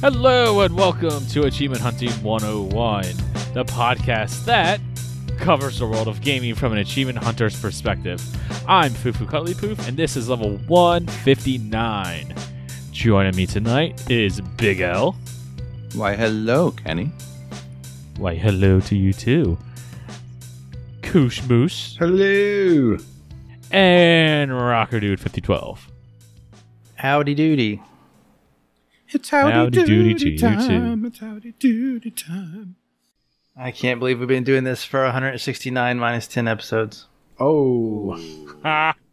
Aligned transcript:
Hello 0.00 0.62
and 0.62 0.74
welcome 0.74 1.26
to 1.26 1.42
Achievement 1.42 1.82
Hunting 1.82 2.10
101, 2.22 3.02
the 3.52 3.64
podcast 3.66 4.44
that 4.46 4.80
covers 5.38 5.78
the 5.78 5.86
world 5.86 6.08
of 6.08 6.22
gaming 6.22 6.54
from 6.54 6.72
an 6.72 6.78
achievement 6.78 7.18
hunter's 7.18 7.60
perspective. 7.60 8.18
I'm 8.66 8.92
Fufu 8.92 9.26
Cutley 9.28 9.54
Poof, 9.54 9.86
and 9.86 9.96
this 9.96 10.16
is 10.16 10.28
level 10.30 10.56
159. 10.68 12.34
Joining 12.92 13.36
me 13.36 13.46
tonight 13.46 14.10
is 14.10 14.40
Big 14.56 14.80
L. 14.80 15.16
Why, 15.94 16.16
hello, 16.16 16.70
Kenny. 16.70 17.10
Why, 18.16 18.36
hello 18.36 18.80
to 18.80 18.96
you 18.96 19.12
too. 19.12 19.58
Koosh 21.02 21.46
Moose 21.48 21.96
Hello. 21.98 22.96
and 23.70 24.56
Rocker 24.56 25.00
Dude 25.00 25.20
5012. 25.20 25.90
Howdy 26.94 27.34
doody. 27.34 27.82
It's 29.12 29.28
Howdy 29.30 29.84
doody 29.84 30.14
to 30.14 30.30
you, 30.30 30.38
time. 30.38 31.04
It's 31.04 31.18
howdy 31.18 31.52
doody 31.58 32.10
time. 32.10 32.76
I 33.56 33.72
can't 33.72 33.98
believe 33.98 34.20
we've 34.20 34.28
been 34.28 34.44
doing 34.44 34.64
this 34.64 34.84
for 34.84 35.02
169 35.04 35.98
minus 35.98 36.26
10 36.28 36.46
episodes. 36.48 37.06
Oh, 37.38 38.16
Ha! 38.62 38.94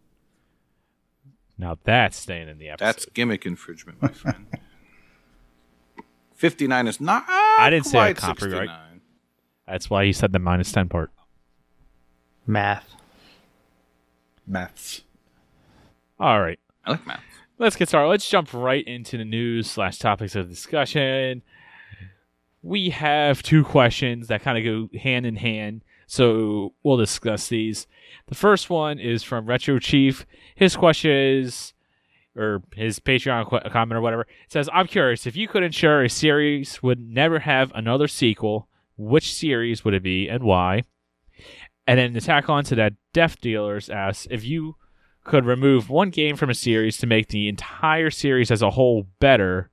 Now 1.59 1.75
that's 1.83 2.15
staying 2.15 2.49
in 2.49 2.59
the 2.59 2.69
episode. 2.69 2.85
That's 2.85 3.05
gimmick 3.07 3.43
infringement, 3.47 3.99
my 3.99 4.09
friend. 4.09 4.45
59 6.35 6.87
is 6.87 7.01
not. 7.01 7.25
I 7.27 7.71
didn't 7.71 7.87
say 7.87 8.11
a 8.11 8.13
copyright. 8.13 8.69
69. 8.69 9.01
That's 9.67 9.89
why 9.89 10.05
he 10.05 10.13
said 10.13 10.33
the 10.33 10.39
minus 10.39 10.71
10 10.71 10.87
part. 10.87 11.09
Math. 12.45 12.95
maths. 14.45 15.01
All 16.19 16.39
right. 16.39 16.59
I 16.85 16.91
like 16.91 17.07
math. 17.07 17.23
Let's 17.57 17.75
get 17.75 17.87
started. 17.87 18.09
Let's 18.09 18.29
jump 18.29 18.53
right 18.53 18.85
into 18.85 19.17
the 19.17 19.25
news 19.25 19.69
slash 19.69 19.97
topics 19.99 20.35
of 20.35 20.49
discussion. 20.49 21.41
We 22.61 22.89
have 22.89 23.43
two 23.43 23.63
questions 23.63 24.27
that 24.27 24.41
kind 24.41 24.57
of 24.57 24.63
go 24.63 24.97
hand 24.99 25.25
in 25.25 25.37
hand, 25.37 25.83
so 26.05 26.73
we'll 26.83 26.97
discuss 26.97 27.47
these. 27.47 27.87
The 28.27 28.35
first 28.35 28.69
one 28.69 28.99
is 28.99 29.23
from 29.23 29.45
Retro 29.45 29.79
Chief. 29.79 30.25
His 30.55 30.75
question 30.75 31.11
is, 31.11 31.73
or 32.35 32.61
his 32.75 32.99
Patreon 32.99 33.47
qu- 33.47 33.69
comment 33.69 33.97
or 33.97 34.01
whatever, 34.01 34.23
it 34.23 34.51
says, 34.51 34.69
"I'm 34.73 34.87
curious 34.87 35.25
if 35.25 35.35
you 35.35 35.47
could 35.47 35.63
ensure 35.63 36.03
a 36.03 36.09
series 36.09 36.83
would 36.83 36.99
never 36.99 37.39
have 37.39 37.71
another 37.73 38.07
sequel. 38.07 38.67
Which 38.97 39.33
series 39.33 39.85
would 39.85 39.93
it 39.93 40.03
be 40.03 40.27
and 40.27 40.43
why?" 40.43 40.83
And 41.85 41.97
then 41.97 42.13
to 42.13 42.21
tack 42.21 42.49
on 42.49 42.63
to 42.65 42.75
that, 42.75 42.93
Death 43.13 43.39
Dealers 43.39 43.89
asks 43.89 44.27
if 44.29 44.43
you 44.43 44.75
could 45.27 45.45
remove 45.45 45.89
one 45.89 46.09
game 46.09 46.35
from 46.35 46.49
a 46.49 46.55
series 46.55 46.97
to 46.97 47.05
make 47.07 47.27
the 47.27 47.47
entire 47.47 48.09
series 48.09 48.49
as 48.49 48.61
a 48.61 48.71
whole 48.71 49.05
better, 49.19 49.69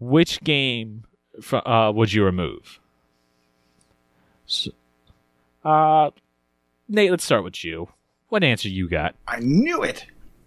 which 0.00 0.40
game 0.42 1.04
fr- 1.40 1.66
uh, 1.68 1.92
would 1.92 2.12
you 2.12 2.24
remove? 2.24 2.80
So, 4.46 4.70
uh, 5.64 6.10
Nate, 6.88 7.10
let's 7.10 7.24
start 7.24 7.44
with 7.44 7.62
you. 7.64 7.88
What 8.30 8.42
answer 8.42 8.68
you 8.68 8.88
got? 8.88 9.14
I 9.28 9.38
knew 9.40 9.82
it. 9.82 10.06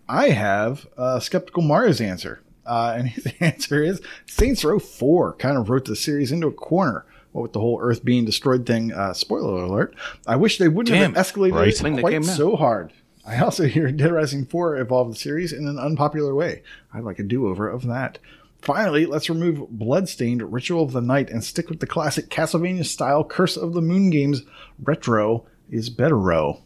I 0.09 0.29
have 0.29 0.87
uh, 0.97 1.19
Skeptical 1.19 1.63
Mario's 1.63 2.01
answer. 2.01 2.41
Uh, 2.65 2.95
and 2.97 3.07
his 3.09 3.27
answer 3.39 3.83
is 3.83 4.01
Saints 4.25 4.63
Row 4.63 4.79
4 4.79 5.33
kind 5.33 5.57
of 5.57 5.69
wrote 5.69 5.85
the 5.85 5.95
series 5.95 6.31
into 6.31 6.47
a 6.47 6.51
corner. 6.51 7.05
What 7.31 7.41
with 7.41 7.53
the 7.53 7.59
whole 7.59 7.79
Earth 7.81 8.03
being 8.05 8.25
destroyed 8.25 8.65
thing, 8.65 8.93
uh, 8.93 9.13
spoiler 9.13 9.63
alert. 9.63 9.95
I 10.27 10.35
wish 10.35 10.59
they 10.59 10.67
wouldn't 10.67 10.93
Damn. 10.93 11.15
have 11.15 11.25
escalated 11.25 11.53
Right. 11.53 11.67
it 11.97 11.99
quite 11.99 12.23
so 12.25 12.55
hard. 12.55 12.93
I 13.25 13.39
also 13.39 13.65
hear 13.67 13.91
Dead 13.91 14.11
Rising 14.11 14.45
4 14.45 14.77
evolved 14.77 15.13
the 15.13 15.19
series 15.19 15.53
in 15.53 15.67
an 15.67 15.79
unpopular 15.79 16.35
way. 16.35 16.61
I'd 16.93 17.03
like 17.03 17.19
a 17.19 17.23
do 17.23 17.47
over 17.47 17.69
of 17.69 17.85
that. 17.87 18.19
Finally, 18.61 19.05
let's 19.05 19.29
remove 19.29 19.69
Bloodstained 19.69 20.53
Ritual 20.53 20.83
of 20.83 20.93
the 20.93 21.01
Night 21.01 21.29
and 21.29 21.43
stick 21.43 21.69
with 21.69 21.79
the 21.79 21.87
classic 21.87 22.29
Castlevania 22.29 22.85
style 22.85 23.23
Curse 23.23 23.57
of 23.57 23.73
the 23.73 23.81
Moon 23.81 24.09
games. 24.09 24.43
Retro 24.81 25.45
is 25.69 25.89
better 25.89 26.17
row. 26.17 26.61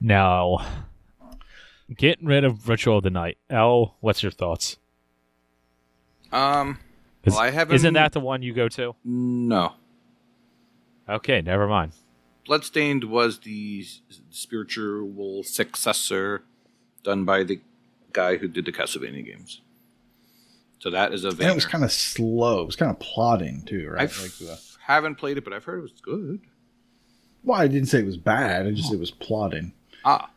No. 0.00 0.60
Getting 1.94 2.26
rid 2.26 2.44
of 2.44 2.68
Ritual 2.68 2.98
of 2.98 3.04
the 3.04 3.10
Night. 3.10 3.38
L, 3.50 3.96
what's 4.00 4.22
your 4.22 4.32
thoughts? 4.32 4.78
Um, 6.30 6.78
Is, 7.24 7.34
well, 7.34 7.42
I 7.42 7.50
haven't. 7.50 7.74
Isn't 7.76 7.94
that 7.94 8.12
the 8.12 8.20
one 8.20 8.42
you 8.42 8.52
go 8.52 8.68
to? 8.68 8.94
No. 9.04 9.72
Okay, 11.08 11.40
never 11.42 11.66
mind. 11.66 11.92
Bloodstained 12.46 13.04
was 13.04 13.38
the 13.40 13.84
spiritual 14.30 15.42
successor 15.44 16.42
done 17.02 17.24
by 17.24 17.42
the 17.42 17.60
guy 18.12 18.36
who 18.36 18.48
did 18.48 18.64
the 18.66 18.72
Castlevania 18.72 19.24
games. 19.24 19.60
So 20.78 20.90
that 20.90 21.14
is 21.14 21.24
a 21.24 21.28
And 21.28 21.40
it 21.40 21.54
was 21.54 21.64
kind 21.64 21.84
of 21.84 21.92
slow. 21.92 22.62
It 22.62 22.66
was 22.66 22.76
kind 22.76 22.90
of 22.90 22.98
plodding 22.98 23.62
too, 23.62 23.88
right? 23.88 24.00
I 24.00 24.22
like 24.22 24.32
the, 24.38 24.60
haven't 24.86 25.14
played 25.14 25.38
it, 25.38 25.44
but 25.44 25.52
I've 25.54 25.64
heard 25.64 25.78
it 25.78 25.82
was 25.82 25.92
good. 26.02 26.40
well, 27.42 27.58
I 27.60 27.66
didn't 27.68 27.88
say 27.88 28.00
it 28.00 28.06
was 28.06 28.18
bad. 28.18 28.66
I 28.66 28.72
just 28.72 28.92
it 28.92 29.00
was 29.00 29.10
plodding. 29.10 29.72
Ah, 30.04 30.28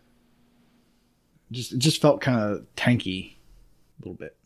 Just 1.52 1.74
it 1.74 1.80
just 1.80 2.02
felt 2.02 2.22
kind 2.22 2.40
of 2.40 2.66
tanky, 2.78 3.34
a 3.34 4.08
little 4.08 4.14
bit. 4.14 4.38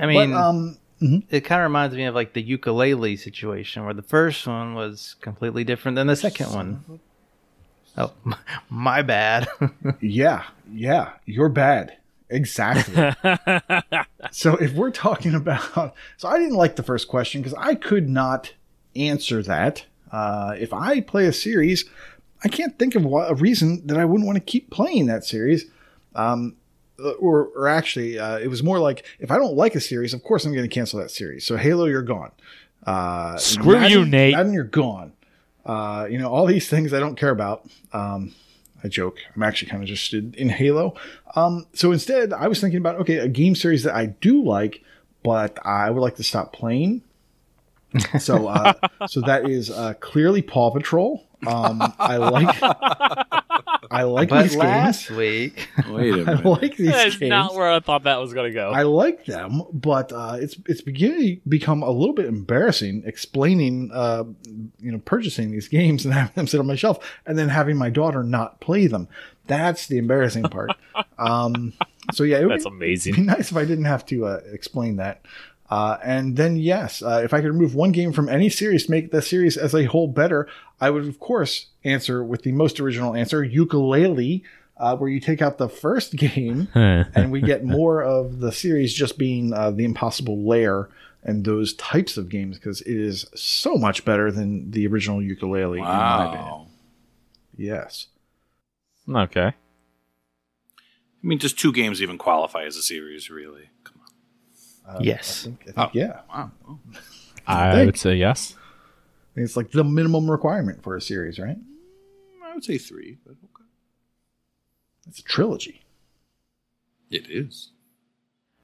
I 0.00 0.06
mean, 0.06 0.30
but 0.30 0.36
um, 0.38 0.78
it 1.00 1.42
kind 1.42 1.60
of 1.60 1.66
reminds 1.66 1.94
me 1.94 2.04
of 2.04 2.14
like 2.14 2.32
the 2.32 2.42
Yooka-Laylee 2.42 3.18
situation 3.18 3.84
where 3.84 3.94
the 3.94 4.02
first 4.02 4.46
one 4.46 4.74
was 4.74 5.16
completely 5.20 5.64
different 5.64 5.96
than 5.96 6.06
the 6.06 6.16
second 6.16 6.52
one. 6.52 7.00
Oh, 7.98 8.12
my 8.70 9.02
bad. 9.02 9.48
yeah, 10.00 10.44
yeah, 10.70 11.12
you're 11.24 11.48
bad. 11.48 11.96
Exactly. 12.28 12.94
so 14.32 14.56
if 14.56 14.72
we're 14.72 14.90
talking 14.90 15.34
about, 15.34 15.94
so 16.16 16.28
I 16.28 16.38
didn't 16.38 16.56
like 16.56 16.76
the 16.76 16.82
first 16.82 17.08
question 17.08 17.40
because 17.40 17.54
I 17.58 17.74
could 17.74 18.08
not 18.08 18.52
answer 18.96 19.42
that. 19.42 19.84
Uh, 20.10 20.54
if 20.58 20.72
I 20.72 21.00
play 21.00 21.26
a 21.26 21.32
series, 21.32 21.84
I 22.42 22.48
can't 22.48 22.78
think 22.78 22.94
of 22.94 23.04
a 23.04 23.34
reason 23.34 23.86
that 23.86 23.96
I 23.96 24.04
wouldn't 24.04 24.26
want 24.26 24.36
to 24.36 24.44
keep 24.44 24.70
playing 24.70 25.06
that 25.06 25.24
series. 25.24 25.66
Um, 26.14 26.56
or, 26.98 27.46
or 27.46 27.68
actually, 27.68 28.18
uh, 28.18 28.38
it 28.38 28.48
was 28.48 28.62
more 28.62 28.78
like 28.78 29.04
if 29.18 29.30
I 29.30 29.36
don't 29.36 29.54
like 29.54 29.74
a 29.74 29.80
series, 29.80 30.14
of 30.14 30.22
course 30.22 30.44
I'm 30.44 30.52
going 30.52 30.68
to 30.68 30.74
cancel 30.74 30.98
that 31.00 31.10
series. 31.10 31.44
So 31.46 31.56
Halo, 31.56 31.86
you're 31.86 32.02
gone. 32.02 32.32
Uh, 32.86 33.36
Screw 33.36 33.84
you, 33.86 34.04
Nate. 34.04 34.34
Madden, 34.34 34.52
you're 34.52 34.64
gone. 34.64 35.12
Uh, 35.64 36.06
you 36.08 36.18
know 36.18 36.30
all 36.30 36.46
these 36.46 36.68
things 36.68 36.92
I 36.92 37.00
don't 37.00 37.16
care 37.16 37.30
about. 37.30 37.68
Um, 37.92 38.34
I 38.84 38.88
joke. 38.88 39.18
I'm 39.34 39.42
actually 39.42 39.70
kind 39.70 39.82
of 39.82 39.88
interested 39.88 40.36
in 40.36 40.48
Halo. 40.48 40.94
Um, 41.34 41.66
so 41.72 41.92
instead, 41.92 42.32
I 42.32 42.46
was 42.46 42.60
thinking 42.60 42.78
about 42.78 42.96
okay, 43.00 43.18
a 43.18 43.28
game 43.28 43.54
series 43.54 43.82
that 43.82 43.94
I 43.94 44.06
do 44.06 44.44
like, 44.44 44.82
but 45.22 45.58
I 45.64 45.90
would 45.90 46.00
like 46.00 46.16
to 46.16 46.22
stop 46.22 46.52
playing. 46.52 47.02
So, 48.20 48.48
uh, 48.48 48.74
so 49.08 49.20
that 49.22 49.48
is 49.48 49.70
uh, 49.70 49.94
clearly 49.94 50.42
Paw 50.42 50.70
Patrol. 50.70 51.25
Um, 51.46 51.82
I 51.98 52.16
like, 52.16 52.56
I 53.90 54.02
like 54.02 54.28
but 54.28 54.42
these 54.44 54.56
last 54.56 55.08
games. 55.08 55.18
week, 55.18 55.68
wait 55.90 56.14
a 56.14 56.22
I 56.22 56.24
minute. 56.24 56.46
I 56.46 56.48
like 56.48 56.76
these 56.76 56.90
That's 56.90 57.16
games. 57.16 57.30
not 57.30 57.54
where 57.54 57.70
I 57.70 57.80
thought 57.80 58.04
that 58.04 58.20
was 58.20 58.32
going 58.32 58.50
to 58.50 58.54
go. 58.54 58.70
I 58.70 58.82
like 58.82 59.24
them, 59.26 59.62
but 59.72 60.12
uh, 60.12 60.36
it's 60.40 60.56
it's 60.66 60.80
beginning 60.80 61.36
to 61.40 61.48
become 61.48 61.82
a 61.82 61.90
little 61.90 62.14
bit 62.14 62.26
embarrassing 62.26 63.02
explaining, 63.06 63.90
uh, 63.92 64.24
you 64.80 64.92
know, 64.92 64.98
purchasing 64.98 65.50
these 65.50 65.68
games 65.68 66.04
and 66.04 66.14
having 66.14 66.32
them 66.34 66.46
sit 66.46 66.60
on 66.60 66.66
my 66.66 66.74
shelf, 66.76 66.98
and 67.26 67.38
then 67.38 67.48
having 67.48 67.76
my 67.76 67.90
daughter 67.90 68.22
not 68.22 68.60
play 68.60 68.86
them. 68.86 69.08
That's 69.46 69.86
the 69.86 69.98
embarrassing 69.98 70.44
part. 70.44 70.72
um, 71.18 71.72
so 72.12 72.24
yeah, 72.24 72.38
it 72.38 72.42
would 72.44 72.52
That's 72.52 72.64
be, 72.64 72.70
amazing. 72.70 73.14
be 73.14 73.20
nice 73.22 73.50
if 73.50 73.56
I 73.56 73.64
didn't 73.64 73.84
have 73.84 74.04
to 74.06 74.26
uh, 74.26 74.40
explain 74.52 74.96
that. 74.96 75.22
Uh, 75.68 75.98
and 76.04 76.36
then 76.36 76.56
yes, 76.56 77.02
uh, 77.02 77.20
if 77.24 77.34
I 77.34 77.40
could 77.40 77.50
remove 77.50 77.74
one 77.74 77.92
game 77.92 78.12
from 78.12 78.28
any 78.28 78.48
series 78.48 78.86
to 78.86 78.90
make 78.90 79.10
the 79.10 79.22
series 79.22 79.56
as 79.56 79.74
a 79.74 79.84
whole 79.84 80.08
better, 80.08 80.48
I 80.80 80.90
would 80.90 81.06
of 81.06 81.18
course 81.18 81.66
answer 81.84 82.22
with 82.22 82.42
the 82.42 82.52
most 82.52 82.80
original 82.80 83.14
answer, 83.14 83.44
Yooka-Laylee. 83.44 84.42
Uh, 84.78 84.94
where 84.94 85.08
you 85.08 85.18
take 85.18 85.40
out 85.40 85.56
the 85.56 85.70
first 85.70 86.14
game 86.16 86.68
and 86.74 87.32
we 87.32 87.40
get 87.40 87.64
more 87.64 88.02
of 88.02 88.40
the 88.40 88.52
series 88.52 88.92
just 88.92 89.16
being 89.16 89.54
uh, 89.54 89.70
the 89.70 89.86
impossible 89.86 90.46
lair 90.46 90.90
and 91.24 91.46
those 91.46 91.72
types 91.76 92.18
of 92.18 92.28
games 92.28 92.58
because 92.58 92.82
it 92.82 92.94
is 92.94 93.24
so 93.34 93.76
much 93.76 94.04
better 94.04 94.30
than 94.30 94.70
the 94.72 94.86
original 94.86 95.20
Yooka-Laylee 95.20 95.78
in 95.78 95.84
my 95.84 96.24
opinion. 96.26 96.44
Wow. 96.44 96.66
yes 97.56 98.08
okay. 99.14 99.46
I 99.48 101.26
mean, 101.26 101.38
just 101.38 101.58
two 101.58 101.72
games 101.72 102.02
even 102.02 102.18
qualify 102.18 102.64
as 102.64 102.76
a 102.76 102.82
series, 102.82 103.30
really. 103.30 103.70
Come. 104.86 104.96
Uh, 104.96 104.98
Yes. 105.00 105.42
i 105.42 105.44
think, 105.48 105.60
I 105.62 105.64
think 105.64 105.78
Oh. 105.78 105.90
yeah 105.92 106.20
Wow. 106.28 106.50
Oh. 106.68 106.78
I 107.46 107.72
think. 107.74 107.86
would 107.86 107.98
say 107.98 108.16
yes. 108.16 108.54
I 108.56 109.34
think 109.34 109.44
it's 109.46 109.56
like 109.56 109.70
the 109.72 109.84
minimum 109.84 110.30
requirement 110.30 110.82
for 110.82 110.96
a 110.96 111.00
series 111.00 111.38
right 111.38 111.56
I 112.44 112.54
would 112.54 112.64
say 112.64 112.78
three, 112.78 113.18
but 113.24 113.32
okay. 113.32 113.64
it's 115.08 115.18
a 115.18 115.22
trilogy 115.22 115.82
It 117.10 117.28
is. 117.30 117.70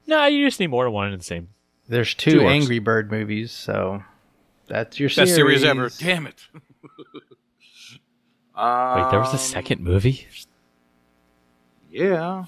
No, 0.07 0.25
you 0.25 0.45
just 0.47 0.59
need 0.59 0.67
more 0.67 0.85
than 0.85 0.93
one 0.93 1.11
in 1.13 1.17
the 1.17 1.23
same. 1.23 1.49
there's 1.87 2.13
two, 2.13 2.31
Two. 2.39 2.47
Angry 2.47 2.79
Bird 2.79 3.11
movies, 3.11 3.51
so 3.51 4.03
that's 4.67 4.99
your 4.99 5.09
Best 5.09 5.15
series 5.35 5.37
series 5.61 5.63
ever. 5.63 5.89
Damn 5.99 6.27
it. 6.27 6.47
Wait, 6.53 6.61
there 8.55 9.19
was 9.19 9.29
a 9.29 9.33
Um, 9.33 9.37
second 9.37 9.81
movie? 9.81 10.27
Yeah. 11.89 12.45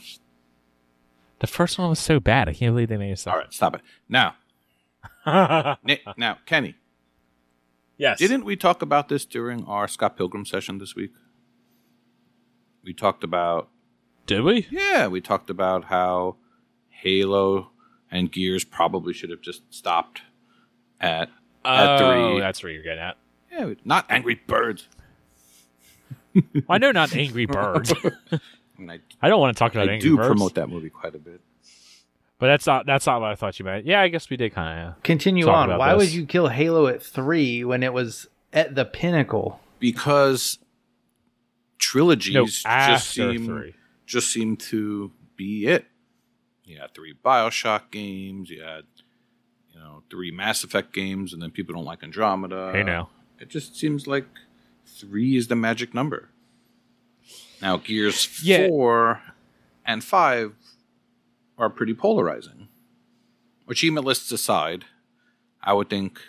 The 1.45 1.51
first 1.51 1.77
one 1.77 1.89
was 1.89 2.00
so 2.00 2.19
bad. 2.19 2.50
I 2.50 2.53
can't 2.53 2.74
believe 2.74 2.89
they 2.89 2.97
made 2.97 3.12
it. 3.12 3.27
All 3.27 3.38
right, 3.38 3.53
stop 3.53 3.75
it. 3.75 3.81
Now, 4.09 4.33
Nick, 5.83 6.01
now, 6.18 6.39
Kenny, 6.47 6.74
yes. 7.97 8.18
didn't 8.18 8.45
we 8.45 8.56
talk 8.56 8.81
about 8.81 9.09
this 9.09 9.25
during 9.25 9.63
our 9.65 9.88
Scott 9.88 10.18
Pilgrim 10.18 10.44
session 10.44 10.80
this 10.80 10.95
week? 10.95 11.12
We 12.83 12.95
talked 12.95 13.24
about 13.24 13.69
Did 14.25 14.42
we? 14.42 14.65
yeah, 14.71 15.06
we 15.06 15.21
talked 15.21 15.51
about 15.51 15.83
how 15.83 16.38
Halo 16.89 17.69
and 18.09 18.31
Gears 18.31 18.63
probably 18.63 19.13
should 19.13 19.30
have 19.30 19.41
just 19.41 19.71
stopped 19.71 20.24
at 21.00 21.30
At 21.63 22.01
oh, 22.01 22.31
three. 22.31 22.39
that's 22.39 22.63
where 22.63 22.71
you're 22.71 22.81
getting 22.81 23.03
at. 23.03 23.18
yeah, 23.51 23.71
not 23.83 24.07
Angry 24.09 24.41
Birds. 24.48 24.88
I 26.68 26.80
know 26.80 26.91
not 26.91 27.15
Angry 27.15 27.45
Birds. 27.45 27.94
I 28.80 28.94
I, 28.94 29.00
I 29.22 29.30
don't 29.30 29.39
want 29.39 29.56
to 29.56 29.60
talk 29.60 29.74
about 29.74 29.88
it. 29.88 29.92
I 29.92 29.94
Angry 29.95 30.10
do 30.10 30.18
Birds, 30.18 30.27
promote 30.27 30.56
that 30.56 30.69
movie 30.69 30.89
quite 30.89 31.16
a 31.16 31.19
bit. 31.19 31.42
but 32.39 32.48
that's 32.48 32.66
not 32.66 32.86
that's 32.86 33.06
not 33.06 33.22
what 33.22 33.31
I 33.31 33.36
thought 33.36 33.57
you 33.60 33.66
meant. 33.66 33.86
Yeah, 33.86 34.01
I 34.01 34.07
guess 34.10 34.30
we 34.30 34.38
did 34.38 34.54
kind 34.54 34.89
of. 34.89 35.04
Continue 35.04 35.45
Talk 35.45 35.56
on. 35.56 35.69
about 35.69 35.80
Why 35.80 35.94
this. 35.95 36.04
would 36.10 36.13
you 36.13 36.25
kill 36.25 36.48
Halo 36.50 36.88
at 36.88 37.01
three 37.04 37.63
when 37.63 37.83
it 37.83 37.94
was 37.94 38.27
at 38.54 38.75
the 38.75 38.86
pinnacle? 38.86 39.60
because 39.80 40.57
trilogies 41.77 42.33
No, 42.33 42.45
just 42.45 43.10
seem 43.10 43.45
three. 43.45 43.74
just 44.06 44.31
seem 44.31 44.56
to 44.57 45.12
be 45.36 45.68
it. 45.68 45.86
You 46.63 46.80
had 46.80 46.94
three 46.94 47.13
Bioshock 47.24 47.92
games. 47.92 48.50
You 48.50 48.63
had 48.63 48.83
you 49.74 49.80
know 49.80 50.04
three 50.10 50.31
Mass 50.31 50.63
Effect 50.63 50.94
games, 50.94 51.33
and 51.33 51.42
then 51.42 51.51
people 51.51 51.75
don't 51.75 51.86
like 51.86 52.04
Andromeda. 52.04 52.72
Hey 52.74 52.83
now. 52.83 53.10
it 53.39 53.50
just 53.50 53.75
seems 53.75 54.07
like 54.07 54.25
three 54.86 55.36
is 55.36 55.48
the 55.48 55.56
magic 55.56 55.94
number. 55.94 56.30
Now 57.61 57.77
Gears 57.77 58.41
Yeah. 58.43 58.67
four 58.67 59.21
and 59.85 60.03
five 60.03 60.53
are 61.57 61.69
pretty 61.69 61.93
polarizing. 61.93 62.67
Achievement 63.67 64.05
lists 64.05 64.31
aside, 64.31 64.85
I 65.63 65.73
would 65.73 65.89
think 65.89 66.19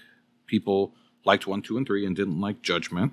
people 0.46 0.94
liked 1.24 1.46
one, 1.46 1.60
two, 1.62 1.76
and 1.76 1.86
three 1.86 2.06
and 2.06 2.14
didn't 2.16 2.40
like 2.40 2.62
Judgment. 2.62 3.12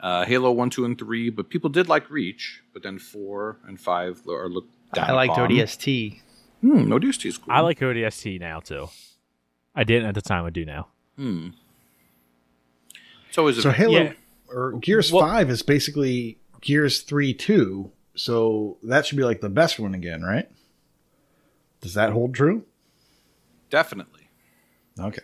Uh, 0.00 0.24
Halo 0.26 0.50
one, 0.52 0.68
two, 0.68 0.84
and 0.84 0.98
three, 0.98 1.30
but 1.30 1.48
people 1.48 1.70
did 1.70 1.88
like 1.88 2.10
Reach. 2.10 2.60
But 2.74 2.82
then 2.82 2.98
four 2.98 3.56
and 3.66 3.80
five 3.80 4.20
are 4.28 4.48
looked 4.48 4.74
down 4.92 5.08
I 5.08 5.12
liked 5.12 5.32
upon. 5.32 5.50
ODST. 5.50 6.20
Hmm, 6.60 6.92
ODST 6.92 7.26
is 7.26 7.38
cool. 7.38 7.52
I 7.52 7.60
like 7.60 7.78
ODST 7.78 8.38
now 8.40 8.60
too. 8.60 8.88
I 9.74 9.84
didn't 9.84 10.08
at 10.08 10.14
the 10.14 10.20
time. 10.22 10.44
I 10.44 10.50
do 10.50 10.64
now. 10.66 10.88
Hmm. 11.16 11.50
It's 13.28 13.38
always 13.38 13.58
a 13.58 13.62
So 13.62 13.70
Halo 13.70 13.92
Yeah. 14.02 14.12
Or 14.54 14.72
Gears 14.80 15.12
Well- 15.12 15.26
Five 15.26 15.50
is 15.50 15.62
basically 15.62 16.38
Gears 16.60 17.00
Three 17.02 17.34
Two. 17.34 17.90
So 18.16 18.78
that 18.84 19.06
should 19.06 19.16
be 19.18 19.24
like 19.24 19.40
the 19.40 19.48
best 19.48 19.78
one 19.80 19.92
again, 19.94 20.22
right? 20.22 20.48
Does 21.80 21.94
that 21.94 22.12
hold 22.12 22.34
true? 22.34 22.64
definitely. 23.70 24.28
Okay. 25.00 25.22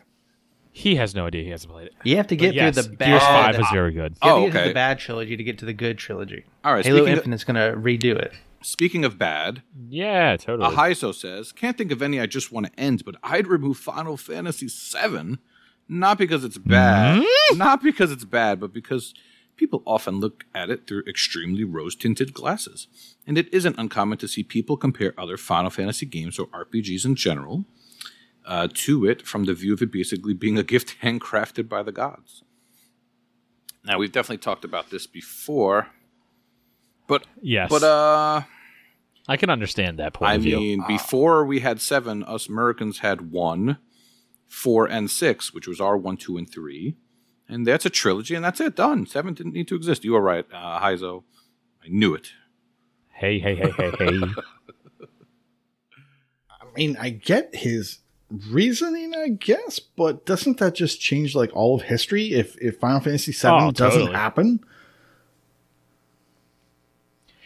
He 0.72 0.96
has 0.96 1.14
no 1.14 1.26
idea. 1.26 1.44
He 1.44 1.50
hasn't 1.50 1.72
played 1.72 1.86
it. 1.88 1.92
You 2.04 2.16
have 2.16 2.26
to 2.28 2.36
get 2.36 2.48
But 2.50 2.54
yes, 2.56 2.74
through 2.74 2.82
the 2.90 2.96
bad. 2.96 3.06
Gears 3.06 3.22
Five 3.22 3.60
is 3.60 3.66
very 3.72 3.92
good. 3.92 4.14
to 4.16 4.20
Oh, 4.22 4.44
get 4.46 4.52
through 4.52 4.68
the 4.68 4.74
bad 4.74 4.98
trilogy 4.98 5.36
to 5.36 5.44
get 5.44 5.58
to 5.58 5.64
the 5.64 5.72
good 5.72 5.98
trilogy. 5.98 6.44
All 6.64 6.74
right. 6.74 6.84
Halo 6.84 6.98
speaking 6.98 7.12
of, 7.12 7.18
Infinite's 7.18 7.44
gonna 7.44 7.72
redo 7.76 8.16
it. 8.16 8.32
speaking 8.62 9.04
of 9.04 9.18
bad, 9.18 9.62
Yeah, 9.88 10.36
totally. 10.36 10.74
Ahizo 10.74 11.14
says, 11.14 11.52
"Can't 11.52 11.78
think 11.78 11.92
of 11.92 12.02
any 12.02 12.18
I 12.20 12.26
just 12.26 12.50
want 12.50 12.66
to 12.66 12.80
end, 12.80 13.04
but 13.04 13.16
I'd 13.22 13.46
remove 13.46 13.76
Final 13.78 14.16
Fantasy 14.16 14.66
VII, 14.68 15.38
not 15.90 16.18
because 16.18 16.44
it's 16.44 16.56
bad, 16.56 17.22
not 17.54 17.82
because 17.82 18.12
it's 18.12 18.24
bad, 18.24 18.60
but 18.60 18.72
because 18.72 19.12
people 19.56 19.82
often 19.84 20.20
look 20.20 20.44
at 20.54 20.70
it 20.70 20.86
through 20.86 21.02
extremely 21.06 21.64
rose-tinted 21.64 22.32
glasses, 22.32 22.86
and 23.26 23.36
it 23.36 23.52
isn't 23.52 23.76
uncommon 23.76 24.16
to 24.18 24.28
see 24.28 24.44
people 24.44 24.76
compare 24.76 25.12
other 25.18 25.36
Final 25.36 25.68
Fantasy 25.68 26.06
games 26.06 26.38
or 26.38 26.46
RPGs 26.46 27.04
in 27.04 27.16
general 27.16 27.64
uh, 28.46 28.68
to 28.72 29.04
it 29.04 29.26
from 29.26 29.44
the 29.44 29.52
view 29.52 29.74
of 29.74 29.82
it 29.82 29.90
basically 29.90 30.32
being 30.32 30.56
a 30.56 30.62
gift 30.62 30.96
handcrafted 31.02 31.68
by 31.68 31.82
the 31.82 31.92
gods." 31.92 32.44
Now 33.84 33.98
we've 33.98 34.12
definitely 34.12 34.38
talked 34.38 34.64
about 34.64 34.90
this 34.90 35.06
before, 35.08 35.88
but 37.08 37.26
yes, 37.42 37.68
but 37.68 37.82
uh. 37.82 38.42
I 39.28 39.36
can 39.36 39.50
understand 39.50 39.98
that 39.98 40.12
point 40.12 40.30
I 40.30 40.34
of 40.34 40.42
view. 40.42 40.58
mean, 40.58 40.84
before 40.88 41.44
we 41.44 41.60
had 41.60 41.80
seven, 41.80 42.24
us 42.24 42.48
Americans 42.48 42.98
had 42.98 43.30
one, 43.30 43.78
four, 44.50 44.84
and 44.86 45.10
six, 45.10 45.54
which 45.54 45.66
was 45.68 45.80
our 45.80 45.96
one, 45.96 46.16
two, 46.18 46.36
and 46.36 46.50
three. 46.50 46.96
And 47.48 47.66
that's 47.66 47.86
a 47.86 47.90
trilogy, 47.90 48.34
and 48.34 48.44
that's 48.44 48.60
it. 48.60 48.76
Done. 48.76 49.06
Seven 49.06 49.32
didn't 49.34 49.54
need 49.54 49.68
to 49.68 49.74
exist. 49.76 50.04
You 50.04 50.12
were 50.12 50.20
right, 50.20 50.44
uh, 50.52 50.80
Heizo. 50.80 51.22
I 51.82 51.88
knew 51.88 52.14
it. 52.14 52.32
hey, 53.08 53.38
hey, 53.38 53.54
hey, 53.54 53.70
hey, 53.76 53.90
hey. 53.98 54.20
I 56.50 56.64
mean, 56.76 56.96
I 57.00 57.10
get 57.10 57.54
his 57.54 57.98
reasoning, 58.50 59.14
I 59.16 59.28
guess, 59.28 59.78
but 59.80 60.24
doesn't 60.26 60.58
that 60.58 60.74
just 60.74 61.00
change 61.00 61.34
like 61.34 61.50
all 61.54 61.74
of 61.76 61.82
history 61.82 62.32
if 62.32 62.56
if 62.60 62.78
Final 62.78 63.00
Fantasy 63.00 63.32
VII 63.32 63.48
Oh, 63.48 63.70
doesn't 63.72 64.00
totally. 64.00 64.16
happen? 64.16 64.60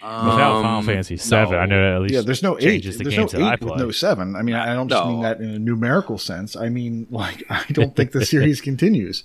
Without 0.05 0.61
Final 0.63 0.79
Um, 0.81 0.85
Fantasy 0.85 1.17
Seven, 1.17 1.59
I 1.59 1.65
know 1.65 1.81
that 1.81 1.97
at 1.97 2.03
least 2.03 2.15
Yeah, 2.15 2.21
there's 2.21 2.43
no 2.43 2.59
eight. 2.59 2.63
changes 2.63 2.99
the 2.99 3.05
There's 3.05 3.17
no 3.35 3.47
I 3.47 3.55
eight 3.55 3.61
with 3.61 3.69
play. 3.71 3.79
no 3.79 3.91
seven. 3.91 4.37
I 4.37 4.43
mean, 4.43 4.55
I 4.55 4.75
don't 4.75 4.89
just 4.89 5.03
No. 5.03 5.11
mean 5.11 5.23
that 5.23 5.41
in 5.41 5.49
a 5.49 5.59
numerical 5.59 6.19
sense. 6.19 6.55
I 6.57 6.69
mean, 6.69 7.07
like, 7.11 7.43
I 7.51 7.65
don't 7.73 7.97
think 7.97 8.13
the 8.13 8.25
series 8.27 8.61
continues. 8.61 9.25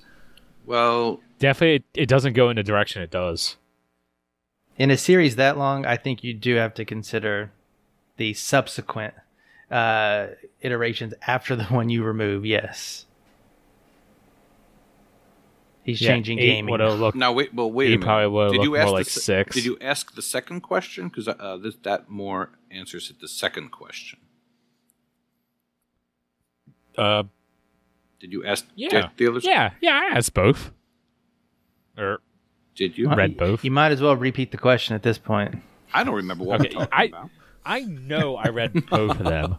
Well, 0.66 1.20
Definitely, 1.40 1.76
it, 1.96 2.04
it 2.04 2.10
doesn't 2.10 2.34
go 2.34 2.50
in 2.50 2.56
the 2.56 2.64
direction 2.64 3.02
it 3.02 3.12
does. 3.12 3.58
In 4.78 4.90
a 4.92 4.98
series 4.98 5.36
that 5.36 5.58
long, 5.58 5.86
I 5.86 5.98
think 5.98 6.24
you 6.24 6.34
do 6.34 6.56
have 6.56 6.74
to 6.76 6.86
consider 6.86 7.52
the 8.18 8.34
subsequent 8.34 9.14
uh, 9.70 10.28
iterations 10.62 11.14
after 11.28 11.56
the 11.58 11.64
one 11.76 11.90
you 11.90 12.04
remove. 12.04 12.46
Yes, 12.46 13.06
he's 15.90 16.02
Yeah, 16.02 16.10
changing 16.10 16.40
eight 16.40 16.46
gaming. 16.46 16.72
would've 16.72 17.00
looked- 17.00 17.18
now 17.18 17.32
wait. 17.34 17.54
Well, 17.54 17.72
wait 17.72 17.88
He 17.88 17.94
a 17.94 17.98
minute. 17.98 18.06
probably 18.06 18.28
would've 18.28 18.54
Did 18.54 18.64
you 18.64 18.70
looked 18.72 18.80
ask 18.82 18.86
more 18.86 18.92
the 18.92 19.00
like 19.00 19.06
se- 19.08 19.22
six. 19.22 19.56
Did 19.56 19.66
you 19.66 19.78
ask 19.82 20.16
the 20.16 20.22
second 20.22 20.62
question? 20.62 21.08
Because 21.10 21.28
uh, 21.28 21.58
this, 21.62 21.76
that 21.84 22.10
more 22.10 22.52
answers 22.72 23.10
it. 23.10 23.20
The 23.22 23.28
second 23.28 23.70
question. 23.72 24.20
Uh, 26.98 27.24
Did 28.20 28.32
you 28.34 28.46
ask? 28.46 28.66
yeah, 28.76 28.90
the, 29.18 29.26
the 29.26 29.28
other? 29.32 29.40
yeah, 29.44 29.72
yeah. 29.82 29.96
I 30.12 30.18
asked 30.18 30.34
both. 30.34 30.72
Or 31.98 32.20
Did 32.76 32.98
you? 32.98 33.10
Read 33.14 33.32
you- 33.32 33.38
both. 33.38 33.64
You 33.64 33.72
might 33.72 33.92
as 33.92 34.02
well 34.02 34.16
repeat 34.16 34.52
the 34.52 34.58
question 34.58 34.96
at 34.96 35.04
this 35.04 35.18
point. 35.18 35.56
I 35.94 36.04
don't 36.04 36.16
remember 36.16 36.44
what 36.44 36.62
Okay, 36.62 36.70
we're 36.76 36.86
talking 36.86 36.94
I- 37.00 37.04
about. 37.06 37.30
I 37.66 37.82
know 37.82 38.36
I 38.36 38.48
read 38.50 38.74
both 38.90 39.20
of 39.20 39.26
them, 39.26 39.58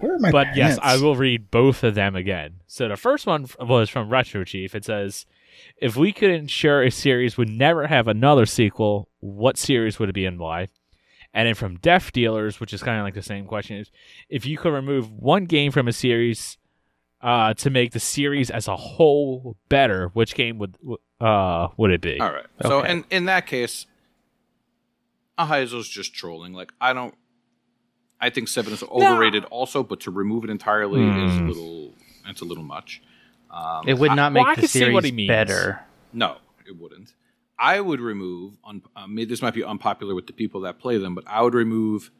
Where 0.00 0.14
are 0.16 0.18
my 0.18 0.30
but 0.30 0.56
yes. 0.56 0.78
I 0.82 1.00
will 1.00 1.14
read 1.16 1.50
both 1.50 1.82
of 1.84 1.94
them 1.94 2.14
again. 2.16 2.54
So 2.66 2.88
the 2.88 2.96
first 2.96 3.26
one 3.26 3.46
was 3.60 3.88
from 3.88 4.10
Retro 4.10 4.44
Chief. 4.44 4.74
It 4.74 4.84
says, 4.84 5.24
"If 5.80 5.96
we 5.96 6.12
could 6.12 6.30
ensure 6.30 6.82
a 6.82 6.90
series 6.90 7.36
would 7.36 7.48
never 7.48 7.86
have 7.86 8.08
another 8.08 8.46
sequel, 8.46 9.08
what 9.20 9.56
series 9.58 9.98
would 9.98 10.08
it 10.08 10.14
be 10.14 10.26
and 10.26 10.38
why?" 10.38 10.68
And 11.34 11.46
then 11.46 11.54
from 11.54 11.76
Deaf 11.76 12.10
Dealers, 12.12 12.58
which 12.58 12.72
is 12.72 12.82
kind 12.82 12.98
of 12.98 13.04
like 13.04 13.14
the 13.14 13.22
same 13.22 13.46
question, 13.46 13.76
is 13.76 13.90
if 14.28 14.46
you 14.46 14.56
could 14.56 14.72
remove 14.72 15.10
one 15.12 15.44
game 15.44 15.70
from 15.72 15.86
a 15.86 15.92
series 15.92 16.56
uh, 17.20 17.52
to 17.54 17.68
make 17.70 17.92
the 17.92 18.00
series 18.00 18.48
as 18.50 18.66
a 18.68 18.76
whole 18.76 19.56
better, 19.68 20.08
which 20.14 20.34
game 20.34 20.58
would 20.58 20.76
uh, 21.20 21.68
would 21.76 21.90
it 21.90 22.00
be? 22.00 22.18
All 22.20 22.32
right. 22.32 22.46
So 22.62 22.78
Okay. 22.80 22.92
in 22.92 23.04
in 23.10 23.24
that 23.26 23.46
case, 23.46 23.86
Ahaizo's 25.38 25.88
just 25.88 26.14
trolling. 26.14 26.52
Like 26.52 26.72
I 26.80 26.92
don't. 26.92 27.14
I 28.20 28.30
think 28.30 28.48
seven 28.48 28.72
is 28.72 28.82
overrated 28.82 29.44
also, 29.44 29.84
but 29.84 30.00
to 30.00 30.10
remove 30.10 30.42
it 30.44 30.50
entirely 30.50 31.02
is 31.02 31.36
a 31.36 31.40
Hmm. 31.40 31.46
little. 31.48 31.94
It's 32.26 32.40
a 32.40 32.44
little 32.44 32.64
much. 32.64 33.00
Um, 33.50 33.88
It 33.88 33.98
would 33.98 34.10
not 34.10 34.32
well, 34.32 34.44
make 34.44 34.46
I 34.46 34.54
the 34.56 34.60
can 34.62 34.68
see 34.68 34.80
what 34.92 35.02
series 35.02 35.04
he 35.06 35.12
means. 35.12 35.28
better. 35.28 35.80
no, 36.12 36.36
it 36.66 36.76
wouldn't. 36.78 37.14
I 37.58 37.80
would 37.80 38.00
remove. 38.00 38.56
Un, 38.64 38.82
uh, 38.94 39.06
maybe 39.06 39.24
this 39.30 39.42
might 39.42 39.54
be 39.54 39.64
unpopular 39.64 40.14
with 40.14 40.26
the 40.26 40.32
people 40.32 40.60
that 40.62 40.78
play 40.78 40.96
them, 40.98 41.14
but 41.14 41.24
I 41.26 41.42
would 41.42 41.54
remove 41.54 42.10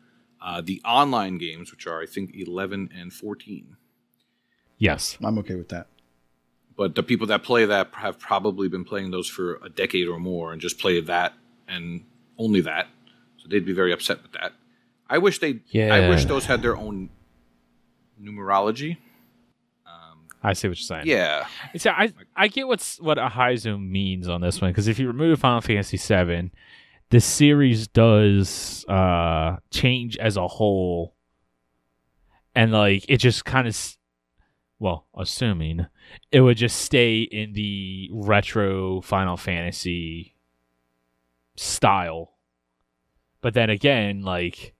uh, 0.41 0.61
the 0.63 0.81
online 0.85 1.39
games, 1.39 1.71
which 1.71 1.87
are 1.87 2.01
I 2.03 2.07
think 2.07 2.35
eleven 2.35 2.91
and 2.95 3.13
fourteen. 3.13 3.77
Yes. 4.79 5.19
I'm 5.23 5.39
okay 5.39 5.55
with 5.57 5.69
that. 5.69 5.87
But 6.77 6.95
the 6.95 7.03
people 7.03 7.27
that 7.27 7.43
play 7.43 7.65
that 7.67 7.91
have 7.95 8.19
probably 8.21 8.69
been 8.69 8.85
playing 8.85 9.11
those 9.11 9.29
for 9.29 9.57
a 9.65 9.69
decade 9.69 10.07
or 10.09 10.21
more 10.21 10.53
and 10.53 10.61
just 10.61 10.79
play 10.79 11.01
that 11.01 11.35
and 11.67 12.05
only 12.39 12.61
that. 12.61 12.87
So 13.39 13.49
they'd 13.49 13.67
be 13.67 13.73
very 13.73 13.93
upset 13.93 14.23
with 14.23 14.33
that. 14.33 14.53
I 15.11 15.19
wish 15.19 15.39
they. 15.41 15.61
Yeah. 15.71 15.93
I 15.95 16.09
wish 16.09 16.25
those 16.27 16.47
had 16.47 16.63
their 16.63 16.77
own 16.77 17.11
numerology. 18.23 18.99
I 20.43 20.53
see 20.53 20.69
what 20.69 20.79
you're 20.79 20.85
saying. 20.85 21.07
Yeah, 21.07 21.47
See, 21.77 21.89
I 21.89 22.13
I 22.37 22.49
get 22.49 22.69
what's 22.69 23.01
what 23.01 23.19
a 23.19 23.29
high 23.29 23.57
zoom 23.57 23.91
means 23.91 24.29
on 24.29 24.41
this 24.41 24.61
one 24.61 24.71
because 24.71 24.89
if 24.89 24.99
you 24.99 25.07
remove 25.07 25.41
Final 25.41 25.61
Fantasy 25.61 25.97
VII, 25.97 26.51
the 27.11 27.21
series 27.21 27.89
does 27.89 28.85
uh 28.89 29.57
change 29.71 30.17
as 30.19 30.37
a 30.37 30.47
whole, 30.47 31.15
and 32.55 32.73
like 32.73 33.05
it 33.09 33.17
just 33.17 33.45
kind 33.45 33.67
of, 33.67 33.97
well, 34.79 35.07
assuming 35.17 35.87
it 36.31 36.41
would 36.41 36.57
just 36.57 36.81
stay 36.81 37.23
in 37.23 37.53
the 37.53 38.09
retro 38.13 39.01
Final 39.01 39.37
Fantasy 39.37 40.37
style, 41.57 42.35
but 43.41 43.55
then 43.55 43.71
again, 43.71 44.23
like 44.23 44.75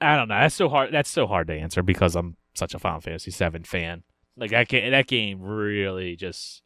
I 0.00 0.16
don't 0.16 0.28
know, 0.28 0.38
that's 0.38 0.54
so 0.54 0.68
hard. 0.68 0.92
That's 0.92 1.10
so 1.10 1.26
hard 1.26 1.46
to 1.46 1.54
answer 1.54 1.82
because 1.82 2.16
I'm 2.16 2.36
such 2.54 2.74
a 2.74 2.78
Final 2.78 3.00
Fantasy 3.00 3.30
VII 3.30 3.62
fan. 3.64 4.02
Like 4.36 4.50
that 4.50 4.68
game, 4.68 4.90
that 4.90 5.06
game 5.06 5.40
really 5.40 6.16
just 6.16 6.62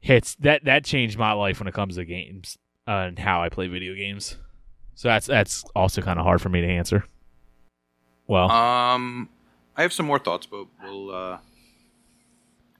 hits 0.00 0.34
that 0.36 0.64
that 0.64 0.84
changed 0.84 1.18
my 1.18 1.32
life 1.32 1.58
when 1.60 1.68
it 1.68 1.74
comes 1.74 1.96
to 1.96 2.04
games 2.04 2.56
uh, 2.86 3.06
and 3.08 3.18
how 3.18 3.42
I 3.42 3.48
play 3.48 3.68
video 3.68 3.94
games. 3.94 4.36
So 4.94 5.08
that's 5.08 5.26
that's 5.26 5.64
also 5.76 6.00
kind 6.02 6.18
of 6.18 6.24
hard 6.24 6.40
for 6.40 6.48
me 6.48 6.60
to 6.60 6.66
answer. 6.66 7.04
Well, 8.26 8.50
Um, 8.50 9.28
I 9.76 9.82
have 9.82 9.92
some 9.92 10.06
more 10.06 10.18
thoughts, 10.18 10.46
but 10.46 10.66
we'll. 10.82 11.10
Uh... 11.10 11.38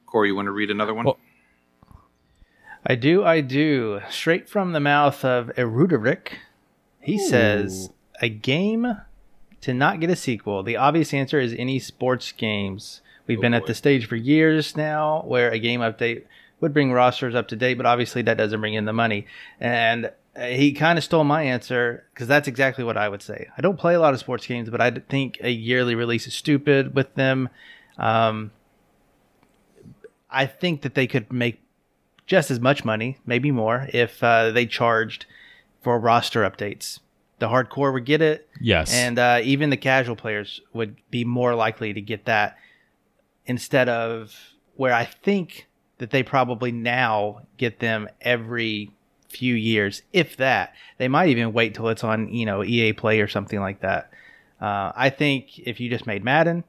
Corey, 0.07 0.29
you 0.29 0.37
want 0.37 0.47
to 0.47 0.53
read 0.53 0.71
another 0.71 0.95
one? 0.95 1.05
Well- 1.05 1.19
I 2.87 2.95
do, 2.95 3.25
I 3.25 3.41
do. 3.41 4.01
Straight 4.09 4.49
from 4.49 4.73
the 4.73 4.81
mouth 4.81 5.25
of 5.25 5.49
Eruderic, 5.57 6.35
he 7.01 7.19
says 7.19 7.91
a 8.21 8.29
game 8.29 8.97
to 9.61 9.75
not 9.75 10.01
get 10.01 10.09
a 10.11 10.17
sequel. 10.17 10.63
The 10.63 10.77
obvious 10.77 11.13
answer 11.13 11.41
is 11.41 11.55
any 11.59 11.81
sports 11.81 12.33
games. 12.33 13.03
We've 13.29 13.39
Oh, 13.39 13.43
been 13.43 13.55
at 13.55 13.67
the 13.67 13.75
stage 13.75 14.07
for 14.07 14.17
years 14.17 14.77
now 14.77 15.23
where 15.27 15.51
a 15.51 15.59
game 15.61 15.81
update 15.81 16.25
would 16.61 16.73
bring 16.73 16.91
rosters 16.93 17.35
up 17.37 17.47
to 17.49 17.57
date, 17.57 17.75
but 17.75 17.87
obviously 17.87 18.23
that 18.23 18.37
doesn't 18.37 18.59
bring 18.61 18.75
in 18.75 18.85
the 18.87 18.93
money. 18.93 19.27
And 19.61 20.11
uh, 20.35 20.47
he 20.47 20.73
kind 20.73 20.99
of 20.99 21.05
stole 21.05 21.23
my 21.25 21.43
answer 21.43 22.05
because 22.13 22.27
that's 22.27 22.49
exactly 22.49 22.83
what 22.83 22.97
I 22.97 23.09
would 23.09 23.23
say. 23.23 23.49
I 23.57 23.61
don't 23.61 23.79
play 23.79 23.95
a 23.95 24.01
lot 24.01 24.15
of 24.15 24.19
sports 24.19 24.47
games, 24.47 24.71
but 24.71 24.81
I 24.81 24.91
think 24.91 25.39
a 25.43 25.51
yearly 25.51 25.95
release 25.95 26.27
is 26.27 26.35
stupid 26.35 26.95
with 26.97 27.15
them. 27.15 27.49
Um, 27.99 28.51
I 30.31 30.47
think 30.47 30.83
that 30.83 30.95
they 30.95 31.07
could 31.07 31.33
make 31.33 31.61
just 32.27 32.51
as 32.51 32.61
much 32.61 32.85
money, 32.85 33.19
maybe 33.25 33.51
more, 33.51 33.89
if 33.93 34.23
uh, 34.23 34.51
they 34.51 34.67
charged 34.67 35.27
for 35.83 35.99
roster 35.99 36.43
updates. 36.49 37.01
The 37.39 37.49
hardcore 37.49 37.93
would 37.93 38.05
get 38.05 38.21
it, 38.21 38.49
yes, 38.61 38.93
and 38.93 39.17
uh, 39.17 39.41
even 39.45 39.71
the 39.71 39.77
casual 39.77 40.17
players 40.17 40.61
would 40.73 40.97
be 41.09 41.25
more 41.25 41.55
likely 41.55 41.93
to 41.93 42.01
get 42.01 42.25
that 42.25 42.57
instead 43.49 43.89
of 43.89 44.35
where 44.77 44.95
I 44.95 45.05
think 45.05 45.67
that 45.99 46.11
they 46.11 46.23
probably 46.23 46.71
now 46.71 47.43
get 47.57 47.81
them 47.81 48.09
every 48.21 48.93
few 49.29 49.55
years, 49.55 50.03
if 50.13 50.37
that. 50.37 50.75
They 50.99 51.09
might 51.09 51.29
even 51.29 51.53
wait 51.53 51.75
till 51.75 51.89
it's 51.89 52.05
on, 52.05 52.33
you 52.33 52.47
know, 52.47 52.63
EA 52.63 52.93
Play 52.93 53.21
or 53.21 53.27
something 53.27 53.59
like 53.59 53.81
that. 53.81 54.11
Uh, 54.61 54.93
I 54.95 55.11
think 55.11 55.59
if 55.59 55.81
you 55.81 55.91
just 55.91 56.07
made 56.07 56.23
Madden, 56.23 56.65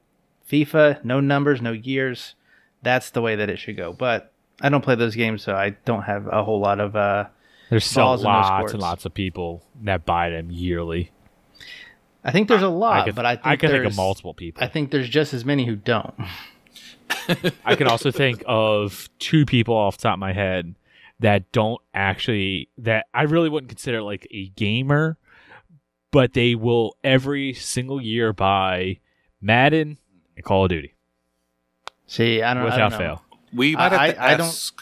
FIFA, 0.49 1.03
no 1.03 1.19
numbers, 1.19 1.61
no 1.61 1.71
years, 1.71 2.35
that's 2.81 3.11
the 3.11 3.21
way 3.21 3.35
that 3.35 3.49
it 3.49 3.59
should 3.59 3.77
go. 3.77 3.93
But 3.93 4.31
I 4.61 4.69
don't 4.69 4.83
play 4.83 4.95
those 4.95 5.15
games, 5.15 5.43
so 5.43 5.53
I 5.55 5.71
don't 5.85 6.03
have 6.03 6.27
a 6.27 6.43
whole 6.43 6.59
lot 6.59 6.79
of. 6.79 6.95
Uh, 6.95 7.25
there's 7.69 7.85
still 7.85 8.03
balls 8.03 8.21
in 8.21 8.25
those 8.25 8.33
lots 8.33 8.73
and 8.73 8.81
lots 8.81 9.05
of 9.05 9.13
people 9.13 9.63
that 9.83 10.05
buy 10.05 10.29
them 10.29 10.49
yearly. 10.49 11.11
I 12.23 12.31
think 12.31 12.47
there's 12.47 12.63
a 12.63 12.67
lot, 12.67 13.01
I 13.01 13.05
could, 13.05 13.15
but 13.15 13.25
I 13.25 13.35
think 13.35 13.47
I 13.47 13.55
could 13.55 13.69
think 13.69 13.85
of 13.85 13.95
multiple 13.95 14.33
people. 14.33 14.63
I 14.63 14.67
think 14.67 14.91
there's 14.91 15.07
just 15.07 15.33
as 15.33 15.45
many 15.45 15.65
who 15.65 15.75
don't. 15.75 16.13
I 17.65 17.75
can 17.75 17.87
also 17.87 18.11
think 18.11 18.43
of 18.47 19.09
two 19.19 19.45
people 19.45 19.75
off 19.75 19.97
the 19.97 20.03
top 20.03 20.13
of 20.13 20.19
my 20.19 20.33
head 20.33 20.75
that 21.19 21.51
don't 21.51 21.81
actually 21.93 22.69
that 22.77 23.05
I 23.13 23.23
really 23.23 23.49
wouldn't 23.49 23.69
consider 23.69 24.01
like 24.01 24.27
a 24.31 24.49
gamer, 24.49 25.17
but 26.11 26.33
they 26.33 26.55
will 26.55 26.95
every 27.03 27.53
single 27.53 28.01
year 28.01 28.31
buy 28.33 28.99
Madden 29.41 29.97
and 30.35 30.45
Call 30.45 30.65
of 30.65 30.69
Duty 30.69 30.93
See, 32.07 32.41
I 32.41 32.53
don't, 32.53 32.63
I 32.63 32.65
without 32.65 32.89
don't 32.89 32.91
know. 32.91 32.97
fail. 32.97 33.25
we 33.53 33.75
might 33.75 33.91
have 33.91 34.01
I- 34.01 34.11
to 34.13 34.23
I 34.23 34.29
don't- 34.37 34.47
ask. 34.47 34.81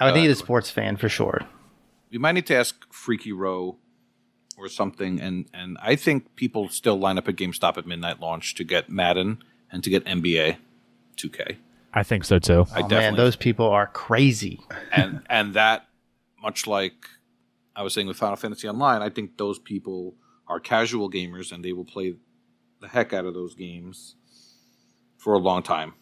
I 0.00 0.06
would 0.06 0.12
Uh, 0.14 0.16
need 0.16 0.26
go 0.26 0.32
a 0.32 0.36
sports 0.36 0.70
fan 0.70 0.96
for 0.96 1.08
sure. 1.08 1.42
We 2.10 2.18
might 2.18 2.32
need 2.32 2.46
to 2.46 2.56
ask 2.56 2.92
Freaky 2.92 3.30
Row 3.32 3.76
or 4.58 4.68
something, 4.68 5.20
and 5.20 5.46
and 5.54 5.78
I 5.80 5.94
think 5.96 6.34
people 6.34 6.68
still 6.70 6.96
line 6.98 7.18
up 7.18 7.28
at 7.28 7.36
GameStop 7.36 7.78
at 7.78 7.86
midnight 7.86 8.18
launch 8.20 8.54
to 8.56 8.64
get 8.64 8.88
Madden 8.90 9.42
and 9.70 9.84
to 9.84 9.90
get 9.90 10.04
NBA 10.04 10.56
2K, 11.16 11.56
I 11.94 12.02
think 12.02 12.24
so 12.24 12.38
too. 12.38 12.66
I 12.72 12.78
oh 12.78 12.80
man, 12.80 12.88
definitely- 12.88 13.16
those 13.16 13.36
people 13.36 13.66
are 13.66 13.86
crazy. 13.86 14.60
and 14.92 15.22
and 15.28 15.54
that 15.54 15.86
much 16.42 16.66
like 16.66 16.94
I 17.76 17.82
was 17.82 17.94
saying 17.94 18.06
with 18.06 18.16
Final 18.16 18.36
Fantasy 18.36 18.68
Online, 18.68 19.02
I 19.02 19.08
think 19.08 19.38
those 19.38 19.58
people 19.58 20.14
are 20.48 20.60
casual 20.60 21.10
gamers 21.10 21.52
and 21.52 21.64
they 21.64 21.72
will 21.72 21.84
play 21.84 22.16
the 22.80 22.88
heck 22.88 23.12
out 23.12 23.24
of 23.24 23.34
those 23.34 23.54
games 23.54 24.16
for 25.16 25.34
a 25.34 25.38
long 25.38 25.62
time. 25.62 25.94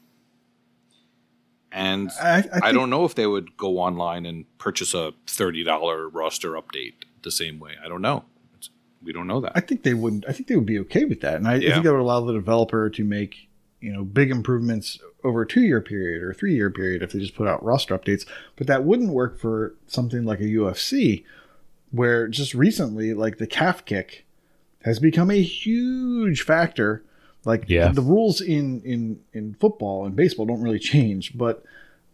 And 1.73 2.11
I, 2.21 2.38
I, 2.52 2.69
I, 2.69 2.73
don't 2.73 2.90
know 2.90 3.05
if 3.05 3.14
they 3.14 3.29
would 3.29 3.57
go 3.57 3.79
online 3.79 4.26
and 4.26 4.45
purchase 4.59 4.93
a 4.93 5.12
thirty 5.29 5.62
dollar 5.62 6.09
roster 6.09 6.52
update 6.52 6.95
the 7.23 7.31
same 7.31 7.61
way. 7.61 7.75
I 7.85 7.87
don't 7.87 8.02
know. 8.02 8.25
It's, 8.57 8.71
we 9.00 9.12
don't 9.12 9.29
know 9.29 9.40
that. 9.43 9.52
I 9.55 9.61
think 9.61 9.85
they 9.85 9.95
wouldn't. 9.95 10.25
I 10.29 10.33
think 10.33 10.49
they 10.49 10.57
would 10.57 10.67
be 10.67 10.81
okay 10.81 11.05
with 11.05 11.21
that, 11.21 11.37
and 11.37 11.47
I, 11.47 11.55
I 11.55 11.61
think 11.61 11.85
that 11.85 11.93
would 11.93 12.00
allow 12.00 12.23
the 12.23 12.33
developer 12.33 12.90
to 12.90 13.05
make 13.05 13.50
you 13.81 13.93
know 13.93 14.05
big 14.05 14.31
improvements 14.31 14.99
over 15.25 15.43
a 15.43 15.47
two 15.47 15.63
year 15.63 15.81
period 15.81 16.23
or 16.23 16.33
three 16.33 16.55
year 16.55 16.71
period 16.71 17.03
if 17.03 17.13
they 17.13 17.19
just 17.19 17.35
put 17.35 17.47
out 17.49 17.63
roster 17.65 17.97
updates. 17.97 18.27
But 18.57 18.67
that 18.67 18.85
wouldn't 18.85 19.11
work 19.13 19.39
for 19.39 19.75
something 19.87 20.25
like 20.25 20.41
a 20.41 20.45
UFC, 20.45 21.25
where 21.91 22.29
just 22.29 22.55
recently, 22.55 23.15
like 23.15 23.39
the 23.39 23.47
calf 23.47 23.85
kick, 23.85 24.25
has 24.85 24.99
become 24.99 25.31
a 25.31 25.43
huge 25.43 26.43
factor. 26.43 27.03
Like 27.45 27.65
Yeah. 27.69 27.89
the 27.89 28.03
rules 28.03 28.41
in 28.41 28.83
in 28.83 29.21
in 29.33 29.55
football 29.55 30.05
and 30.05 30.15
baseball 30.15 30.47
don't 30.47 30.61
really 30.63 30.79
change, 30.79 31.37
but 31.37 31.65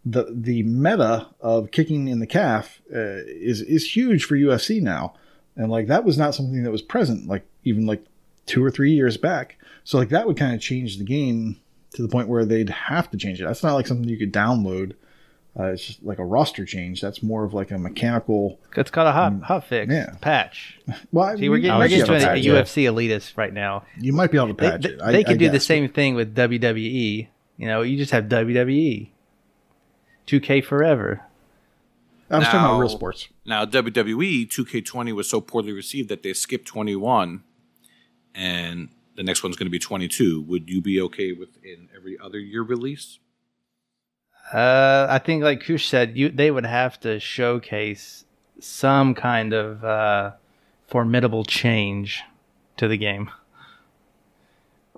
the 0.04 0.26
the 0.32 0.62
meta 0.62 1.26
of 1.40 1.72
kicking 1.72 2.06
in 2.06 2.20
the 2.20 2.28
calf 2.28 2.80
uh, 2.94 3.24
is 3.26 3.60
is 3.60 3.96
huge 3.96 4.24
for 4.24 4.36
UFC 4.36 4.80
now, 4.80 5.14
and 5.56 5.68
like 5.70 5.88
that 5.88 6.04
was 6.04 6.16
not 6.16 6.34
something 6.34 6.62
that 6.62 6.70
was 6.70 6.82
present 6.82 7.26
like 7.26 7.44
even 7.64 7.86
like 7.86 8.04
two 8.46 8.64
or 8.64 8.70
three 8.70 8.92
years 8.92 9.16
back. 9.16 9.56
So 9.86 9.98
like 9.98 10.08
that 10.08 10.26
would 10.26 10.36
kind 10.36 10.52
of 10.52 10.60
change 10.60 10.98
the 10.98 11.04
game 11.04 11.60
to 11.94 12.02
the 12.02 12.08
point 12.08 12.26
where 12.26 12.44
they'd 12.44 12.68
have 12.70 13.08
to 13.12 13.16
change 13.16 13.40
it. 13.40 13.44
That's 13.44 13.62
not 13.62 13.74
like 13.74 13.86
something 13.86 14.08
you 14.08 14.18
could 14.18 14.32
download. 14.32 14.94
Uh, 15.58 15.66
it's 15.66 15.86
just 15.86 16.02
like 16.02 16.18
a 16.18 16.24
roster 16.24 16.64
change. 16.64 17.00
That's 17.00 17.22
more 17.22 17.44
of 17.44 17.54
like 17.54 17.70
a 17.70 17.78
mechanical. 17.78 18.58
It's 18.76 18.90
called 18.90 19.06
a 19.06 19.12
hot 19.12 19.40
hot 19.44 19.64
fix 19.64 19.92
yeah. 19.92 20.16
patch. 20.20 20.80
Well, 21.12 21.38
See, 21.38 21.48
we're 21.48 21.56
you 21.58 21.62
getting, 21.62 21.78
might 21.78 21.84
we're 21.84 21.88
getting 21.88 22.04
able 22.04 22.14
to 22.14 22.18
to 22.18 22.24
a, 22.24 22.28
patch 22.28 22.44
a 22.44 22.58
it. 22.58 22.64
UFC 22.66 22.82
elitist 22.92 23.36
right 23.36 23.52
now. 23.52 23.84
You 23.96 24.12
might 24.12 24.32
be 24.32 24.38
able 24.38 24.48
to 24.48 24.54
They, 24.54 24.70
patch 24.70 24.82
they, 24.82 24.88
it. 24.90 25.00
I- 25.00 25.12
they 25.12 25.20
I 25.20 25.22
could 25.22 25.38
do 25.38 25.46
the 25.46 25.52
guess. 25.52 25.64
same 25.66 25.88
thing 25.88 26.16
with 26.16 26.34
WWE. 26.34 27.28
You 27.56 27.66
know, 27.68 27.82
you 27.82 27.96
just 27.96 28.10
have 28.10 28.24
WWE. 28.24 29.08
2K 30.26 30.64
forever. 30.64 31.22
I 32.28 32.38
was 32.38 32.46
talking 32.46 32.58
about 32.60 32.80
real 32.80 32.88
sports. 32.88 33.28
Now 33.44 33.64
WWE 33.64 34.48
2K20 34.48 35.12
was 35.14 35.30
so 35.30 35.40
poorly 35.40 35.70
received 35.72 36.08
that 36.08 36.24
they 36.24 36.32
skipped 36.32 36.66
21, 36.66 37.44
and 38.34 38.88
the 39.16 39.22
next 39.22 39.42
one's 39.42 39.56
going 39.56 39.66
to 39.66 39.70
be 39.70 39.78
22. 39.78 40.42
Would 40.42 40.68
you 40.68 40.80
be 40.80 41.00
okay 41.02 41.32
with 41.32 41.56
an 41.64 41.88
every 41.96 42.18
other 42.22 42.38
year 42.38 42.62
release? 42.62 43.18
Uh, 44.52 45.06
I 45.10 45.18
think, 45.18 45.42
like 45.42 45.64
Kush 45.64 45.88
said, 45.88 46.16
you 46.16 46.28
they 46.28 46.50
would 46.50 46.66
have 46.66 47.00
to 47.00 47.18
showcase 47.18 48.24
some 48.60 49.14
kind 49.14 49.52
of 49.52 49.84
uh, 49.84 50.32
formidable 50.86 51.44
change 51.44 52.22
to 52.76 52.86
the 52.86 52.96
game. 52.96 53.30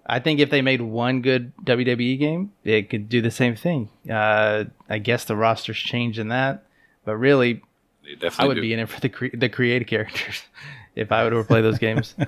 I 0.05 0.21
think 0.21 0.41
if 0.41 0.51
they 0.51 0.63
made 0.63 0.81
one 0.81 1.23
good 1.23 1.53
WWE 1.65 2.19
game, 2.19 2.53
it 2.65 2.89
could 2.89 3.09
do 3.09 3.21
the 3.21 3.31
same 3.31 3.57
thing. 3.57 3.91
Uh, 4.11 4.65
I 4.89 4.99
guess 4.99 5.25
the 5.25 5.37
roster's 5.37 5.79
changed 5.79 6.19
in 6.19 6.29
that, 6.29 6.65
but 7.05 7.17
really, 7.17 7.63
I 8.39 8.47
would 8.47 8.55
do. 8.55 8.61
be 8.61 8.73
in 8.73 8.81
it 8.81 8.89
for 8.89 9.01
the 9.01 9.09
cre- 9.09 9.37
the 9.37 9.49
creative 9.49 9.89
characters 9.89 10.43
if 10.95 11.11
I 11.13 11.25
would 11.25 11.33
ever 11.33 11.45
play 11.45 11.63
those 11.63 11.79
games. 11.79 12.15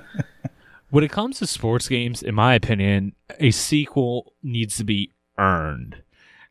When 0.91 1.05
it 1.05 1.11
comes 1.11 1.39
to 1.39 1.47
sports 1.47 1.87
games, 1.87 2.21
in 2.21 2.35
my 2.35 2.53
opinion, 2.53 3.15
a 3.39 3.51
sequel 3.51 4.33
needs 4.43 4.75
to 4.75 4.83
be 4.83 5.13
earned. 5.37 6.03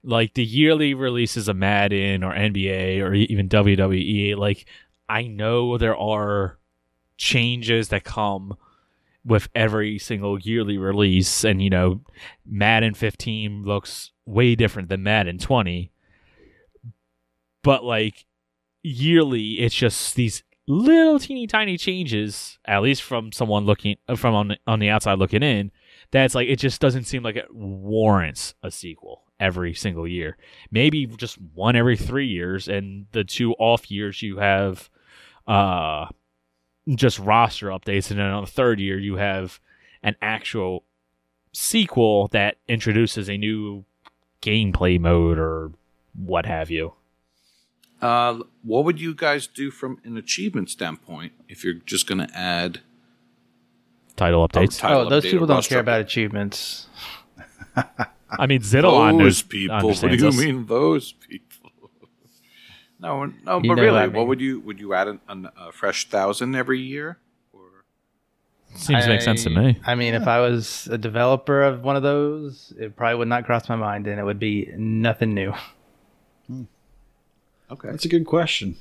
Like 0.03 0.33
the 0.33 0.45
yearly 0.45 0.95
releases 0.95 1.47
of 1.47 1.57
Madden 1.57 2.25
or 2.25 2.35
NBA 2.35 3.01
or 3.03 3.13
even 3.13 3.51
WWE, 3.51 4.37
like 4.37 4.65
I 5.11 5.27
know 5.27 5.77
there 5.77 5.97
are 5.97 6.59
changes 7.19 7.89
that 7.91 8.03
come 8.03 8.57
with 9.27 9.51
every 9.55 9.99
single 9.99 10.39
yearly 10.39 10.79
release 10.79 11.45
and 11.45 11.63
you 11.63 11.69
know 11.69 12.01
Madden 12.47 12.95
15 12.95 13.63
looks 13.65 14.13
way 14.25 14.55
different 14.55 14.89
than 14.89 15.03
Madden 15.03 15.37
20 15.37 15.93
but 17.63 17.85
like 17.85 18.25
yearly 18.83 19.61
it's 19.61 19.75
just 19.75 20.15
these 20.15 20.43
little 20.71 21.19
teeny 21.19 21.49
tiny 21.49 21.77
changes 21.77 22.59
at 22.65 22.81
least 22.81 23.03
from 23.03 23.33
someone 23.33 23.65
looking 23.65 23.97
from 24.15 24.35
on 24.35 24.49
the, 24.49 24.59
on 24.69 24.79
the 24.79 24.89
outside 24.89 25.19
looking 25.19 25.43
in 25.43 25.73
that's 26.12 26.35
like 26.35 26.49
it 26.49 26.61
just 26.61 26.81
doesn't 26.81 27.05
seem 27.05 27.23
like 27.23 27.37
it 27.37 27.53
warrants 27.53 28.55
a 28.62 28.71
sequel 28.71 29.25
every 29.39 29.75
single 29.75 30.07
year. 30.07 30.37
Maybe 30.71 31.07
just 31.07 31.39
one 31.55 31.77
every 31.77 31.97
3 31.97 32.27
years 32.27 32.69
and 32.69 33.07
the 33.12 33.25
two 33.25 33.53
off 33.55 33.91
years 33.91 34.23
you 34.23 34.39
have 34.39 34.89
uh 35.47 36.07
just 36.95 37.19
roster 37.19 37.69
updates 37.69 38.11
and 38.11 38.21
then 38.21 38.27
on 38.27 38.45
the 38.45 38.50
third 38.50 38.79
year 38.81 38.99
you 38.99 39.17
have 39.17 39.61
an 40.03 40.15
actual 40.23 40.85
sequel 41.53 42.29
that 42.29 42.57
introduces 42.69 43.29
a 43.29 43.37
new 43.37 43.85
gameplay 44.43 45.00
mode 45.00 45.39
or 45.39 45.73
what 46.15 46.47
have 46.47 46.71
you 46.71 46.93
Uh, 48.00 48.38
what 48.62 48.85
would 48.85 49.00
you 49.00 49.14
guys 49.14 49.47
do 49.47 49.71
from 49.71 49.99
an 50.04 50.16
achievement 50.16 50.71
standpoint 50.71 51.33
if 51.49 51.62
you're 51.64 51.75
just 51.75 52.07
going 52.07 52.19
to 52.26 52.30
add 52.37 52.80
title 54.16 54.47
updates. 54.47 54.78
title 54.78 55.02
Oh, 55.02 55.09
those 55.09 55.25
update 55.25 55.30
people 55.30 55.47
don't 55.47 55.64
care 55.64 55.78
update. 55.78 55.83
about 55.83 56.00
achievements. 56.00 56.87
I 57.76 58.47
mean, 58.47 58.61
Zidalon 58.61 59.12
those 59.12 59.19
knows, 59.19 59.42
people. 59.42 59.88
What 59.88 60.00
do 60.00 60.16
you 60.16 60.28
us. 60.28 60.37
mean 60.38 60.66
those 60.66 61.12
people? 61.12 61.47
No, 63.02 63.25
no, 63.47 63.62
You 63.62 63.75
but 63.75 63.80
really, 63.80 63.92
what 63.92 64.02
I 64.02 64.07
what 64.09 64.26
would 64.26 64.42
you 64.42 64.61
would 64.61 64.78
you 64.78 64.92
add 64.92 65.09
an, 65.09 65.21
an, 65.26 65.49
a 65.59 65.73
fresh 65.73 66.11
thousand 66.11 66.54
every 66.54 66.80
year? 66.80 67.16
Or 67.50 67.62
Seems 68.75 69.04
to 69.04 69.09
make 69.09 69.23
sense 69.23 69.42
to 69.45 69.50
me. 69.50 69.78
I 69.87 69.95
mean, 69.95 70.12
if 70.12 70.28
I 70.28 70.40
was 70.40 70.87
a 70.88 70.99
developer 70.99 71.62
of 71.62 71.83
one 71.83 71.97
of 71.97 72.02
those, 72.02 72.75
it 72.78 72.97
probably 72.97 73.14
would 73.16 73.28
not 73.28 73.47
cross 73.47 73.71
my 73.71 73.76
mind, 73.76 74.07
and 74.07 74.21
it 74.21 74.25
would 74.25 74.38
be 74.38 74.71
nothing 74.76 75.33
new. 75.33 75.54
okay, 77.73 77.91
That's 77.91 78.05
a 78.05 78.09
good 78.09 78.27
question. 78.27 78.77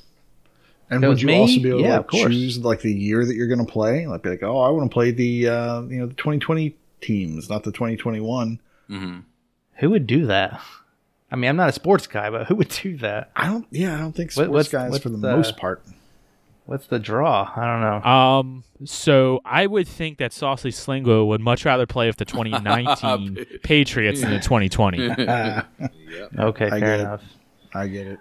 And 0.91 1.07
would 1.07 1.21
you 1.21 1.27
me, 1.27 1.37
also 1.37 1.61
be 1.61 1.69
able 1.69 1.81
yeah, 1.81 1.87
to 1.89 1.93
of 1.93 1.99
like, 1.99 2.07
course. 2.07 2.33
choose 2.33 2.57
like 2.59 2.81
the 2.81 2.91
year 2.91 3.23
that 3.25 3.35
you're 3.35 3.47
going 3.47 3.63
to 3.63 3.71
play? 3.71 4.07
Like 4.07 4.23
be 4.23 4.29
like, 4.31 4.41
oh, 4.43 4.59
I 4.61 4.69
want 4.69 4.89
to 4.89 4.93
play 4.93 5.11
the 5.11 5.47
uh, 5.47 5.81
you 5.83 5.97
know 5.99 6.07
the 6.07 6.15
2020 6.15 6.75
teams, 7.01 7.47
not 7.49 7.63
the 7.63 7.71
2021. 7.71 8.59
hmm 8.87 9.17
Who 9.75 9.89
would 9.91 10.07
do 10.07 10.25
that? 10.25 10.59
I 11.31 11.35
mean, 11.35 11.47
I'm 11.49 11.57
not 11.57 11.69
a 11.69 11.73
sports 11.73 12.07
guy, 12.07 12.31
but 12.31 12.47
who 12.47 12.55
would 12.55 12.69
do 12.69 12.97
that? 12.97 13.29
I 13.35 13.45
don't. 13.45 13.67
Yeah, 13.69 13.93
I 13.95 13.99
don't 13.99 14.13
think 14.13 14.31
What- 14.33 14.45
sports 14.45 14.51
what's- 14.51 14.69
guys 14.69 14.91
what's 14.91 15.03
for 15.03 15.09
the, 15.09 15.17
the- 15.17 15.35
most 15.35 15.57
part. 15.57 15.83
What's 16.65 16.85
the 16.87 16.99
draw? 16.99 17.51
I 17.55 17.65
don't 17.65 17.81
know. 17.81 18.09
Um, 18.09 18.63
so 18.85 19.41
I 19.43 19.65
would 19.65 19.87
think 19.87 20.19
that 20.19 20.31
Saucy 20.33 20.69
Slingo 20.69 21.25
would 21.27 21.41
much 21.41 21.65
rather 21.65 21.87
play 21.87 22.05
with 22.07 22.17
the 22.17 22.25
2019 22.25 23.45
Patriots 23.63 24.21
than 24.21 24.31
the 24.31 24.39
2020. 24.39 25.09
Ah, 25.27 25.65
Okay, 26.37 26.65
I 26.67 26.69
fair 26.69 26.79
get 26.79 26.89
it. 26.89 26.99
enough. 27.01 27.23
I 27.73 27.87
get 27.87 28.07
it. 28.07 28.19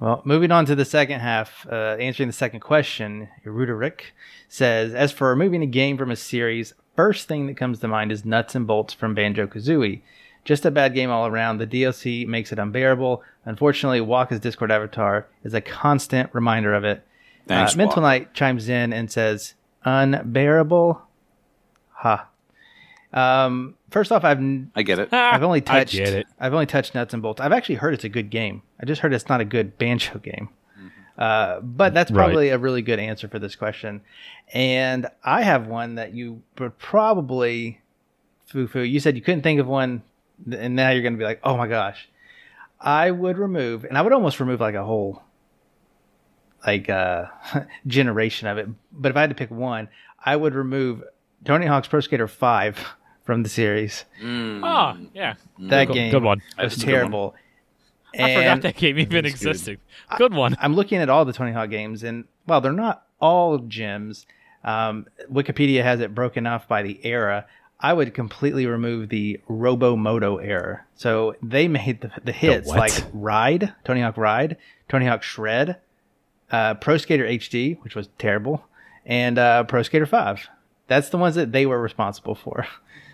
Well, 0.00 0.22
moving 0.24 0.52
on 0.52 0.64
to 0.66 0.76
the 0.76 0.84
second 0.84 1.20
half, 1.20 1.66
uh, 1.70 1.96
answering 1.98 2.28
the 2.28 2.32
second 2.32 2.60
question, 2.60 3.28
Eruda 3.44 3.76
Rick 3.76 4.14
says, 4.48 4.94
As 4.94 5.10
for 5.10 5.28
removing 5.28 5.62
a 5.62 5.66
game 5.66 5.98
from 5.98 6.10
a 6.10 6.16
series, 6.16 6.72
first 6.94 7.26
thing 7.26 7.48
that 7.48 7.56
comes 7.56 7.80
to 7.80 7.88
mind 7.88 8.12
is 8.12 8.24
Nuts 8.24 8.54
and 8.54 8.66
Bolts 8.66 8.94
from 8.94 9.14
Banjo 9.14 9.48
Kazooie. 9.48 10.02
Just 10.44 10.64
a 10.64 10.70
bad 10.70 10.94
game 10.94 11.10
all 11.10 11.26
around. 11.26 11.58
The 11.58 11.66
DLC 11.66 12.26
makes 12.26 12.52
it 12.52 12.60
unbearable. 12.60 13.22
Unfortunately, 13.44 14.00
Waka's 14.00 14.40
Discord 14.40 14.70
avatar 14.70 15.26
is 15.42 15.52
a 15.52 15.60
constant 15.60 16.30
reminder 16.32 16.74
of 16.74 16.84
it. 16.84 17.04
Thanks, 17.48 17.74
uh, 17.74 17.78
Mental. 17.78 18.02
Knight 18.02 18.34
chimes 18.34 18.68
in 18.68 18.92
and 18.92 19.10
says, 19.10 19.54
Unbearable? 19.84 21.02
Ha. 21.94 22.28
Um, 23.12 23.74
first 23.90 24.12
off, 24.12 24.24
I've 24.24 24.38
n- 24.38 24.70
I 24.74 24.82
get 24.82 24.98
it. 24.98 25.12
I've 25.12 25.42
only 25.42 25.60
touched 25.60 25.70
I 25.74 25.78
touched. 25.80 25.92
get 25.96 26.14
it. 26.14 26.26
I've 26.40 26.52
only 26.54 26.66
touched 26.66 26.94
nuts 26.94 27.14
and 27.14 27.22
bolts. 27.22 27.40
I've 27.40 27.52
actually 27.52 27.76
heard 27.76 27.94
it's 27.94 28.04
a 28.04 28.08
good 28.08 28.30
game. 28.30 28.62
I 28.80 28.86
just 28.86 29.00
heard 29.00 29.12
it's 29.14 29.28
not 29.28 29.40
a 29.40 29.44
good 29.44 29.78
banjo 29.78 30.18
game. 30.18 30.48
Uh, 31.16 31.60
but 31.60 31.94
that's 31.94 32.12
Right. 32.12 32.24
probably 32.26 32.50
a 32.50 32.58
really 32.58 32.80
good 32.82 33.00
answer 33.00 33.26
for 33.26 33.40
this 33.40 33.56
question. 33.56 34.02
And 34.54 35.08
I 35.24 35.42
have 35.42 35.66
one 35.66 35.96
that 35.96 36.14
you 36.14 36.42
would 36.58 36.78
probably, 36.78 37.80
foo 38.46 38.68
foo. 38.68 38.82
You 38.82 39.00
said 39.00 39.16
you 39.16 39.22
couldn't 39.22 39.42
think 39.42 39.58
of 39.58 39.66
one, 39.66 40.02
and 40.52 40.76
now 40.76 40.90
you're 40.90 41.02
going 41.02 41.14
to 41.14 41.18
be 41.18 41.24
like, 41.24 41.40
oh 41.42 41.56
my 41.56 41.66
gosh. 41.66 42.08
I 42.80 43.10
would 43.10 43.36
remove, 43.36 43.84
and 43.84 43.98
I 43.98 44.02
would 44.02 44.12
almost 44.12 44.38
remove 44.38 44.60
like 44.60 44.76
a 44.76 44.84
whole, 44.84 45.24
like 46.64 46.88
uh, 46.88 47.26
generation 47.88 48.46
of 48.46 48.58
it. 48.58 48.68
But 48.92 49.10
if 49.10 49.16
I 49.16 49.22
had 49.22 49.30
to 49.30 49.36
pick 49.36 49.50
one, 49.50 49.88
I 50.24 50.36
would 50.36 50.54
remove 50.54 51.02
Tony 51.44 51.66
Hawk's 51.66 51.88
Pro 51.88 51.98
Skater 52.00 52.28
Five 52.28 52.78
from 53.28 53.42
the 53.42 53.48
series. 53.50 54.06
Mm. 54.22 54.62
Oh, 54.64 55.06
yeah. 55.12 55.34
That 55.58 55.88
Good- 55.88 55.92
game 55.94 56.10
good 56.10 56.22
one. 56.22 56.38
was 56.56 56.72
That's 56.72 56.76
a 56.76 56.78
good 56.78 56.86
one. 56.86 56.94
terrible. 56.94 57.34
I 58.18 58.34
forgot 58.34 58.62
that 58.62 58.76
game 58.76 58.98
even 58.98 59.22
That's 59.22 59.34
good. 59.38 59.50
existed. 59.50 59.80
Good 60.16 60.32
one. 60.32 60.56
I'm 60.62 60.72
looking 60.74 60.96
at 60.96 61.10
all 61.10 61.26
the 61.26 61.34
Tony 61.34 61.52
Hawk 61.52 61.68
games, 61.68 62.02
and 62.02 62.24
well, 62.46 62.62
they're 62.62 62.72
not 62.72 63.02
all 63.20 63.58
gems. 63.58 64.24
Um, 64.64 65.04
Wikipedia 65.30 65.82
has 65.82 66.00
it 66.00 66.14
broken 66.14 66.46
off 66.46 66.66
by 66.66 66.82
the 66.82 66.98
era. 67.04 67.44
I 67.78 67.92
would 67.92 68.14
completely 68.14 68.64
remove 68.64 69.10
the 69.10 69.42
Robomodo 69.46 70.42
era. 70.42 70.86
So 70.96 71.36
they 71.42 71.68
made 71.68 72.00
the, 72.00 72.10
the 72.24 72.32
hits 72.32 72.66
what? 72.66 72.78
like 72.78 72.92
Ride, 73.12 73.74
Tony 73.84 74.00
Hawk 74.00 74.16
Ride, 74.16 74.56
Tony 74.88 75.04
Hawk 75.04 75.22
Shred, 75.22 75.76
uh, 76.50 76.74
Pro 76.76 76.96
Skater 76.96 77.24
HD, 77.26 77.78
which 77.82 77.94
was 77.94 78.08
terrible, 78.16 78.64
and 79.04 79.38
uh, 79.38 79.64
Pro 79.64 79.82
Skater 79.82 80.06
5. 80.06 80.48
That's 80.86 81.10
the 81.10 81.18
ones 81.18 81.34
that 81.34 81.52
they 81.52 81.66
were 81.66 81.78
responsible 81.78 82.34
for, 82.34 82.66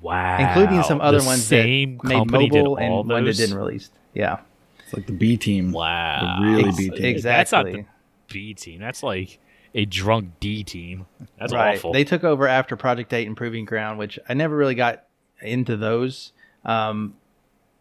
Wow. 0.00 0.38
including 0.48 0.82
some 0.84 1.00
other 1.00 1.18
The 1.20 1.24
ones 1.26 1.44
same 1.44 1.98
that 1.98 2.04
made 2.04 2.14
company 2.16 2.48
mobile 2.50 2.76
and 2.76 2.92
all 2.92 3.04
one 3.04 3.24
that 3.24 3.36
didn't 3.36 3.56
release. 3.56 3.90
Yeah, 4.14 4.38
It's 4.84 4.92
like 4.94 5.06
the 5.06 5.12
B 5.12 5.36
team. 5.36 5.72
Wow. 5.72 6.38
The 6.40 6.46
really 6.46 6.68
Ex- 6.68 6.76
B 6.76 6.90
team. 6.90 7.04
exactly. 7.04 7.30
That's 7.36 7.52
not 7.52 7.64
the 7.66 7.84
B 8.28 8.54
team. 8.54 8.80
That's 8.80 9.02
like 9.02 9.38
a 9.74 9.84
drunk 9.84 10.30
D 10.40 10.64
team. 10.64 11.06
That's 11.38 11.52
right. 11.52 11.76
awful. 11.76 11.92
They 11.92 12.04
took 12.04 12.24
over 12.24 12.48
after 12.48 12.76
Project 12.76 13.12
8 13.12 13.26
and 13.26 13.36
Proving 13.36 13.64
Ground, 13.64 13.98
which 13.98 14.18
I 14.28 14.34
never 14.34 14.56
really 14.56 14.74
got 14.74 15.04
into 15.40 15.76
those. 15.76 16.32
Um, 16.64 17.14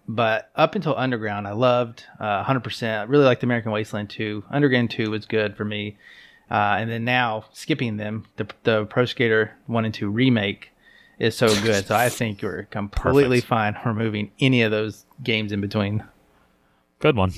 but 0.07 0.49
up 0.55 0.75
until 0.75 0.95
Underground, 0.97 1.47
I 1.47 1.51
loved 1.53 2.03
uh, 2.19 2.43
100%. 2.43 2.99
I 2.99 3.03
really 3.03 3.25
liked 3.25 3.43
American 3.43 3.71
Wasteland 3.71 4.09
2. 4.09 4.43
Underground 4.49 4.89
2 4.91 5.09
was 5.11 5.25
good 5.25 5.55
for 5.55 5.65
me. 5.65 5.97
Uh, 6.49 6.77
and 6.79 6.89
then 6.89 7.05
now, 7.05 7.45
skipping 7.53 7.97
them, 7.97 8.25
the, 8.37 8.47
the 8.63 8.85
Pro 8.85 9.05
Skater 9.05 9.51
1 9.67 9.85
and 9.85 9.93
2 9.93 10.09
remake 10.09 10.71
is 11.19 11.35
so 11.37 11.47
good. 11.61 11.85
so 11.85 11.95
I 11.95 12.09
think 12.09 12.41
you're 12.41 12.63
completely 12.63 13.41
Perfect. 13.41 13.47
fine 13.47 13.77
removing 13.85 14.31
any 14.39 14.61
of 14.63 14.71
those 14.71 15.05
games 15.23 15.51
in 15.51 15.61
between. 15.61 16.03
Good 16.99 17.15
one. 17.15 17.33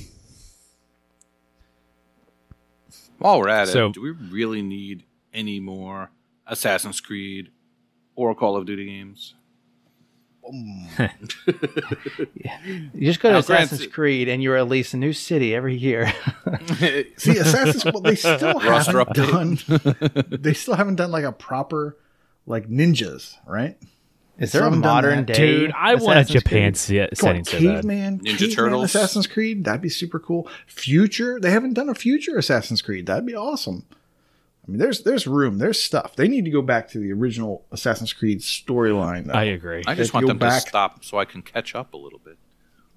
While 3.18 3.38
we're 3.40 3.48
at 3.48 3.68
So- 3.68 3.86
it, 3.88 3.92
do 3.94 4.02
we 4.02 4.10
really 4.10 4.62
need 4.62 5.04
any 5.32 5.60
more 5.60 6.10
Assassin's 6.46 7.00
Creed 7.00 7.50
or 8.16 8.34
Call 8.34 8.56
of 8.56 8.66
Duty 8.66 8.86
games? 8.86 9.34
Mm. 10.52 11.10
You 12.94 13.06
just 13.08 13.20
go 13.20 13.28
to 13.28 13.32
Now, 13.34 13.38
Assassin's 13.38 13.78
granted- 13.80 13.92
Creed 13.92 14.28
and 14.28 14.42
you 14.42 14.52
release 14.52 14.92
a 14.92 14.96
new 14.96 15.12
city 15.12 15.54
every 15.54 15.76
year. 15.76 16.12
See, 17.16 17.38
Assassin's 17.38 17.84
well, 17.84 18.00
they 18.00 18.16
still 18.16 18.54
Roster 18.54 18.98
haven't 18.98 19.16
done. 19.66 20.24
They 20.28 20.52
still 20.52 20.74
haven't 20.74 20.96
done 20.96 21.12
like 21.12 21.22
a 21.24 21.30
proper 21.32 21.96
like 22.46 22.68
ninjas, 22.68 23.36
right? 23.46 23.76
Is 24.38 24.50
there 24.52 24.62
a 24.62 24.64
Some 24.64 24.80
done 24.80 24.80
modern 24.80 25.24
day? 25.26 25.34
Dude, 25.34 25.72
I 25.76 25.94
want 25.94 26.18
a 26.18 26.24
Japan 26.32 26.74
se- 26.74 27.10
setting 27.14 27.40
on, 27.40 27.44
so 27.44 27.52
bad. 27.58 27.60
caveman, 27.82 28.18
Ninja 28.20 28.38
caveman 28.38 28.50
Turtles. 28.56 28.84
Assassin's 28.86 29.26
Creed. 29.26 29.64
That'd 29.64 29.82
be 29.82 29.88
super 29.90 30.18
cool. 30.18 30.48
Future, 30.66 31.38
they 31.38 31.50
haven't 31.50 31.74
done 31.74 31.88
a 31.88 31.94
future 31.94 32.36
Assassin's 32.38 32.82
Creed. 32.82 33.06
That'd 33.06 33.26
be 33.26 33.36
awesome. 33.36 33.84
I 34.66 34.70
mean, 34.70 34.78
there's 34.78 35.02
there's 35.02 35.26
room, 35.26 35.58
there's 35.58 35.80
stuff. 35.80 36.16
They 36.16 36.28
need 36.28 36.44
to 36.46 36.50
go 36.50 36.62
back 36.62 36.88
to 36.90 36.98
the 36.98 37.12
original 37.12 37.66
Assassin's 37.72 38.12
Creed 38.12 38.40
storyline. 38.40 39.26
though. 39.26 39.34
I 39.34 39.44
agree. 39.44 39.82
I 39.86 39.94
just 39.94 40.14
want 40.14 40.26
them 40.26 40.38
back- 40.38 40.62
to 40.62 40.68
stop 40.68 41.04
so 41.04 41.18
I 41.18 41.24
can 41.24 41.42
catch 41.42 41.74
up 41.74 41.92
a 41.94 41.96
little 41.96 42.18
bit. 42.20 42.38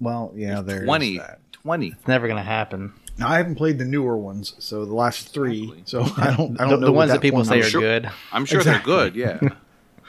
well, 0.00 0.32
yeah, 0.34 0.62
there's 0.62 0.84
20, 0.84 1.18
that. 1.18 1.40
20. 1.52 1.88
It's 1.88 2.06
never 2.08 2.26
going 2.28 2.38
to 2.38 2.42
happen. 2.48 2.92
Now, 3.18 3.28
I 3.28 3.38
haven't 3.38 3.54
played 3.54 3.78
the 3.78 3.84
newer 3.86 4.16
ones, 4.18 4.54
so 4.58 4.84
the 4.84 4.94
last 4.94 5.30
three. 5.32 5.62
Exactly. 5.78 5.82
So 5.86 6.02
I 6.22 6.36
don't. 6.36 6.60
I 6.60 6.68
don't 6.68 6.80
know 6.80 6.86
the 6.86 6.92
ones 6.92 7.10
that 7.10 7.20
people 7.22 7.44
say 7.44 7.62
formula- 7.62 7.66
are 7.66 7.70
sure- 7.70 7.80
good. 7.80 8.10
I'm 8.32 8.44
sure 8.44 8.58
Exactly. 8.60 8.92
they're 8.94 9.10
good, 9.10 9.16
yeah. 9.16 9.38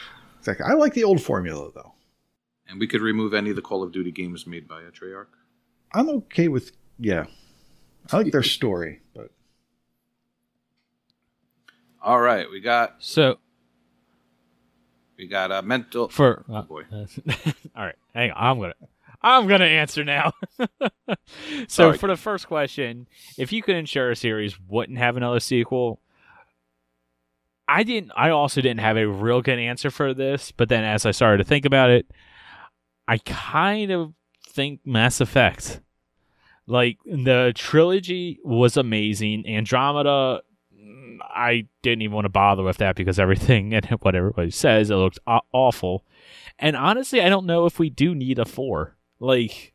Exactly. 0.39 0.65
I 0.69 0.73
like 0.75 0.93
the 0.93 1.03
old 1.03 1.21
formula 1.21 1.69
though. 1.75 1.93
and 2.69 2.79
we 2.79 2.87
could 2.87 3.01
remove 3.01 3.33
any 3.33 3.49
of 3.49 3.55
the 3.57 3.61
Call 3.61 3.83
of 3.83 3.91
Duty 3.91 4.11
games 4.11 4.47
made 4.47 4.65
by 4.67 4.81
a 4.81 4.91
Treyarch. 4.91 5.27
I'm 5.93 6.07
okay 6.09 6.47
with 6.47 6.71
yeah. 6.99 7.25
I 8.11 8.17
like 8.17 8.31
their 8.31 8.43
story, 8.43 9.01
but 9.13 9.29
All 12.01 12.19
right, 12.19 12.49
we 12.49 12.59
got 12.61 12.95
So 12.99 13.39
we 15.17 15.27
got 15.27 15.51
a 15.51 15.61
mental. 15.61 16.07
for 16.09 16.45
uh, 16.49 16.61
boy. 16.61 16.83
all 17.75 17.83
right, 17.85 17.95
hang 18.13 18.31
on. 18.31 18.37
I'm 18.37 18.59
gonna 18.59 18.73
I'm 19.27 19.47
gonna 19.47 19.65
answer 19.65 20.03
now. 20.03 20.31
so 21.67 21.93
for 21.93 22.07
the 22.07 22.15
first 22.15 22.47
question, 22.47 23.07
if 23.37 23.51
you 23.51 23.61
could 23.61 23.75
ensure 23.75 24.11
a 24.11 24.15
series 24.15 24.57
wouldn't 24.67 24.97
have 24.97 25.17
another 25.17 25.39
sequel, 25.41 25.99
I 27.67 27.83
didn't. 27.83 28.11
I 28.15 28.29
also 28.29 28.61
didn't 28.61 28.79
have 28.79 28.95
a 28.97 29.07
real 29.07 29.41
good 29.41 29.59
answer 29.59 29.91
for 29.91 30.13
this. 30.13 30.51
But 30.51 30.69
then, 30.69 30.83
as 30.83 31.05
I 31.05 31.11
started 31.11 31.39
to 31.39 31.43
think 31.43 31.65
about 31.65 31.89
it, 31.89 32.07
I 33.07 33.17
kind 33.19 33.91
of 33.91 34.13
think 34.47 34.79
Mass 34.85 35.19
Effect. 35.19 35.81
Like 36.65 36.97
the 37.05 37.51
trilogy 37.55 38.39
was 38.43 38.77
amazing. 38.77 39.47
Andromeda, 39.47 40.41
mm, 40.73 41.17
I 41.21 41.67
didn't 41.81 42.01
even 42.01 42.15
want 42.15 42.25
to 42.25 42.29
bother 42.29 42.63
with 42.63 42.77
that 42.77 42.95
because 42.95 43.19
everything 43.19 43.73
and 43.73 43.85
what 44.01 44.15
everybody 44.15 44.51
says 44.51 44.89
it 44.89 44.95
looked 44.95 45.19
awful. 45.53 46.05
And 46.59 46.75
honestly, 46.75 47.21
I 47.21 47.29
don't 47.29 47.45
know 47.45 47.65
if 47.65 47.79
we 47.79 47.89
do 47.89 48.15
need 48.15 48.39
a 48.39 48.45
four. 48.45 48.96
Like 49.19 49.73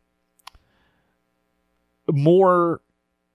more 2.11 2.81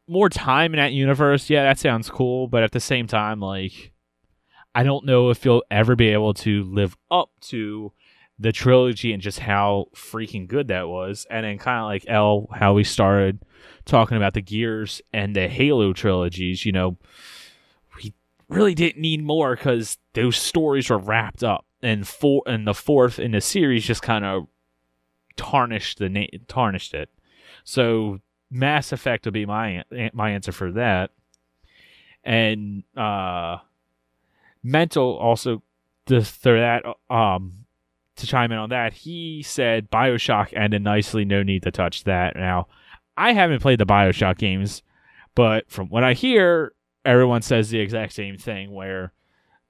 more 0.08 0.30
time 0.30 0.74
in 0.74 0.78
that 0.78 0.93
universe. 0.93 1.50
Yeah, 1.50 1.63
that 1.63 1.80
sounds 1.80 2.10
cool, 2.10 2.48
but 2.48 2.63
at 2.63 2.72
the 2.72 2.80
same 2.80 3.08
time, 3.08 3.39
like 3.39 3.91
I 4.74 4.84
don't 4.84 5.06
know 5.06 5.30
if 5.30 5.43
you'll 5.43 5.63
ever 5.72 5.96
be 5.96 6.10
able 6.10 6.34
to 6.36 6.63
live 6.63 6.96
up 7.10 7.32
to 7.41 7.91
the 8.39 8.52
trilogy 8.52 9.12
and 9.13 9.22
just 9.22 9.39
how 9.39 9.88
freaking 9.96 10.48
good 10.48 10.67
that 10.67 10.88
was. 10.88 11.26
And 11.30 11.43
then 11.43 11.58
kind 11.58 11.80
of 11.80 11.86
like 11.86 12.06
L, 12.08 12.48
how 12.54 12.74
we 12.74 12.84
started 12.84 13.41
talking 13.86 14.17
about 14.17 14.34
the 14.34 14.41
Gears 14.41 15.02
and 15.12 15.36
the 15.36 15.48
Halo 15.48 15.93
trilogies. 15.93 16.65
You 16.65 16.72
know, 16.72 16.98
we 17.98 18.13
really 18.48 18.76
didn't 18.76 19.02
need 19.02 19.24
more 19.24 19.56
because 19.56 19.98
those 20.13 20.38
stories 20.38 20.89
were 20.89 21.00
wrapped 21.00 21.43
up, 21.43 21.65
and 21.82 22.08
four 22.08 22.43
and 22.46 22.67
the 22.67 22.74
fourth 22.74 23.20
in 23.20 23.32
the 23.32 23.41
series 23.41 23.86
just 23.86 24.02
kind 24.02 24.26
of 24.26 24.48
tarnished 25.38 26.00
the 26.00 26.10
na- 26.10 26.26
tarnished 26.47 26.93
it. 26.93 27.10
So 27.63 28.19
Mass 28.52 28.91
Effect 28.91 29.26
will 29.26 29.32
be 29.32 29.45
my 29.45 29.84
my 30.13 30.32
answer 30.32 30.52
for 30.52 30.71
that, 30.73 31.12
and 32.23 32.84
uh, 32.95 33.58
mental 34.63 35.17
also 35.17 35.63
to 36.08 36.21
that 36.43 36.84
um 37.10 37.65
to 38.15 38.28
chime 38.28 38.52
in 38.52 38.58
on 38.58 38.69
that. 38.69 38.93
He 38.93 39.43
said 39.43 39.89
Bioshock 39.91 40.54
ended 40.56 40.84
nicely, 40.84 41.23
no 41.23 41.43
need 41.43 41.63
to 41.63 41.71
touch 41.71 42.04
that. 42.06 42.36
Now, 42.36 42.67
I 43.15 43.34
haven't 43.34 43.62
played 43.62 43.80
the 43.80 43.86
Bioshock 43.86 44.38
games, 44.38 44.82
but 45.36 45.69
from 45.69 45.88
what 45.89 46.04
I 46.04 46.13
hear, 46.13 46.73
everyone 47.06 47.41
says 47.41 47.69
the 47.69 47.80
exact 47.80 48.13
same 48.13 48.38
thing 48.38 48.71
where 48.73 49.13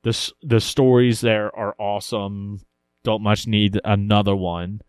the 0.04 0.32
the 0.42 0.60
stories 0.60 1.22
there 1.22 1.54
are 1.56 1.76
awesome. 1.78 2.62
Don't 3.04 3.22
much 3.22 3.48
need 3.48 3.80
another 3.86 4.36
one. 4.36 4.82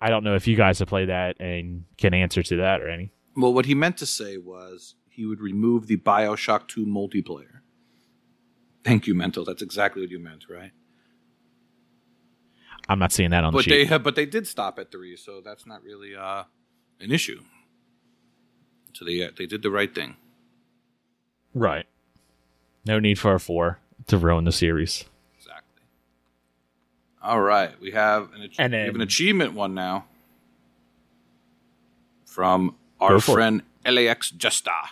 I 0.00 0.10
don't 0.10 0.24
know 0.24 0.34
if 0.34 0.46
you 0.46 0.56
guys 0.56 0.78
have 0.80 0.88
played 0.88 1.08
that 1.08 1.40
and 1.40 1.84
can 1.96 2.14
answer 2.14 2.42
to 2.42 2.56
that 2.56 2.80
or 2.80 2.88
any. 2.88 3.12
Well, 3.36 3.52
what 3.52 3.66
he 3.66 3.74
meant 3.74 3.96
to 3.98 4.06
say 4.06 4.36
was 4.36 4.94
he 5.08 5.24
would 5.24 5.40
remove 5.40 5.86
the 5.86 5.96
Bioshock 5.96 6.68
2 6.68 6.84
multiplayer. 6.84 7.60
Thank 8.84 9.06
you, 9.06 9.14
Mental. 9.14 9.44
That's 9.44 9.62
exactly 9.62 10.02
what 10.02 10.10
you 10.10 10.18
meant, 10.18 10.44
right? 10.48 10.72
I'm 12.88 12.98
not 12.98 13.12
seeing 13.12 13.30
that 13.30 13.44
on 13.44 13.52
but 13.52 13.58
the 13.58 13.62
sheet. 13.64 13.88
they 13.88 13.98
but 13.98 14.14
they 14.14 14.26
did 14.26 14.46
stop 14.46 14.78
at 14.78 14.92
three, 14.92 15.16
so 15.16 15.40
that's 15.42 15.66
not 15.66 15.82
really 15.82 16.14
uh, 16.14 16.44
an 17.00 17.10
issue. 17.10 17.40
So 18.92 19.06
they 19.06 19.26
they 19.36 19.46
did 19.46 19.62
the 19.62 19.70
right 19.70 19.94
thing. 19.94 20.16
Right. 21.54 21.86
No 22.84 22.98
need 22.98 23.18
for 23.18 23.34
a 23.34 23.40
four 23.40 23.78
to 24.08 24.18
ruin 24.18 24.44
the 24.44 24.52
series. 24.52 25.04
All 27.24 27.40
right, 27.40 27.72
we 27.80 27.92
have 27.92 28.34
an 28.34 28.42
ach- 28.42 28.58
we 28.58 28.76
have 28.76 28.94
an 28.94 29.00
achievement 29.00 29.54
one 29.54 29.72
now 29.74 30.04
from 32.26 32.76
our 33.00 33.16
it. 33.16 33.22
friend 33.22 33.62
LAX 33.86 34.30
Justa. 34.30 34.90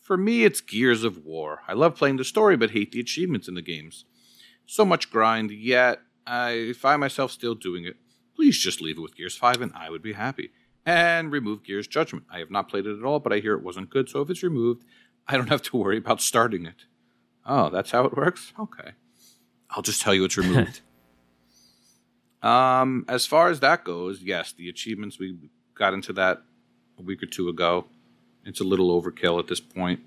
For 0.00 0.16
me, 0.16 0.42
it's 0.44 0.60
Gears 0.60 1.04
of 1.04 1.24
War. 1.24 1.62
I 1.68 1.72
love 1.74 1.94
playing 1.94 2.16
the 2.16 2.24
story, 2.24 2.56
but 2.56 2.72
hate 2.72 2.90
the 2.90 2.98
achievements 2.98 3.46
in 3.46 3.54
the 3.54 3.62
games. 3.62 4.04
So 4.66 4.84
much 4.84 5.08
grind, 5.08 5.52
yet 5.52 6.00
I 6.26 6.74
find 6.76 7.00
myself 7.00 7.30
still 7.30 7.54
doing 7.54 7.84
it. 7.84 7.94
Please 8.34 8.58
just 8.58 8.80
leave 8.80 8.98
it 8.98 9.02
with 9.02 9.16
Gears 9.16 9.36
5 9.36 9.62
and 9.62 9.72
I 9.74 9.88
would 9.88 10.02
be 10.02 10.14
happy. 10.14 10.50
And 10.84 11.30
remove 11.30 11.62
Gears 11.62 11.86
Judgment. 11.86 12.24
I 12.30 12.38
have 12.40 12.50
not 12.50 12.68
played 12.68 12.86
it 12.86 12.98
at 12.98 13.04
all, 13.04 13.20
but 13.20 13.32
I 13.32 13.38
hear 13.38 13.54
it 13.54 13.62
wasn't 13.62 13.90
good, 13.90 14.08
so 14.08 14.20
if 14.20 14.30
it's 14.30 14.42
removed, 14.42 14.84
I 15.28 15.36
don't 15.36 15.48
have 15.48 15.62
to 15.62 15.76
worry 15.76 15.98
about 15.98 16.20
starting 16.20 16.66
it. 16.66 16.86
Oh, 17.44 17.70
that's 17.70 17.92
how 17.92 18.04
it 18.04 18.16
works? 18.16 18.52
Okay. 18.58 18.90
I'll 19.70 19.82
just 19.82 20.02
tell 20.02 20.14
you 20.14 20.24
it's 20.24 20.36
removed. 20.36 20.80
um, 22.46 23.04
as 23.08 23.26
far 23.26 23.48
as 23.48 23.60
that 23.60 23.84
goes, 23.84 24.22
yes, 24.22 24.52
the 24.52 24.68
achievements 24.68 25.18
we 25.18 25.36
got 25.74 25.94
into 25.94 26.12
that 26.14 26.42
a 26.98 27.02
week 27.02 27.22
or 27.22 27.26
two 27.26 27.48
ago. 27.48 27.86
It's 28.44 28.60
a 28.60 28.64
little 28.64 28.88
overkill 29.02 29.38
at 29.40 29.48
this 29.48 29.60
point, 29.60 30.00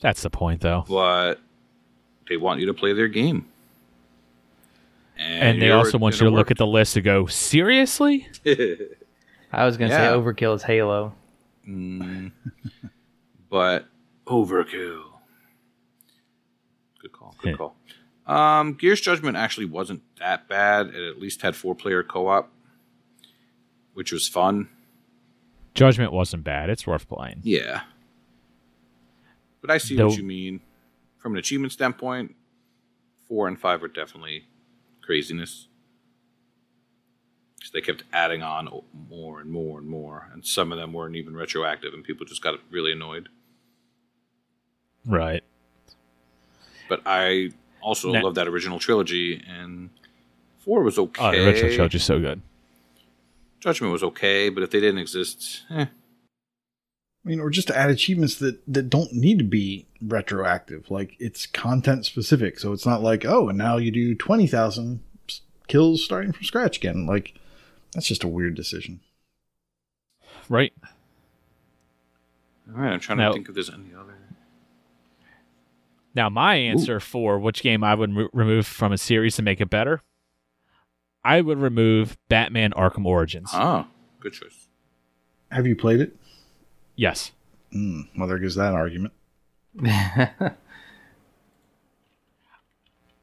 That's 0.00 0.22
the 0.22 0.28
point, 0.30 0.60
though. 0.60 0.84
but 0.86 1.40
they 2.28 2.36
want 2.36 2.60
you 2.60 2.66
to 2.66 2.74
play 2.74 2.92
their 2.92 3.08
game. 3.08 3.46
And 5.16 5.62
they 5.62 5.70
also 5.70 5.96
want 5.96 6.20
you 6.20 6.28
to 6.28 6.30
look 6.34 6.50
at 6.50 6.58
the 6.58 6.66
list 6.66 6.94
to 6.94 7.00
go, 7.00 7.26
seriously? 7.26 8.28
I 9.52 9.64
was 9.64 9.76
gonna 9.76 9.90
Yeah. 9.90 10.10
say 10.12 10.18
overkill 10.18 10.54
is 10.56 10.62
Halo. 10.64 11.14
mm, 11.66 12.32
but 13.48 13.86
overkill. 14.26 15.04
Good 17.00 17.12
call. 17.12 17.34
Good 17.40 17.56
call. 17.56 17.76
Um, 18.26 18.74
Gears 18.74 19.00
Judgment 19.00 19.36
actually 19.36 19.66
wasn't 19.66 20.02
that 20.18 20.48
bad. 20.48 20.88
It 20.88 21.08
at 21.08 21.20
least 21.20 21.42
had 21.42 21.54
four 21.54 21.74
player 21.74 22.02
co 22.02 22.28
op, 22.28 22.50
which 23.92 24.12
was 24.12 24.26
fun. 24.28 24.68
Judgment 25.74 26.12
wasn't 26.12 26.44
bad. 26.44 26.70
It's 26.70 26.86
worth 26.86 27.08
playing. 27.08 27.40
Yeah. 27.42 27.82
But 29.60 29.70
I 29.70 29.78
see 29.78 29.96
Though- 29.96 30.08
what 30.08 30.16
you 30.18 30.24
mean. 30.24 30.60
From 31.18 31.32
an 31.32 31.38
achievement 31.38 31.72
standpoint, 31.72 32.34
four 33.28 33.48
and 33.48 33.58
five 33.58 33.82
are 33.82 33.88
definitely 33.88 34.44
craziness. 35.00 35.68
'Cause 37.60 37.70
they 37.70 37.80
kept 37.80 38.04
adding 38.12 38.42
on 38.42 38.68
more 39.08 39.40
and 39.40 39.50
more 39.50 39.78
and 39.78 39.88
more, 39.88 40.28
and 40.34 40.44
some 40.46 40.70
of 40.70 40.76
them 40.78 40.92
weren't 40.92 41.16
even 41.16 41.34
retroactive, 41.34 41.94
and 41.94 42.04
people 42.04 42.26
just 42.26 42.42
got 42.42 42.60
really 42.70 42.92
annoyed. 42.92 43.30
Right. 45.06 45.42
But 46.90 47.00
I 47.06 47.52
also 47.84 48.10
Nah. 48.12 48.20
love 48.20 48.34
that 48.34 48.48
original 48.48 48.78
trilogy, 48.78 49.42
and 49.46 49.90
four 50.58 50.82
was 50.82 50.98
okay. 50.98 51.22
Oh, 51.22 51.30
the 51.30 51.46
original 51.46 51.72
trilogy 51.72 51.96
is 51.98 52.04
so 52.04 52.18
good. 52.18 52.40
Judgment 53.60 53.92
was 53.92 54.02
okay, 54.02 54.48
but 54.48 54.62
if 54.62 54.70
they 54.70 54.80
didn't 54.80 54.98
exist, 54.98 55.62
eh. 55.70 55.86
I 55.86 57.28
mean, 57.28 57.40
or 57.40 57.48
just 57.50 57.68
to 57.68 57.76
add 57.78 57.88
achievements 57.90 58.34
that, 58.36 58.60
that 58.66 58.90
don't 58.90 59.12
need 59.14 59.38
to 59.38 59.44
be 59.44 59.86
retroactive. 60.02 60.90
Like 60.90 61.16
it's 61.18 61.46
content 61.46 62.04
specific. 62.04 62.58
So 62.60 62.72
it's 62.72 62.84
not 62.84 63.02
like, 63.02 63.24
oh, 63.24 63.48
and 63.48 63.56
now 63.56 63.78
you 63.78 63.90
do 63.90 64.14
20,000 64.14 65.00
kills 65.66 66.04
starting 66.04 66.32
from 66.32 66.44
scratch 66.44 66.76
again. 66.76 67.06
Like 67.06 67.34
that's 67.94 68.06
just 68.06 68.24
a 68.24 68.28
weird 68.28 68.54
decision. 68.54 69.00
Right. 70.50 70.74
All 72.74 72.80
right, 72.82 72.92
I'm 72.92 73.00
trying 73.00 73.18
No. 73.18 73.28
to 73.28 73.32
think 73.34 73.48
if 73.48 73.54
there's 73.54 73.70
any 73.70 73.94
other. 73.98 74.16
Now, 76.14 76.28
my 76.30 76.54
answer 76.54 77.00
for 77.00 77.38
which 77.38 77.62
game 77.62 77.82
I 77.82 77.94
would 77.94 78.14
re- 78.14 78.28
remove 78.32 78.66
from 78.66 78.92
a 78.92 78.98
series 78.98 79.36
to 79.36 79.42
make 79.42 79.60
it 79.60 79.68
better, 79.70 80.02
I 81.24 81.40
would 81.40 81.58
remove 81.58 82.16
Batman 82.28 82.70
Arkham 82.72 83.04
Origins. 83.06 83.50
Oh, 83.52 83.86
good 84.20 84.32
choice. 84.32 84.68
Have 85.50 85.66
you 85.66 85.74
played 85.74 86.00
it? 86.00 86.16
Yes. 86.96 87.32
Mm, 87.74 88.08
well, 88.16 88.28
there 88.28 88.38
goes 88.38 88.54
that 88.54 88.74
argument. 88.74 89.12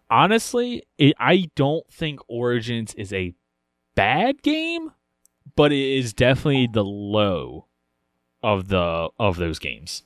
Honestly, 0.10 0.84
it, 0.98 1.16
I 1.18 1.50
don't 1.56 1.90
think 1.90 2.20
Origins 2.28 2.94
is 2.96 3.14
a 3.14 3.34
bad 3.96 4.42
game, 4.42 4.92
but 5.56 5.72
it 5.72 5.98
is 5.98 6.14
definitely 6.14 6.68
the 6.72 6.84
low 6.84 7.68
of 8.44 8.68
the 8.68 9.10
of 9.18 9.38
those 9.38 9.60
games. 9.60 10.04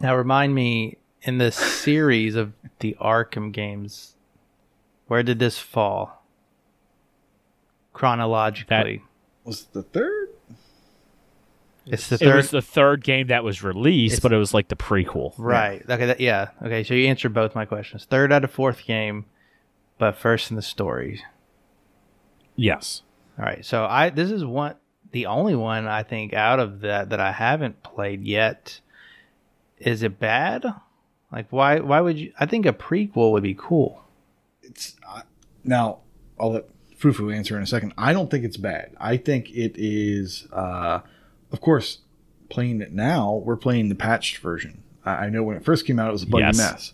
Now 0.00 0.14
remind 0.16 0.54
me, 0.54 0.98
in 1.22 1.38
the 1.38 1.52
series 1.52 2.34
of 2.34 2.52
the 2.80 2.96
Arkham 3.00 3.52
games, 3.52 4.16
where 5.06 5.22
did 5.22 5.38
this 5.38 5.58
fall? 5.58 6.24
Chronologically. 7.92 9.02
Was 9.44 9.62
it 9.62 9.72
the 9.72 9.82
third? 9.82 10.28
it's 11.86 12.08
the 12.08 12.14
It 12.14 12.18
third 12.20 12.36
was 12.36 12.50
the 12.50 12.62
third 12.62 13.02
game 13.02 13.26
that 13.26 13.42
was 13.44 13.62
released, 13.62 14.14
It's- 14.14 14.20
but 14.22 14.32
it 14.32 14.36
was 14.36 14.54
like 14.54 14.68
the 14.68 14.76
prequel. 14.76 15.34
Right. 15.36 15.82
Okay. 15.88 16.06
That, 16.06 16.20
yeah. 16.20 16.50
Okay. 16.62 16.84
So 16.84 16.94
you 16.94 17.08
answered 17.08 17.34
both 17.34 17.54
my 17.54 17.64
questions. 17.64 18.04
Third 18.04 18.32
out 18.32 18.44
of 18.44 18.50
fourth 18.50 18.84
game, 18.86 19.24
but 19.98 20.16
first 20.16 20.50
in 20.50 20.56
the 20.56 20.62
story. 20.62 21.22
Yes. 22.56 23.02
All 23.38 23.44
right. 23.44 23.64
So 23.64 23.84
I 23.84 24.10
this 24.10 24.30
is 24.30 24.44
one 24.44 24.76
the 25.10 25.26
only 25.26 25.54
one 25.56 25.86
I 25.86 26.02
think 26.04 26.32
out 26.32 26.60
of 26.60 26.80
that 26.80 27.10
that 27.10 27.20
I 27.20 27.32
haven't 27.32 27.82
played 27.82 28.24
yet. 28.24 28.80
Is 29.78 30.02
it 30.04 30.20
bad? 30.20 30.64
Like 31.32 31.46
why 31.50 31.80
why 31.80 32.00
would 32.00 32.18
you 32.18 32.32
I 32.38 32.46
think 32.46 32.66
a 32.66 32.72
prequel 32.72 33.32
would 33.32 33.42
be 33.42 33.54
cool. 33.54 34.02
It's 34.62 34.96
uh, 35.08 35.22
now 35.64 36.00
I'll 36.38 36.52
let 36.52 36.64
Fufu 36.98 37.34
answer 37.34 37.56
in 37.56 37.62
a 37.62 37.66
second. 37.66 37.94
I 37.98 38.12
don't 38.12 38.30
think 38.30 38.44
it's 38.44 38.56
bad. 38.56 38.94
I 39.00 39.16
think 39.16 39.50
it 39.50 39.72
is. 39.76 40.46
Uh, 40.52 41.00
of 41.50 41.60
course, 41.60 41.98
playing 42.48 42.80
it 42.80 42.92
now, 42.92 43.34
we're 43.44 43.56
playing 43.56 43.88
the 43.88 43.94
patched 43.94 44.38
version. 44.38 44.82
I, 45.04 45.10
I 45.26 45.28
know 45.30 45.42
when 45.42 45.56
it 45.56 45.64
first 45.64 45.86
came 45.86 45.98
out, 45.98 46.08
it 46.08 46.12
was 46.12 46.22
a 46.22 46.26
buggy 46.26 46.44
Yes. 46.44 46.58
mess. 46.58 46.92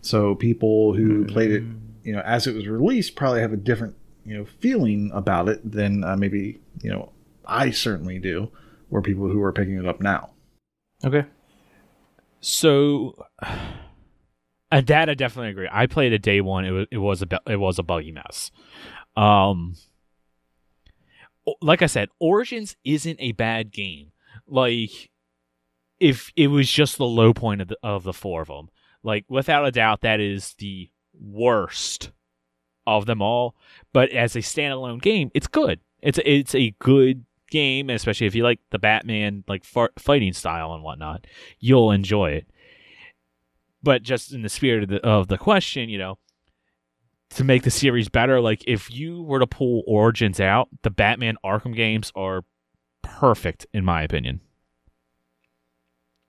So 0.00 0.34
people 0.36 0.94
who 0.94 1.24
played 1.24 1.50
it, 1.50 1.64
you 2.04 2.12
know, 2.12 2.20
as 2.20 2.46
it 2.46 2.54
was 2.54 2.68
released, 2.68 3.16
probably 3.16 3.40
have 3.40 3.52
a 3.52 3.56
different, 3.56 3.96
you 4.24 4.36
know, 4.38 4.44
feeling 4.60 5.10
about 5.12 5.48
it 5.48 5.68
than 5.68 6.04
uh, 6.04 6.16
maybe 6.16 6.60
you 6.82 6.90
know 6.90 7.10
I 7.44 7.70
certainly 7.70 8.18
do, 8.20 8.50
or 8.90 9.02
people 9.02 9.28
who 9.28 9.42
are 9.42 9.52
picking 9.52 9.76
it 9.76 9.86
up 9.86 10.00
now. 10.00 10.30
Okay. 11.04 11.24
So, 12.40 13.24
uh, 13.42 14.80
that 14.82 15.08
I 15.08 15.14
definitely 15.14 15.50
agree. 15.50 15.68
I 15.70 15.86
played 15.86 16.12
it 16.12 16.22
day 16.22 16.40
one. 16.40 16.64
It 16.64 16.70
was 16.70 16.86
it 16.90 16.98
was 16.98 17.22
a 17.22 17.40
it 17.46 17.56
was 17.56 17.78
a 17.78 17.82
buggy 17.82 18.12
mess. 18.12 18.50
Um, 19.16 19.76
like 21.60 21.82
I 21.82 21.86
said, 21.86 22.08
Origins 22.18 22.76
isn't 22.84 23.16
a 23.20 23.32
bad 23.32 23.72
game. 23.72 24.12
Like, 24.46 25.10
if 25.98 26.30
it 26.36 26.48
was 26.48 26.70
just 26.70 26.98
the 26.98 27.06
low 27.06 27.32
point 27.32 27.60
of 27.60 27.68
the 27.68 27.78
of 27.82 28.04
the 28.04 28.12
four 28.12 28.42
of 28.42 28.48
them, 28.48 28.70
like 29.02 29.24
without 29.28 29.66
a 29.66 29.72
doubt, 29.72 30.02
that 30.02 30.20
is 30.20 30.54
the 30.58 30.90
worst 31.18 32.12
of 32.86 33.06
them 33.06 33.22
all. 33.22 33.56
But 33.92 34.10
as 34.10 34.36
a 34.36 34.40
standalone 34.40 35.02
game, 35.02 35.30
it's 35.34 35.46
good. 35.46 35.80
It's 36.00 36.18
a, 36.18 36.30
it's 36.30 36.54
a 36.54 36.74
good 36.78 37.24
game, 37.50 37.90
especially 37.90 38.26
if 38.26 38.34
you 38.34 38.42
like 38.44 38.60
the 38.70 38.78
Batman 38.78 39.44
like 39.48 39.64
far- 39.64 39.92
fighting 39.98 40.32
style 40.32 40.72
and 40.74 40.82
whatnot. 40.82 41.26
You'll 41.58 41.90
enjoy 41.90 42.30
it. 42.32 42.46
but 43.82 44.02
just 44.02 44.32
in 44.32 44.42
the 44.42 44.48
spirit 44.48 44.82
of 44.84 44.88
the, 44.88 45.06
of 45.06 45.28
the 45.28 45.38
question, 45.38 45.88
you 45.88 45.98
know, 45.98 46.18
to 47.30 47.44
make 47.44 47.62
the 47.62 47.70
series 47.70 48.08
better, 48.08 48.40
like 48.40 48.64
if 48.66 48.90
you 48.90 49.22
were 49.22 49.38
to 49.38 49.46
pull 49.46 49.82
Origins 49.86 50.40
out, 50.40 50.68
the 50.82 50.90
Batman 50.90 51.36
Arkham 51.44 51.74
games 51.74 52.10
are 52.14 52.44
perfect 53.02 53.66
in 53.72 53.84
my 53.84 54.02
opinion. 54.02 54.40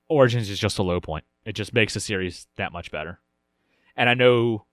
Origins 0.10 0.50
is 0.50 0.60
just 0.60 0.78
a 0.80 0.84
low 0.84 1.00
point. 1.00 1.24
It 1.46 1.54
just 1.54 1.74
makes 1.74 1.94
the 1.94 2.00
series 2.00 2.48
that 2.58 2.72
much 2.74 2.92
better. 2.92 3.20
And 3.96 4.10
I 4.10 4.14
know 4.14 4.66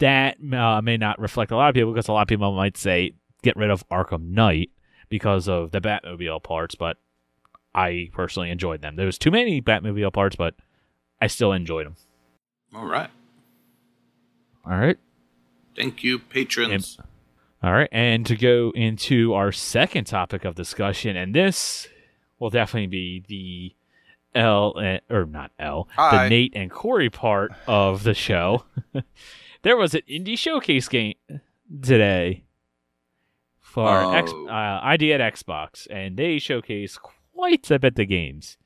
that 0.00 0.36
uh, 0.52 0.80
may 0.82 0.96
not 0.96 1.20
reflect 1.20 1.52
a 1.52 1.56
lot 1.56 1.68
of 1.68 1.74
people 1.74 1.92
because 1.92 2.08
a 2.08 2.12
lot 2.12 2.22
of 2.22 2.28
people 2.28 2.52
might 2.52 2.76
say 2.76 3.12
get 3.42 3.56
rid 3.56 3.70
of 3.70 3.88
Arkham 3.88 4.30
Knight 4.30 4.70
because 5.12 5.46
of 5.46 5.72
the 5.72 5.80
Batmobile 5.80 6.42
parts, 6.42 6.74
but 6.74 6.96
I 7.74 8.08
personally 8.14 8.48
enjoyed 8.48 8.80
them. 8.80 8.96
There 8.96 9.04
was 9.04 9.18
too 9.18 9.30
many 9.30 9.60
Batmobile 9.60 10.10
parts, 10.10 10.36
but 10.36 10.54
I 11.20 11.26
still 11.26 11.52
enjoyed 11.52 11.84
them. 11.84 11.96
All 12.74 12.86
right. 12.86 13.10
All 14.64 14.72
right. 14.78 14.96
Thank 15.76 16.02
you, 16.02 16.18
patrons. 16.18 16.96
And, 16.98 17.08
all 17.62 17.74
right, 17.74 17.90
and 17.92 18.24
to 18.24 18.36
go 18.36 18.72
into 18.74 19.34
our 19.34 19.52
second 19.52 20.04
topic 20.06 20.46
of 20.46 20.54
discussion, 20.54 21.14
and 21.14 21.34
this 21.34 21.88
will 22.38 22.48
definitely 22.48 22.86
be 22.86 23.22
the 23.28 24.40
L 24.40 24.72
or 25.10 25.26
not 25.26 25.50
L, 25.58 25.88
Hi. 25.94 26.24
the 26.24 26.30
Nate 26.30 26.52
and 26.56 26.70
Corey 26.70 27.10
part 27.10 27.52
of 27.66 28.02
the 28.02 28.14
show. 28.14 28.64
there 29.62 29.76
was 29.76 29.94
an 29.94 30.00
indie 30.08 30.38
showcase 30.38 30.88
game 30.88 31.16
today 31.82 32.41
for 33.72 34.14
X, 34.14 34.30
Oh. 34.34 34.48
uh, 34.48 34.80
ID 34.82 35.12
at 35.14 35.20
Xbox, 35.34 35.86
and 35.90 36.16
they 36.16 36.36
showcased 36.36 36.98
quite 37.00 37.70
a 37.70 37.78
bit 37.78 37.98
of 37.98 38.08
games. 38.08 38.58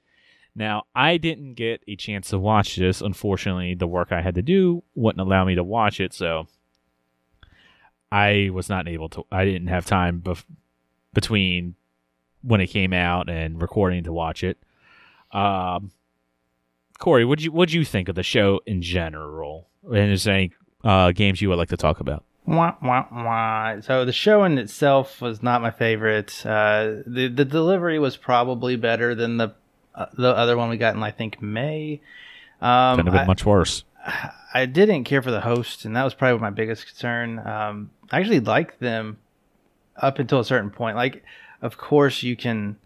Now, 0.55 0.85
I 0.95 1.16
didn't 1.19 1.55
get 1.55 1.83
a 1.87 1.97
chance 1.97 2.31
to 2.31 2.38
watch 2.38 2.77
this. 2.77 3.01
Unfortunately, 3.01 3.75
the 3.75 3.87
work 3.87 4.11
I 4.11 4.23
had 4.23 4.35
to 4.37 4.42
do 4.42 4.83
wouldn't 4.95 5.21
allow 5.21 5.45
me 5.45 5.55
to 5.55 5.62
watch 5.64 6.01
it, 6.01 6.12
so 6.14 6.49
I 8.11 8.51
was 8.53 8.69
not 8.69 8.88
able 8.88 9.09
to. 9.11 9.25
I 9.31 9.45
didn't 9.45 9.69
have 9.69 9.85
time 9.85 10.21
bef- 10.23 10.45
between 11.12 11.75
when 12.42 12.61
it 12.61 12.69
came 12.69 12.92
out 12.92 13.29
and 13.29 13.61
recording 13.61 14.05
to 14.05 14.12
watch 14.12 14.42
it. 14.45 14.59
Um, 15.33 15.90
Corey, 16.99 17.25
what 17.25 17.31
would 17.31 17.42
you 17.42 17.53
what 17.53 17.73
you 17.73 17.85
think 17.85 18.09
of 18.09 18.14
the 18.14 18.23
show 18.23 18.61
in 18.66 18.81
general? 18.81 19.69
And 19.85 20.12
is 20.12 20.25
there 20.25 20.35
any 20.35 20.53
uh, 20.85 21.12
games 21.12 21.42
you 21.42 21.49
would 21.51 21.59
like 21.59 21.69
to 21.69 21.77
talk 21.77 22.01
about? 22.01 22.25
Wah, 22.47 22.77
wah, 22.81 23.07
wah. 23.11 23.81
So 23.81 24.05
the 24.05 24.13
show 24.13 24.45
in 24.45 24.57
itself 24.57 25.21
was 25.21 25.43
not 25.43 25.63
my 25.63 25.73
favorite. 25.73 26.47
Uh, 26.47 27.03
the 27.07 27.29
the 27.29 27.45
delivery 27.45 27.99
was 27.99 28.17
probably 28.17 28.77
better 28.77 29.15
than 29.15 29.37
the 29.37 29.55
uh, 29.95 30.07
the 30.17 30.29
other 30.29 30.57
one 30.57 30.69
we 30.69 30.77
got 30.77 30.95
in 30.95 31.03
I 31.03 31.11
think 31.11 31.43
May. 31.43 32.01
Um, 32.61 32.97
Couldn't 32.97 33.13
have 33.13 33.15
been 33.15 33.25
I, 33.25 33.27
much 33.27 33.45
worse. 33.45 33.85
I 34.55 34.67
didn't 34.67 35.05
care 35.05 35.23
for 35.23 35.33
the 35.33 35.41
host, 35.41 35.85
and 35.85 35.97
that 35.97 36.05
was 36.05 36.15
probably 36.15 36.41
my 36.41 36.51
biggest 36.51 36.87
concern. 36.87 37.41
Um, 37.41 37.91
I 38.11 38.21
actually 38.21 38.41
liked 38.41 38.79
them 38.79 39.19
up 39.97 40.21
until 40.21 40.39
a 40.39 40.45
certain 40.45 40.71
point. 40.71 40.97
Like, 40.97 41.25
of 41.63 41.77
course, 41.77 42.23
you 42.23 42.37
can. 42.37 42.77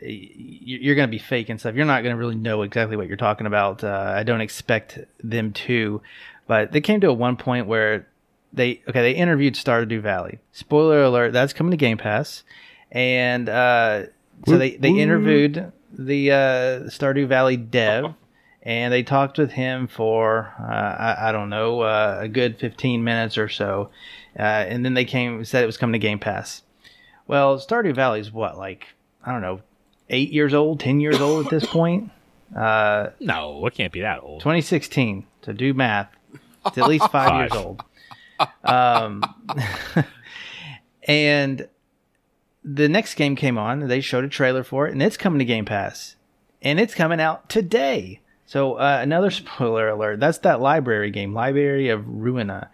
You're 0.00 0.94
going 0.94 1.08
to 1.08 1.10
be 1.10 1.18
fake 1.18 1.48
and 1.48 1.58
stuff. 1.58 1.74
You're 1.74 1.86
not 1.86 2.02
going 2.02 2.14
to 2.14 2.18
really 2.18 2.34
know 2.34 2.62
exactly 2.62 2.96
what 2.96 3.08
you're 3.08 3.16
talking 3.16 3.46
about. 3.46 3.82
Uh, 3.82 4.12
I 4.14 4.24
don't 4.24 4.42
expect 4.42 4.98
them 5.22 5.52
to, 5.52 6.02
but 6.46 6.72
they 6.72 6.82
came 6.82 7.00
to 7.00 7.08
a 7.08 7.14
one 7.14 7.36
point 7.38 7.66
where 7.66 8.06
they 8.56 8.82
okay 8.88 9.02
they 9.02 9.12
interviewed 9.12 9.54
Stardew 9.54 10.00
Valley. 10.00 10.40
Spoiler 10.52 11.02
alert: 11.02 11.32
that's 11.32 11.52
coming 11.52 11.70
to 11.70 11.76
Game 11.76 11.98
Pass, 11.98 12.42
and 12.90 13.48
uh, 13.48 14.04
so 14.46 14.58
they 14.58 14.76
they 14.76 14.90
interviewed 14.90 15.72
the 15.92 16.32
uh, 16.32 16.34
Stardew 16.88 17.28
Valley 17.28 17.56
dev, 17.56 18.14
and 18.62 18.92
they 18.92 19.02
talked 19.02 19.38
with 19.38 19.52
him 19.52 19.86
for 19.86 20.52
uh, 20.58 20.64
I, 20.64 21.28
I 21.28 21.32
don't 21.32 21.50
know 21.50 21.82
uh, 21.82 22.18
a 22.22 22.28
good 22.28 22.58
15 22.58 23.04
minutes 23.04 23.38
or 23.38 23.48
so, 23.48 23.90
uh, 24.38 24.42
and 24.42 24.84
then 24.84 24.94
they 24.94 25.04
came 25.04 25.44
said 25.44 25.62
it 25.62 25.66
was 25.66 25.76
coming 25.78 25.92
to 25.92 26.04
Game 26.04 26.18
Pass. 26.18 26.62
Well, 27.26 27.58
Stardew 27.58 27.94
Valley 27.94 28.20
is 28.20 28.32
what 28.32 28.58
like 28.58 28.86
I 29.24 29.32
don't 29.32 29.42
know 29.42 29.60
eight 30.08 30.32
years 30.32 30.54
old, 30.54 30.80
ten 30.80 31.00
years 31.00 31.20
old 31.20 31.44
at 31.46 31.50
this 31.50 31.66
point. 31.70 32.10
Uh, 32.56 33.10
No, 33.20 33.66
it 33.66 33.74
can't 33.74 33.92
be 33.92 34.00
that 34.02 34.22
old. 34.22 34.40
2016 34.40 35.26
to 35.42 35.52
do 35.52 35.74
math 35.74 36.08
it's 36.64 36.78
at 36.78 36.88
least 36.88 37.10
five, 37.10 37.40
years 37.40 37.52
old 37.52 37.82
um, 38.64 39.22
and 41.04 41.68
the 42.64 42.88
next 42.88 43.14
game 43.14 43.36
came 43.36 43.56
on 43.56 43.86
they 43.86 44.00
showed 44.00 44.24
a 44.24 44.28
trailer 44.28 44.64
for 44.64 44.88
it 44.88 44.92
and 44.92 45.02
it's 45.02 45.16
coming 45.16 45.38
to 45.38 45.44
game 45.44 45.64
pass. 45.64 46.16
And 46.62 46.80
it's 46.80 46.94
coming 46.94 47.20
out 47.20 47.48
today. 47.48 48.20
So 48.46 48.74
uh, 48.74 48.98
another 49.00 49.30
spoiler 49.32 49.88
alert 49.88 50.20
that's 50.20 50.38
that 50.38 50.60
library 50.60 51.10
game 51.10 51.32
library 51.32 51.88
of 51.88 52.02
ruina. 52.02 52.68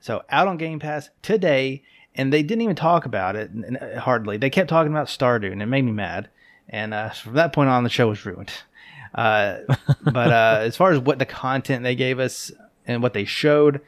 So 0.00 0.22
out 0.30 0.48
on 0.48 0.56
game 0.56 0.78
pass 0.78 1.10
today 1.22 1.82
and 2.14 2.32
they 2.32 2.42
didn't 2.42 2.62
even 2.62 2.76
talk 2.76 3.04
about 3.06 3.36
it 3.36 3.50
hardly. 3.98 4.36
They 4.36 4.50
kept 4.50 4.68
talking 4.68 4.92
about 4.92 5.06
stardew 5.06 5.52
and 5.52 5.62
it 5.62 5.66
made 5.66 5.82
me 5.82 5.92
mad. 5.92 6.28
And 6.68 6.94
uh, 6.94 7.10
from 7.10 7.34
that 7.34 7.52
point 7.52 7.70
on 7.70 7.84
the 7.84 7.90
show 7.90 8.08
was 8.08 8.24
ruined. 8.24 8.52
Uh, 9.14 9.58
but 10.04 10.30
uh, 10.30 10.58
as 10.62 10.76
far 10.76 10.92
as 10.92 10.98
what 10.98 11.18
the 11.18 11.26
content 11.26 11.82
they 11.82 11.94
gave 11.94 12.18
us 12.18 12.50
and 12.86 13.02
what 13.02 13.12
they 13.12 13.24
showed, 13.24 13.80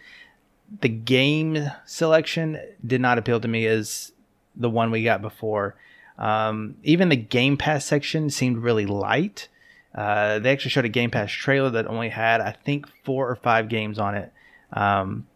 the 0.80 0.88
game 0.88 1.70
selection 1.84 2.60
did 2.86 3.00
not 3.00 3.18
appeal 3.18 3.40
to 3.40 3.48
me 3.48 3.66
as 3.66 4.12
the 4.56 4.70
one 4.70 4.90
we 4.90 5.04
got 5.04 5.22
before. 5.22 5.76
Um, 6.18 6.76
even 6.82 7.08
the 7.08 7.16
Game 7.16 7.56
Pass 7.56 7.84
section 7.84 8.30
seemed 8.30 8.58
really 8.58 8.86
light. 8.86 9.48
Uh, 9.94 10.38
they 10.38 10.52
actually 10.52 10.70
showed 10.70 10.84
a 10.84 10.90
Game 10.90 11.10
Pass 11.10 11.30
trailer 11.30 11.70
that 11.70 11.86
only 11.86 12.08
had, 12.08 12.40
I 12.40 12.52
think, 12.52 12.88
four 13.04 13.28
or 13.28 13.36
five 13.36 13.68
games 13.68 13.98
on 13.98 14.14
it. 14.14 14.32
Um, 14.72 15.26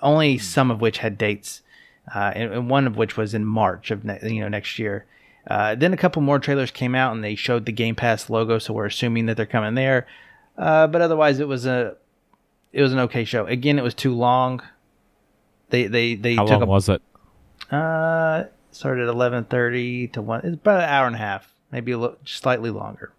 only 0.00 0.38
some 0.38 0.70
of 0.70 0.80
which 0.80 0.98
had 0.98 1.18
dates, 1.18 1.62
uh, 2.14 2.32
and, 2.34 2.52
and 2.52 2.70
one 2.70 2.86
of 2.86 2.96
which 2.96 3.16
was 3.16 3.34
in 3.34 3.44
March 3.44 3.90
of 3.90 4.04
ne- 4.04 4.18
you 4.22 4.40
know 4.40 4.48
next 4.48 4.78
year. 4.78 5.06
Uh, 5.46 5.74
then 5.74 5.92
a 5.94 5.96
couple 5.96 6.20
more 6.20 6.38
trailers 6.38 6.70
came 6.70 6.94
out 6.94 7.14
and 7.14 7.24
they 7.24 7.34
showed 7.34 7.66
the 7.66 7.72
Game 7.72 7.94
Pass 7.94 8.28
logo, 8.28 8.58
so 8.58 8.72
we're 8.74 8.86
assuming 8.86 9.26
that 9.26 9.36
they're 9.36 9.46
coming 9.46 9.74
there. 9.74 10.06
Uh, 10.56 10.86
but 10.86 11.00
otherwise, 11.00 11.38
it 11.40 11.48
was 11.48 11.66
a 11.66 11.96
it 12.72 12.82
was 12.82 12.92
an 12.92 12.98
okay 13.00 13.24
show. 13.24 13.46
Again, 13.46 13.78
it 13.78 13.82
was 13.82 13.94
too 13.94 14.14
long. 14.14 14.62
They 15.70 15.86
they 15.86 16.14
they 16.14 16.34
How 16.36 16.44
took 16.44 16.60
long 16.60 16.62
a 16.62 16.66
was 16.66 16.88
it? 16.88 17.02
uh 17.70 18.44
started 18.70 19.02
at 19.02 19.08
eleven 19.08 19.44
thirty 19.44 20.08
to 20.08 20.22
one. 20.22 20.40
It's 20.44 20.54
about 20.54 20.82
an 20.82 20.88
hour 20.88 21.06
and 21.06 21.14
a 21.16 21.18
half, 21.18 21.52
maybe 21.72 21.92
a 21.92 21.98
little 21.98 22.16
slightly 22.24 22.70
longer. 22.70 23.12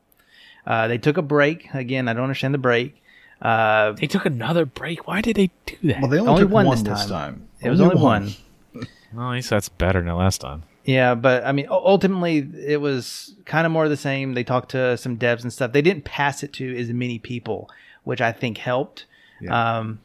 Uh, 0.66 0.88
they 0.88 0.98
took 0.98 1.18
a 1.18 1.22
break. 1.22 1.74
Again, 1.74 2.08
I 2.08 2.14
don't 2.14 2.24
understand 2.24 2.54
the 2.54 2.58
break. 2.60 3.02
Uh, 3.42 3.94
They 3.94 4.06
took 4.08 4.26
another 4.26 4.66
break. 4.66 5.08
Why 5.08 5.22
did 5.22 5.36
they 5.38 5.50
do 5.66 5.76
that? 5.84 6.02
Well, 6.02 6.10
they 6.12 6.20
only, 6.20 6.30
Only 6.32 6.44
took 6.44 6.52
one 6.52 6.66
one, 6.68 6.76
this 6.84 6.84
this 7.00 7.06
time. 7.08 7.10
time. 7.10 7.48
it 7.62 7.70
was 7.70 7.80
only 7.82 7.96
one. 7.96 8.32
well, 9.14 9.30
at 9.30 9.34
least 9.36 9.50
that's 9.50 9.70
better 9.70 10.02
than 10.02 10.14
last 10.16 10.42
time. 10.42 10.64
Yeah, 10.84 11.16
but 11.16 11.46
I 11.46 11.52
mean, 11.54 11.68
ultimately, 11.70 12.48
it 12.68 12.82
was 12.82 13.36
kind 13.46 13.66
of 13.66 13.72
more 13.72 13.86
of 13.86 13.90
the 13.90 13.98
same. 13.98 14.34
They 14.34 14.44
talked 14.44 14.72
to 14.72 14.98
some 14.98 15.18
devs 15.18 15.42
and 15.44 15.52
stuff. 15.54 15.72
They 15.72 15.82
didn't 15.82 16.04
pass 16.04 16.44
it 16.44 16.52
to 16.54 16.78
as 16.78 16.90
many 16.90 17.18
people, 17.20 17.70
which 18.04 18.22
I 18.22 18.32
think 18.32 18.58
helped. 18.58 19.06
Um, 19.48 20.02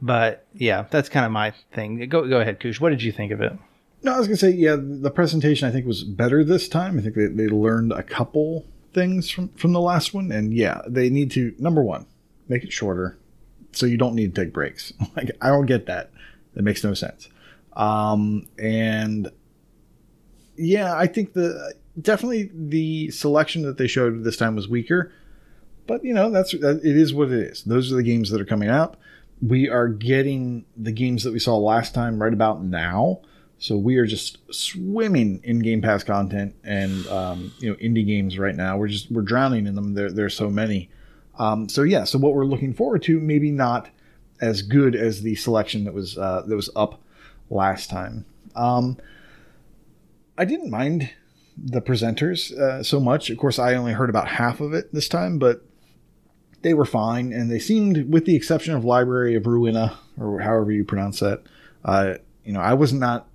but 0.00 0.46
yeah, 0.54 0.86
that's 0.90 1.08
kind 1.08 1.26
of 1.26 1.32
my 1.32 1.52
thing. 1.72 2.08
Go 2.08 2.28
go 2.28 2.40
ahead, 2.40 2.60
Kush. 2.60 2.80
What 2.80 2.90
did 2.90 3.02
you 3.02 3.12
think 3.12 3.32
of 3.32 3.40
it? 3.40 3.52
No, 4.02 4.14
I 4.14 4.18
was 4.18 4.28
gonna 4.28 4.36
say, 4.36 4.50
yeah, 4.50 4.76
the 4.78 5.10
presentation 5.10 5.68
I 5.68 5.72
think 5.72 5.86
was 5.86 6.04
better 6.04 6.44
this 6.44 6.68
time. 6.68 6.98
I 6.98 7.02
think 7.02 7.16
they, 7.16 7.26
they 7.26 7.48
learned 7.48 7.92
a 7.92 8.02
couple 8.02 8.64
things 8.92 9.30
from 9.30 9.48
from 9.50 9.72
the 9.72 9.80
last 9.80 10.14
one, 10.14 10.30
and 10.30 10.54
yeah, 10.54 10.82
they 10.86 11.10
need 11.10 11.30
to 11.32 11.54
number 11.58 11.82
one 11.82 12.06
make 12.48 12.64
it 12.64 12.72
shorter, 12.72 13.18
so 13.72 13.86
you 13.86 13.96
don't 13.96 14.14
need 14.14 14.34
to 14.34 14.44
take 14.44 14.52
breaks. 14.52 14.92
Like 15.16 15.30
I 15.40 15.48
don't 15.48 15.66
get 15.66 15.86
that. 15.86 16.10
That 16.54 16.62
makes 16.62 16.84
no 16.84 16.94
sense. 16.94 17.28
Um, 17.74 18.46
and 18.58 19.30
yeah, 20.56 20.94
I 20.96 21.06
think 21.06 21.32
the 21.32 21.74
definitely 22.00 22.50
the 22.54 23.10
selection 23.10 23.62
that 23.62 23.78
they 23.78 23.86
showed 23.86 24.24
this 24.24 24.36
time 24.36 24.54
was 24.54 24.68
weaker, 24.68 25.12
but 25.88 26.04
you 26.04 26.14
know 26.14 26.30
that's 26.30 26.54
it 26.54 26.84
is 26.84 27.12
what 27.12 27.32
it 27.32 27.40
is. 27.40 27.64
Those 27.64 27.90
are 27.90 27.96
the 27.96 28.04
games 28.04 28.30
that 28.30 28.40
are 28.40 28.44
coming 28.44 28.68
up. 28.68 28.96
We 29.42 29.68
are 29.68 29.88
getting 29.88 30.66
the 30.76 30.92
games 30.92 31.24
that 31.24 31.32
we 31.32 31.40
saw 31.40 31.56
last 31.56 31.94
time 31.94 32.22
right 32.22 32.32
about 32.32 32.62
now. 32.62 33.22
So 33.60 33.76
we 33.76 33.96
are 33.96 34.06
just 34.06 34.38
swimming 34.54 35.40
in 35.42 35.58
Game 35.60 35.82
Pass 35.82 36.04
content 36.04 36.54
and 36.62 37.04
um, 37.08 37.52
you 37.58 37.70
know 37.70 37.76
indie 37.76 38.06
games 38.06 38.38
right 38.38 38.54
now. 38.54 38.76
We're 38.76 38.88
just 38.88 39.10
we're 39.10 39.22
drowning 39.22 39.66
in 39.66 39.74
them. 39.74 39.94
There 39.94 40.12
there's 40.12 40.36
so 40.36 40.48
many. 40.48 40.90
Um, 41.38 41.68
so 41.68 41.82
yeah, 41.82 42.04
so 42.04 42.18
what 42.18 42.34
we're 42.34 42.44
looking 42.44 42.74
forward 42.74 43.02
to 43.04 43.18
maybe 43.18 43.50
not 43.50 43.88
as 44.40 44.62
good 44.62 44.94
as 44.94 45.22
the 45.22 45.34
selection 45.34 45.84
that 45.84 45.94
was 45.94 46.18
uh, 46.18 46.42
that 46.46 46.54
was 46.54 46.70
up 46.76 47.00
last 47.50 47.90
time. 47.90 48.26
Um, 48.54 48.98
I 50.36 50.44
didn't 50.44 50.70
mind 50.70 51.10
the 51.56 51.80
presenters 51.80 52.52
uh, 52.52 52.82
so 52.82 53.00
much. 53.00 53.30
Of 53.30 53.38
course, 53.38 53.58
I 53.58 53.74
only 53.74 53.92
heard 53.92 54.10
about 54.10 54.28
half 54.28 54.60
of 54.60 54.74
it 54.74 54.92
this 54.92 55.08
time, 55.08 55.38
but 55.38 55.64
they 56.62 56.74
were 56.74 56.84
fine, 56.84 57.32
and 57.32 57.50
they 57.50 57.58
seemed, 57.58 58.12
with 58.12 58.24
the 58.24 58.34
exception 58.36 58.74
of 58.74 58.84
Library 58.84 59.34
of 59.36 59.44
Ruina 59.44 59.96
or 60.20 60.40
however 60.40 60.72
you 60.72 60.84
pronounce 60.84 61.20
that. 61.20 61.42
Uh, 61.84 62.14
you 62.44 62.52
know, 62.52 62.60
I 62.60 62.74
was 62.74 62.92
not 62.92 63.28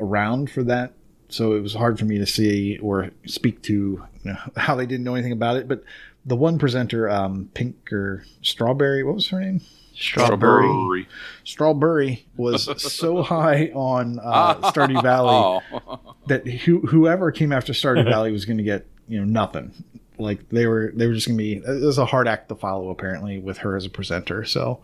around 0.00 0.50
for 0.50 0.62
that, 0.64 0.92
so 1.28 1.54
it 1.54 1.60
was 1.60 1.74
hard 1.74 1.98
for 1.98 2.04
me 2.04 2.18
to 2.18 2.26
see 2.26 2.78
or 2.78 3.10
speak 3.26 3.62
to 3.62 3.72
you 3.72 4.02
know, 4.24 4.36
how 4.56 4.74
they 4.74 4.86
didn't 4.86 5.04
know 5.04 5.14
anything 5.14 5.32
about 5.32 5.56
it. 5.56 5.68
But 5.68 5.84
the 6.26 6.36
one 6.36 6.58
presenter, 6.58 7.08
um, 7.08 7.50
Pink 7.54 7.92
or 7.92 8.24
Strawberry, 8.42 9.04
what 9.04 9.14
was 9.14 9.28
her 9.28 9.40
name? 9.40 9.60
Strawberry. 9.96 11.06
Strawberry 11.44 12.26
was 12.36 12.68
so 12.92 13.22
high 13.22 13.66
on 13.74 14.18
uh, 14.22 14.54
Stardew 14.72 15.02
Valley 15.02 15.62
Oh. 15.72 16.00
that 16.26 16.46
who, 16.46 16.80
whoever 16.80 17.30
came 17.30 17.52
after 17.52 17.72
Stardew 17.72 18.04
Valley 18.04 18.32
was 18.32 18.44
going 18.44 18.56
to 18.58 18.64
get 18.64 18.86
you 19.06 19.18
know 19.20 19.24
nothing. 19.24 19.72
Like 20.18 20.48
they 20.50 20.66
were 20.66 20.92
they 20.94 21.06
were 21.06 21.14
just 21.14 21.26
to 21.26 21.34
be 21.36 21.54
it 21.54 21.82
was 21.82 21.98
a 21.98 22.06
hard 22.06 22.28
act 22.28 22.48
to 22.48 22.54
follow 22.54 22.90
apparently 22.90 23.38
with 23.38 23.58
her 23.58 23.76
as 23.76 23.84
a 23.84 23.90
presenter. 23.90 24.44
So 24.44 24.80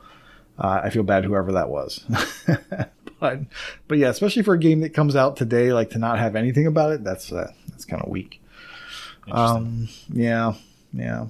uh, 0.59 0.81
I 0.85 0.91
feel 0.91 1.03
bad 1.05 1.25
whoever 1.25 1.53
that 1.53 1.69
was. 1.69 2.05
but 3.21 3.41
but 3.89 3.99
yeah, 3.99 4.09
especially 4.09 4.43
for 4.43 4.55
a 4.55 4.59
game 4.59 4.81
that 4.81 4.91
comes 4.95 5.15
out 5.15 5.37
today, 5.37 5.73
like 5.73 5.91
to 5.91 5.99
not 5.99 6.19
have 6.19 6.35
anything 6.37 6.67
about 6.67 6.93
it, 6.93 7.05
that's 7.05 7.33
uh, 7.33 7.53
that's 7.69 7.85
kind 7.85 8.03
of 8.03 8.09
weak. 8.11 8.43
Um, 9.31 9.89
yeah, 10.13 10.55
yeah. 10.93 11.27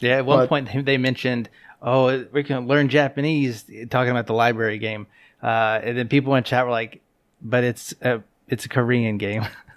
Yeah, 0.00 0.18
at 0.18 0.26
one 0.26 0.38
But- 0.40 0.48
point 0.48 0.68
they- 0.72 0.82
they 0.82 0.98
mentioned, 0.98 1.48
"Oh, 1.82 2.24
we 2.32 2.42
can 2.44 2.66
learn 2.66 2.88
Japanese," 2.88 3.64
talking 3.90 4.10
about 4.10 4.26
the 4.26 4.34
library 4.34 4.78
game, 4.78 5.06
uh, 5.42 5.80
and 5.82 5.96
then 5.96 6.08
people 6.08 6.34
in 6.34 6.44
chat 6.44 6.64
were 6.64 6.70
like, 6.70 7.00
"But 7.42 7.64
it's 7.64 7.94
a 8.02 8.20
it's 8.48 8.64
a 8.64 8.68
Korean 8.68 9.16
game," 9.18 9.44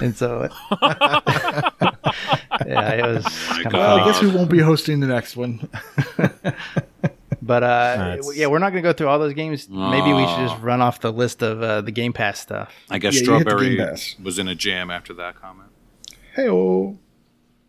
and 0.00 0.16
so 0.16 0.48
yeah, 0.82 1.70
it 2.92 3.06
was 3.14 3.24
kind 3.26 3.66
of 3.66 3.72
Well, 3.72 3.96
I 4.00 4.04
guess 4.04 4.22
we 4.22 4.28
won't 4.28 4.50
be 4.50 4.58
hosting 4.60 5.00
the 5.00 5.06
next 5.06 5.36
one. 5.36 5.68
But 7.44 7.64
uh, 7.64 7.96
That's- 7.96 8.36
yeah, 8.36 8.46
we're 8.46 8.60
not 8.60 8.70
going 8.70 8.84
to 8.84 8.88
go 8.88 8.92
through 8.92 9.08
all 9.08 9.18
those 9.18 9.34
games. 9.34 9.68
Maybe 9.68 10.12
we 10.12 10.24
should 10.28 10.48
just 10.48 10.62
run 10.62 10.80
off 10.80 11.00
the 11.00 11.12
list 11.12 11.42
of 11.42 11.60
uh, 11.60 11.80
the 11.80 11.90
Game 11.90 12.12
Pass 12.12 12.38
stuff. 12.38 12.72
I 12.88 12.98
guess 12.98 13.16
Yeah, 13.20 13.22
you 13.22 13.32
hit 13.38 13.44
the 13.46 13.50
Strawberry 13.50 13.96
was 14.22 14.38
in 14.38 14.46
a 14.46 14.54
jam 14.54 14.92
after 14.92 15.12
that 15.14 15.34
comment. 15.40 15.70
hey, 16.36 16.48
oh. 16.48 16.96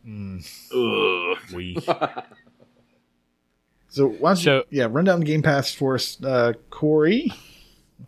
Ugh. 0.05 1.37
We 1.55 1.75
So 3.87 4.09
why 4.09 4.29
don't 4.29 4.37
you, 4.37 4.43
So- 4.43 4.63
yeah, 4.69 4.87
run 4.91 5.05
down 5.05 5.21
the 5.21 5.25
Game 5.25 5.41
Pass 5.41 5.73
for 5.73 5.95
us, 5.95 6.23
uh, 6.23 6.53
Corey. 6.69 7.31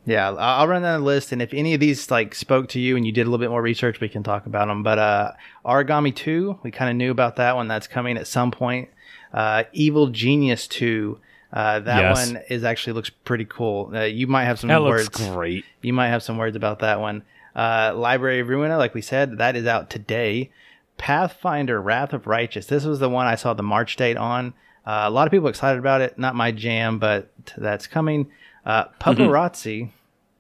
Yeah, 0.05 0.31
I'll 0.31 0.67
run 0.67 0.81
down 0.83 0.99
the 0.99 1.05
list, 1.05 1.31
and 1.31 1.41
if 1.41 1.53
any 1.53 1.73
of 1.73 1.79
these 1.79 2.11
like 2.11 2.35
spoke 2.35 2.69
to 2.69 2.79
you 2.79 2.95
and 2.97 3.05
you 3.05 3.11
did 3.11 3.21
a 3.21 3.29
little 3.29 3.43
bit 3.43 3.49
more 3.49 3.61
research, 3.61 3.99
we 3.99 4.09
can 4.09 4.23
talk 4.23 4.45
about 4.45 4.67
them. 4.67 4.83
But 4.83 4.99
uh, 4.99 5.31
Aragami 5.65 6.15
Two, 6.15 6.59
we 6.63 6.71
kind 6.71 6.89
of 6.91 6.95
knew 6.95 7.11
about 7.11 7.37
that 7.37 7.55
one. 7.55 7.67
That's 7.67 7.87
coming 7.87 8.17
at 8.17 8.27
some 8.27 8.51
point. 8.51 8.89
Uh, 9.33 9.63
Evil 9.73 10.07
Genius 10.07 10.67
Two, 10.67 11.19
uh, 11.53 11.79
that 11.79 12.01
Yes. 12.01 12.27
one 12.27 12.41
is 12.49 12.63
actually 12.63 12.93
looks 12.93 13.09
pretty 13.09 13.45
cool. 13.45 13.91
Uh, 13.95 14.01
you 14.01 14.27
might 14.27 14.45
have 14.45 14.59
some 14.59 14.67
that 14.67 14.81
looks 14.81 15.07
words. 15.19 15.29
great. 15.31 15.65
You 15.81 15.93
might 15.93 16.09
have 16.09 16.21
some 16.23 16.37
words 16.37 16.55
about 16.55 16.79
that 16.79 16.99
one. 16.99 17.23
Uh, 17.55 17.93
Library 17.95 18.39
of 18.41 18.47
Ruina, 18.47 18.77
like 18.77 18.93
we 18.93 19.01
said, 19.01 19.37
that 19.37 19.55
is 19.55 19.65
out 19.65 19.89
today. 19.89 20.51
Pathfinder: 20.97 21.81
Wrath 21.81 22.13
of 22.13 22.27
Righteous. 22.27 22.65
This 22.67 22.85
was 22.85 22.99
the 22.99 23.09
one 23.09 23.27
I 23.27 23.35
saw 23.35 23.53
the 23.53 23.63
March 23.63 23.95
date 23.95 24.17
on. 24.17 24.53
Uh, 24.85 25.03
a 25.05 25.09
lot 25.09 25.27
of 25.27 25.31
people 25.31 25.47
excited 25.49 25.79
about 25.79 26.01
it. 26.01 26.17
Not 26.19 26.35
my 26.35 26.51
jam, 26.51 26.99
but 26.99 27.29
that's 27.57 27.87
coming. 27.87 28.27
Uh, 28.65 28.85
Pupperazzi 28.99 29.91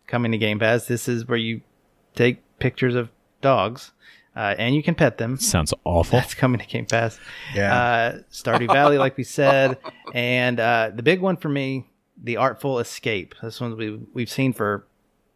coming 0.07 0.31
to 0.31 0.37
Game 0.37 0.59
Pass. 0.59 0.85
This 0.85 1.07
is 1.07 1.27
where 1.27 1.37
you 1.37 1.61
take 2.15 2.41
pictures 2.59 2.95
of 2.95 3.09
dogs 3.41 3.91
uh, 4.35 4.53
and 4.57 4.75
you 4.75 4.83
can 4.83 4.95
pet 4.95 5.17
them. 5.17 5.37
Sounds 5.37 5.73
awful. 5.83 6.19
That's 6.19 6.33
coming 6.33 6.59
to 6.59 6.67
Game 6.67 6.85
Pass. 6.85 7.19
Yeah. 7.53 7.75
Uh, 7.75 8.19
Stardew 8.31 8.67
Valley, 8.67 8.97
like 8.97 9.17
we 9.17 9.23
said, 9.23 9.77
and 10.13 10.59
uh, 10.59 10.91
the 10.93 11.03
big 11.03 11.21
one 11.21 11.37
for 11.37 11.49
me, 11.49 11.85
The 12.21 12.37
Artful 12.37 12.79
Escape. 12.79 13.35
This 13.41 13.61
one 13.61 13.77
we 13.77 13.99
we've 14.13 14.29
seen 14.29 14.51
for 14.53 14.85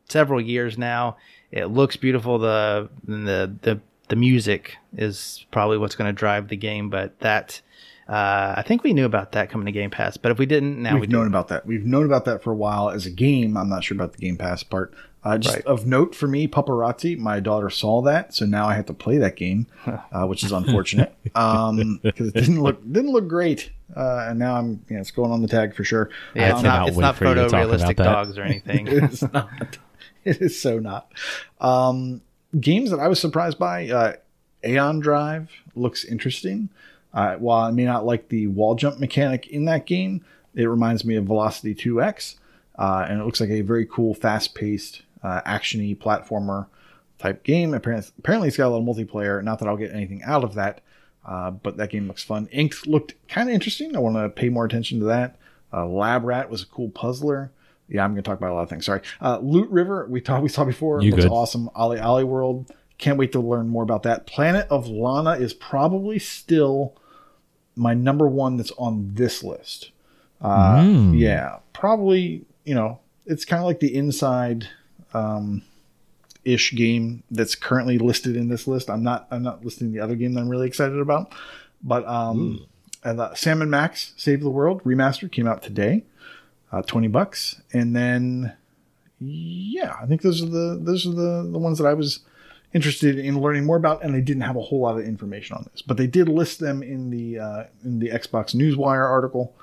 several 0.09 0.41
years 0.41 0.77
now. 0.77 1.17
It 1.51 1.67
looks 1.67 1.95
beautiful. 1.95 2.39
The 2.39 2.89
the 3.05 3.55
the 3.61 3.79
the 4.09 4.15
music 4.15 4.77
is 4.97 5.45
probably 5.51 5.77
what's 5.77 5.95
going 5.95 6.09
to 6.09 6.17
drive 6.17 6.47
the 6.49 6.57
game, 6.57 6.89
but 6.89 7.19
that. 7.19 7.61
Uh, 8.09 8.55
I 8.57 8.63
think 8.63 8.83
we 8.83 8.93
knew 8.93 9.05
about 9.05 9.33
that 9.33 9.51
coming 9.51 9.67
to 9.67 9.71
Game 9.71 9.91
Pass, 9.91 10.17
but 10.17 10.31
if 10.31 10.39
we 10.39 10.47
didn't, 10.47 10.81
now 10.81 10.93
We've 10.93 11.01
we 11.01 11.07
known 11.07 11.25
do. 11.25 11.27
about 11.27 11.49
that. 11.49 11.65
We've 11.67 11.85
known 11.85 12.05
about 12.05 12.25
that 12.25 12.41
for 12.41 12.51
a 12.51 12.55
while 12.55 12.89
as 12.89 13.05
a 13.05 13.11
game. 13.11 13.55
I'm 13.55 13.69
not 13.69 13.83
sure 13.83 13.93
about 13.95 14.13
the 14.13 14.17
Game 14.19 14.35
Pass 14.35 14.63
part. 14.63 14.93
Uh, 15.23 15.37
just 15.37 15.57
Right. 15.57 15.65
of 15.65 15.85
note 15.85 16.15
for 16.15 16.27
me, 16.27 16.47
Pupperazzi. 16.47 17.17
My 17.17 17.39
daughter 17.41 17.69
saw 17.69 18.01
that, 18.03 18.33
so 18.33 18.45
now 18.45 18.67
I 18.67 18.73
have 18.75 18.85
to 18.87 18.93
play 18.93 19.17
that 19.17 19.35
game, 19.35 19.67
uh, 19.85 20.25
which 20.25 20.43
is 20.43 20.51
unfortunate 20.53 21.13
um, 21.35 21.99
because 22.01 22.29
it 22.29 22.33
didn't 22.35 22.61
look 22.63 22.81
didn't 22.91 23.11
look 23.11 23.27
great. 23.27 23.69
Uh, 23.95 24.27
and 24.29 24.39
now 24.39 24.55
I'm 24.55 24.83
yeah, 24.89 24.99
it's 25.01 25.11
going 25.11 25.31
on 25.31 25.41
the 25.41 25.47
tag 25.49 25.75
for 25.75 25.83
sure. 25.83 26.09
Yeah, 26.33 26.49
it's 26.51 26.59
Um, 26.59 26.63
not, 26.63 26.87
it's 26.87 26.97
wait 26.97 27.01
not 27.01 27.15
for 27.17 27.27
you 27.27 27.33
to 27.35 27.49
talk 27.49 27.51
about 27.65 27.79
photorealistic 27.79 27.95
dogs 27.97 28.37
or 28.37 28.43
anything. 28.43 28.87
it's 28.89 29.21
not. 29.33 29.77
It 30.23 30.41
is 30.41 30.59
so 30.59 30.79
not. 30.79 31.11
Um, 31.59 32.21
games 32.59 32.89
that 32.91 32.99
I 32.99 33.07
was 33.07 33.19
surprised 33.19 33.59
by. 33.59 33.89
Uh, 33.89 34.13
Aeon 34.63 34.99
Drive 34.99 35.49
looks 35.75 36.03
interesting. 36.03 36.69
Uh, 37.13 37.35
while 37.35 37.65
I 37.65 37.71
may 37.71 37.85
not 37.85 38.05
like 38.05 38.29
the 38.29 38.47
wall 38.47 38.75
jump 38.75 38.99
mechanic 38.99 39.47
in 39.47 39.65
that 39.65 39.85
game, 39.85 40.23
it 40.53 40.65
reminds 40.65 41.03
me 41.03 41.15
of 41.15 41.25
Velocity 41.25 41.73
2X, 41.73 42.35
uh, 42.77 43.05
and 43.09 43.19
it 43.19 43.25
looks 43.25 43.39
like 43.39 43.49
a 43.49 43.61
very 43.61 43.85
cool, 43.85 44.13
fast-paced, 44.13 45.01
uh, 45.23 45.41
actiony 45.41 45.97
platformer 45.97 46.67
type 47.17 47.43
game. 47.43 47.73
Apparently, 47.73 48.11
apparently, 48.19 48.47
it's 48.47 48.57
got 48.57 48.67
a 48.67 48.73
little 48.75 48.85
multiplayer. 48.85 49.43
Not 49.43 49.59
that 49.59 49.67
I'll 49.67 49.77
get 49.77 49.91
anything 49.93 50.21
out 50.23 50.43
of 50.43 50.53
that, 50.55 50.81
uh, 51.25 51.51
but 51.51 51.77
that 51.77 51.89
game 51.89 52.07
looks 52.07 52.23
fun. 52.23 52.47
Inked 52.51 52.87
looked 52.87 53.15
kind 53.27 53.49
of 53.49 53.53
interesting. 53.55 53.95
I 53.95 53.99
want 53.99 54.15
to 54.15 54.29
pay 54.29 54.49
more 54.49 54.65
attention 54.65 54.99
to 54.99 55.05
that. 55.05 55.37
Uh, 55.71 55.85
Lab 55.85 56.23
Rat 56.23 56.49
was 56.49 56.63
a 56.63 56.65
cool 56.65 56.89
puzzler. 56.89 57.51
Yeah, 57.87 58.03
I'm 58.03 58.11
going 58.11 58.23
to 58.23 58.29
talk 58.29 58.37
about 58.37 58.51
a 58.51 58.53
lot 58.53 58.63
of 58.63 58.69
things. 58.69 58.85
Sorry. 58.85 59.01
Uh, 59.19 59.39
Loot 59.39 59.69
River, 59.69 60.05
we 60.09 60.21
talked, 60.21 60.43
we 60.43 60.49
saw 60.49 60.63
before. 60.63 61.01
You 61.01 61.11
looks 61.11 61.23
good. 61.23 61.31
awesome. 61.31 61.69
OlliOlli 61.75 62.23
World. 62.23 62.71
Can't 62.99 63.17
wait 63.17 63.31
to 63.31 63.39
learn 63.39 63.67
more 63.69 63.81
about 63.83 64.03
that. 64.03 64.27
Planet 64.27 64.67
of 64.69 64.87
Lana 64.87 65.31
is 65.31 65.53
probably 65.53 66.19
still 66.19 66.93
my 67.75 67.93
number 67.93 68.27
one 68.27 68.57
that's 68.57 68.71
on 68.77 69.11
this 69.15 69.43
list. 69.43 69.91
Uh, 70.41 70.81
Mm. 70.81 71.17
Yeah, 71.19 71.57
probably. 71.73 72.45
You 72.65 72.75
know, 72.75 72.99
it's 73.25 73.45
kind 73.45 73.61
of 73.61 73.65
like 73.65 73.79
the 73.79 73.95
inside 73.95 74.67
um, 75.13 75.63
ish 76.43 76.73
game 76.75 77.23
that's 77.31 77.55
currently 77.55 77.97
listed 77.97 78.35
in 78.35 78.49
this 78.49 78.67
list. 78.67 78.89
I'm 78.89 79.01
not. 79.03 79.27
I'm 79.31 79.43
not 79.43 79.63
listing 79.65 79.91
the 79.91 79.99
other 80.01 80.15
game 80.15 80.33
that 80.33 80.41
I'm 80.41 80.49
really 80.49 80.67
excited 80.67 80.99
about. 80.99 81.33
But 81.81 82.05
um, 82.05 82.65
and 83.03 83.19
uh, 83.21 83.33
Sam 83.33 83.61
and 83.61 83.71
Max 83.71 84.13
Save 84.17 84.41
the 84.41 84.49
World 84.49 84.83
remastered 84.83 85.31
came 85.31 85.47
out 85.47 85.63
today, 85.63 86.03
uh, 86.71 86.81
twenty 86.81 87.07
bucks, 87.07 87.61
and 87.71 87.95
then 87.95 88.53
yeah, 89.21 89.95
I 90.01 90.05
think 90.05 90.21
those 90.21 90.41
are 90.43 90.47
the 90.47 90.77
those 90.81 91.05
are 91.07 91.11
the 91.13 91.47
the 91.49 91.57
ones 91.59 91.77
that 91.77 91.87
I 91.87 91.93
was 91.93 92.19
interested 92.73 93.17
in 93.17 93.41
learning 93.41 93.65
more 93.65 93.77
about, 93.77 94.03
and 94.03 94.13
they 94.13 94.21
didn't 94.21 94.43
have 94.43 94.55
a 94.55 94.61
whole 94.61 94.81
lot 94.81 94.97
of 94.99 95.05
information 95.05 95.55
on 95.57 95.65
this, 95.71 95.81
but 95.81 95.97
they 95.97 96.07
did 96.07 96.29
list 96.29 96.59
them 96.59 96.83
in 96.83 97.09
the 97.09 97.39
uh, 97.39 97.63
in 97.83 97.99
the 97.99 98.09
Xbox 98.09 98.55
Newswire 98.55 99.07
article. 99.09 99.55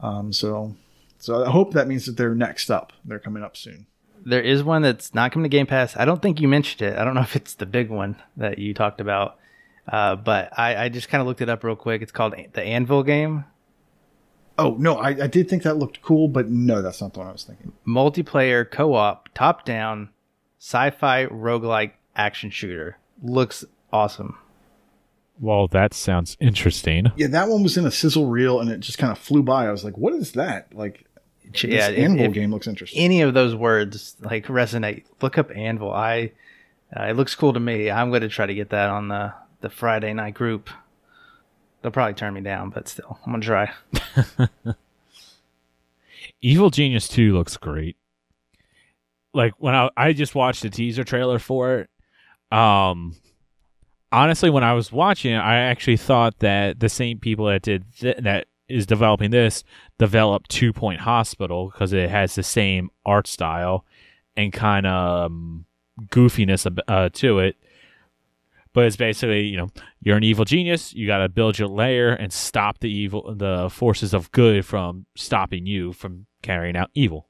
Um, 0.00 0.32
so 0.32 0.74
so 1.18 1.44
I 1.44 1.50
hope 1.50 1.72
that 1.72 1.88
means 1.88 2.06
that 2.06 2.16
they're 2.16 2.34
next 2.34 2.70
up. 2.70 2.92
They're 3.04 3.18
coming 3.18 3.42
up 3.42 3.56
soon. 3.56 3.86
there 4.24 4.42
is 4.42 4.62
one 4.62 4.82
that's 4.82 5.14
not 5.14 5.32
coming 5.32 5.44
to 5.44 5.56
Game 5.56 5.66
Pass. 5.66 5.96
I 5.96 6.04
don't 6.04 6.22
think 6.22 6.40
you 6.40 6.48
mentioned 6.48 6.82
it. 6.82 6.98
I 6.98 7.04
don't 7.04 7.14
know 7.14 7.20
if 7.30 7.36
it's 7.36 7.54
the 7.54 7.66
big 7.66 7.90
one 7.90 8.16
that 8.36 8.58
you 8.58 8.74
talked 8.74 9.00
about, 9.00 9.38
uh, 9.88 10.16
but 10.16 10.56
I, 10.58 10.84
I 10.84 10.88
just 10.88 11.08
kind 11.08 11.20
of 11.20 11.26
looked 11.26 11.40
it 11.40 11.48
up 11.48 11.64
real 11.64 11.76
quick. 11.76 12.02
It's 12.02 12.12
called 12.12 12.34
the 12.52 12.62
Anvil 12.62 13.02
game, 13.02 13.44
Oh 14.58 14.76
no, 14.78 14.96
I, 14.96 15.08
I 15.08 15.26
did 15.26 15.48
think 15.48 15.62
that 15.62 15.78
looked 15.78 16.02
cool, 16.02 16.28
but 16.28 16.48
no, 16.50 16.82
that's 16.82 17.00
not 17.00 17.14
the 17.14 17.20
one 17.20 17.28
I 17.28 17.32
was 17.32 17.42
thinking. 17.44 17.72
multiplayer 17.86 18.70
co-op, 18.70 19.30
top-down, 19.34 20.10
sci-fi 20.58 21.26
roguelike 21.26 21.92
action 22.16 22.50
shooter. 22.50 22.98
Looks 23.22 23.64
awesome. 23.92 24.38
Well, 25.40 25.66
that 25.68 25.94
sounds 25.94 26.36
interesting. 26.40 27.10
Yeah, 27.16 27.28
that 27.28 27.48
one 27.48 27.62
was 27.62 27.76
in 27.76 27.86
a 27.86 27.90
sizzle 27.90 28.26
reel, 28.26 28.60
and 28.60 28.70
it 28.70 28.80
just 28.80 28.98
kind 28.98 29.10
of 29.10 29.18
flew 29.18 29.42
by. 29.42 29.66
I 29.66 29.70
was 29.70 29.82
like, 29.84 29.96
"What 29.96 30.12
is 30.14 30.32
that?like?" 30.32 31.04
This 31.50 31.64
yeah, 31.64 31.88
if- 31.88 31.98
Anvil 31.98 32.26
if- 32.26 32.32
game 32.32 32.50
looks 32.50 32.66
interesting. 32.66 33.02
any 33.02 33.20
of 33.22 33.34
those 33.34 33.54
words 33.54 34.16
like 34.20 34.46
resonate, 34.46 35.04
look 35.20 35.38
up 35.38 35.50
Anvil. 35.54 35.92
I 35.92 36.32
uh, 36.96 37.04
it 37.04 37.16
looks 37.16 37.34
cool 37.34 37.52
to 37.54 37.60
me. 37.60 37.90
I'm 37.90 38.10
going 38.10 38.22
to 38.22 38.28
try 38.28 38.46
to 38.46 38.54
get 38.54 38.70
that 38.70 38.88
on 38.88 39.08
the 39.08 39.32
the 39.60 39.70
Friday 39.70 40.12
night 40.12 40.34
group. 40.34 40.70
They'll 41.80 41.90
probably 41.92 42.14
turn 42.14 42.34
me 42.34 42.40
down, 42.42 42.70
but 42.70 42.86
still, 42.88 43.18
I'm 43.26 43.32
gonna 43.32 43.44
try. 43.44 43.72
Evil 46.40 46.70
Genius 46.70 47.08
2 47.08 47.32
looks 47.34 47.56
great. 47.56 47.96
Like 49.34 49.54
when 49.58 49.74
I 49.74 49.88
I 49.96 50.12
just 50.12 50.34
watched 50.34 50.62
the 50.62 50.70
teaser 50.70 51.04
trailer 51.04 51.38
for 51.38 51.78
it. 51.78 51.90
Um 52.52 53.16
honestly 54.12 54.50
when 54.50 54.62
I 54.62 54.74
was 54.74 54.92
watching 54.92 55.32
it, 55.32 55.38
I 55.38 55.56
actually 55.56 55.96
thought 55.96 56.38
that 56.40 56.78
the 56.78 56.88
same 56.88 57.18
people 57.18 57.46
that 57.46 57.62
did 57.62 57.84
th- 57.98 58.18
that 58.18 58.46
is 58.68 58.86
developing 58.86 59.30
this 59.30 59.64
developed 59.98 60.50
Two 60.50 60.72
Point 60.72 61.00
Hospital 61.00 61.70
because 61.70 61.92
it 61.92 62.08
has 62.10 62.34
the 62.34 62.42
same 62.42 62.90
art 63.04 63.26
style 63.26 63.84
and 64.36 64.52
kind 64.52 64.86
of 64.86 65.26
um, 65.26 65.66
goofiness 66.06 66.66
uh, 66.88 67.08
to 67.12 67.38
it. 67.38 67.56
But 68.74 68.86
it's 68.86 68.96
basically, 68.96 69.42
you 69.42 69.58
know, 69.58 69.68
you're 70.00 70.16
an 70.16 70.24
evil 70.24 70.46
genius. 70.46 70.94
You 70.94 71.06
got 71.06 71.18
to 71.18 71.28
build 71.28 71.58
your 71.58 71.68
lair 71.68 72.14
and 72.14 72.32
stop 72.32 72.78
the 72.78 72.90
evil, 72.90 73.34
the 73.34 73.68
forces 73.70 74.14
of 74.14 74.32
good 74.32 74.64
from 74.64 75.04
stopping 75.14 75.66
you 75.66 75.92
from 75.92 76.26
carrying 76.40 76.76
out 76.76 76.90
evil. 76.94 77.28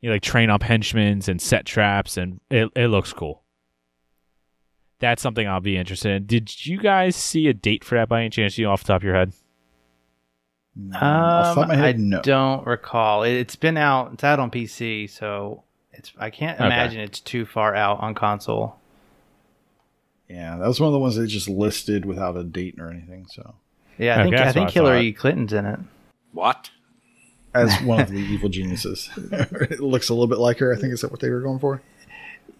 You 0.00 0.10
like 0.10 0.22
train 0.22 0.48
up 0.48 0.62
henchmen 0.62 1.20
and 1.28 1.40
set 1.40 1.66
traps, 1.66 2.16
and 2.16 2.40
it 2.50 2.70
it 2.74 2.88
looks 2.88 3.12
cool. 3.12 3.41
That's 5.02 5.20
something 5.20 5.46
I'll 5.48 5.60
be 5.60 5.76
interested 5.76 6.12
in. 6.12 6.26
Did 6.26 6.64
you 6.64 6.78
guys 6.78 7.16
see 7.16 7.48
a 7.48 7.52
date 7.52 7.82
for 7.84 7.96
that 7.96 8.08
by 8.08 8.20
any 8.20 8.30
chance? 8.30 8.56
You 8.56 8.66
know, 8.66 8.72
off 8.72 8.82
the 8.84 8.86
top 8.92 9.00
of 9.00 9.04
your 9.04 9.14
head? 9.16 9.32
Off 10.92 10.92
the 10.92 10.96
top 10.96 11.56
of 11.58 11.68
my 11.68 11.74
Um, 11.74 11.80
head, 11.80 11.96
I 11.96 11.98
no. 11.98 12.22
don't 12.22 12.64
recall. 12.66 13.24
It, 13.24 13.32
it's 13.32 13.56
been 13.56 13.76
out. 13.76 14.12
It's 14.14 14.22
out 14.24 14.38
on 14.38 14.50
PC, 14.50 15.10
so 15.10 15.64
it's. 15.92 16.12
I 16.18 16.30
can't 16.30 16.56
Okay. 16.56 16.66
imagine 16.66 17.00
it's 17.00 17.18
too 17.20 17.44
far 17.44 17.74
out 17.74 18.00
on 18.00 18.14
console. 18.14 18.76
Yeah, 20.30 20.56
that 20.56 20.66
was 20.68 20.80
one 20.80 20.86
of 20.86 20.92
the 20.92 20.98
ones 21.00 21.16
they 21.16 21.26
just 21.26 21.48
listed 21.48 22.04
without 22.06 22.36
a 22.36 22.44
date 22.44 22.76
or 22.78 22.88
anything. 22.88 23.26
So, 23.28 23.56
Yeah, 23.98 24.20
I 24.20 24.22
think 24.22 24.34
Okay, 24.36 24.44
I 24.44 24.52
think 24.52 24.68
I 24.68 24.72
Hillary 24.72 25.12
Clinton's 25.12 25.52
in 25.52 25.66
it. 25.66 25.80
What? 26.32 26.70
as 27.54 27.78
one 27.82 28.00
of 28.00 28.08
the 28.08 28.18
evil 28.18 28.48
geniuses, 28.48 29.10
it 29.32 29.80
looks 29.80 30.08
a 30.08 30.14
little 30.14 30.28
bit 30.28 30.38
like 30.38 30.58
her. 30.60 30.72
I 30.72 30.76
think 30.76 30.94
is 30.94 31.00
that 31.02 31.10
what 31.10 31.18
they 31.20 31.28
were 31.28 31.40
going 31.42 31.58
for? 31.58 31.82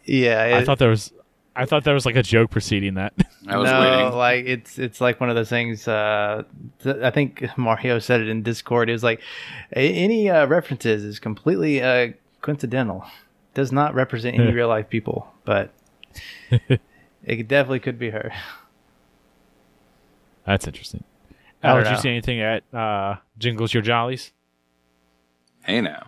Yeah, 0.04 0.56
I 0.58 0.64
thought 0.64 0.78
there 0.80 0.90
was, 0.90 1.12
I 1.54 1.66
thought 1.66 1.84
there 1.84 1.94
was 1.94 2.06
like 2.06 2.16
a 2.16 2.22
joke 2.22 2.50
preceding 2.50 2.94
that. 2.94 3.12
I 3.46 3.56
was 3.58 3.70
no, 3.70 3.80
waiting. 3.80 4.18
like 4.18 4.46
it's 4.46 4.78
it's 4.78 5.00
like 5.00 5.20
one 5.20 5.28
of 5.28 5.36
those 5.36 5.48
things. 5.50 5.86
Uh, 5.86 6.44
th- 6.82 6.96
I 6.96 7.10
think 7.10 7.44
Mario 7.58 7.98
said 7.98 8.20
it 8.20 8.28
in 8.28 8.42
Discord. 8.42 8.88
It 8.88 8.92
was 8.92 9.02
like 9.04 9.20
a- 9.76 9.92
any 9.94 10.30
uh, 10.30 10.46
references 10.46 11.04
is 11.04 11.18
completely 11.18 11.82
uh, 11.82 12.12
coincidental. 12.40 13.04
Does 13.54 13.70
not 13.70 13.94
represent 13.94 14.38
any 14.38 14.50
real 14.50 14.68
life 14.68 14.88
people, 14.88 15.30
but 15.44 15.72
it 16.50 17.48
definitely 17.48 17.80
could 17.80 17.98
be 17.98 18.10
her. 18.10 18.32
That's 20.46 20.66
interesting. 20.66 21.04
I 21.62 21.68
Al, 21.68 21.74
don't 21.76 21.84
did 21.84 21.90
you 21.92 21.98
see 21.98 22.08
anything 22.08 22.40
at 22.40 22.62
uh, 22.74 23.16
Jingles 23.38 23.74
Your 23.74 23.82
Jollies? 23.82 24.32
Hey 25.64 25.80
now. 25.80 26.06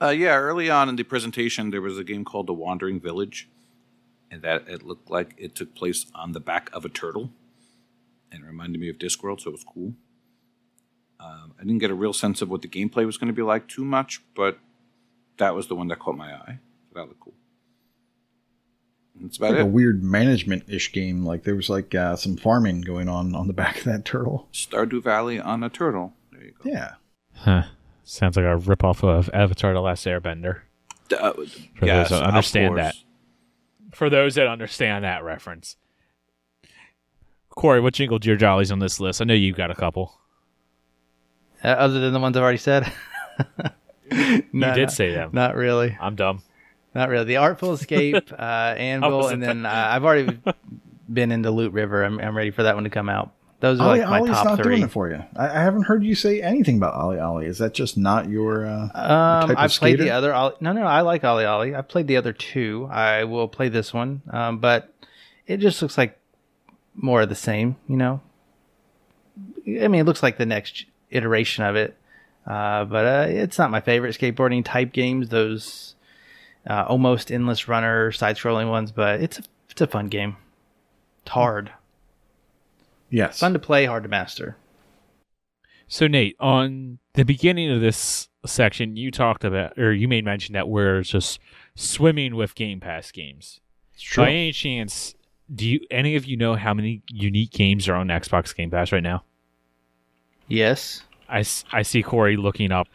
Uh, 0.00 0.10
yeah, 0.10 0.36
early 0.36 0.68
on 0.68 0.90
in 0.90 0.96
the 0.96 1.02
presentation, 1.04 1.70
there 1.70 1.80
was 1.80 1.98
a 1.98 2.04
game 2.04 2.22
called 2.24 2.46
The 2.46 2.52
Wandering 2.52 3.00
Village, 3.00 3.48
and 4.30 4.42
that 4.42 4.68
it 4.68 4.82
looked 4.82 5.10
like 5.10 5.34
it 5.38 5.54
took 5.54 5.74
place 5.74 6.06
on 6.14 6.32
the 6.32 6.40
back 6.40 6.70
of 6.72 6.84
a 6.84 6.88
turtle, 6.88 7.30
and 8.30 8.42
it 8.42 8.46
reminded 8.46 8.80
me 8.80 8.88
of 8.88 8.98
Discworld, 8.98 9.40
so 9.40 9.50
it 9.50 9.52
was 9.52 9.64
cool. 9.64 9.94
Um, 11.18 11.54
I 11.58 11.62
didn't 11.62 11.78
get 11.78 11.90
a 11.90 11.94
real 11.94 12.12
sense 12.12 12.42
of 12.42 12.50
what 12.50 12.62
the 12.62 12.68
gameplay 12.68 13.06
was 13.06 13.16
going 13.16 13.28
to 13.28 13.34
be 13.34 13.42
like 13.42 13.68
too 13.68 13.84
much, 13.84 14.22
but 14.34 14.58
that 15.38 15.54
was 15.54 15.68
the 15.68 15.74
one 15.74 15.88
that 15.88 15.98
caught 15.98 16.16
my 16.16 16.34
eye. 16.34 16.58
So 16.88 17.00
that 17.00 17.08
looked 17.08 17.20
cool. 17.20 17.34
And 19.14 19.24
That's 19.24 19.38
about 19.38 19.52
Like 19.52 19.60
a 19.60 19.66
weird 19.66 20.02
management-ish 20.02 20.92
game. 20.92 21.24
Like 21.24 21.44
there 21.44 21.56
was 21.56 21.70
like 21.70 21.94
uh, 21.94 22.16
some 22.16 22.36
farming 22.36 22.82
going 22.82 23.08
on 23.08 23.34
on 23.34 23.46
the 23.46 23.52
back 23.54 23.78
of 23.78 23.84
that 23.84 24.04
turtle. 24.04 24.48
Stardew 24.52 25.02
Valley 25.02 25.40
on 25.40 25.62
a 25.62 25.70
turtle. 25.70 26.12
There 26.32 26.44
you 26.44 26.52
go. 26.62 26.70
Yeah. 26.70 26.94
Huh. 27.32 27.64
Sounds 28.04 28.36
like 28.36 28.44
a 28.44 28.56
ripoff 28.58 29.02
of 29.02 29.28
Avatar: 29.32 29.72
The 29.72 29.80
Last 29.80 30.06
Airbender. 30.06 30.60
Uh, 31.12 31.32
For 31.32 31.86
yes, 31.86 32.10
those 32.10 32.20
that 32.20 32.22
of 32.22 32.28
understand 32.28 32.78
that. 32.78 32.94
For 33.96 34.10
those 34.10 34.34
that 34.34 34.46
understand 34.46 35.04
that 35.04 35.24
reference. 35.24 35.76
Corey, 37.48 37.80
what 37.80 37.94
jingled 37.94 38.26
your 38.26 38.36
jollies 38.36 38.70
on 38.70 38.78
this 38.78 39.00
list? 39.00 39.22
I 39.22 39.24
know 39.24 39.32
you've 39.32 39.56
got 39.56 39.70
a 39.70 39.74
couple. 39.74 40.12
Uh, 41.64 41.68
other 41.68 41.98
than 42.00 42.12
the 42.12 42.20
ones 42.20 42.36
I've 42.36 42.42
already 42.42 42.58
said. 42.58 42.92
You 44.12 44.44
No, 44.52 44.72
did 44.72 44.82
not- 44.82 44.92
say 44.92 45.12
them. 45.12 45.30
Not 45.32 45.56
really. 45.56 45.96
I'm 46.00 46.14
dumb. 46.14 46.42
Not 46.94 47.08
really. 47.08 47.24
The 47.24 47.38
Artful 47.38 47.72
Escape, 47.72 48.30
uh, 48.32 48.36
Anvil, 48.78 49.26
and 49.28 49.42
then 49.42 49.66
uh, 49.66 49.88
I've 49.90 50.04
already 50.04 50.38
been 51.12 51.32
into 51.32 51.50
Loot 51.50 51.72
River. 51.72 52.04
I'm, 52.04 52.20
I'm 52.20 52.36
ready 52.36 52.50
for 52.52 52.62
that 52.62 52.74
one 52.76 52.84
to 52.84 52.90
come 52.90 53.08
out. 53.08 53.32
Those 53.60 53.80
are 53.80 53.88
Ollie 53.88 54.00
like 54.00 54.08
my 54.10 54.18
Ollie's 54.20 54.32
top 54.34 54.44
not 54.44 54.56
three. 54.58 54.64
doing 54.76 54.82
it 54.82 54.90
for 54.90 55.08
you. 55.08 55.22
I, 55.34 55.46
I 55.48 55.62
haven't 55.62 55.84
heard 55.84 56.04
you 56.04 56.14
say 56.14 56.42
anything 56.42 56.76
about 56.76 56.94
OlliOlli. 56.94 57.46
Is 57.46 57.58
that 57.58 57.72
just 57.72 57.96
not 57.96 58.28
your? 58.28 58.66
Uh, 58.66 58.82
Um, 58.84 58.90
type 59.48 59.50
of 59.50 59.56
I've 59.56 59.70
played 59.72 59.98
the 59.98 60.10
other. 60.10 60.34
Ollie- 60.34 60.56
No, 60.60 60.72
no, 60.72 60.82
I 60.82 61.00
like 61.00 61.22
OlliOlli. 61.22 61.74
I've 61.76 61.88
played 61.88 62.06
the 62.06 62.18
other 62.18 62.32
two. 62.34 62.86
I 62.90 63.24
will 63.24 63.48
play 63.48 63.68
this 63.70 63.94
one, 63.94 64.20
um, 64.30 64.58
but 64.58 64.92
it 65.46 65.56
just 65.58 65.80
looks 65.80 65.96
like 65.96 66.18
more 66.94 67.22
of 67.22 67.28
the 67.30 67.34
same. 67.34 67.76
You 67.88 67.96
know, 67.96 68.20
I 69.66 69.88
mean, 69.88 70.00
it 70.00 70.04
looks 70.04 70.22
like 70.22 70.36
the 70.38 70.46
next 70.46 70.84
iteration 71.10 71.64
of 71.64 71.76
it, 71.76 71.96
uh, 72.46 72.84
but 72.84 73.06
uh, 73.06 73.26
it's 73.30 73.58
not 73.58 73.70
my 73.70 73.80
favorite 73.80 74.16
skateboarding 74.18 74.64
type 74.64 74.92
games. 74.92 75.30
Those 75.30 75.94
uh, 76.68 76.84
almost 76.88 77.32
endless 77.32 77.68
runner 77.68 78.12
side-scrolling 78.12 78.68
ones, 78.68 78.92
but 78.92 79.20
it's 79.22 79.38
a, 79.38 79.42
it's 79.70 79.80
a 79.80 79.86
fun 79.86 80.08
game. 80.08 80.36
It's 81.22 81.30
hard, 81.30 81.70
yes. 83.16 83.38
fun 83.40 83.52
to 83.54 83.58
play, 83.58 83.86
hard 83.86 84.02
to 84.02 84.08
master. 84.08 84.56
So 85.88 86.06
Nate, 86.06 86.36
on 86.40 86.98
the 87.14 87.24
beginning 87.24 87.70
of 87.70 87.80
this 87.80 88.28
section, 88.44 88.96
you 88.96 89.10
talked 89.10 89.44
about, 89.44 89.78
or 89.78 89.92
you 89.92 90.08
made 90.08 90.24
mention 90.24 90.52
that 90.54 90.68
we're 90.68 91.02
just 91.02 91.38
swimming 91.74 92.34
with 92.34 92.54
Game 92.54 92.80
Pass 92.80 93.10
games. 93.12 93.60
It's 93.94 94.02
true. 94.02 94.24
By 94.24 94.30
any 94.30 94.52
chance, 94.52 95.14
do 95.54 95.66
you 95.66 95.80
any 95.90 96.16
of 96.16 96.24
you 96.26 96.36
know 96.36 96.54
how 96.56 96.74
many 96.74 97.02
unique 97.08 97.52
games 97.52 97.88
are 97.88 97.94
on 97.94 98.08
Xbox 98.08 98.54
Game 98.54 98.70
Pass 98.70 98.90
right 98.92 99.02
now? 99.02 99.22
Yes, 100.48 101.02
I, 101.28 101.44
I 101.72 101.82
see 101.82 102.02
Corey 102.02 102.36
looking 102.36 102.70
up, 102.72 102.88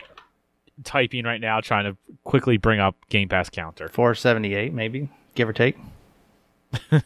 typing 0.84 1.26
right 1.26 1.42
now, 1.42 1.60
trying 1.62 1.86
to 1.86 1.98
quickly 2.24 2.58
bring 2.58 2.80
up 2.80 2.96
Game 3.10 3.30
Pass 3.30 3.50
counter. 3.50 3.88
four 3.88 4.14
seventy-eight, 4.16 4.74
maybe 4.74 5.10
give 5.36 5.48
or 5.50 5.54
take. 5.54 5.78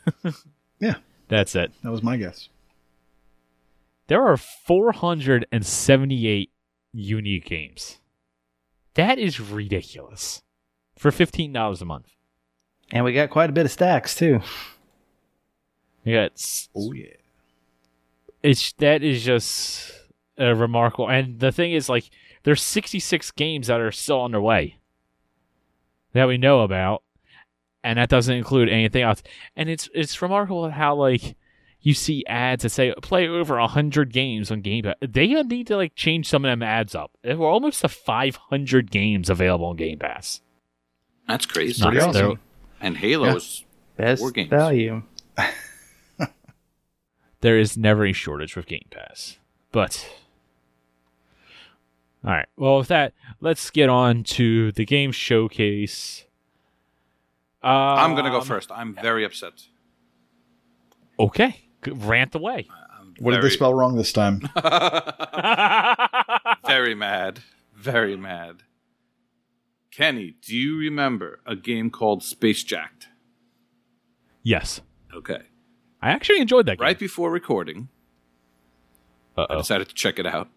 Yeah, 0.80 0.96
That's 1.30 1.56
it. 1.56 1.72
that 1.84 1.92
was 1.92 2.04
my 2.04 2.18
guess. 2.18 2.50
There 4.08 4.26
are 4.26 4.38
478 4.38 6.52
unique 6.94 7.46
games. 7.46 8.00
That 8.94 9.18
is 9.20 9.40
ridiculous 9.40 10.44
for 10.98 11.12
$15 11.12 11.82
a 11.82 11.86
month. 11.86 12.08
And 12.92 13.04
we 13.04 13.14
got 13.14 13.32
quite 13.32 13.50
a 13.50 13.54
bit 13.54 13.66
of 13.66 13.72
stacks 13.72 14.16
too. 14.16 14.42
Yeah, 16.04 16.26
it's 16.26 16.70
Oh 16.76 16.92
yeah. 16.94 17.08
it's 18.44 18.74
that 18.74 19.02
is 19.04 19.24
just 19.24 19.92
uh, 20.40 20.54
remarkable. 20.54 21.10
And 21.10 21.40
the 21.40 21.52
thing 21.52 21.74
is, 21.74 21.90
like, 21.90 22.12
there's 22.44 22.62
66 22.62 23.32
games 23.32 23.66
that 23.68 23.82
are 23.82 23.92
still 23.92 24.24
underway 24.24 24.78
that 26.14 26.28
we 26.28 26.38
know 26.38 26.62
about, 26.62 27.02
and 27.84 27.98
that 27.98 28.10
doesn't 28.10 28.36
include 28.36 28.70
anything 28.70 29.02
else. 29.02 29.24
And 29.56 29.68
it's 29.68 29.90
it's 29.96 30.22
remarkable 30.22 30.70
how 30.70 30.94
like 30.96 31.36
you 31.86 31.94
see 31.94 32.26
ads 32.26 32.64
that 32.64 32.70
say 32.72 32.92
play 33.04 33.28
over 33.28 33.60
hundred 33.60 34.12
games 34.12 34.50
on 34.50 34.62
Game 34.62 34.86
Pass. 34.86 34.96
They 35.08 35.28
need 35.28 35.68
to 35.68 35.78
like 35.78 35.94
change 35.94 36.28
some 36.28 36.44
of 36.44 36.50
them 36.50 36.64
ads 36.64 36.96
up. 36.96 37.12
We're 37.24 37.48
almost 37.48 37.82
to 37.82 37.90
500 37.90 38.90
games 38.90 39.30
available 39.30 39.68
on 39.68 39.76
Game 39.76 40.00
Pass. 40.00 40.42
That's 41.28 41.46
crazy. 41.46 41.84
Nuts. 41.84 41.94
Pretty 42.04 42.20
awesome. 42.20 42.40
And 42.82 42.98
Halo's 42.98 43.64
Best 43.98 44.20
War 44.20 44.32
games. 44.32 44.50
value. 44.50 45.04
there 47.42 47.60
is 47.60 47.78
never 47.78 48.04
a 48.08 48.14
shortage 48.14 48.56
with 48.56 48.66
Game 48.66 48.88
Pass. 48.90 49.38
But 49.72 50.10
all 52.24 52.32
right, 52.32 52.48
well, 52.58 52.80
with 52.80 52.88
that, 52.88 53.14
let's 53.42 53.70
get 53.70 53.90
on 53.90 54.24
to 54.24 54.72
the 54.72 54.86
game 54.86 55.12
showcase. 55.12 56.26
Um, 57.62 57.72
I'm 57.72 58.16
gonna 58.16 58.32
go 58.32 58.42
first. 58.42 58.72
I'm 58.72 58.96
very 58.96 59.24
upset. 59.24 59.54
Okay, 61.20 61.50
G- 61.52 61.65
rant 61.92 62.36
away. 62.36 62.68
I'm 63.00 63.14
What 63.20 63.32
did 63.32 63.42
they 63.44 63.50
spell 63.50 63.74
wrong 63.74 63.96
this 63.96 64.12
time? 64.14 64.42
Very 66.68 66.96
mad. 66.96 67.40
Very 67.76 68.16
mad. 68.16 68.64
Kenny, 69.92 70.36
do 70.42 70.56
you 70.56 70.78
remember 70.78 71.40
a 71.46 71.56
game 71.56 71.90
called 71.90 72.24
Space 72.24 72.64
Jacked? 72.64 73.08
yes, 74.44 74.82
Okay. 75.16 75.40
I 76.02 76.12
actually 76.12 76.40
enjoyed 76.42 76.66
that. 76.68 76.78
Game. 76.78 76.86
Right 76.86 77.00
before 77.00 77.32
recording, 77.32 77.88
I 79.38 79.44
Uh-oh. 79.44 79.58
decided 79.58 79.88
to 79.90 79.96
check 79.96 80.20
it 80.20 80.26
out. 80.28 80.50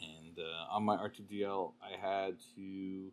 And 0.00 0.38
uh, 0.38 0.72
on 0.74 0.84
my 0.84 0.96
RTDL, 0.96 1.72
I 1.82 1.96
had 2.00 2.36
to 2.54 3.10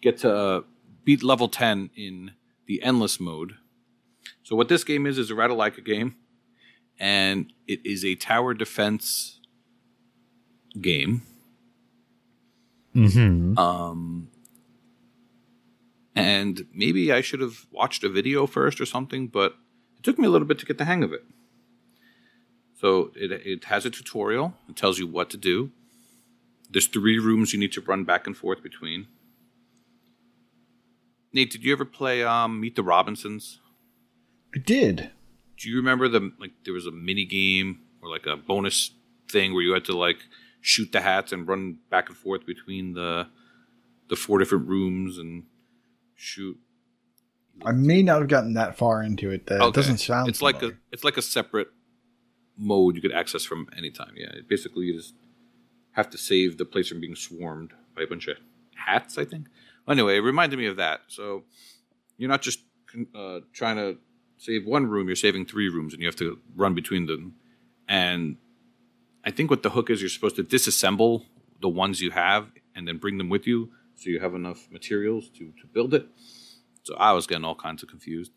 get 0.00 0.18
to 0.18 0.34
uh, 0.34 0.60
beat 1.04 1.22
level 1.24 1.48
10 1.48 1.90
in 1.96 2.30
the 2.66 2.82
endless 2.82 3.18
mode. 3.20 3.56
So, 4.42 4.56
what 4.56 4.68
this 4.68 4.84
game 4.84 5.06
is, 5.06 5.18
is 5.18 5.30
a 5.30 5.34
Ratalaika 5.34 5.84
game, 5.84 6.16
and 6.98 7.52
it 7.66 7.84
is 7.84 8.04
a 8.04 8.14
tower 8.14 8.54
defense 8.54 9.40
game. 10.80 11.22
Mm-hmm. 12.94 13.58
Um, 13.58 14.28
and 16.14 16.66
maybe 16.74 17.12
I 17.12 17.20
should 17.20 17.40
have 17.40 17.66
watched 17.70 18.04
a 18.04 18.08
video 18.08 18.46
first 18.46 18.80
or 18.80 18.86
something, 18.86 19.28
but 19.28 19.54
it 19.98 20.02
took 20.02 20.18
me 20.18 20.26
a 20.26 20.30
little 20.30 20.48
bit 20.48 20.58
to 20.58 20.66
get 20.66 20.78
the 20.78 20.84
hang 20.84 21.02
of 21.02 21.12
it. 21.12 21.24
So 22.80 23.12
it, 23.14 23.30
it 23.32 23.64
has 23.64 23.84
a 23.84 23.90
tutorial. 23.90 24.54
It 24.68 24.76
tells 24.76 24.98
you 24.98 25.06
what 25.06 25.30
to 25.30 25.36
do. 25.36 25.70
There's 26.70 26.86
three 26.86 27.18
rooms 27.18 27.52
you 27.52 27.58
need 27.58 27.72
to 27.72 27.80
run 27.80 28.04
back 28.04 28.26
and 28.26 28.36
forth 28.36 28.62
between. 28.62 29.06
Nate, 31.32 31.50
did 31.50 31.64
you 31.64 31.72
ever 31.72 31.84
play 31.84 32.24
um, 32.24 32.60
Meet 32.60 32.76
the 32.76 32.82
Robinsons? 32.82 33.60
I 34.54 34.58
did. 34.58 35.10
Do 35.56 35.68
you 35.68 35.76
remember 35.76 36.08
the 36.08 36.32
like 36.38 36.52
there 36.64 36.74
was 36.74 36.86
a 36.86 36.90
mini 36.90 37.24
game 37.24 37.80
or 38.02 38.08
like 38.10 38.26
a 38.26 38.36
bonus 38.36 38.92
thing 39.30 39.52
where 39.54 39.62
you 39.62 39.72
had 39.72 39.84
to 39.86 39.96
like 39.96 40.18
shoot 40.60 40.90
the 40.92 41.00
hats 41.00 41.32
and 41.32 41.46
run 41.46 41.78
back 41.90 42.08
and 42.08 42.16
forth 42.16 42.46
between 42.46 42.94
the 42.94 43.28
the 44.08 44.16
four 44.16 44.38
different 44.38 44.66
rooms 44.68 45.18
and 45.18 45.44
shoot. 46.16 46.58
I 47.64 47.72
may 47.72 48.02
not 48.02 48.20
have 48.20 48.28
gotten 48.28 48.54
that 48.54 48.76
far 48.78 49.02
into 49.02 49.30
it. 49.30 49.46
That 49.46 49.60
Okay. 49.60 49.72
doesn't 49.80 49.98
sound. 49.98 50.28
It's 50.28 50.42
like 50.42 50.62
a 50.62 50.72
it's 50.90 51.04
like 51.04 51.16
a 51.16 51.22
separate 51.22 51.68
mode 52.56 52.96
you 52.96 53.02
could 53.02 53.12
access 53.12 53.44
from 53.44 53.68
anytime. 53.76 54.12
Yeah, 54.16 54.32
basically 54.48 54.86
you 54.86 54.94
just 54.94 55.14
have 55.92 56.08
to 56.10 56.18
save 56.18 56.56
the 56.58 56.64
place 56.64 56.88
from 56.88 57.00
being 57.00 57.14
swarmed 57.16 57.72
by 57.94 58.02
a 58.02 58.06
bunch 58.06 58.26
of 58.28 58.36
hats. 58.74 59.18
I 59.18 59.24
think. 59.26 59.48
Anyway, 59.88 60.16
it 60.16 60.20
reminded 60.20 60.58
me 60.58 60.66
of 60.66 60.76
that. 60.76 61.00
So 61.08 61.44
you're 62.16 62.28
not 62.28 62.42
just 62.42 62.60
uh, 63.14 63.40
trying 63.52 63.76
to 63.76 63.98
save 64.40 64.66
one 64.66 64.86
room; 64.86 65.06
you're 65.06 65.16
saving 65.16 65.46
three 65.46 65.68
rooms, 65.68 65.92
and 65.92 66.02
you 66.02 66.08
have 66.08 66.16
to 66.16 66.38
run 66.56 66.74
between 66.74 67.06
them. 67.06 67.36
And 67.86 68.36
I 69.24 69.30
think 69.30 69.50
what 69.50 69.62
the 69.62 69.70
hook 69.70 69.90
is, 69.90 70.00
you're 70.00 70.08
supposed 70.08 70.36
to 70.36 70.44
disassemble 70.44 71.26
the 71.60 71.68
ones 71.68 72.00
you 72.00 72.10
have 72.10 72.48
and 72.74 72.88
then 72.88 72.96
bring 72.96 73.18
them 73.18 73.28
with 73.28 73.46
you, 73.46 73.70
so 73.94 74.08
you 74.10 74.18
have 74.20 74.34
enough 74.34 74.68
materials 74.70 75.28
to 75.30 75.52
to 75.60 75.66
build 75.72 75.94
it. 75.94 76.08
So 76.82 76.94
I 76.96 77.12
was 77.12 77.26
getting 77.26 77.44
all 77.44 77.54
kinds 77.54 77.82
of 77.82 77.88
confused. 77.88 78.32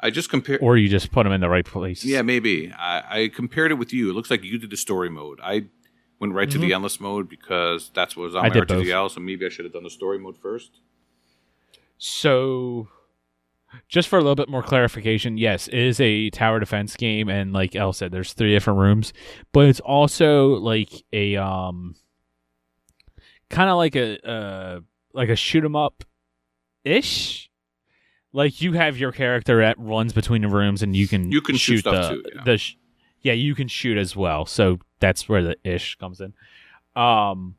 I 0.00 0.10
just 0.10 0.28
compared. 0.28 0.60
Or 0.62 0.76
you 0.76 0.88
just 0.88 1.10
put 1.10 1.24
them 1.24 1.32
in 1.32 1.40
the 1.40 1.48
right 1.48 1.64
place. 1.64 2.04
Yeah, 2.04 2.22
maybe. 2.22 2.70
I, 2.72 3.22
I 3.22 3.28
compared 3.28 3.70
it 3.70 3.76
with 3.76 3.92
you. 3.92 4.10
It 4.10 4.12
looks 4.12 4.30
like 4.30 4.44
you 4.44 4.58
did 4.58 4.70
the 4.70 4.76
story 4.76 5.08
mode. 5.08 5.40
I 5.42 5.66
went 6.20 6.34
right 6.34 6.50
to 6.50 6.58
the 6.58 6.66
mm-hmm. 6.66 6.74
endless 6.74 7.00
mode 7.00 7.28
because 7.28 7.90
that's 7.94 8.16
what 8.16 8.24
was 8.24 8.34
on 8.34 8.44
I 8.44 8.48
my. 8.48 8.54
RTGL. 8.56 9.10
So 9.10 9.20
maybe 9.20 9.46
I 9.46 9.48
should 9.48 9.64
have 9.64 9.72
done 9.72 9.84
the 9.84 9.90
story 9.90 10.18
mode 10.18 10.36
first. 10.36 10.80
So, 11.96 12.88
just 13.88 14.08
for 14.08 14.16
a 14.18 14.22
little 14.22 14.34
bit 14.34 14.48
more 14.48 14.62
clarification, 14.62 15.38
yes, 15.38 15.68
it 15.68 15.78
is 15.78 16.00
a 16.00 16.30
tower 16.30 16.60
defense 16.60 16.96
game, 16.96 17.28
and 17.28 17.52
like 17.52 17.74
El 17.76 17.92
said, 17.92 18.12
there's 18.12 18.32
three 18.32 18.52
different 18.52 18.78
rooms, 18.78 19.12
but 19.52 19.66
it's 19.66 19.80
also 19.80 20.54
like 20.54 20.90
a 21.12 21.36
um, 21.36 21.94
kind 23.50 23.70
of 23.70 23.76
like 23.76 23.96
a 23.96 24.26
uh, 24.28 24.80
like 25.12 25.28
a 25.28 25.36
shoot 25.36 25.64
'em 25.64 25.76
up 25.76 26.04
ish. 26.84 27.50
Like 28.32 28.60
you 28.60 28.72
have 28.72 28.98
your 28.98 29.12
character 29.12 29.60
that 29.60 29.78
runs 29.78 30.12
between 30.12 30.42
the 30.42 30.48
rooms, 30.48 30.82
and 30.82 30.96
you 30.96 31.06
can 31.06 31.30
You 31.30 31.40
can 31.40 31.56
shoot 31.56 31.76
shoot 31.78 31.84
the 31.84 32.08
too, 32.08 32.22
yeah. 32.34 32.42
the 32.44 32.58
sh- 32.58 32.76
yeah 33.22 33.32
you 33.32 33.54
can 33.54 33.68
shoot 33.68 33.96
as 33.96 34.16
well. 34.16 34.44
So 34.44 34.78
that's 34.98 35.28
where 35.28 35.42
the 35.42 35.56
ish 35.64 35.96
comes 35.96 36.20
in. 36.20 36.34
Um, 37.00 37.54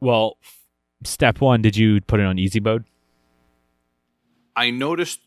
well, 0.00 0.38
f- 0.42 0.58
step 1.04 1.40
one, 1.40 1.62
did 1.62 1.76
you 1.76 2.00
put 2.00 2.18
it 2.20 2.26
on 2.26 2.38
easy 2.38 2.58
mode? 2.60 2.84
I 4.56 4.70
noticed. 4.70 5.20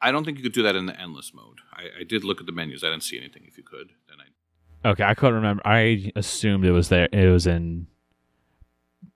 I 0.00 0.12
don't 0.12 0.24
think 0.24 0.36
you 0.38 0.42
could 0.42 0.52
do 0.52 0.62
that 0.64 0.76
in 0.76 0.86
the 0.86 1.00
endless 1.00 1.32
mode. 1.32 1.60
I, 1.72 2.00
I 2.00 2.04
did 2.04 2.24
look 2.24 2.40
at 2.40 2.46
the 2.46 2.52
menus. 2.52 2.84
I 2.84 2.88
didn't 2.90 3.04
see 3.04 3.18
anything. 3.18 3.44
If 3.46 3.56
you 3.56 3.62
could, 3.64 3.92
then 4.08 4.18
I. 4.20 4.88
Okay, 4.90 5.04
I 5.04 5.14
couldn't 5.14 5.36
remember. 5.36 5.62
I 5.64 6.12
assumed 6.16 6.64
it 6.66 6.72
was 6.72 6.88
there. 6.88 7.08
It 7.12 7.30
was 7.30 7.46
in. 7.46 7.86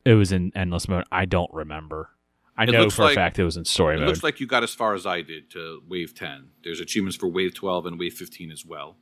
It 0.05 0.15
was 0.15 0.33
in 0.33 0.53
endless 0.55 0.89
mode. 0.89 1.05
I 1.13 1.25
don't 1.27 1.53
remember. 1.53 2.11
I 2.57 2.65
It 2.65 2.71
know 2.73 2.89
for 2.91 3.03
like- 3.03 3.13
a 3.13 3.15
fact 3.15 3.39
it 3.39 3.45
was 3.45 3.57
in 3.57 3.65
story 3.65 3.95
It 3.97 3.99
mode. 3.99 4.09
It 4.09 4.11
looks 4.11 4.23
like 4.23 4.41
you 4.41 4.47
got 4.47 4.63
as 4.63 4.75
far 4.75 4.95
as 4.95 5.07
I 5.07 5.23
did 5.23 5.51
to 5.51 5.83
wave 5.87 6.15
ten. 6.15 6.49
There's 6.65 6.81
achievements 6.81 7.17
for 7.17 7.29
wave 7.29 7.55
twelve 7.55 7.87
and 7.87 7.99
wave 7.99 8.15
fifteen 8.15 8.51
as 8.51 8.65
well. 8.65 8.97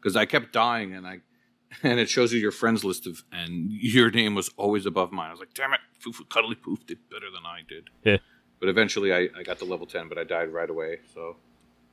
Because 0.00 0.16
I 0.16 0.26
kept 0.26 0.52
dying 0.52 0.94
and 0.94 1.06
I, 1.06 1.20
and 1.82 1.98
it 1.98 2.08
shows 2.10 2.32
you 2.32 2.38
your 2.38 2.52
friends 2.52 2.84
list 2.84 3.06
of 3.06 3.24
and 3.32 3.70
your 3.72 4.10
name 4.10 4.34
was 4.34 4.50
always 4.56 4.84
above 4.86 5.10
mine. 5.12 5.28
I 5.28 5.32
was 5.32 5.40
like, 5.40 5.54
damn 5.54 5.72
it, 5.72 5.80
Fufu 6.04 6.28
Cuddly 6.28 6.54
Poof 6.56 6.86
did 6.86 6.98
better 7.10 7.30
than 7.32 7.44
I 7.46 7.60
did. 7.66 8.20
But 8.60 8.68
eventually 8.68 9.12
I, 9.12 9.28
I 9.36 9.42
got 9.42 9.58
to 9.58 9.64
level 9.64 9.86
ten, 9.86 10.08
but 10.08 10.16
I 10.18 10.24
died 10.24 10.52
right 10.52 10.70
away. 10.70 10.98
So 11.12 11.36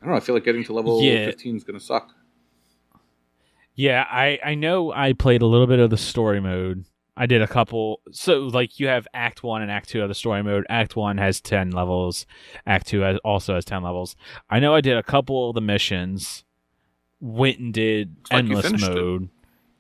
I 0.01 0.05
don't 0.05 0.14
know. 0.14 0.18
I 0.18 0.22
feel 0.22 0.36
like 0.36 0.43
getting 0.45 0.64
to 0.66 0.74
level 0.74 1.01
Yeah. 1.01 1.26
fifteen 1.26 1.55
is 1.57 1.64
gonna 1.64 1.80
suck. 1.80 2.12
yeah, 3.76 4.05
I 4.09 4.39
I 4.43 4.55
know. 4.55 4.91
I 4.91 5.14
played 5.14 5.41
a 5.41 5.45
little 5.45 5.68
bit 5.68 5.80
of 5.80 5.89
the 5.89 5.97
story 5.97 6.39
mode. 6.39 6.86
I 7.18 7.26
did 7.26 7.41
a 7.41 7.47
couple. 7.47 8.01
So 8.12 8.39
like 8.43 8.80
you 8.80 8.88
have 8.88 9.07
Act 9.14 9.43
One 9.43 9.62
and 9.62 9.70
Act 9.72 9.89
Two 9.89 10.01
of 10.01 10.07
the 10.07 10.16
story 10.16 10.43
mode. 10.43 10.66
Act 10.70 10.95
One 10.95 11.18
has 11.18 11.41
ten 11.41 11.72
levels. 11.72 12.26
Act 12.66 12.88
Two 12.88 13.01
has, 13.01 13.18
also 13.24 13.55
has 13.55 13.66
ten 13.66 13.84
levels. 13.84 14.16
I 14.49 14.59
know 14.59 14.74
I 14.74 14.82
did 14.82 14.97
a 14.97 15.03
couple 15.03 15.49
of 15.49 15.55
the 15.55 15.62
missions. 15.62 16.43
Went 17.20 17.59
and 17.59 17.74
did 17.74 18.16
Looks 18.18 18.32
like 18.32 18.39
endless 18.39 18.66
it. 18.66 18.80
mode. 18.95 19.30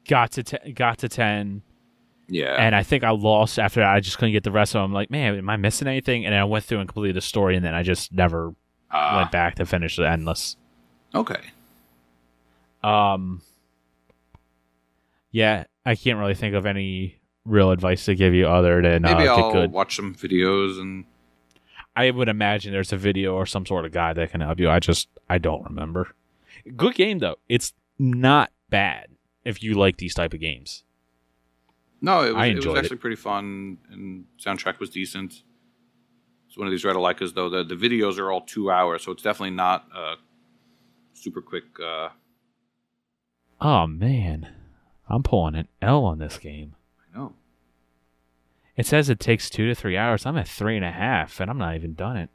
Got 0.07 0.31
to 0.33 0.43
te- 0.43 0.73
got 0.73 0.97
to 0.99 1.09
ten. 1.09 1.61
Yeah. 2.33 2.55
and 2.57 2.73
I 2.73 2.81
think 2.83 3.03
I 3.03 3.09
lost 3.11 3.59
after 3.59 3.81
that. 3.81 3.89
I 3.93 3.99
just 3.99 4.17
couldn't 4.17 4.31
get 4.31 4.43
the 4.43 4.51
rest 4.51 4.73
of 4.73 4.79
them. 4.79 4.85
I'm 4.85 4.93
like, 4.93 5.11
man, 5.11 5.35
am 5.35 5.49
I 5.49 5.57
missing 5.57 5.87
anything? 5.87 6.25
And 6.25 6.33
I 6.33 6.43
went 6.45 6.63
through 6.63 6.79
and 6.79 6.87
completed 6.87 7.15
the 7.17 7.21
story, 7.21 7.55
and 7.57 7.65
then 7.65 7.73
I 7.75 7.83
just 7.83 8.13
never 8.13 8.55
Ah, 8.89 9.17
went 9.17 9.31
back 9.31 9.55
to 9.55 9.65
finish 9.65 9.95
the 9.97 10.07
endless. 10.09 10.55
okay. 11.13 11.41
Um, 12.83 13.41
yeah, 15.31 15.65
I 15.85 15.95
can't 15.95 16.19
really 16.19 16.33
think 16.35 16.55
of 16.55 16.65
any 16.65 17.17
real 17.45 17.71
advice 17.71 18.05
to 18.05 18.15
give 18.15 18.33
you 18.33 18.47
other 18.47 18.81
than 18.81 19.01
Maybe 19.03 19.27
uh, 19.27 19.35
I'll 19.35 19.51
good. 19.51 19.71
watch 19.71 19.95
some 19.95 20.13
videos 20.15 20.79
and 20.79 21.05
I 21.95 22.11
would 22.11 22.29
imagine 22.29 22.71
there's 22.71 22.93
a 22.93 22.97
video 22.97 23.33
or 23.35 23.45
some 23.45 23.65
sort 23.65 23.85
of 23.85 23.91
guide 23.91 24.15
that 24.17 24.31
can 24.31 24.41
help 24.41 24.59
you. 24.59 24.69
I 24.69 24.79
just 24.79 25.09
I 25.29 25.37
don't 25.37 25.63
remember. 25.63 26.13
Good 26.75 26.95
game 26.95 27.19
though. 27.19 27.35
It's 27.49 27.73
not 27.99 28.51
bad 28.69 29.07
if 29.43 29.61
you 29.63 29.73
like 29.73 29.97
these 29.97 30.13
type 30.13 30.33
of 30.33 30.39
games. 30.39 30.83
No, 32.01 32.21
it 32.23 32.33
was, 32.33 32.33
it 32.33 32.35
was 32.35 32.49
enjoyed 32.49 32.77
it. 32.77 32.79
actually 32.79 32.97
pretty 32.97 33.15
fun, 33.15 33.77
and 33.91 34.25
soundtrack 34.43 34.79
was 34.79 34.89
decent. 34.89 35.43
It's 36.47 36.57
one 36.57 36.67
of 36.67 36.71
these 36.71 36.83
Ratalaikas, 36.83 37.33
though. 37.33 37.49
The, 37.49 37.63
the 37.63 37.75
videos 37.75 38.17
are 38.17 38.31
all 38.31 38.41
two 38.41 38.69
hours, 38.71 39.03
so 39.03 39.11
it's 39.11 39.23
definitely 39.23 39.55
not 39.55 39.87
uh, 39.95 40.15
super 41.13 41.41
quick. 41.41 41.63
Uh, 41.83 42.09
Oh 43.63 43.85
man, 43.85 44.49
I'm 45.07 45.21
pulling 45.21 45.53
an 45.53 45.67
L 45.83 46.03
on 46.03 46.17
this 46.17 46.39
game. 46.39 46.73
I 47.13 47.15
know. 47.17 47.33
It 48.75 48.87
says 48.87 49.07
it 49.07 49.19
takes 49.19 49.51
two 49.51 49.67
to 49.67 49.75
three 49.75 49.95
hours. 49.95 50.25
I'm 50.25 50.35
at 50.37 50.47
three 50.47 50.75
and 50.75 50.83
a 50.83 50.91
half, 50.91 51.39
and 51.39 51.47
I'm 51.51 51.59
not 51.59 51.75
even 51.75 51.93
done 51.93 52.17
it. 52.17 52.29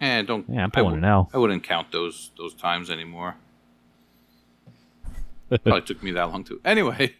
And 0.00 0.26
don't. 0.26 0.44
Yeah, 0.50 0.64
I'm 0.64 0.72
pulling 0.72 0.96
an 0.96 1.04
L. 1.04 1.30
I 1.32 1.38
wouldn't 1.38 1.62
count 1.62 1.92
those 1.92 2.32
those 2.36 2.54
times 2.54 2.90
anymore. 2.90 3.36
Probably 5.48 5.82
took 5.86 6.02
me 6.02 6.10
that 6.10 6.24
long 6.24 6.42
to. 6.44 6.60
Anyway, 6.64 7.14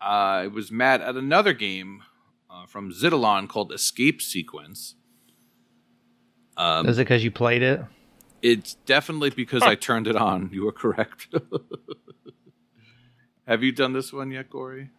uh, 0.00 0.04
I 0.04 0.46
was 0.48 0.70
mad 0.70 1.00
at 1.00 1.16
another 1.16 1.52
game 1.52 2.02
uh, 2.50 2.66
from 2.66 2.92
Xitilon 2.92 3.48
called 3.48 3.72
Escape 3.72 4.20
Sequence. 4.20 4.94
Um, 6.56 6.88
Is 6.88 6.98
it 6.98 7.02
because 7.02 7.22
you 7.24 7.30
played 7.30 7.62
it? 7.62 7.82
It's 8.42 8.74
definitely 8.86 9.30
because 9.30 9.62
I 9.62 9.74
turned 9.74 10.06
it 10.06 10.16
on. 10.16 10.50
You 10.52 10.68
are 10.68 10.72
correct. 10.72 11.34
have 13.46 13.62
you 13.62 13.72
done 13.72 13.92
this 13.92 14.12
one 14.12 14.30
yet, 14.30 14.50
Corey? 14.50 14.90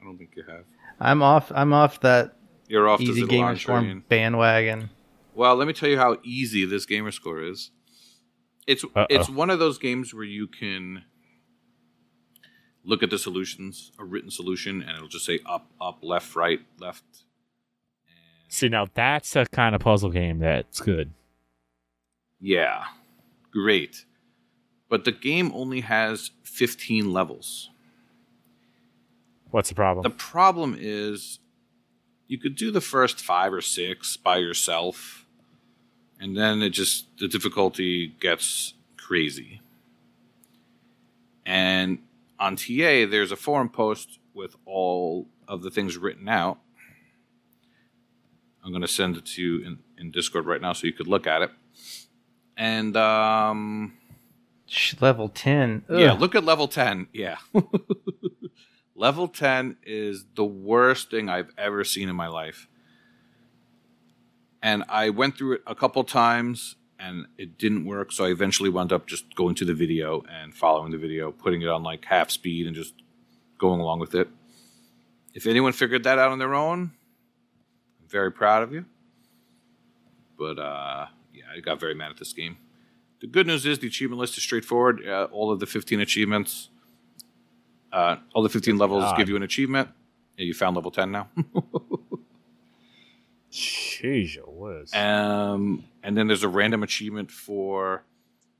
I 0.00 0.04
don't 0.04 0.18
think 0.18 0.34
you 0.36 0.44
have. 0.48 0.64
I'm 1.00 1.22
off. 1.22 1.52
I'm 1.54 1.72
off 1.72 2.00
that 2.00 2.36
You're 2.66 2.88
off 2.88 3.00
easy 3.00 3.22
the 3.22 3.26
gamer 3.26 3.54
Xitilon 3.54 3.58
swarm 3.60 3.84
train. 3.84 4.04
bandwagon. 4.08 4.90
Well, 5.34 5.54
let 5.56 5.68
me 5.68 5.72
tell 5.72 5.88
you 5.88 5.98
how 5.98 6.16
easy 6.24 6.64
this 6.64 6.86
gamer 6.86 7.12
score 7.12 7.40
is. 7.42 7.70
It's 8.66 8.84
Uh-oh. 8.84 9.06
it's 9.08 9.28
one 9.30 9.50
of 9.50 9.58
those 9.58 9.78
games 9.78 10.12
where 10.12 10.24
you 10.24 10.46
can 10.48 11.04
look 12.88 13.02
at 13.02 13.10
the 13.10 13.18
solutions, 13.18 13.92
a 13.98 14.04
written 14.04 14.30
solution, 14.30 14.80
and 14.80 14.96
it'll 14.96 15.08
just 15.08 15.26
say 15.26 15.40
up, 15.44 15.66
up, 15.78 15.98
left, 16.02 16.34
right, 16.34 16.60
left. 16.80 17.04
See, 18.48 18.70
now 18.70 18.86
that's 18.94 19.36
a 19.36 19.44
kind 19.44 19.74
of 19.74 19.82
puzzle 19.82 20.10
game 20.10 20.38
that's 20.38 20.80
good. 20.80 21.12
Yeah, 22.40 22.84
great. 23.52 24.06
But 24.88 25.04
the 25.04 25.12
game 25.12 25.52
only 25.54 25.80
has 25.82 26.30
15 26.44 27.12
levels. 27.12 27.68
What's 29.50 29.68
the 29.68 29.74
problem? 29.74 30.02
The 30.02 30.10
problem 30.10 30.74
is 30.78 31.40
you 32.26 32.38
could 32.38 32.56
do 32.56 32.70
the 32.70 32.80
first 32.80 33.20
five 33.20 33.52
or 33.52 33.60
six 33.60 34.16
by 34.16 34.38
yourself, 34.38 35.26
and 36.18 36.34
then 36.34 36.62
it 36.62 36.70
just 36.70 37.06
the 37.18 37.28
difficulty 37.28 38.14
gets 38.18 38.72
crazy. 38.96 39.60
And 41.44 41.98
on 42.38 42.56
TA, 42.56 43.06
there's 43.08 43.32
a 43.32 43.36
forum 43.36 43.68
post 43.68 44.18
with 44.34 44.56
all 44.64 45.28
of 45.46 45.62
the 45.62 45.70
things 45.70 45.96
written 45.96 46.28
out. 46.28 46.58
I'm 48.64 48.70
going 48.70 48.82
to 48.82 48.88
send 48.88 49.16
it 49.16 49.26
to 49.26 49.42
you 49.42 49.64
in, 49.66 49.78
in 49.96 50.10
Discord 50.10 50.46
right 50.46 50.60
now 50.60 50.72
so 50.72 50.86
you 50.86 50.92
could 50.92 51.06
look 51.08 51.26
at 51.26 51.42
it. 51.42 51.50
And 52.56 52.96
um, 52.96 53.96
Level 55.00 55.28
ten. 55.28 55.84
yeah, 55.88 56.12
look 56.12 56.34
at 56.34 56.44
level 56.44 56.68
10. 56.68 57.08
Yeah. 57.12 57.36
level 58.94 59.28
10 59.28 59.76
is 59.84 60.26
the 60.34 60.44
worst 60.44 61.10
thing 61.10 61.28
I've 61.28 61.50
ever 61.56 61.84
seen 61.84 62.08
in 62.08 62.16
my 62.16 62.26
life. 62.26 62.68
And 64.62 64.84
I 64.88 65.10
went 65.10 65.38
through 65.38 65.54
it 65.54 65.62
a 65.66 65.74
couple 65.74 66.02
times 66.04 66.74
and 66.98 67.26
it 67.36 67.58
didn't 67.58 67.84
work. 67.84 68.12
So 68.12 68.24
I 68.24 68.30
eventually 68.30 68.70
wound 68.70 68.92
up 68.92 69.06
just 69.06 69.34
going 69.34 69.54
to 69.56 69.64
the 69.64 69.74
video 69.74 70.24
and 70.28 70.54
following 70.54 70.90
the 70.90 70.98
video, 70.98 71.30
putting 71.30 71.62
it 71.62 71.68
on 71.68 71.82
like 71.82 72.04
half 72.04 72.30
speed 72.30 72.66
and 72.66 72.74
just 72.74 72.94
going 73.58 73.80
along 73.80 74.00
with 74.00 74.14
it. 74.14 74.28
If 75.34 75.46
anyone 75.46 75.72
figured 75.72 76.04
that 76.04 76.18
out 76.18 76.32
on 76.32 76.38
their 76.38 76.54
own, 76.54 76.92
I'm 78.00 78.08
very 78.08 78.32
proud 78.32 78.62
of 78.62 78.72
you. 78.72 78.84
But 80.38 80.58
uh, 80.58 81.06
yeah, 81.32 81.44
I 81.54 81.60
got 81.60 81.80
very 81.80 81.94
mad 81.94 82.10
at 82.10 82.16
this 82.16 82.32
game. 82.32 82.56
The 83.20 83.26
good 83.26 83.46
news 83.46 83.66
is 83.66 83.80
the 83.80 83.88
achievement 83.88 84.20
list 84.20 84.36
is 84.36 84.42
straightforward. 84.44 85.06
Uh, 85.06 85.28
all 85.32 85.50
of 85.50 85.58
the 85.58 85.66
15 85.66 86.00
achievements, 86.00 86.70
uh, 87.92 88.16
all 88.34 88.42
the 88.42 88.48
15 88.48 88.78
levels 88.78 89.02
God. 89.02 89.16
give 89.16 89.28
you 89.28 89.36
an 89.36 89.42
achievement. 89.42 89.88
Yeah, 90.36 90.44
you 90.44 90.54
found 90.54 90.76
level 90.76 90.92
10 90.92 91.10
now. 91.10 91.28
Jeez, 93.52 94.36
whiz. 94.46 94.92
um, 94.94 95.84
and 96.02 96.16
then 96.16 96.26
there's 96.26 96.42
a 96.42 96.48
random 96.48 96.82
achievement 96.82 97.30
for 97.30 98.04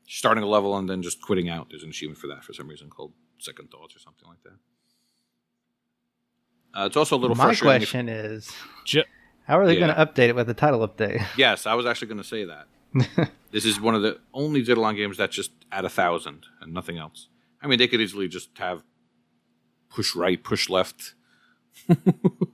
starting 0.06 0.42
a 0.42 0.46
level 0.46 0.76
and 0.78 0.88
then 0.88 1.02
just 1.02 1.20
quitting 1.20 1.48
out. 1.48 1.68
There's 1.70 1.82
an 1.82 1.90
achievement 1.90 2.18
for 2.18 2.26
that 2.28 2.42
for 2.44 2.52
some 2.54 2.68
reason 2.68 2.88
called 2.88 3.12
Second 3.38 3.70
Thoughts 3.70 3.94
or 3.94 3.98
something 3.98 4.26
like 4.28 4.42
that. 4.44 4.52
Uh, 6.80 6.86
it's 6.86 6.96
also 6.96 7.16
a 7.16 7.18
little 7.18 7.36
My 7.36 7.44
frustrating. 7.44 7.82
if- 7.82 7.88
question 7.90 8.08
is, 8.08 8.50
Ju- 8.84 9.04
how 9.46 9.58
are 9.58 9.66
they 9.66 9.74
Yeah. 9.78 9.86
going 9.92 9.94
to 9.94 10.06
update 10.06 10.28
it 10.28 10.34
with 10.36 10.46
the 10.46 10.54
title 10.54 10.86
update? 10.86 11.24
yes, 11.36 11.66
I 11.66 11.74
was 11.74 11.84
actually 11.86 12.08
going 12.08 12.18
to 12.18 12.24
say 12.24 12.44
that. 12.44 12.66
this 13.50 13.64
is 13.66 13.80
one 13.80 13.94
of 13.94 14.02
the 14.02 14.18
only 14.32 14.64
Xitilon 14.64 14.96
games 14.96 15.16
that's 15.18 15.34
just 15.36 15.50
at 15.70 15.84
a 15.84 15.88
thousand 15.90 16.46
and 16.60 16.72
nothing 16.72 16.96
else. 16.98 17.28
I 17.62 17.66
mean, 17.66 17.78
they 17.78 17.88
could 17.88 18.00
easily 18.00 18.28
just 18.28 18.50
have 18.58 18.82
push 19.90 20.14
right, 20.16 20.42
push 20.42 20.68
left, 20.70 21.14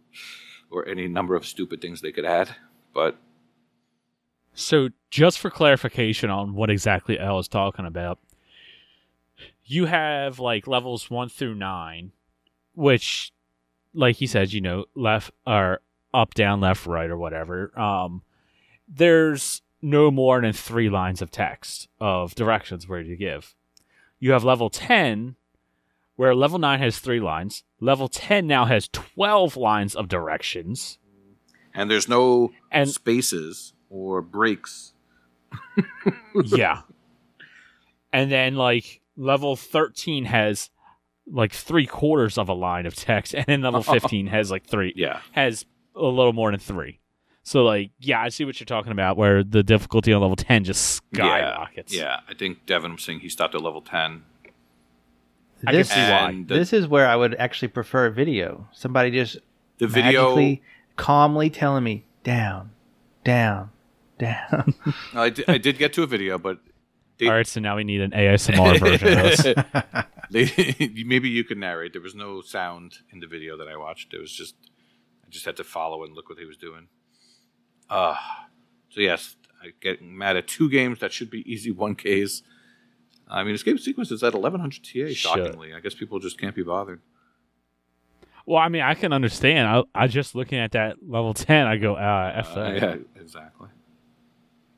or 0.75 0.87
any 0.89 1.09
number 1.09 1.35
of 1.35 1.47
stupid 1.47 1.81
things 1.81 2.01
they 2.01 2.13
could 2.13 2.25
add. 2.25 2.57
But 2.93 3.17
So, 4.55 4.89
just 5.11 5.39
for 5.39 5.51
clarification 5.51 6.31
on 6.31 6.55
what 6.55 6.71
exactly 6.71 7.19
L 7.19 7.39
is 7.39 7.49
talking 7.49 7.87
about, 7.87 8.19
you 9.65 9.87
have 9.87 10.39
like 10.39 10.67
levels 10.67 11.11
one 11.11 11.29
through 11.29 11.55
nine, 11.55 12.13
which, 12.75 13.33
like 13.93 14.17
he 14.17 14.27
says, 14.27 14.53
you 14.53 14.61
know, 14.61 14.85
left 14.95 15.31
or 15.47 15.81
up, 16.13 16.35
down, 16.35 16.61
left, 16.61 16.87
right, 16.87 17.11
or 17.11 17.17
whatever. 17.17 17.77
Um, 17.79 18.23
there's 18.87 19.63
no 19.83 20.11
more 20.11 20.41
than 20.41 20.53
three 20.53 20.89
lines 20.89 21.21
of 21.21 21.31
text 21.31 21.89
of 22.01 22.35
directions 22.35 22.89
where 22.89 23.03
to 23.03 23.17
give. 23.17 23.55
You 24.19 24.33
have 24.33 24.45
level 24.45 24.71
10, 24.71 25.37
where 26.17 26.35
level 26.35 26.59
9 26.59 26.79
has 26.81 26.99
three 26.99 27.21
lines. 27.21 27.65
Level 27.81 28.09
10 28.09 28.47
now 28.47 28.65
has 28.67 28.89
12 28.89 29.57
lines 29.57 29.95
of 29.95 30.09
directions. 30.09 30.99
and 31.75 31.91
there's 31.91 32.09
no 32.09 32.51
And 32.71 32.89
spaces 32.91 33.73
or 33.91 34.23
breaks. 34.23 34.93
yeah. 36.45 36.83
And 38.13 38.31
then 38.31 38.55
like 38.57 39.01
level 39.17 39.57
13 39.57 40.25
has 40.27 40.71
like 41.27 41.53
three 41.53 41.87
quarters 41.87 42.37
of 42.39 42.49
a 42.49 42.53
line 42.55 42.87
of 42.87 42.95
text, 42.95 43.35
and 43.35 43.47
then 43.47 43.63
level 43.63 43.83
15 44.01 44.27
has 44.29 44.51
like 44.51 44.67
three, 44.67 44.93
Yeah, 44.97 45.21
has 45.33 45.65
a 45.97 46.03
little 46.03 46.33
more 46.33 46.51
than 46.51 46.61
three. 46.61 47.01
So 47.43 47.63
like, 47.65 47.91
yeah, 47.99 48.21
I 48.23 48.29
see 48.31 48.45
what 48.45 48.59
you're 48.61 48.67
talking 48.67 48.93
about, 48.93 49.17
where 49.17 49.43
the 49.45 49.63
difficulty 49.63 50.13
on 50.13 50.21
level 50.23 50.37
10 50.37 50.65
just 50.65 51.03
skyrockets. 51.15 51.95
yeah. 51.95 52.21
I 52.29 52.35
think 52.35 52.67
Devin 52.67 52.93
was 52.93 53.03
saying 53.03 53.21
he 53.21 53.29
stopped 53.29 53.55
at 53.55 53.61
level 53.63 53.81
ten. 53.83 54.23
I 55.67 55.71
can 55.71 55.81
This, 55.81 55.89
see 55.89 56.01
why. 56.01 56.45
The, 56.47 56.55
this 56.55 56.73
is 56.73 56.87
where 56.87 57.07
I 57.07 57.17
would 57.17 57.35
actually 57.37 57.69
prefer 57.69 58.11
video. 58.11 58.69
Somebody 58.73 59.11
just 59.11 59.39
the 59.79 59.87
video. 59.87 60.59
calmly 60.97 61.51
telling 61.51 61.85
me 61.85 62.05
down, 62.23 62.71
down, 63.25 63.71
down. 64.19 64.75
I 65.15 65.31
did, 65.31 65.49
I 65.49 65.59
did 65.59 65.79
get 65.79 65.93
to 65.95 66.03
a 66.03 66.07
video, 66.07 66.39
but 66.39 66.59
they, 67.19 67.27
All 67.29 67.35
right, 67.35 67.47
so 67.47 67.61
now 67.61 67.77
we 67.77 67.85
need 67.85 68.01
an 68.01 68.11
ASMR 68.11 68.81
version 68.81 69.19
of 69.19 69.25
this. 69.25 69.55
they, 70.31 71.05
maybe 71.05 71.29
you 71.29 71.45
could 71.45 71.59
narrate. 71.59 71.93
There 71.93 72.03
was 72.03 72.15
no 72.15 72.41
sound 72.41 72.99
in 73.13 73.21
the 73.21 73.27
video 73.27 73.57
that 73.57 73.69
I 73.69 73.77
watched. 73.77 74.13
It 74.15 74.21
was 74.21 74.33
just 74.33 74.55
I 75.25 75.31
just 75.31 75.45
had 75.45 75.57
to 75.57 75.65
follow 75.65 76.05
and 76.05 76.15
look 76.15 76.29
what 76.29 76.39
he 76.39 76.45
was 76.45 76.57
doing. 76.57 76.89
Uh 77.89 78.17
so 78.91 79.01
yes, 79.01 79.37
I 79.63 79.69
get 79.81 80.03
mad 80.03 80.37
at 80.37 80.49
two 80.49 80.69
games 80.69 81.01
that 81.01 81.13
should 81.13 81.31
be 81.31 81.51
easy 81.51 81.71
one 81.71 81.95
Ks. 81.95 82.43
I 83.35 83.43
mean, 83.43 83.55
escape 83.55 83.81
sequence 83.81 84.13
is 84.13 84.23
at 84.23 84.33
1100 84.33 84.85
TA. 84.85 84.89
Shit. 84.91 85.17
Shockingly, 85.17 85.75
I 85.75 85.81
guess 85.81 85.95
people 85.95 86.21
just 86.21 86.39
can't 86.39 86.55
be 86.55 86.63
bothered. 86.63 87.01
Well, 88.47 88.59
I 88.59 88.69
mean, 88.69 88.83
I 88.83 88.95
can 88.95 89.13
understand. 89.13 89.67
I, 89.67 89.83
I 89.95 90.07
just 90.07 90.35
looking 90.35 90.59
at 90.59 90.73
that 90.73 90.97
level 91.07 91.35
10, 91.35 91.67
I 91.67 91.77
go, 91.77 91.95
uh, 91.97 92.33
F 92.37 92.57
Uh, 92.57 92.61
yeah, 92.61 92.97
exactly. 93.17 93.69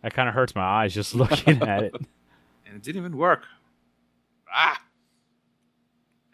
That 0.02 0.14
kind 0.14 0.28
of 0.28 0.34
hurts 0.34 0.54
my 0.54 0.62
eyes 0.62 0.94
just 0.94 1.14
looking 1.16 1.60
at 1.62 1.82
it. 1.82 1.94
And 2.64 2.76
it 2.76 2.82
didn't 2.82 3.00
even 3.02 3.16
work. 3.16 3.42
Ah. 4.52 4.80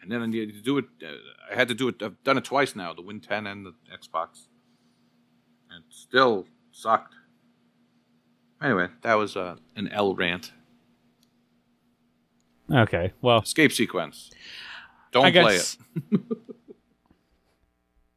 And 0.01 0.11
then 0.11 0.21
I 0.21 0.25
needed 0.27 0.55
to 0.55 0.61
do 0.61 0.77
it. 0.77 0.85
Uh, 1.03 1.07
I 1.51 1.55
had 1.55 1.67
to 1.67 1.73
do 1.73 1.89
it. 1.89 2.01
I've 2.01 2.23
done 2.23 2.37
it 2.37 2.45
twice 2.45 2.75
now. 2.75 2.93
The 2.93 3.01
Win 3.01 3.19
10 3.19 3.47
and 3.47 3.65
the 3.65 3.73
Xbox. 3.91 4.47
And 5.69 5.83
it 5.83 5.93
still 5.93 6.45
sucked. 6.71 7.15
Anyway, 8.61 8.87
that 9.01 9.15
was 9.15 9.35
uh, 9.35 9.57
an 9.75 9.89
L 9.89 10.15
rant. 10.15 10.53
Okay, 12.71 13.13
well, 13.21 13.39
Escape 13.39 13.71
sequence. 13.71 14.29
Don't 15.11 15.25
I 15.25 15.31
play 15.31 15.43
guess, 15.57 15.77
it. 16.11 16.21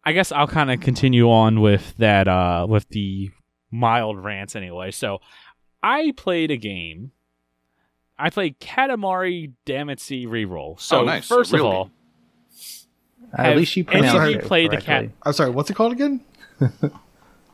I 0.04 0.12
guess 0.12 0.30
I'll 0.32 0.46
kind 0.46 0.70
of 0.70 0.80
continue 0.80 1.30
on 1.30 1.60
with 1.60 1.94
that, 1.98 2.28
uh, 2.28 2.66
with 2.68 2.88
the 2.90 3.30
mild 3.70 4.22
rants 4.22 4.54
anyway. 4.54 4.90
So, 4.92 5.18
I 5.82 6.12
played 6.16 6.50
a 6.50 6.56
game. 6.56 7.12
I 8.18 8.30
played 8.30 8.58
Katamari 8.60 9.52
Damacy 9.66 10.26
Reroll. 10.26 10.80
So, 10.80 11.00
Oh, 11.00 11.04
nice. 11.04 11.26
first 11.26 11.52
A 11.52 11.56
of 11.56 11.62
all, 11.64 11.84
game. 11.84 11.92
At 13.36 13.56
least 13.56 13.76
you 13.76 13.84
any 13.90 14.06
of 14.06 14.14
you 14.30 14.38
it 14.38 14.44
played 14.44 14.70
the 14.70 14.80
correctly. 14.80 15.12
I'm 15.24 15.32
sorry, 15.32 15.50
what's 15.50 15.68
it 15.70 15.74
called 15.74 15.92
again? 15.92 16.20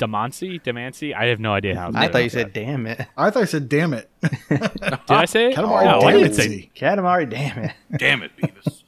Damancy, 0.06 0.60
Damancy. 0.62 1.14
I 1.14 1.26
have 1.26 1.40
no 1.40 1.52
idea 1.54 1.76
how. 1.78 1.90
to 1.90 1.98
I 1.98 2.08
thought 2.08 2.22
you 2.24 2.28
said, 2.30 2.52
"Damn 2.52 2.86
it, 2.86 3.06
I 3.16 3.30
thought 3.30 3.40
you 3.40 3.46
said, 3.46 3.68
damn 3.68 3.94
it. 3.94 4.10
Did 4.48 5.00
I 5.08 5.24
say 5.26 5.50
it? 5.50 5.56
Katamari 5.56 5.84
No, 5.84 6.00
I 6.00 6.12
didn't 6.12 6.32
Damacy. 6.32 6.36
say. 6.36 6.70
Katamari, 6.76 7.28
damn 7.30 7.58
it." 7.64 7.72
Damn 7.98 8.22
it, 8.22 8.32
Beavis. 8.36 8.82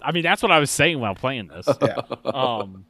I 0.00 0.12
mean, 0.12 0.22
that's 0.22 0.42
what 0.42 0.50
I 0.52 0.58
was 0.58 0.70
saying 0.70 0.98
while 1.00 1.14
playing 1.14 1.48
this. 1.48 1.68
Yeah. 1.82 2.00
um, 2.24 2.84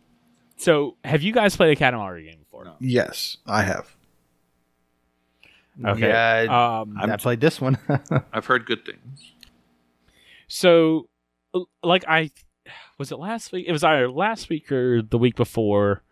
so 0.56 0.96
have 1.04 1.22
you 1.22 1.32
guys 1.32 1.56
played 1.56 1.76
a 1.76 1.80
Katamari 1.80 2.24
game 2.30 2.38
before? 2.40 2.72
Yes, 2.80 3.36
I 3.46 3.62
have. 3.62 3.94
Okay. 5.84 6.08
Yeah, 6.08 6.80
Um, 6.82 6.96
I 7.00 7.16
played 7.16 7.40
this 7.40 7.60
one. 7.60 7.78
I've 8.32 8.46
heard 8.46 8.66
good 8.66 8.84
things. 8.84 9.32
So, 10.48 11.08
like, 11.82 12.04
I 12.06 12.30
was 12.98 13.10
it 13.10 13.18
last 13.18 13.52
week? 13.52 13.66
It 13.66 13.72
was 13.72 13.82
either 13.82 14.10
last 14.10 14.48
week 14.50 14.70
or 14.70 15.02
the 15.02 15.18
week 15.18 15.34
before. 15.34 16.02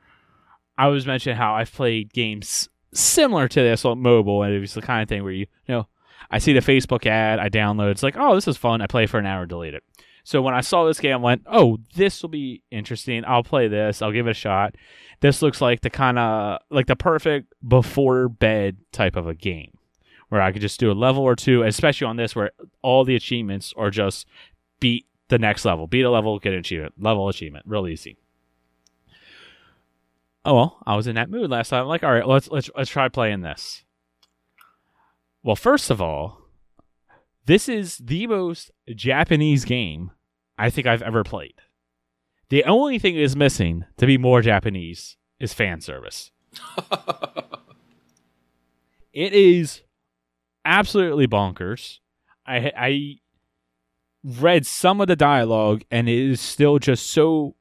I 0.81 0.87
was 0.87 1.07
mentioning 1.07 1.37
how 1.37 1.55
I've 1.55 1.70
played 1.70 2.11
games 2.11 2.70
similar 2.95 3.49
to 3.49 3.61
this 3.61 3.85
on 3.85 4.01
mobile, 4.01 4.43
and 4.43 4.55
it 4.55 4.61
was 4.61 4.72
the 4.72 4.81
kind 4.81 5.03
of 5.03 5.11
thing 5.11 5.22
where 5.22 5.31
you, 5.31 5.47
you 5.66 5.74
know, 5.74 5.89
I 6.31 6.39
see 6.39 6.55
the 6.55 6.61
Facebook 6.61 7.05
ad, 7.05 7.39
I 7.39 7.51
download, 7.51 7.91
it's 7.91 8.03
like, 8.03 8.16
oh, 8.18 8.35
this 8.35 8.49
is 8.49 8.57
fun. 8.57 8.81
I 8.81 8.87
play 8.87 9.05
for 9.05 9.18
an 9.18 9.26
hour, 9.26 9.45
delete 9.45 9.74
it. 9.74 9.83
So 10.24 10.41
when 10.41 10.55
I 10.55 10.62
saw 10.62 10.87
this 10.87 10.99
game, 10.99 11.12
I 11.12 11.16
went, 11.16 11.43
oh, 11.45 11.76
this 11.97 12.22
will 12.22 12.31
be 12.31 12.62
interesting. 12.70 13.24
I'll 13.26 13.43
play 13.43 13.68
this. 13.68 14.01
I'll 14.01 14.11
give 14.11 14.26
it 14.26 14.31
a 14.31 14.35
shot. 14.35 14.74
This 15.20 15.43
looks 15.43 15.61
like 15.61 15.83
the 15.83 15.91
kind 15.91 16.18
of 16.18 16.61
like 16.70 16.87
the 16.87 16.97
perfect 16.97 17.53
before 17.66 18.31
bed 18.31 18.78
type 18.91 19.16
of 19.16 19.26
a 19.26 19.35
game 19.35 19.76
where 20.31 20.41
I 20.41 20.51
could 20.51 20.62
just 20.62 20.81
do 20.81 20.91
a 20.91 20.95
level 20.95 21.22
or 21.22 21.37
two, 21.37 21.62
especially 21.62 22.07
on 22.07 22.16
this 22.16 22.35
where 22.35 22.53
all 22.81 23.05
the 23.05 23.16
achievements 23.16 23.74
are 23.76 23.91
just 23.91 24.26
beat 24.78 25.05
the 25.28 25.39
next 25.39 25.66
level, 25.66 25.87
beat 25.87 26.07
a 26.07 26.11
level, 26.11 26.39
get 26.39 26.55
an 26.55 26.61
achievement, 26.61 26.95
level 26.99 27.28
achievement, 27.28 27.66
real 27.66 27.87
easy. 27.87 28.16
Oh 30.45 30.55
well, 30.55 30.82
I 30.86 30.97
was 30.97 31.07
in 31.07 31.16
that 31.16 31.30
mood 31.30 31.51
last 31.51 31.68
time. 31.68 31.82
I'm 31.82 31.88
like, 31.88 32.03
all 32.03 32.12
right, 32.12 32.26
let's 32.26 32.49
let's 32.49 32.70
let's 32.76 32.91
try 32.91 33.09
playing 33.09 33.43
this. 33.43 33.84
Well, 35.43 35.57
first 35.57 35.91
of 35.91 36.01
all, 36.01 36.38
this 37.47 37.68
is 37.68 37.99
the 37.99 38.26
most 38.26 38.70
Japanese 38.95 39.64
game 39.64 40.11
I 40.59 40.70
think 40.70 40.86
I've 40.86 41.03
ever 41.03 41.24
played. 41.24 41.55
The 42.49 42.64
only 42.64 42.99
thing 42.99 43.14
that 43.14 43.22
is 43.22 43.36
missing 43.36 43.84
to 43.99 44.07
be 44.07 44.18
more 44.18 44.43
Japanese 44.43 45.16
is 45.38 45.55
fan 45.55 45.80
service. 45.80 46.30
It 49.12 49.32
is 49.32 49.82
absolutely 50.64 51.26
bonkers. 51.26 51.99
I 52.47 52.72
I 52.76 53.16
read 54.22 54.66
some 54.66 55.01
of 55.01 55.09
the 55.09 55.16
dialogue 55.16 55.82
and 55.91 56.09
it 56.09 56.18
is 56.18 56.41
still 56.41 56.78
just 56.78 57.09
so 57.11 57.57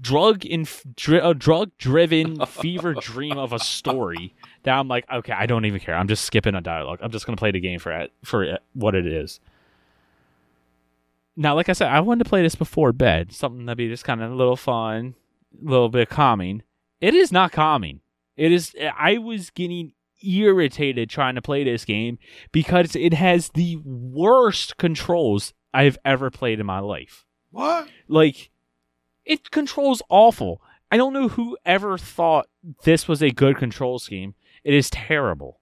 drug 0.00 0.44
in 0.44 0.66
dri- 0.96 1.18
a 1.18 1.34
drug 1.34 1.70
driven 1.78 2.44
fever 2.46 2.94
dream 2.94 3.38
of 3.38 3.52
a 3.52 3.58
story 3.58 4.34
that 4.62 4.72
I'm 4.72 4.88
like, 4.88 5.04
okay, 5.10 5.32
I 5.32 5.46
don't 5.46 5.64
even 5.64 5.80
care. 5.80 5.94
I'm 5.94 6.08
just 6.08 6.24
skipping 6.24 6.54
a 6.54 6.60
dialogue. 6.60 6.98
I'm 7.02 7.10
just 7.10 7.26
gonna 7.26 7.36
play 7.36 7.50
the 7.50 7.60
game 7.60 7.78
for 7.78 7.92
it 7.92 8.12
for 8.24 8.42
it, 8.44 8.62
what 8.74 8.94
it 8.94 9.06
is. 9.06 9.40
Now, 11.36 11.54
like 11.54 11.68
I 11.68 11.72
said, 11.72 11.88
I 11.88 12.00
wanted 12.00 12.24
to 12.24 12.28
play 12.28 12.42
this 12.42 12.54
before 12.54 12.92
bed, 12.92 13.32
something 13.32 13.64
that'd 13.66 13.78
be 13.78 13.88
just 13.88 14.04
kind 14.04 14.22
of 14.22 14.30
a 14.30 14.34
little 14.34 14.56
fun, 14.56 15.14
a 15.60 15.70
little 15.70 15.88
bit 15.88 16.08
calming. 16.08 16.62
It 17.00 17.14
is 17.14 17.32
not 17.32 17.52
calming. 17.52 18.00
It 18.36 18.52
is. 18.52 18.74
I 18.98 19.18
was 19.18 19.50
getting 19.50 19.92
irritated 20.22 21.08
trying 21.08 21.34
to 21.34 21.42
play 21.42 21.64
this 21.64 21.84
game 21.84 22.18
because 22.52 22.94
it 22.94 23.14
has 23.14 23.48
the 23.50 23.76
worst 23.84 24.76
controls 24.76 25.54
I've 25.72 25.98
ever 26.04 26.30
played 26.30 26.60
in 26.60 26.66
my 26.66 26.80
life. 26.80 27.24
What? 27.50 27.88
Like, 28.08 28.50
it 29.30 29.52
controls 29.52 30.02
awful. 30.08 30.60
I 30.90 30.96
don't 30.96 31.12
know 31.12 31.28
who 31.28 31.56
ever 31.64 31.96
thought 31.96 32.48
this 32.82 33.06
was 33.06 33.22
a 33.22 33.30
good 33.30 33.56
control 33.56 34.00
scheme. 34.00 34.34
It 34.64 34.74
is 34.74 34.90
terrible. 34.90 35.60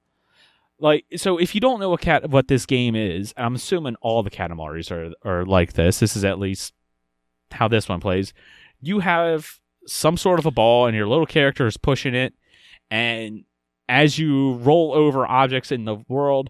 Like, 0.80 1.04
so 1.16 1.36
if 1.36 1.54
you 1.54 1.60
don't 1.60 1.78
know 1.78 1.90
what 1.90 2.00
cat 2.00 2.30
what 2.30 2.48
this 2.48 2.64
game 2.64 2.96
is, 2.96 3.34
I'm 3.36 3.54
assuming 3.54 3.96
all 4.00 4.22
the 4.22 4.30
Katamaris 4.30 4.90
are 4.90 5.12
are 5.22 5.44
like 5.44 5.74
this. 5.74 6.00
This 6.00 6.16
is 6.16 6.24
at 6.24 6.38
least 6.38 6.72
how 7.50 7.68
this 7.68 7.90
one 7.90 8.00
plays. 8.00 8.32
You 8.80 9.00
have 9.00 9.60
some 9.86 10.16
sort 10.16 10.38
of 10.38 10.46
a 10.46 10.50
ball, 10.50 10.86
and 10.86 10.96
your 10.96 11.06
little 11.06 11.26
character 11.26 11.66
is 11.66 11.76
pushing 11.76 12.14
it, 12.14 12.32
and 12.90 13.44
as 13.86 14.18
you 14.18 14.54
roll 14.54 14.94
over 14.94 15.26
objects 15.26 15.70
in 15.70 15.84
the 15.84 15.96
world, 16.08 16.48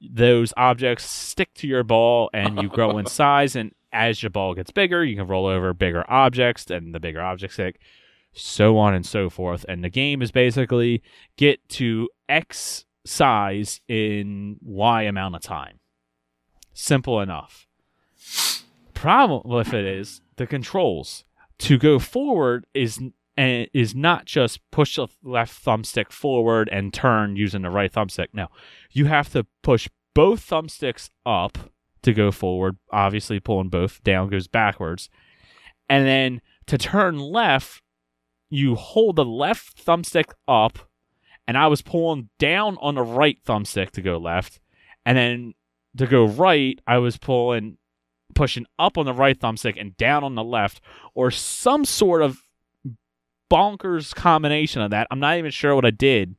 those 0.00 0.52
objects 0.56 1.04
stick 1.04 1.54
to 1.54 1.68
your 1.68 1.84
ball 1.84 2.28
and 2.32 2.60
you 2.60 2.68
grow 2.68 2.98
in 2.98 3.06
size 3.20 3.54
and 3.54 3.72
as 3.96 4.22
your 4.22 4.30
ball 4.30 4.54
gets 4.54 4.70
bigger 4.70 5.02
you 5.02 5.16
can 5.16 5.26
roll 5.26 5.46
over 5.46 5.72
bigger 5.72 6.04
objects 6.08 6.70
and 6.70 6.94
the 6.94 7.00
bigger 7.00 7.22
objects 7.22 7.54
stick 7.54 7.80
so 8.36 8.76
on 8.76 8.94
and 8.94 9.04
so 9.04 9.30
forth. 9.30 9.64
And 9.68 9.82
the 9.82 9.90
game 9.90 10.22
is 10.22 10.30
basically 10.30 11.02
get 11.36 11.66
to 11.70 12.08
x 12.28 12.84
size 13.04 13.80
in 13.88 14.58
y 14.62 15.02
amount 15.02 15.34
of 15.34 15.42
time. 15.42 15.80
Simple 16.74 17.20
enough. 17.20 17.66
Problem 18.94 19.42
with 19.44 19.72
it 19.72 19.84
is 19.84 20.20
the 20.36 20.46
controls. 20.46 21.24
To 21.60 21.78
go 21.78 21.98
forward 21.98 22.66
is 22.74 23.00
and 23.38 23.68
is 23.72 23.94
not 23.94 24.26
just 24.26 24.60
push 24.70 24.96
the 24.96 25.08
left 25.22 25.64
thumbstick 25.64 26.10
forward 26.10 26.68
and 26.70 26.92
turn 26.92 27.36
using 27.36 27.62
the 27.62 27.70
right 27.70 27.92
thumbstick. 27.92 28.28
No, 28.32 28.48
you 28.90 29.06
have 29.06 29.30
to 29.32 29.46
push 29.62 29.88
both 30.14 30.46
thumbsticks 30.46 31.10
up 31.24 31.58
to 32.06 32.14
go 32.14 32.30
forward. 32.30 32.78
Obviously, 32.90 33.40
pulling 33.40 33.68
both 33.68 34.02
down 34.02 34.30
goes 34.30 34.46
backwards, 34.46 35.10
and 35.88 36.06
then 36.06 36.40
to 36.66 36.78
turn 36.78 37.18
left, 37.18 37.82
you 38.48 38.76
hold 38.76 39.16
the 39.16 39.24
left 39.24 39.84
thumbstick 39.84 40.32
up, 40.48 40.78
and 41.46 41.58
I 41.58 41.66
was 41.66 41.82
pulling 41.82 42.30
down 42.38 42.78
on 42.80 42.94
the 42.94 43.02
right 43.02 43.38
thumbstick 43.44 43.90
to 43.90 44.02
go 44.02 44.16
left, 44.18 44.60
and 45.04 45.18
then 45.18 45.54
to 45.96 46.06
go 46.06 46.24
right, 46.24 46.80
I 46.86 46.98
was 46.98 47.18
pulling 47.18 47.76
pushing 48.34 48.66
up 48.78 48.98
on 48.98 49.06
the 49.06 49.14
right 49.14 49.38
thumbstick 49.38 49.80
and 49.80 49.96
down 49.96 50.22
on 50.22 50.36
the 50.36 50.44
left, 50.44 50.80
or 51.14 51.30
some 51.30 51.84
sort 51.84 52.22
of 52.22 52.42
bonkers 53.50 54.14
combination 54.14 54.80
of 54.80 54.90
that. 54.90 55.08
I'm 55.10 55.20
not 55.20 55.38
even 55.38 55.50
sure 55.50 55.74
what 55.74 55.84
I 55.84 55.90
did 55.90 56.36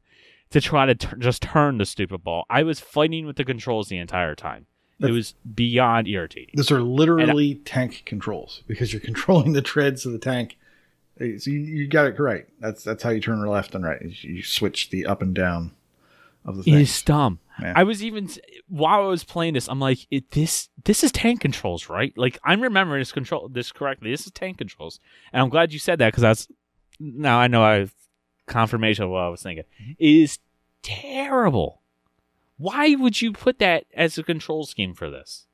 to 0.52 0.62
try 0.62 0.86
to 0.86 0.96
t- 0.96 1.08
just 1.20 1.42
turn 1.42 1.78
the 1.78 1.86
stupid 1.86 2.24
ball. 2.24 2.46
I 2.50 2.64
was 2.64 2.80
fighting 2.80 3.26
with 3.26 3.36
the 3.36 3.44
controls 3.44 3.90
the 3.90 3.98
entire 3.98 4.36
time. 4.36 4.68
It 5.00 5.12
was 5.12 5.34
beyond 5.54 6.08
irritating. 6.08 6.56
Those 6.56 6.72
are 6.72 6.82
literally 6.82 7.56
tank 7.56 8.04
controls 8.06 8.64
because 8.68 8.92
you're 8.94 9.00
controlling 9.12 9.54
the 9.54 9.62
treads 9.62 10.06
of 10.06 10.12
the 10.12 10.20
tank. 10.20 10.58
Uh, 11.22 11.38
So 11.38 11.52
you, 11.52 11.60
you 11.60 11.88
got 11.88 12.08
it 12.08 12.20
right. 12.20 12.48
That's 12.60 12.84
that's 12.84 13.04
how 13.04 13.10
you 13.12 13.22
turn 13.22 13.40
left 13.46 13.76
and 13.76 13.84
right. 13.86 14.02
You 14.02 14.42
switch 14.44 14.90
the 14.90 15.06
up 15.06 15.22
and 15.22 15.34
down 15.36 15.72
of 16.46 16.56
the 16.56 16.62
It 16.62 16.66
thing. 16.66 16.74
is 16.76 17.02
dumb. 17.04 17.40
Yeah. 17.62 17.74
I 17.76 17.84
was 17.84 18.04
even 18.04 18.30
while 18.70 19.02
I 19.02 19.08
was 19.08 19.24
playing 19.24 19.54
this, 19.56 19.68
I'm 19.68 19.80
like, 19.80 20.00
it, 20.12 20.32
this 20.32 20.70
this 20.84 21.04
is 21.04 21.12
tank 21.12 21.42
controls, 21.42 21.90
right? 21.90 22.14
Like 22.18 22.40
I'm 22.44 22.62
remembering 22.62 23.02
this 23.02 23.12
control 23.12 23.50
this 23.50 23.72
correctly. 23.72 24.10
This 24.12 24.26
is 24.26 24.32
tank 24.32 24.58
controls, 24.60 25.00
and 25.34 25.42
I'm 25.42 25.50
glad 25.50 25.74
you 25.74 25.80
said 25.80 26.00
that 26.00 26.08
because 26.10 26.22
that's 26.22 26.48
now 27.00 27.40
I 27.40 27.48
know 27.48 27.64
I 27.64 27.76
have 27.76 27.94
confirmation 28.48 29.04
of 29.06 29.10
what 29.12 29.22
I 29.22 29.30
was 29.30 29.42
thinking. 29.44 29.66
It 29.98 30.08
is 30.24 30.40
terrible. 30.84 31.82
Why 32.58 32.96
would 32.96 33.22
you 33.22 33.32
put 33.32 33.60
that 33.60 33.86
as 33.94 34.18
a 34.18 34.24
control 34.24 34.66
scheme 34.66 34.94
for 34.94 35.10
this? 35.10 35.46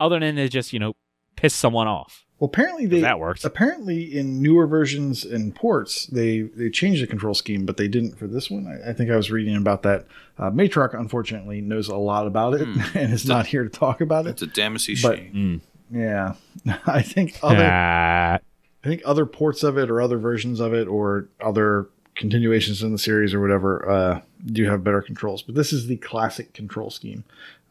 Other 0.00 0.18
than 0.18 0.36
to 0.36 0.48
just 0.48 0.72
you 0.72 0.78
know 0.78 0.94
piss 1.36 1.54
someone 1.54 1.86
off. 1.88 2.24
Well, 2.38 2.48
apparently 2.48 2.86
they 2.86 3.00
that 3.02 3.20
works. 3.20 3.44
apparently 3.44 4.18
in 4.18 4.42
newer 4.42 4.66
versions 4.66 5.24
and 5.24 5.54
ports 5.54 6.06
they 6.06 6.40
they 6.40 6.70
changed 6.70 7.00
the 7.02 7.06
control 7.06 7.34
scheme, 7.34 7.64
but 7.66 7.76
they 7.76 7.86
didn't 7.86 8.18
for 8.18 8.26
this 8.26 8.50
one. 8.50 8.66
I, 8.66 8.90
I 8.90 8.92
think 8.94 9.10
I 9.10 9.16
was 9.16 9.30
reading 9.30 9.54
about 9.56 9.82
that. 9.84 10.06
Uh, 10.38 10.50
Matrock 10.50 10.92
unfortunately 10.98 11.60
knows 11.60 11.86
a 11.88 11.96
lot 11.96 12.26
about 12.26 12.54
it 12.54 12.62
and 12.96 13.12
is 13.12 13.26
not 13.26 13.46
here 13.46 13.62
to 13.62 13.70
talk 13.70 14.00
about 14.00 14.26
it. 14.26 14.30
It's 14.30 14.42
a 14.42 14.46
Damacy 14.48 15.00
But- 15.00 15.18
shame. 15.18 15.62
Yeah, 15.94 16.34
I 16.86 17.02
think 17.02 17.38
other 17.42 17.64
I 17.64 18.40
think 18.82 19.02
other 19.04 19.26
ports 19.26 19.62
of 19.62 19.78
it 19.78 19.88
or 19.90 20.00
other 20.00 20.18
versions 20.18 20.58
of 20.58 20.74
it 20.74 20.88
or 20.88 21.28
other 21.40 21.88
continuations 22.14 22.82
in 22.82 22.92
the 22.92 22.98
series 22.98 23.34
or 23.34 23.40
whatever 23.40 23.88
uh, 23.90 24.20
do 24.46 24.64
have 24.68 24.84
better 24.84 25.02
controls. 25.02 25.42
But 25.42 25.54
this 25.54 25.72
is 25.72 25.86
the 25.86 25.96
classic 25.96 26.52
control 26.52 26.90
scheme. 26.90 27.24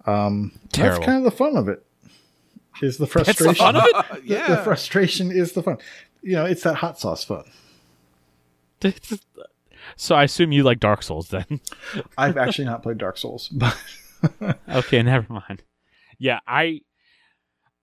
Um, 0.06 0.52
Terrible. 0.72 0.96
That's 0.98 1.06
kind 1.06 1.18
of 1.20 1.24
the 1.24 1.38
fun 1.38 1.56
of 1.58 1.68
it. 1.68 1.86
Is 2.82 2.98
the 2.98 3.08
frustration? 3.08 3.48
the 3.48 3.54
fun 3.56 3.76
of 3.76 3.84
it. 3.86 3.96
The- 4.22 4.28
yeah. 4.28 4.48
the 4.48 4.58
frustration 4.64 5.32
is 5.32 5.52
the 5.54 5.62
fun. 5.64 5.78
You 6.22 6.34
know, 6.34 6.46
it's 6.46 6.64
that 6.64 6.76
hot 6.76 7.00
sauce 7.00 7.24
fun. 7.24 7.44
so 9.96 10.16
I 10.16 10.24
assume 10.24 10.52
you 10.52 10.64
like 10.64 10.80
Dark 10.80 11.04
Souls 11.04 11.30
then. 11.30 11.60
I've 12.18 12.38
actually 12.38 12.66
not 12.66 12.84
played 12.84 12.98
Dark 12.98 13.18
Souls, 13.18 13.50
but 13.50 13.78
okay, 14.70 15.04
never 15.04 15.32
mind. 15.32 15.64
Yeah, 16.18 16.40
I 16.48 16.82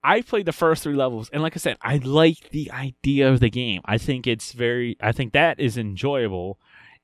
I 0.09 0.23
played 0.23 0.47
the 0.47 0.53
first 0.53 0.83
three 0.83 0.95
levels, 0.95 1.29
and 1.33 1.43
like 1.43 1.55
I 1.57 1.59
said, 1.59 1.77
I 1.83 1.97
like 1.99 2.51
the 2.51 2.71
idea 2.73 3.31
of 3.31 3.41
the 3.41 3.51
game. 3.51 3.83
I 3.85 3.99
think 3.99 4.27
it's 4.27 4.53
very. 4.53 4.97
I 5.01 5.13
think 5.13 5.33
that 5.35 5.61
is 5.61 5.77
enjoyable. 5.77 6.59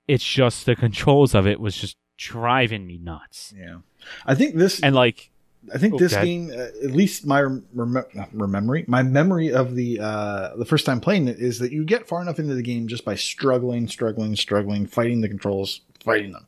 It's 0.08 0.24
just 0.24 0.66
the 0.66 0.74
controls 0.76 1.34
of 1.34 1.46
it 1.46 1.60
was 1.60 1.76
just 1.76 1.96
driving 2.16 2.86
me 2.86 2.98
nuts. 2.98 3.52
yeah, 3.56 3.78
I 4.24 4.34
think 4.34 4.54
this. 4.56 4.80
And 4.80 4.94
like, 4.94 5.30
I 5.74 5.78
think 5.78 5.98
this 5.98 6.14
Okay. 6.14 6.24
game, 6.24 6.50
uh, 6.50 6.86
at 6.86 6.92
least 6.92 7.26
my 7.26 7.40
rem- 7.42 7.64
rem- 7.74 8.04
memory, 8.32 8.84
my 8.86 9.02
memory 9.02 9.52
of 9.52 9.74
the 9.74 9.98
uh, 10.00 10.56
the 10.56 10.64
first 10.66 10.86
time 10.86 11.00
playing 11.00 11.28
it 11.28 11.38
is 11.38 11.58
that 11.58 11.72
you 11.72 11.84
get 11.84 12.06
far 12.08 12.22
enough 12.22 12.38
into 12.38 12.54
the 12.54 12.62
game 12.62 12.86
just 12.88 13.04
by 13.04 13.14
struggling, 13.14 13.88
struggling, 13.88 14.36
struggling, 14.36 14.86
fighting 14.86 15.20
the 15.20 15.28
controls, 15.28 15.80
fighting 16.04 16.32
them. 16.32 16.46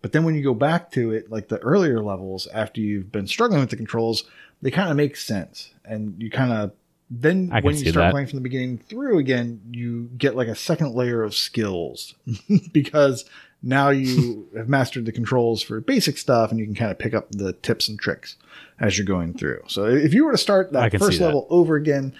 But 0.00 0.10
then 0.12 0.24
when 0.24 0.34
you 0.34 0.42
go 0.42 0.54
back 0.54 0.90
to 0.92 1.12
it, 1.12 1.30
like 1.30 1.46
the 1.48 1.58
earlier 1.58 2.00
levels, 2.02 2.48
after 2.52 2.80
you've 2.80 3.12
been 3.12 3.28
struggling 3.28 3.60
with 3.60 3.70
the 3.70 3.76
controls, 3.76 4.24
they 4.62 4.70
kind 4.70 4.90
of 4.90 4.96
make 4.96 5.16
sense, 5.16 5.72
and 5.84 6.14
you 6.18 6.30
kind 6.30 6.52
of 6.52 6.72
then 7.10 7.50
I 7.52 7.60
when 7.60 7.76
you 7.76 7.90
start 7.90 8.06
that. 8.06 8.10
playing 8.12 8.28
from 8.28 8.38
the 8.38 8.42
beginning 8.42 8.78
through 8.78 9.18
again, 9.18 9.60
you 9.70 10.08
get 10.16 10.34
like 10.34 10.48
a 10.48 10.54
second 10.54 10.94
layer 10.94 11.22
of 11.22 11.34
skills 11.34 12.14
because 12.72 13.26
now 13.62 13.90
you 13.90 14.48
have 14.56 14.68
mastered 14.68 15.04
the 15.04 15.12
controls 15.12 15.62
for 15.62 15.80
basic 15.80 16.16
stuff 16.16 16.50
and 16.50 16.58
you 16.58 16.64
can 16.64 16.74
kind 16.74 16.90
of 16.90 16.98
pick 16.98 17.12
up 17.12 17.30
the 17.30 17.52
tips 17.52 17.86
and 17.88 17.98
tricks 17.98 18.36
as 18.80 18.96
you're 18.96 19.06
going 19.06 19.34
through. 19.34 19.60
So 19.66 19.84
if 19.84 20.14
you 20.14 20.24
were 20.24 20.32
to 20.32 20.38
start 20.38 20.72
that 20.72 20.90
first 20.98 21.18
that. 21.18 21.26
level 21.26 21.46
over 21.50 21.76
again, 21.76 22.14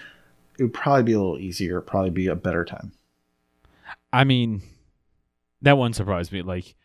it 0.59 0.63
would 0.63 0.73
probably 0.73 1.03
be 1.03 1.13
a 1.13 1.17
little 1.17 1.39
easier, 1.39 1.81
probably 1.81 2.11
be 2.11 2.27
a 2.27 2.35
better 2.35 2.63
time. 2.63 2.91
I 4.11 4.25
mean, 4.25 4.61
that 5.63 5.77
one 5.77 5.93
surprised 5.93 6.31
me. 6.31 6.43
Like, 6.43 6.75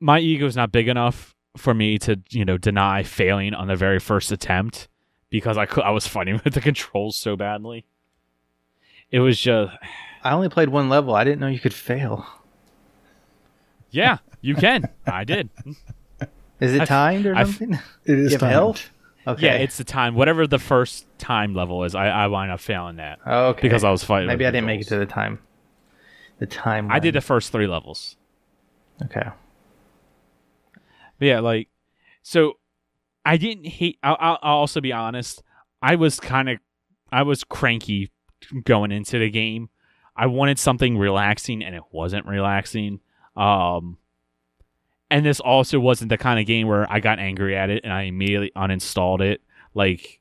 my 0.00 0.20
ego's 0.20 0.56
not 0.56 0.72
big 0.72 0.88
enough 0.88 1.34
for 1.56 1.74
me 1.74 1.98
to 1.98 2.20
you 2.30 2.44
know 2.44 2.56
deny 2.58 3.02
failing 3.02 3.54
on 3.54 3.66
the 3.68 3.76
very 3.76 3.98
first 3.98 4.30
attempt 4.32 4.88
because 5.30 5.58
I 5.58 5.66
cou- 5.66 5.80
I 5.82 5.90
was 5.90 6.06
fighting 6.06 6.40
with 6.44 6.54
the 6.54 6.60
controls 6.60 7.16
so 7.16 7.36
badly. 7.36 7.84
It 9.10 9.20
was 9.20 9.38
just 9.40 9.72
I 10.22 10.32
only 10.32 10.48
played 10.48 10.68
one 10.68 10.88
level. 10.88 11.14
I 11.14 11.24
didn't 11.24 11.40
know 11.40 11.48
you 11.48 11.58
could 11.58 11.74
fail. 11.74 12.26
yeah, 13.90 14.18
you 14.40 14.54
can. 14.54 14.88
I 15.06 15.24
did. 15.24 15.48
Is 16.60 16.74
it 16.74 16.82
I've- 16.82 16.86
timed 16.88 17.26
or 17.26 17.34
I've- 17.34 17.50
something? 17.52 17.78
It 18.04 18.18
is 18.18 18.36
timed. 18.36 18.52
health? 18.52 18.90
Okay. 19.26 19.46
Yeah, 19.46 19.52
it's 19.54 19.76
the 19.76 19.84
time. 19.84 20.14
Whatever 20.14 20.46
the 20.46 20.58
first 20.58 21.06
time 21.18 21.54
level 21.54 21.84
is, 21.84 21.94
I, 21.94 22.08
I 22.08 22.26
wind 22.28 22.50
up 22.50 22.58
failing 22.60 22.96
that 22.96 23.18
oh, 23.26 23.48
okay. 23.48 23.60
because 23.62 23.84
I 23.84 23.90
was 23.90 24.02
fighting. 24.02 24.28
Maybe 24.28 24.44
with 24.44 24.48
I 24.48 24.52
didn't 24.52 24.66
make 24.66 24.80
it 24.80 24.88
to 24.88 24.98
the 24.98 25.04
time. 25.06 25.40
The 26.38 26.46
time. 26.46 26.90
I 26.90 27.00
did 27.00 27.14
the 27.14 27.20
first 27.20 27.52
three 27.52 27.66
levels. 27.66 28.16
Okay. 29.04 29.28
But 31.20 31.26
yeah, 31.26 31.38
like 31.38 31.68
so. 32.22 32.54
I 33.24 33.36
didn't 33.36 33.66
hate. 33.66 33.98
I'll, 34.02 34.16
I'll 34.18 34.38
I'll 34.42 34.56
also 34.56 34.80
be 34.80 34.92
honest. 34.92 35.42
I 35.82 35.96
was 35.96 36.18
kind 36.18 36.48
of, 36.48 36.58
I 37.12 37.22
was 37.22 37.44
cranky 37.44 38.10
going 38.64 38.92
into 38.92 39.18
the 39.18 39.30
game. 39.30 39.68
I 40.16 40.26
wanted 40.26 40.58
something 40.58 40.96
relaxing, 40.96 41.62
and 41.62 41.74
it 41.74 41.82
wasn't 41.92 42.26
relaxing. 42.26 43.00
Um, 43.36 43.98
and 45.10 45.24
this 45.24 45.38
also 45.38 45.78
wasn't 45.78 46.08
the 46.08 46.18
kind 46.18 46.40
of 46.40 46.46
game 46.46 46.66
where 46.66 46.90
I 46.90 47.00
got 47.00 47.18
angry 47.18 47.56
at 47.56 47.68
it 47.68 47.84
and 47.84 47.92
I 47.92 48.02
immediately 48.02 48.52
uninstalled 48.56 49.20
it, 49.20 49.42
like 49.74 50.20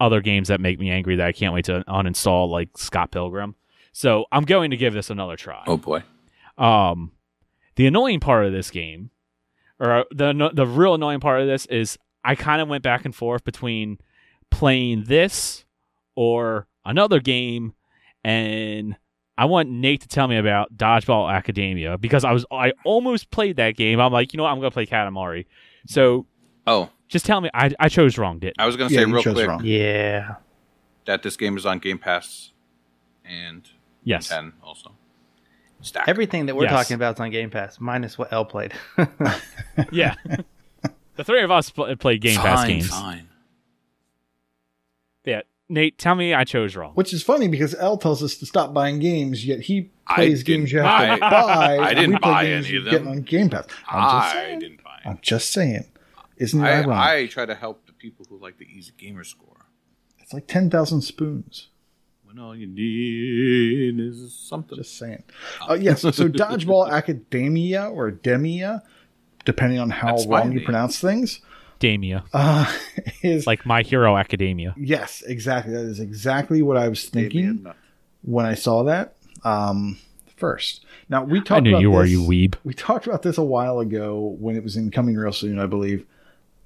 other 0.00 0.20
games 0.20 0.48
that 0.48 0.60
make 0.60 0.78
me 0.80 0.90
angry 0.90 1.16
that 1.16 1.26
I 1.26 1.32
can't 1.32 1.54
wait 1.54 1.66
to 1.66 1.84
uninstall, 1.86 2.50
like 2.50 2.76
Scott 2.76 3.10
Pilgrim. 3.12 3.54
So 3.92 4.26
I'm 4.32 4.44
going 4.44 4.70
to 4.72 4.76
give 4.76 4.94
this 4.94 5.10
another 5.10 5.36
try. 5.36 5.62
Oh 5.66 5.76
boy. 5.76 6.02
Um, 6.58 7.12
the 7.76 7.86
annoying 7.86 8.20
part 8.20 8.46
of 8.46 8.52
this 8.52 8.70
game, 8.70 9.10
or 9.84 10.00
uh, 10.00 10.04
the 10.10 10.50
the 10.52 10.66
real 10.66 10.94
annoying 10.94 11.20
part 11.20 11.40
of 11.40 11.46
this 11.46 11.66
is 11.66 11.98
I 12.24 12.34
kind 12.34 12.62
of 12.62 12.68
went 12.68 12.82
back 12.82 13.04
and 13.04 13.14
forth 13.14 13.44
between 13.44 13.98
playing 14.50 15.04
this 15.04 15.64
or 16.16 16.66
another 16.84 17.20
game, 17.20 17.74
and 18.22 18.96
I 19.36 19.46
want 19.46 19.68
Nate 19.68 20.00
to 20.02 20.08
tell 20.08 20.28
me 20.28 20.36
about 20.36 20.76
Dodgeball 20.76 21.32
Academia 21.32 21.98
because 21.98 22.24
I 22.24 22.32
was 22.32 22.46
I 22.50 22.72
almost 22.84 23.30
played 23.30 23.56
that 23.56 23.76
game. 23.76 24.00
I'm 24.00 24.12
like, 24.12 24.32
you 24.32 24.36
know 24.38 24.44
what, 24.44 24.50
I'm 24.50 24.58
gonna 24.58 24.70
play 24.70 24.86
Katamari. 24.86 25.46
So 25.86 26.26
Oh, 26.66 26.88
just 27.08 27.26
tell 27.26 27.40
me, 27.40 27.50
I 27.52 27.70
I 27.78 27.88
chose 27.88 28.16
wrong, 28.16 28.38
did 28.38 28.54
I 28.58 28.66
was 28.66 28.76
gonna 28.76 28.90
Yeah, 28.90 29.00
say 29.00 29.04
real 29.06 29.22
chose 29.22 29.34
quick 29.34 29.48
wrong. 29.48 29.60
Yeah. 29.64 30.36
that 31.04 31.22
this 31.22 31.36
game 31.36 31.56
is 31.58 31.66
on 31.66 31.78
Game 31.78 31.98
Pass 31.98 32.52
and 33.24 33.68
yes, 34.02 34.28
10 34.28 34.54
also. 34.62 34.92
Stack. 35.84 36.08
Everything 36.08 36.46
that 36.46 36.56
we're 36.56 36.64
Yes. 36.64 36.72
talking 36.72 36.94
about 36.94 37.14
is 37.16 37.20
on 37.20 37.30
Game 37.30 37.50
Pass, 37.50 37.78
minus 37.80 38.16
what 38.18 38.32
L 38.32 38.44
played. 38.44 38.72
yeah. 39.92 40.14
the 41.16 41.24
three 41.24 41.42
of 41.42 41.50
us 41.50 41.70
pl- 41.70 41.94
played 41.96 42.20
Game 42.20 42.36
Pass 42.38 42.66
games. 42.66 42.88
Fine. 42.88 43.28
Yeah, 45.24 45.42
Nate, 45.68 45.98
tell 45.98 46.14
me 46.14 46.34
I 46.34 46.44
chose 46.44 46.76
wrong. 46.76 46.92
Which 46.94 47.12
is 47.14 47.22
funny 47.22 47.48
because 47.48 47.74
L 47.76 47.96
tells 47.96 48.22
us 48.22 48.36
to 48.38 48.46
stop 48.46 48.74
buying 48.74 48.98
games, 48.98 49.46
yet 49.46 49.60
he 49.60 49.90
plays 50.14 50.42
games 50.42 50.70
you 50.72 50.80
have 50.80 51.14
to 51.14 51.20
buy- 51.20 51.30
buy. 51.30 51.78
I 51.78 51.94
didn't 51.94 52.20
buy 52.20 52.44
games 52.44 52.66
any 52.66 52.76
of 52.76 52.84
them. 52.84 53.08
on 53.08 53.22
Game 53.22 53.48
Pass. 53.50 53.66
I'm 53.88 54.02
just 54.22 54.36
I 54.36 54.54
didn't 54.58 54.84
buy 54.84 54.98
it. 55.04 55.08
I'm 55.08 55.18
just 55.22 55.52
saying. 55.52 55.84
Isn't 56.36 56.60
it 56.62 56.66
I, 56.68 56.80
ironic? 56.82 56.96
I 56.98 57.26
try 57.26 57.46
to 57.46 57.54
help 57.54 57.86
the 57.86 57.92
people 57.92 58.26
who 58.28 58.38
like 58.38 58.58
the 58.58 58.66
easy 58.66 58.92
gamer 58.98 59.24
score. 59.24 59.66
it's 60.18 60.32
like 60.34 60.46
ten 60.46 60.68
thousand 60.68 61.02
spoons. 61.02 61.68
When 62.34 62.44
all 62.44 62.56
you 62.56 62.66
need 62.66 64.00
is 64.00 64.34
something. 64.34 64.76
Just 64.76 64.98
saying. 64.98 65.22
Uh, 65.68 65.74
yes. 65.74 66.02
So 66.14 66.28
Dodgeball 66.28 66.90
Academia 66.90 67.86
or 67.88 68.10
Demia, 68.10 68.82
depending 69.44 69.78
on 69.78 69.90
how 69.90 70.16
That's 70.16 70.26
wrong 70.26 70.50
you 70.50 70.56
name. 70.58 70.64
pronounce 70.64 70.98
things, 71.00 71.40
Damia. 71.78 72.24
uh, 72.32 72.72
is 73.22 73.46
Like 73.46 73.64
My 73.64 73.82
Hero 73.82 74.16
Academia. 74.16 74.74
yes, 74.76 75.22
exactly. 75.22 75.72
That 75.74 75.84
is 75.84 76.00
exactly 76.00 76.60
what 76.60 76.76
I 76.76 76.88
was 76.88 77.04
thinking 77.08 77.44
enough. 77.60 77.76
when 78.22 78.46
I 78.46 78.54
saw 78.54 78.82
that 78.84 79.14
um, 79.44 79.98
first. 80.36 80.84
Now 81.08 81.22
we 81.22 81.38
talked. 81.40 81.58
I 81.58 81.60
knew 81.60 81.70
about 81.70 81.82
you 81.82 81.90
were, 81.92 82.02
this- 82.02 82.10
you 82.10 82.22
weeb. 82.22 82.56
We 82.64 82.74
talked 82.74 83.06
about 83.06 83.22
this 83.22 83.38
a 83.38 83.44
while 83.44 83.78
ago 83.78 84.36
when 84.40 84.56
it 84.56 84.64
was 84.64 84.76
in 84.76 84.90
coming 84.90 85.14
real 85.14 85.32
soon, 85.32 85.60
I 85.60 85.66
believe. 85.66 86.04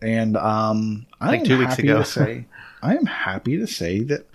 And 0.01 0.35
um, 0.39 1.07
I 1.21 1.27
Like 1.29 1.41
am 1.41 1.47
two 1.47 1.59
weeks 1.59 1.73
happy 1.73 1.89
ago. 1.89 1.99
to 1.99 2.05
say, 2.07 2.47
I 2.83 2.97
am 2.97 3.05
happy 3.05 3.59
to 3.59 3.67
say 3.67 4.01
that 4.05 4.27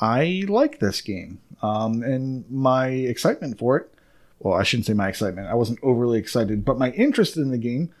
I 0.00 0.44
like 0.48 0.80
this 0.80 1.00
game. 1.00 1.40
Um, 1.62 2.02
and 2.02 2.50
my 2.50 2.88
excitement 2.88 3.58
for 3.58 3.76
it, 3.76 3.92
well, 4.38 4.54
I 4.54 4.62
shouldn't 4.62 4.86
say 4.86 4.94
my 4.94 5.08
excitement. 5.08 5.48
I 5.48 5.54
wasn't 5.54 5.80
overly 5.82 6.18
excited, 6.18 6.64
but 6.64 6.78
my 6.78 6.90
interest 6.92 7.36
in 7.36 7.50
the 7.50 7.58
game 7.58 7.92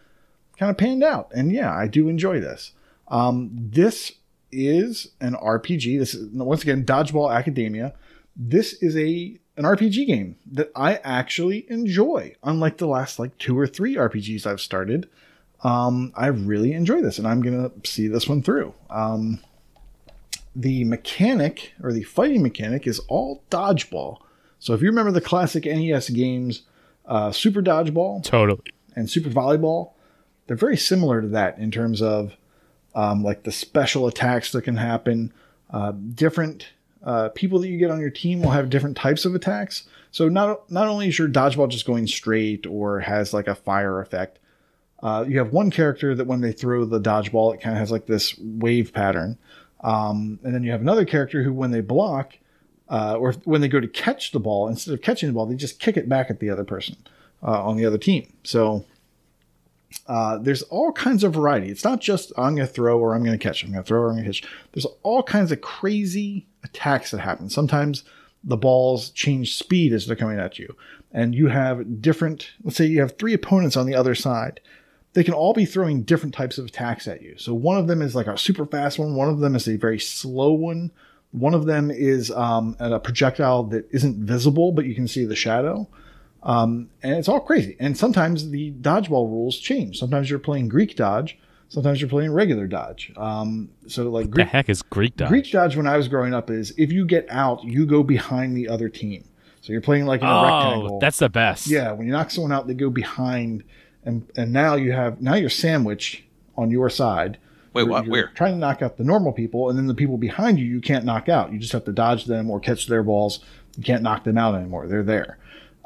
kind 0.58 0.70
of 0.70 0.78
panned 0.78 1.04
out. 1.04 1.30
And 1.34 1.52
yeah, 1.52 1.74
I 1.74 1.86
do 1.86 2.08
enjoy 2.08 2.40
this. 2.40 2.72
Um, 3.08 3.50
this 3.52 4.12
is 4.50 5.08
an 5.20 5.34
RPG. 5.34 5.98
This 5.98 6.14
is 6.14 6.28
once 6.32 6.62
again 6.62 6.84
Dodgeball 6.84 7.34
Academia. 7.34 7.94
This 8.34 8.74
is 8.74 8.96
a 8.96 9.38
an 9.56 9.64
RPG 9.64 10.06
game 10.06 10.36
that 10.50 10.70
I 10.74 10.96
actually 10.96 11.70
enjoy. 11.70 12.34
Unlike 12.42 12.78
the 12.78 12.86
last 12.86 13.18
like 13.18 13.36
two 13.36 13.58
or 13.58 13.66
three 13.66 13.96
RPGs 13.96 14.46
I've 14.46 14.60
started, 14.60 15.08
um, 15.62 16.12
I 16.16 16.28
really 16.28 16.72
enjoy 16.72 17.02
this, 17.02 17.18
and 17.18 17.28
I'm 17.28 17.42
gonna 17.42 17.70
see 17.84 18.08
this 18.08 18.28
one 18.28 18.42
through. 18.42 18.72
Um, 18.88 19.40
the 20.54 20.84
mechanic 20.84 21.72
or 21.82 21.92
the 21.92 22.02
fighting 22.02 22.42
mechanic 22.42 22.86
is 22.86 22.98
all 23.08 23.42
dodgeball. 23.50 24.18
So 24.58 24.74
if 24.74 24.82
you 24.82 24.88
remember 24.88 25.12
the 25.12 25.20
classic 25.20 25.64
NES 25.64 26.10
games, 26.10 26.62
uh, 27.06 27.32
Super 27.32 27.62
Dodgeball, 27.62 28.22
Totally. 28.22 28.60
and 28.94 29.08
Super 29.08 29.30
Volleyball, 29.30 29.92
they're 30.46 30.56
very 30.56 30.76
similar 30.76 31.22
to 31.22 31.28
that 31.28 31.58
in 31.58 31.70
terms 31.70 32.02
of 32.02 32.36
um, 32.94 33.22
like 33.22 33.44
the 33.44 33.52
special 33.52 34.06
attacks 34.06 34.52
that 34.52 34.62
can 34.62 34.76
happen. 34.76 35.32
Uh, 35.70 35.92
different 35.92 36.68
uh, 37.04 37.28
people 37.30 37.58
that 37.60 37.68
you 37.68 37.78
get 37.78 37.90
on 37.90 38.00
your 38.00 38.10
team 38.10 38.42
will 38.42 38.50
have 38.50 38.68
different 38.68 38.96
types 38.96 39.24
of 39.24 39.34
attacks. 39.34 39.84
So 40.10 40.28
not 40.28 40.70
not 40.70 40.88
only 40.88 41.08
is 41.08 41.18
your 41.18 41.28
dodgeball 41.28 41.68
just 41.68 41.86
going 41.86 42.06
straight 42.06 42.66
or 42.66 43.00
has 43.00 43.32
like 43.32 43.46
a 43.46 43.54
fire 43.54 44.00
effect, 44.00 44.38
uh, 45.02 45.24
you 45.26 45.38
have 45.38 45.52
one 45.52 45.70
character 45.70 46.14
that 46.14 46.26
when 46.26 46.40
they 46.40 46.52
throw 46.52 46.84
the 46.84 47.00
dodgeball, 47.00 47.54
it 47.54 47.60
kind 47.60 47.74
of 47.74 47.80
has 47.80 47.90
like 47.90 48.06
this 48.06 48.36
wave 48.38 48.92
pattern, 48.92 49.38
um, 49.82 50.38
and 50.42 50.54
then 50.54 50.62
you 50.62 50.70
have 50.72 50.80
another 50.80 51.04
character 51.04 51.42
who 51.42 51.52
when 51.52 51.70
they 51.70 51.80
block. 51.80 52.34
Uh, 52.88 53.14
or 53.14 53.34
when 53.44 53.60
they 53.60 53.68
go 53.68 53.78
to 53.78 53.86
catch 53.86 54.32
the 54.32 54.40
ball, 54.40 54.66
instead 54.66 54.92
of 54.92 55.00
catching 55.00 55.28
the 55.28 55.32
ball, 55.32 55.46
they 55.46 55.54
just 55.54 55.78
kick 55.78 55.96
it 55.96 56.08
back 56.08 56.28
at 56.28 56.40
the 56.40 56.50
other 56.50 56.64
person 56.64 56.96
uh, 57.40 57.64
on 57.64 57.76
the 57.76 57.86
other 57.86 57.98
team. 57.98 58.32
So 58.42 58.84
uh, 60.06 60.38
there's 60.38 60.62
all 60.62 60.92
kinds 60.92 61.24
of 61.24 61.34
variety. 61.34 61.68
It's 61.68 61.84
not 61.84 62.00
just 62.00 62.32
I'm 62.36 62.54
going 62.54 62.66
to 62.66 62.72
throw 62.72 62.98
or 62.98 63.14
I'm 63.14 63.24
going 63.24 63.38
to 63.38 63.42
catch. 63.42 63.62
I'm 63.62 63.70
going 63.70 63.82
to 63.82 63.86
throw 63.86 64.00
or 64.00 64.08
I'm 64.10 64.16
going 64.16 64.24
to 64.24 64.40
catch. 64.40 64.50
There's 64.72 64.86
all 65.02 65.22
kinds 65.22 65.52
of 65.52 65.60
crazy 65.60 66.46
attacks 66.64 67.10
that 67.10 67.20
happen. 67.20 67.48
Sometimes 67.48 68.04
the 68.42 68.56
balls 68.56 69.10
change 69.10 69.56
speed 69.56 69.92
as 69.92 70.06
they're 70.06 70.16
coming 70.16 70.38
at 70.38 70.58
you, 70.58 70.76
and 71.12 71.34
you 71.34 71.48
have 71.48 72.00
different. 72.00 72.50
Let's 72.64 72.76
say 72.76 72.86
you 72.86 73.00
have 73.00 73.18
three 73.18 73.34
opponents 73.34 73.76
on 73.76 73.86
the 73.86 73.94
other 73.94 74.14
side. 74.14 74.60
They 75.12 75.24
can 75.24 75.34
all 75.34 75.52
be 75.52 75.64
throwing 75.64 76.02
different 76.02 76.34
types 76.34 76.56
of 76.58 76.66
attacks 76.66 77.08
at 77.08 77.22
you. 77.22 77.36
So 77.36 77.52
one 77.52 77.78
of 77.78 77.88
them 77.88 78.00
is 78.00 78.14
like 78.14 78.28
a 78.28 78.38
super 78.38 78.64
fast 78.64 78.98
one. 78.98 79.14
One 79.14 79.28
of 79.28 79.40
them 79.40 79.56
is 79.56 79.66
a 79.68 79.76
very 79.76 79.98
slow 79.98 80.52
one. 80.52 80.92
One 81.32 81.54
of 81.54 81.66
them 81.66 81.90
is 81.90 82.30
um, 82.30 82.76
a 82.78 83.00
projectile 83.00 83.64
that 83.64 83.88
isn't 83.92 84.16
visible, 84.16 84.72
but 84.72 84.84
you 84.84 84.94
can 84.94 85.08
see 85.08 85.24
the 85.24 85.36
shadow 85.36 85.88
and 86.42 86.88
it's 87.02 87.28
all 87.28 87.40
crazy. 87.40 87.76
And 87.78 87.96
sometimes 87.96 88.50
the 88.50 88.72
dodgeball 88.72 89.28
rules 89.28 89.58
change. 89.58 89.98
Sometimes 89.98 90.30
you're 90.30 90.38
playing 90.38 90.68
Greek 90.68 90.96
dodge. 90.96 91.38
Sometimes 91.68 92.00
you're 92.00 92.10
playing 92.10 92.32
regular 92.32 92.66
dodge. 92.66 93.12
Um, 93.16 93.70
so 93.86 94.10
like 94.10 94.26
The 94.26 94.30
Greek, 94.30 94.48
heck 94.48 94.68
is 94.68 94.82
Greek 94.82 95.16
dodge? 95.16 95.28
Greek 95.28 95.50
dodge 95.50 95.76
when 95.76 95.86
I 95.86 95.96
was 95.96 96.08
growing 96.08 96.34
up 96.34 96.50
is 96.50 96.72
if 96.76 96.90
you 96.90 97.04
get 97.04 97.26
out, 97.30 97.62
you 97.62 97.86
go 97.86 98.02
behind 98.02 98.56
the 98.56 98.68
other 98.68 98.88
team. 98.88 99.24
So 99.60 99.72
you're 99.72 99.82
playing 99.82 100.06
like 100.06 100.22
in 100.22 100.26
a 100.26 100.30
oh, 100.30 100.42
rectangle. 100.44 100.98
that's 101.00 101.18
the 101.18 101.28
best. 101.28 101.66
yeah. 101.66 101.92
When 101.92 102.06
you 102.06 102.12
knock 102.12 102.30
someone 102.30 102.50
out, 102.50 102.66
they 102.66 102.74
go 102.74 102.90
behind, 102.90 103.62
and 104.10 104.30
and 104.36 104.52
now 104.52 104.74
you 104.74 104.92
have 104.92 105.20
now 105.22 105.34
you're 105.34 105.48
sandwiched 105.50 106.22
on 106.56 106.70
your 106.70 106.90
side. 106.90 107.38
Wait, 107.72 107.82
You're- 107.82 107.90
what? 107.92 108.04
you're 108.04 108.12
Where? 108.12 108.30
Trying 108.34 108.52
to 108.54 108.58
knock 108.58 108.82
out 108.82 108.96
the 108.96 109.04
normal 109.04 109.32
people, 109.32 109.68
and 109.70 109.78
then 109.78 109.86
the 109.86 109.94
people 109.94 110.18
behind 110.18 110.58
you, 110.58 110.66
you 110.66 110.80
can't 110.80 111.04
knock 111.04 111.28
out. 111.28 111.52
You 111.52 111.58
just 111.58 111.72
have 111.72 111.84
to 111.84 111.92
dodge 111.92 112.24
them 112.24 112.50
or 112.50 112.58
catch 112.60 112.86
their 112.88 113.02
balls. 113.04 113.38
You 113.76 113.84
can't 113.84 114.02
knock 114.02 114.24
them 114.24 114.36
out 114.36 114.54
anymore. 114.56 114.88
They're 114.88 115.04
there. 115.04 115.38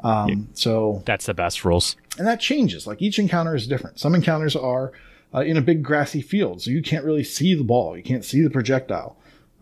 Um, 0.03 0.49
So 0.53 1.03
That's 1.05 1.25
the 1.27 1.33
best 1.33 1.63
rules. 1.63 1.95
and 2.17 2.27
that 2.27 2.39
changes. 2.39 2.85
Like 2.87 3.01
each 3.01 3.19
encounter 3.19 3.55
is 3.55 3.67
different. 3.67 3.99
Some 3.99 4.15
encounters 4.15 4.55
are 4.55 4.91
uh, 5.33 5.41
in 5.41 5.57
a 5.57 5.61
big 5.61 5.83
grassy 5.83 6.21
field, 6.21 6.61
so 6.61 6.71
you 6.71 6.81
can't 6.81 7.05
really 7.05 7.23
see 7.23 7.53
the 7.53 7.63
ball. 7.63 7.95
You 7.95 8.03
can't 8.03 8.25
see 8.25 8.41
the 8.41 8.49
projectile. 8.49 9.15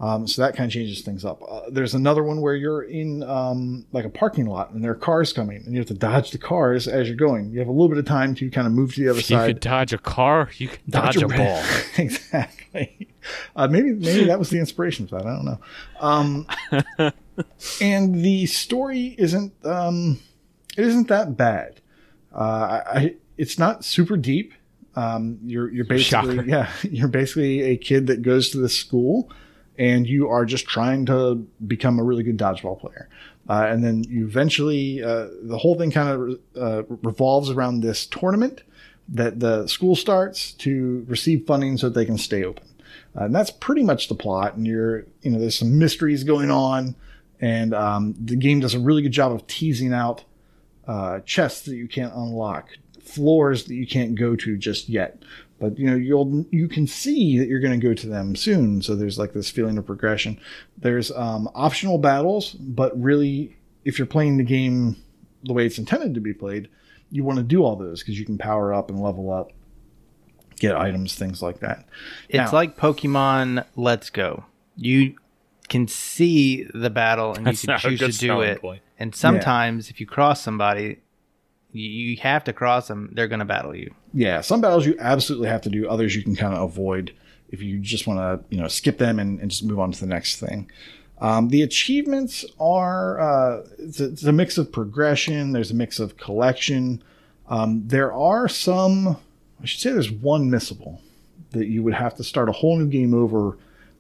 Um, 0.04 0.28
so 0.28 0.42
that 0.42 0.54
kind 0.54 0.68
of 0.68 0.74
changes 0.74 1.02
things 1.02 1.24
up. 1.24 1.42
Uh, 1.48 1.62
there's 1.70 1.94
another 1.94 2.24
one 2.24 2.42
where 2.42 2.56
you're 2.56 2.82
in 2.82 3.24
um, 3.24 3.86
like 3.94 4.04
a 4.04 4.10
parking 4.10 4.48
lot 4.48 4.72
and 4.72 4.84
there 4.84 4.92
are 4.92 4.96
cars 4.96 5.32
coming, 5.32 5.64
and 5.66 5.74
you 5.74 5.80
have 5.80 5.88
to 5.88 5.94
dodge 5.94 6.32
the 6.32 6.38
cars 6.38 6.90
as 6.90 7.08
you're 7.08 7.16
going. 7.16 7.52
You 7.52 7.60
have 7.60 7.70
a 7.70 7.72
little 7.72 7.88
bit 7.88 7.98
of 7.98 8.06
time 8.06 8.36
to 8.36 8.50
kind 8.50 8.68
of 8.68 8.74
move 8.74 8.94
to 8.96 9.02
the 9.02 9.10
other 9.10 9.22
side. 9.22 9.48
You 9.48 9.54
could 9.54 9.62
dodge 9.62 9.94
a 9.94 9.98
car, 9.98 10.50
you 10.58 10.68
can 10.68 10.80
dodge, 10.90 11.16
a 11.16 11.28
red- 11.28 11.38
ball. 11.38 11.64
exactly. 11.98 13.08
Uh, 13.56 13.68
maybe 13.70 13.94
maybe 13.94 14.26
that 14.26 14.40
was 14.40 14.50
the 14.50 14.60
inspiration 14.60 15.08
for 15.08 15.20
that. 15.20 15.26
I 15.26 15.36
don't 15.36 15.46
know. 15.46 15.60
Um, 16.02 16.48
and 17.82 18.16
the 18.26 18.46
story 18.48 19.16
isn't 19.18 19.54
um, 19.64 20.20
it 20.78 20.86
isn't 20.86 21.08
that 21.08 21.38
bad. 21.38 21.80
Uh, 22.34 22.38
I, 22.38 23.00
I 23.00 23.16
it's 23.38 23.58
not 23.58 23.86
super 23.86 24.18
deep. 24.18 24.54
Um, 24.96 25.40
you're 25.44 25.72
you're 25.72 25.86
basically 25.86 26.36
Shocker. 26.36 26.50
yeah 26.50 26.72
you're 26.84 27.08
basically 27.08 27.62
a 27.62 27.78
kid 27.78 28.08
that 28.08 28.22
goes 28.22 28.50
to 28.50 28.58
the 28.58 28.70
school, 28.70 29.32
and 29.78 30.08
you 30.08 30.30
are 30.30 30.46
just 30.46 30.66
trying 30.66 31.06
to 31.06 31.36
become 31.68 32.00
a 32.00 32.04
really 32.04 32.24
good 32.24 32.38
dodgeball 32.38 32.80
player. 32.80 33.10
Uh, 33.50 33.66
and 33.68 33.84
then 33.84 34.04
you 34.06 34.26
eventually 34.26 35.04
uh, 35.04 35.28
the 35.42 35.58
whole 35.58 35.76
thing 35.76 35.92
kind 35.92 36.10
of 36.10 36.40
uh, 36.56 36.84
revolves 37.02 37.50
around 37.50 37.82
this 37.82 38.06
tournament 38.06 38.64
that 39.10 39.40
the 39.40 39.68
school 39.68 39.96
starts 39.96 40.54
to 40.54 41.06
receive 41.08 41.46
funding 41.46 41.78
so 41.78 41.90
that 41.90 41.96
they 42.00 42.06
can 42.06 42.18
stay 42.18 42.44
open. 42.44 42.64
Uh, 43.16 43.26
and 43.26 43.36
that's 43.36 43.52
pretty 43.52 43.84
much 43.84 44.08
the 44.08 44.16
plot. 44.16 44.56
And 44.56 44.66
you're, 44.66 45.06
you 45.22 45.32
know, 45.32 45.40
there's 45.40 45.58
some 45.58 45.78
mysteries 45.78 46.24
going 46.24 46.50
on, 46.50 46.96
and 47.42 47.74
um, 47.74 48.16
the 48.18 48.36
game 48.36 48.60
does 48.60 48.74
a 48.74 48.80
really 48.80 49.02
good 49.02 49.12
job 49.12 49.32
of 49.32 49.46
teasing 49.48 49.94
out 49.94 50.24
uh, 50.88 51.20
chests 51.22 51.66
that 51.66 51.76
you 51.76 51.88
can't 51.88 52.14
unlock, 52.14 52.70
floors 53.02 53.66
that 53.66 53.76
you 53.76 53.86
can't 53.86 54.16
go 54.16 54.36
to 54.36 54.58
just 54.58 54.90
yet. 54.90 55.22
But 55.64 55.80
you 55.80 55.90
know, 55.90 55.96
you'll 55.96 56.46
you 56.52 56.68
can 56.68 56.86
see 56.86 57.40
that 57.40 57.48
you're 57.48 57.62
going 57.62 57.80
to 57.80 57.88
go 57.88 57.94
to 57.94 58.06
them 58.06 58.36
soon. 58.36 58.82
So 58.82 58.98
there's 58.98 59.18
like 59.18 59.32
this 59.32 59.50
feeling 59.50 59.78
of 59.78 59.86
progression. 59.86 60.38
There's 60.78 61.10
um, 61.12 61.50
optional 61.56 61.98
battles, 61.98 62.52
but 62.52 63.02
really, 63.02 63.56
if 63.86 63.98
you're 63.98 64.06
playing 64.06 64.36
the 64.36 64.44
game 64.44 64.98
the 65.46 65.54
way 65.54 65.66
it's 65.66 65.78
intended 65.78 66.16
to 66.16 66.20
be 66.20 66.34
played, 66.34 66.68
you 67.12 67.24
want 67.24 67.38
to 67.38 67.44
do 67.44 67.64
all 67.64 67.78
those 67.78 68.02
because 68.02 68.20
you 68.20 68.26
can 68.26 68.38
power 68.38 68.74
up 68.74 68.90
and 68.90 69.02
level 69.02 69.32
up, 69.32 69.54
get 70.58 70.76
items, 70.76 71.16
things 71.16 71.42
like 71.42 71.62
that. 71.62 71.86
It's 72.28 72.52
Now- 72.52 72.58
like 72.58 72.76
Pokemon 72.76 73.64
Let's 73.78 74.10
Go. 74.10 74.44
You 74.76 75.16
can 75.70 75.88
see 75.88 76.68
the 76.74 76.90
battle 76.90 77.36
and 77.36 77.48
you 77.48 77.54
can 77.56 77.80
choose 77.80 78.18
to 78.18 78.28
do 78.28 78.42
it. 78.42 78.60
point. 78.60 78.82
And 79.00 79.16
sometimes 79.16 79.90
if 79.90 80.02
you 80.02 80.08
cross 80.08 80.42
somebody, 80.42 81.00
you, 81.72 81.90
you 81.90 82.18
have 82.18 82.44
to 82.44 82.52
cross 82.52 82.90
them. 82.90 83.12
They're 83.14 83.30
going 83.30 83.40
to 83.40 83.46
battle 83.46 83.74
you. 83.74 83.94
Yeah, 84.14 84.42
some 84.42 84.62
battles 84.62 84.86
you 84.86 84.96
absolutely 85.00 85.48
have 85.48 85.62
to 85.62 85.70
do. 85.70 85.88
Others 85.90 86.16
you 86.16 86.24
can 86.24 86.36
kind 86.36 86.54
of 86.54 86.62
avoid 86.62 87.14
if 87.50 87.62
you 87.62 87.80
just 87.80 88.08
want 88.08 88.20
to, 88.20 88.56
you 88.56 88.62
know, 88.62 88.68
skip 88.68 88.98
them 88.98 89.20
and, 89.20 89.40
and 89.40 89.52
just 89.52 89.64
move 89.64 89.80
on 89.80 89.92
to 89.92 90.00
the 90.00 90.08
next 90.08 90.40
thing. 90.40 90.70
Um, 91.20 91.50
the 91.50 91.62
achievements 91.62 92.46
are 92.60 93.20
uh, 93.20 93.68
it's, 93.78 94.00
a, 94.00 94.06
it's 94.06 94.24
a 94.24 94.32
mix 94.32 94.58
of 94.58 94.72
progression. 94.72 95.52
There's 95.52 95.72
a 95.72 95.76
mix 95.76 96.00
of 96.00 96.18
collection. 96.18 97.04
Um, 97.48 97.84
there 97.88 98.12
are 98.12 98.48
some. 98.48 99.18
I 99.62 99.66
should 99.66 99.80
say 99.80 99.92
there's 99.92 100.12
one 100.12 100.50
missable 100.50 101.00
that 101.52 101.68
you 101.68 101.84
would 101.84 101.94
have 101.94 102.16
to 102.16 102.24
start 102.24 102.50
a 102.50 102.52
whole 102.52 102.78
new 102.78 102.88
game 102.88 103.14
over 103.14 103.58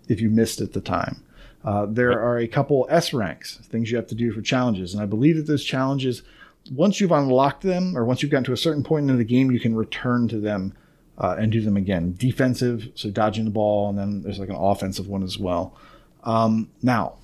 if 0.10 0.20
you 0.20 0.30
missed 0.30 0.60
at 0.60 0.74
the 0.74 0.82
time. 0.82 1.24
Uh, 1.64 1.86
there 1.86 2.20
are 2.20 2.40
a 2.40 2.48
couple 2.48 2.86
S 2.90 3.14
ranks, 3.14 3.58
things 3.70 3.90
you 3.90 3.96
have 3.96 4.08
to 4.08 4.16
do 4.16 4.34
for 4.34 4.42
challenges, 4.42 4.94
and 4.94 5.02
I 5.02 5.06
believe 5.06 5.38
that 5.38 5.48
those 5.48 5.64
challenges, 5.64 6.24
once 6.72 7.00
you've 7.02 7.12
unlocked 7.12 7.64
them 7.64 7.98
or 7.98 8.06
once 8.06 8.22
you've 8.22 8.32
gotten 8.32 8.46
to 8.46 8.54
a 8.54 8.58
certain 8.58 8.84
point 8.84 9.10
in 9.10 9.18
the 9.18 9.24
game, 9.24 9.52
you 9.52 9.60
can 9.60 9.76
return 9.76 10.28
to 10.30 10.40
them 10.40 10.74
uh, 11.18 11.36
and 11.38 11.52
do 11.52 11.62
them 11.62 11.76
again. 11.78 12.16
Defensive, 12.18 12.90
so 12.96 13.10
dodging 13.10 13.46
the 13.46 13.52
ball, 13.52 13.90
and 13.90 13.98
then 13.98 14.22
there's 14.24 14.40
like 14.40 14.50
an 14.50 14.56
offensive 14.56 15.08
one 15.08 15.24
as 15.24 15.38
well. 15.38 15.76
Um, 16.24 16.70
now, 16.82 17.16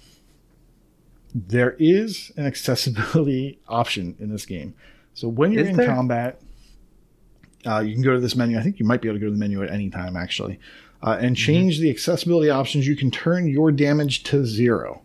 there 1.33 1.75
is 1.79 2.31
an 2.37 2.45
accessibility 2.45 3.59
option 3.67 4.15
in 4.19 4.29
this 4.29 4.45
game. 4.45 4.73
So 5.13 5.27
when 5.27 5.51
you're 5.51 5.63
Is 5.63 5.69
in 5.69 5.77
there? 5.77 5.87
combat, 5.87 6.41
uh, 7.65 7.79
you 7.79 7.93
can 7.93 8.03
go 8.03 8.13
to 8.13 8.19
this 8.19 8.35
menu. 8.35 8.57
I 8.57 8.61
think 8.61 8.79
you 8.79 8.85
might 8.85 9.01
be 9.01 9.07
able 9.09 9.17
to 9.17 9.21
go 9.21 9.27
to 9.27 9.31
the 9.31 9.37
menu 9.37 9.63
at 9.63 9.69
any 9.69 9.89
time, 9.89 10.15
actually, 10.15 10.59
uh, 11.01 11.17
and 11.19 11.35
change 11.35 11.79
the 11.79 11.89
accessibility 11.89 12.49
options. 12.49 12.87
You 12.87 12.95
can 12.95 13.11
turn 13.11 13.47
your 13.47 13.71
damage 13.71 14.23
to 14.25 14.45
zero. 14.45 15.01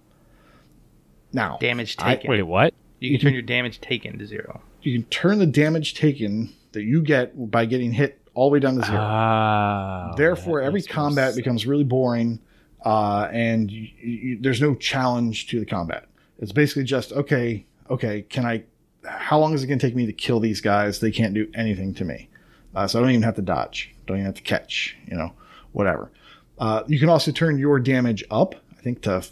Now, 1.32 1.58
Damage 1.60 1.96
I- 1.98 2.20
Wait, 2.26 2.42
what? 2.42 2.74
You 3.04 3.18
can 3.18 3.26
turn 3.26 3.32
your 3.34 3.42
damage 3.42 3.80
taken 3.80 4.18
to 4.18 4.26
zero. 4.26 4.60
you 4.82 4.98
can 4.98 5.08
turn 5.10 5.38
the 5.38 5.46
damage 5.46 5.94
taken 5.94 6.52
that 6.72 6.82
you 6.82 7.02
get 7.02 7.50
by 7.50 7.64
getting 7.64 7.92
hit 7.92 8.20
all 8.34 8.48
the 8.48 8.54
way 8.54 8.60
down 8.60 8.74
to 8.76 8.84
zero. 8.84 8.98
Ah. 9.00 10.12
Therefore, 10.16 10.60
every 10.60 10.82
combat 10.82 11.28
sense. 11.28 11.36
becomes 11.36 11.66
really 11.66 11.84
boring, 11.84 12.40
uh, 12.84 13.28
and 13.32 13.70
you, 13.70 13.88
you, 14.00 14.38
there's 14.40 14.60
no 14.60 14.74
challenge 14.74 15.46
to 15.48 15.60
the 15.60 15.66
combat. 15.66 16.06
It's 16.38 16.52
basically 16.52 16.84
just 16.84 17.12
okay. 17.12 17.66
Okay, 17.90 18.22
can 18.22 18.44
I? 18.44 18.64
How 19.04 19.38
long 19.38 19.54
is 19.54 19.62
it 19.62 19.66
going 19.66 19.78
to 19.78 19.86
take 19.86 19.94
me 19.94 20.06
to 20.06 20.12
kill 20.12 20.40
these 20.40 20.60
guys? 20.60 21.00
They 21.00 21.10
can't 21.10 21.34
do 21.34 21.48
anything 21.54 21.94
to 21.94 22.04
me, 22.04 22.28
uh, 22.74 22.86
so 22.86 22.98
I 22.98 23.02
don't 23.02 23.10
even 23.10 23.22
have 23.22 23.36
to 23.36 23.42
dodge. 23.42 23.94
Don't 24.06 24.16
even 24.16 24.26
have 24.26 24.34
to 24.36 24.42
catch. 24.42 24.96
You 25.06 25.16
know, 25.16 25.32
whatever. 25.72 26.10
Uh, 26.58 26.82
you 26.86 26.98
can 26.98 27.08
also 27.08 27.30
turn 27.30 27.58
your 27.58 27.78
damage 27.78 28.24
up. 28.30 28.54
I 28.76 28.80
think 28.82 29.02
to 29.02 29.24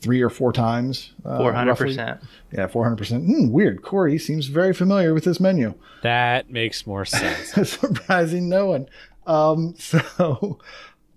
three 0.00 0.20
or 0.22 0.30
four 0.30 0.52
times. 0.52 1.12
uh, 1.24 1.38
Four 1.38 1.52
hundred 1.52 1.70
roughly. 1.72 1.86
percent. 1.88 2.20
Yeah, 2.52 2.66
four 2.66 2.84
hundred 2.84 2.96
percent. 2.96 3.24
Hmm, 3.26 3.50
weird. 3.50 3.82
Corey 3.82 4.18
seems 4.18 4.46
very 4.46 4.72
familiar 4.72 5.12
with 5.14 5.24
this 5.24 5.40
menu. 5.40 5.74
That 6.02 6.50
makes 6.50 6.86
more 6.86 7.04
sense. 7.04 7.52
surprising 7.70 8.48
no 8.48 8.66
one. 8.66 8.88
Um, 9.26 9.74
so 9.78 10.58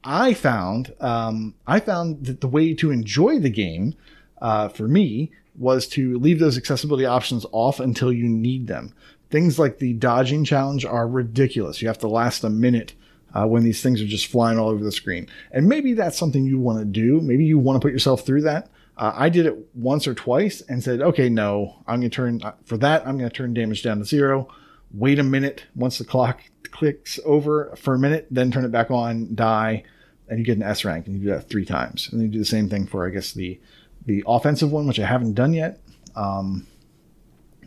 I 0.03 0.33
found 0.33 0.93
um, 0.99 1.55
I 1.65 1.79
found 1.79 2.25
that 2.25 2.41
the 2.41 2.47
way 2.47 2.73
to 2.75 2.91
enjoy 2.91 3.39
the 3.39 3.49
game 3.49 3.95
uh, 4.41 4.67
for 4.67 4.87
me 4.87 5.31
was 5.57 5.87
to 5.87 6.17
leave 6.19 6.39
those 6.39 6.57
accessibility 6.57 7.05
options 7.05 7.45
off 7.51 7.79
until 7.79 8.11
you 8.11 8.27
need 8.27 8.67
them. 8.67 8.93
Things 9.29 9.57
like 9.57 9.79
the 9.79 9.93
dodging 9.93 10.43
challenge 10.43 10.83
are 10.85 11.07
ridiculous. 11.07 11.81
You 11.81 11.87
have 11.87 11.99
to 11.99 12.07
last 12.07 12.43
a 12.43 12.49
minute 12.49 12.93
uh, 13.33 13.45
when 13.47 13.63
these 13.63 13.81
things 13.81 14.01
are 14.01 14.07
just 14.07 14.27
flying 14.27 14.59
all 14.59 14.69
over 14.69 14.83
the 14.83 14.91
screen. 14.91 15.27
And 15.51 15.67
maybe 15.67 15.93
that's 15.93 16.17
something 16.17 16.45
you 16.45 16.59
want 16.59 16.79
to 16.79 16.85
do. 16.85 17.19
Maybe 17.21 17.45
you 17.45 17.57
want 17.57 17.81
to 17.81 17.85
put 17.85 17.91
yourself 17.91 18.25
through 18.25 18.43
that. 18.43 18.69
Uh, 18.95 19.11
I 19.15 19.29
did 19.29 19.45
it 19.45 19.57
once 19.73 20.07
or 20.07 20.13
twice 20.13 20.61
and 20.61 20.83
said, 20.83 21.01
okay, 21.01 21.29
no, 21.29 21.81
I'm 21.87 21.99
going 21.99 22.11
to 22.11 22.15
turn 22.15 22.41
uh, 22.43 22.53
for 22.63 22.77
that. 22.77 23.07
I'm 23.07 23.17
going 23.17 23.29
to 23.29 23.35
turn 23.35 23.53
damage 23.53 23.81
down 23.81 23.97
to 23.99 24.05
zero. 24.05 24.47
Wait 24.93 25.17
a 25.17 25.23
minute 25.23 25.63
once 25.75 25.97
the 25.97 26.05
clock 26.05 26.41
clicks 26.69 27.19
over 27.25 27.73
for 27.75 27.95
a 27.95 27.99
minute, 27.99 28.27
then 28.29 28.51
turn 28.51 28.65
it 28.65 28.71
back 28.71 28.91
on, 28.91 29.33
die, 29.33 29.83
and 30.29 30.37
you 30.37 30.45
get 30.45 30.57
an 30.57 30.63
S 30.63 30.85
rank. 30.85 31.07
And 31.07 31.15
you 31.15 31.23
do 31.23 31.33
that 31.33 31.49
three 31.49 31.65
times. 31.65 32.09
And 32.11 32.19
then 32.19 32.27
you 32.27 32.33
do 32.33 32.39
the 32.39 32.45
same 32.45 32.69
thing 32.69 32.85
for, 32.85 33.07
I 33.07 33.09
guess, 33.09 33.33
the 33.33 33.59
the 34.05 34.23
offensive 34.27 34.71
one, 34.71 34.85
which 34.85 34.99
I 34.99 35.05
haven't 35.05 35.33
done 35.33 35.53
yet. 35.53 35.79
Um, 36.15 36.67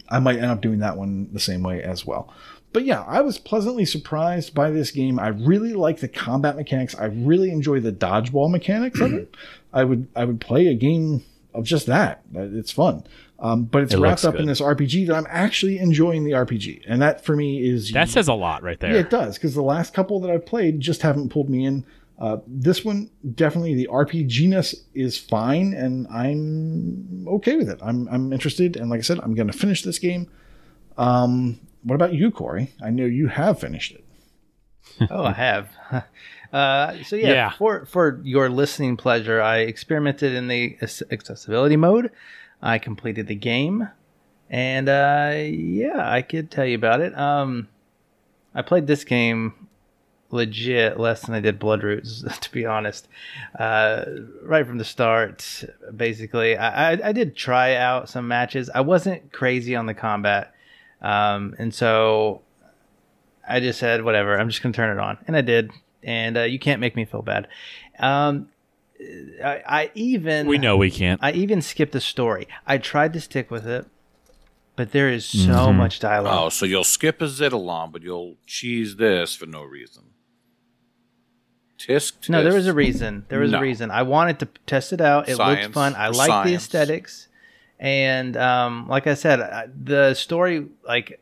I 0.09 0.19
might 0.19 0.37
end 0.37 0.47
up 0.47 0.61
doing 0.61 0.81
that 0.81 0.97
one 0.97 1.31
the 1.33 1.41
same 1.41 1.63
way 1.63 1.83
as 1.83 2.07
well. 2.07 2.33
But 2.77 2.85
yeah, 2.85 3.05
I 3.09 3.23
was 3.23 3.39
pleasantly 3.39 3.87
surprised 3.87 4.53
by 4.53 4.71
this 4.71 4.91
game. 4.91 5.19
I 5.19 5.29
really 5.29 5.73
like 5.73 6.01
the 6.01 6.09
combat 6.09 6.57
mechanics. 6.57 6.95
I 6.95 7.07
really 7.07 7.51
enjoy 7.51 7.81
the 7.81 7.91
dodgeball 7.91 8.51
mechanics 8.51 9.01
of 9.01 9.15
it. 9.15 9.35
I 9.73 9.83
would 9.85 10.09
I 10.15 10.27
would 10.27 10.43
play 10.43 10.67
a 10.67 10.75
game 10.75 11.25
of 11.55 11.65
just 11.65 11.87
that. 11.87 12.21
It's 12.35 12.71
fun. 12.71 13.05
Um, 13.39 13.65
but 13.65 13.85
it's 13.85 13.95
It 13.95 13.99
wrapped 13.99 14.27
up 14.27 14.35
good. 14.35 14.43
in 14.43 14.47
this 14.47 14.61
RPG 14.61 15.07
that 15.07 15.17
I'm 15.17 15.27
actually 15.31 15.79
enjoying 15.79 16.25
the 16.25 16.33
RPG, 16.33 16.83
and 16.87 17.01
that 17.01 17.25
for 17.25 17.35
me 17.35 17.67
is 17.67 17.93
that 17.93 18.11
says 18.11 18.29
a 18.29 18.35
lot 18.35 18.63
right 18.63 18.79
there. 18.79 18.93
yeah, 18.93 19.01
it 19.01 19.09
does 19.09 19.39
because 19.39 19.55
the 19.55 19.63
last 19.63 19.95
couple 19.95 20.21
that 20.21 20.31
I've 20.31 20.45
played 20.45 20.79
just 20.79 21.01
haven't 21.01 21.31
pulled 21.31 21.49
me 21.49 21.65
in. 21.65 21.87
Uh, 22.19 22.41
this 22.47 22.85
one 22.85 23.09
definitely 23.37 23.75
the 23.75 23.89
RPGness 23.91 24.75
is 24.95 25.17
fine, 25.17 25.73
and 25.73 26.07
I'm 26.09 27.27
okay 27.27 27.57
with 27.57 27.71
it. 27.71 27.79
I'm 27.83 28.07
I'm 28.09 28.35
interested, 28.35 28.77
and 28.77 28.91
like 28.91 28.99
I 28.99 29.03
said, 29.03 29.19
I'm 29.21 29.35
going 29.35 29.49
to 29.49 29.57
finish 29.57 29.83
this 29.83 29.99
game. 29.99 30.29
Um, 30.99 31.59
what 31.87 31.95
about 31.95 32.13
you, 32.13 32.31
Corey? 32.31 32.73
I 32.83 32.91
know 32.91 33.05
you 33.07 33.29
have 33.29 33.61
finished 33.61 33.93
it. 33.93 34.05
Oh, 35.11 35.25
I 35.25 35.33
have. 35.33 35.69
Uh, 36.53 37.03
so 37.03 37.17
yeah, 37.17 37.33
Yeah. 37.33 37.51
for 37.51 37.85
for 37.87 38.21
your 38.23 38.49
listening 38.49 38.97
pleasure, 38.97 39.43
I 39.43 39.59
experimented 39.59 40.33
in 40.33 40.47
the 40.47 40.79
accessibility 41.11 41.77
mode. 41.77 42.13
I 42.63 42.79
completed 42.79 43.27
the 43.27 43.35
game, 43.35 43.89
and 44.49 44.89
uh, 44.89 45.33
yeah, 45.45 46.09
I 46.09 46.23
could 46.23 46.53
tell 46.53 46.65
you 46.65 46.77
about 46.77 47.01
it. 47.01 47.19
Um, 47.19 47.67
I 48.55 48.63
played 48.63 48.87
this 48.87 49.03
game 49.03 49.67
legit 50.31 51.01
less 51.01 51.23
than 51.23 51.35
I 51.35 51.41
did 51.41 51.59
Blood 51.59 51.83
Roots, 51.83 52.23
to 52.41 52.53
be 52.53 52.65
honest. 52.65 53.09
Uh, 53.59 54.05
right 54.43 54.65
from 54.67 54.79
the 54.79 54.85
start, 54.85 55.65
basically, 55.95 56.57
I, 56.57 56.93
I, 56.93 57.09
I 57.09 57.13
did 57.13 57.37
try 57.37 57.75
out 57.75 58.09
some 58.09 58.29
matches. 58.29 58.71
I 58.73 58.81
wasn't 58.83 59.33
crazy 59.33 59.75
on 59.75 59.87
the 59.87 59.95
combat, 59.95 60.55
um, 61.07 61.55
and 61.59 61.73
so 61.75 62.43
I 63.49 63.61
just 63.61 63.79
said, 63.79 64.03
whatever, 64.05 64.37
I'm 64.39 64.49
just 64.49 64.63
going 64.63 64.73
to 64.73 64.77
turn 64.77 64.97
it 64.97 65.01
on. 65.01 65.19
And 65.27 65.37
I 65.37 65.41
did. 65.41 65.71
And 66.03 66.37
uh, 66.37 66.43
you 66.43 66.59
can't 66.59 66.81
make 66.81 66.95
me 66.97 67.05
feel 67.05 67.23
bad. 67.23 67.49
Um, 67.99 68.49
I, 69.45 69.63
I 69.67 69.91
even. 69.95 70.47
We 70.47 70.59
know 70.59 70.77
we 70.77 70.91
can't. 70.91 71.21
I 71.23 71.33
even 71.33 71.61
skipped 71.63 71.93
the 71.93 72.01
story. 72.01 72.47
I 72.67 72.79
tried 72.79 73.13
to 73.13 73.21
stick 73.21 73.51
with 73.51 73.67
it, 73.67 73.87
but 74.75 74.93
there 74.93 75.11
is 75.11 75.25
so 75.27 75.39
Mhm. 75.69 75.77
much 75.77 75.99
dialogue. 76.01 76.39
Oh, 76.39 76.49
so 76.49 76.65
you'll 76.67 76.85
skip 76.85 77.21
a 77.21 77.27
Xitilon, 77.27 77.93
but 77.93 78.03
you'll 78.03 78.37
cheese 78.47 78.97
this 78.97 79.35
for 79.37 79.47
no 79.47 79.63
reason. 79.63 80.05
Tisk, 81.79 82.15
tisk. 82.21 82.31
No, 82.31 82.43
there 82.43 82.55
was 82.55 82.67
a 82.67 82.73
reason. 82.75 83.27
There 83.29 83.41
was 83.41 83.51
No. 83.53 83.59
a 83.59 83.61
reason. 83.61 83.91
I 83.91 84.03
wanted 84.03 84.39
to 84.41 84.49
test 84.67 84.93
it 84.93 85.01
out. 85.01 85.29
It 85.29 85.37
Science 85.37 85.63
looked 85.63 85.75
fun. 85.75 85.95
I 85.95 86.07
for 86.09 86.15
liked 86.19 86.29
the 86.29 86.33
science. 86.51 86.63
aesthetics, 86.65 87.29
and 87.79 88.37
um, 88.37 88.89
like 88.89 89.07
I 89.07 89.15
said, 89.15 89.73
the 89.85 90.15
story 90.15 90.67
like 90.87 91.21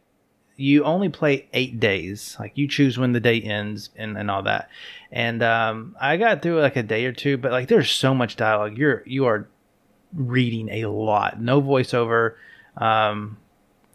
you 0.56 0.84
only 0.84 1.08
play 1.08 1.48
eight 1.52 1.80
days. 1.80 2.36
Like 2.38 2.52
you 2.56 2.68
choose 2.68 2.98
when 2.98 3.12
the 3.12 3.20
day 3.20 3.40
ends 3.40 3.90
and, 3.96 4.16
and 4.16 4.30
all 4.30 4.42
that. 4.44 4.68
And 5.10 5.42
um, 5.42 5.96
I 6.00 6.16
got 6.16 6.42
through 6.42 6.60
like 6.60 6.76
a 6.76 6.82
day 6.82 7.06
or 7.06 7.12
two, 7.12 7.36
but 7.36 7.52
like 7.52 7.68
there's 7.68 7.90
so 7.90 8.14
much 8.14 8.36
dialogue. 8.36 8.78
You're 8.78 9.02
you 9.06 9.26
are 9.26 9.48
reading 10.12 10.68
a 10.68 10.86
lot. 10.86 11.40
No 11.40 11.60
voiceover 11.60 12.34
um, 12.76 13.38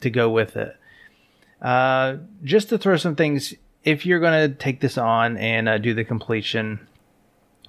to 0.02 0.10
go 0.10 0.30
with 0.30 0.58
it. 0.58 0.76
Uh, 1.62 2.18
just 2.44 2.70
to 2.70 2.78
throw 2.78 2.98
some 2.98 3.16
things, 3.16 3.54
if 3.84 4.06
you're 4.06 4.20
to 4.50 4.56
take 4.56 4.82
this 4.82 4.98
on 4.98 5.38
and 5.38 5.68
uh, 5.68 5.78
do 5.78 5.94
the 5.94 6.04
completion, 6.06 6.88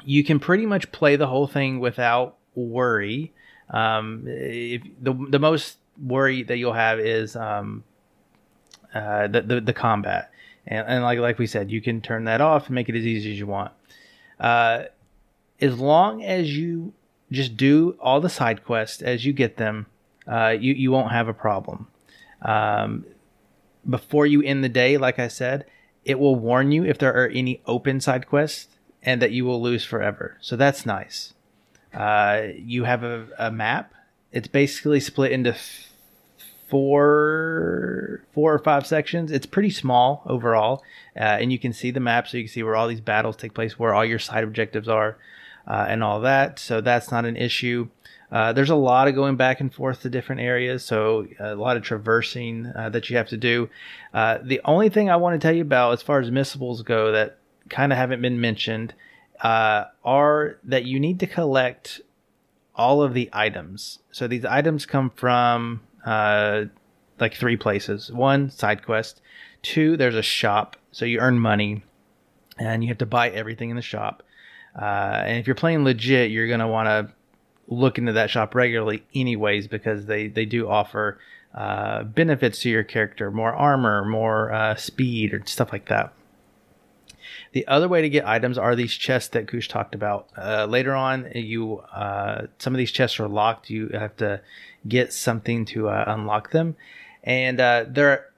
you 0.05 0.25
can 0.25 0.39
pretty 0.39 0.67
much 0.67 0.93
play 0.93 1.17
the 1.17 1.27
whole 1.27 1.47
thing 1.47 1.81
without 1.81 2.37
worry. 2.55 3.33
Um, 3.71 4.25
if 4.27 4.83
the 5.01 5.15
the 5.31 5.39
most 5.39 5.79
worry 6.03 6.43
that 6.45 6.57
you'll 6.57 6.73
have 6.73 6.99
is 6.99 7.37
um, 7.37 7.85
uh, 8.95 9.29
the, 9.29 9.43
the 9.43 9.61
the 9.61 9.73
combat, 9.73 10.31
and, 10.67 10.87
and 10.87 11.03
like 11.05 11.19
like 11.19 11.39
we 11.39 11.47
said, 11.47 11.71
you 11.71 11.81
can 11.81 12.01
turn 12.01 12.25
that 12.25 12.41
off 12.41 12.67
and 12.67 12.75
make 12.75 12.89
it 12.89 12.97
as 12.97 13.07
easy 13.07 13.33
as 13.33 13.39
you 13.39 13.47
want. 13.47 13.73
Uh, 14.39 14.85
as 15.61 15.79
long 15.79 16.25
as 16.25 16.57
you 16.57 16.93
just 17.31 17.57
do 17.57 17.97
all 18.01 18.21
the 18.21 18.29
side 18.29 18.65
quests 18.65 19.03
as 19.03 19.25
you 19.25 19.33
get 19.33 19.57
them, 19.57 19.87
uh, 20.27 20.55
you 20.59 20.73
you 20.73 20.91
won't 20.91 21.13
have 21.13 21.29
a 21.29 21.35
problem. 21.35 21.87
Um, 22.43 23.05
before 23.89 24.27
you 24.27 24.43
end 24.43 24.65
the 24.65 24.69
day, 24.69 24.97
like 24.97 25.19
I 25.19 25.29
said, 25.29 25.65
it 26.05 26.19
will 26.19 26.37
warn 26.37 26.73
you 26.73 26.85
if 26.85 26.99
there 26.99 27.15
are 27.15 27.29
any 27.29 27.63
open 27.67 28.01
side 28.01 28.27
quests 28.27 28.69
and 29.03 29.23
that 29.23 29.31
you 29.31 29.45
will 29.45 29.61
lose 29.61 29.85
forever. 29.85 30.37
So 30.41 30.57
that's 30.57 30.85
nice. 30.85 31.35
Uh, 31.95 32.49
you 32.57 32.85
have 32.85 33.03
a, 33.03 33.27
a 33.39 33.51
map. 33.51 33.93
It's 34.33 34.49
basically 34.49 35.01
split 35.01 35.33
into 35.33 35.57
four, 36.69 38.23
four 38.33 38.55
or 38.55 38.59
five 38.61 38.87
sections. 38.87 39.33
It's 39.33 39.47
pretty 39.47 39.71
small 39.71 40.23
overall, 40.27 40.83
uh, 41.17 41.39
and 41.41 41.53
you 41.53 41.59
can 41.59 41.73
see 41.73 41.91
the 41.91 42.01
map, 42.01 42.29
so 42.29 42.37
you 42.37 42.45
can 42.45 42.53
see 42.53 42.63
where 42.63 42.77
all 42.77 42.87
these 42.87 43.01
battles 43.01 43.37
take 43.37 43.55
place, 43.55 43.79
where 43.79 43.93
all 43.93 44.05
your 44.05 44.21
side 44.21 44.45
objectives 44.45 44.89
are, 44.89 45.19
uh, 45.67 45.87
and 45.89 46.05
all 46.05 46.21
that. 46.21 46.59
So 46.61 46.81
that's 46.81 47.11
not 47.11 47.25
an 47.25 47.37
issue. 47.37 47.89
Uh, 48.31 48.53
there's 48.53 48.71
a 48.71 48.77
lot 48.77 49.09
of 49.09 49.17
going 49.17 49.35
back 49.35 49.61
and 49.61 49.75
forth 49.75 50.03
to 50.03 50.09
different 50.09 50.41
areas, 50.41 50.85
so 50.85 51.27
a 51.41 51.57
lot 51.57 51.77
of 51.77 51.83
traversing 51.83 52.67
uh, 52.77 52.89
that 52.89 53.11
you 53.11 53.17
have 53.17 53.29
to 53.29 53.37
do. 53.37 53.69
Uh, 54.15 54.39
the 54.41 54.61
only 54.65 54.89
thing 54.89 55.11
I 55.11 55.17
want 55.17 55.41
to 55.41 55.45
tell 55.45 55.55
you 55.55 55.63
about, 55.63 55.93
as 55.95 56.03
far 56.03 56.21
as 56.21 56.31
missables 56.31 56.83
go, 56.83 57.11
that 57.11 57.39
kind 57.69 57.93
of 57.93 57.99
haven't 57.99 58.23
been 58.23 58.41
mentioned, 58.41 58.95
uh, 59.43 59.85
are 60.05 60.59
that 60.65 60.85
you 60.85 61.01
need 61.01 61.21
to 61.21 61.27
collect 61.27 62.01
all 62.75 63.03
of 63.03 63.15
the 63.15 63.29
items. 63.33 63.99
So 64.13 64.27
these 64.27 64.45
items 64.45 64.87
come 64.87 65.11
from 65.11 65.83
uh, 66.05 66.65
like 67.19 67.35
three 67.35 67.57
places. 67.57 68.11
One, 68.13 68.51
side 68.51 68.85
quest. 68.85 69.21
Two, 69.63 69.97
there's 69.97 70.15
a 70.15 70.23
shop, 70.23 70.77
so 70.91 71.05
you 71.05 71.19
earn 71.19 71.39
money, 71.39 71.83
and 72.59 72.83
you 72.83 72.89
have 72.89 72.99
to 72.99 73.07
buy 73.07 73.29
everything 73.29 73.71
in 73.71 73.77
the 73.77 73.83
shop. 73.83 74.23
Uh, 74.81 75.23
and 75.25 75.39
if 75.39 75.47
you're 75.47 75.55
playing 75.55 75.85
legit, 75.85 76.31
you're 76.31 76.49
gonna 76.49 76.69
want 76.69 76.87
to 76.87 77.13
look 77.69 77.99
into 77.99 78.13
that 78.13 78.31
shop 78.31 78.55
regularly, 78.55 79.05
anyways, 79.15 79.69
because 79.69 80.07
they 80.07 80.29
they 80.29 80.47
do 80.47 80.69
offer 80.69 81.19
uh, 81.55 82.05
benefits 82.05 82.61
to 82.61 82.71
your 82.71 82.85
character, 82.85 83.31
more 83.31 83.53
armor, 83.53 84.05
more 84.05 84.53
uh, 84.53 84.75
speed, 84.77 85.35
or 85.35 85.43
stuff 85.45 85.73
like 85.73 85.89
that. 85.89 86.13
The 87.53 87.67
other 87.67 87.89
way 87.89 88.03
to 88.03 88.09
get 88.09 88.27
items 88.27 88.59
are 88.59 88.77
these 88.77 88.95
chests 88.95 89.29
that 89.31 89.49
Kush 89.49 89.69
talked 89.69 89.95
about. 89.95 90.29
Uh, 90.39 90.67
later 90.67 90.95
on, 90.95 91.31
you 91.35 91.79
uh, 91.93 92.47
some 92.59 92.75
of 92.75 92.79
these 92.79 92.93
chests 92.93 93.19
are 93.19 93.29
locked. 93.29 93.71
You 93.71 93.89
have 93.89 94.17
to 94.19 94.41
get 94.87 95.13
something 95.13 95.65
to 95.67 95.89
uh, 95.89 96.05
unlock 96.07 96.53
them, 96.53 96.77
and 97.25 97.61
uh, 97.61 97.87
they're 97.89 98.31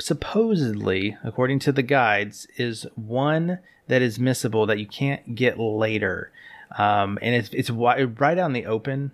supposedly, 0.00 1.16
according 1.22 1.58
to 1.60 1.72
the 1.72 1.82
guides, 1.82 2.46
is 2.56 2.86
one 2.96 3.60
that 3.86 4.02
is 4.02 4.18
missable 4.18 4.66
that 4.66 4.78
you 4.78 4.86
can't 4.86 5.34
get 5.34 5.58
later, 5.58 6.32
um, 6.76 7.18
and 7.22 7.34
it's 7.34 7.50
it's 7.50 7.70
right 7.70 8.38
out 8.38 8.46
in 8.46 8.52
the 8.52 8.66
open. 8.66 9.12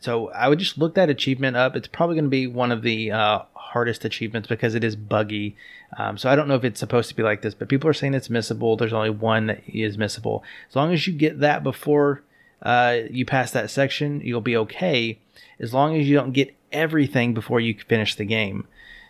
So 0.00 0.28
I 0.30 0.48
would 0.48 0.58
just 0.58 0.78
look 0.78 0.94
that 0.94 1.10
achievement 1.10 1.56
up. 1.56 1.74
It's 1.74 1.88
probably 1.88 2.14
going 2.14 2.24
to 2.24 2.30
be 2.30 2.46
one 2.46 2.70
of 2.70 2.82
the 2.82 3.10
uh, 3.10 3.40
hardest 3.54 4.04
achievements 4.04 4.48
because 4.48 4.74
it 4.74 4.84
is 4.84 4.96
buggy. 4.96 5.56
Um, 5.96 6.16
so 6.16 6.30
I 6.30 6.36
don't 6.36 6.48
know 6.48 6.54
if 6.54 6.64
it's 6.64 6.80
supposed 6.80 7.08
to 7.08 7.16
be 7.16 7.22
like 7.22 7.42
this, 7.42 7.54
but 7.54 7.68
people 7.68 7.90
are 7.90 7.94
saying 7.94 8.14
it's 8.14 8.28
missable. 8.28 8.78
There's 8.78 8.92
only 8.92 9.10
one 9.10 9.46
that 9.46 9.62
is 9.66 9.96
missable. 9.96 10.42
As 10.68 10.76
long 10.76 10.92
as 10.92 11.06
you 11.06 11.12
get 11.12 11.40
that 11.40 11.62
before 11.62 12.22
uh, 12.62 12.98
you 13.10 13.24
pass 13.24 13.50
that 13.52 13.70
section, 13.70 14.20
you'll 14.20 14.40
be 14.40 14.56
okay. 14.56 15.18
As 15.58 15.74
long 15.74 15.96
as 15.96 16.08
you 16.08 16.14
don't 16.14 16.32
get 16.32 16.54
everything 16.72 17.34
before 17.34 17.60
you 17.60 17.74
finish 17.88 18.14
the 18.14 18.24
game. 18.24 18.66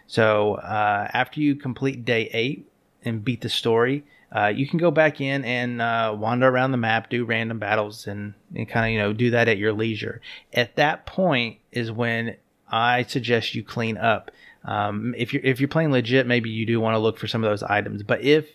So 0.07 0.55
uh, 0.55 1.09
after 1.13 1.41
you 1.41 1.55
complete 1.55 2.05
day 2.05 2.31
eight 2.33 2.67
and 3.05 3.25
beat 3.25 3.43
the 3.43 3.49
story, 3.49 4.05
uh, 4.35 4.49
you 4.49 4.67
can 4.67 4.79
go 4.79 4.91
back 4.91 5.21
in 5.21 5.45
and 5.45 5.81
uh, 5.81 6.15
wander 6.19 6.49
around 6.49 6.73
the 6.73 6.79
map, 6.79 7.09
do 7.09 7.25
random 7.25 7.59
battles, 7.59 8.07
and, 8.07 8.35
and 8.55 8.69
kind 8.69 8.87
of 8.87 8.93
you 8.93 8.99
know 8.99 9.13
do 9.13 9.31
that 9.31 9.49
at 9.49 9.59
your 9.59 9.73
leisure. 9.73 10.21
At 10.53 10.77
that 10.77 11.07
point 11.07 11.59
is 11.73 11.91
when 11.91 12.37
I 12.71 13.05
suggest 13.05 13.55
you 13.55 13.63
clean 13.63 13.97
up. 13.97 14.31
Um, 14.65 15.15
if 15.17 15.33
you're 15.33 15.43
if 15.43 15.61
you're 15.61 15.69
playing 15.69 15.93
legit, 15.93 16.27
maybe 16.27 16.51
you 16.51 16.67
do 16.67 16.81
want 16.81 16.95
to 16.95 16.99
look 16.99 17.19
for 17.19 17.27
some 17.27 17.43
of 17.43 17.51
those 17.51 17.63
items. 17.63 18.03
But 18.03 18.23
if 18.23 18.47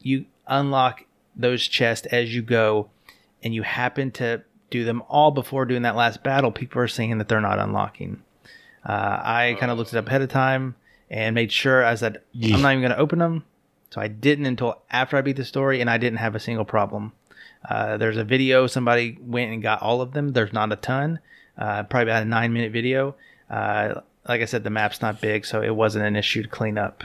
you 0.00 0.24
unlock 0.46 1.04
those 1.36 1.66
chests 1.66 2.06
as 2.06 2.34
you 2.34 2.42
go, 2.42 2.88
and 3.42 3.54
you 3.54 3.62
happen 3.62 4.10
to 4.12 4.42
do 4.70 4.84
them 4.84 5.02
all 5.08 5.30
before 5.30 5.66
doing 5.66 5.82
that 5.82 5.96
last 5.96 6.22
battle, 6.22 6.50
people 6.50 6.80
are 6.80 6.88
saying 6.88 7.18
that 7.18 7.28
they're 7.28 7.40
not 7.40 7.58
unlocking. 7.58 8.22
Uh, 8.84 9.20
I 9.22 9.56
kind 9.60 9.70
of 9.70 9.78
looked 9.78 9.92
it 9.92 9.98
up 9.98 10.06
ahead 10.06 10.22
of 10.22 10.30
time 10.30 10.74
and 11.10 11.34
made 11.34 11.52
sure 11.52 11.84
I 11.84 11.94
said 11.94 12.22
I'm 12.34 12.62
not 12.62 12.72
even 12.72 12.80
going 12.80 12.92
to 12.92 12.98
open 12.98 13.18
them. 13.18 13.44
So 13.92 14.00
I 14.00 14.08
didn't 14.08 14.46
until 14.46 14.80
after 14.90 15.18
I 15.18 15.20
beat 15.20 15.36
the 15.36 15.44
story, 15.44 15.82
and 15.82 15.90
I 15.90 15.98
didn't 15.98 16.16
have 16.20 16.34
a 16.34 16.40
single 16.40 16.64
problem. 16.64 17.12
Uh, 17.68 17.98
there's 17.98 18.16
a 18.16 18.24
video 18.24 18.66
somebody 18.66 19.18
went 19.20 19.52
and 19.52 19.62
got 19.62 19.82
all 19.82 20.00
of 20.00 20.14
them. 20.14 20.32
There's 20.32 20.54
not 20.54 20.72
a 20.72 20.76
ton, 20.76 21.18
uh, 21.58 21.82
probably 21.82 22.10
about 22.10 22.22
a 22.22 22.24
nine 22.24 22.54
minute 22.54 22.72
video. 22.72 23.14
Uh, 23.50 24.00
like 24.26 24.40
I 24.40 24.46
said, 24.46 24.64
the 24.64 24.70
map's 24.70 25.02
not 25.02 25.20
big, 25.20 25.44
so 25.44 25.60
it 25.60 25.76
wasn't 25.76 26.06
an 26.06 26.16
issue 26.16 26.42
to 26.42 26.48
clean 26.48 26.78
up. 26.78 27.04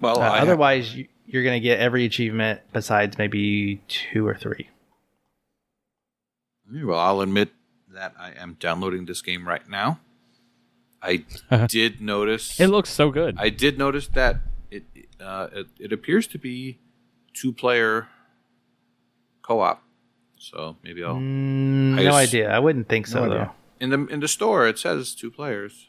Well, 0.00 0.20
Uh, 0.20 0.30
ha- 0.30 0.36
otherwise, 0.36 0.94
you, 0.94 1.08
you're 1.26 1.42
going 1.42 1.60
to 1.60 1.68
get 1.68 1.80
every 1.80 2.04
achievement 2.04 2.60
besides 2.72 3.18
maybe 3.18 3.82
two 3.88 4.24
or 4.24 4.36
three. 4.36 4.68
well, 6.72 6.96
I'll 7.00 7.22
admit 7.22 7.50
that 7.92 8.14
I 8.20 8.34
am 8.38 8.56
downloading 8.60 9.06
this 9.06 9.20
game 9.20 9.48
right 9.48 9.68
now. 9.68 9.98
I 11.02 11.24
did 11.68 12.00
notice. 12.00 12.58
It 12.60 12.68
looks 12.68 12.90
so 12.90 13.10
good. 13.10 13.36
I 13.38 13.48
did 13.48 13.78
notice 13.78 14.06
that 14.08 14.36
it 14.70 14.84
uh, 15.20 15.48
it, 15.52 15.66
it 15.78 15.92
appears 15.92 16.26
to 16.28 16.38
be 16.38 16.78
two 17.34 17.52
player 17.52 18.08
co 19.42 19.60
op. 19.60 19.82
So 20.38 20.76
maybe 20.82 21.04
I'll 21.04 21.16
Mm, 21.16 21.98
I 21.98 22.02
no 22.04 22.10
ass- 22.10 22.28
idea. 22.28 22.50
I 22.50 22.58
wouldn't 22.58 22.88
think 22.88 23.06
so 23.06 23.24
No 23.26 23.30
though. 23.30 23.50
in 23.78 23.90
the 23.90 24.06
in 24.06 24.20
the 24.20 24.28
store 24.28 24.66
it 24.68 24.78
says 24.78 25.14
two 25.14 25.30
players. 25.30 25.88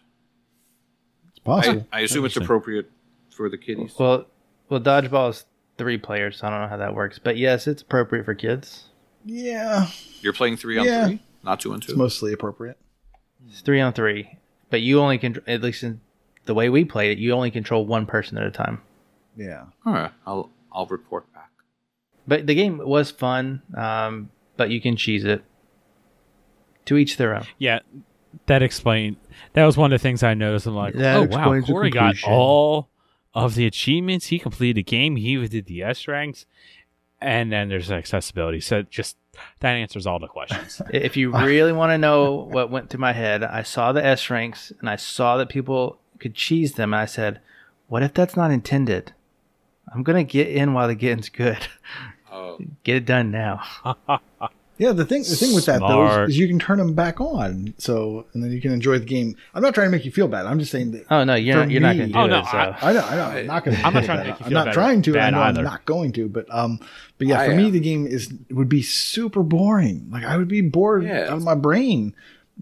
It's 1.30 1.40
possible. 1.40 1.88
I, 1.92 2.00
I 2.00 2.02
assume 2.02 2.26
it's 2.26 2.36
appropriate 2.38 2.90
for 3.30 3.50
the 3.50 3.58
kiddies. 3.58 3.94
Well, 3.98 4.26
well, 4.70 4.82
dodgeball 4.82 5.30
is 5.30 5.46
three 5.78 5.98
players. 5.98 6.38
So 6.38 6.48
I 6.48 6.50
don't 6.50 6.62
know 6.62 6.68
how 6.68 6.78
that 6.78 6.96
works, 6.96 7.18
but 7.20 7.38
yes, 7.38 7.66
it's 7.68 7.82
appropriate 7.82 8.26
for 8.26 8.36
kids. 8.36 8.86
yeah, 9.26 9.88
You're 10.22 10.34
playing 10.34 10.58
three 10.58 10.78
on 10.78 10.86
Yeah. 10.86 11.08
three, 11.08 11.22
not 11.44 11.60
two 11.62 11.72
on 11.72 11.78
it's 11.78 11.88
two. 11.88 11.96
mostly 11.96 12.34
appropriate. 12.34 12.78
It's 13.48 13.62
three 13.62 13.80
on 13.82 13.94
three, 13.94 14.38
but 14.72 14.82
you 14.82 15.00
only 15.00 15.20
can 15.20 15.38
at 15.46 15.62
least 15.62 15.84
in 15.84 16.02
the 16.46 16.56
way 16.56 16.70
we 16.70 16.84
played 16.84 17.12
it, 17.12 17.22
you 17.22 17.34
only 17.34 17.52
control 17.52 17.86
one 17.86 18.08
person 18.08 18.38
at 18.40 18.48
a 18.48 18.52
time. 18.52 18.82
Yeah. 19.38 19.66
All 19.86 19.94
right, 19.94 20.12
I'll 20.26 20.50
I'll 20.74 20.88
report 20.88 21.32
back. 21.34 21.52
But 22.28 22.48
the 22.48 22.56
game 22.56 22.80
was 22.80 23.12
fun, 23.12 23.62
um, 23.78 24.32
but 24.58 24.72
you 24.72 24.82
can 24.82 24.96
cheese 24.96 25.24
it. 25.24 25.44
To 26.86 26.98
each 26.98 27.18
their 27.18 27.36
own. 27.36 27.46
yeah, 27.60 27.80
that 28.48 28.64
explained. 28.64 29.18
That 29.54 29.66
was 29.66 29.78
one 29.78 29.94
of 29.94 30.00
the 30.00 30.04
things 30.04 30.24
I 30.24 30.34
noticed. 30.34 30.66
I'm 30.66 30.74
like, 30.76 30.96
That 30.96 31.16
oh 31.16 31.24
wow, 31.24 31.62
Corey 31.62 31.92
got 31.92 32.16
all 32.26 32.90
of 33.36 33.54
the 33.54 33.68
achievements. 33.68 34.28
He 34.28 34.40
completed 34.40 34.78
the 34.78 34.84
game. 34.84 35.16
He 35.16 35.28
even 35.28 35.48
did 35.48 35.68
the 35.68 35.84
S 35.84 36.08
ranks, 36.08 36.48
and 37.22 37.52
then 37.52 37.70
there's 37.70 37.92
accessibility. 37.92 38.60
So 38.60 38.82
just 38.82 39.18
that 39.60 39.74
answers 39.74 40.08
all 40.08 40.20
the 40.20 40.28
questions. 40.28 40.82
If 40.94 41.16
you 41.16 41.32
really 41.32 41.72
want 41.72 41.92
to 41.92 41.98
know 41.98 42.34
what 42.52 42.70
went 42.70 42.90
through 42.90 43.00
my 43.00 43.14
head, 43.14 43.44
I 43.44 43.64
saw 43.64 43.92
the 43.92 44.04
S 44.04 44.30
ranks 44.30 44.74
and 44.80 44.90
I 44.90 44.96
saw 44.96 45.38
that 45.38 45.50
people 45.50 46.00
could 46.20 46.36
cheese 46.36 46.74
them. 46.74 46.94
And 46.94 47.02
I 47.02 47.06
said, 47.06 47.40
what 47.88 48.04
if 48.04 48.14
that's 48.14 48.36
not 48.36 48.52
intended? 48.52 49.14
I'm 49.94 50.04
going 50.04 50.26
to 50.26 50.30
get 50.30 50.48
in 50.48 50.74
while 50.74 50.88
the 50.88 50.96
getting's 50.96 51.30
good. 51.30 51.68
Oh, 52.32 52.58
Get 52.84 52.96
it 52.96 53.06
done 53.06 53.30
now. 53.30 53.62
Yeah, 54.78 54.94
the 54.94 55.06
thing 55.06 55.22
the 55.22 55.36
thing 55.36 55.54
with 55.54 55.68
that 55.68 55.80
though 55.80 56.24
is, 56.24 56.30
is 56.32 56.40
you 56.40 56.48
can 56.48 56.58
turn 56.58 56.80
them 56.80 56.96
back 56.96 57.22
on, 57.22 57.76
so 57.78 58.26
and 58.34 58.44
then 58.44 58.52
you 58.52 58.60
can 58.60 58.72
enjoy 58.72 58.98
the 58.98 59.06
game. 59.06 59.36
I'm 59.54 59.62
not 59.62 59.76
trying 59.76 59.88
to 59.88 59.92
make 59.92 60.06
you 60.06 60.12
feel 60.12 60.28
bad. 60.28 60.48
I'm 60.48 60.58
just 60.58 60.72
saying 60.72 60.92
that. 60.94 61.06
Oh, 61.12 61.24
no, 61.24 61.36
you're, 61.36 61.56
not, 61.56 61.70
you're 61.70 61.82
not 61.82 61.96
going 61.96 62.08
to 62.08 62.14
do 62.14 62.20
Oh, 62.20 62.26
no, 62.26 62.40
it. 62.40 62.46
So. 62.48 62.58
I- 62.58 62.78
I 62.90 62.94
know, 62.94 63.02
I 63.02 63.16
know. 63.16 63.26
I'm 63.26 63.46
not 63.46 63.64
going. 63.66 63.78
I'm 63.86 63.94
not 63.94 64.04
trying 64.06 64.24
to 64.24 64.30
make 64.32 64.40
you 64.40 64.46
I'm 64.48 64.54
not 64.54 64.66
bad- 64.66 64.74
trying 64.74 65.02
to. 65.04 65.20
I 65.20 65.30
know 65.30 65.42
either. 65.42 65.60
I'm 65.60 65.66
not 65.66 65.86
going 65.86 66.12
to. 66.14 66.28
But 66.28 66.48
um, 66.50 66.80
but 67.20 67.28
yeah, 67.28 67.42
I 67.42 67.50
for 67.50 67.56
me, 67.56 67.70
the 67.70 67.80
game 67.80 68.08
is 68.08 68.34
would 68.50 68.70
be 68.70 68.82
super 68.82 69.44
boring. 69.44 70.08
Like 70.12 70.24
I 70.24 70.36
would 70.38 70.48
be 70.48 70.62
bored 70.62 71.04
Yeah. 71.04 71.26
out 71.28 71.38
of 71.38 71.44
my 71.44 71.54
brain 71.56 72.16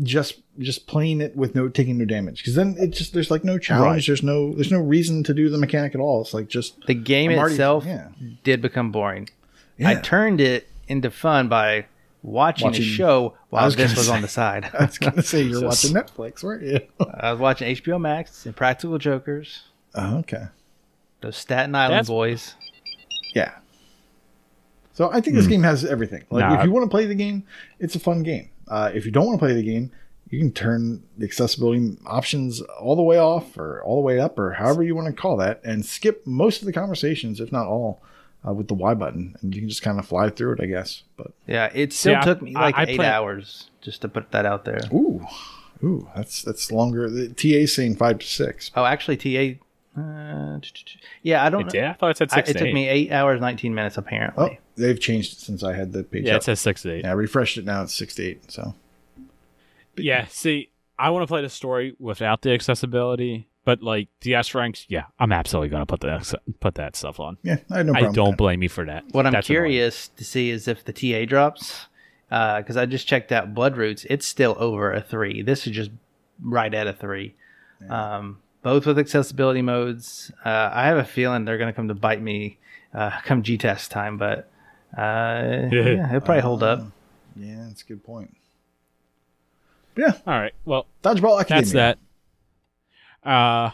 just 0.03 0.41
just 0.60 0.88
playing 0.88 1.22
it 1.22 1.38
with 1.38 1.55
no 1.55 1.70
taking 1.70 1.97
no 1.97 2.03
damage 2.05 2.39
because 2.39 2.55
then 2.55 2.76
it 2.78 2.91
just 2.91 3.14
there's 3.14 3.32
like 3.32 3.45
no 3.45 3.57
challenge. 3.57 3.86
Right. 4.03 4.07
There's 4.07 4.24
no 4.24 4.53
there's 4.55 4.72
no 4.72 4.82
reason 4.82 5.24
to 5.24 5.34
do 5.34 5.47
the 5.49 5.57
mechanic 5.57 5.95
at 5.95 6.01
all. 6.01 6.22
It's 6.22 6.34
like 6.34 6.49
just 6.49 6.86
the 6.86 6.93
game 6.95 7.32
I'm 7.32 7.38
already- 7.39 7.53
itself 7.53 7.86
yeah. 7.86 8.10
did 8.43 8.62
become 8.62 8.91
boring. 8.91 9.30
yeah. 9.78 9.89
I 9.89 9.95
turned 9.95 10.41
it 10.41 10.68
into 10.89 11.10
fun 11.12 11.47
by 11.47 11.86
watching, 12.24 12.67
Watching- 12.67 12.84
a 12.84 12.88
show 12.88 13.34
while 13.49 13.65
was 13.65 13.76
this 13.76 13.91
gonna 13.91 13.99
was 13.99 14.09
on 14.09 14.22
the 14.22 14.28
side. 14.28 14.70
I 14.80 14.86
was 14.86 14.97
gonna 14.97 15.22
say 15.24 15.41
you're 15.43 15.61
Jesus. 15.61 15.93
watching 15.93 15.93
Netflix, 15.95 16.43
weren't 16.43 16.63
you? 16.63 16.80
I 17.20 17.32
was 17.32 17.39
watching 17.39 17.76
HBO 17.76 17.99
Max 17.99 18.45
and 18.45 18.55
Practical 18.55 18.97
Jokers, 18.97 19.63
oh, 19.95 20.17
okay. 20.20 20.45
those 21.22 21.38
Staten 21.38 21.73
Island 21.76 21.93
That's- 21.93 22.07
boys. 22.07 22.56
Yeah. 23.34 23.53
So 24.93 25.10
I 25.11 25.22
think 25.22 25.35
this 25.38 25.48
game 25.48 25.64
has 25.64 25.85
everything. 25.85 26.23
Like 26.30 26.41
Nah. 26.43 26.60
if 26.60 26.65
you 26.65 26.72
want 26.72 26.84
to 26.85 26.89
play 26.89 27.06
the 27.06 27.15
game, 27.15 27.45
it's 27.80 27.95
a 27.95 27.99
fun 27.99 28.22
game. 28.23 28.49
Uh, 28.68 28.91
if 28.93 29.06
you 29.06 29.11
don't 29.11 29.26
want 29.26 29.39
to 29.39 29.45
play 29.45 29.53
the 29.53 29.64
game, 29.64 29.91
you 30.30 30.38
can 30.39 30.52
turn 30.52 31.02
the 31.18 31.26
accessibility 31.26 31.95
options 32.06 32.61
all 32.61 32.95
the 32.95 33.02
way 33.02 33.18
off 33.18 33.57
or 33.57 33.81
all 33.84 33.95
the 33.95 34.02
way 34.02 34.19
up 34.19 34.38
or 34.38 34.52
however 34.53 34.84
you 34.84 34.95
want 34.95 35.07
to 35.07 35.14
call 35.14 35.38
that 35.38 35.61
and 35.64 35.85
skip 35.85 36.26
most 36.27 36.61
of 36.61 36.65
the 36.65 36.73
conversations, 36.73 37.39
if 37.39 37.52
not 37.52 37.65
all, 37.65 38.02
uh, 38.48 38.53
with 38.53 38.68
the 38.68 38.74
Y 38.74 38.94
button, 38.94 39.36
and 39.41 39.53
you 39.53 39.61
can 39.61 39.70
just 39.70 39.82
kind 39.82 39.99
of 39.99 40.06
fly 40.07 40.30
through 40.30 40.53
it, 40.53 40.61
I 40.61 40.66
guess. 40.66 41.03
But 41.18 41.32
Yeah, 41.48 41.70
it 41.74 41.94
still 41.94 42.16
I- 42.16 42.22
took 42.22 42.41
me 42.41 42.53
like 42.53 42.76
I 42.78 42.84
eight 42.84 42.95
play- 42.98 43.06
hours 43.07 43.70
just 43.82 44.02
to 44.02 44.07
put 44.10 44.32
that 44.32 44.45
out 44.45 44.66
there. 44.66 44.82
ooh, 44.94 45.26
ooh, 45.84 46.07
that's 46.16 46.41
that's 46.41 46.72
longer. 46.72 47.10
The 47.10 47.30
TA 47.30 47.64
is 47.64 47.76
saying 47.76 47.95
five 47.95 48.20
to 48.20 48.26
six. 48.26 48.72
Oh, 48.76 48.86
actually, 48.86 49.18
TA. 49.18 49.60
Uh, 49.98 50.60
yeah, 51.24 51.44
I 51.44 51.49
don't. 51.49 51.61
It 51.68 51.72
did? 51.72 51.84
I 51.84 51.94
thought 51.94 52.11
it 52.11 52.18
said 52.18 52.30
I, 52.32 52.36
six 52.38 52.49
it 52.52 52.53
took 52.53 52.68
eight. 52.68 52.74
me 52.74 52.88
eight 52.88 53.11
hours, 53.11 53.41
nineteen 53.41 53.74
minutes 53.74 53.98
apparently. 53.98 54.57
Oh, 54.60 54.64
they've 54.76 54.99
changed 54.99 55.34
it 55.34 55.40
since 55.40 55.64
I 55.64 55.74
had 55.74 55.91
the 55.91 56.03
page. 56.03 56.26
yeah, 56.26 56.36
up. 56.36 56.41
it 56.41 56.44
says 56.45 56.60
six 56.61 56.84
to 56.84 56.94
eight. 56.94 57.03
yeah, 57.03 57.10
I 57.10 57.14
refreshed 57.14 57.57
it 57.57 57.66
now. 57.66 57.82
It's 57.84 57.94
six 57.94 58.16
to 58.16 58.24
eight. 58.24 58.49
So 58.52 58.76
Yeah, 59.98 60.28
see, 60.30 60.70
I 60.98 61.10
want 61.10 61.24
to 61.24 61.28
play 61.28 61.41
the 61.41 61.49
story 61.49 61.95
without 61.99 62.41
the 62.44 62.52
accessibility, 62.53 63.48
but 63.69 63.83
like 63.83 64.07
the 64.21 64.33
S 64.33 64.55
ranks, 64.55 64.87
yeah, 64.89 65.03
I'm 65.19 65.31
absolutely 65.31 65.69
gonna 65.69 65.85
put 65.85 65.99
that 65.99 66.33
put 66.59 66.73
that 66.75 66.95
stuff 66.95 67.19
on. 67.19 67.37
yeah, 67.43 67.57
I 67.69 67.77
had 67.77 67.85
no 67.85 67.93
I 67.93 68.01
don't 68.11 68.29
with 68.29 68.37
blame 68.37 68.63
you 68.63 68.69
for 68.69 68.83
that. 68.83 69.03
What 69.11 69.27
I'm 69.27 69.33
That's 69.33 69.47
annoying. 69.47 69.65
curious 69.65 70.07
to 70.07 70.23
see 70.23 70.49
is 70.49 70.67
if 70.67 70.83
the 70.83 70.91
TA 70.91 71.29
drops, 71.29 71.85
because 72.29 72.77
I 72.77 72.87
just 72.87 73.07
checked 73.07 73.31
out 73.31 73.53
Blood 73.53 73.77
Roots. 73.77 74.07
It's 74.09 74.25
still 74.25 74.55
over 74.57 74.91
a 74.91 75.01
three. 75.01 75.43
This 75.43 75.67
is 75.67 75.73
just 75.75 75.91
right 76.41 76.73
at 76.73 76.87
a 76.87 76.93
three. 76.93 77.35
Um, 77.87 78.39
both 78.63 78.87
with 78.87 78.97
accessibility 78.97 79.61
modes. 79.61 80.31
Uh, 80.43 80.71
I 80.73 80.87
have 80.87 80.97
a 80.97 81.03
feeling 81.03 81.45
they're 81.45 81.59
going 81.59 81.71
to 81.71 81.75
come 81.75 81.89
to 81.89 81.93
bite 81.93 82.23
me 82.23 82.57
uh, 82.95 83.11
come 83.23 83.43
G 83.43 83.55
test 83.59 83.91
time, 83.91 84.17
but 84.17 84.49
uh, 84.97 85.69
yeah, 85.71 86.07
it'll 86.09 86.21
probably 86.21 86.41
hold 86.41 86.63
up. 86.63 86.81
Yeah, 87.35 87.65
that's 87.67 87.83
a 87.83 87.85
good 87.85 88.03
point. 88.03 88.35
But 89.93 90.01
yeah, 90.01 90.13
All 90.25 90.39
right, 90.39 90.55
well, 90.65 90.87
Dodgeball 91.03 91.39
Academia. 91.39 91.61
that's 91.61 91.71
that. 91.73 91.99
Uh, 93.23 93.71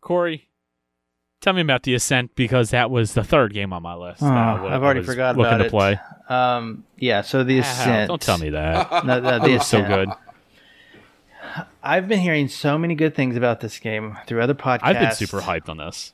Corey, 0.00 0.48
tell 1.40 1.52
me 1.54 1.60
about 1.62 1.82
the 1.84 1.94
Ascent 1.94 2.34
because 2.36 2.70
that 2.70 2.90
was 2.90 3.14
the 3.14 3.24
third 3.24 3.52
game 3.54 3.72
on 3.72 3.82
my 3.82 3.94
list. 3.94 4.22
Oh, 4.22 4.26
uh, 4.26 4.30
I've 4.70 4.82
already 4.82 5.02
forgot 5.02 5.36
looking 5.36 5.48
about 5.52 5.58
to 5.58 5.64
it. 5.66 5.70
play. 5.70 6.00
Um, 6.28 6.84
yeah, 6.98 7.22
so 7.22 7.44
the 7.44 7.58
Ow, 7.58 7.60
Ascent. 7.60 8.08
don't 8.08 8.20
tell 8.22 8.38
me 8.38 8.50
that. 8.50 8.90
No, 9.04 9.20
no, 9.20 9.38
the 9.44 9.54
was 9.54 9.66
so 9.66 9.82
good. 9.84 10.08
I've 11.82 12.08
been 12.08 12.20
hearing 12.20 12.48
so 12.48 12.78
many 12.78 12.94
good 12.94 13.14
things 13.14 13.36
about 13.36 13.60
this 13.60 13.78
game 13.78 14.16
through 14.26 14.40
other 14.40 14.54
podcasts. 14.54 14.80
I've 14.82 14.98
been 14.98 15.12
super 15.12 15.40
hyped 15.40 15.68
on 15.68 15.76
this. 15.76 16.12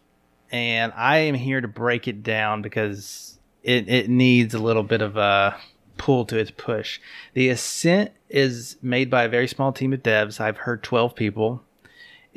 and 0.51 0.92
I 0.97 1.18
am 1.18 1.34
here 1.34 1.60
to 1.60 1.68
break 1.68 2.09
it 2.09 2.22
down 2.22 2.62
because 2.62 3.38
it, 3.62 3.88
it 3.88 4.10
needs 4.10 4.52
a 4.55 4.59
little 4.59 4.82
bit 4.82 5.01
of 5.02 5.16
a 5.16 5.56
pull 5.97 6.24
to 6.26 6.36
its 6.38 6.51
push. 6.51 6.98
The 7.34 7.48
Ascent 7.51 8.10
is 8.28 8.76
made 8.82 9.09
by 9.10 9.24
a 9.24 9.28
very 9.28 9.47
small 9.47 9.72
team 9.72 9.92
of 9.92 10.02
devs. 10.02 10.40
I've 10.40 10.56
heard 10.59 10.82
12 10.82 11.14
people, 11.14 11.62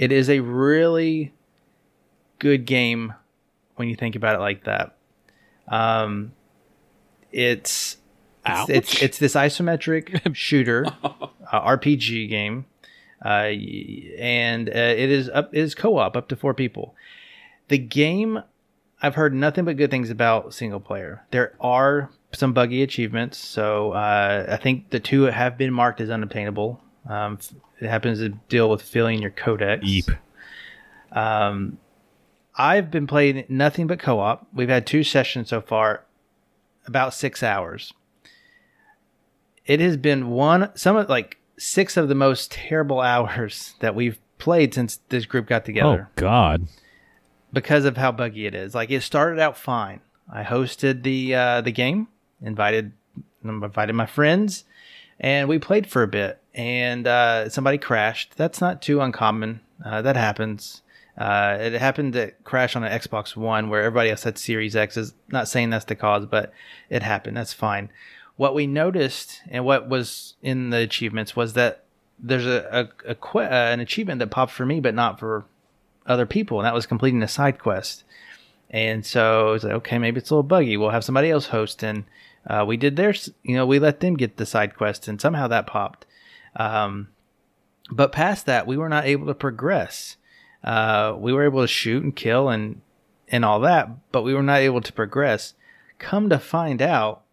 It 0.03 0.11
is 0.11 0.29
a 0.29 0.41
really 0.41 1.33
good 2.37 2.65
game 2.65 3.13
when 3.77 3.87
you 3.87 3.95
think 3.95 4.17
about 4.17 4.35
it 4.35 4.39
like 4.39 4.65
that. 4.65 4.97
Um, 5.69 6.33
it's 7.31 7.95
it's, 8.45 8.69
it's, 8.69 9.01
it's 9.01 9.17
this 9.17 9.35
isometric 9.35 10.35
shooter 10.35 10.87
uh, 11.05 11.29
RPG 11.53 12.27
game, 12.27 12.65
uh, 13.23 13.47
and 14.19 14.67
uh, 14.67 14.73
it 14.73 15.09
is 15.09 15.29
up 15.29 15.55
it 15.55 15.61
is 15.61 15.73
co-op 15.73 16.17
up 16.17 16.27
to 16.27 16.35
four 16.35 16.53
people. 16.53 16.95
The 17.69 17.77
game, 17.77 18.43
I've 19.01 19.15
heard 19.15 19.33
nothing 19.33 19.63
but 19.63 19.77
good 19.77 19.89
things 19.89 20.09
about 20.09 20.53
single 20.53 20.81
player. 20.81 21.23
There 21.31 21.55
are 21.61 22.09
some 22.33 22.51
buggy 22.51 22.83
achievements, 22.83 23.37
so 23.37 23.93
uh, 23.93 24.47
I 24.49 24.57
think 24.57 24.89
the 24.89 24.99
two 24.99 25.21
have 25.23 25.57
been 25.57 25.71
marked 25.71 26.01
as 26.01 26.09
unobtainable. 26.09 26.81
Um, 27.07 27.39
it 27.83 27.89
happens 27.89 28.19
to 28.19 28.29
deal 28.29 28.69
with 28.69 28.81
filling 28.81 29.21
your 29.21 29.31
codex. 29.31 29.83
Eep. 29.85 30.05
Um, 31.11 31.77
I've 32.55 32.89
been 32.91 33.07
playing 33.07 33.45
nothing 33.49 33.87
but 33.87 33.99
co-op. 33.99 34.47
We've 34.53 34.69
had 34.69 34.85
two 34.87 35.03
sessions 35.03 35.49
so 35.49 35.61
far, 35.61 36.03
about 36.87 37.13
six 37.13 37.41
hours. 37.43 37.93
It 39.65 39.79
has 39.79 39.97
been 39.97 40.29
one 40.29 40.69
some 40.75 40.95
of 40.97 41.09
like 41.09 41.37
six 41.57 41.95
of 41.97 42.09
the 42.09 42.15
most 42.15 42.51
terrible 42.51 42.99
hours 43.13 43.75
that 43.79 43.95
we've 43.95 44.19
played 44.37 44.73
since 44.73 44.99
this 45.09 45.25
group 45.25 45.47
got 45.47 45.63
together 45.65 46.09
Oh 46.09 46.13
God. 46.15 46.67
because 47.53 47.85
of 47.85 47.95
how 47.97 48.11
buggy 48.11 48.45
it 48.45 48.53
is. 48.55 48.75
Like 48.75 48.91
it 48.91 49.01
started 49.01 49.39
out 49.39 49.57
fine. 49.57 50.01
I 50.31 50.43
hosted 50.43 51.03
the 51.03 51.35
uh, 51.35 51.61
the 51.61 51.71
game, 51.71 52.07
invited 52.41 52.91
invited 53.43 53.93
my 53.93 54.05
friends, 54.05 54.63
and 55.19 55.47
we 55.47 55.59
played 55.59 55.87
for 55.87 56.03
a 56.03 56.07
bit. 56.07 56.39
And 56.53 57.07
uh, 57.07 57.49
somebody 57.49 57.77
crashed. 57.77 58.35
That's 58.37 58.61
not 58.61 58.81
too 58.81 59.01
uncommon. 59.01 59.61
Uh, 59.83 60.01
that 60.03 60.15
happens. 60.15 60.81
Uh, 61.17 61.57
it 61.59 61.73
happened 61.73 62.13
to 62.13 62.31
crash 62.43 62.75
on 62.75 62.83
an 62.83 62.99
Xbox 62.99 63.35
One 63.35 63.69
where 63.69 63.81
everybody 63.81 64.09
else 64.09 64.23
had 64.23 64.37
Series 64.37 64.75
X. 64.75 64.97
Is 64.97 65.13
not 65.29 65.47
saying 65.47 65.69
that's 65.69 65.85
the 65.85 65.95
cause, 65.95 66.25
but 66.25 66.53
it 66.89 67.03
happened. 67.03 67.37
That's 67.37 67.53
fine. 67.53 67.89
What 68.35 68.55
we 68.55 68.65
noticed 68.65 69.41
and 69.49 69.65
what 69.65 69.89
was 69.89 70.35
in 70.41 70.71
the 70.71 70.77
achievements 70.77 71.35
was 71.35 71.53
that 71.53 71.83
there's 72.19 72.45
a, 72.45 72.89
a, 73.05 73.11
a 73.11 73.15
que- 73.15 73.41
uh, 73.41 73.71
an 73.71 73.79
achievement 73.79 74.19
that 74.19 74.31
popped 74.31 74.51
for 74.51 74.65
me, 74.65 74.79
but 74.79 74.95
not 74.95 75.19
for 75.19 75.45
other 76.05 76.25
people, 76.25 76.59
and 76.59 76.65
that 76.65 76.73
was 76.73 76.85
completing 76.85 77.21
a 77.21 77.27
side 77.27 77.59
quest. 77.59 78.03
And 78.69 79.05
so 79.05 79.49
I 79.49 79.51
was 79.51 79.63
like, 79.63 79.73
okay, 79.73 79.97
maybe 79.99 80.17
it's 80.19 80.31
a 80.31 80.33
little 80.33 80.43
buggy. 80.43 80.77
We'll 80.77 80.89
have 80.89 81.03
somebody 81.03 81.29
else 81.29 81.47
host, 81.47 81.83
and 81.83 82.05
uh, 82.47 82.65
we 82.67 82.77
did 82.77 82.95
theirs. 82.95 83.29
You 83.43 83.55
know, 83.55 83.65
we 83.65 83.79
let 83.79 83.99
them 83.99 84.15
get 84.15 84.37
the 84.37 84.45
side 84.45 84.75
quest, 84.75 85.07
and 85.07 85.19
somehow 85.19 85.47
that 85.47 85.67
popped. 85.67 86.05
Um, 86.55 87.09
but 87.91 88.11
past 88.11 88.45
that, 88.45 88.67
we 88.67 88.77
were 88.77 88.89
not 88.89 89.05
able 89.05 89.27
to 89.27 89.33
progress. 89.33 90.17
Uh, 90.63 91.15
we 91.17 91.33
were 91.33 91.45
able 91.45 91.61
to 91.61 91.67
shoot 91.67 92.03
and 92.03 92.15
kill 92.15 92.49
and 92.49 92.81
and 93.27 93.43
all 93.43 93.59
that, 93.61 93.89
but 94.11 94.23
we 94.23 94.33
were 94.33 94.43
not 94.43 94.59
able 94.59 94.81
to 94.81 94.93
progress. 94.93 95.53
Come 95.97 96.29
to 96.29 96.39
find 96.39 96.81
out, 96.81 97.23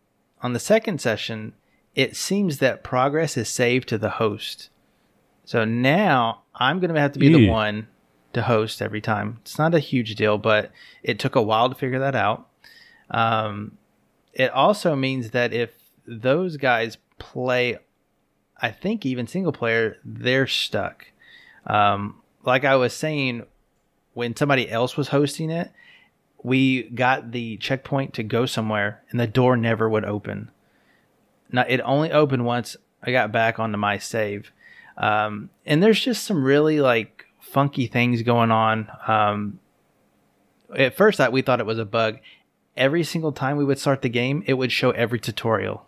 on 0.42 0.52
the 0.52 0.60
second 0.60 1.00
session, 1.00 1.52
it 1.94 2.16
seems 2.16 2.58
that 2.58 2.84
progress 2.84 3.36
is 3.36 3.48
saved 3.48 3.88
to 3.88 3.98
the 3.98 4.10
host. 4.10 4.70
So 5.44 5.64
now 5.64 6.42
I'm 6.54 6.78
going 6.78 6.94
to 6.94 7.00
have 7.00 7.12
to 7.12 7.18
be 7.18 7.28
the 7.28 7.48
one 7.48 7.88
to 8.32 8.42
host 8.42 8.80
every 8.80 9.00
time. 9.00 9.38
It's 9.42 9.58
not 9.58 9.74
a 9.74 9.80
huge 9.80 10.14
deal, 10.14 10.38
but 10.38 10.70
it 11.02 11.18
took 11.18 11.34
a 11.34 11.42
while 11.42 11.68
to 11.68 11.74
figure 11.74 11.98
that 11.98 12.14
out. 12.14 12.46
Um, 13.10 13.72
it 14.32 14.50
also 14.52 14.94
means 14.96 15.30
that 15.30 15.52
if 15.52 15.70
those 16.06 16.56
guys 16.56 16.98
play, 17.18 17.78
I 18.60 18.70
think 18.70 19.04
even 19.04 19.26
single 19.26 19.52
player, 19.52 19.96
they're 20.04 20.46
stuck. 20.46 21.06
Um, 21.66 22.22
like 22.44 22.64
I 22.64 22.76
was 22.76 22.94
saying, 22.94 23.44
when 24.14 24.34
somebody 24.36 24.70
else 24.70 24.96
was 24.96 25.08
hosting 25.08 25.50
it, 25.50 25.70
we 26.42 26.84
got 26.84 27.32
the 27.32 27.56
checkpoint 27.58 28.14
to 28.14 28.22
go 28.22 28.46
somewhere, 28.46 29.02
and 29.10 29.20
the 29.20 29.26
door 29.26 29.56
never 29.56 29.88
would 29.88 30.04
open. 30.04 30.50
Now 31.52 31.64
it 31.68 31.80
only 31.84 32.10
opened 32.12 32.44
once 32.44 32.76
I 33.02 33.12
got 33.12 33.32
back 33.32 33.58
onto 33.58 33.76
my 33.76 33.98
save, 33.98 34.52
um, 34.96 35.50
and 35.66 35.82
there's 35.82 36.00
just 36.00 36.24
some 36.24 36.42
really 36.42 36.80
like 36.80 37.26
funky 37.40 37.86
things 37.86 38.22
going 38.22 38.50
on. 38.50 38.88
Um, 39.06 39.60
at 40.76 40.96
first, 40.96 41.20
I, 41.20 41.28
we 41.28 41.42
thought 41.42 41.60
it 41.60 41.66
was 41.66 41.78
a 41.78 41.84
bug. 41.84 42.18
Every 42.76 43.02
single 43.02 43.32
time 43.32 43.56
we 43.56 43.64
would 43.64 43.78
start 43.78 44.02
the 44.02 44.08
game, 44.08 44.42
it 44.46 44.54
would 44.54 44.72
show 44.72 44.90
every 44.92 45.18
tutorial. 45.18 45.86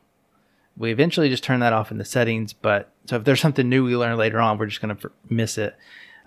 We 0.77 0.91
eventually 0.91 1.29
just 1.29 1.45
turned 1.45 1.63
that 1.63 1.73
off 1.73 1.91
in 1.91 1.99
the 1.99 2.05
settings, 2.05 2.53
but 2.53 2.91
so 3.07 3.17
if 3.17 3.25
there's 3.25 3.41
something 3.41 3.69
new 3.69 3.85
we 3.85 3.97
learn 3.97 4.17
later 4.17 4.41
on, 4.41 4.59
we're 4.59 4.67
just 4.67 4.81
gonna 4.81 4.99
miss 5.29 5.59
it. 5.59 5.77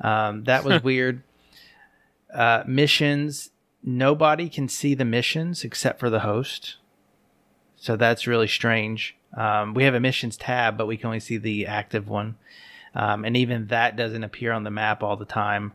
Um, 0.01 0.43
that 0.45 0.63
was 0.63 0.83
weird. 0.83 1.23
Uh, 2.33 2.63
missions. 2.67 3.51
Nobody 3.83 4.49
can 4.49 4.67
see 4.67 4.93
the 4.93 5.05
missions 5.05 5.63
except 5.63 5.99
for 5.99 6.09
the 6.09 6.21
host. 6.21 6.77
So 7.75 7.95
that's 7.95 8.27
really 8.27 8.47
strange. 8.47 9.15
Um, 9.35 9.73
we 9.73 9.83
have 9.83 9.93
a 9.93 9.99
missions 9.99 10.37
tab, 10.37 10.77
but 10.77 10.87
we 10.87 10.97
can 10.97 11.07
only 11.07 11.19
see 11.19 11.37
the 11.37 11.67
active 11.67 12.07
one. 12.07 12.35
Um, 12.95 13.25
and 13.25 13.35
even 13.35 13.67
that 13.67 13.95
doesn't 13.95 14.23
appear 14.23 14.53
on 14.53 14.63
the 14.63 14.71
map 14.71 15.03
all 15.03 15.17
the 15.17 15.25
time. 15.25 15.73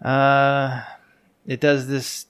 Uh, 0.00 0.82
it 1.46 1.60
does 1.60 1.88
this. 1.88 2.26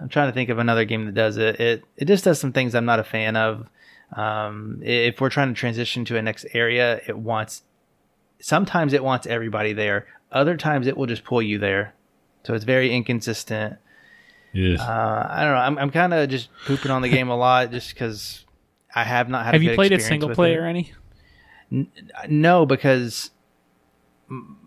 I'm 0.00 0.08
trying 0.08 0.28
to 0.28 0.32
think 0.32 0.50
of 0.50 0.58
another 0.58 0.84
game 0.84 1.06
that 1.06 1.14
does 1.14 1.36
it. 1.36 1.58
It 1.60 1.84
it 1.96 2.04
just 2.06 2.24
does 2.24 2.38
some 2.40 2.52
things 2.52 2.74
I'm 2.74 2.84
not 2.84 2.98
a 2.98 3.04
fan 3.04 3.36
of. 3.36 3.68
Um, 4.14 4.80
if 4.82 5.20
we're 5.20 5.30
trying 5.30 5.48
to 5.48 5.54
transition 5.58 6.04
to 6.06 6.16
a 6.16 6.22
next 6.22 6.44
area, 6.52 7.00
it 7.06 7.16
wants. 7.16 7.62
Sometimes 8.40 8.92
it 8.92 9.02
wants 9.02 9.26
everybody 9.26 9.72
there. 9.72 10.06
Other 10.30 10.56
times 10.56 10.86
it 10.86 10.96
will 10.96 11.06
just 11.06 11.24
pull 11.24 11.40
you 11.40 11.58
there. 11.58 11.94
So 12.44 12.54
it's 12.54 12.64
very 12.64 12.92
inconsistent. 12.94 13.76
Yes. 14.52 14.80
Uh, 14.80 15.26
I 15.30 15.44
don't 15.44 15.52
know. 15.52 15.58
I'm, 15.60 15.78
I'm 15.78 15.90
kind 15.90 16.12
of 16.12 16.28
just 16.28 16.48
pooping 16.66 16.90
on 16.90 17.00
the 17.00 17.08
game 17.08 17.28
a 17.30 17.36
lot 17.36 17.70
just 17.70 17.94
because 17.94 18.44
I 18.94 19.04
have 19.04 19.28
not 19.30 19.44
had. 19.46 19.54
Have 19.54 19.62
a 19.62 19.64
you 19.64 19.70
good 19.70 19.76
played 19.76 19.92
it 19.92 20.02
single 20.02 20.30
player 20.34 20.66
It. 20.66 20.70
any? 20.70 20.92
No, 22.28 22.66
because 22.66 23.30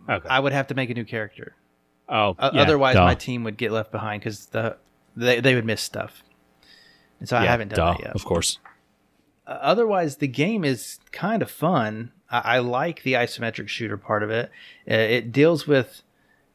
Okay. 0.09 0.27
I 0.29 0.39
would 0.39 0.53
have 0.53 0.67
to 0.67 0.75
make 0.75 0.89
a 0.89 0.93
new 0.93 1.05
character. 1.05 1.55
oh, 2.09 2.35
O- 2.39 2.49
yeah, 2.53 2.61
Otherwise, 2.61 2.95
duh. 2.95 3.03
my 3.05 3.15
team 3.15 3.43
would 3.43 3.57
get 3.57 3.71
left 3.71 3.91
behind 3.91 4.21
because 4.21 4.47
the 4.47 4.77
they 5.15 5.39
they 5.39 5.55
would 5.55 5.65
miss 5.65 5.81
stuff. 5.81 6.23
And 7.19 7.29
so 7.29 7.37
I 7.37 7.45
haven't 7.45 7.69
done 7.69 7.77
duh, 7.77 7.93
that 7.93 8.01
yet. 8.01 8.15
Of 8.15 8.25
course. 8.25 8.59
Uh, 9.47 9.57
otherwise, 9.61 10.17
the 10.17 10.27
game 10.27 10.65
is 10.65 10.99
kind 11.11 11.41
of 11.41 11.49
fun. 11.49 12.11
I, 12.29 12.39
I 12.55 12.59
like 12.59 13.03
the 13.03 13.13
isometric 13.13 13.67
shooter 13.67 13.97
part 13.97 14.23
of 14.23 14.29
it. 14.29 14.51
Uh, 14.89 14.95
it 14.95 15.31
deals 15.31 15.67
with 15.67 16.01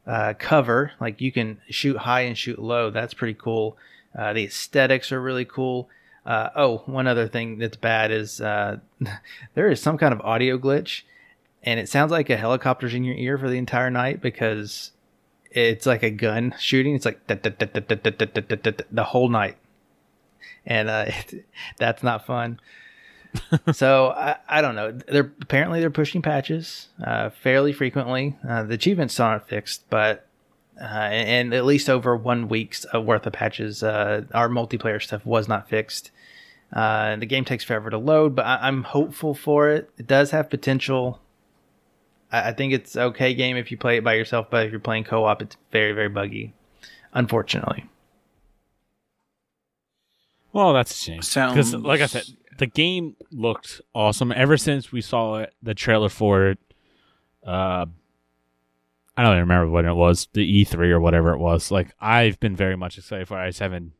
uh, 0.05 0.33
cover, 0.37 0.91
like 0.99 1.21
you 1.21 1.31
can 1.31 1.59
shoot 1.69 1.97
high 1.97 2.21
and 2.21 2.37
shoot 2.37 2.59
low. 2.59 2.89
That's 2.89 3.13
pretty 3.13 3.35
cool. 3.35 3.77
Uh, 4.17 4.33
the 4.33 4.45
aesthetics 4.45 5.11
are 5.11 5.21
really 5.21 5.45
cool. 5.45 5.89
Uh, 6.25 6.49
oh, 6.55 6.77
one 6.85 7.07
other 7.07 7.27
thing 7.27 7.57
that's 7.57 7.77
bad 7.77 8.11
is 8.11 8.41
uh, 8.41 8.77
there 9.53 9.71
is 9.71 9.81
some 9.81 9.97
kind 9.97 10.13
of 10.13 10.21
audio 10.21 10.57
glitch, 10.57 11.03
and 11.63 11.79
it 11.79 11.89
sounds 11.89 12.11
like 12.11 12.29
a 12.29 12.37
helicopter's 12.37 12.93
in 12.93 13.03
your 13.03 13.15
ear 13.15 13.37
for 13.37 13.49
the 13.49 13.57
entire 13.57 13.89
night 13.89 14.21
because 14.21 14.91
it's 15.51 15.85
like 15.85 16.03
a 16.03 16.09
gun 16.09 16.55
shooting. 16.59 16.95
It's 16.95 17.05
like 17.05 17.25
the 17.27 19.03
whole 19.05 19.29
night, 19.29 19.57
and 20.65 20.89
uh, 20.89 21.05
that's 21.77 22.03
not 22.03 22.25
fun 22.25 22.59
so 23.71 24.09
I, 24.09 24.37
I 24.47 24.61
don't 24.61 24.75
know. 24.75 24.91
They're 24.91 25.31
apparently 25.41 25.79
they're 25.79 25.89
pushing 25.89 26.21
patches 26.21 26.89
uh, 27.03 27.29
fairly 27.29 27.73
frequently. 27.73 28.35
Uh, 28.47 28.63
the 28.63 28.73
achievements 28.73 29.19
aren't 29.19 29.47
fixed, 29.47 29.89
but 29.89 30.27
uh, 30.79 30.85
and, 30.85 31.29
and 31.29 31.53
at 31.53 31.65
least 31.65 31.89
over 31.89 32.15
one 32.15 32.47
week's 32.47 32.85
uh, 32.93 33.01
worth 33.01 33.25
of 33.25 33.33
patches, 33.33 33.83
uh, 33.83 34.23
our 34.33 34.49
multiplayer 34.49 35.01
stuff 35.01 35.25
was 35.25 35.47
not 35.47 35.69
fixed. 35.69 36.11
Uh, 36.73 37.15
the 37.17 37.25
game 37.25 37.43
takes 37.43 37.63
forever 37.63 37.89
to 37.89 37.97
load, 37.97 38.35
but 38.35 38.45
I, 38.45 38.59
I'm 38.67 38.83
hopeful 38.83 39.33
for 39.33 39.69
it. 39.69 39.89
It 39.97 40.07
does 40.07 40.31
have 40.31 40.49
potential. 40.49 41.19
I, 42.31 42.49
I 42.49 42.53
think 42.53 42.73
it's 42.73 42.95
okay 42.95 43.33
game 43.33 43.57
if 43.57 43.71
you 43.71 43.77
play 43.77 43.97
it 43.97 44.03
by 44.03 44.13
yourself, 44.13 44.47
but 44.49 44.65
if 44.65 44.71
you're 44.71 44.79
playing 44.79 45.03
co-op, 45.05 45.41
it's 45.41 45.57
very 45.71 45.93
very 45.93 46.09
buggy. 46.09 46.53
Unfortunately. 47.13 47.85
Well, 50.53 50.73
that's 50.73 50.91
a 50.91 50.95
shame. 50.95 51.17
Because, 51.17 51.27
Sounds- 51.29 51.73
like 51.75 52.01
I 52.01 52.05
said, 52.07 52.23
the 52.57 52.67
game 52.67 53.15
looked 53.31 53.81
awesome 53.95 54.31
ever 54.31 54.57
since 54.57 54.91
we 54.91 55.01
saw 55.01 55.37
it, 55.39 55.53
the 55.63 55.73
trailer 55.73 56.09
for 56.09 56.49
it. 56.49 56.59
Uh, 57.45 57.85
I 59.17 59.23
don't 59.23 59.33
even 59.33 59.39
remember 59.41 59.69
when 59.71 59.85
it 59.85 59.93
was, 59.93 60.27
the 60.33 60.63
E3 60.65 60.89
or 60.89 60.99
whatever 60.99 61.33
it 61.33 61.39
was. 61.39 61.71
Like, 61.71 61.93
I've 61.99 62.39
been 62.39 62.55
very 62.55 62.75
much 62.75 62.97
excited 62.97 63.27
for 63.27 63.39
it. 63.39 63.43
I 63.43 63.47
just 63.49 63.59
haven't 63.59 63.93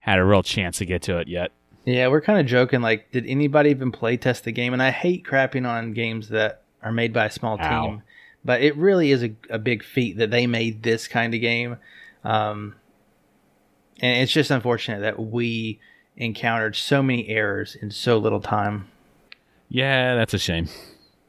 had 0.00 0.18
a 0.18 0.24
real 0.24 0.42
chance 0.42 0.78
to 0.78 0.86
get 0.86 1.02
to 1.02 1.18
it 1.18 1.28
yet. 1.28 1.52
Yeah, 1.84 2.08
we're 2.08 2.20
kind 2.20 2.38
of 2.40 2.46
joking. 2.46 2.80
Like, 2.80 3.10
did 3.12 3.26
anybody 3.26 3.70
even 3.70 3.92
play 3.92 4.16
test 4.16 4.44
the 4.44 4.52
game? 4.52 4.72
And 4.72 4.82
I 4.82 4.90
hate 4.90 5.24
crapping 5.24 5.66
on 5.66 5.92
games 5.94 6.28
that 6.30 6.62
are 6.82 6.92
made 6.92 7.12
by 7.12 7.26
a 7.26 7.30
small 7.30 7.58
Ow. 7.60 7.86
team, 7.86 8.02
but 8.44 8.62
it 8.62 8.76
really 8.76 9.12
is 9.12 9.22
a, 9.22 9.34
a 9.50 9.58
big 9.58 9.84
feat 9.84 10.18
that 10.18 10.30
they 10.30 10.46
made 10.46 10.82
this 10.82 11.08
kind 11.08 11.34
of 11.34 11.40
game. 11.40 11.76
Um, 12.24 12.74
and 14.00 14.22
it's 14.22 14.32
just 14.32 14.50
unfortunate 14.50 15.00
that 15.00 15.18
we 15.18 15.80
encountered 16.16 16.76
so 16.76 17.02
many 17.02 17.28
errors 17.28 17.76
in 17.80 17.90
so 17.90 18.18
little 18.18 18.40
time. 18.40 18.88
Yeah, 19.68 20.14
that's 20.14 20.34
a 20.34 20.38
shame. 20.38 20.68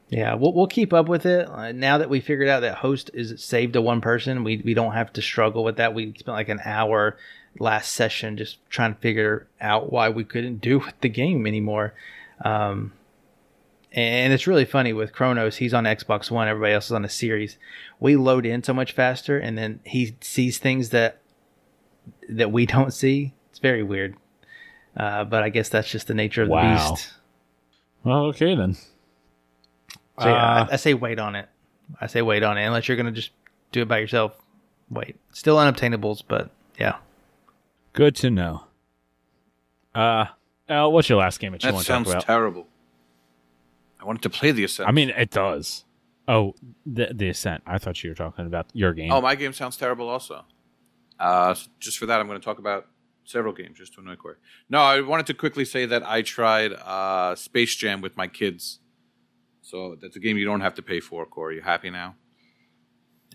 Yeah, 0.10 0.34
we'll 0.34 0.54
we'll 0.54 0.68
keep 0.68 0.92
up 0.92 1.08
with 1.08 1.26
it. 1.26 1.48
Uh, 1.48 1.72
now 1.72 2.00
that 2.00 2.10
we 2.10 2.20
figured 2.20 2.48
out 2.48 2.62
that 2.62 2.76
host 2.76 3.12
is 3.14 3.44
saved 3.44 3.74
to 3.74 3.82
one 3.82 4.02
person, 4.02 4.44
we 4.44 4.58
we 4.58 4.74
don't 4.74 4.94
have 4.94 5.14
to 5.14 5.22
struggle 5.22 5.64
with 5.64 5.78
that. 5.78 5.94
We 5.94 6.14
spent 6.18 6.36
like 6.36 6.50
an 6.50 6.62
hour 6.66 7.16
last 7.60 7.92
session 7.92 8.38
just 8.38 8.58
trying 8.70 8.96
to 8.96 9.00
figure 9.00 9.48
out 9.62 9.92
why 9.92 10.10
we 10.10 10.24
couldn't 10.24 10.62
do 10.62 10.84
the 11.02 11.10
game 11.10 11.46
anymore. 11.46 11.94
Um, 12.44 12.94
and 13.92 14.32
it's 14.34 14.46
really 14.48 14.66
funny 14.66 14.94
with 14.94 15.14
Kronos. 15.14 15.58
He's 15.58 15.74
on 15.74 15.84
Xbox 15.86 16.30
One. 16.30 16.48
Everybody 16.48 16.74
else 16.74 16.86
is 16.86 16.92
on 16.92 17.04
a 17.06 17.10
Series. 17.10 17.58
We 18.00 18.16
load 18.16 18.46
in 18.46 18.64
so 18.64 18.74
much 18.74 18.92
faster, 18.92 19.38
and 19.40 19.58
then 19.58 19.80
he 19.84 20.16
sees 20.22 20.58
things 20.58 20.90
that 20.90 21.20
that 22.30 22.52
we 22.52 22.66
don't 22.66 22.92
see. 22.94 23.34
It's 23.50 23.60
very 23.60 23.84
weird. 23.84 24.16
Uh, 24.98 25.24
but 25.24 25.44
I 25.44 25.50
guess 25.50 25.70
that's 25.70 25.90
just 25.90 26.08
the 26.08 26.14
nature 26.14 26.44
of 26.44 26.50
Wow. 26.50 26.62
the 26.86 26.92
beast. 26.94 27.14
Well, 28.04 28.26
okay 28.28 28.56
then. 28.56 28.74
So 28.74 28.86
yeah, 30.20 30.34
Uh, 30.34 30.68
I, 30.70 30.74
I 30.74 30.76
say 30.76 30.94
wait 30.94 31.20
on 31.20 31.36
it. 31.36 31.48
I 32.02 32.08
say 32.08 32.22
wait 32.22 32.44
on 32.44 32.58
it 32.58 32.66
unless 32.66 32.88
you're 32.88 32.98
gonna 32.98 33.12
just 33.12 33.32
do 33.72 33.82
it 33.82 33.88
by 33.88 34.00
yourself. 34.00 34.36
Wait, 34.90 35.16
still 35.32 35.56
unobtainables, 35.58 36.24
but 36.28 36.50
yeah. 36.80 36.98
Good 37.94 38.16
to 38.18 38.30
know. 38.30 38.64
Uh, 39.96 40.26
Al, 40.68 40.92
what's 40.92 41.10
your 41.10 41.18
last 41.20 41.40
game 41.40 41.52
that 41.54 41.64
you 41.64 41.68
That 41.70 41.74
want 41.74 41.86
to 41.86 41.92
talk 41.92 42.02
about? 42.02 42.12
sounds 42.12 42.24
terrible. 42.26 42.68
I 44.00 44.06
wanted 44.06 44.22
to 44.24 44.30
play 44.30 44.52
the 44.52 44.64
Ascent. 44.64 44.88
I 44.88 44.92
mean, 44.92 45.10
it 45.10 45.30
does. 45.32 45.86
Oh, 46.28 46.56
the 46.86 47.12
the 47.14 47.30
Ascent. 47.30 47.64
I 47.66 47.78
thought 47.78 48.04
you 48.04 48.12
were 48.12 48.16
talking 48.16 48.46
about 48.46 48.68
your 48.74 48.94
game. 48.94 49.12
oh, 49.12 49.22
my 49.22 49.36
game 49.36 49.54
sounds 49.54 49.78
terrible 49.78 50.08
also. 50.08 50.46
Uh, 51.20 51.54
so 51.54 51.70
just 51.80 51.98
for 51.98 52.06
that, 52.06 52.20
I'm 52.20 52.28
going 52.28 52.40
to 52.40 52.46
talk 52.46 52.60
about 52.60 52.88
several 53.26 53.54
games 53.54 53.78
just 53.78 53.94
to 53.94 54.02
annoy 54.02 54.16
Corey. 54.16 54.36
No, 54.70 54.80
I 54.80 55.02
wanted 55.02 55.28
to 55.28 55.34
quickly 55.34 55.66
say 55.66 55.86
that 55.86 56.08
I 56.08 56.22
tried 56.22 56.74
uh, 56.74 57.36
Space 57.36 57.76
Jam 57.76 58.02
with 58.02 58.16
my 58.16 58.28
kids. 58.28 58.80
So 59.62 59.98
that's 60.02 60.16
a 60.16 60.20
game 60.20 60.38
you 60.38 60.46
don't 60.46 60.62
have 60.62 60.76
to 60.76 60.82
pay 60.82 61.00
for, 61.00 61.26
Corey. 61.26 61.56
You 61.58 61.62
happy 61.62 61.90
now? 61.90 62.16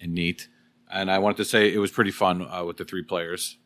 And 0.01 0.15
neat. 0.15 0.49
And 0.91 1.11
I 1.11 1.19
wanted 1.19 1.37
to 1.39 1.45
say 1.45 1.73
it 1.73 1.79
was 1.79 1.91
pretty 1.91 2.11
fun 2.11 2.43
uh, 2.43 2.65
with 2.65 2.77
the 2.77 2.85
three 2.85 3.03
players. 3.03 3.59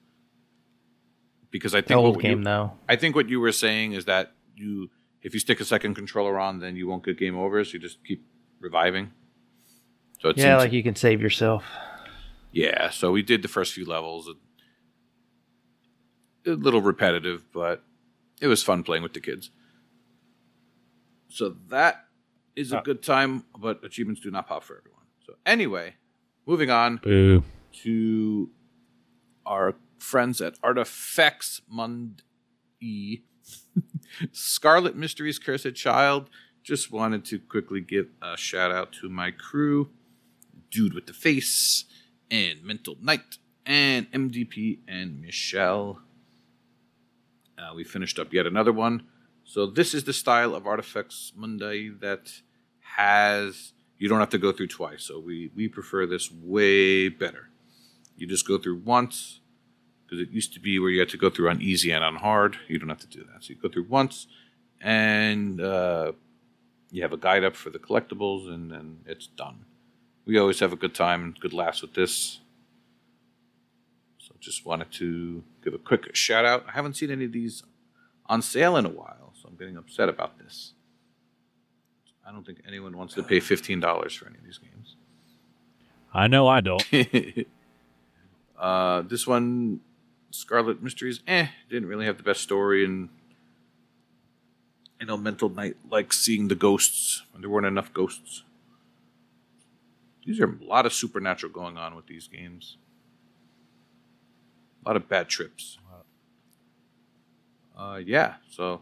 Because 1.51 1.75
I 1.75 1.81
think 1.81 1.99
Old 1.99 2.16
what 2.16 2.23
game 2.23 2.39
you, 2.39 2.45
though. 2.45 2.73
I 2.89 2.97
think 2.97 3.15
what 3.15 3.29
you 3.29 3.41
were 3.41 3.53
saying 3.53 3.93
is 3.93 4.05
that 4.05 4.33
you, 4.55 4.91
if 5.23 5.35
you 5.35 5.40
stick 5.40 5.61
a 5.61 5.65
second 5.65 5.95
controller 5.95 6.39
on, 6.39 6.61
then 6.61 6.77
you 6.77 6.86
won't 6.89 7.05
get 7.05 7.19
game 7.19 7.36
overs. 7.36 7.73
You 7.73 7.78
just 7.81 8.05
keep 8.05 8.24
reviving. 8.61 9.12
So 10.20 10.31
it 10.31 10.36
Yeah, 10.39 10.55
seems, 10.57 10.65
like 10.65 10.73
you 10.73 10.82
can 10.82 10.97
save 10.97 11.20
yourself. 11.23 11.65
yeah. 12.53 12.90
So 12.90 13.12
we 13.12 13.23
did 13.23 13.43
the 13.43 13.49
first 13.49 13.73
few 13.73 13.85
levels. 13.85 14.28
A 16.47 16.51
little 16.51 16.81
repetitive, 16.81 17.45
but 17.53 17.82
it 18.40 18.47
was 18.47 18.62
fun 18.62 18.82
playing 18.82 19.03
with 19.03 19.12
the 19.12 19.20
kids. 19.20 19.51
So 21.28 21.57
that 21.69 22.07
is 22.57 22.73
a 22.73 22.78
Uh. 22.78 22.82
good 22.82 23.03
time, 23.03 23.45
but 23.59 23.85
achievements 23.85 24.20
do 24.20 24.31
not 24.31 24.47
pop 24.49 24.62
for 24.65 24.78
everyone. 24.78 25.05
So 25.27 25.35
anyway, 25.45 25.97
moving 26.47 26.70
on 26.70 26.97
Boo. 27.03 27.45
to 27.82 28.51
our 29.45 29.74
friends 29.99 30.40
at 30.40 30.55
Artifex 30.62 31.61
Mundi. 31.69 33.24
Scarlet 34.33 34.97
Mysteries 34.97 35.39
Cursed 35.39 35.75
Child. 35.75 36.29
Just 36.63 36.93
wanted 36.93 37.25
to 37.27 37.39
quickly 37.39 37.81
give 37.81 38.09
a 38.21 38.37
shout 38.37 38.71
out 38.71 38.93
to 39.01 39.09
my 39.09 39.31
crew 39.31 39.89
Dude 40.71 40.95
with 40.95 41.07
the 41.07 41.13
Face, 41.13 41.85
and 42.31 42.63
Mental 42.63 42.97
Knight, 43.01 43.39
and 43.65 44.11
MDP, 44.13 44.79
and 44.87 45.21
Michelle. 45.21 46.01
Uh, 47.59 47.75
we 47.75 47.85
finished 47.85 48.19
up 48.19 48.33
yet 48.33 48.47
another 48.47 48.73
one. 48.73 49.07
So, 49.45 49.67
this 49.67 49.95
is 49.95 50.05
the 50.05 50.13
style 50.13 50.55
of 50.55 50.67
Artifex 50.67 51.33
Mundi 51.35 51.89
that 52.01 52.33
has. 52.81 53.73
You 53.99 54.09
don't 54.09 54.21
have 54.21 54.31
to 54.31 54.39
go 54.39 54.53
through 54.53 54.69
twice. 54.69 55.05
So, 55.05 55.19
we, 55.19 55.51
we 55.57 55.69
prefer 55.69 56.07
this 56.07 56.31
way 56.31 57.09
better. 57.09 57.49
You 58.17 58.27
just 58.27 58.47
go 58.47 58.59
through 58.59 58.83
once 58.85 59.41
because 60.09 60.22
it 60.22 60.30
used 60.30 60.55
to 60.55 60.60
be 60.60 60.78
where 60.78 60.89
you 60.89 61.01
had 61.01 61.10
to 61.10 61.18
go 61.18 61.28
through 61.28 61.51
on 61.51 61.60
easy 61.60 61.90
and 61.90 62.02
on 62.02 62.16
hard. 62.16 62.56
You 62.66 62.78
don't 62.78 62.89
have 62.89 63.01
to 63.01 63.06
do 63.06 63.20
that. 63.32 63.44
So 63.44 63.51
you 63.51 63.56
go 63.56 63.68
through 63.68 63.85
once, 63.89 64.26
and 64.80 65.60
uh, 65.60 66.12
you 66.90 67.02
have 67.02 67.12
a 67.12 67.18
guide 67.18 67.44
up 67.44 67.55
for 67.55 67.68
the 67.68 67.78
collectibles, 67.78 68.48
and 68.48 68.70
then 68.70 69.01
it's 69.06 69.26
done. 69.26 69.66
We 70.24 70.39
always 70.39 70.60
have 70.60 70.72
a 70.72 70.76
good 70.76 70.94
time 70.94 71.22
and 71.22 71.39
good 71.39 71.52
laughs 71.52 71.82
with 71.82 71.94
this. 71.94 72.40
So 74.18 74.35
just 74.40 74.64
wanted 74.64 74.90
to 74.93 75.43
give 75.62 75.74
a 75.74 75.78
quick 75.78 76.14
shout 76.14 76.44
out. 76.44 76.64
I 76.68 76.72
haven't 76.72 76.94
seen 76.94 77.10
any 77.10 77.26
of 77.26 77.32
these 77.32 77.62
on 78.26 78.43
sale 78.43 78.76
in 78.76 78.86
a 78.86 78.90
while, 78.90 79.32
so 79.40 79.48
I'm 79.48 79.56
getting 79.56 79.76
upset 79.76 80.09
about 80.09 80.39
this. 80.39 80.72
I 82.26 82.32
don't 82.32 82.44
think 82.44 82.60
anyone 82.66 82.97
wants 82.97 83.14
to 83.14 83.22
pay 83.22 83.40
fifteen 83.40 83.80
dollars 83.80 84.14
for 84.14 84.26
any 84.26 84.36
of 84.36 84.44
these 84.44 84.59
games. 84.59 84.97
I 86.12 86.26
know 86.28 86.47
I 86.47 86.60
don't. 86.60 86.85
uh, 88.59 89.02
this 89.02 89.26
one, 89.26 89.80
Scarlet 90.31 90.83
Mysteries, 90.83 91.21
eh, 91.27 91.49
didn't 91.69 91.89
really 91.89 92.07
have 92.07 92.17
the 92.17 92.23
best 92.23 92.43
story, 92.43 92.85
and 92.85 93.09
you 95.01 95.07
know, 95.07 95.17
Mental 95.17 95.49
Knight 95.49 95.77
like 95.91 96.13
seeing 96.13 96.49
the 96.49 96.55
ghosts 96.55 97.23
when 97.33 97.41
there 97.41 97.51
weren't 97.51 97.67
enough 97.67 97.93
ghosts. 97.93 98.43
These 100.27 100.41
are 100.41 100.47
a 100.47 100.65
lot 100.65 100.85
of 100.85 100.93
supernatural 100.93 101.53
going 101.53 101.79
on 101.79 101.95
with 101.95 102.07
these 102.07 102.29
games. 102.29 102.77
A 104.85 104.89
lot 104.89 104.97
of 104.97 105.09
bad 105.09 105.29
trips. 105.29 105.79
Uh, 107.79 108.01
yeah, 108.05 108.35
so 108.51 108.81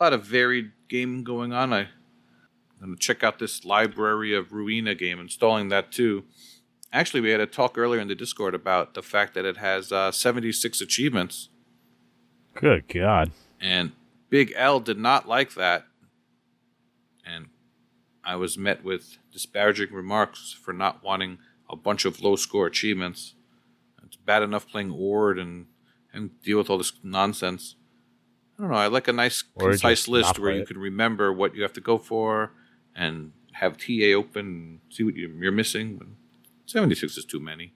a 0.00 0.04
lot 0.04 0.14
of 0.14 0.24
varied 0.24 0.72
game 0.88 1.22
going 1.22 1.52
on. 1.52 1.72
I, 1.74 1.80
I'm 1.80 1.88
gonna 2.80 2.96
check 2.96 3.22
out 3.22 3.38
this 3.38 3.66
library 3.66 4.34
of 4.34 4.48
Ruina 4.48 4.98
game, 4.98 5.20
installing 5.20 5.68
that 5.68 5.92
too. 5.92 6.24
Actually, 6.92 7.20
we 7.20 7.30
had 7.30 7.40
a 7.40 7.46
talk 7.46 7.78
earlier 7.78 8.00
in 8.00 8.08
the 8.08 8.14
Discord 8.14 8.54
about 8.54 8.94
the 8.94 9.02
fact 9.02 9.34
that 9.34 9.44
it 9.44 9.58
has 9.58 9.92
uh, 9.92 10.10
76 10.10 10.80
achievements, 10.80 11.48
Good 12.54 12.88
God. 12.88 13.30
and 13.60 13.92
Big 14.28 14.52
L 14.56 14.80
did 14.80 14.98
not 14.98 15.28
like 15.28 15.54
that. 15.54 15.84
And 17.24 17.46
I 18.24 18.34
was 18.36 18.58
met 18.58 18.82
with 18.82 19.18
disparaging 19.32 19.92
remarks 19.92 20.52
for 20.52 20.72
not 20.72 21.02
wanting 21.04 21.38
a 21.68 21.76
bunch 21.76 22.04
of 22.04 22.20
low 22.22 22.34
score 22.36 22.66
achievements. 22.66 23.34
It's 24.04 24.16
bad 24.16 24.42
enough 24.42 24.68
playing 24.68 24.90
Ord 24.90 25.38
and, 25.38 25.66
and 26.12 26.30
deal 26.42 26.58
with 26.58 26.68
all 26.70 26.78
this 26.78 26.92
nonsense. 27.04 27.76
I 28.58 28.62
don't 28.62 28.70
know. 28.72 28.76
I 28.76 28.88
like 28.88 29.06
a 29.06 29.12
nice, 29.12 29.44
Or 29.54 29.68
concise 29.70 30.08
list 30.08 30.40
where 30.40 30.50
you 30.52 30.62
it. 30.62 30.66
can 30.68 30.78
remember 30.78 31.32
what 31.32 31.54
you 31.54 31.62
have 31.62 31.72
to 31.74 31.80
go 31.80 31.98
for 31.98 32.50
and 32.96 33.30
have 33.52 33.78
TA 33.78 34.12
open 34.16 34.46
and 34.46 34.80
see 34.90 35.04
what 35.04 35.14
you- 35.14 35.36
you're 35.40 35.52
missing. 35.52 36.16
But 36.72 36.80
76 36.80 37.16
is 37.18 37.24
too 37.24 37.40
many. 37.40 37.74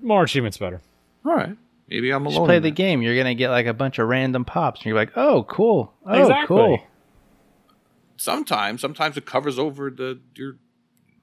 More 0.00 0.22
achievements 0.22 0.56
better. 0.58 0.80
All 1.24 1.34
right. 1.34 1.56
Maybe 1.88 2.10
I'm 2.12 2.24
Just 2.24 2.36
alone. 2.36 2.46
play 2.48 2.56
in 2.58 2.62
the 2.62 2.70
that. 2.70 2.76
game. 2.76 3.02
You're 3.02 3.16
gonna 3.16 3.34
get 3.34 3.50
like 3.50 3.66
a 3.66 3.74
bunch 3.74 3.98
of 3.98 4.08
random 4.08 4.44
pops, 4.44 4.80
and 4.80 4.86
you're 4.86 4.94
like, 4.94 5.10
"Oh, 5.16 5.42
cool! 5.44 5.92
Oh, 6.06 6.20
Exactly. 6.20 6.46
cool!" 6.46 6.78
Sometimes, 8.16 8.80
sometimes 8.80 9.16
it 9.16 9.26
covers 9.26 9.58
over 9.58 9.90
the 9.90 10.20
your. 10.36 10.56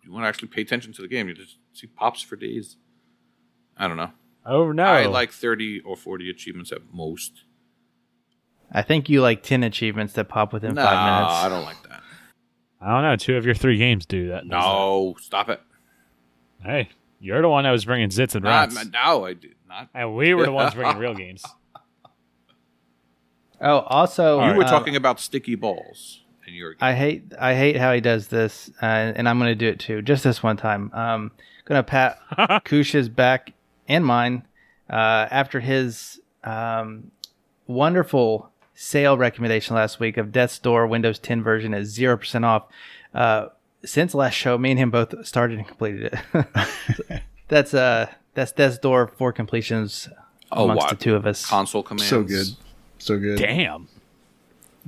You 0.03 0.11
want 0.11 0.23
to 0.25 0.27
actually 0.27 0.49
pay 0.49 0.61
attention 0.61 0.91
to 0.93 1.01
the 1.01 1.07
game. 1.07 1.27
You 1.29 1.33
just 1.35 1.57
see 1.73 1.87
pops 1.87 2.21
for 2.21 2.35
days. 2.35 2.75
I 3.77 3.87
don't 3.87 3.97
know. 3.97 4.11
Oh 4.45 4.71
no. 4.71 4.83
I 4.83 5.05
like 5.05 5.31
30 5.31 5.81
or 5.81 5.95
40 5.97 6.29
achievements 6.29 6.71
at 6.71 6.79
most. 6.93 7.43
I 8.71 8.81
think 8.81 9.09
you 9.09 9.21
like 9.21 9.43
ten 9.43 9.63
achievements 9.63 10.13
that 10.13 10.27
pop 10.27 10.51
within 10.53 10.75
no, 10.75 10.83
five 10.83 11.05
minutes. 11.05 11.33
No, 11.33 11.45
I 11.45 11.49
don't 11.49 11.63
like 11.65 11.83
that. 11.89 12.03
I 12.81 12.93
don't 12.93 13.03
know. 13.03 13.15
Two 13.15 13.37
of 13.37 13.45
your 13.45 13.55
three 13.55 13.77
games 13.77 14.05
do 14.05 14.27
that. 14.29 14.45
No, 14.45 15.15
stop 15.19 15.47
it. 15.49 15.61
Hey, 16.63 16.89
you're 17.19 17.41
the 17.41 17.49
one 17.49 17.63
that 17.63 17.71
was 17.71 17.85
bringing 17.85 18.09
zits 18.09 18.35
and 18.35 18.43
Not, 18.43 18.73
rats. 18.73 18.85
now 18.91 19.25
I 19.25 19.33
did 19.33 19.55
not. 19.67 19.89
and 19.93 20.15
we 20.15 20.33
were 20.33 20.45
the 20.45 20.51
ones 20.51 20.73
bringing 20.73 20.97
real 20.99 21.13
games. 21.13 21.43
Oh, 23.59 23.79
also, 23.79 24.43
You 24.45 24.55
were 24.55 24.63
um, 24.63 24.69
talking 24.69 24.95
about 24.95 25.19
sticky 25.19 25.55
balls 25.55 26.21
in 26.47 26.53
your 26.53 26.73
game. 26.73 26.77
I 26.81 26.93
hate 26.93 27.23
I 27.39 27.55
hate 27.55 27.75
how 27.77 27.91
he 27.93 28.01
does 28.01 28.27
this, 28.27 28.69
uh, 28.81 28.85
and 28.85 29.27
I'm 29.27 29.39
going 29.39 29.49
to 29.49 29.55
do 29.55 29.67
it 29.67 29.79
too. 29.79 30.01
Just 30.01 30.23
this 30.23 30.43
one 30.43 30.57
time. 30.57 30.91
Um, 30.93 31.31
gonna 31.65 31.83
pat 31.83 32.19
Kush's 32.65 33.09
back 33.09 33.53
and 33.87 34.05
mine 34.05 34.43
uh, 34.89 35.27
after 35.31 35.59
his 35.59 36.19
um, 36.43 37.11
wonderful 37.65 38.51
sale 38.75 39.17
recommendation 39.17 39.75
last 39.75 39.99
week 39.99 40.17
of 40.17 40.31
Death's 40.31 40.59
Door 40.59 40.87
Windows 40.87 41.17
10 41.17 41.41
version 41.41 41.73
is 41.73 41.89
zero 41.89 42.15
percent 42.17 42.45
off. 42.45 42.67
Uh, 43.13 43.47
since 43.85 44.13
last 44.13 44.33
show, 44.33 44.57
me 44.57 44.71
and 44.71 44.79
him 44.79 44.91
both 44.91 45.25
started 45.25 45.57
and 45.59 45.67
completed 45.67 46.13
it. 46.33 47.21
that's 47.47 47.73
uh 47.73 48.07
that's 48.33 48.51
Death's 48.51 48.77
Door 48.77 49.13
for 49.17 49.31
completions 49.31 50.09
Oh, 50.51 50.63
amongst 50.65 50.83
what? 50.87 50.89
the 50.97 51.03
two 51.03 51.15
of 51.15 51.25
us. 51.27 51.45
Console 51.45 51.83
commands. 51.83 52.09
So 52.09 52.23
good. 52.23 52.47
So 52.99 53.19
good. 53.19 53.37
Damn. 53.37 53.87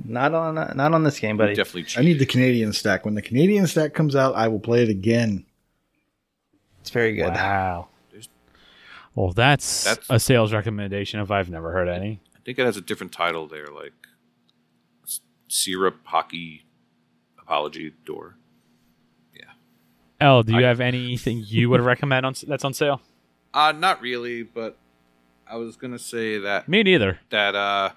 Not 0.04 0.32
on 0.34 0.54
not 0.54 0.94
on 0.94 1.04
this 1.04 1.18
game, 1.18 1.36
You 1.36 1.38
buddy. 1.38 1.54
definitely 1.54 1.86
I 2.00 2.02
need 2.04 2.18
the 2.18 2.26
Canadian 2.26 2.72
stack. 2.72 3.04
When 3.04 3.14
the 3.14 3.20
Canadian 3.22 3.66
stack 3.66 3.92
comes 3.92 4.16
out, 4.16 4.34
I 4.34 4.48
will 4.48 4.60
play 4.60 4.82
it 4.82 4.88
again. 4.88 5.44
It's 6.80 6.88
very 6.90 7.14
good. 7.14 7.28
Wow. 7.34 7.88
Well, 9.14 9.32
that's, 9.32 9.84
That's- 9.84 10.06
a 10.08 10.18
sales 10.20 10.52
recommendation 10.52 11.20
if 11.20 11.30
I've 11.30 11.50
never 11.50 11.72
heard 11.72 11.88
any. 11.88 12.20
I 12.34 12.38
think 12.44 12.58
it 12.58 12.64
has 12.64 12.76
a 12.76 12.80
different 12.80 13.12
title 13.12 13.46
there, 13.48 13.66
like 13.66 13.92
s- 15.04 15.20
syrup 15.48 15.98
hockey 16.04 16.64
apology 17.38 17.92
door. 18.06 18.36
L, 20.20 20.42
do 20.42 20.52
you 20.52 20.58
I- 20.60 20.62
have 20.62 20.80
anything 20.80 21.42
you 21.46 21.70
would 21.70 21.80
recommend 21.80 22.26
on 22.26 22.34
that's 22.46 22.64
on 22.64 22.74
sale? 22.74 23.00
Uh, 23.54 23.72
not 23.76 24.00
really, 24.00 24.42
but 24.42 24.76
I 25.48 25.56
was 25.56 25.76
gonna 25.76 25.98
say 25.98 26.38
that 26.38 26.68
Me 26.68 26.82
neither. 26.82 27.18
that 27.30 27.54
uh, 27.54 27.90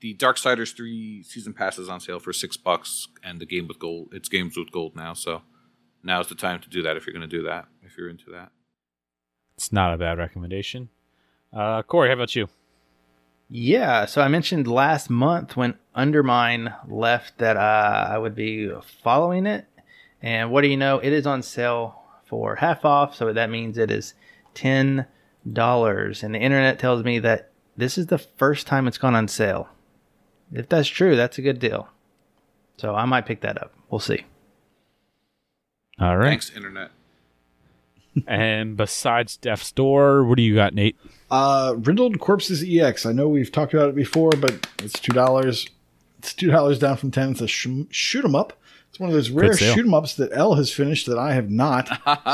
the 0.00 0.14
Darksiders 0.14 0.74
three 0.74 1.22
season 1.22 1.52
pass 1.52 1.78
is 1.78 1.88
on 1.88 2.00
sale 2.00 2.20
for 2.20 2.32
six 2.32 2.56
bucks, 2.56 3.08
and 3.22 3.40
the 3.40 3.46
game 3.46 3.66
with 3.68 3.78
gold. 3.78 4.08
It's 4.12 4.28
games 4.28 4.56
with 4.56 4.70
gold 4.72 4.94
now, 4.96 5.12
so 5.14 5.42
now's 6.02 6.28
the 6.28 6.34
time 6.34 6.60
to 6.60 6.68
do 6.70 6.82
that 6.82 6.96
if 6.96 7.06
you're 7.06 7.12
gonna 7.14 7.26
do 7.26 7.42
that. 7.42 7.66
If 7.82 7.96
you're 7.98 8.08
into 8.08 8.30
that. 8.30 8.50
It's 9.56 9.72
not 9.72 9.92
a 9.94 9.98
bad 9.98 10.18
recommendation. 10.18 10.88
Uh, 11.52 11.82
Corey, 11.82 12.08
how 12.08 12.14
about 12.14 12.34
you? 12.36 12.48
Yeah, 13.48 14.06
so 14.06 14.20
I 14.22 14.28
mentioned 14.28 14.66
last 14.66 15.08
month 15.08 15.56
when 15.56 15.74
Undermine 15.94 16.74
left 16.88 17.38
that 17.38 17.56
uh, 17.56 18.06
I 18.10 18.18
would 18.18 18.34
be 18.34 18.70
following 19.02 19.46
it. 19.46 19.66
And 20.26 20.50
what 20.50 20.62
do 20.62 20.66
you 20.68 20.76
know? 20.76 20.98
It 20.98 21.12
is 21.12 21.24
on 21.24 21.40
sale 21.44 22.02
for 22.24 22.56
half 22.56 22.84
off, 22.84 23.14
so 23.14 23.32
that 23.32 23.48
means 23.48 23.78
it 23.78 23.92
is 23.92 24.14
$10. 24.56 25.06
And 25.46 26.34
the 26.34 26.38
internet 26.40 26.80
tells 26.80 27.04
me 27.04 27.20
that 27.20 27.52
this 27.76 27.96
is 27.96 28.08
the 28.08 28.18
first 28.18 28.66
time 28.66 28.88
it's 28.88 28.98
gone 28.98 29.14
on 29.14 29.28
sale. 29.28 29.68
If 30.52 30.68
that's 30.68 30.88
true, 30.88 31.14
that's 31.14 31.38
a 31.38 31.42
good 31.42 31.60
deal. 31.60 31.88
So 32.76 32.92
I 32.92 33.04
might 33.04 33.24
pick 33.24 33.40
that 33.42 33.62
up. 33.62 33.72
We'll 33.88 34.00
see. 34.00 34.24
All 36.00 36.16
right. 36.16 36.30
Thanks, 36.30 36.50
internet. 36.54 36.90
And 38.26 38.78
besides 38.78 39.36
Death's 39.36 39.70
Door, 39.70 40.24
what 40.24 40.38
do 40.38 40.42
you 40.42 40.54
got, 40.54 40.72
Nate? 40.72 40.96
Uh, 41.30 41.74
Riddled 41.76 42.18
Corpses 42.18 42.64
EX. 42.66 43.04
I 43.04 43.12
know 43.12 43.28
we've 43.28 43.52
talked 43.52 43.74
about 43.74 43.90
it 43.90 43.94
before, 43.94 44.30
but 44.30 44.66
it's 44.78 44.98
two 44.98 45.12
dollars. 45.12 45.68
It's 46.20 46.32
two 46.32 46.50
dollars 46.50 46.78
down 46.78 46.96
from 46.96 47.10
ten. 47.10 47.32
It's 47.32 47.42
a 47.42 47.46
sh- 47.46 47.68
shoot 47.90 48.24
'em 48.24 48.34
up. 48.34 48.54
It's 48.96 49.00
one 49.02 49.10
of 49.10 49.14
those 49.14 49.28
rare 49.28 49.54
shoot 49.54 49.84
'em 49.84 49.92
ups 49.92 50.14
that 50.14 50.30
L 50.32 50.54
has 50.54 50.72
finished 50.72 51.04
that 51.08 51.18
I 51.18 51.34
have 51.34 51.50
not. 51.50 51.86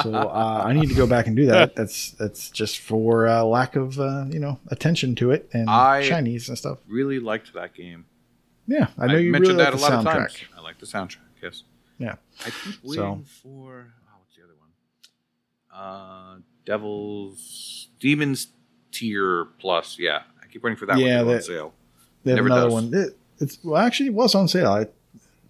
so 0.05 0.15
uh, 0.15 0.63
I 0.65 0.73
need 0.73 0.91
to 0.91 0.95
go 0.95 1.09
back 1.09 1.27
and 1.27 1.35
do 1.35 1.47
that. 1.47 1.75
That's 1.75 2.13
that's 2.13 2.51
just 2.51 2.79
for 2.79 3.27
uh, 3.27 3.43
lack 3.43 3.75
of 3.75 3.99
uh, 3.99 4.27
you 4.31 4.39
know 4.39 4.61
attention 4.69 5.17
to 5.17 5.33
it 5.33 5.51
and 5.53 5.69
I- 5.69 6.09
Chinese 6.09 6.49
and 6.49 6.57
stuff. 6.57 6.79
Really 6.87 7.19
liked 7.19 7.53
that 7.55 7.75
game. 7.75 8.05
Yeah, 8.69 8.87
I 8.97 9.09
know 9.09 9.17
you 9.17 9.33
mentioned 9.33 9.59
really 9.59 9.65
that 9.73 9.75
a 9.75 9.77
lot 9.83 9.91
soundtrack. 9.91 9.99
of 9.99 10.05
times. 10.19 10.37
I 10.57 10.61
like 10.61 10.79
the 10.79 10.87
soundtrack. 10.87 11.17
Yes. 11.43 11.65
Yeah. 11.99 12.15
I 12.47 12.51
keep 12.51 12.75
So- 12.75 12.79
waiting 12.85 13.25
for 13.43 13.87
oh, 14.07 14.19
what's 14.21 14.37
the 14.37 14.45
other 14.45 14.55
one? 14.61 14.71
Uh, 15.75 16.39
Devil's 16.65 17.89
Demons 17.99 18.49
Tier 18.93 19.47
Plus. 19.59 19.97
Yeah, 19.99 20.23
I 20.41 20.47
keep 20.47 20.63
waiting 20.63 20.77
for 20.77 20.87
that 20.87 20.97
Yeah, 20.99 21.23
one 21.23 21.27
to 21.27 21.31
go 21.33 21.35
on 21.39 21.43
sale. 21.43 21.75
They 22.23 22.31
have 22.31 22.37
Never 22.37 22.47
another 22.47 22.67
does. 22.67 22.73
one. 22.73 22.95
It, 22.95 23.19
it's 23.41 23.59
well, 23.65 23.83
actually, 23.83 24.07
it 24.11 24.15
was 24.15 24.37
on 24.37 24.47
sale. 24.47 24.71
I, 24.71 24.87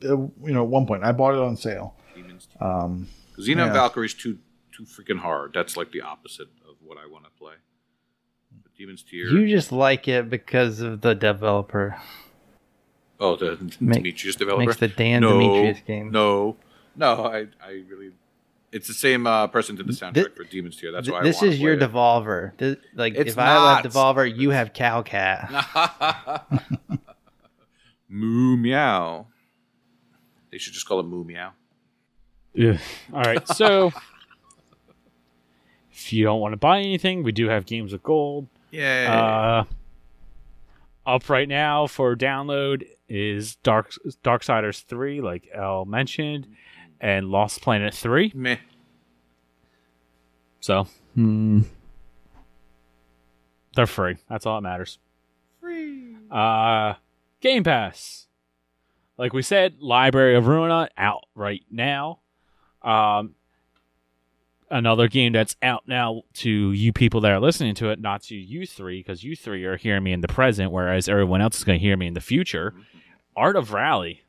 you 0.03 0.33
know, 0.53 0.63
at 0.63 0.69
one 0.69 0.87
point 0.87 1.05
I 1.05 1.13
bought 1.13 1.35
it 1.35 1.41
on 1.41 1.57
sale. 1.57 1.95
Demons 2.15 2.47
Tier. 2.47 2.67
Um, 2.69 3.09
Xena 3.39 3.51
and 3.51 3.59
yeah. 3.59 3.73
Valkyrie's 3.73 4.15
too 4.15 4.39
too 4.77 4.85
freaking 4.85 5.19
hard. 5.19 5.53
That's 5.55 5.77
like 5.77 5.93
the 5.93 6.01
opposite 6.03 6.49
of 6.69 6.77
what 6.83 6.99
I 6.99 7.07
want 7.11 7.25
to 7.25 7.31
play. 7.31 7.55
But 8.63 8.75
Demons 8.77 9.03
Tier. 9.03 9.27
You 9.29 9.49
just 9.49 9.73
like 9.73 10.09
it 10.09 10.29
because 10.31 10.81
of 10.81 11.01
the 11.01 11.15
developer. 11.15 11.97
oh, 13.21 13.37
the 13.37 13.59
Make- 13.81 13.99
Demetrius 13.99 14.37
developer 14.37 14.67
Makes 14.67 14.77
the 14.79 14.89
Dan 14.89 15.23
no, 15.23 15.39
Demetrius 15.41 15.81
game. 15.87 16.11
No, 16.11 16.57
no, 16.97 17.25
I 17.27 17.47
I 17.65 17.83
really. 17.89 18.13
It's 18.73 18.89
the 18.89 18.95
same 18.95 19.27
uh, 19.27 19.49
person 19.49 19.77
did 19.77 19.87
the 19.87 19.93
soundtrack 19.93 20.15
Thi- 20.31 20.35
for 20.35 20.45
Demons 20.45 20.79
Tier. 20.79 20.93
That's 20.93 21.07
Th- 21.07 21.13
why 21.13 21.21
I 21.21 21.23
this 21.25 21.37
wanna 21.43 21.53
is 21.53 21.61
your 21.61 21.75
it. 21.75 21.81
Devolver. 21.81 22.57
This, 22.57 22.79
like 22.95 23.15
It's 23.17 23.33
if 23.33 23.39
I 23.39 23.47
have. 23.83 23.85
Devolver, 23.85 24.25
you 24.35 24.49
have 24.51 24.73
Cowcat. 24.73 25.51
Moo 28.09 28.57
meow. 28.57 29.27
They 30.53 30.59
should 30.59 30.75
just 30.75 30.87
call 30.87 31.01
it 31.01 31.05
moo 31.05 31.25
meow. 31.25 31.53
Yeah. 32.53 32.79
All 33.13 33.23
right. 33.23 33.49
So, 33.49 33.91
if 35.93 36.13
you 36.13 36.25
don't 36.25 36.41
want 36.41 36.53
to 36.53 36.59
buy 36.59 36.79
anything, 36.79 37.23
we 37.23 37.33
do 37.33 37.49
have 37.49 37.65
games 37.65 37.93
with 37.93 38.03
gold. 38.03 38.47
Yeah. 38.71 39.65
Uh, 41.07 41.11
up 41.11 41.29
right 41.31 41.49
now 41.49 41.87
for 41.87 42.15
download 42.15 42.87
is 43.09 43.57
Dark 43.57 43.93
Darksiders 44.23 44.85
3, 44.85 45.23
like 45.23 45.49
L 45.55 45.87
mentioned, 45.87 46.47
and 47.01 47.31
Lost 47.31 47.63
Planet 47.63 47.95
3. 47.95 48.33
Meh. 48.35 48.59
So, 50.61 50.87
hmm, 51.15 51.63
they're 53.75 53.87
free. 53.87 54.19
That's 54.29 54.47
all 54.47 54.57
that 54.57 54.63
matters. 54.63 54.99
Free. 55.61 56.15
Uh, 56.31 56.95
Game 57.41 57.65
Pass. 57.65 58.29
Like 59.23 59.33
we 59.33 59.43
said, 59.43 59.77
Library 59.79 60.35
of 60.35 60.47
Ruina 60.47 60.89
out 60.99 61.27
right 61.37 61.63
now. 61.71 62.19
Um, 62.83 63.37
another 64.69 65.07
game 65.07 65.33
that's 65.33 65.55
out 65.63 65.85
now 65.87 66.23
to 66.39 66.73
you 66.73 66.93
people 66.93 67.21
that 67.21 67.31
are 67.31 67.39
listening 67.39 67.77
to 67.77 67.91
it, 67.91 68.01
not 68.01 68.25
to 68.25 68.35
you 68.35 68.67
three, 68.67 68.99
because 68.99 69.23
you 69.23 69.37
three 69.37 69.65
are 69.65 69.77
hearing 69.77 70.03
me 70.03 70.13
in 70.13 70.23
the 70.23 70.27
present, 70.27 70.73
whereas 70.73 71.09
everyone 71.09 71.41
else 71.41 71.59
is 71.59 71.63
going 71.63 71.79
to 71.79 71.81
hear 71.81 71.97
me 71.97 72.09
in 72.09 72.15
the 72.15 72.21
future. 72.21 72.75
Art 73.37 73.55
of 73.55 73.73
Rally. 73.73 74.23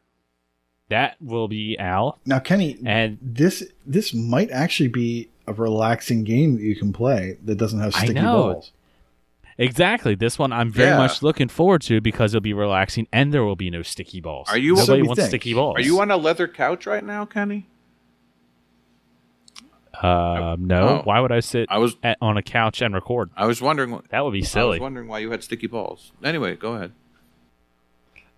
That 0.89 1.15
will 1.19 1.47
be 1.47 1.75
out. 1.79 2.19
now, 2.27 2.37
Kenny, 2.37 2.77
And 2.85 3.17
this 3.19 3.63
this 3.87 4.13
might 4.13 4.51
actually 4.51 4.89
be 4.89 5.27
a 5.47 5.53
relaxing 5.53 6.23
game 6.23 6.57
that 6.57 6.61
you 6.61 6.75
can 6.75 6.93
play 6.93 7.39
that 7.43 7.55
doesn't 7.55 7.79
have 7.79 7.95
I 7.95 8.03
sticky 8.03 8.21
know. 8.21 8.53
balls. 8.53 8.71
Exactly 9.57 10.15
this 10.15 10.37
one 10.39 10.51
I'm 10.51 10.71
very 10.71 10.89
Yeah. 10.89 10.97
much 10.97 11.21
looking 11.21 11.47
forward 11.47 11.81
to 11.83 12.01
because 12.01 12.33
it'll 12.33 12.41
be 12.41 12.53
relaxing 12.53 13.07
and 13.11 13.33
there 13.33 13.43
will 13.43 13.55
be 13.55 13.69
no 13.69 13.81
sticky 13.81 14.21
balls. 14.21 14.47
Are 14.49 14.57
you- 14.57 14.75
Nobody 14.75 15.01
wants 15.03 15.19
think. 15.21 15.29
sticky 15.29 15.53
balls. 15.53 15.77
Are 15.77 15.81
you 15.81 15.99
on 16.01 16.11
a 16.11 16.17
leather 16.17 16.47
couch 16.47 16.85
right 16.85 17.03
now, 17.03 17.25
Kenny? 17.25 17.67
Um, 20.01 20.65
no. 20.65 20.87
Oh. 20.87 21.01
Why 21.03 21.19
would 21.19 21.31
I 21.31 21.39
sit 21.39 21.67
I 21.69 21.77
was 21.77 21.95
at, 22.03 22.17
on 22.19 22.35
a 22.35 22.41
couch 22.41 22.81
and 22.81 22.93
record? 22.93 23.29
I 23.37 23.45
was 23.45 23.61
wondering. 23.61 24.01
That 24.09 24.25
would 24.25 24.33
be 24.33 24.41
silly. 24.43 24.65
I 24.65 24.69
was 24.71 24.79
wondering 24.81 25.07
why 25.07 25.19
you 25.19 25.31
had 25.31 25.43
sticky 25.43 25.67
balls. 25.67 26.11
Anyway, 26.23 26.55
go 26.55 26.73
ahead. 26.73 26.91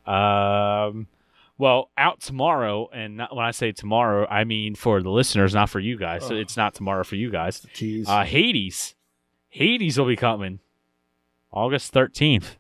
Um, 0.05 1.07
well, 1.57 1.89
out 1.97 2.19
tomorrow, 2.19 2.89
and 2.93 3.17
not, 3.17 3.35
when 3.35 3.45
I 3.45 3.51
say 3.51 3.71
tomorrow, 3.71 4.27
I 4.29 4.43
mean 4.43 4.75
for 4.75 5.01
the 5.01 5.09
listeners, 5.09 5.53
not 5.55 5.69
for 5.69 5.79
you 5.79 5.97
guys. 5.97 6.23
So 6.27 6.35
Oh. 6.35 6.37
it's 6.37 6.57
not 6.57 6.75
tomorrow 6.75 7.03
for 7.03 7.15
you 7.15 7.31
guys. 7.31 7.65
Tease. 7.73 8.07
Uh, 8.07 8.23
Hades, 8.25 8.93
Hades 9.49 9.97
will 9.97 10.05
be 10.07 10.17
coming 10.17 10.59
August 11.56 11.91
thirteenth. 11.94 12.57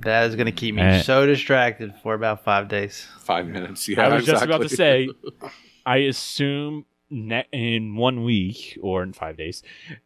that 0.00 0.26
is 0.28 0.36
going 0.36 0.46
to 0.46 0.52
keep 0.52 0.74
me 0.76 0.82
Eh. 0.82 1.02
so 1.02 1.26
distracted 1.26 1.92
for 2.02 2.14
about 2.14 2.44
five 2.44 2.68
days. 2.68 3.06
Five 3.20 3.46
minutes. 3.48 3.88
Yeah, 3.88 4.06
I 4.06 4.14
was 4.14 4.24
just 4.26 4.44
about 4.44 4.62
to 4.62 4.68
say. 4.68 5.08
I 5.86 5.96
assume 5.98 6.84
ne- 7.10 7.46
in 7.52 7.96
one 7.96 8.22
week 8.22 8.78
or 8.82 9.02
in 9.02 9.12
five 9.12 9.36
days, 9.36 9.62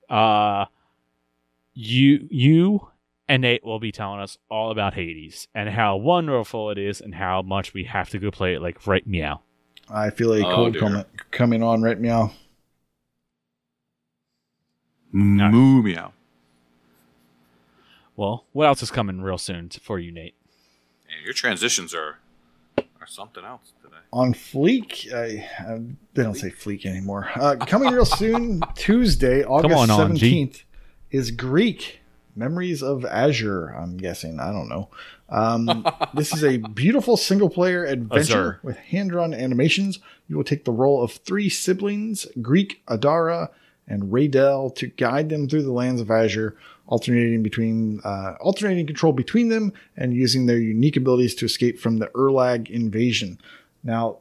uh, 0.09 0.66
you 1.74 2.27
you 2.31 2.89
and 3.28 3.43
Nate 3.43 3.65
will 3.65 3.81
be 3.81 3.93
telling 3.93 4.20
us 4.20 4.39
all 4.51 4.70
about 4.70 4.94
Hades 4.94 5.49
and 5.55 5.69
how 5.69 5.97
wonderful 5.97 6.70
it 6.70 6.78
is 6.78 7.01
and 7.01 7.15
how 7.15 7.43
much 7.43 7.74
we 7.74 7.85
have 7.85 8.09
to 8.11 8.19
go 8.19 8.31
play 8.31 8.55
it. 8.55 8.62
Like 8.62 8.86
right 8.86 9.07
meow. 9.07 9.40
I 9.90 10.11
feel 10.11 10.32
a 10.32 10.40
Oh, 10.47 10.55
cold 10.55 10.73
dear. 10.74 10.81
coming 10.81 11.05
coming 11.32 11.62
on 11.62 11.82
right 11.82 11.99
meow. 12.01 12.32
Moo 15.12 15.82
meow. 15.82 16.12
Well, 18.16 18.44
what 18.52 18.66
else 18.66 18.82
is 18.82 18.90
coming 18.90 19.22
real 19.22 19.39
soon 19.39 19.70
for 19.70 19.98
you, 19.98 20.12
Nate? 20.12 20.34
Man, 21.09 21.24
your 21.24 21.32
transitions 21.32 21.94
are 21.94 22.18
are 22.78 23.06
something 23.06 23.44
else 23.44 23.72
today. 23.82 23.97
On 24.12 24.32
Fleek, 24.32 25.12
I, 25.12 25.48
I, 25.59 25.80
they 26.14 26.22
don't 26.22 26.36
say 26.36 26.51
Fleek 26.51 26.86
anymore. 26.86 27.28
Uh, 27.34 27.56
coming 27.56 27.93
real 27.93 28.05
soon, 28.05 28.62
Tuesday, 28.76 29.44
August 29.44 29.74
on, 29.74 29.90
on, 29.90 30.16
G. 30.16 30.26
seventeenth, 30.26 30.64
is 31.10 31.30
Greak 31.30 32.01
Memories 32.36 32.82
of 32.82 33.02
Azur. 33.02 33.76
I'm 33.76 33.97
guessing. 33.97 34.39
I 34.39 34.52
don't 34.52 34.68
know. 34.68 34.89
Um, 35.28 35.86
this 36.14 36.32
is 36.32 36.44
a 36.44 36.59
beautiful 36.59 37.16
single 37.16 37.51
player 37.51 37.84
adventure 37.84 38.60
Azur. 38.60 38.64
with 38.64 38.76
hand 38.76 39.10
drawn 39.10 39.34
animations. 39.34 39.98
You 40.28 40.36
will 40.36 40.44
take 40.44 40.64
the 40.64 40.72
role 40.72 41.02
of 41.02 41.12
three 41.12 41.48
siblings, 41.48 42.26
Greak, 42.40 42.82
Adara, 42.86 43.48
and 43.89 44.05
Raydel, 44.05 44.74
to 44.76 44.86
guide 44.86 45.28
them 45.28 45.48
through 45.48 45.62
the 45.62 45.72
lands 45.72 46.01
of 46.01 46.09
Azur, 46.09 46.55
alternating 46.86 47.42
between 47.42 48.00
uh, 48.04 48.34
alternating 48.40 48.86
control 48.86 49.12
between 49.12 49.48
them 49.48 49.72
and 49.96 50.14
using 50.14 50.46
their 50.46 50.59
unique 50.59 50.96
abilities 50.96 51.34
to 51.36 51.46
escape 51.46 51.78
from 51.78 51.98
the 51.98 52.06
Urlag 52.09 52.68
invasion. 52.70 53.38
Now, 53.84 54.18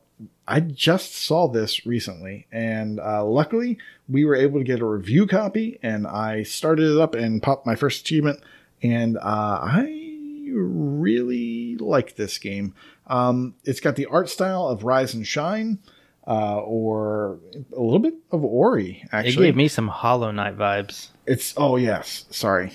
I 0.47 0.59
just 0.59 1.15
saw 1.15 1.47
this 1.47 1.85
recently, 1.85 2.47
and 2.51 2.99
uh, 2.99 3.23
luckily 3.25 3.77
we 4.09 4.25
were 4.25 4.35
able 4.35 4.59
to 4.59 4.63
get 4.63 4.81
a 4.81 4.85
review 4.85 5.25
copy, 5.27 5.79
and 5.81 6.05
I 6.05 6.43
started 6.43 6.91
it 6.91 6.99
up 6.99 7.15
and 7.15 7.41
popped 7.41 7.65
my 7.65 7.75
first 7.75 8.01
achievement, 8.01 8.39
and 8.83 9.17
uh, 9.17 9.21
I 9.61 10.49
really 10.51 11.77
like 11.77 12.15
this 12.15 12.37
game. 12.37 12.73
Um, 13.07 13.55
it's 13.63 13.79
got 13.79 13.95
the 13.95 14.07
art 14.07 14.29
style 14.29 14.67
of 14.67 14.83
Rise 14.83 15.13
and 15.13 15.25
Shine, 15.25 15.79
uh, 16.27 16.59
or 16.59 17.39
a 17.75 17.81
little 17.81 17.99
bit 17.99 18.15
of 18.31 18.43
Ori. 18.43 19.03
Actually, 19.11 19.45
it 19.45 19.51
gave 19.51 19.55
me 19.55 19.67
some 19.67 19.87
Hollow 19.87 20.31
Knight 20.31 20.57
vibes. 20.57 21.09
It's 21.31 21.53
oh 21.57 21.77
yes, 21.77 22.25
sorry. 22.29 22.73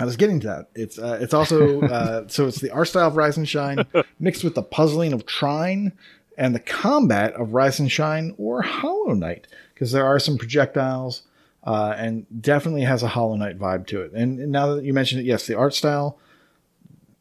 I 0.00 0.04
was 0.04 0.16
getting 0.16 0.38
to 0.40 0.46
that. 0.46 0.68
It's 0.74 0.98
uh, 0.98 1.18
it's 1.20 1.34
also 1.34 1.82
uh, 1.96 2.28
so 2.28 2.46
it's 2.46 2.60
the 2.60 2.70
art 2.70 2.88
style 2.88 3.08
of 3.08 3.16
Rise 3.16 3.36
and 3.36 3.48
Shine 3.48 3.84
mixed 4.20 4.44
with 4.44 4.54
the 4.54 4.62
puzzling 4.62 5.12
of 5.12 5.26
Trine, 5.26 5.92
and 6.38 6.54
the 6.54 6.60
combat 6.60 7.34
of 7.34 7.52
Rise 7.52 7.80
and 7.80 7.90
Shine 7.90 8.34
or 8.38 8.62
Hollow 8.62 9.12
Knight, 9.12 9.48
because 9.74 9.90
there 9.90 10.06
are 10.06 10.20
some 10.20 10.38
projectiles 10.38 11.22
uh, 11.64 11.94
and 11.98 12.26
definitely 12.40 12.82
has 12.82 13.02
a 13.02 13.08
Hollow 13.08 13.34
Knight 13.34 13.58
vibe 13.58 13.88
to 13.88 14.00
it. 14.02 14.12
And, 14.12 14.38
and 14.38 14.52
now 14.52 14.76
that 14.76 14.84
you 14.84 14.94
mentioned 14.94 15.20
it, 15.20 15.26
yes, 15.26 15.46
the 15.46 15.56
art 15.56 15.74
style, 15.74 16.18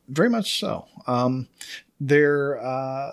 very 0.07 0.29
much 0.29 0.59
so. 0.59 0.85
Um, 1.07 1.47
there, 1.99 2.63
uh, 2.63 3.11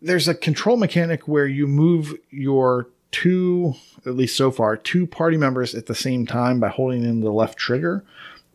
there's 0.00 0.28
a 0.28 0.34
control 0.34 0.76
mechanic 0.76 1.26
where 1.26 1.46
you 1.46 1.66
move 1.66 2.14
your 2.30 2.88
two, 3.10 3.74
at 4.08 4.16
least 4.16 4.36
so 4.36 4.50
far, 4.50 4.76
two 4.76 5.06
party 5.06 5.36
members 5.36 5.74
at 5.74 5.86
the 5.86 5.94
same 5.94 6.26
time 6.26 6.58
by 6.60 6.68
holding 6.68 7.04
in 7.04 7.20
the 7.20 7.30
left 7.30 7.58
trigger. 7.58 8.04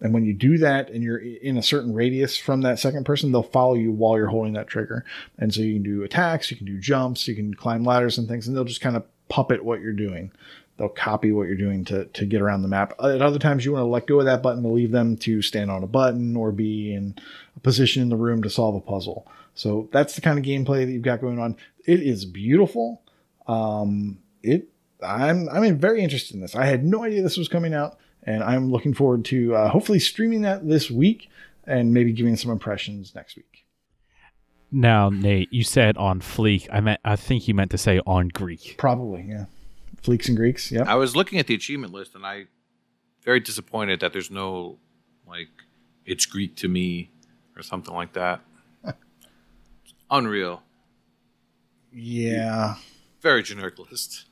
And 0.01 0.13
when 0.13 0.25
you 0.25 0.33
do 0.33 0.57
that 0.57 0.89
and 0.89 1.01
you're 1.01 1.17
in 1.19 1.55
a 1.57 1.63
certain 1.63 1.93
radius 1.93 2.35
from 2.35 2.61
that 2.61 2.77
second 2.77 3.05
person, 3.05 3.31
they'll 3.31 3.41
follow 3.41 3.75
you 3.75 3.91
while 3.91 4.17
you're 4.17 4.27
holding 4.27 4.53
that 4.53 4.67
trigger. 4.67 5.05
And 5.37 5.53
so 5.53 5.61
you 5.61 5.75
can 5.75 5.83
do 5.83 6.03
attacks, 6.03 6.51
you 6.51 6.57
can 6.57 6.65
do 6.65 6.77
jumps, 6.77 7.27
you 7.27 7.35
can 7.35 7.53
climb 7.53 7.85
ladders 7.85 8.17
and 8.17 8.27
things, 8.27 8.45
and 8.45 8.55
they'll 8.55 8.65
just 8.65 8.81
kind 8.81 8.97
of 8.97 9.05
puppet 9.29 9.63
what 9.63 9.79
you're 9.79 9.93
doing. 9.93 10.31
They'll 10.77 10.89
copy 10.89 11.31
what 11.31 11.47
you're 11.47 11.55
doing 11.55 11.85
to, 11.85 12.05
to 12.05 12.25
get 12.25 12.41
around 12.41 12.63
the 12.63 12.67
map. 12.67 12.93
At 12.99 13.21
other 13.21 13.39
times, 13.39 13.63
you 13.63 13.71
want 13.71 13.83
to 13.83 13.87
let 13.87 14.07
go 14.07 14.19
of 14.19 14.25
that 14.25 14.43
button 14.43 14.63
to 14.63 14.69
leave 14.69 14.91
them 14.91 15.15
to 15.17 15.41
stand 15.41 15.71
on 15.71 15.83
a 15.83 15.87
button 15.87 16.35
or 16.35 16.51
be 16.51 16.93
in 16.93 17.15
a 17.55 17.59
position 17.59 18.01
in 18.01 18.09
the 18.09 18.17
room 18.17 18.43
to 18.43 18.49
solve 18.49 18.75
a 18.75 18.81
puzzle. 18.81 19.25
So 19.55 19.87
that's 19.91 20.15
the 20.15 20.21
kind 20.21 20.39
of 20.39 20.43
gameplay 20.43 20.85
that 20.85 20.91
you've 20.91 21.03
got 21.03 21.21
going 21.21 21.39
on. 21.39 21.55
It 21.85 22.01
is 22.01 22.25
beautiful. 22.25 23.03
Um, 23.47 24.17
it 24.41 24.67
I'm 25.03 25.49
I'm 25.49 25.77
very 25.77 26.01
interested 26.01 26.35
in 26.35 26.41
this. 26.41 26.55
I 26.55 26.65
had 26.65 26.83
no 26.83 27.03
idea 27.03 27.21
this 27.21 27.37
was 27.37 27.49
coming 27.49 27.73
out, 27.73 27.97
and 28.23 28.43
I'm 28.43 28.71
looking 28.71 28.93
forward 28.93 29.25
to 29.25 29.55
uh, 29.55 29.69
hopefully 29.69 29.99
streaming 29.99 30.41
that 30.41 30.67
this 30.67 30.89
week 30.89 31.29
and 31.65 31.93
maybe 31.93 32.11
giving 32.11 32.35
some 32.35 32.51
impressions 32.51 33.15
next 33.15 33.35
week. 33.35 33.65
Now, 34.71 35.09
Nate, 35.09 35.53
you 35.53 35.63
said 35.63 35.97
on 35.97 36.19
Fleek. 36.19 36.67
I 36.71 36.79
meant 36.79 36.99
I 37.05 37.15
think 37.15 37.47
you 37.47 37.53
meant 37.53 37.71
to 37.71 37.77
say 37.77 37.99
on 38.05 38.29
Greek. 38.29 38.75
Probably, 38.77 39.23
yeah. 39.29 39.45
Fleeks 40.01 40.27
and 40.27 40.35
Greeks, 40.35 40.71
yeah. 40.71 40.83
I 40.85 40.95
was 40.95 41.15
looking 41.15 41.39
at 41.39 41.47
the 41.47 41.53
achievement 41.53 41.93
list 41.93 42.13
and 42.13 42.25
I 42.25 42.45
very 43.23 43.39
disappointed 43.39 44.01
that 44.01 44.11
there's 44.11 44.29
no 44.29 44.79
like 45.25 45.47
it's 46.05 46.25
Greek 46.25 46.55
to 46.57 46.67
me 46.67 47.11
or 47.55 47.61
something 47.61 47.93
like 47.93 48.13
that. 48.13 48.41
Unreal. 50.11 50.63
Yeah. 51.91 52.75
Very 53.21 53.43
generic 53.43 53.79
list. 53.79 54.25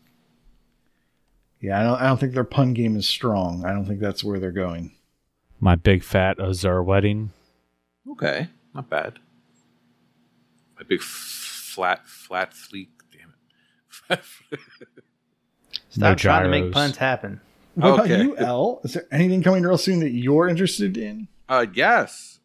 Yeah, 1.62 1.80
I 1.80 1.84
don't 1.84 2.02
I 2.02 2.08
don't 2.08 2.20
think 2.20 2.34
their 2.34 2.44
pun 2.44 2.74
game 2.74 2.96
is 2.96 3.08
strong. 3.08 3.64
I 3.66 3.72
don't 3.72 3.86
think 3.86 4.00
that's 4.00 4.24
where 4.24 4.40
they're 4.40 4.52
going. 4.52 4.94
My 5.60 5.76
big 5.76 6.04
fat 6.04 6.38
Azur 6.38 6.84
wedding. 6.84 7.32
Okay, 8.10 8.48
not 8.74 8.90
bad. 8.90 9.20
My 10.78 10.84
big 10.88 11.02
f- 11.02 11.06
flat 11.06 12.08
flat 12.08 12.54
fleek. 12.54 12.90
Damn 13.12 13.34
it. 14.18 14.24
Stop 15.90 16.00
No 16.10 16.16
trying 16.16 16.44
to 16.46 16.50
make 16.50 16.72
puns 16.72 16.98
happen. 16.98 17.42
What 17.76 18.00
Okay. 18.02 18.16
about 18.16 18.24
you, 18.26 18.38
L? 18.38 18.82
Is 18.84 18.94
there 18.94 19.06
anything 19.12 19.44
coming 19.44 19.64
real 19.64 19.78
soon 19.78 20.00
that 20.00 20.12
you're 20.12 20.48
interested 20.48 20.98
in? 20.98 21.28
uh, 21.48 21.66
yes, 21.74 22.40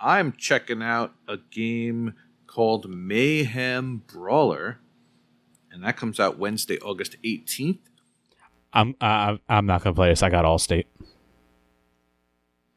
I'm 0.00 0.32
checking 0.32 0.82
out 0.82 1.12
a 1.28 1.36
game 1.50 2.14
called 2.46 2.88
Mayhem 2.88 4.02
Brawler, 4.06 4.78
and 5.70 5.82
that 5.84 5.96
comes 5.96 6.18
out 6.18 6.38
Wednesday, 6.38 6.78
August 6.78 7.16
18th. 7.24 7.78
I'm 8.72 8.94
I, 9.00 9.38
I'm 9.48 9.66
not 9.66 9.82
gonna 9.82 9.94
play 9.94 10.08
this. 10.10 10.22
I 10.22 10.30
got 10.30 10.44
Allstate. 10.44 10.84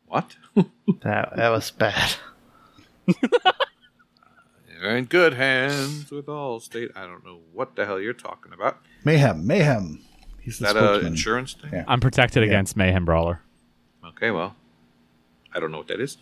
What? 0.08 0.36
That 1.04 1.36
that 1.38 1.50
was 1.50 1.72
bad. 1.72 2.16
You're 4.82 4.98
in 4.98 5.06
good 5.06 5.34
hands 5.36 6.12
with 6.12 6.26
Allstate. 6.26 6.90
I 6.96 7.02
don't 7.06 7.24
know 7.24 7.40
what 7.54 7.76
the 7.76 7.86
hell 7.86 8.00
you're 8.00 8.14
talking 8.14 8.52
about. 8.54 8.78
Mayhem, 9.04 9.46
Mayhem. 9.46 10.02
He's 10.40 10.56
Is 10.56 10.60
the 10.60 10.66
that 10.66 10.76
a 10.78 10.80
spokesman. 10.80 11.08
insurance 11.14 11.54
thing? 11.54 11.70
Yeah. 11.74 11.84
I'm 11.88 12.00
protected 12.00 12.42
Yeah. 12.44 12.48
against 12.50 12.76
Mayhem 12.76 13.06
Brawler. 13.06 13.42
Okay, 14.04 14.32
well, 14.32 14.56
I 15.54 15.60
don't 15.60 15.72
know 15.72 15.78
what 15.78 15.88
that 15.90 16.00
is. 16.00 16.18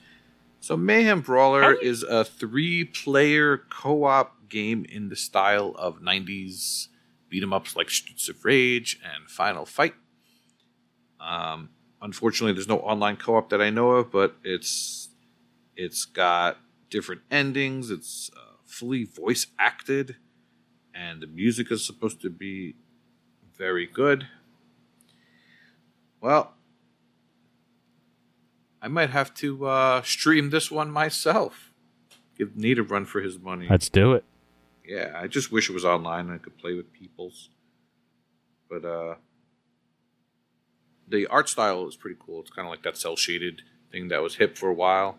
So, 0.60 0.76
Mayhem 0.76 1.22
Brawler 1.22 1.74
is 1.74 2.04
a 2.04 2.26
three 2.26 2.84
player 2.84 3.58
co 3.70 4.04
op 4.04 4.50
game 4.50 4.86
in 4.90 5.08
the 5.08 5.16
style 5.16 5.74
of 5.78 6.02
90s 6.02 6.90
beat 7.30 7.44
'em 7.44 7.54
ups 7.54 7.76
like 7.76 7.90
Streets 7.90 8.30
of 8.30 8.44
Rage 8.44 9.00
and 9.04 9.30
Final 9.30 9.66
Fight. 9.66 9.96
Um, 11.20 11.70
unfortunately, 12.02 12.54
there's 12.54 12.68
no 12.68 12.80
online 12.80 13.18
co 13.18 13.36
op 13.36 13.50
that 13.50 13.62
I 13.62 13.70
know 13.70 13.92
of, 13.92 14.12
but 14.12 14.36
it's 14.44 15.10
it's 15.76 16.06
got 16.06 16.58
different 16.90 17.22
endings. 17.32 17.90
It's 17.90 18.30
uh, 18.36 18.58
fully 18.66 19.04
voice 19.06 19.48
acted, 19.58 20.18
and 20.94 21.22
the 21.22 21.28
music 21.28 21.72
is 21.72 21.86
supposed 21.86 22.22
to 22.22 22.30
be 22.30 22.76
very 23.58 23.86
good. 23.86 24.28
Well, 26.22 26.54
I 28.82 28.88
might 28.88 29.10
have 29.10 29.34
to 29.36 29.68
uh, 29.68 30.02
stream 30.04 30.50
this 30.50 30.72
one 30.72 30.92
myself. 30.92 31.74
Give 32.38 32.56
Need 32.56 32.80
a 32.80 32.84
run 32.84 33.06
for 33.06 33.22
his 33.22 33.38
money. 33.38 33.68
Let's 33.70 33.90
do 33.90 34.14
it. 34.14 34.24
Yeah, 34.90 35.12
I 35.16 35.28
just 35.28 35.52
wish 35.52 35.70
it 35.70 35.74
was 35.74 35.86
online 35.86 36.26
and 36.26 36.34
I 36.34 36.38
could 36.40 36.58
play 36.58 36.74
with 36.74 36.92
peoples. 36.92 37.50
But 38.70 38.84
uh, 38.84 39.16
the 41.08 41.28
art 41.28 41.48
style 41.48 41.88
is 41.88 41.96
pretty 41.96 42.18
cool. 42.20 42.42
It's 42.42 42.50
kind 42.50 42.68
of 42.68 42.72
like 42.72 42.82
that 42.84 42.98
cell 42.98 43.16
shaded 43.16 43.62
thing 43.92 44.08
that 44.08 44.24
was 44.24 44.36
hip 44.36 44.58
for 44.58 44.68
a 44.68 44.74
while. 44.74 45.18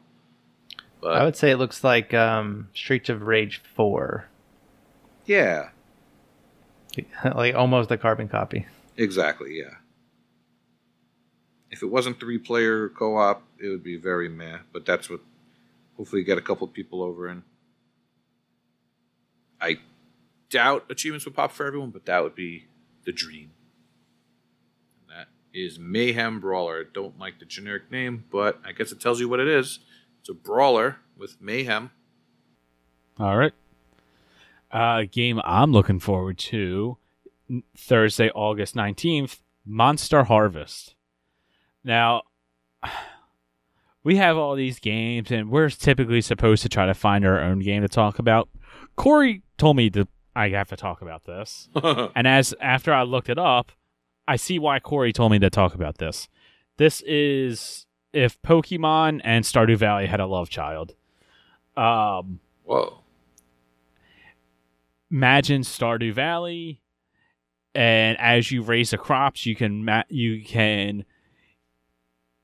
But 1.00 1.16
I 1.16 1.24
would 1.24 1.36
say 1.36 1.50
it 1.50 1.56
looks 1.56 1.84
like 1.84 2.12
um, 2.12 2.68
Streets 2.74 3.08
of 3.08 3.22
Rage 3.22 3.62
Four, 3.74 4.26
yeah, 5.24 5.70
like 7.34 7.54
almost 7.54 7.90
a 7.90 7.96
carbon 7.96 8.28
copy. 8.28 8.66
exactly. 8.96 9.56
Yeah. 9.58 9.76
If 11.70 11.82
it 11.82 11.86
wasn't 11.86 12.18
three 12.18 12.38
player 12.38 12.88
co 12.88 13.16
op, 13.16 13.44
it 13.62 13.68
would 13.68 13.84
be 13.84 13.96
very 13.96 14.28
meh. 14.28 14.58
But 14.72 14.84
that's 14.84 15.08
what. 15.08 15.20
Hopefully, 15.96 16.24
get 16.24 16.36
a 16.38 16.42
couple 16.42 16.66
people 16.66 17.02
over 17.02 17.28
and. 17.28 17.42
I 19.60 19.78
doubt 20.50 20.86
achievements 20.90 21.24
would 21.24 21.34
pop 21.34 21.52
for 21.52 21.66
everyone, 21.66 21.90
but 21.90 22.06
that 22.06 22.22
would 22.22 22.34
be 22.34 22.66
the 23.04 23.12
dream. 23.12 23.50
And 25.00 25.18
that 25.18 25.28
is 25.52 25.78
Mayhem 25.78 26.40
Brawler. 26.40 26.80
I 26.80 26.84
don't 26.92 27.18
like 27.18 27.38
the 27.38 27.44
generic 27.44 27.90
name, 27.90 28.24
but 28.30 28.60
I 28.64 28.72
guess 28.72 28.92
it 28.92 29.00
tells 29.00 29.20
you 29.20 29.28
what 29.28 29.40
it 29.40 29.48
is. 29.48 29.80
It's 30.20 30.28
a 30.28 30.34
brawler 30.34 30.96
with 31.16 31.40
mayhem. 31.40 31.90
All 33.18 33.36
right. 33.36 33.52
Uh, 34.70 35.02
game 35.10 35.40
I'm 35.44 35.72
looking 35.72 35.98
forward 35.98 36.38
to 36.38 36.96
Thursday, 37.76 38.30
August 38.30 38.74
19th 38.74 39.38
Monster 39.64 40.24
Harvest. 40.24 40.94
Now, 41.84 42.22
we 44.04 44.16
have 44.16 44.36
all 44.36 44.54
these 44.54 44.78
games, 44.78 45.30
and 45.30 45.50
we're 45.50 45.70
typically 45.70 46.20
supposed 46.20 46.62
to 46.62 46.68
try 46.68 46.86
to 46.86 46.94
find 46.94 47.24
our 47.24 47.40
own 47.40 47.60
game 47.60 47.82
to 47.82 47.88
talk 47.88 48.18
about. 48.18 48.48
Corey 48.96 49.42
told 49.60 49.76
me 49.76 49.88
that 49.90 50.08
I 50.34 50.48
have 50.48 50.68
to 50.68 50.76
talk 50.76 51.02
about 51.02 51.24
this. 51.24 51.68
And 52.14 52.26
as 52.26 52.54
after 52.60 52.92
I 52.92 53.02
looked 53.02 53.28
it 53.28 53.38
up, 53.38 53.72
I 54.26 54.36
see 54.36 54.58
why 54.58 54.80
Corey 54.80 55.12
told 55.12 55.32
me 55.32 55.38
to 55.38 55.50
talk 55.50 55.74
about 55.74 55.98
this. 55.98 56.28
This 56.76 57.02
is 57.02 57.86
if 58.12 58.40
Pokemon 58.42 59.20
and 59.22 59.44
Stardew 59.44 59.76
Valley 59.76 60.06
had 60.06 60.20
a 60.20 60.26
love 60.26 60.48
child. 60.48 60.94
Um, 61.76 62.40
Whoa. 62.64 63.00
imagine 65.10 65.62
Stardew 65.62 66.12
Valley, 66.12 66.80
and 67.74 68.18
as 68.18 68.50
you 68.50 68.62
raise 68.62 68.90
the 68.90 68.98
crops, 68.98 69.46
you 69.46 69.54
can 69.54 69.84
ma- 69.84 70.04
you 70.08 70.44
can 70.44 71.04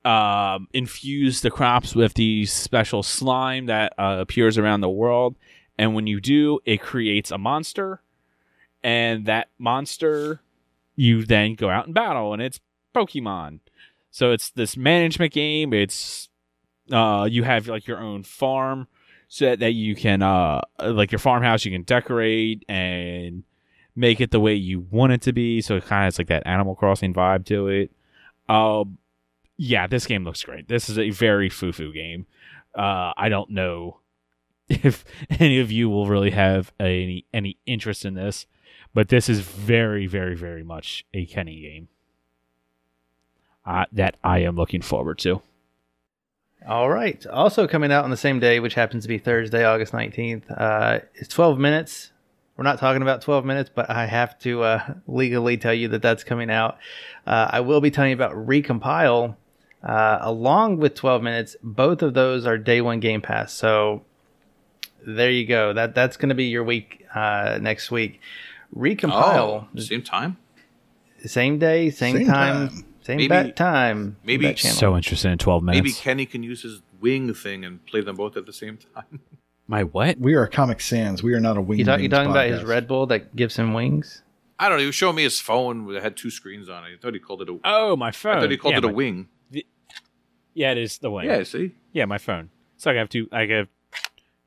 um, 0.05 0.67
infuse 0.73 1.41
the 1.41 1.51
crops 1.51 1.95
with 1.95 2.13
the 2.13 2.45
special 2.45 3.03
slime 3.03 3.65
that 3.65 3.93
uh, 3.97 4.17
appears 4.19 4.57
around 4.57 4.81
the 4.81 4.89
world, 4.89 5.35
and 5.77 5.93
when 5.93 6.07
you 6.07 6.19
do, 6.19 6.59
it 6.65 6.81
creates 6.81 7.31
a 7.31 7.37
monster, 7.37 8.01
and 8.83 9.25
that 9.25 9.49
monster 9.57 10.41
you 10.95 11.25
then 11.25 11.55
go 11.55 11.69
out 11.69 11.85
and 11.85 11.93
battle, 11.93 12.33
and 12.33 12.41
it's 12.41 12.59
Pokemon. 12.95 13.59
So 14.09 14.31
it's 14.31 14.49
this 14.49 14.75
management 14.75 15.33
game. 15.33 15.73
It's 15.73 16.29
uh, 16.91 17.27
you 17.29 17.43
have 17.43 17.67
like 17.67 17.87
your 17.87 17.99
own 17.99 18.23
farm 18.23 18.87
so 19.27 19.45
that, 19.45 19.59
that 19.59 19.71
you 19.71 19.95
can 19.95 20.21
uh 20.21 20.61
like 20.79 21.11
your 21.11 21.19
farmhouse 21.19 21.65
you 21.65 21.71
can 21.71 21.83
decorate 21.83 22.63
and 22.69 23.43
make 23.95 24.21
it 24.21 24.31
the 24.31 24.39
way 24.39 24.53
you 24.53 24.79
want 24.91 25.11
it 25.11 25.21
to 25.21 25.33
be 25.33 25.61
so 25.61 25.75
it 25.75 25.85
kind 25.85 26.03
of 26.03 26.05
has 26.05 26.17
like 26.17 26.27
that 26.27 26.45
animal 26.45 26.75
crossing 26.75 27.13
vibe 27.13 27.45
to 27.45 27.67
it 27.67 27.91
um 28.47 28.97
yeah 29.57 29.87
this 29.87 30.05
game 30.05 30.23
looks 30.23 30.43
great 30.43 30.67
this 30.67 30.89
is 30.89 30.97
a 30.97 31.09
very 31.09 31.49
foo-foo 31.49 31.91
game 31.91 32.25
uh 32.77 33.11
i 33.17 33.27
don't 33.27 33.49
know 33.49 33.99
if 34.83 35.05
any 35.39 35.59
of 35.59 35.71
you 35.71 35.89
will 35.89 36.07
really 36.07 36.31
have 36.31 36.71
any 36.79 37.25
any 37.33 37.57
interest 37.65 38.05
in 38.05 38.13
this 38.13 38.45
but 38.93 39.09
this 39.09 39.29
is 39.29 39.39
very 39.39 40.07
very 40.07 40.35
very 40.35 40.63
much 40.63 41.05
a 41.13 41.25
kenny 41.25 41.61
game 41.61 41.87
uh, 43.65 43.85
that 43.91 44.15
i 44.23 44.39
am 44.39 44.55
looking 44.55 44.81
forward 44.81 45.17
to 45.17 45.41
All 46.67 46.89
right. 46.89 47.25
Also 47.27 47.65
coming 47.67 47.93
out 47.93 48.03
on 48.03 48.09
the 48.09 48.17
same 48.17 48.39
day, 48.39 48.59
which 48.59 48.73
happens 48.73 49.03
to 49.03 49.07
be 49.07 49.19
Thursday, 49.19 49.63
August 49.63 49.93
19th, 49.93 50.43
uh, 50.59 50.99
it's 51.15 51.29
12 51.29 51.57
minutes. 51.57 52.11
We're 52.57 52.63
not 52.63 52.79
talking 52.79 53.03
about 53.03 53.21
12 53.21 53.45
minutes, 53.45 53.69
but 53.73 53.89
I 53.89 54.07
have 54.07 54.37
to 54.39 54.63
uh, 54.63 54.93
legally 55.07 55.57
tell 55.57 55.73
you 55.73 55.87
that 55.89 56.01
that's 56.01 56.23
coming 56.23 56.49
out. 56.49 56.77
Uh, 57.25 57.47
I 57.51 57.59
will 57.61 57.79
be 57.79 57.91
telling 57.91 58.09
you 58.09 58.15
about 58.15 58.33
Recompile 58.33 59.37
uh, 59.83 60.17
along 60.21 60.77
with 60.77 60.95
12 60.95 61.21
minutes. 61.21 61.55
Both 61.61 62.01
of 62.01 62.15
those 62.15 62.45
are 62.45 62.57
day 62.57 62.81
one 62.81 62.99
Game 62.99 63.21
Pass. 63.21 63.53
So 63.53 64.03
there 65.15 65.31
you 65.31 65.45
go. 65.47 65.73
That 65.73 65.95
That's 65.95 66.17
going 66.17 66.29
to 66.29 66.35
be 66.35 66.45
your 66.45 66.63
week 66.63 67.05
uh, 67.15 67.57
next 67.61 67.89
week. 67.91 68.19
Recompile, 68.75 69.67
Oh, 69.75 69.79
same 69.79 70.01
time. 70.03 70.37
same 71.25 71.57
day, 71.57 71.89
same, 71.89 72.17
Same 72.17 72.27
time, 72.27 72.67
time. 72.69 72.85
same 73.01 73.17
Maybe- 73.17 73.27
bat 73.29 73.55
time. 73.55 74.17
maybe- 74.23 74.45
bat. 74.47 74.59
So 74.59 74.95
interested 74.95 75.31
in 75.31 75.37
12 75.37 75.63
minutes. 75.63 75.83
Maybe 75.83 75.93
Kenny 75.93 76.25
can 76.25 76.43
use 76.43 76.61
his 76.63 76.81
wing 76.99 77.33
thing 77.33 77.63
and 77.63 77.83
play 77.85 78.01
them 78.01 78.15
both 78.17 78.35
at 78.37 78.45
the 78.45 78.53
same 78.53 78.77
time. 78.77 79.21
My 79.69 79.83
what? 79.83 80.17
We 80.19 80.35
are 80.35 80.47
Comic 80.47 80.79
Sans. 80.81 81.21
We 81.23 81.33
are 81.33 81.39
not 81.39 81.57
a 81.57 81.61
wing. 81.61 81.79
You, 81.79 81.85
talk, 81.85 81.99
you 81.99 82.03
Wings 82.03 82.11
talking 82.13 82.31
about 82.31 82.47
his. 82.49 82.63
Red 82.63 82.87
Bull 82.87 83.05
that 83.07 83.35
gives 83.35 83.57
him 83.57 83.73
wings? 83.73 84.21
I 84.59 84.69
don't 84.69 84.77
know. 84.77 84.81
He 84.81 84.85
was 84.87 84.95
showing 84.95 85.15
me 85.15 85.23
his 85.23 85.39
phone 85.41 85.91
that 85.93 86.01
had 86.03 86.15
two 86.17 86.29
screens 86.29 86.69
on 86.69 86.83
it. 86.85 86.87
I 86.93 86.97
thought 87.01 87.13
he 87.13 87.19
called 87.19 87.41
it 87.41 87.49
a. 87.49 87.57
Oh, 87.65 87.95
my 87.97 88.11
phone. 88.11 88.37
I 88.37 88.41
thought 88.41 88.51
he 88.51 88.57
called 88.57 88.73
yeah, 88.73 88.77
it 88.79 88.85
a 88.85 88.87
my- 88.87 88.93
wing. 88.93 89.27
Yeah, 90.53 90.71
it 90.71 90.77
is 90.77 90.97
the 90.97 91.11
wing. 91.11 91.25
Yeah, 91.27 91.43
see. 91.43 91.73
Yeah, 91.93 92.05
my 92.05 92.17
phone. 92.17 92.49
So 92.77 92.91
I 92.91 92.95
have 92.95 93.09
two. 93.09 93.27
I 93.31 93.45
have 93.45 93.67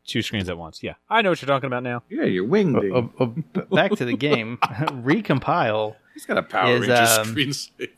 two 0.07 0.23
screens 0.23 0.49
at 0.49 0.59
once. 0.59 0.83
Yeah, 0.83 0.95
I 1.09 1.23
know 1.23 1.31
what 1.31 1.41
you're 1.43 1.47
talking 1.47 1.67
about 1.67 1.83
now. 1.83 2.03
Yeah, 2.09 2.25
your 2.25 2.45
wing. 2.45 2.75
Thing. 2.79 2.93
oh, 2.95 3.11
oh, 3.21 3.65
back 3.75 3.93
to 3.93 4.05
the 4.05 4.17
game. 4.17 4.59
Recompile. 4.63 5.97
He's 6.15 6.27
got 6.27 6.39
a 6.39 6.43
Power 6.43 6.75
is, 6.75 6.81
Ranger 6.81 6.95
um, 6.95 7.35
screensaver. 7.35 7.89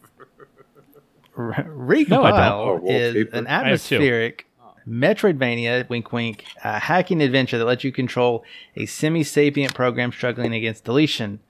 R- 1.36 1.46
No, 1.48 2.24
I 2.24 2.32
Recompile 2.32 2.66
don't. 2.66 2.82
Oh, 2.84 2.86
is 2.90 3.14
wallpaper. 3.14 3.36
an 3.36 3.46
I 3.46 3.50
have 3.50 3.82
two. 3.82 3.94
atmospheric 3.96 4.46
Metroidvania, 4.86 5.88
wink 5.88 6.12
wink, 6.12 6.44
uh, 6.64 6.78
hacking 6.80 7.20
adventure 7.22 7.56
that 7.58 7.64
lets 7.64 7.84
you 7.84 7.92
control 7.92 8.44
a 8.76 8.86
semi 8.86 9.22
sapient 9.22 9.74
program 9.74 10.12
struggling 10.12 10.52
against 10.54 10.84
deletion. 10.84 11.40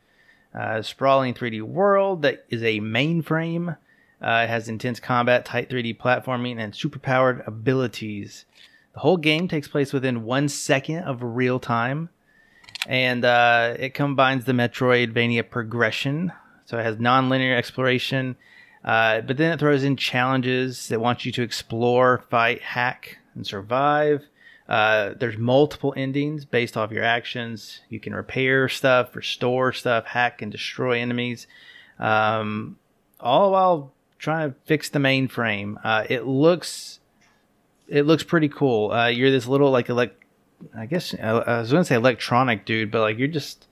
Uh, 0.54 0.82
sprawling 0.82 1.32
3D 1.32 1.62
world 1.62 2.20
that 2.22 2.44
is 2.50 2.62
a 2.62 2.78
mainframe. 2.80 3.78
Uh, 4.20 4.42
it 4.44 4.48
has 4.50 4.68
intense 4.68 5.00
combat, 5.00 5.46
tight 5.46 5.70
3D 5.70 5.96
platforming, 5.98 6.58
and 6.58 6.74
superpowered 6.74 7.44
abilities. 7.46 8.44
The 8.94 9.00
whole 9.00 9.16
game 9.16 9.48
takes 9.48 9.68
place 9.68 9.92
within 9.92 10.24
one 10.24 10.48
second 10.48 11.04
of 11.04 11.22
real 11.22 11.58
time, 11.58 12.10
and 12.86 13.24
uh, 13.24 13.74
it 13.78 13.94
combines 13.94 14.44
the 14.44 14.52
Metroidvania 14.52 15.48
progression. 15.48 16.32
So 16.66 16.78
it 16.78 16.84
has 16.84 16.98
non-linear 16.98 17.56
exploration, 17.56 18.36
uh, 18.84 19.22
but 19.22 19.36
then 19.36 19.52
it 19.52 19.60
throws 19.60 19.84
in 19.84 19.96
challenges 19.96 20.88
that 20.88 21.00
want 21.00 21.24
you 21.24 21.32
to 21.32 21.42
explore, 21.42 22.24
fight, 22.30 22.60
hack, 22.60 23.18
and 23.34 23.46
survive. 23.46 24.24
Uh, 24.68 25.14
there's 25.18 25.36
multiple 25.36 25.92
endings 25.96 26.44
based 26.44 26.76
off 26.76 26.90
your 26.90 27.04
actions. 27.04 27.80
You 27.88 28.00
can 28.00 28.14
repair 28.14 28.68
stuff, 28.68 29.14
restore 29.16 29.72
stuff, 29.72 30.06
hack 30.06 30.40
and 30.40 30.52
destroy 30.52 30.98
enemies, 30.98 31.46
um, 31.98 32.76
all 33.20 33.52
while 33.52 33.92
trying 34.18 34.50
to 34.50 34.56
fix 34.64 34.88
the 34.88 34.98
mainframe. 34.98 35.76
Uh, 35.82 36.04
it 36.08 36.26
looks 36.26 37.00
it 37.92 38.06
looks 38.06 38.22
pretty 38.22 38.48
cool. 38.48 38.90
Uh, 38.90 39.08
you're 39.08 39.30
this 39.30 39.46
little 39.46 39.70
like 39.70 39.90
elect, 39.90 40.24
I 40.74 40.86
guess 40.86 41.14
I, 41.14 41.28
I 41.28 41.60
was 41.60 41.70
gonna 41.70 41.84
say 41.84 41.96
electronic 41.96 42.64
dude, 42.64 42.90
but 42.90 43.02
like 43.02 43.18
you're 43.18 43.28
just 43.28 43.66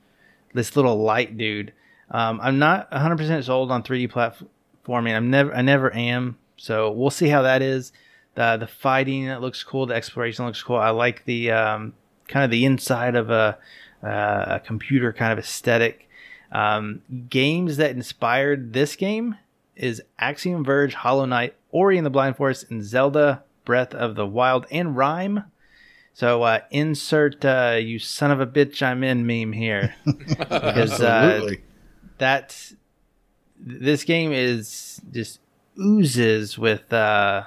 this 0.52 0.76
little 0.76 1.02
light 1.02 1.38
dude. 1.38 1.72
Um, 2.10 2.38
I'm 2.42 2.58
not 2.58 2.90
100 2.92 3.16
percent 3.16 3.44
sold 3.46 3.72
on 3.72 3.82
3D 3.82 4.12
platforming. 4.12 5.16
I'm 5.16 5.30
never 5.30 5.54
I 5.54 5.62
never 5.62 5.92
am. 5.94 6.36
So 6.58 6.90
we'll 6.90 7.10
see 7.10 7.28
how 7.28 7.42
that 7.42 7.62
is. 7.62 7.92
The 8.34 8.58
the 8.58 8.66
fighting 8.66 9.24
it 9.24 9.40
looks 9.40 9.64
cool. 9.64 9.86
The 9.86 9.94
exploration 9.94 10.44
looks 10.44 10.62
cool. 10.62 10.76
I 10.76 10.90
like 10.90 11.24
the 11.24 11.52
um, 11.52 11.94
kind 12.28 12.44
of 12.44 12.50
the 12.50 12.66
inside 12.66 13.16
of 13.16 13.30
a 13.30 13.58
uh, 14.04 14.44
a 14.48 14.60
computer 14.60 15.14
kind 15.14 15.32
of 15.32 15.38
aesthetic. 15.38 16.08
Um, 16.52 17.00
games 17.30 17.78
that 17.78 17.92
inspired 17.92 18.74
this 18.74 18.96
game 18.96 19.36
is 19.76 20.02
Axiom 20.18 20.62
Verge, 20.62 20.92
Hollow 20.92 21.24
Knight, 21.24 21.54
Ori 21.70 21.96
and 21.96 22.04
the 22.04 22.10
Blind 22.10 22.36
Forest, 22.36 22.70
and 22.70 22.84
Zelda 22.84 23.44
Breath 23.70 23.94
of 23.94 24.16
the 24.16 24.26
Wild 24.26 24.66
and 24.72 24.96
Rime. 24.96 25.44
So 26.12 26.42
uh, 26.42 26.58
insert 26.72 27.44
uh, 27.44 27.78
you 27.80 28.00
son 28.00 28.32
of 28.32 28.40
a 28.40 28.46
bitch 28.46 28.82
I'm 28.82 29.04
in 29.04 29.24
meme 29.24 29.52
here 29.52 29.94
because 30.04 31.00
uh, 31.00 31.52
that 32.18 32.72
this 33.60 34.02
game 34.02 34.32
is 34.32 35.00
just 35.12 35.38
oozes 35.78 36.58
with 36.58 36.92
uh, 36.92 37.44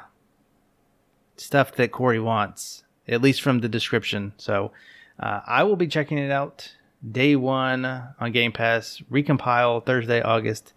stuff 1.36 1.74
that 1.74 1.92
Corey 1.92 2.22
wants, 2.22 2.86
at 3.06 3.22
least 3.22 3.42
from 3.42 3.60
the 3.60 3.68
description. 3.68 4.32
So 4.38 4.72
uh, 5.20 5.42
I 5.46 5.64
will 5.64 5.76
be 5.76 5.88
checking 5.88 6.18
it 6.18 6.32
out 6.32 6.72
day 7.12 7.36
one 7.36 7.84
on 7.84 8.32
Game 8.32 8.54
Pass. 8.54 9.02
Recompile 9.12 9.86
Thursday, 9.86 10.22
August 10.22 10.72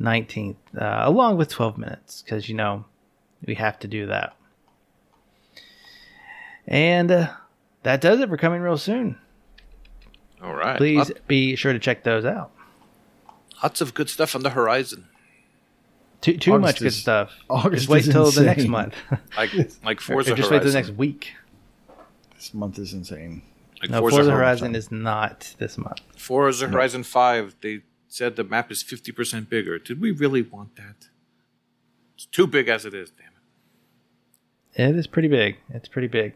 19th, 0.00 0.56
uh, 0.76 1.02
along 1.04 1.36
with 1.36 1.50
12 1.50 1.78
minutes, 1.78 2.20
because 2.20 2.48
you 2.48 2.56
know 2.56 2.84
we 3.46 3.54
have 3.54 3.78
to 3.78 3.86
do 3.86 4.06
that. 4.06 4.34
And 6.68 7.10
uh, 7.10 7.30
that 7.82 8.00
does 8.00 8.20
it 8.20 8.28
for 8.28 8.36
coming 8.36 8.60
real 8.60 8.76
soon. 8.78 9.18
All 10.42 10.54
right. 10.54 10.76
Please 10.76 11.08
Lot- 11.08 11.26
be 11.26 11.56
sure 11.56 11.72
to 11.72 11.78
check 11.78 12.04
those 12.04 12.24
out. 12.24 12.50
lots 13.62 13.80
of 13.80 13.94
good 13.94 14.08
stuff 14.10 14.36
on 14.36 14.42
the 14.42 14.50
horizon. 14.50 15.08
Too, 16.20 16.36
too 16.36 16.52
August 16.52 16.62
much 16.62 16.80
good 16.80 16.92
stuff. 16.92 17.32
August 17.48 17.82
just 17.82 17.88
wait 17.88 18.06
is 18.06 18.12
till 18.12 18.30
the 18.30 18.42
next 18.42 18.58
insane. 18.64 18.70
month. 18.70 18.94
Like 19.36 19.52
like 19.84 19.98
or 19.98 20.02
Forza 20.02 20.34
just 20.34 20.50
wait 20.50 20.58
till 20.58 20.64
Horizon. 20.64 20.66
the 20.70 20.72
next 20.72 20.90
week. 20.98 21.32
This 22.34 22.52
month 22.54 22.78
is 22.78 22.92
insane. 22.92 23.42
like 23.80 23.90
No, 23.90 24.00
Forza, 24.00 24.16
Forza 24.18 24.30
Horizon. 24.32 24.38
Horizon 24.72 24.74
is 24.76 24.92
not 24.92 25.54
this 25.58 25.78
month. 25.78 26.00
Forza 26.16 26.68
Horizon 26.68 27.02
Five. 27.04 27.54
They 27.62 27.80
said 28.08 28.36
the 28.36 28.44
map 28.44 28.70
is 28.70 28.82
fifty 28.82 29.10
percent 29.12 29.48
bigger. 29.48 29.78
Did 29.78 30.00
we 30.00 30.10
really 30.10 30.42
want 30.42 30.76
that? 30.76 31.08
It's 32.16 32.26
too 32.26 32.46
big 32.46 32.68
as 32.68 32.84
it 32.84 32.94
is. 32.94 33.10
Damn 33.10 33.30
it. 34.86 34.90
It 34.90 34.98
is 34.98 35.06
pretty 35.06 35.28
big. 35.28 35.56
It's 35.70 35.88
pretty 35.88 36.08
big. 36.08 36.34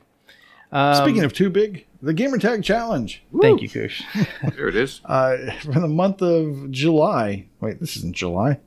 Um, 0.73 1.05
Speaking 1.05 1.23
of 1.25 1.33
too 1.35 1.51
big, 1.51 1.87
the 2.01 2.15
Gamertag 2.15 2.65
Challenge. 2.65 3.23
thank 3.41 3.61
you, 3.61 3.69
Kush. 3.69 4.03
There 4.57 4.69
it 4.69 4.77
is. 4.77 5.01
Uh, 5.05 5.37
for 5.61 5.79
the 5.79 5.87
month 5.89 6.23
of 6.23 6.71
July. 6.71 7.47
Wait, 7.61 7.79
this 7.79 7.97
isn't 7.99 8.17
July. 8.17 8.59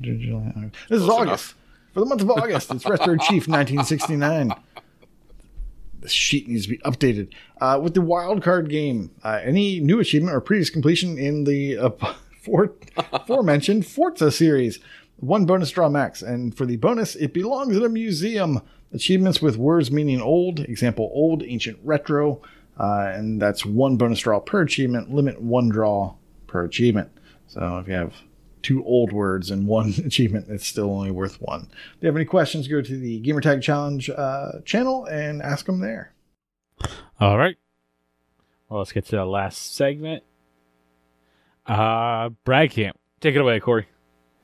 July. 0.00 0.70
This 0.88 1.02
is 1.02 1.08
August. 1.08 1.20
enough. 1.26 1.54
For 1.94 2.00
the 2.00 2.06
month 2.06 2.22
of 2.22 2.30
August, 2.30 2.70
it's 2.72 2.86
Retro 2.86 3.16
Chief 3.18 3.48
1969. 3.48 4.52
The 6.00 6.08
sheet 6.08 6.46
needs 6.48 6.64
to 6.66 6.70
be 6.70 6.78
updated. 6.78 7.32
Uh, 7.60 7.80
with 7.82 7.94
the 7.94 8.00
wild 8.02 8.40
card 8.40 8.68
game, 8.70 9.10
uh, 9.24 9.40
any 9.42 9.80
new 9.80 9.98
achievement 9.98 10.36
or 10.36 10.40
previous 10.40 10.70
completion 10.70 11.18
in 11.18 11.42
the 11.42 11.76
uh, 11.76 11.90
for, 12.40 12.72
aforementioned 13.12 13.84
Forza 13.84 14.30
series, 14.30 14.78
one 15.16 15.44
bonus 15.44 15.72
draw 15.72 15.88
max. 15.88 16.22
And 16.22 16.56
for 16.56 16.66
the 16.66 16.76
bonus, 16.76 17.16
it 17.16 17.34
belongs 17.34 17.76
in 17.76 17.82
a 17.84 17.88
museum. 17.88 18.60
Achievements 18.92 19.42
with 19.42 19.56
words 19.56 19.90
meaning 19.90 20.20
old, 20.20 20.60
example 20.60 21.10
old, 21.12 21.42
ancient, 21.42 21.78
retro, 21.84 22.40
uh, 22.78 23.12
and 23.14 23.40
that's 23.40 23.66
one 23.66 23.96
bonus 23.96 24.20
draw 24.20 24.40
per 24.40 24.62
achievement. 24.62 25.12
Limit 25.12 25.40
one 25.40 25.68
draw 25.68 26.14
per 26.46 26.64
achievement. 26.64 27.10
So 27.48 27.78
if 27.78 27.88
you 27.88 27.94
have 27.94 28.14
two 28.62 28.84
old 28.84 29.12
words 29.12 29.50
and 29.50 29.66
one 29.68 29.94
achievement, 30.04 30.46
it's 30.48 30.66
still 30.66 30.90
only 30.90 31.10
worth 31.10 31.40
one. 31.40 31.68
If 31.96 32.02
you 32.02 32.06
have 32.06 32.16
any 32.16 32.24
questions, 32.24 32.68
go 32.68 32.80
to 32.80 32.98
the 32.98 33.20
Gamertag 33.20 33.62
Challenge 33.62 34.10
uh, 34.10 34.60
channel 34.64 35.04
and 35.06 35.42
ask 35.42 35.66
them 35.66 35.80
there. 35.80 36.12
All 37.20 37.36
right. 37.36 37.56
Well, 38.68 38.78
let's 38.80 38.92
get 38.92 39.06
to 39.06 39.16
the 39.16 39.24
last 39.24 39.74
segment. 39.74 40.22
Uh, 41.66 42.30
Brad 42.44 42.70
Camp. 42.70 42.98
Take 43.20 43.34
it 43.34 43.40
away, 43.40 43.60
Corey. 43.60 43.86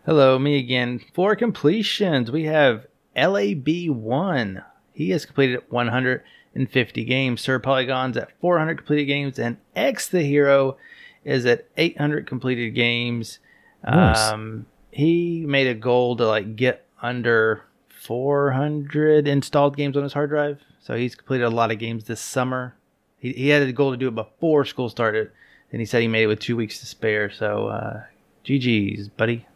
Hello, 0.05 0.39
me 0.39 0.59
again. 0.59 1.01
For 1.15 1.37
completions, 1.37 2.31
we 2.31 2.45
have 2.45 2.87
LAB1. 3.17 4.65
He 4.93 5.11
has 5.11 5.27
completed 5.27 5.63
150 5.69 7.05
games. 7.05 7.41
Sir 7.41 7.59
Polygon's 7.59 8.17
at 8.17 8.31
400 8.41 8.77
completed 8.79 9.07
games, 9.07 9.39
and 9.39 9.57
X 9.75 10.09
the 10.09 10.23
Hero 10.23 10.77
is 11.25 11.47
at 11.47 11.67
800 11.77 12.27
completed 12.27 12.71
games. 12.71 13.39
Nice. 13.85 14.31
Um, 14.31 14.67
he 14.91 15.45
made 15.47 15.67
a 15.67 15.75
goal 15.75 16.17
to 16.17 16.27
like 16.27 16.57
get 16.57 16.87
under 17.03 17.65
400 17.89 19.27
installed 19.27 19.77
games 19.77 19.97
on 19.97 20.03
his 20.03 20.13
hard 20.13 20.31
drive. 20.31 20.61
So 20.81 20.95
he's 20.95 21.15
completed 21.15 21.45
a 21.45 21.51
lot 21.51 21.71
of 21.71 21.79
games 21.79 22.05
this 22.05 22.21
summer. 22.21 22.77
He, 23.19 23.33
he 23.33 23.49
had 23.49 23.63
a 23.63 23.73
goal 23.73 23.91
to 23.91 23.97
do 23.97 24.09
it 24.09 24.15
before 24.15 24.65
school 24.67 24.91
started, 24.91 25.31
and 25.73 25.81
he 25.81 25.87
said 25.87 26.03
he 26.03 26.09
made 26.09 26.25
it 26.25 26.27
with 26.27 26.41
two 26.41 26.57
weeks 26.57 26.81
to 26.81 26.87
spare. 26.87 27.31
So, 27.31 27.69
uh, 27.69 28.03
GG's, 28.45 29.09
buddy. 29.09 29.47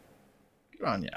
Good 0.78 0.86
on 0.86 1.02
ya. 1.02 1.10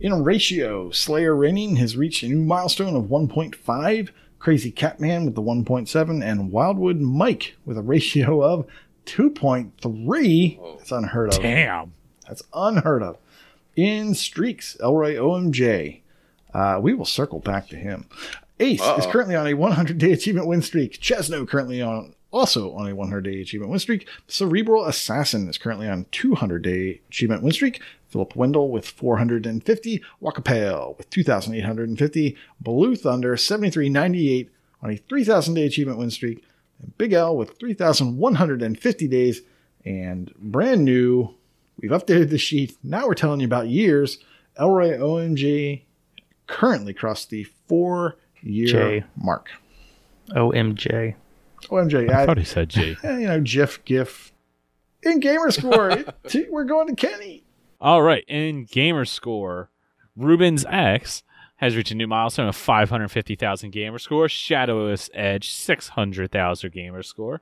In 0.00 0.24
ratio, 0.24 0.90
Slayer 0.90 1.34
Reigning 1.34 1.76
has 1.76 1.96
reached 1.96 2.22
a 2.22 2.28
new 2.28 2.40
milestone 2.40 2.96
of 2.96 3.04
1.5. 3.04 4.08
Crazy 4.38 4.70
Catman 4.70 5.24
with 5.24 5.34
the 5.34 5.40
1.7, 5.42 6.22
and 6.22 6.52
Wildwood 6.52 7.00
Mike 7.00 7.56
with 7.64 7.78
a 7.78 7.82
ratio 7.82 8.42
of 8.44 8.66
2.3. 9.06 10.78
That's 10.78 10.92
unheard 10.92 11.34
of. 11.34 11.40
Damn. 11.42 11.92
That's 12.28 12.42
unheard 12.52 13.02
of. 13.02 13.18
In 13.76 14.14
streaks, 14.14 14.76
Elroy 14.80 15.14
OMJ. 15.16 16.00
Uh, 16.52 16.78
we 16.82 16.94
will 16.94 17.04
circle 17.06 17.40
back 17.40 17.68
to 17.68 17.76
him. 17.76 18.06
Ace 18.60 18.80
is 18.80 18.86
Uh-oh. 18.86 19.10
currently 19.10 19.34
on 19.34 19.46
a 19.48 19.54
100 19.54 19.98
day 19.98 20.12
achievement 20.12 20.46
win 20.46 20.62
streak. 20.62 21.00
Chesno 21.00 21.44
currently 21.48 21.82
on 21.82 22.14
also 22.34 22.72
on 22.72 22.90
a 22.90 22.94
100 22.94 23.22
day 23.22 23.40
achievement 23.40 23.70
win 23.70 23.78
streak. 23.78 24.08
Cerebral 24.26 24.84
Assassin 24.86 25.48
is 25.48 25.56
currently 25.56 25.88
on 25.88 26.06
200 26.10 26.62
day 26.62 27.00
achievement 27.08 27.42
win 27.42 27.52
streak. 27.52 27.80
Philip 28.08 28.34
Wendell 28.36 28.70
with 28.70 28.86
450. 28.86 30.02
Wakapale 30.20 30.98
with 30.98 31.08
2,850. 31.10 32.36
Blue 32.60 32.96
Thunder 32.96 33.36
7398 33.36 34.50
on 34.82 34.90
a 34.90 34.96
3,000 34.96 35.54
day 35.54 35.66
achievement 35.66 35.98
win 35.98 36.10
streak. 36.10 36.44
And 36.80 36.96
Big 36.98 37.12
L 37.12 37.36
with 37.36 37.58
3,150 37.58 39.08
days. 39.08 39.42
And 39.84 40.34
brand 40.36 40.84
new, 40.84 41.34
we've 41.80 41.92
updated 41.92 42.30
the 42.30 42.38
sheet. 42.38 42.76
Now 42.82 43.06
we're 43.06 43.14
telling 43.14 43.40
you 43.40 43.46
about 43.46 43.68
years. 43.68 44.18
Elroy 44.58 44.98
OMG 44.98 45.82
currently 46.46 46.94
crossed 46.94 47.30
the 47.30 47.44
four 47.68 48.16
year 48.42 48.66
J. 48.66 49.04
mark. 49.16 49.50
OMJ. 50.30 51.14
OMG, 51.68 52.10
I 52.10 52.22
I, 52.22 52.26
thought 52.26 52.38
he 52.38 52.44
said 52.44 52.68
G. 52.68 52.96
eh, 53.02 53.18
you 53.18 53.26
know, 53.26 53.40
GIF, 53.40 53.84
GIF. 53.84 54.32
In 55.02 55.20
gamer 55.20 55.50
score, 55.50 56.04
we're 56.50 56.64
going 56.64 56.94
to 56.94 56.94
Kenny. 56.94 57.44
All 57.80 58.02
right, 58.02 58.24
in 58.26 58.64
gamer 58.64 59.04
score, 59.04 59.68
Rubens 60.16 60.64
X 60.68 61.22
has 61.56 61.76
reached 61.76 61.90
a 61.90 61.94
new 61.94 62.06
milestone 62.06 62.48
of 62.48 62.56
550,000 62.56 63.70
gamer 63.70 63.98
score. 63.98 64.28
Shadowless 64.28 65.10
Edge 65.14 65.50
600,000 65.50 66.72
gamer 66.72 67.02
score. 67.02 67.40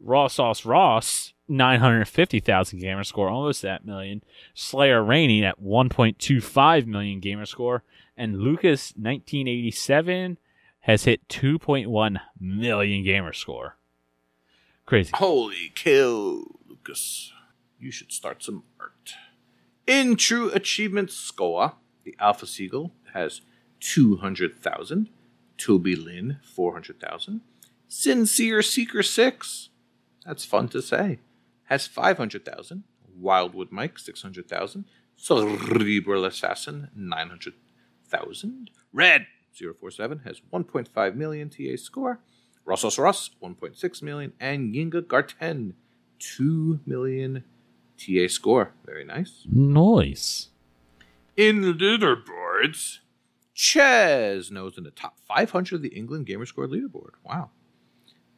Raw 0.00 0.28
Sauce 0.28 0.64
Ross 0.64 1.34
950,000 1.48 2.78
gamer 2.78 3.04
score, 3.04 3.28
almost 3.28 3.62
that 3.62 3.84
million. 3.84 4.22
Slayer 4.54 5.02
reigning 5.02 5.44
at 5.44 5.62
1.25 5.62 6.86
million 6.86 7.20
gamer 7.20 7.46
score, 7.46 7.82
and 8.16 8.38
Lucas 8.38 8.92
1987 8.96 10.38
has 10.84 11.04
hit 11.04 11.26
2.1 11.28 12.20
million 12.38 13.02
gamer 13.02 13.32
score. 13.32 13.78
Crazy. 14.84 15.12
Holy 15.14 15.72
kill, 15.74 16.44
Lucas. 16.68 17.32
You 17.78 17.90
should 17.90 18.12
start 18.12 18.42
some 18.42 18.64
art. 18.78 19.14
In 19.86 20.16
True 20.16 20.50
Achievement 20.50 21.10
score, 21.10 21.72
the 22.04 22.14
Alpha 22.20 22.46
Seagull 22.46 22.92
has 23.14 23.40
200,000. 23.80 25.08
Toby 25.56 25.96
Lynn, 25.96 26.40
400,000. 26.54 27.40
Sincere 27.88 28.60
Seeker 28.60 29.02
6, 29.02 29.70
that's 30.26 30.44
fun 30.44 30.68
to 30.68 30.82
say, 30.82 31.18
has 31.64 31.86
500,000. 31.86 32.84
Wildwood 33.16 33.72
Mike, 33.72 33.98
600,000. 33.98 34.84
Cerebral 35.16 36.26
Assassin, 36.26 36.90
900,000. 36.94 38.70
Red, 38.92 39.26
047, 39.54 40.20
has 40.24 40.40
1.5 40.52 41.14
million 41.14 41.48
TA 41.48 41.76
score. 41.76 42.20
Rossos 42.66 42.98
Ross, 42.98 43.30
1.6 43.42 44.02
million. 44.02 44.32
And 44.40 44.74
Yinga 44.74 45.06
Garten, 45.06 45.74
2 46.18 46.80
million 46.86 47.44
TA 47.98 48.28
score. 48.28 48.72
Very 48.84 49.04
nice. 49.04 49.46
Nice. 49.50 50.48
In 51.36 51.62
the 51.62 51.72
leaderboards, 51.72 52.98
Chesno's 53.56 54.78
in 54.78 54.84
the 54.84 54.90
top 54.90 55.18
500 55.26 55.76
of 55.76 55.82
the 55.82 55.88
England 55.88 56.26
Gamerscore 56.26 56.68
leaderboard. 56.68 57.12
Wow. 57.24 57.50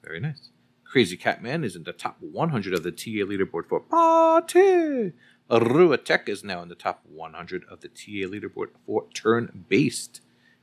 Very 0.02 0.20
nice. 0.20 0.50
Crazy 0.84 1.16
Catman 1.16 1.64
is 1.64 1.76
in 1.76 1.82
the 1.82 1.92
top 1.92 2.16
100 2.20 2.72
of 2.72 2.82
the 2.82 2.92
TA 2.92 3.26
leaderboard 3.26 3.68
for 3.68 3.80
Party. 3.80 5.12
Ruatek 5.50 6.28
is 6.28 6.42
now 6.42 6.62
in 6.62 6.68
the 6.68 6.74
top 6.74 7.02
100 7.04 7.64
of 7.70 7.80
the 7.80 7.88
TA 7.88 8.28
leaderboard 8.28 8.68
for 8.84 9.06
turn 9.14 9.64
based. 9.68 10.20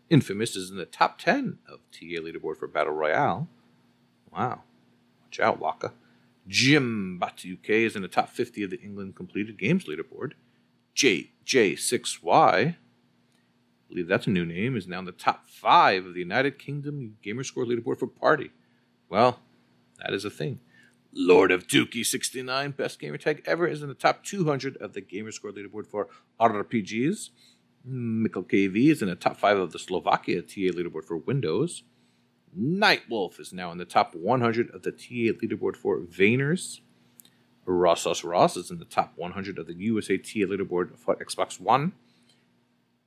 Infamous 0.09 0.55
is 0.55 0.69
in 0.69 0.77
the 0.77 0.85
top 0.85 1.17
10 1.17 1.59
of 1.67 1.79
TA 1.91 2.21
leaderboard 2.21 2.57
for 2.57 2.67
Battle 2.67 2.93
Royale. 2.93 3.47
Wow. 4.31 4.63
Watch 5.23 5.39
out, 5.39 5.59
Waka. 5.59 5.93
Jim 6.47 7.19
UK 7.23 7.69
is 7.69 7.95
in 7.95 8.01
the 8.01 8.07
top 8.07 8.29
50 8.29 8.63
of 8.63 8.69
the 8.69 8.81
England 8.81 9.15
completed 9.15 9.57
games 9.57 9.85
leaderboard. 9.85 10.33
JJ6Y, 10.95 12.25
I 12.33 12.75
believe 13.89 14.07
that's 14.07 14.27
a 14.27 14.31
new 14.31 14.45
name, 14.45 14.75
is 14.75 14.87
now 14.87 14.99
in 14.99 15.05
the 15.05 15.11
top 15.11 15.47
five 15.47 16.05
of 16.05 16.13
the 16.13 16.19
United 16.19 16.59
Kingdom 16.59 17.17
Gamerscore 17.23 17.65
leaderboard 17.65 17.97
for 17.97 18.07
Party. 18.07 18.51
Well, 19.09 19.39
that 19.99 20.13
is 20.13 20.25
a 20.25 20.29
thing. 20.29 20.59
Lord 21.15 21.51
of 21.51 21.67
Dookie 21.67 22.05
69, 22.05 22.71
best 22.71 22.99
gamer 22.99 23.17
tag 23.17 23.43
ever, 23.45 23.67
is 23.67 23.83
in 23.83 23.87
the 23.87 23.93
top 23.93 24.23
200 24.23 24.77
of 24.77 24.93
the 24.93 25.01
Gamerscore 25.01 25.55
leaderboard 25.55 25.87
for 25.87 26.07
RPGs. 26.39 27.29
Mikkel 27.87 28.47
KV 28.49 28.91
is 28.91 29.01
in 29.01 29.09
the 29.09 29.15
top 29.15 29.37
five 29.37 29.57
of 29.57 29.71
the 29.71 29.79
Slovakia 29.79 30.41
TA 30.41 30.71
leaderboard 30.71 31.03
for 31.03 31.17
Windows. 31.17 31.83
Nightwolf 32.57 33.39
is 33.39 33.51
now 33.51 33.71
in 33.71 33.77
the 33.77 33.85
top 33.85 34.15
100 34.15 34.69
of 34.73 34.83
the 34.83 34.91
TA 34.91 35.37
leaderboard 35.41 35.75
for 35.75 35.99
Vayners. 35.99 36.79
Rossos 37.67 38.23
Ross 38.23 38.55
is 38.55 38.71
in 38.71 38.79
the 38.79 38.85
top 38.85 39.13
100 39.15 39.57
of 39.57 39.67
the 39.67 39.73
USA 39.73 40.17
TA 40.17 40.45
leaderboard 40.45 40.97
for 40.97 41.15
Xbox 41.15 41.59
One. 41.59 41.93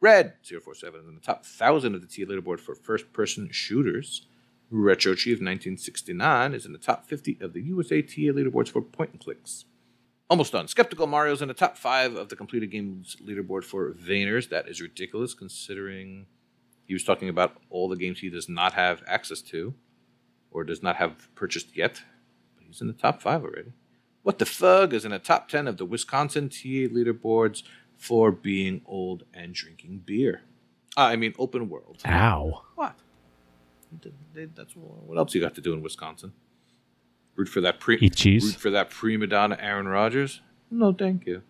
Red 0.01 0.35
047 0.43 1.01
is 1.01 1.09
in 1.09 1.15
the 1.15 1.21
top 1.21 1.45
1000 1.59 1.95
of 1.95 2.01
the 2.03 2.07
TA 2.07 2.31
leaderboard 2.31 2.61
for 2.61 2.75
first 2.75 3.13
person 3.13 3.49
shooters. 3.51 4.27
Retro 4.71 5.15
Chief 5.15 5.37
1969 5.37 6.53
is 6.53 6.67
in 6.67 6.73
the 6.73 6.79
top 6.79 7.07
50 7.07 7.39
of 7.41 7.53
the 7.55 7.63
USA 7.63 8.03
TA 8.03 8.33
leaderboards 8.33 8.69
for 8.69 8.83
point 8.83 9.13
and 9.13 9.21
clicks. 9.21 9.65
Almost 10.29 10.53
done. 10.53 10.67
Skeptical 10.67 11.07
Mario's 11.07 11.41
in 11.41 11.49
the 11.49 11.55
top 11.55 11.77
5 11.77 12.17
of 12.17 12.29
the 12.29 12.37
completed 12.37 12.71
games 12.73 13.17
leaderboard 13.25 13.63
for 13.63 13.93
Vayners. 13.93 14.49
That 14.49 14.69
is 14.69 14.81
ridiculous 14.81 15.35
considering 15.35 16.27
he 16.85 16.95
was 16.95 17.05
talking 17.05 17.29
about 17.29 17.57
all 17.71 17.89
the 17.89 17.97
games 17.97 18.19
he 18.19 18.31
does 18.31 18.49
not 18.49 18.73
have 18.73 19.03
access 19.07 19.41
to 19.43 19.75
or 20.51 20.65
does 20.65 20.83
not 20.83 20.97
have 20.97 21.33
purchased 21.37 21.77
yet. 21.77 22.03
But 22.57 22.67
he's 22.67 22.81
in 22.81 22.89
the 22.89 22.93
top 22.93 23.23
5 23.23 23.45
already. 23.45 23.73
What 24.25 24.41
the 24.41 24.47
Fug 24.47 24.93
is 24.93 25.05
in 25.05 25.13
the 25.13 25.21
top 25.21 25.49
10 25.49 25.69
of 25.69 25.77
the 25.77 25.85
Wisconsin 25.85 26.49
TA 26.49 26.91
leaderboards 26.91 27.63
for 27.97 28.33
being 28.33 28.83
old 28.85 29.23
and 29.33 29.55
drinking 29.55 30.03
beer. 30.05 30.43
Uh, 30.97 31.03
I 31.03 31.17
mean, 31.17 31.35
open 31.39 31.69
world. 31.69 32.03
Ow. 32.05 32.63
What? 32.75 32.99
That's 34.35 34.75
what 34.75 35.19
else 35.19 35.35
you 35.35 35.41
got 35.41 35.55
to 35.55 35.61
do 35.61 35.73
in 35.73 35.83
Wisconsin? 35.83 36.33
Root 37.37 37.49
for 37.49 37.61
that 37.61 37.81
pre 37.81 37.99
Eat 37.99 38.17
cheese. 38.17 38.45
root 38.45 38.57
for 38.57 38.71
that 38.71 38.91
prima 38.91 39.27
donna 39.27 39.57
Aaron 39.61 39.87
Rodgers? 39.89 40.41
No, 40.71 40.93
thank 40.93 41.27
you. 41.27 41.43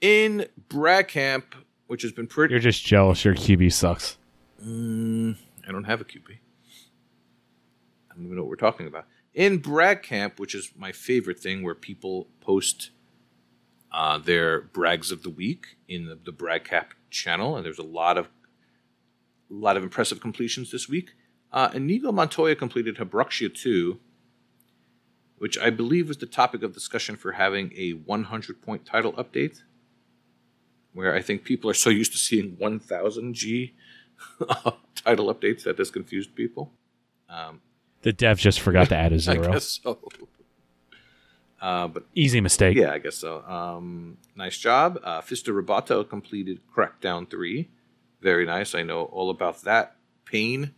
In 0.00 0.46
Bragcamp, 0.68 1.44
which 1.86 2.02
has 2.02 2.12
been 2.12 2.26
pretty. 2.26 2.52
You're 2.52 2.60
just 2.60 2.84
jealous 2.84 3.24
your 3.24 3.34
QB 3.34 3.72
sucks. 3.72 4.18
Mm, 4.64 5.36
I 5.66 5.72
don't 5.72 5.84
have 5.84 6.00
a 6.00 6.04
QB. 6.04 6.30
I 8.10 8.14
don't 8.14 8.24
even 8.24 8.36
know 8.36 8.42
what 8.42 8.50
we're 8.50 8.56
talking 8.56 8.86
about. 8.86 9.06
In 9.34 9.60
Bragcamp, 9.60 10.38
which 10.38 10.54
is 10.54 10.72
my 10.76 10.92
favorite 10.92 11.38
thing, 11.40 11.62
where 11.62 11.74
people 11.74 12.28
post 12.40 12.90
uh, 13.92 14.18
their 14.18 14.60
brags 14.60 15.10
of 15.10 15.22
the 15.22 15.30
week 15.30 15.76
in 15.88 16.06
the, 16.06 16.18
the 16.22 16.32
Bragcamp 16.32 16.86
channel, 17.10 17.56
and 17.56 17.64
there's 17.64 17.78
a 17.78 17.82
lot 17.84 18.18
of 18.18 18.28
a 19.50 19.54
lot 19.54 19.76
of 19.76 19.82
impressive 19.82 20.20
completions 20.20 20.70
this 20.70 20.88
week. 20.88 21.10
Uh, 21.52 21.70
Inigo 21.74 22.12
Montoya 22.12 22.54
completed 22.54 22.96
Habroxia 22.98 23.52
2, 23.52 23.98
which 25.40 25.58
I 25.58 25.70
believe 25.70 26.06
was 26.08 26.18
the 26.18 26.26
topic 26.26 26.62
of 26.62 26.72
discussion 26.74 27.16
for 27.16 27.32
having 27.32 27.72
a 27.76 27.92
100 27.92 28.60
point 28.62 28.84
title 28.84 29.12
update, 29.14 29.62
where 30.92 31.14
I 31.14 31.22
think 31.22 31.44
people 31.44 31.70
are 31.70 31.74
so 31.74 31.88
used 31.90 32.12
to 32.12 32.18
seeing 32.18 32.56
1000 32.58 33.34
G 33.34 33.74
title 34.94 35.34
updates 35.34 35.64
that 35.64 35.76
this 35.78 35.90
confused 35.90 36.34
people. 36.34 36.72
Um, 37.28 37.62
The 38.02 38.12
dev 38.12 38.38
just 38.38 38.60
forgot 38.60 38.88
to 38.90 38.96
add 38.96 39.12
a 39.14 39.18
zero. 39.26 39.48
I 39.48 39.52
guess 39.52 39.80
so. 39.82 39.98
Uh, 41.60 41.88
but 41.88 42.04
Easy 42.14 42.40
mistake. 42.40 42.76
yeah, 42.76 42.92
I 42.92 42.98
guess 42.98 43.16
so. 43.16 43.42
Um, 43.42 44.16
nice 44.36 44.58
job. 44.58 44.98
Uh, 45.02 45.20
Fista 45.22 45.52
Roboto 45.58 46.06
completed 46.08 46.60
Crackdown 46.74 47.30
3. 47.30 47.68
Very 48.20 48.44
nice. 48.46 48.74
I 48.74 48.82
know 48.82 49.04
all 49.04 49.30
about 49.30 49.62
that 49.62 49.96
pain. 50.24 50.72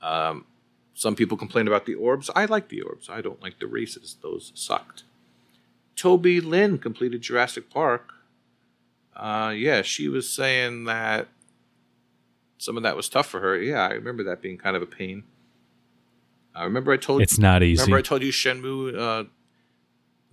Um, 0.00 0.46
some 0.94 1.14
people 1.16 1.36
complain 1.36 1.66
about 1.66 1.86
the 1.86 1.94
orbs. 1.94 2.30
I 2.34 2.44
like 2.44 2.68
the 2.68 2.82
orbs. 2.82 3.08
I 3.08 3.20
don't 3.20 3.42
like 3.42 3.58
the 3.58 3.66
races. 3.66 4.16
Those 4.22 4.52
sucked. 4.54 5.04
Toby 5.96 6.40
Lynn 6.40 6.78
completed 6.78 7.22
Jurassic 7.22 7.70
Park. 7.70 8.12
Uh, 9.14 9.52
yeah, 9.54 9.82
she 9.82 10.08
was 10.08 10.28
saying 10.28 10.84
that 10.84 11.28
some 12.58 12.76
of 12.76 12.82
that 12.82 12.96
was 12.96 13.08
tough 13.08 13.26
for 13.26 13.40
her. 13.40 13.56
Yeah, 13.60 13.86
I 13.86 13.92
remember 13.92 14.22
that 14.24 14.40
being 14.40 14.58
kind 14.58 14.76
of 14.76 14.82
a 14.82 14.86
pain. 14.86 15.24
I 16.54 16.64
remember 16.64 16.92
I 16.92 16.96
told 16.96 17.22
It's 17.22 17.38
not 17.38 17.62
easy. 17.62 17.82
Remember, 17.82 17.98
I 17.98 18.02
told 18.02 18.22
you 18.22 18.30
Shenmue 18.30 18.98
uh, 18.98 19.24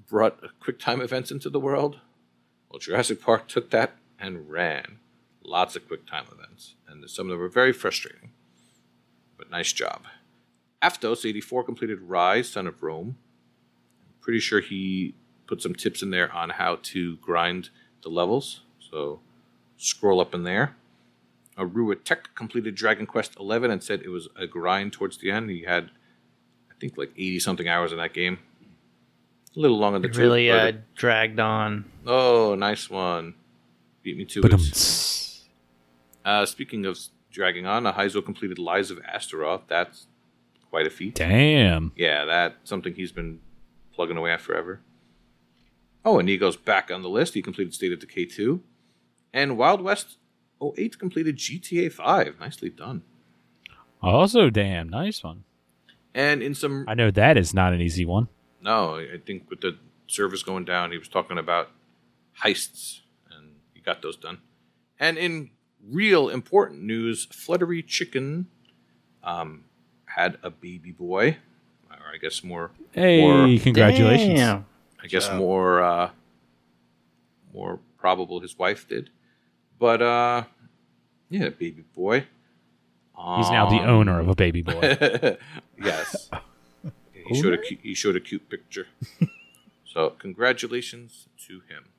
brought 0.07 0.41
QuickTime 0.61 1.01
events 1.01 1.31
into 1.31 1.49
the 1.49 1.59
world? 1.59 1.99
Well, 2.69 2.79
Jurassic 2.79 3.21
Park 3.21 3.47
took 3.47 3.69
that 3.71 3.93
and 4.19 4.49
ran. 4.49 4.99
Lots 5.43 5.75
of 5.75 5.87
QuickTime 5.87 6.31
events, 6.31 6.75
and 6.87 7.09
some 7.09 7.27
of 7.27 7.31
them 7.31 7.39
were 7.39 7.49
very 7.49 7.73
frustrating. 7.73 8.31
But 9.37 9.49
nice 9.49 9.71
job. 9.71 10.05
Aftos84 10.81 11.65
completed 11.65 11.99
Ryse, 12.07 12.45
Son 12.45 12.67
of 12.67 12.81
Rome. 12.81 13.17
I'm 14.07 14.21
pretty 14.21 14.39
sure 14.39 14.61
he 14.61 15.15
put 15.47 15.61
some 15.61 15.73
tips 15.75 16.01
in 16.01 16.11
there 16.11 16.31
on 16.33 16.51
how 16.51 16.77
to 16.83 17.17
grind 17.17 17.69
the 18.03 18.09
levels. 18.09 18.61
So 18.91 19.19
scroll 19.77 20.19
up 20.21 20.33
in 20.33 20.43
there. 20.43 20.75
Arua 21.57 22.01
Tech 22.03 22.33
completed 22.35 22.75
Dragon 22.75 23.05
Quest 23.05 23.33
XI 23.37 23.43
and 23.65 23.83
said 23.83 24.01
it 24.01 24.09
was 24.09 24.29
a 24.37 24.47
grind 24.47 24.93
towards 24.93 25.17
the 25.17 25.29
end. 25.31 25.49
He 25.49 25.63
had, 25.63 25.91
I 26.71 26.73
think, 26.79 26.97
like 26.97 27.11
80 27.17 27.39
something 27.39 27.67
hours 27.67 27.91
in 27.91 27.97
that 27.97 28.13
game. 28.13 28.39
A 29.57 29.59
little 29.59 29.77
longer 29.77 29.97
on 29.97 30.01
the 30.03 30.07
It 30.07 30.15
really 30.15 30.49
uh, 30.49 30.67
it- 30.67 30.95
dragged 30.95 31.39
on. 31.39 31.83
oh, 32.07 32.55
nice 32.55 32.89
one. 32.89 33.33
Beat 34.03 34.17
me 34.17 34.23
to 34.25 34.41
But 34.41 34.53
it. 34.53 35.39
Uh, 36.23 36.45
speaking 36.45 36.85
of 36.85 36.97
dragging 37.31 37.65
on, 37.65 37.83
Heizo 37.83 38.23
completed 38.23 38.57
Lies 38.59 38.91
of 38.91 38.99
Astaroth. 39.05 39.63
That's 39.67 40.07
quite 40.69 40.87
a 40.87 40.89
feat. 40.89 41.15
damn. 41.15 41.91
Yeah, 41.95 42.25
that's 42.25 42.69
something 42.69 42.93
he's 42.93 43.11
been 43.11 43.39
plugging 43.93 44.17
away 44.17 44.31
at 44.31 44.41
forever. 44.41 44.81
Oh, 46.05 46.19
and 46.19 46.29
he 46.29 46.37
goes 46.37 46.55
back 46.55 46.89
on 46.91 47.01
the 47.01 47.09
list. 47.09 47.33
He 47.33 47.41
completed 47.41 47.73
State 47.73 47.91
of 47.91 47.99
Decay 47.99 48.25
2. 48.25 48.61
And 49.33 49.57
Wild 49.57 49.81
West 49.81 50.17
08 50.61 50.97
completed 50.97 51.37
GTA 51.37 51.91
5. 51.91 52.39
Nicely 52.39 52.69
done. 52.69 53.03
Also, 54.01 54.49
damn, 54.49 54.87
nice 54.87 55.23
one. 55.23 55.43
And 56.13 56.41
in 56.41 56.55
some. 56.55 56.85
I 56.87 56.93
know 56.93 57.11
that 57.11 57.37
is 57.37 57.53
not 57.53 57.73
an 57.73 57.81
easy 57.81 58.05
one. 58.05 58.29
No, 58.61 58.95
I 58.95 59.19
think 59.25 59.49
with 59.49 59.61
the 59.61 59.77
service 60.07 60.41
going 60.43 60.65
down, 60.65 60.91
he 60.91 60.97
was 60.97 61.07
talking 61.07 61.37
about 61.37 61.69
heists, 62.43 63.01
and 63.31 63.55
he 63.73 63.81
got 63.81 64.01
those 64.01 64.15
done. 64.17 64.39
And 64.99 65.17
in 65.17 65.51
real 65.85 66.29
important 66.29 66.83
news, 66.83 67.27
Fluttery 67.31 67.83
Chicken 67.83 68.47
um, 69.23 69.65
had 70.15 70.37
a 70.43 70.49
baby 70.49 70.91
boy, 70.91 71.37
or 71.89 71.97
I 72.13 72.17
guess 72.17 72.43
more. 72.43 72.71
Hey, 72.91 73.21
Or- 73.23 73.59
congratulations. 73.61 74.39
Damn. 74.39 74.65
I 75.01 75.07
guess 75.07 75.31
more 75.31 75.81
uh, 75.81 76.09
more 77.53 77.79
probable 77.97 78.39
his 78.41 78.57
wife 78.57 78.87
did, 78.87 79.09
but 79.79 80.01
uh, 80.01 80.43
yeah, 81.29 81.49
baby 81.49 81.83
boy. 81.95 82.25
He's 83.37 83.49
now 83.51 83.69
the 83.69 83.79
Um, 83.83 83.89
owner 83.89 84.19
of 84.19 84.27
a 84.29 84.35
baby 84.35 84.61
boy. 84.61 84.81
yes. 85.83 86.29
He 87.29 87.35
showed 87.39 87.53
a 87.53 87.57
cu- 87.59 87.77
he 87.83 87.93
showed 87.93 88.15
a 88.15 88.19
cute 88.19 88.49
picture. 88.49 88.87
so 89.85 90.09
congratulations 90.17 91.27
to 91.47 91.59
him. 91.69 91.89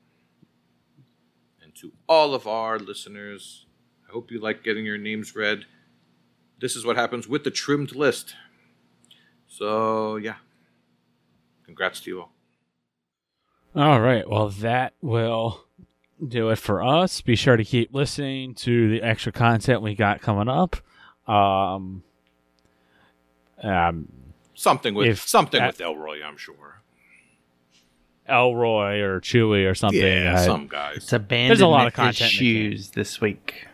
And 1.63 1.73
to 1.75 1.93
all 2.09 2.33
of 2.35 2.47
our 2.47 2.77
listeners, 2.77 3.65
I 4.09 4.11
hope 4.11 4.29
you 4.29 4.41
like 4.41 4.61
getting 4.61 4.83
your 4.83 4.97
names 4.97 5.33
read. 5.33 5.63
This 6.61 6.75
is 6.75 6.85
what 6.85 6.95
happens 6.95 7.27
with 7.27 7.43
the 7.43 7.51
trimmed 7.51 7.95
list. 7.95 8.35
So 9.47 10.15
yeah. 10.17 10.35
Congrats 11.65 11.99
to 12.01 12.09
you 12.09 12.21
all. 12.21 12.31
All 13.75 14.01
right. 14.01 14.29
Well, 14.29 14.49
that 14.49 14.93
will 15.01 15.63
do 16.25 16.49
it 16.49 16.57
for 16.57 16.83
us. 16.83 17.21
Be 17.21 17.35
sure 17.35 17.55
to 17.57 17.63
keep 17.63 17.93
listening 17.93 18.53
to 18.55 18.89
the 18.89 19.01
extra 19.01 19.31
content 19.31 19.81
we 19.81 19.95
got 19.95 20.21
coming 20.21 20.49
up. 20.49 20.75
Um, 21.27 22.03
um, 23.63 24.11
Something 24.53 24.93
with 24.93 25.07
If 25.07 25.27
something 25.27 25.59
that- 25.59 25.67
with 25.77 25.81
Elroy, 25.81 26.21
I'm 26.23 26.37
sure. 26.37 26.81
Elroy 28.29 28.99
or 28.99 29.19
Chewy 29.19 29.69
or 29.69 29.73
something. 29.73 29.99
Yeah, 30.01 30.35
I- 30.37 30.45
some 30.45 30.67
guys. 30.67 30.97
It's 30.97 31.13
abandonment 31.13 31.61
a 31.61 31.67
lot 31.67 31.87
of 31.87 31.93
content 31.93 32.33
in 32.33 32.37
the 32.37 32.53
game. 32.53 32.71
issues 32.73 32.91
this 32.91 33.19
week. 33.19 33.65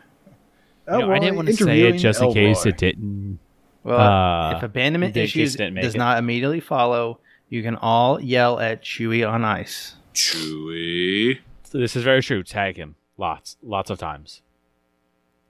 You 0.92 0.98
know, 1.00 1.12
I 1.12 1.20
didn't 1.20 1.36
want 1.36 1.48
to 1.50 1.54
say 1.56 1.82
it 1.82 1.98
just 1.98 2.22
in 2.22 2.34
case 2.34 2.66
it 2.66 2.78
didn't. 2.78 3.40
Well, 3.84 4.00
Uh, 4.00 4.58
if 4.58 4.64
abandonment 4.64 5.16
issues 5.16 5.56
does 5.56 5.96
it. 5.96 5.98
not 5.98 6.18
immediately 6.18 6.60
follow, 6.60 7.20
you 7.50 7.64
can 7.64 7.76
all 7.76 8.20
yell 8.22 8.60
at 8.60 8.84
Chewy 8.84 9.28
on 9.30 9.46
ice. 9.46 9.96
Chewy. 10.14 11.40
So 11.64 11.78
this 11.78 11.96
is 11.96 12.04
very 12.04 12.22
true. 12.22 12.44
Tag 12.44 12.78
him 12.78 12.96
lots, 13.18 13.58
lots 13.62 13.90
of 13.90 13.98
times. 14.00 14.42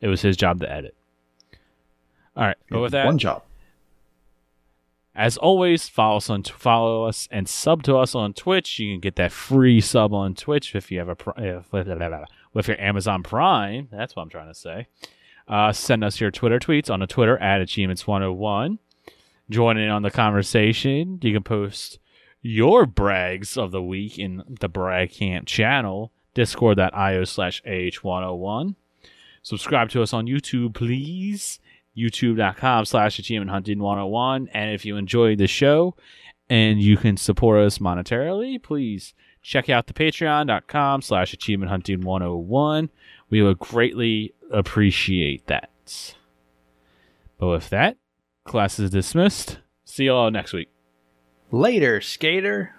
It 0.02 0.08
was 0.08 0.22
his 0.22 0.38
job 0.38 0.60
to 0.62 0.72
edit. 0.72 0.96
All 2.36 2.44
right, 2.46 2.58
but 2.70 2.80
with 2.82 2.92
that, 2.92 3.06
One 3.08 3.18
job. 3.18 3.44
As 5.16 5.36
always, 5.38 5.90
follow 5.90 6.18
us 6.18 6.30
on 6.30 6.44
follow 6.44 7.06
us 7.06 7.28
and 7.32 7.50
sub 7.50 7.82
to 7.84 7.98
us 7.98 8.14
on 8.14 8.34
Twitch. 8.34 8.78
You 8.78 8.94
can 8.94 9.00
get 9.00 9.16
that 9.16 9.32
free 9.32 9.82
sub 9.82 10.14
on 10.14 10.36
Twitch 10.36 10.76
if 10.76 10.92
you 10.92 11.00
have 11.00 11.10
a 11.10 11.16
pri- 11.16 11.34
if, 11.44 11.74
with 11.74 12.68
your 12.68 12.80
Amazon 12.80 13.24
Prime. 13.24 13.88
That's 13.92 14.16
what 14.16 14.22
I'm 14.22 14.30
trying 14.30 14.50
to 14.50 14.54
say. 14.54 14.86
Uh, 15.48 15.72
send 15.72 16.03
us 16.03 16.19
your 16.19 16.32
Twitter 16.32 16.60
tweets 16.60 16.90
on 16.90 16.99
the 16.99 17.07
Twitter 17.07 17.38
at 17.38 17.61
achievements101. 17.61 18.80
Join 19.49 19.78
in 19.78 19.90
on 19.90 20.02
the 20.02 20.11
conversation. 20.11 21.19
You 21.22 21.34
can 21.34 21.44
post 21.44 21.99
your 22.41 22.86
brags 22.86 23.57
of 23.57 23.72
the 23.72 23.82
week 23.82 24.19
in 24.19 24.44
the 24.60 24.68
Brag 24.68 25.11
Camp 25.11 25.48
channel, 25.48 26.11
discord.io 26.34 27.24
slash 27.24 27.61
ah101. 27.64 28.76
Subscribe 29.41 29.90
to 29.90 30.02
us 30.02 30.14
on 30.14 30.26
YouTube, 30.26 30.74
please 30.74 31.60
youtube.com 31.98 32.86
slash 32.86 33.18
achievement 33.18 33.49
hunting 33.49 33.80
101 33.80 34.48
and 34.53 34.72
if 34.72 34.86
you 34.86 34.98
enjoyed 34.98 35.40
the 35.40 35.48
show 35.48 35.95
and 36.48 36.80
you 36.80 36.95
can 36.95 37.18
support 37.18 37.60
us 37.60 37.80
monetarily 37.80 38.61
please 38.61 39.15
check 39.41 39.68
out 39.68 39.88
the 39.88 39.94
patreon.com 39.94 41.02
slash 41.02 41.34
achievement 41.34 41.72
hunting 41.72 42.02
101 42.02 42.90
we 43.30 43.41
would 43.41 43.60
greatly 43.60 44.34
appreciate 44.52 45.45
that 45.48 46.16
but 47.38 47.48
with 47.48 47.70
that 47.70 47.98
class 48.45 48.80
is 48.80 48.90
dismissed 48.90 49.60
see 49.84 50.06
you 50.06 50.14
all 50.14 50.32
next 50.32 50.54
week 50.54 50.70
Later, 51.52 52.02
skater. 52.02 52.74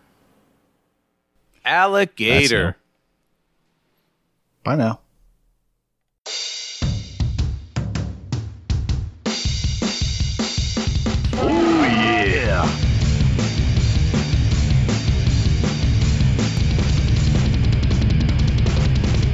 Alligator. 1.65 2.77
Bye 4.65 4.77
now. 4.77 5.01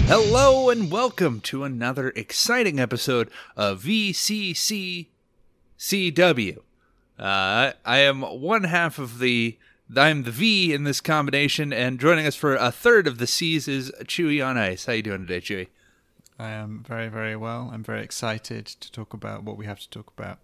Hello 0.07 0.69
and 0.69 0.91
welcome 0.91 1.41
to 1.41 1.65
another 1.65 2.11
exciting 2.11 2.79
episode 2.79 3.31
of 3.57 3.83
VCCCW. 3.83 5.09
Uh, 7.19 7.73
I 7.85 7.99
am 7.99 8.23
one 8.23 8.65
half 8.65 8.99
of 8.99 9.19
the. 9.19 9.59
I'm 9.97 10.23
the 10.25 10.31
V 10.31 10.73
in 10.75 10.85
this 10.85 11.01
combination, 11.01 11.73
and 11.73 11.99
joining 12.01 12.27
us 12.27 12.35
for 12.37 12.55
a 12.55 12.71
third 12.71 13.07
of 13.07 13.19
the 13.19 13.27
C's 13.27 13.67
is 13.69 13.91
Chewy 14.05 14.45
on 14.45 14.57
Ice. 14.59 14.85
How 14.87 14.93
you 14.93 15.03
doing 15.03 15.27
today, 15.27 15.41
Chewy? 15.41 15.69
I 16.39 16.51
am 16.51 16.85
very, 16.87 17.09
very 17.09 17.37
well. 17.37 17.71
I'm 17.73 17.83
very 17.85 18.03
excited 18.03 18.67
to 18.67 18.93
talk 18.93 19.15
about 19.15 19.45
what 19.45 19.57
we 19.57 19.67
have 19.67 19.81
to 19.81 19.89
talk 19.91 20.13
about. 20.17 20.39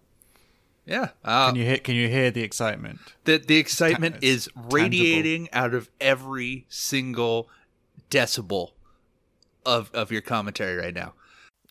Yeah. 0.85 1.09
Uh, 1.23 1.47
Can 1.47 1.55
you 1.55 1.65
hear? 1.65 1.77
Can 1.77 1.95
you 1.95 2.07
hear 2.07 2.31
the 2.31 2.41
excitement? 2.43 2.99
the 3.25 3.37
the 3.37 3.57
excitement 3.57 4.17
is 4.21 4.47
it's 4.47 4.55
tangible. 4.55 4.75
radiating 4.77 5.49
out 5.53 5.73
of 5.75 5.89
every 5.99 6.65
single 6.69 7.47
decibel 8.09 8.71
of 9.65 9.91
of 9.93 10.11
your 10.11 10.21
commentary 10.21 10.75
right 10.75 10.93
now. 10.93 11.13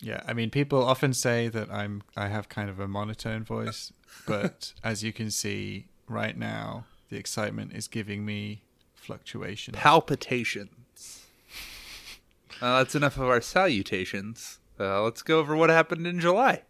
Yeah, 0.00 0.22
I 0.26 0.32
mean, 0.32 0.50
people 0.50 0.82
often 0.82 1.12
say 1.12 1.48
that 1.48 1.70
I'm 1.70 2.02
I 2.16 2.28
have 2.28 2.48
kind 2.48 2.70
of 2.70 2.80
a 2.80 2.88
monotone 2.88 3.44
voice, 3.44 3.92
but 4.26 4.72
as 4.84 5.02
you 5.02 5.12
can 5.12 5.30
see 5.30 5.88
right 6.08 6.36
now, 6.36 6.84
the 7.10 7.16
excitement 7.16 7.72
is 7.74 7.88
giving 7.88 8.24
me 8.24 8.62
fluctuation. 8.94 9.74
palpitations. 9.74 11.24
Uh, 12.60 12.78
that's 12.78 12.94
enough 12.94 13.16
of 13.16 13.28
our 13.28 13.40
salutations. 13.40 14.58
Uh, 14.78 15.02
let's 15.02 15.22
go 15.22 15.38
over 15.38 15.56
what 15.56 15.70
happened 15.70 16.06
in 16.06 16.20
July. 16.20 16.62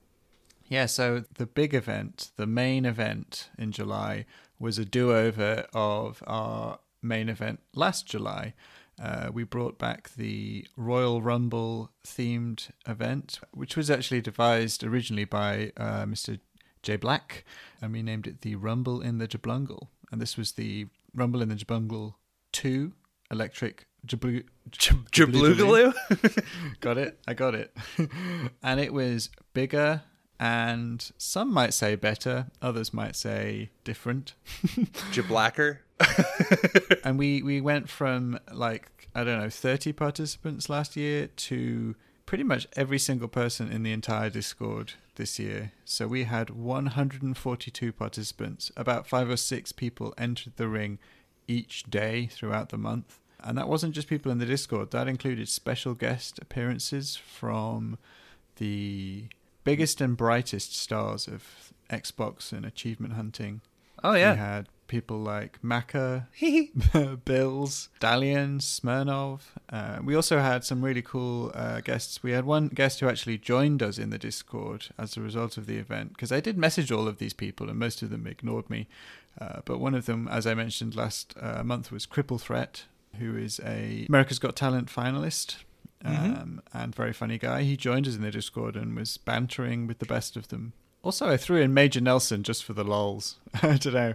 Yeah, 0.69 0.87
so 0.87 1.25
the 1.35 1.47
big 1.47 1.75
event, 1.75 2.31
the 2.37 2.47
main 2.47 2.85
event 2.85 3.51
in 3.59 3.73
July, 3.73 4.27
was 4.59 4.79
a 4.79 4.85
do 4.85 5.13
over 5.13 5.67
of 5.73 6.23
our 6.27 6.79
main 7.03 7.29
event 7.29 7.61
last 7.75 8.07
July. 8.07 8.55
Uh, 9.01 9.31
we 9.33 9.45
brought 9.45 9.79
back 9.79 10.11
the 10.17 10.67
Royal 10.77 11.23
Rumble 11.23 11.91
themed 12.07 12.71
event, 12.87 13.41
which 13.53 13.77
was 13.77 13.91
actually 13.91 14.21
devised 14.21 14.85
originally 14.85 15.25
by 15.25 15.73
uh, 15.77 16.05
Mr. 16.05 16.39
J 16.83 16.97
Black, 16.97 17.45
and 17.81 17.93
we 17.93 18.03
named 18.03 18.27
it 18.27 18.43
the 18.43 18.57
Rumble 18.57 19.01
in 19.01 19.19
the 19.19 19.27
Jablungle. 19.27 19.89
And 20.13 20.21
this 20.21 20.37
was 20.37 20.53
the 20.53 20.87
Rumble 21.15 21.41
in 21.41 21.49
the 21.49 21.55
Jablungle 21.55 22.15
2 22.53 22.93
Electric 23.31 23.87
Jablu- 24.07 24.45
Jablugaloo? 24.71 25.95
got 26.81 26.99
it. 26.99 27.19
I 27.27 27.35
got 27.35 27.55
it. 27.55 27.75
and 28.63 28.81
it 28.81 28.93
was 28.93 29.31
bigger 29.55 30.03
and 30.41 31.13
some 31.19 31.53
might 31.53 31.75
say 31.75 31.97
better, 31.97 32.47
others 32.63 32.95
might 32.95 33.15
say 33.15 33.69
different. 33.85 34.33
Jablacker? 35.13 35.81
And 37.05 37.19
we 37.19 37.43
we 37.43 37.61
went 37.61 37.89
from 37.89 38.39
like 38.53 39.09
I 39.15 39.25
don't 39.25 39.41
know 39.41 39.51
30 39.51 39.93
participants 39.93 40.69
last 40.69 40.97
year 40.97 41.27
to 41.27 41.97
pretty 42.27 42.45
much 42.45 42.67
every 42.77 42.99
single 42.99 43.29
person 43.29 43.71
in 43.73 43.83
the 43.83 43.93
entire 43.93 44.31
Discord 44.31 44.93
this 45.17 45.39
year. 45.39 45.73
So 45.85 46.07
we 46.07 46.25
had 46.25 46.51
142 46.51 47.93
participants. 47.93 48.71
About 48.77 49.07
5 49.09 49.31
or 49.31 49.37
6 49.37 49.73
people 49.73 50.15
entered 50.17 50.53
the 50.57 50.69
ring 50.69 50.99
each 51.49 51.85
day 51.91 52.27
throughout 52.27 52.69
the 52.69 52.79
month. 52.79 53.19
And 53.43 53.59
that 53.59 53.69
wasn't 53.69 53.95
just 53.95 54.07
people 54.07 54.31
in 54.31 54.39
the 54.39 54.47
Discord, 54.47 54.93
that 54.93 55.09
included 55.09 55.49
special 55.49 55.95
guest 55.95 56.39
appearances 56.41 57.17
from 57.17 57.99
the 58.57 59.25
biggest 59.65 60.01
and 60.01 60.17
brightest 60.17 60.77
stars 60.77 61.27
of 61.27 61.73
Xbox 61.91 62.53
and 62.53 62.65
achievement 62.65 63.15
hunting. 63.15 63.61
Oh 64.05 64.13
We 64.13 64.21
yeah. 64.21 64.35
had 64.35 64.69
people 64.91 65.19
like 65.19 65.63
Maka, 65.63 66.27
Bills, 67.25 67.89
Dalian, 68.01 68.61
Smirnov. 68.61 69.55
Uh, 69.71 70.01
we 70.05 70.17
also 70.17 70.41
had 70.41 70.65
some 70.65 70.85
really 70.85 71.01
cool 71.01 71.53
uh, 71.55 71.81
guests. 71.81 72.23
We 72.23 72.33
had 72.33 72.45
one 72.45 72.69
guest 72.69 72.99
who 72.99 73.09
actually 73.09 73.39
joined 73.39 73.83
us 73.83 73.97
in 73.99 74.11
the 74.11 74.19
Discord 74.19 74.89
as 74.99 75.17
a 75.17 75.21
result 75.23 75.57
of 75.57 75.67
the 75.67 75.77
event 75.77 76.13
because 76.13 76.33
I 76.33 76.41
did 76.41 76.59
message 76.59 76.91
all 76.91 77.07
of 77.07 77.19
these 77.19 77.33
people 77.33 77.71
and 77.71 77.79
most 77.79 78.03
of 78.03 78.11
them 78.11 78.27
ignored 78.27 78.69
me. 78.69 78.89
Uh, 79.41 79.61
but 79.65 79.79
one 79.79 79.95
of 79.95 80.07
them, 80.07 80.29
as 80.29 80.45
I 80.45 80.55
mentioned 80.55 80.97
last 80.97 81.35
uh, 81.41 81.63
month, 81.63 81.93
was 81.93 82.05
Cripple 82.05 82.41
Threat, 82.41 82.85
who 83.21 83.37
is 83.37 83.61
a 83.65 84.07
America's 84.09 84.41
Got 84.41 84.57
Talent 84.57 84.89
finalist. 84.89 85.59
Um, 86.03 86.63
and 86.73 86.95
very 86.95 87.13
funny 87.13 87.37
guy. 87.37 87.63
He 87.63 87.77
joined 87.77 88.09
us 88.09 88.17
in 88.17 88.23
the 88.23 88.31
Discord 88.31 88.75
and 88.75 88.97
was 88.97 89.19
bantering 89.19 89.87
with 89.87 89.99
the 89.99 90.07
best 90.07 90.35
of 90.35 90.49
them. 90.49 90.73
Also, 91.03 91.29
I 91.29 91.37
threw 91.37 91.61
in 91.61 91.73
Major 91.73 92.01
Nelson 92.01 92.43
just 92.43 92.65
for 92.65 92.75
the 92.75 92.85
lols. 92.85 93.39
I 93.63 93.79
don't 93.79 93.95
know. 93.95 94.15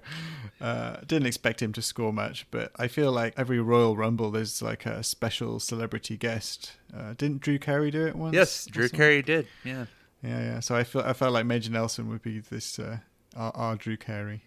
Uh, 0.62 0.98
didn't 1.06 1.26
expect 1.26 1.62
him 1.62 1.74
to 1.74 1.82
score 1.82 2.14
much, 2.14 2.46
but 2.52 2.72
I 2.78 2.88
feel 2.88 3.12
like 3.12 3.34
every 3.38 3.60
Royal 3.60 3.98
Rumble 3.98 4.32
there's 4.32 4.62
like 4.62 4.86
a 4.86 5.04
special 5.04 5.60
celebrity 5.60 6.16
guest. 6.16 6.74
Uh, 6.96 7.14
didn't 7.18 7.42
Drew 7.42 7.58
Carey 7.60 7.92
do 7.92 8.06
it 8.06 8.16
once? 8.16 8.36
Yes, 8.36 8.66
Drew? 8.66 8.88
Carey 8.88 9.22
did. 9.22 9.48
Yeah. 9.64 9.86
Yeah, 10.24 10.40
yeah. 10.42 10.60
So 10.60 10.76
I 10.76 10.84
feel 10.84 11.02
I 11.02 11.14
felt 11.14 11.34
like 11.34 11.46
Major 11.46 11.72
Nelson 11.72 12.08
would 12.10 12.22
be 12.22 12.40
this 12.40 12.80
uh, 12.80 13.00
our, 13.36 13.52
our 13.56 13.76
Drew 13.76 13.98
Carey 13.98 14.44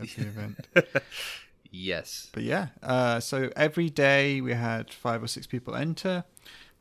at 0.00 0.08
the 0.08 0.22
event. 0.26 0.68
Yes. 1.70 2.28
But 2.32 2.42
yeah, 2.44 2.68
uh, 2.82 3.18
so 3.20 3.50
every 3.56 3.88
day 3.90 4.40
we 4.40 4.52
had 4.52 4.90
five 4.92 5.22
or 5.22 5.26
six 5.26 5.46
people 5.46 5.74
enter. 5.74 6.24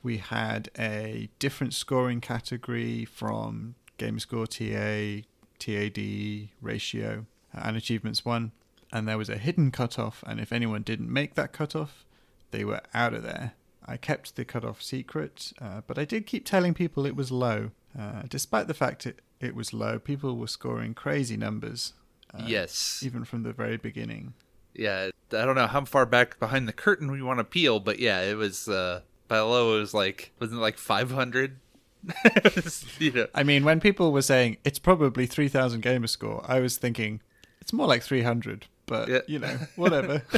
We 0.03 0.17
had 0.17 0.69
a 0.77 1.29
different 1.39 1.73
scoring 1.73 2.21
category 2.21 3.05
from 3.05 3.75
game 3.97 4.19
score 4.19 4.47
TA, 4.47 5.21
TAD, 5.59 6.49
ratio, 6.61 7.25
and 7.53 7.77
achievements 7.77 8.25
one. 8.25 8.51
And 8.93 9.07
there 9.07 9.17
was 9.17 9.29
a 9.29 9.37
hidden 9.37 9.71
cutoff, 9.71 10.23
and 10.27 10.39
if 10.39 10.51
anyone 10.51 10.81
didn't 10.81 11.11
make 11.11 11.35
that 11.35 11.53
cutoff, 11.53 12.05
they 12.51 12.65
were 12.65 12.81
out 12.93 13.13
of 13.13 13.23
there. 13.23 13.53
I 13.85 13.97
kept 13.97 14.35
the 14.35 14.45
cutoff 14.45 14.81
secret, 14.81 15.53
uh, 15.61 15.81
but 15.87 15.97
I 15.97 16.05
did 16.05 16.27
keep 16.27 16.45
telling 16.45 16.73
people 16.73 17.05
it 17.05 17.15
was 17.15 17.31
low. 17.31 17.71
Uh, 17.97 18.23
despite 18.29 18.67
the 18.67 18.73
fact 18.73 19.05
it, 19.05 19.19
it 19.39 19.55
was 19.55 19.73
low, 19.73 19.97
people 19.97 20.37
were 20.37 20.47
scoring 20.47 20.93
crazy 20.93 21.37
numbers, 21.37 21.93
uh, 22.33 22.43
yes. 22.45 23.01
even 23.03 23.23
from 23.23 23.43
the 23.43 23.53
very 23.53 23.77
beginning. 23.77 24.33
Yeah. 24.73 25.09
I 25.31 25.45
don't 25.45 25.55
know 25.55 25.67
how 25.67 25.85
far 25.85 26.05
back 26.05 26.39
behind 26.39 26.67
the 26.67 26.73
curtain 26.73 27.11
we 27.11 27.21
want 27.21 27.39
to 27.39 27.43
peel, 27.43 27.79
but 27.79 27.99
yeah, 27.99 28.21
it 28.21 28.35
was 28.35 28.67
uh 28.67 29.01
by 29.27 29.39
low 29.39 29.75
it 29.75 29.79
was 29.79 29.93
like 29.93 30.31
wasn't 30.39 30.59
it 30.59 30.61
like 30.61 30.77
500? 30.77 31.57
you 32.99 33.11
know. 33.11 33.27
I 33.33 33.43
mean, 33.43 33.63
when 33.63 33.79
people 33.79 34.11
were 34.11 34.21
saying 34.21 34.57
it's 34.63 34.79
probably 34.79 35.25
3,000 35.25 35.81
gamer 35.81 36.07
score, 36.07 36.43
I 36.47 36.59
was 36.59 36.77
thinking 36.77 37.21
it's 37.61 37.73
more 37.73 37.87
like 37.87 38.03
300, 38.03 38.67
but 38.85 39.07
Yeah. 39.09 39.19
you 39.27 39.39
know, 39.39 39.57
whatever. 39.75 40.23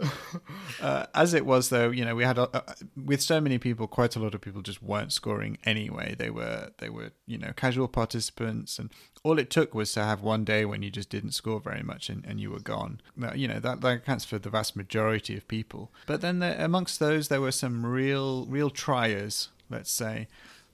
uh, 0.80 1.06
as 1.14 1.34
it 1.34 1.44
was, 1.44 1.70
though, 1.70 1.90
you 1.90 2.04
know, 2.04 2.14
we 2.14 2.24
had 2.24 2.38
a, 2.38 2.56
a, 2.56 2.74
with 3.04 3.20
so 3.20 3.40
many 3.40 3.58
people, 3.58 3.86
quite 3.86 4.14
a 4.16 4.20
lot 4.20 4.34
of 4.34 4.40
people 4.40 4.62
just 4.62 4.82
weren't 4.82 5.12
scoring 5.12 5.58
anyway. 5.64 6.14
They 6.16 6.30
were, 6.30 6.70
they 6.78 6.88
were, 6.88 7.10
you 7.26 7.38
know, 7.38 7.52
casual 7.56 7.88
participants, 7.88 8.78
and 8.78 8.90
all 9.22 9.38
it 9.38 9.50
took 9.50 9.74
was 9.74 9.92
to 9.92 10.04
have 10.04 10.20
one 10.22 10.44
day 10.44 10.64
when 10.64 10.82
you 10.82 10.90
just 10.90 11.10
didn't 11.10 11.32
score 11.32 11.60
very 11.60 11.82
much 11.82 12.08
and, 12.08 12.24
and 12.24 12.40
you 12.40 12.50
were 12.50 12.60
gone. 12.60 13.00
You 13.34 13.48
know, 13.48 13.58
that, 13.58 13.80
that 13.80 13.88
accounts 13.96 14.24
for 14.24 14.38
the 14.38 14.50
vast 14.50 14.76
majority 14.76 15.36
of 15.36 15.48
people. 15.48 15.90
But 16.06 16.20
then 16.20 16.38
there, 16.38 16.56
amongst 16.60 17.00
those, 17.00 17.28
there 17.28 17.40
were 17.40 17.50
some 17.52 17.84
real, 17.84 18.46
real 18.46 18.70
triers, 18.70 19.48
let's 19.68 19.90
say. 19.90 20.28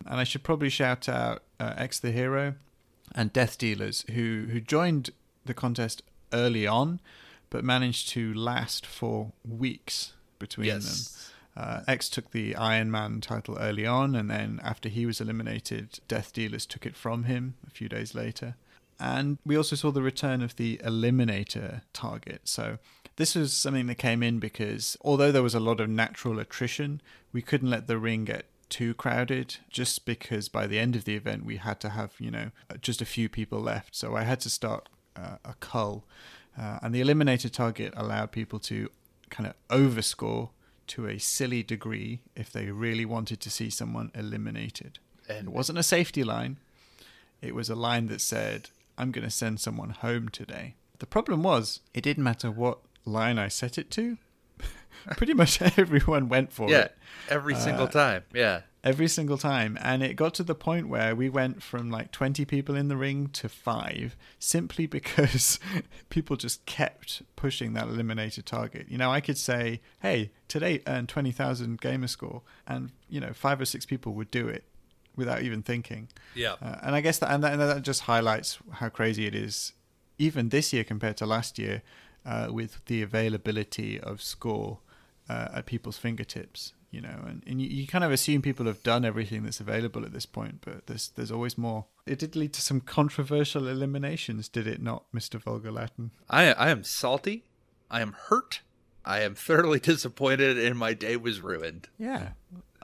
And 0.06 0.20
I 0.20 0.24
should 0.24 0.42
probably 0.42 0.70
shout 0.70 1.08
out 1.08 1.42
uh, 1.58 1.74
X 1.76 1.98
the 1.98 2.12
Hero 2.12 2.54
and 3.14 3.32
Death 3.32 3.58
Dealers, 3.58 4.04
who, 4.12 4.46
who 4.50 4.60
joined 4.60 5.10
the 5.44 5.54
contest 5.54 6.02
early 6.32 6.66
on, 6.66 7.00
but 7.50 7.64
managed 7.64 8.08
to 8.10 8.34
last 8.34 8.84
for 8.86 9.32
weeks 9.46 10.12
between 10.38 10.80
them. 10.80 10.96
Uh, 11.56 11.82
X 11.86 12.08
took 12.08 12.32
the 12.32 12.56
Iron 12.56 12.90
Man 12.90 13.20
title 13.20 13.56
early 13.58 13.86
on, 13.86 14.14
and 14.14 14.28
then 14.28 14.60
after 14.64 14.88
he 14.88 15.06
was 15.06 15.20
eliminated, 15.20 16.00
Death 16.08 16.32
Dealers 16.32 16.66
took 16.66 16.84
it 16.84 16.96
from 16.96 17.24
him 17.24 17.54
a 17.66 17.70
few 17.70 17.88
days 17.88 18.14
later. 18.14 18.56
And 18.98 19.38
we 19.44 19.56
also 19.56 19.76
saw 19.76 19.90
the 19.90 20.02
return 20.02 20.42
of 20.42 20.56
the 20.56 20.78
Eliminator 20.78 21.82
target. 21.92 22.42
So 22.44 22.78
this 23.16 23.34
was 23.34 23.52
something 23.52 23.86
that 23.86 23.96
came 23.96 24.22
in 24.22 24.38
because 24.38 24.96
although 25.02 25.30
there 25.30 25.42
was 25.42 25.54
a 25.54 25.60
lot 25.60 25.80
of 25.80 25.88
natural 25.88 26.38
attrition, 26.38 27.00
we 27.32 27.42
couldn't 27.42 27.70
let 27.70 27.86
the 27.86 27.98
ring 27.98 28.24
get 28.24 28.46
too 28.68 28.94
crowded 28.94 29.56
just 29.68 30.04
because 30.04 30.48
by 30.48 30.66
the 30.66 30.78
end 30.78 30.96
of 30.96 31.04
the 31.04 31.14
event 31.14 31.44
we 31.44 31.56
had 31.56 31.80
to 31.80 31.90
have, 31.90 32.12
you 32.18 32.30
know, 32.30 32.50
just 32.80 33.00
a 33.02 33.06
few 33.06 33.28
people 33.28 33.60
left. 33.60 33.94
So 33.94 34.16
I 34.16 34.22
had 34.22 34.40
to 34.40 34.50
start 34.50 34.88
uh, 35.16 35.36
a 35.44 35.54
cull. 35.60 36.04
Uh, 36.58 36.78
and 36.82 36.94
the 36.94 37.00
Eliminator 37.00 37.50
target 37.50 37.92
allowed 37.96 38.32
people 38.32 38.58
to 38.60 38.90
kind 39.30 39.48
of 39.48 39.54
overscore 39.68 40.50
to 40.86 41.06
a 41.06 41.18
silly 41.18 41.62
degree 41.62 42.20
if 42.36 42.52
they 42.52 42.70
really 42.70 43.04
wanted 43.04 43.40
to 43.40 43.50
see 43.50 43.70
someone 43.70 44.10
eliminated. 44.14 44.98
And 45.28 45.48
It 45.48 45.52
wasn't 45.52 45.78
a 45.78 45.82
safety 45.82 46.24
line. 46.24 46.58
It 47.40 47.54
was 47.54 47.70
a 47.70 47.74
line 47.74 48.06
that 48.08 48.20
said, 48.20 48.70
I'm 48.96 49.10
going 49.10 49.24
to 49.24 49.30
send 49.30 49.60
someone 49.60 49.90
home 49.90 50.28
today. 50.28 50.74
The 50.98 51.06
problem 51.06 51.42
was, 51.42 51.80
it 51.92 52.02
didn't 52.02 52.24
matter 52.24 52.50
what 52.50 52.78
line 53.04 53.38
I 53.38 53.48
set 53.48 53.78
it 53.78 53.90
to. 53.92 54.18
Pretty 55.16 55.34
much 55.34 55.60
everyone 55.78 56.28
went 56.28 56.52
for 56.52 56.70
yeah, 56.70 56.80
it 56.84 56.96
every 57.28 57.54
single 57.54 57.84
Uh, 57.86 57.90
time. 57.90 58.22
Yeah. 58.34 58.62
every 58.82 59.08
single 59.08 59.38
time. 59.38 59.78
And 59.80 60.02
it 60.02 60.14
got 60.14 60.34
to 60.34 60.42
the 60.42 60.54
point 60.54 60.88
where 60.88 61.14
we 61.16 61.28
went 61.30 61.62
from 61.62 61.90
like 61.90 62.10
20 62.12 62.44
people 62.44 62.74
in 62.76 62.88
the 62.88 62.96
ring 62.96 63.28
to 63.34 63.48
five 63.48 64.16
simply 64.38 64.86
because 64.98 65.58
people 66.10 66.36
just 66.36 66.64
kept 66.66 67.22
pushing 67.36 67.72
that 67.74 67.84
eliminated 67.88 68.44
target. 68.46 68.86
You 68.88 68.98
know, 68.98 69.10
I 69.10 69.20
could 69.20 69.38
say, 69.38 69.80
hey, 70.00 70.30
today 70.48 70.82
earn 70.86 71.06
20,000 71.06 71.80
gamer 71.80 72.08
score, 72.08 72.42
and, 72.66 72.90
you 73.08 73.20
know, 73.20 73.32
five 73.32 73.60
or 73.60 73.64
six 73.64 73.86
people 73.86 74.12
would 74.14 74.30
do 74.30 74.48
it 74.48 74.64
without 75.16 75.42
even 75.42 75.62
thinking. 75.62 76.08
Yeah. 76.34 76.54
Uh, 76.60 76.76
and 76.82 76.94
I 76.94 77.00
guess 77.00 77.18
that 77.20 77.30
and, 77.32 77.42
that 77.44 77.52
and 77.52 77.60
that 77.62 77.82
just 77.82 78.02
highlights 78.02 78.58
how 78.72 78.88
crazy 78.90 79.26
it 79.26 79.34
is, 79.34 79.72
even 80.18 80.48
this 80.50 80.72
year 80.72 80.84
compared 80.84 81.16
to 81.18 81.26
last 81.26 81.58
year, 81.58 81.82
uh, 82.26 82.48
with 82.50 82.84
the 82.86 83.00
availability 83.02 83.98
of 84.00 84.20
score 84.22 84.78
uh, 85.28 85.48
at 85.54 85.66
people's 85.66 85.98
fingertips. 85.98 86.72
You 86.90 87.00
know, 87.00 87.24
and, 87.26 87.42
and 87.44 87.60
you, 87.60 87.66
you 87.66 87.88
kind 87.88 88.04
of 88.04 88.12
assume 88.12 88.40
people 88.40 88.66
have 88.66 88.84
done 88.84 89.04
everything 89.04 89.42
that's 89.42 89.58
available 89.58 90.04
at 90.04 90.12
this 90.12 90.26
point, 90.26 90.60
but 90.60 90.86
there's 90.86 91.08
there's 91.16 91.32
always 91.32 91.58
more. 91.58 91.86
It 92.06 92.20
did 92.20 92.36
lead 92.36 92.52
to 92.52 92.62
some 92.62 92.80
controversial 92.80 93.66
eliminations, 93.66 94.48
did 94.48 94.68
it 94.68 94.80
not, 94.80 95.04
Mister 95.12 95.38
Vulgar 95.38 95.72
Latin? 95.72 96.12
I 96.30 96.52
I 96.52 96.70
am 96.70 96.84
salty. 96.84 97.44
I 97.90 98.00
am 98.00 98.14
hurt. 98.28 98.60
I 99.04 99.20
am 99.20 99.34
thoroughly 99.34 99.80
disappointed, 99.92 100.56
and 100.56 100.78
my 100.78 100.94
day 100.94 101.16
was 101.16 101.40
ruined. 101.40 101.88
Yeah. 101.98 102.30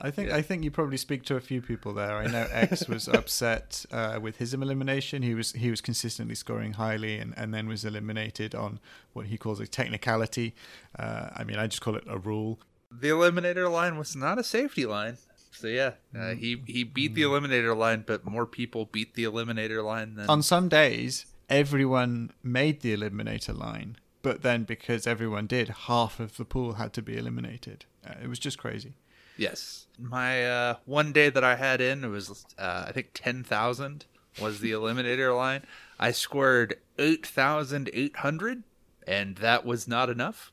I 0.00 0.10
think 0.10 0.28
Yeah. 0.28 0.36
I 0.36 0.42
think 0.42 0.64
you 0.64 0.70
probably 0.70 0.96
speak 0.96 1.24
to 1.24 1.36
a 1.36 1.40
few 1.40 1.60
people 1.60 1.92
there. 1.92 2.16
I 2.16 2.26
know 2.26 2.46
X 2.50 2.88
was 2.94 3.08
upset 3.08 3.84
uh, 3.92 4.18
with 4.20 4.36
his 4.36 4.54
elimination. 4.54 5.22
He 5.22 5.34
was 5.34 5.52
he 5.52 5.70
was 5.70 5.80
consistently 5.80 6.34
scoring 6.34 6.74
highly, 6.74 7.18
and, 7.18 7.34
and 7.36 7.52
then 7.52 7.68
was 7.68 7.84
eliminated 7.84 8.54
on 8.54 8.80
what 9.12 9.26
he 9.26 9.36
calls 9.36 9.60
a 9.60 9.66
technicality. 9.66 10.54
Uh, 10.98 11.28
I 11.36 11.44
mean, 11.44 11.58
I 11.58 11.66
just 11.66 11.82
call 11.82 11.96
it 11.96 12.04
a 12.06 12.18
rule. 12.18 12.60
The 12.90 13.08
eliminator 13.08 13.70
line 13.70 13.98
was 13.98 14.16
not 14.16 14.38
a 14.38 14.44
safety 14.44 14.86
line. 14.86 15.18
So 15.52 15.66
yeah, 15.66 15.92
uh, 16.18 16.34
he 16.34 16.62
he 16.66 16.84
beat 16.84 17.14
the 17.14 17.22
eliminator 17.22 17.76
line, 17.76 18.04
but 18.06 18.24
more 18.24 18.46
people 18.46 18.86
beat 18.86 19.14
the 19.14 19.24
eliminator 19.24 19.84
line 19.84 20.14
than 20.14 20.30
On 20.30 20.42
some 20.42 20.68
days, 20.68 21.26
everyone 21.50 22.30
made 22.42 22.80
the 22.80 22.96
eliminator 22.96 23.56
line, 23.56 23.96
but 24.22 24.40
then 24.40 24.64
because 24.64 25.06
everyone 25.06 25.46
did, 25.46 25.68
half 25.86 26.18
of 26.18 26.38
the 26.38 26.46
pool 26.46 26.74
had 26.74 26.94
to 26.94 27.02
be 27.02 27.18
eliminated. 27.18 27.84
Uh, 28.06 28.14
it 28.22 28.28
was 28.28 28.38
just 28.38 28.56
crazy. 28.56 28.94
Yes. 29.40 29.86
My 29.98 30.46
uh, 30.46 30.74
one 30.84 31.12
day 31.12 31.30
that 31.30 31.42
I 31.42 31.56
had 31.56 31.80
in, 31.80 32.04
it 32.04 32.08
was, 32.08 32.44
uh, 32.58 32.84
I 32.86 32.92
think, 32.92 33.10
10,000 33.14 34.04
was 34.40 34.60
the 34.60 34.72
eliminator 34.72 35.34
line. 35.34 35.62
I 35.98 36.10
scored 36.10 36.76
8,800, 36.98 38.62
and 39.06 39.36
that 39.36 39.64
was 39.64 39.88
not 39.88 40.10
enough. 40.10 40.52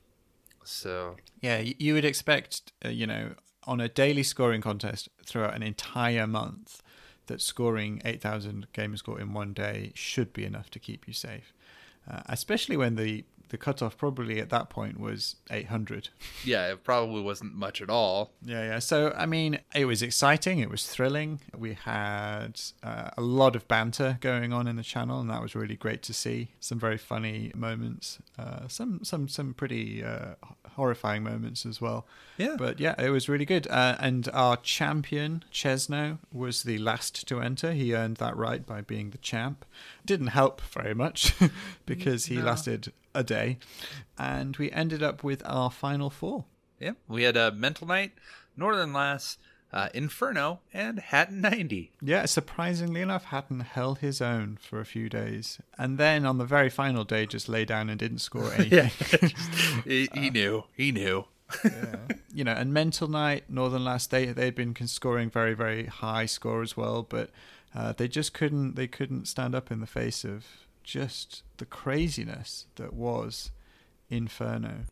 So, 0.64 1.18
Yeah, 1.42 1.60
you 1.60 1.96
would 1.96 2.06
expect, 2.06 2.72
uh, 2.84 2.90
you 2.90 3.06
know, 3.06 3.36
on 3.64 3.82
a 3.82 3.90
daily 3.90 4.24
scoring 4.24 4.62
contest 4.62 5.10
throughout 5.26 5.54
an 5.54 5.64
entire 5.64 6.26
month, 6.26 6.82
that 7.26 7.42
scoring 7.42 8.02
8,000 8.06 8.68
gamer 8.72 8.96
score 8.96 9.20
in 9.20 9.34
one 9.34 9.52
day 9.52 9.92
should 9.96 10.32
be 10.32 10.46
enough 10.46 10.70
to 10.72 10.80
keep 10.80 11.08
you 11.08 11.14
safe. 11.14 11.54
Uh, 12.10 12.22
especially 12.28 12.78
when 12.78 12.96
the 12.96 13.26
the 13.50 13.58
cutoff 13.58 13.98
probably 13.98 14.40
at 14.40 14.50
that 14.50 14.70
point 14.70 15.00
was 15.00 15.36
800. 15.50 16.10
Yeah, 16.44 16.72
it 16.72 16.84
probably 16.84 17.22
wasn't 17.22 17.56
much 17.56 17.82
at 17.82 17.90
all. 17.90 18.32
Yeah, 18.42 18.64
yeah. 18.64 18.80
So, 18.80 19.14
I 19.16 19.26
mean, 19.26 19.60
it 19.76 19.86
was 19.86 20.02
exciting. 20.02 20.60
It 20.60 20.70
was 20.70 20.88
thrilling. 20.88 21.40
We 21.56 21.74
had 21.74 22.60
uh, 22.84 23.12
a 23.18 23.22
lot 23.22 23.56
of 23.56 23.68
banter 23.68 24.18
going 24.22 24.54
on 24.54 24.68
in 24.68 24.76
the 24.76 24.84
channel, 24.84 25.20
and 25.20 25.30
that 25.30 25.42
was 25.42 25.56
really 25.56 25.76
great 25.76 26.04
to 26.04 26.14
see. 26.14 26.50
Some 26.60 26.80
very 26.80 26.98
funny 26.98 27.52
moments, 27.56 28.20
uh, 28.38 28.68
some 28.68 29.04
some 29.04 29.28
some 29.28 29.54
pretty 29.54 30.04
uh, 30.04 30.36
horrifying 30.78 31.24
moments 31.24 31.66
as 31.66 31.82
well. 31.82 32.06
Yeah. 32.38 32.56
But 32.58 32.80
yeah, 32.80 32.96
it 33.00 33.10
was 33.10 33.28
really 33.28 33.46
good. 33.46 33.68
Uh, 33.68 33.96
and 34.00 34.30
our 34.34 34.58
champion 34.58 35.44
Chesno 35.52 36.20
was 36.32 36.64
the 36.64 36.78
last 36.78 37.28
to 37.28 37.42
enter. 37.42 37.74
He 37.74 37.94
earned 37.94 38.18
that 38.18 38.38
right 38.38 38.66
by 38.66 38.82
being 38.82 39.10
the 39.10 39.18
champ. 39.18 39.66
Didn't 40.06 40.28
help 40.28 40.62
very 40.62 40.94
much 40.94 41.34
because 41.86 42.28
he 42.28 42.40
lasted 42.42 42.94
a 43.18 43.24
day, 43.24 43.58
and 44.18 44.56
we 44.58 44.72
ended 44.72 45.02
up 45.02 45.24
with 45.24 45.42
our 45.46 45.72
final 45.72 46.10
four. 46.10 46.46
Yeah, 46.80 46.92
we 47.08 47.24
had 47.24 47.36
a 47.36 47.52
Mental 47.52 47.88
Knight, 47.88 48.12
Northern 48.56 48.94
Lass, 48.94 49.38
uh, 49.74 49.90
Inferno, 49.94 50.60
and 50.72 51.00
Hatton 51.00 51.42
90. 51.42 51.92
Yeah, 52.02 52.26
surprisingly 52.26 53.02
enough, 53.02 53.26
Hatton 53.26 53.62
held 53.62 54.00
his 54.00 54.22
own 54.22 54.58
for 54.62 54.80
a 54.80 54.86
few 54.86 55.10
days, 55.10 55.60
and 55.78 55.98
then 55.98 56.26
on 56.26 56.38
the 56.38 56.46
very 56.46 56.70
final 56.70 57.04
day, 57.04 57.26
just 57.26 57.50
lay 57.50 57.66
down 57.66 57.90
and 57.90 58.00
didn't 58.00 58.20
score 58.20 58.54
anything. 58.58 59.32
he, 59.86 60.08
he 60.14 60.30
knew. 60.30 60.66
He 60.76 60.92
knew. 60.92 61.26
you 62.34 62.44
know, 62.44 62.52
and 62.52 62.74
Mental 62.74 63.08
Knight, 63.08 63.50
Northern 63.50 63.84
Lass 63.86 64.06
they 64.06 64.26
they'd 64.26 64.54
been 64.54 64.76
scoring 64.86 65.30
very 65.30 65.54
very 65.54 65.86
high 65.86 66.26
score 66.26 66.62
as 66.62 66.76
well, 66.76 67.04
but 67.04 67.30
uh, 67.74 67.94
they 67.94 68.08
just 68.10 68.34
couldn't 68.34 68.76
they 68.76 68.88
couldn't 68.88 69.28
stand 69.28 69.56
up 69.56 69.72
in 69.72 69.80
the 69.80 69.88
face 69.88 70.26
of 70.26 70.46
just 70.88 71.44
the 71.58 71.66
craziness 71.66 72.66
that 72.78 72.94
was 72.94 73.52
Inferno. 74.10 74.86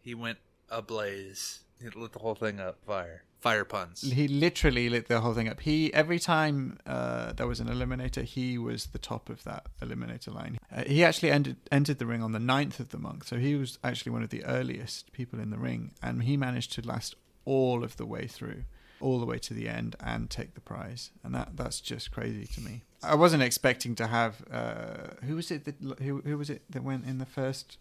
He 0.00 0.14
went 0.14 0.38
ablaze. 0.70 1.60
He 1.80 1.90
lit 1.90 2.12
the 2.12 2.20
whole 2.20 2.34
thing 2.34 2.58
up 2.58 2.78
fire. 2.86 3.22
Fire 3.38 3.66
puns. 3.66 4.00
He 4.00 4.26
literally 4.26 4.88
lit 4.88 5.08
the 5.08 5.20
whole 5.20 5.34
thing 5.34 5.46
up. 5.46 5.60
He 5.60 5.92
every 5.92 6.18
time 6.18 6.78
uh, 6.86 7.34
there 7.34 7.46
was 7.46 7.60
an 7.60 7.68
eliminator, 7.68 8.24
he 8.24 8.56
was 8.56 8.86
the 8.86 8.98
top 8.98 9.28
of 9.28 9.44
that 9.44 9.66
eliminator 9.82 10.34
line. 10.34 10.58
Uh, 10.74 10.84
he 10.84 11.04
actually 11.04 11.30
ended, 11.30 11.56
entered 11.70 11.98
the 11.98 12.06
ring 12.06 12.22
on 12.22 12.32
the 12.32 12.38
9th 12.38 12.80
of 12.80 12.88
the 12.88 12.98
month, 12.98 13.28
so 13.28 13.36
he 13.36 13.54
was 13.54 13.78
actually 13.84 14.12
one 14.12 14.22
of 14.22 14.30
the 14.30 14.42
earliest 14.46 15.12
people 15.12 15.38
in 15.38 15.50
the 15.50 15.58
ring, 15.58 15.92
and 16.02 16.22
he 16.22 16.38
managed 16.38 16.72
to 16.72 16.82
last 16.82 17.14
all 17.44 17.84
of 17.84 17.98
the 17.98 18.06
way 18.06 18.26
through, 18.26 18.64
all 19.00 19.20
the 19.20 19.26
way 19.26 19.38
to 19.38 19.52
the 19.52 19.68
end, 19.68 19.96
and 20.00 20.30
take 20.30 20.54
the 20.54 20.62
prize. 20.62 21.10
And 21.22 21.34
that 21.34 21.56
that's 21.56 21.80
just 21.80 22.10
crazy 22.10 22.46
to 22.54 22.60
me. 22.62 22.84
I 23.02 23.14
wasn't 23.14 23.42
expecting 23.42 23.94
to 23.96 24.06
have 24.06 24.42
uh, 24.50 25.24
who 25.24 25.36
was 25.36 25.50
it 25.50 25.64
that 25.64 26.00
who 26.02 26.20
who 26.22 26.36
was 26.38 26.50
it 26.50 26.62
that 26.70 26.82
went 26.82 27.06
in 27.06 27.18
the 27.18 27.26
first 27.26 27.78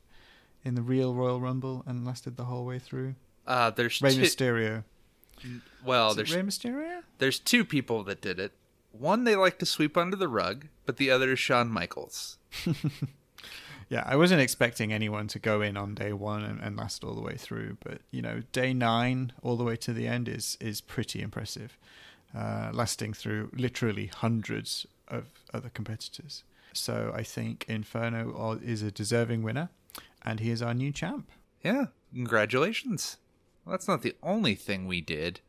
in 0.64 0.76
the 0.76 0.82
real 0.82 1.14
Royal 1.14 1.40
Rumble 1.40 1.84
and 1.86 2.06
lasted 2.06 2.38
the 2.38 2.46
whole 2.46 2.66
way 2.66 2.80
through? 2.80 3.16
Uh, 3.48 3.70
there's 3.70 4.02
Rey 4.02 4.14
two, 4.16 4.22
Mysterio. 4.22 4.84
well, 5.86 6.10
Is 6.12 6.16
there's 6.16 6.36
Rey 6.36 6.42
Mysterio. 6.42 7.02
there's 7.20 7.40
two 7.40 7.64
people 7.66 8.04
that 8.04 8.22
did 8.22 8.40
it. 8.40 8.52
One 8.92 9.24
they 9.26 9.36
like 9.36 9.60
to 9.60 9.66
sweep 9.66 9.98
under 9.98 10.16
the 10.16 10.28
rug, 10.28 10.68
but 10.86 10.98
the 10.98 11.12
other 11.12 11.34
is 11.34 11.40
Shawn 11.40 11.70
Michaels. 11.70 12.38
Yeah, 13.88 14.02
I 14.04 14.16
wasn't 14.16 14.42
expecting 14.42 14.92
anyone 14.92 15.28
to 15.28 15.38
go 15.38 15.62
in 15.62 15.78
on 15.78 15.94
day 15.94 16.12
one 16.12 16.44
and, 16.44 16.60
and 16.60 16.76
last 16.76 17.04
all 17.04 17.14
the 17.14 17.22
way 17.22 17.36
through, 17.38 17.78
but 17.84 18.02
you 18.10 18.20
know, 18.20 18.42
day 18.52 18.74
nine 18.74 19.32
all 19.44 19.56
the 19.56 19.64
way 19.64 19.76
to 19.78 19.94
the 19.94 20.08
end 20.08 20.28
is 20.28 20.58
is 20.60 20.82
pretty 20.82 21.22
impressive, 21.22 21.78
uh, 22.36 22.72
lasting 22.74 23.14
through 23.14 23.52
literally 23.54 24.08
hundreds 24.08 24.88
of 25.08 25.26
other 25.54 25.70
competitors. 25.70 26.44
So 26.74 27.12
I 27.16 27.24
think 27.24 27.66
Inferno 27.68 28.60
is 28.62 28.82
a 28.82 28.92
deserving 28.92 29.44
winner, 29.44 29.70
and 30.24 30.40
he 30.40 30.52
is 30.52 30.62
our 30.62 30.74
new 30.74 30.92
champ. 30.92 31.30
Yeah, 31.64 31.86
congratulations. 32.14 33.18
Well, 33.64 33.72
that's 33.72 33.88
not 33.88 34.02
the 34.02 34.16
only 34.22 34.56
thing 34.56 34.86
we 34.86 35.02
did. 35.02 35.40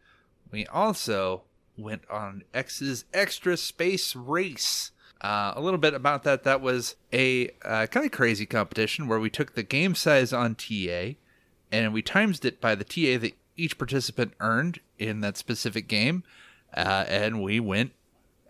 We 0.50 0.66
also 0.66 1.42
went 1.76 2.08
on 2.08 2.44
X's 2.54 3.04
Extra 3.12 3.56
Space 3.56 4.14
Race. 4.14 4.92
Uh, 5.20 5.52
a 5.56 5.60
little 5.60 5.78
bit 5.78 5.94
about 5.94 6.22
that. 6.24 6.44
That 6.44 6.60
was 6.60 6.96
a 7.12 7.50
uh, 7.64 7.86
kind 7.86 8.06
of 8.06 8.12
crazy 8.12 8.46
competition 8.46 9.08
where 9.08 9.18
we 9.18 9.30
took 9.30 9.54
the 9.54 9.62
game 9.62 9.94
size 9.94 10.32
on 10.32 10.54
TA 10.54 11.14
and 11.72 11.92
we 11.92 12.02
times 12.02 12.44
it 12.44 12.60
by 12.60 12.74
the 12.74 12.84
TA 12.84 13.18
that 13.20 13.34
each 13.56 13.78
participant 13.78 14.34
earned 14.40 14.80
in 14.98 15.20
that 15.20 15.36
specific 15.36 15.88
game, 15.88 16.22
uh, 16.74 17.04
and 17.08 17.42
we 17.42 17.58
went 17.60 17.92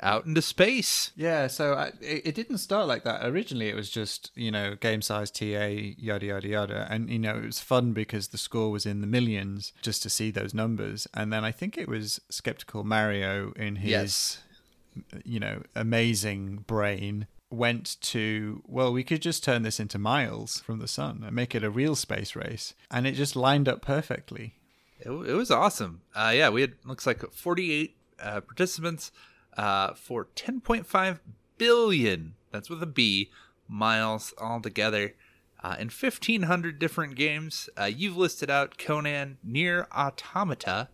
out 0.01 0.27
into 0.27 0.43
space. 0.43 1.13
Yeah, 1.17 1.47
so 1.47 1.75
I, 1.75 1.87
it, 2.01 2.27
it 2.27 2.35
didn't 2.35 2.59
start 2.59 2.87
like 2.87 3.05
that. 3.05 3.25
Originally, 3.27 3.69
it 3.69 3.75
was 3.77 3.91
just 3.91 4.31
you 4.35 4.51
know 4.51 4.75
game 4.75 5.03
size 5.03 5.31
TA 5.31 5.45
yada 5.99 6.27
yada 6.27 6.49
yada, 6.49 6.87
and 6.91 7.09
you 7.11 7.19
know 7.19 7.37
it 7.37 7.45
was 7.47 7.61
fun 7.61 7.93
because 7.93 8.29
the 8.29 8.39
score 8.39 8.71
was 8.71 8.87
in 8.87 9.01
the 9.01 9.07
millions 9.07 9.73
just 9.83 10.03
to 10.03 10.11
see 10.11 10.31
those 10.31 10.53
numbers. 10.55 11.07
And 11.15 11.33
then 11.33 11.45
I 11.45 11.53
think 11.53 11.79
it 11.79 11.89
was 11.89 12.21
Skeptical 12.31 12.85
Mario 12.85 13.53
in 13.57 13.77
his 13.77 13.91
Yes. 13.91 14.43
you 15.25 15.39
know 15.41 15.63
amazing 15.75 16.65
brain 16.67 17.27
went 17.51 17.97
to 18.01 18.63
well 18.67 18.93
we 18.93 19.05
could 19.05 19.23
just 19.23 19.45
turn 19.45 19.63
this 19.63 19.79
into 19.79 19.99
miles 19.99 20.61
from 20.61 20.79
the 20.81 20.89
sun 20.89 21.23
and 21.25 21.35
make 21.37 21.55
it 21.55 21.63
a 21.63 21.71
real 21.71 21.95
space 21.95 22.35
race 22.35 22.75
and 22.91 23.07
it 23.07 23.13
just 23.13 23.37
lined 23.37 23.69
up 23.69 23.81
perfectly 23.83 24.55
It, 24.99 25.11
it 25.11 25.35
was 25.35 25.51
awesome. 25.51 26.01
Uh, 26.15 26.33
yeah, 26.35 26.49
we 26.49 26.63
had 26.63 26.73
looks 26.85 27.07
like 27.07 27.23
48 27.31 27.95
uh, 28.21 28.41
participants 28.41 29.13
uh, 29.57 29.95
for 29.95 30.29
10.5 30.37 31.19
billion. 31.59 32.35
That's 32.53 32.71
with 32.71 32.83
a 32.83 32.87
B 32.87 33.31
miles 33.69 34.33
altogether. 34.39 35.15
Uh, 35.63 35.77
in 35.79 35.89
1500 35.89 36.79
different 36.79 37.17
games, 37.17 37.69
uh, 37.81 37.85
you've 37.85 38.17
listed 38.17 38.51
out 38.51 38.79
Conan, 38.79 39.39
Nier 39.43 39.89
Automata, 39.93 40.89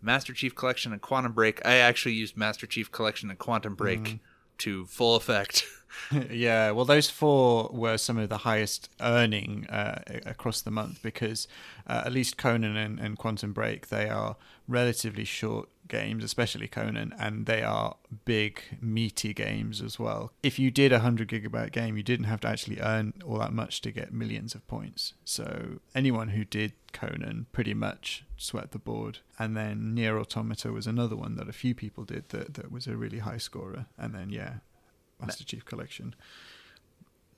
Master 0.00 0.32
Chief 0.32 0.54
Collection, 0.54 0.92
and 0.92 1.02
Quantum 1.02 1.32
Break. 1.32 1.64
I 1.66 1.76
actually 1.76 2.14
used 2.14 2.36
Master 2.36 2.66
Chief 2.66 2.90
Collection 2.90 3.30
and 3.30 3.38
Quantum 3.38 3.74
Break 3.74 4.20
to 4.58 4.86
full 4.86 5.16
effect. 5.16 5.64
yeah, 6.30 6.70
well, 6.70 6.84
those 6.84 7.10
four 7.10 7.70
were 7.72 7.96
some 7.96 8.18
of 8.18 8.28
the 8.28 8.38
highest 8.38 8.90
earning 9.00 9.66
uh, 9.68 10.02
across 10.24 10.60
the 10.60 10.70
month 10.70 11.02
because 11.02 11.48
uh, 11.86 12.02
at 12.04 12.12
least 12.12 12.36
Conan 12.36 12.76
and, 12.76 12.98
and 12.98 13.18
Quantum 13.18 13.52
Break 13.52 13.88
they 13.88 14.08
are 14.08 14.36
relatively 14.68 15.24
short 15.24 15.68
games, 15.88 16.24
especially 16.24 16.68
Conan, 16.68 17.14
and 17.18 17.46
they 17.46 17.62
are 17.62 17.96
big, 18.24 18.62
meaty 18.80 19.32
games 19.34 19.80
as 19.80 19.98
well. 19.98 20.32
If 20.42 20.58
you 20.58 20.70
did 20.70 20.92
a 20.92 21.00
hundred 21.00 21.28
gigabyte 21.28 21.72
game, 21.72 21.96
you 21.96 22.02
didn't 22.02 22.26
have 22.26 22.40
to 22.40 22.48
actually 22.48 22.80
earn 22.80 23.14
all 23.24 23.38
that 23.38 23.52
much 23.52 23.80
to 23.82 23.90
get 23.90 24.12
millions 24.12 24.54
of 24.54 24.66
points. 24.66 25.14
So 25.24 25.80
anyone 25.94 26.28
who 26.28 26.44
did 26.44 26.72
Conan 26.92 27.46
pretty 27.52 27.74
much 27.74 28.24
swept 28.36 28.72
the 28.72 28.78
board. 28.78 29.18
And 29.38 29.56
then 29.56 29.94
Nier 29.94 30.18
Automata 30.18 30.72
was 30.72 30.86
another 30.86 31.16
one 31.16 31.36
that 31.36 31.48
a 31.48 31.52
few 31.52 31.74
people 31.74 32.04
did 32.04 32.30
that, 32.30 32.54
that 32.54 32.72
was 32.72 32.86
a 32.86 32.96
really 32.96 33.18
high 33.18 33.38
scorer. 33.38 33.86
And 33.98 34.14
then 34.14 34.30
yeah, 34.30 34.54
Master 35.20 35.44
Chief 35.44 35.64
Collection. 35.64 36.14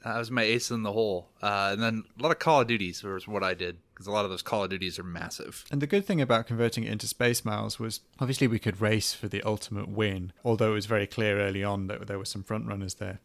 That 0.05 0.19
was 0.19 0.31
my 0.31 0.43
ace 0.43 0.71
in 0.71 0.85
the 0.85 0.93
hole. 0.93 1.29
Uh, 1.43 1.71
and 1.73 1.83
then 1.83 2.05
a 2.19 2.23
lot 2.23 2.31
of 2.31 2.39
Call 2.39 2.61
of 2.61 2.69
Duties 2.69 3.03
was 3.03 3.27
what 3.27 3.43
I 3.43 3.55
did 3.55 3.79
because 3.93 4.07
a 4.07 4.13
lot 4.13 4.25
of 4.25 4.31
those 4.31 4.43
Call 4.43 4.65
of 4.65 4.71
Duties 4.71 4.99
are 4.99 5.05
massive. 5.05 5.65
And 5.71 5.83
the 5.83 5.87
good 5.87 6.07
thing 6.07 6.21
about 6.21 6.47
converting 6.47 6.85
it 6.85 6.93
into 6.93 7.09
space 7.09 7.45
miles 7.45 7.81
was 7.81 8.01
obviously 8.21 8.47
we 8.47 8.61
could 8.61 8.81
race 8.81 9.13
for 9.13 9.27
the 9.27 9.43
ultimate 9.43 9.89
win, 9.89 10.33
although 10.45 10.71
it 10.71 10.75
was 10.75 10.87
very 10.87 11.07
clear 11.07 11.41
early 11.41 11.65
on 11.65 11.89
that 11.89 12.07
there 12.07 12.19
were 12.19 12.25
some 12.25 12.45
front 12.45 12.67
runners 12.67 12.95
there. 12.95 13.19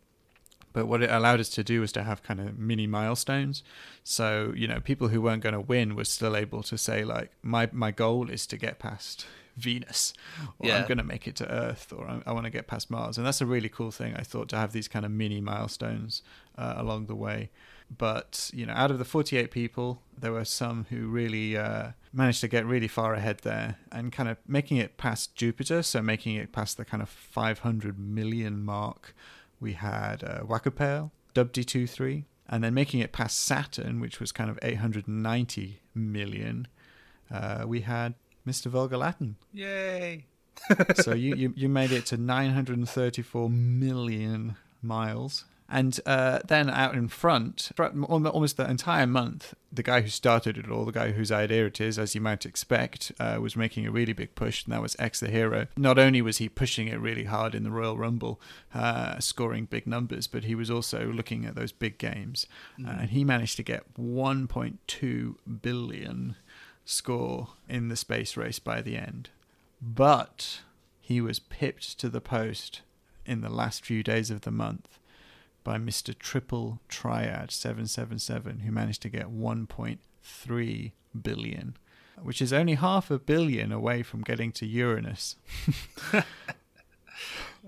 But 0.74 0.88
what 0.88 1.04
it 1.04 1.12
allowed 1.12 1.40
us 1.40 1.50
to 1.50 1.64
do 1.64 1.82
was 1.82 1.91
to 1.91 2.04
have 2.04 2.24
kind 2.24 2.40
of 2.40 2.58
mini 2.58 2.88
milestones. 2.88 3.62
So, 4.04 4.52
you 4.56 4.68
know, 4.68 4.80
people 4.80 5.10
who 5.10 5.22
weren't 5.22 5.44
going 5.44 5.54
to 5.54 5.62
win 5.62 5.95
were 5.95 6.04
still 6.04 6.36
able 6.36 6.64
to 6.64 6.80
say, 6.80 7.04
like, 7.04 7.32
my, 7.44 7.70
my 7.72 7.91
goal 7.91 8.32
is 8.32 8.48
to 8.48 8.58
get 8.58 8.80
past 8.80 9.28
Venus, 9.58 10.14
or 10.60 10.68
Yeah. 10.68 10.78
I'm 10.80 10.88
going 10.88 10.98
to 10.98 11.04
make 11.04 11.28
it 11.28 11.36
to 11.38 11.50
Earth, 11.52 11.94
or 11.96 12.08
I, 12.08 12.22
I 12.26 12.32
want 12.32 12.46
to 12.46 12.50
get 12.50 12.68
past 12.68 12.90
Mars. 12.90 13.18
And 13.18 13.26
that's 13.26 13.42
a 13.42 13.46
really 13.46 13.70
cool 13.70 13.92
thing, 13.92 14.16
I 14.16 14.24
thought, 14.24 14.50
to 14.50 14.58
have 14.58 14.72
these 14.72 14.88
kind 14.88 15.06
of 15.06 15.12
mini 15.12 15.42
milestones 15.42 16.22
uh, 16.58 16.74
along 16.78 17.06
the 17.06 17.16
way. 17.16 17.50
But, 17.96 18.50
you 18.54 18.66
know, 18.66 18.74
out 18.74 18.90
of 18.92 18.98
the 18.98 19.06
48 19.06 19.52
people, 19.52 20.02
there 20.18 20.32
were 20.32 20.46
some 20.46 20.88
who 20.90 21.08
really 21.08 21.56
uh, 21.56 21.90
managed 22.12 22.42
to 22.42 22.48
get 22.48 22.66
really 22.66 22.88
far 22.88 23.14
ahead 23.14 23.40
there 23.40 23.78
and 23.92 24.12
kind 24.12 24.30
of 24.30 24.38
making 24.48 24.78
it 24.78 24.98
past 24.98 25.36
Jupiter, 25.36 25.84
so 25.84 26.02
making 26.02 26.36
it 26.36 26.52
past 26.52 26.78
the 26.78 26.86
kind 26.86 27.04
of 27.04 27.10
500 27.10 28.00
million 28.00 28.64
mark. 28.64 29.14
We 29.60 29.74
had 29.74 30.24
uh, 30.24 30.40
Wakapale, 30.42 31.12
Dubdi23, 31.36 32.24
and 32.50 32.64
then 32.64 32.74
making 32.74 33.00
it 33.00 33.12
past 33.12 33.40
Saturn, 33.40 34.00
which 34.00 34.20
was 34.20 34.32
kind 34.32 34.50
of 34.50 34.58
890 34.62 35.80
million. 35.94 36.68
Uh, 37.32 37.66
we 37.68 37.82
had 37.82 38.16
Mr. 38.48 38.68
Vulgar 38.68 38.98
Latin. 38.98 39.36
Yay! 39.53 40.26
so 40.95 41.14
you, 41.14 41.36
you, 41.36 41.53
you 41.56 41.70
made 41.70 41.91
it 41.91 42.06
to 42.07 42.18
934 42.18 43.49
million 43.49 44.56
miles. 44.82 45.45
And 45.70 45.99
uh, 46.06 46.40
then 46.45 46.70
out 46.70 46.94
in 46.94 47.07
front, 47.07 47.72
almost 47.80 48.57
the 48.57 48.70
entire 48.70 49.07
month, 49.07 49.56
the 49.72 49.82
guy 49.82 50.02
who 50.02 50.10
started 50.10 50.56
it 50.57 50.70
all, 50.70 50.86
the 50.86 50.91
guy 50.91 51.14
whose 51.14 51.32
idea 51.32 51.65
it 51.65 51.82
is, 51.82 51.98
as 51.98 52.14
you 52.14 52.22
might 52.22 52.45
expect, 52.45 53.11
uh, 53.20 53.40
was 53.41 53.56
making 53.56 53.88
a 53.88 53.91
really 53.91 54.14
big 54.14 54.36
push, 54.36 54.64
and 54.64 54.74
that 54.74 54.84
was 54.84 54.95
X 54.99 55.20
the 55.20 55.30
Hero. 55.30 55.65
Not 55.76 55.98
only 55.98 56.22
was 56.22 56.38
he 56.38 56.48
pushing 56.48 56.90
it 56.90 56.99
really 56.99 57.24
hard 57.24 57.56
in 57.56 57.64
the 57.64 57.72
Royal 57.72 57.98
Rumble, 57.98 58.40
uh, 58.76 59.20
scoring 59.20 59.65
big 59.65 59.88
numbers, 59.88 60.28
but 60.28 60.44
he 60.44 60.53
was 60.53 60.70
also 60.70 61.07
looking 61.11 61.44
at 61.45 61.56
those 61.56 61.72
big 61.72 61.98
games. 61.98 62.45
Uh, 62.86 62.98
and 62.99 63.10
he 63.10 63.24
managed 63.24 63.56
to 63.56 63.64
get 63.64 63.95
1.2 63.95 65.36
billion 65.61 66.36
score 66.85 67.49
in 67.68 67.89
the 67.89 67.95
space 67.95 68.35
race 68.38 68.60
by 68.60 68.81
the 68.81 68.97
end. 68.97 69.30
But 69.81 70.61
he 70.99 71.22
was 71.22 71.39
pipped 71.39 71.99
to 71.99 72.10
the 72.10 72.22
post 72.22 72.81
in 73.26 73.41
the 73.41 73.49
last 73.49 73.85
few 73.85 74.03
days 74.03 74.30
of 74.31 74.41
the 74.41 74.51
month 74.51 74.99
by 75.64 75.77
Mr. 75.77 76.18
Triple 76.18 76.80
Triad 76.89 77.51
777, 77.51 78.60
who 78.60 78.72
managed 78.72 79.01
to 79.03 79.10
get 79.10 79.27
1.3 79.27 80.91
billion, 81.22 81.77
which 82.22 82.41
is 82.41 82.53
only 82.53 82.76
half 82.76 83.10
a 83.10 83.19
billion 83.19 83.72
away 83.72 84.03
from 84.03 84.22
getting 84.22 84.51
to 84.53 84.65
Uranus. 84.65 85.35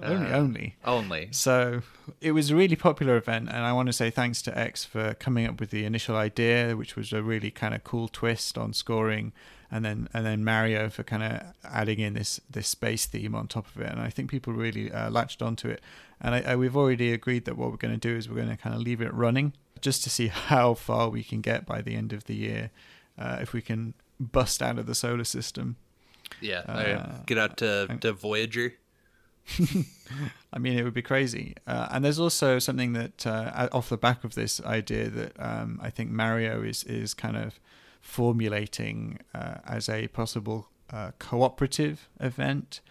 only, 0.02 0.32
only. 0.32 0.76
Only. 0.84 1.28
So 1.32 1.82
it 2.22 2.34
was 2.34 2.52
a 2.52 2.56
really 2.56 2.76
popular 2.76 3.16
event, 3.16 3.50
and 3.50 3.60
I 3.60 3.74
want 3.74 3.88
to 3.88 3.94
say 3.94 4.10
thanks 4.10 4.42
to 4.44 4.58
X 4.58 4.84
for 4.84 5.14
coming 5.16 5.46
up 5.46 5.60
with 5.60 5.70
the 5.70 5.86
initial 5.86 6.16
idea, 6.16 6.76
which 6.76 6.96
was 6.96 7.14
a 7.14 7.24
really 7.24 7.52
kind 7.52 7.74
of 7.74 7.84
cool 7.84 8.08
twist 8.08 8.58
on 8.58 8.74
scoring, 8.74 9.32
and 9.72 9.86
then 9.86 10.10
and 10.14 10.26
then 10.26 10.44
Mario 10.44 10.90
for 10.90 11.04
kind 11.04 11.24
of 11.24 11.42
adding 11.64 12.00
in 12.00 12.14
this 12.14 12.42
this 12.50 12.68
space 12.68 13.06
theme 13.06 13.36
on 13.36 13.48
top 13.48 13.68
of 13.74 13.82
it. 13.82 13.90
And 13.90 14.02
I 14.02 14.10
think 14.10 14.30
people 14.30 14.54
really 14.54 14.92
uh, 14.92 15.10
latched 15.10 15.42
onto 15.42 15.70
it. 15.70 15.82
And 16.22 16.36
I, 16.36 16.42
I, 16.42 16.56
we've 16.56 16.78
already 16.78 17.12
agreed 17.12 17.46
that 17.46 17.58
what 17.58 17.72
we're 17.72 17.78
going 17.78 17.94
to 17.94 18.00
do 18.00 18.16
is 18.16 18.30
we're 18.30 18.36
going 18.36 18.50
to 18.50 18.58
kind 18.58 18.76
of 18.76 18.82
leave 18.82 19.02
it 19.02 19.14
running 19.14 19.54
just 19.82 20.04
to 20.04 20.10
see 20.10 20.28
how 20.50 20.74
far 20.74 21.10
we 21.10 21.24
can 21.24 21.42
get 21.42 21.66
by 21.66 21.82
the 21.82 21.96
end 21.96 22.14
of 22.14 22.26
the 22.26 22.36
year, 22.36 22.72
uh, 23.18 23.38
if 23.42 23.54
we 23.54 23.62
can 23.62 23.94
bust 24.20 24.62
out 24.62 24.78
of 24.78 24.86
the 24.86 24.96
solar 24.96 25.24
system. 25.24 25.78
Yeah. 26.42 26.60
Uh, 26.60 27.24
get 27.26 27.38
out 27.38 27.58
to, 27.58 27.98
to 28.02 28.14
Voyager. 28.14 28.74
I 30.54 30.60
mean, 30.60 30.78
it 30.78 30.84
would 30.84 30.94
be 30.94 31.02
crazy. 31.02 31.56
Uh, 31.68 31.88
and 31.92 32.04
there's 32.04 32.20
also 32.20 32.60
something 32.60 32.94
that, 32.94 33.26
uh, 33.28 33.70
off 33.72 33.90
the 33.90 33.98
back 33.98 34.24
of 34.24 34.36
this 34.36 34.62
idea, 34.62 35.10
that 35.10 35.34
um, 35.40 35.80
I 35.82 35.90
think 35.90 36.10
Mario 36.12 36.62
is 36.64 36.84
is 36.84 37.14
kind 37.14 37.38
of 37.38 37.60
formulating 38.02 39.20
uh, 39.34 39.56
as 39.66 39.90
a 39.90 40.08
possible 40.10 40.70
uh, 40.92 41.12
cooperative 41.20 42.08
event, 42.20 42.82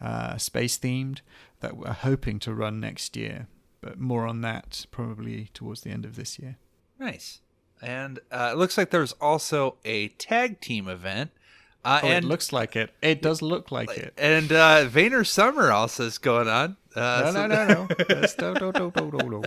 uh, 0.00 0.36
space 0.38 0.78
themed, 0.78 1.20
that 1.60 1.76
we're 1.76 1.92
hoping 1.92 2.38
to 2.40 2.54
run 2.54 2.80
next 2.80 3.16
year. 3.16 3.48
But 3.80 3.98
more 3.98 4.26
on 4.26 4.40
that 4.42 4.86
probably 4.90 5.48
towards 5.52 5.82
the 5.82 5.90
end 5.90 6.04
of 6.04 6.16
this 6.16 6.38
year. 6.38 6.56
Nice. 6.98 7.40
And 7.80 8.20
uh, 8.30 8.50
it 8.52 8.58
looks 8.58 8.78
like 8.78 8.90
there's 8.90 9.12
also 9.14 9.76
a 9.84 10.08
tag 10.08 10.60
team 10.60 10.88
event. 10.88 11.32
Uh, 11.84 12.00
oh, 12.02 12.06
and 12.08 12.24
it 12.24 12.28
looks 12.28 12.52
like 12.52 12.76
it. 12.76 12.90
It 13.02 13.22
does 13.22 13.42
look 13.42 13.72
like 13.72 13.90
it. 13.90 14.14
And 14.16 14.52
uh, 14.52 14.86
Vayner 14.88 15.26
Summer 15.26 15.72
also 15.72 16.04
is 16.04 16.18
going 16.18 16.48
on. 16.48 16.76
Uh, 16.94 17.22
no, 17.24 17.32
so- 17.32 17.46
no, 17.46 17.46
no, 17.46 17.64
no, 17.66 17.86
no, 17.88 19.00
no, 19.00 19.10
no, 19.10 19.28
no. 19.40 19.42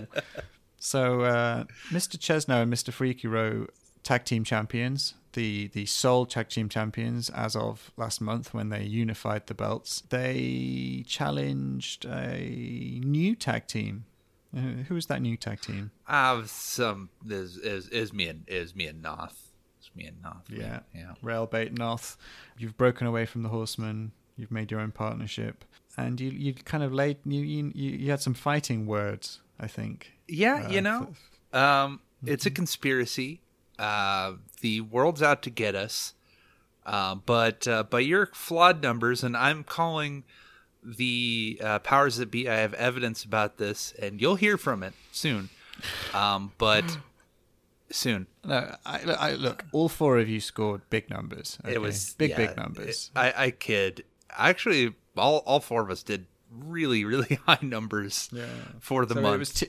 So, 0.78 1.22
uh, 1.22 1.64
Mr. 1.90 2.18
Chesno 2.18 2.62
and 2.62 2.72
Mr. 2.72 2.92
Freaky 2.92 3.26
Row 3.26 3.66
tag 4.02 4.24
team 4.24 4.44
champions, 4.44 5.14
the 5.32 5.68
the 5.68 5.84
sole 5.86 6.26
tag 6.26 6.48
team 6.48 6.68
champions 6.68 7.28
as 7.30 7.56
of 7.56 7.90
last 7.96 8.20
month 8.20 8.52
when 8.54 8.68
they 8.68 8.84
unified 8.84 9.46
the 9.46 9.54
belts. 9.54 10.02
They 10.10 11.02
challenged 11.06 12.04
a 12.04 13.00
new 13.02 13.34
tag 13.34 13.66
team. 13.66 14.04
Uh, 14.56 14.84
who 14.88 14.94
was 14.94 15.06
that 15.06 15.20
new 15.20 15.36
tag 15.36 15.60
team? 15.60 15.90
Uh, 16.06 16.42
some 16.46 17.08
is 17.28 17.56
is 17.56 17.88
is 17.88 18.12
me 18.12 18.28
and 18.28 18.44
is 18.46 18.76
me 18.76 18.86
and 18.86 19.02
Noth. 19.02 19.45
It's 19.96 20.04
me 20.04 20.06
and 20.08 20.22
Noth. 20.22 20.44
Yeah. 20.50 20.80
yeah. 20.94 21.14
Railbait 21.22 21.76
North. 21.76 22.16
You've 22.58 22.76
broken 22.76 23.06
away 23.06 23.26
from 23.26 23.42
the 23.42 23.48
Horsemen. 23.48 24.12
You've 24.36 24.50
made 24.50 24.70
your 24.70 24.80
own 24.80 24.92
partnership, 24.92 25.64
and 25.96 26.20
you 26.20 26.30
you 26.30 26.52
kind 26.54 26.82
of 26.84 26.92
laid 26.92 27.18
you 27.24 27.40
you, 27.42 27.72
you 27.74 28.10
had 28.10 28.20
some 28.20 28.34
fighting 28.34 28.86
words. 28.86 29.40
I 29.58 29.66
think. 29.66 30.12
Yeah, 30.28 30.66
Uh, 30.66 30.70
you 30.70 30.80
know, 30.82 31.14
um, 31.52 32.00
it's 32.24 32.44
a 32.44 32.50
conspiracy. 32.50 33.40
Uh, 33.78 34.34
the 34.60 34.82
world's 34.82 35.22
out 35.22 35.42
to 35.42 35.50
get 35.50 35.74
us. 35.74 36.12
Uh, 36.84 37.14
but 37.14 37.66
uh, 37.66 37.82
by 37.84 38.00
your 38.00 38.26
flawed 38.26 38.82
numbers, 38.82 39.24
and 39.24 39.36
I'm 39.36 39.64
calling 39.64 40.24
the 40.84 41.58
uh, 41.62 41.78
powers 41.80 42.16
that 42.18 42.30
be. 42.30 42.48
I 42.48 42.56
have 42.56 42.74
evidence 42.74 43.24
about 43.24 43.56
this, 43.56 43.92
and 44.00 44.20
you'll 44.20 44.36
hear 44.36 44.56
from 44.56 44.82
it 44.82 44.92
soon. 45.10 45.48
Um, 46.14 46.52
but 46.58 46.98
soon. 47.90 48.26
No, 48.44 48.74
I, 48.84 49.00
I 49.18 49.32
look. 49.34 49.64
All 49.72 49.88
four 49.88 50.18
of 50.18 50.28
you 50.28 50.40
scored 50.40 50.82
big 50.90 51.10
numbers. 51.10 51.58
It 51.66 51.80
was 51.80 52.14
big, 52.14 52.30
yeah, 52.30 52.36
big 52.36 52.56
numbers. 52.56 53.10
it- 53.14 53.18
I 53.18 53.44
I 53.46 53.50
kid. 53.50 54.04
Actually, 54.36 54.94
all 55.16 55.38
all 55.46 55.60
four 55.60 55.82
of 55.82 55.90
us 55.90 56.02
did 56.02 56.26
really 56.50 57.04
really 57.04 57.38
high 57.46 57.58
numbers 57.60 58.30
for 58.80 59.04
the 59.04 59.14
so 59.14 59.20
month. 59.20 59.34
it 59.34 59.38
was 59.38 59.50
t- 59.52 59.66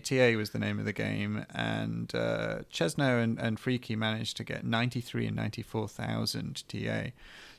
TA. 0.00 0.04
TA 0.04 0.36
was 0.36 0.50
the 0.50 0.58
name 0.58 0.78
of 0.78 0.84
the 0.84 0.92
game, 0.92 1.46
and 1.54 2.14
uh, 2.14 2.58
Chesno 2.70 3.22
and, 3.22 3.38
and 3.38 3.58
Freaky 3.60 3.96
managed 3.96 4.36
to 4.38 4.44
get 4.44 4.64
ninety 4.64 5.00
three 5.00 5.26
and 5.26 5.36
ninety 5.36 5.62
four 5.62 5.88
thousand 5.88 6.64
TA. 6.68 7.10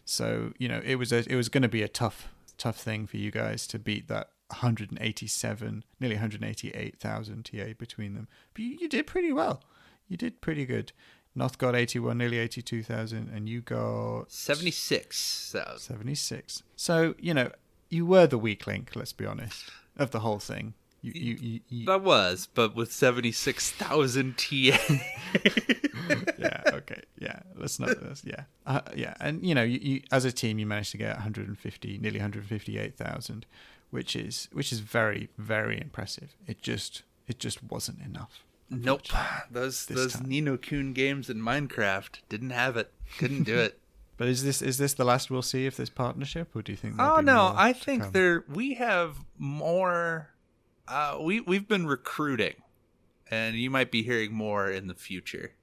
So 0.05 0.53
you 0.57 0.67
know 0.67 0.81
it 0.83 0.95
was 0.95 1.11
a, 1.11 1.29
it 1.31 1.35
was 1.35 1.49
going 1.49 1.63
to 1.63 1.69
be 1.69 1.83
a 1.83 1.87
tough 1.87 2.27
tough 2.57 2.77
thing 2.77 3.07
for 3.07 3.17
you 3.17 3.31
guys 3.31 3.67
to 3.67 3.79
beat 3.79 4.07
that. 4.07 4.29
187, 4.51 5.83
nearly 6.01 6.15
188,000 6.15 7.45
TA 7.45 7.73
between 7.77 8.13
them. 8.15 8.27
But 8.53 8.63
you, 8.63 8.77
you 8.81 8.89
did 8.89 9.07
pretty 9.07 9.31
well. 9.31 9.63
You 10.11 10.17
did 10.17 10.41
pretty 10.41 10.65
good. 10.65 10.91
North 11.35 11.57
got 11.57 11.73
81, 11.73 12.17
nearly 12.17 12.37
82,000, 12.39 13.29
and 13.33 13.47
you 13.47 13.61
got 13.61 14.29
Seventy 14.29 14.69
six 14.69 15.49
thousand. 15.53 15.95
76. 15.95 16.63
So, 16.75 17.15
you 17.17 17.33
know, 17.33 17.49
you 17.89 18.05
were 18.05 18.27
the 18.27 18.37
weak 18.37 18.67
link, 18.67 18.91
let's 18.93 19.13
be 19.13 19.25
honest, 19.25 19.69
of 19.95 20.11
the 20.11 20.19
whole 20.19 20.39
thing. 20.39 20.73
You, 21.01 21.13
you, 21.15 21.37
you, 21.39 21.59
you 21.69 21.85
That 21.85 22.01
was, 22.03 22.49
but 22.53 22.75
with 22.75 22.91
seventy 22.91 23.31
six 23.31 23.71
thousand 23.71 24.37
TA. 24.37 24.51
yeah, 26.37 26.61
okay, 26.67 27.03
yeah. 27.17 27.39
Let's 27.55 27.79
not, 27.79 28.03
let's, 28.03 28.25
yeah, 28.25 28.43
uh, 28.65 28.81
yeah. 28.93 29.13
And 29.21 29.47
you 29.47 29.55
know, 29.55 29.63
you, 29.63 29.79
you 29.81 30.01
as 30.11 30.25
a 30.25 30.31
team, 30.33 30.59
you 30.59 30.65
managed 30.65 30.91
to 30.91 30.97
get 30.97 31.15
150, 31.15 31.99
nearly 31.99 32.19
158,000, 32.19 33.45
which 33.91 34.17
is 34.17 34.49
which 34.51 34.73
is 34.73 34.81
very, 34.81 35.29
very 35.37 35.79
impressive. 35.79 36.35
It 36.47 36.61
just, 36.61 37.03
it 37.29 37.39
just 37.39 37.63
wasn't 37.63 38.01
enough. 38.01 38.43
Nope. 38.71 39.01
Those 39.51 39.85
This 39.85 39.97
those 39.97 40.13
time. 40.13 40.29
Nino 40.29 40.57
Coon 40.57 40.93
games 40.93 41.29
in 41.29 41.37
Minecraft 41.37 42.19
didn't 42.29 42.51
have 42.51 42.77
it. 42.77 42.91
Couldn't 43.17 43.43
do 43.43 43.57
it. 43.57 43.77
But 44.17 44.27
is 44.27 44.43
this 44.43 44.61
is 44.61 44.77
this 44.77 44.93
the 44.93 45.03
last 45.03 45.31
we'll 45.31 45.41
see 45.41 45.65
of 45.65 45.77
this 45.77 45.89
partnership, 45.89 46.55
or 46.55 46.61
do 46.61 46.71
you 46.71 46.75
think? 46.75 46.93
oh 46.99 47.21
no, 47.21 47.53
I 47.55 47.73
think 47.73 48.11
there 48.11 48.45
we 48.47 48.75
have 48.75 49.17
more. 49.35 50.29
Uh, 50.87 51.17
we 51.19 51.41
we've 51.41 51.67
been 51.67 51.87
recruiting, 51.87 52.53
and 53.31 53.55
you 53.55 53.71
might 53.71 53.89
be 53.89 54.03
hearing 54.03 54.31
more 54.31 54.69
in 54.69 54.85
the 54.85 54.93
future 54.93 55.53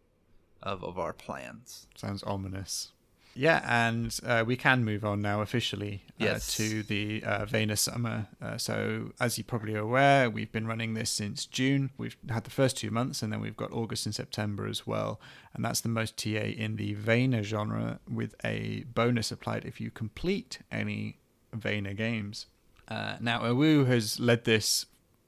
of 0.60 0.82
of 0.82 0.98
our 0.98 1.12
plans. 1.12 1.86
Sounds 1.94 2.24
ominous. 2.24 2.90
Yeah, 3.38 3.64
and 3.68 4.18
uh, 4.26 4.42
we 4.44 4.56
can 4.56 4.84
move 4.84 5.04
on 5.04 5.22
now 5.22 5.42
officially 5.42 6.02
uh, 6.20 6.24
Yes. 6.24 6.56
to 6.56 6.82
the 6.82 7.22
uh, 7.22 7.44
Vena 7.46 7.76
Summer. 7.76 8.26
Uh, 8.42 8.58
so, 8.58 9.12
as 9.20 9.38
you 9.38 9.44
probably 9.44 9.76
are 9.76 9.78
aware, 9.78 10.28
we've 10.28 10.50
been 10.50 10.66
running 10.66 10.94
this 10.94 11.08
since 11.08 11.46
June. 11.46 11.90
We've 11.96 12.16
had 12.28 12.42
the 12.42 12.50
first 12.50 12.76
two 12.76 12.90
months, 12.90 13.22
and 13.22 13.32
then 13.32 13.40
we've 13.40 13.56
got 13.56 13.70
August 13.70 14.06
and 14.06 14.14
September 14.14 14.66
as 14.66 14.88
well. 14.88 15.20
And 15.54 15.64
that's 15.64 15.80
the 15.80 15.88
most 15.88 16.16
TA 16.16 16.28
in 16.64 16.74
the 16.74 16.94
Vena 16.94 17.44
genre, 17.44 18.00
with 18.10 18.34
a 18.44 18.82
bonus 18.92 19.30
applied 19.30 19.64
if 19.64 19.80
you 19.80 19.92
complete 19.92 20.58
any 20.72 21.18
Vena 21.54 21.94
games. 21.94 22.46
Uh, 22.88 23.18
now, 23.20 23.42
Awu 23.42 23.86
has 23.86 24.18
led 24.18 24.46
this 24.46 24.86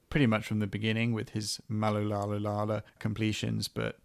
pretty 0.08 0.26
much 0.26 0.44
from 0.46 0.58
the 0.58 0.66
beginning 0.66 1.12
with 1.12 1.30
his 1.30 1.60
Malulalalala 1.70 2.82
completions, 2.98 3.68
but 3.68 3.99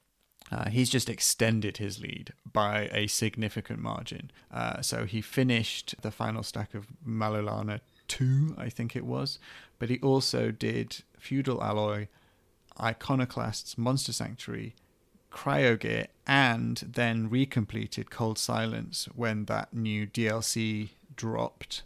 uh, 0.52 0.70
he's 0.70 0.90
just 0.90 1.10
extended 1.10 1.78
his 1.78 2.00
lead 2.00 2.34
by 2.52 2.90
a 2.92 3.08
significant 3.08 3.80
margin. 3.80 4.32
Uh, 4.52 4.82
so 4.82 5.06
he 5.06 5.22
finished 5.22 5.96
the 6.02 6.12
final 6.12 6.44
stack 6.44 6.74
of 6.74 6.88
Malolana 7.08 7.80
2, 8.08 8.56
I 8.58 8.70
think 8.70 8.96
it 8.96 9.06
was, 9.06 9.40
but 9.80 9.90
he 9.90 10.00
also 10.00 10.52
did 10.52 11.04
Feudal 11.18 11.64
Alloy, 11.64 12.08
Iconoclasts, 12.80 13.78
Monster 13.78 14.14
Sanctuary, 14.14 14.76
Cryogear, 15.32 16.08
and 16.28 16.78
then 16.78 17.30
recompleted 17.30 18.10
Cold 18.10 18.38
Silence 18.38 19.10
when 19.16 19.46
that 19.46 19.74
new 19.74 20.06
DLC 20.06 20.90
dropped. 21.16 21.84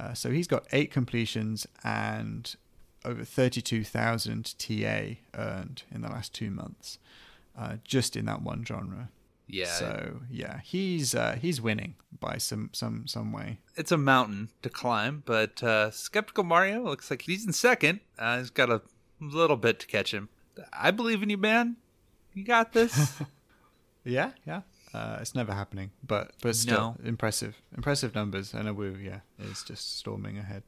Uh, 0.00 0.14
so 0.14 0.30
he's 0.30 0.48
got 0.48 0.66
eight 0.72 0.90
completions 0.90 1.66
and 1.84 2.56
over 3.04 3.24
32,000 3.24 4.54
TA 4.58 5.16
earned 5.34 5.82
in 5.92 6.00
the 6.00 6.08
last 6.08 6.32
two 6.32 6.50
months, 6.50 6.98
uh, 7.58 7.76
just 7.84 8.16
in 8.16 8.24
that 8.26 8.42
one 8.42 8.64
genre. 8.64 9.10
Yeah, 9.46 9.66
So 9.66 10.20
yeah, 10.30 10.60
he's 10.64 11.14
uh, 11.14 11.36
he's 11.40 11.60
winning 11.60 11.96
by 12.18 12.38
some 12.38 12.70
some 12.72 13.06
some 13.06 13.30
way. 13.32 13.58
it's 13.76 13.92
a 13.92 13.98
mountain 13.98 14.48
to 14.62 14.70
climb, 14.70 15.22
but 15.26 15.62
uh, 15.62 15.90
Skeptical 15.90 16.44
Mario 16.44 16.82
looks 16.82 17.10
like 17.10 17.22
he's 17.22 17.46
in 17.46 17.52
second. 17.52 18.00
Uh, 18.18 18.38
he's 18.38 18.50
got 18.50 18.70
a 18.70 18.80
little 19.20 19.56
bit 19.58 19.80
to 19.80 19.86
catch 19.86 20.14
him. 20.14 20.28
I 20.72 20.90
believe 20.92 21.22
in 21.22 21.28
you, 21.30 21.36
man. 21.36 21.76
You 22.32 22.44
got 22.44 22.72
this. 22.72 23.12
Yeah, 24.06 24.32
yeah. 24.46 24.60
Uh, 24.92 25.16
it's 25.20 25.34
never 25.34 25.52
happening, 25.54 25.90
but 26.06 26.32
but 26.42 26.54
still 26.54 26.96
impressive, 27.02 27.56
impressive 27.74 28.14
numbers. 28.14 28.52
And 28.52 28.68
Awu, 28.68 29.02
yeah, 29.02 29.20
is 29.38 29.62
just 29.62 29.96
storming 29.96 30.36
ahead. 30.38 30.62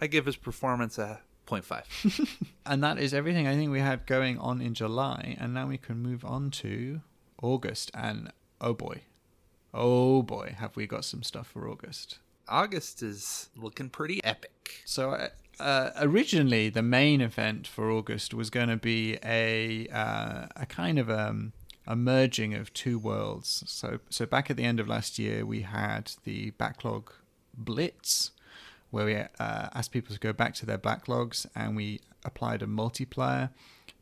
I 0.00 0.08
give 0.08 0.26
his 0.26 0.34
performance 0.36 0.98
a 0.98 1.20
0.5. 1.50 2.38
And 2.66 2.84
that 2.84 2.98
is 2.98 3.12
everything 3.12 3.48
I 3.48 3.54
think 3.54 3.70
we 3.70 3.80
had 3.80 4.06
going 4.06 4.38
on 4.38 4.60
in 4.60 4.74
July. 4.74 5.36
And 5.40 5.52
now 5.52 5.66
we 5.66 5.78
can 5.78 5.98
move 5.98 6.24
on 6.24 6.50
to 6.52 7.00
August. 7.42 7.90
And 7.94 8.32
oh 8.60 8.74
boy, 8.74 9.02
oh 9.74 10.22
boy, 10.22 10.54
have 10.58 10.76
we 10.76 10.86
got 10.86 11.04
some 11.04 11.22
stuff 11.22 11.48
for 11.48 11.68
August. 11.68 12.18
August 12.48 13.02
is 13.02 13.48
looking 13.56 13.88
pretty 13.88 14.22
epic. 14.24 14.82
So 14.84 15.10
uh, 15.10 15.28
uh, 15.60 15.90
originally, 15.96 16.68
the 16.68 16.82
main 16.82 17.20
event 17.20 17.66
for 17.66 17.90
August 17.90 18.34
was 18.34 18.50
going 18.50 18.68
to 18.68 18.76
be 18.76 19.18
a 19.24 19.86
uh, 19.88 20.46
a 20.56 20.66
kind 20.66 20.98
of 20.98 21.10
um, 21.10 21.52
a 21.86 21.94
merging 21.96 22.54
of 22.54 22.72
two 22.72 22.98
worlds. 22.98 23.62
So 23.66 24.00
so 24.08 24.26
back 24.26 24.50
at 24.50 24.56
the 24.56 24.64
end 24.64 24.80
of 24.80 24.88
last 24.88 25.18
year, 25.18 25.46
we 25.46 25.62
had 25.62 26.12
the 26.24 26.50
backlog 26.50 27.12
blitz, 27.56 28.32
where 28.90 29.06
we 29.06 29.14
uh, 29.14 29.26
asked 29.38 29.92
people 29.92 30.14
to 30.14 30.20
go 30.20 30.32
back 30.32 30.54
to 30.54 30.66
their 30.66 30.78
backlogs, 30.78 31.46
and 31.54 31.76
we 31.76 32.00
applied 32.24 32.62
a 32.62 32.66
multiplier 32.66 33.50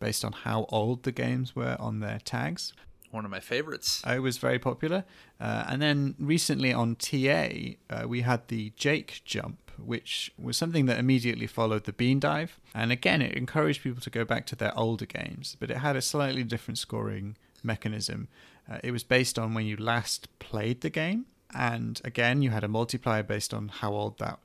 based 0.00 0.24
on 0.24 0.32
how 0.32 0.66
old 0.70 1.02
the 1.02 1.12
games 1.12 1.54
were 1.54 1.76
on 1.78 2.00
their 2.00 2.20
tags. 2.24 2.72
One 3.10 3.24
of 3.24 3.30
my 3.30 3.40
favorites. 3.40 4.02
Uh, 4.06 4.16
It 4.16 4.18
was 4.20 4.36
very 4.38 4.58
popular. 4.58 5.04
Uh, 5.40 5.64
and 5.68 5.80
then 5.80 6.14
recently 6.18 6.72
on 6.72 6.96
TA, 6.96 7.76
uh, 7.88 8.06
we 8.06 8.20
had 8.20 8.48
the 8.48 8.72
Jake 8.76 9.22
jump, 9.24 9.70
which 9.78 10.30
was 10.38 10.56
something 10.56 10.86
that 10.86 10.98
immediately 10.98 11.46
followed 11.46 11.84
the 11.84 11.92
Bean 11.92 12.20
Dive. 12.20 12.60
And 12.74 12.92
again, 12.92 13.22
it 13.22 13.32
encouraged 13.34 13.82
people 13.82 14.02
to 14.02 14.10
go 14.10 14.24
back 14.24 14.44
to 14.46 14.56
their 14.56 14.76
older 14.78 15.06
games, 15.06 15.56
but 15.58 15.70
it 15.70 15.78
had 15.78 15.96
a 15.96 16.02
slightly 16.02 16.44
different 16.44 16.78
scoring 16.78 17.36
mechanism. 17.62 18.28
Uh, 18.70 18.78
it 18.84 18.90
was 18.90 19.04
based 19.04 19.38
on 19.38 19.54
when 19.54 19.64
you 19.64 19.76
last 19.76 20.28
played 20.38 20.82
the 20.82 20.90
game. 20.90 21.26
And 21.54 22.00
again, 22.04 22.42
you 22.42 22.50
had 22.50 22.62
a 22.62 22.68
multiplier 22.68 23.22
based 23.22 23.54
on 23.54 23.68
how 23.68 23.92
old 23.94 24.18
that 24.18 24.38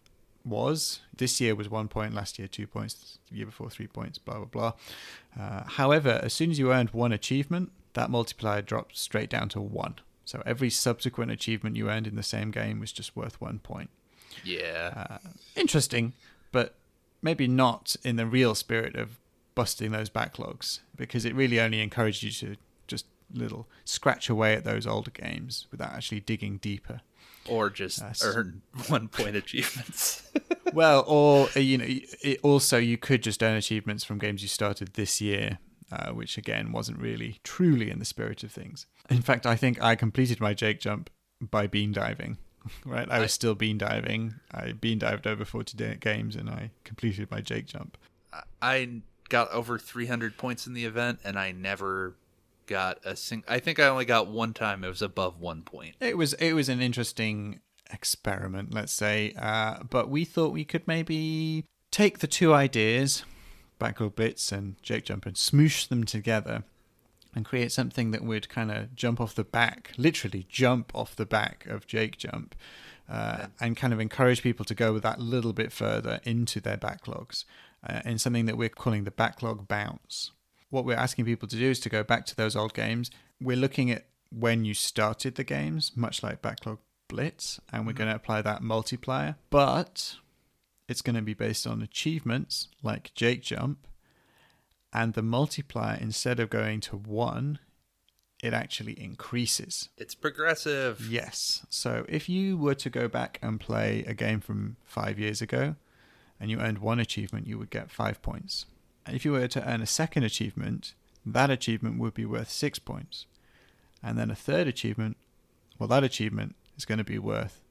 was. 0.45 0.99
This 1.15 1.39
year 1.39 1.55
was 1.55 1.69
one 1.69 1.87
point, 1.87 2.13
last 2.13 2.37
year 2.37 2.47
two 2.47 2.67
points, 2.67 3.17
the 3.29 3.37
year 3.37 3.45
before 3.45 3.69
three 3.69 3.87
points, 3.87 4.17
blah, 4.17 4.35
blah, 4.35 4.45
blah. 4.45 4.73
Uh, 5.39 5.63
however, 5.63 6.19
as 6.23 6.33
soon 6.33 6.51
as 6.51 6.59
you 6.59 6.71
earned 6.71 6.89
one 6.89 7.11
achievement, 7.11 7.71
that 7.93 8.09
multiplier 8.09 8.61
dropped 8.61 8.97
straight 8.97 9.29
down 9.29 9.49
to 9.49 9.61
one. 9.61 9.95
So 10.25 10.41
every 10.45 10.69
subsequent 10.69 11.31
achievement 11.31 11.75
you 11.75 11.89
earned 11.89 12.07
in 12.07 12.15
the 12.15 12.23
same 12.23 12.51
game 12.51 12.79
was 12.79 12.91
just 12.91 13.15
worth 13.15 13.39
one 13.41 13.59
point. 13.59 13.89
Yeah. 14.43 15.19
Interesting, 15.55 16.13
but 16.51 16.75
maybe 17.21 17.47
not 17.47 17.95
in 18.03 18.15
the 18.15 18.25
real 18.25 18.55
spirit 18.55 18.95
of 18.95 19.19
busting 19.55 19.91
those 19.91 20.09
backlogs, 20.09 20.79
because 20.95 21.25
it 21.25 21.35
really 21.35 21.59
only 21.59 21.81
encouraged 21.81 22.23
you 22.23 22.31
to 22.31 22.55
just 22.87 23.05
little 23.33 23.67
scratch 23.85 24.29
away 24.29 24.53
at 24.55 24.63
those 24.63 24.87
older 24.87 25.11
games 25.11 25.67
without 25.71 25.93
actually 25.93 26.19
digging 26.19 26.57
deeper. 26.57 27.01
Or 27.47 27.69
just 27.69 28.01
Yes. 28.01 28.23
earn 28.23 28.61
one 28.87 29.07
point 29.07 29.35
achievements. 29.35 30.23
well, 30.73 31.03
or 31.07 31.49
uh, 31.55 31.59
you 31.59 31.77
know, 31.77 31.85
it 31.87 32.39
also 32.43 32.77
you 32.77 32.97
could 32.97 33.23
just 33.23 33.41
earn 33.43 33.55
achievements 33.55 34.03
from 34.03 34.17
games 34.19 34.41
you 34.41 34.47
started 34.47 34.93
this 34.93 35.21
year, 35.21 35.59
uh, 35.91 36.11
which 36.11 36.37
again 36.37 36.71
wasn't 36.71 36.99
really 36.99 37.39
truly 37.43 37.89
in 37.89 37.99
the 37.99 38.05
spirit 38.05 38.43
of 38.43 38.51
things. 38.51 38.85
In 39.09 39.21
fact, 39.21 39.45
I 39.45 39.55
think 39.55 39.81
I 39.81 39.95
completed 39.95 40.39
my 40.39 40.53
Jake 40.53 40.79
jump 40.79 41.09
by 41.41 41.67
bean 41.67 41.91
diving. 41.91 42.37
Right, 42.85 43.09
I 43.11 43.19
was 43.19 43.33
still 43.33 43.55
bean 43.55 43.77
diving. 43.77 44.35
I 44.49 44.71
bean 44.71 44.97
dived 44.97 45.27
over 45.27 45.43
forty 45.43 45.77
games, 45.97 46.37
and 46.37 46.49
I 46.49 46.71
completed 46.85 47.29
my 47.29 47.41
Jake 47.41 47.65
jump. 47.65 47.97
I 48.61 49.01
got 49.27 49.51
over 49.51 49.77
300 49.77 50.37
points 50.37 50.65
in 50.65 50.73
the 50.73 50.85
event, 50.85 51.19
and 51.25 51.37
I 51.37 51.51
never 51.51 52.15
got 52.73 52.97
a 53.05 53.15
sing. 53.15 53.43
I 53.47 53.59
think 53.59 53.79
I 53.79 53.87
only 53.87 54.05
got 54.05 54.27
one 54.27 54.51
time. 54.51 54.83
It 54.83 54.87
was 54.87 55.03
above 55.03 55.39
one 55.39 55.61
point. 55.61 55.95
It 55.99 56.17
was 56.17 56.33
it 56.33 56.53
was 56.53 56.69
an 56.69 56.81
interesting 56.81 57.59
experiment, 57.91 58.73
let's 58.73 58.91
say. 58.91 59.35
Uh, 59.39 59.83
but 59.87 60.09
we 60.09 60.25
thought 60.25 60.51
we 60.51 60.65
could 60.65 60.87
maybe 60.87 61.65
take 61.91 62.19
the 62.19 62.27
two 62.27 62.51
ideas, 62.51 63.25
backlog 63.77 64.15
Blitz 64.15 64.51
and 64.51 64.81
Jake 64.81 65.05
jump, 65.05 65.27
and 65.27 65.35
smoosh 65.35 65.87
them 65.87 66.03
together 66.03 66.63
and 67.35 67.45
create 67.45 67.71
something 67.71 68.09
that 68.09 68.23
would 68.23 68.49
kind 68.49 68.71
of 68.71 68.95
jump 68.95 69.21
off 69.21 69.35
the 69.35 69.43
back, 69.43 69.91
literally 69.95 70.47
jump 70.49 70.91
off 70.95 71.15
the 71.15 71.25
back 71.27 71.67
of 71.67 71.85
Jake 71.85 72.17
jump. 72.17 72.55
Uh, 73.09 73.47
and 73.59 73.75
kind 73.75 73.91
of 73.91 73.99
encourage 73.99 74.41
people 74.41 74.63
to 74.63 74.73
go 74.73 74.93
with 74.93 75.03
that 75.03 75.19
little 75.19 75.51
bit 75.51 75.73
further 75.73 76.21
into 76.23 76.61
their 76.61 76.77
backlogs 76.77 77.43
uh, 77.87 77.99
in 78.05 78.17
something 78.17 78.45
that 78.45 78.57
we're 78.57 78.69
calling 78.69 79.03
the 79.03 79.11
backlog 79.11 79.67
bounce. 79.67 80.31
What 80.73 80.85
we're 80.85 80.95
asking 80.95 81.25
people 81.25 81.47
to 81.49 81.55
do 81.55 81.69
is 81.69 81.79
to 81.81 81.89
go 81.89 82.03
back 82.03 82.25
to 82.25 82.35
those 82.35 82.55
old 82.55 82.73
games. 82.73 83.11
We're 83.39 83.55
looking 83.55 83.91
at 83.91 84.07
when 84.31 84.65
you 84.65 84.73
started 84.73 85.35
the 85.35 85.43
games, 85.43 85.91
much 85.95 86.23
like 86.23 86.41
Backlog 86.41 86.79
Blitz, 87.07 87.59
and 87.71 87.85
we're 87.85 87.91
mm-hmm. 87.91 87.99
going 87.99 88.09
to 88.09 88.15
apply 88.15 88.41
that 88.41 88.63
multiplier. 88.63 89.35
But 89.51 90.15
it's 90.89 91.03
going 91.03 91.15
to 91.15 91.21
be 91.21 91.35
based 91.35 91.67
on 91.67 91.83
achievements 91.83 92.69
like 92.81 93.13
Jake 93.13 93.43
Jump, 93.43 93.87
and 94.91 95.13
the 95.13 95.21
multiplier, 95.21 95.99
instead 96.01 96.39
of 96.39 96.49
going 96.49 96.79
to 96.81 96.97
one, 96.97 97.59
it 98.41 98.55
actually 98.55 98.99
increases. 98.99 99.89
It's 99.95 100.15
progressive. 100.15 101.07
Yes. 101.07 101.67
So 101.69 102.03
if 102.09 102.27
you 102.27 102.57
were 102.57 102.75
to 102.75 102.89
go 102.89 103.07
back 103.07 103.37
and 103.43 103.59
play 103.59 104.03
a 104.07 104.15
game 104.15 104.39
from 104.39 104.77
five 104.83 105.19
years 105.19 105.39
ago 105.39 105.75
and 106.39 106.49
you 106.49 106.59
earned 106.59 106.79
one 106.79 106.99
achievement, 106.99 107.45
you 107.45 107.59
would 107.59 107.69
get 107.69 107.91
five 107.91 108.23
points. 108.23 108.65
And 109.05 109.15
if 109.15 109.25
you 109.25 109.31
were 109.33 109.47
to 109.47 109.69
earn 109.69 109.81
a 109.81 109.85
second 109.87 110.23
achievement, 110.23 110.93
that 111.25 111.49
achievement 111.49 111.99
would 111.99 112.13
be 112.13 112.25
worth 112.25 112.49
six 112.49 112.79
points. 112.79 113.25
And 114.01 114.17
then 114.17 114.29
a 114.31 114.35
third 114.35 114.67
achievement, 114.67 115.17
well, 115.79 115.87
that 115.89 116.03
achievement 116.03 116.55
is 116.77 116.85
going 116.85 116.97
to 116.97 117.03
be 117.03 117.19
worth 117.19 117.61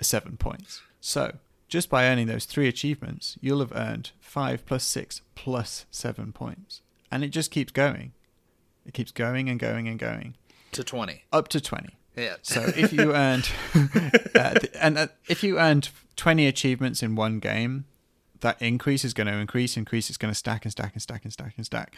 seven 0.00 0.36
points. 0.36 0.82
So 1.00 1.36
just 1.68 1.90
by 1.90 2.06
earning 2.06 2.26
those 2.26 2.44
three 2.44 2.68
achievements, 2.68 3.36
you'll 3.40 3.60
have 3.60 3.72
earned 3.74 4.10
five 4.20 4.64
plus 4.66 4.84
six 4.84 5.20
plus 5.34 5.86
seven 5.90 6.32
points. 6.32 6.80
And 7.10 7.22
it 7.24 7.28
just 7.28 7.50
keeps 7.50 7.72
going. 7.72 8.12
It 8.86 8.94
keeps 8.94 9.12
going 9.12 9.48
and 9.48 9.58
going 9.60 9.86
and 9.88 9.98
going 9.98 10.34
To 10.72 10.82
20. 10.84 11.24
up 11.32 11.48
to 11.48 11.60
20. 11.60 11.90
Yeah. 12.16 12.36
So 12.42 12.62
if 12.76 12.92
you 12.92 13.14
earned, 13.14 13.48
uh, 14.34 14.54
and 14.80 14.98
uh, 14.98 15.06
if 15.28 15.42
you 15.44 15.58
earned 15.60 15.90
twenty 16.16 16.48
achievements 16.48 17.00
in 17.00 17.14
one 17.14 17.38
game, 17.38 17.84
that 18.40 18.60
increase 18.60 19.04
is 19.04 19.14
going 19.14 19.26
to 19.26 19.34
increase, 19.34 19.76
increase. 19.76 20.08
It's 20.08 20.18
going 20.18 20.32
to 20.32 20.38
stack 20.38 20.64
and 20.64 20.72
stack 20.72 20.92
and 20.94 21.02
stack 21.02 21.24
and 21.24 21.32
stack 21.32 21.54
and 21.56 21.66
stack. 21.66 21.94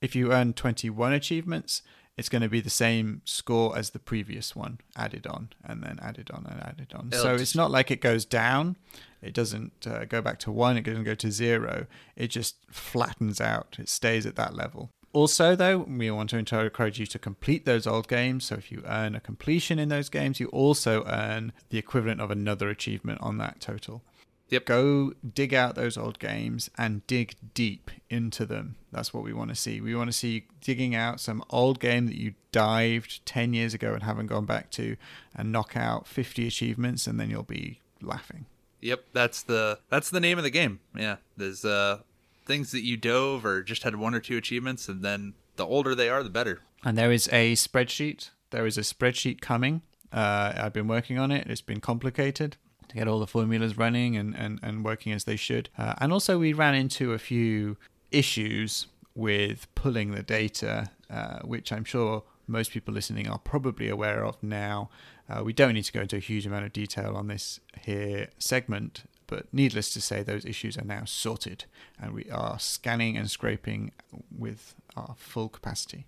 If 0.00 0.14
you 0.14 0.32
earn 0.32 0.54
twenty-one 0.54 1.12
achievements, 1.12 1.82
it's 2.16 2.28
going 2.28 2.42
to 2.42 2.48
be 2.48 2.60
the 2.60 2.70
same 2.70 3.22
score 3.24 3.76
as 3.76 3.90
the 3.90 3.98
previous 3.98 4.56
one 4.56 4.78
added 4.96 5.26
on 5.26 5.50
and 5.64 5.82
then 5.82 5.98
added 6.02 6.30
on 6.30 6.46
and 6.50 6.60
added 6.60 6.92
on. 6.94 7.08
It'll 7.12 7.22
so 7.22 7.34
it's 7.34 7.54
not 7.54 7.70
like 7.70 7.90
it 7.90 8.00
goes 8.00 8.24
down. 8.24 8.76
It 9.22 9.34
doesn't 9.34 9.86
uh, 9.86 10.06
go 10.06 10.22
back 10.22 10.38
to 10.40 10.50
one. 10.50 10.76
It 10.76 10.84
doesn't 10.84 11.04
go 11.04 11.14
to 11.14 11.30
zero. 11.30 11.86
It 12.16 12.28
just 12.28 12.56
flattens 12.70 13.40
out. 13.40 13.76
It 13.78 13.88
stays 13.88 14.24
at 14.26 14.36
that 14.36 14.54
level. 14.54 14.90
Also, 15.12 15.56
though, 15.56 15.78
we 15.78 16.10
want 16.10 16.30
to 16.30 16.38
encourage 16.38 17.00
you 17.00 17.06
to 17.06 17.18
complete 17.18 17.64
those 17.64 17.86
old 17.86 18.06
games. 18.06 18.44
So 18.44 18.54
if 18.54 18.70
you 18.70 18.82
earn 18.86 19.14
a 19.14 19.20
completion 19.20 19.78
in 19.78 19.88
those 19.88 20.08
games, 20.08 20.40
you 20.40 20.46
also 20.46 21.04
earn 21.06 21.52
the 21.68 21.78
equivalent 21.78 22.20
of 22.20 22.30
another 22.30 22.70
achievement 22.70 23.20
on 23.20 23.36
that 23.38 23.60
total. 23.60 24.02
Yep. 24.50 24.66
Go 24.66 25.12
dig 25.34 25.54
out 25.54 25.76
those 25.76 25.96
old 25.96 26.18
games 26.18 26.70
and 26.76 27.06
dig 27.06 27.36
deep 27.54 27.90
into 28.08 28.44
them. 28.44 28.76
That's 28.92 29.14
what 29.14 29.22
we 29.22 29.32
want 29.32 29.50
to 29.50 29.56
see. 29.56 29.80
We 29.80 29.94
want 29.94 30.08
to 30.08 30.16
see 30.16 30.30
you 30.30 30.42
digging 30.60 30.94
out 30.94 31.20
some 31.20 31.42
old 31.50 31.78
game 31.80 32.06
that 32.06 32.16
you 32.16 32.34
dived 32.52 33.24
10 33.24 33.54
years 33.54 33.74
ago 33.74 33.94
and 33.94 34.02
haven't 34.02 34.26
gone 34.26 34.46
back 34.46 34.70
to 34.72 34.96
and 35.34 35.52
knock 35.52 35.76
out 35.76 36.08
50 36.08 36.46
achievements 36.46 37.06
and 37.06 37.18
then 37.18 37.30
you'll 37.30 37.44
be 37.44 37.80
laughing. 38.02 38.46
Yep, 38.80 39.04
that's 39.12 39.42
the 39.42 39.78
that's 39.90 40.10
the 40.10 40.20
name 40.20 40.38
of 40.38 40.44
the 40.44 40.50
game. 40.50 40.80
Yeah, 40.96 41.16
there's 41.36 41.64
uh 41.64 41.98
things 42.46 42.72
that 42.72 42.82
you 42.82 42.96
dove 42.96 43.44
or 43.44 43.62
just 43.62 43.82
had 43.82 43.94
one 43.94 44.14
or 44.14 44.20
two 44.20 44.36
achievements, 44.36 44.88
and 44.88 45.04
then 45.04 45.34
the 45.56 45.66
older 45.66 45.94
they 45.94 46.08
are, 46.08 46.22
the 46.22 46.30
better. 46.30 46.62
And 46.84 46.96
there 46.96 47.12
is 47.12 47.28
a 47.30 47.52
spreadsheet. 47.52 48.30
There 48.50 48.66
is 48.66 48.78
a 48.78 48.80
spreadsheet 48.80 49.40
coming. 49.40 49.82
Uh, 50.12 50.54
I've 50.56 50.72
been 50.72 50.88
working 50.88 51.18
on 51.18 51.30
it. 51.30 51.46
It's 51.46 51.60
been 51.60 51.80
complicated 51.80 52.56
to 52.90 52.96
get 52.96 53.08
all 53.08 53.20
the 53.20 53.26
formulas 53.26 53.78
running 53.78 54.16
and, 54.16 54.34
and, 54.36 54.60
and 54.62 54.84
working 54.84 55.12
as 55.12 55.24
they 55.24 55.36
should. 55.36 55.68
Uh, 55.78 55.94
and 55.98 56.12
also, 56.12 56.38
we 56.38 56.52
ran 56.52 56.74
into 56.74 57.12
a 57.12 57.18
few 57.18 57.76
issues 58.10 58.86
with 59.14 59.72
pulling 59.74 60.12
the 60.12 60.22
data, 60.22 60.90
uh, 61.08 61.38
which 61.40 61.72
I'm 61.72 61.84
sure 61.84 62.24
most 62.46 62.72
people 62.72 62.92
listening 62.92 63.28
are 63.28 63.38
probably 63.38 63.88
aware 63.88 64.24
of 64.24 64.42
now. 64.42 64.90
Uh, 65.28 65.44
we 65.44 65.52
don't 65.52 65.74
need 65.74 65.84
to 65.84 65.92
go 65.92 66.00
into 66.00 66.16
a 66.16 66.20
huge 66.20 66.46
amount 66.46 66.64
of 66.64 66.72
detail 66.72 67.16
on 67.16 67.28
this 67.28 67.60
here 67.80 68.28
segment, 68.38 69.04
but 69.28 69.46
needless 69.52 69.92
to 69.94 70.00
say, 70.00 70.22
those 70.22 70.44
issues 70.44 70.76
are 70.76 70.84
now 70.84 71.04
sorted, 71.04 71.64
and 72.00 72.12
we 72.12 72.28
are 72.30 72.58
scanning 72.58 73.16
and 73.16 73.30
scraping 73.30 73.92
with 74.36 74.74
our 74.96 75.14
full 75.16 75.48
capacity. 75.48 76.06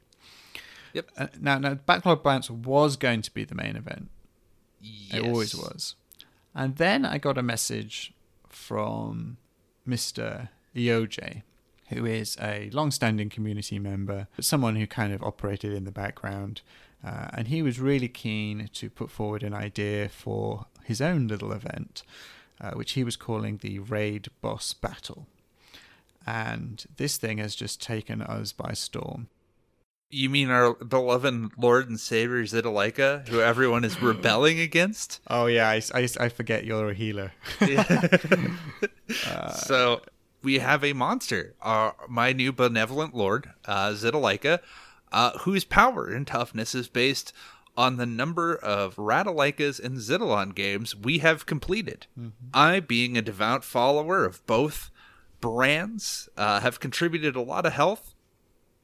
Yep. 0.92 1.10
Uh, 1.16 1.26
now, 1.40 1.59
now, 1.59 1.74
backlog 1.74 2.24
bounce 2.24 2.50
was 2.50 2.96
going 2.96 3.22
to 3.22 3.30
be 3.32 3.44
the 3.44 3.54
main 3.54 3.76
event. 3.76 4.10
It 4.82 5.24
always 5.24 5.54
was. 5.54 5.94
And 6.55 6.77
then 6.77 7.05
I 7.05 7.19
got 7.19 7.39
a 7.39 7.43
message 7.43 8.12
from 8.49 9.39
Mr. 9.87 10.49
EOJ 10.77 11.43
who 11.93 12.07
is 12.07 12.37
a 12.41 12.70
long-standing 12.73 13.29
community 13.29 13.79
member, 13.79 14.27
but 14.37 14.45
someone 14.45 14.77
who 14.77 14.87
kind 14.87 15.12
of 15.12 15.23
operated 15.23 15.73
in 15.73 15.85
the 15.85 15.93
background. 15.93 16.62
Uh, 17.05 17.29
and 17.33 17.49
he 17.49 17.62
was 17.62 17.81
really 17.81 18.09
keen 18.09 18.69
to 18.73 18.89
put 18.89 19.11
forward 19.11 19.43
an 19.43 19.55
idea 19.55 20.09
for 20.09 20.66
his 20.85 21.01
own 21.01 21.27
little 21.27 21.53
event, 21.53 22.03
uh, 22.61 22.73
which 22.73 22.93
he 22.93 23.05
was 23.05 23.16
calling 23.16 23.59
the 23.59 23.79
Raid 23.79 24.29
Boss 24.41 24.73
Battle. 24.73 25.27
And 26.27 26.85
this 26.97 27.16
thing 27.16 27.39
has 27.39 27.55
just 27.55 27.83
taken 27.83 28.23
us 28.23 28.53
by 28.53 28.73
storm. 28.73 29.29
You 30.14 30.28
mean 30.28 30.51
our 30.51 30.74
beloved 30.74 31.52
Lord 31.56 31.89
and 31.89 31.98
Savior 31.98 32.43
Zitalaika, 32.43 33.26
who 33.28 33.40
everyone 33.40 33.82
is 33.82 34.01
rebelling 34.01 34.60
against? 34.60 35.20
Oh 35.28 35.47
yeah, 35.47 35.70
I, 35.70 35.80
I, 35.94 36.09
I 36.20 36.28
forget 36.28 36.66
you're 36.66 36.90
a 36.90 36.94
healer. 36.94 37.32
so 39.55 40.02
we 40.43 40.59
have 40.59 40.84
a 40.84 40.93
monster, 40.93 41.55
uh, 41.62 41.93
my 42.06 42.34
new 42.34 42.52
benevolent 42.52 43.14
Lord, 43.14 43.51
uh, 43.64 43.93
Zitalaika, 43.93 44.59
uh, 45.10 45.39
whose 45.39 45.64
power 45.64 46.09
and 46.09 46.26
toughness 46.26 46.74
is 46.74 46.89
based 46.89 47.32
on 47.74 47.97
the 47.97 48.05
number 48.05 48.55
of 48.55 48.97
Ratalaikas 48.97 49.82
and 49.82 49.97
Xitilon 49.97 50.55
games 50.55 50.94
we 50.94 51.18
have 51.18 51.47
completed. 51.47 52.06
I, 52.52 52.80
being 52.80 53.16
a 53.16 53.22
devout 53.22 53.64
follower 53.64 54.26
of 54.26 54.47
both 54.47 54.90
brands, 55.40 56.28
uh, 56.36 56.60
have 56.60 56.80
contributed 56.80 57.34
a 57.34 57.40
lot 57.40 57.64
of 57.64 57.72
health 57.72 58.11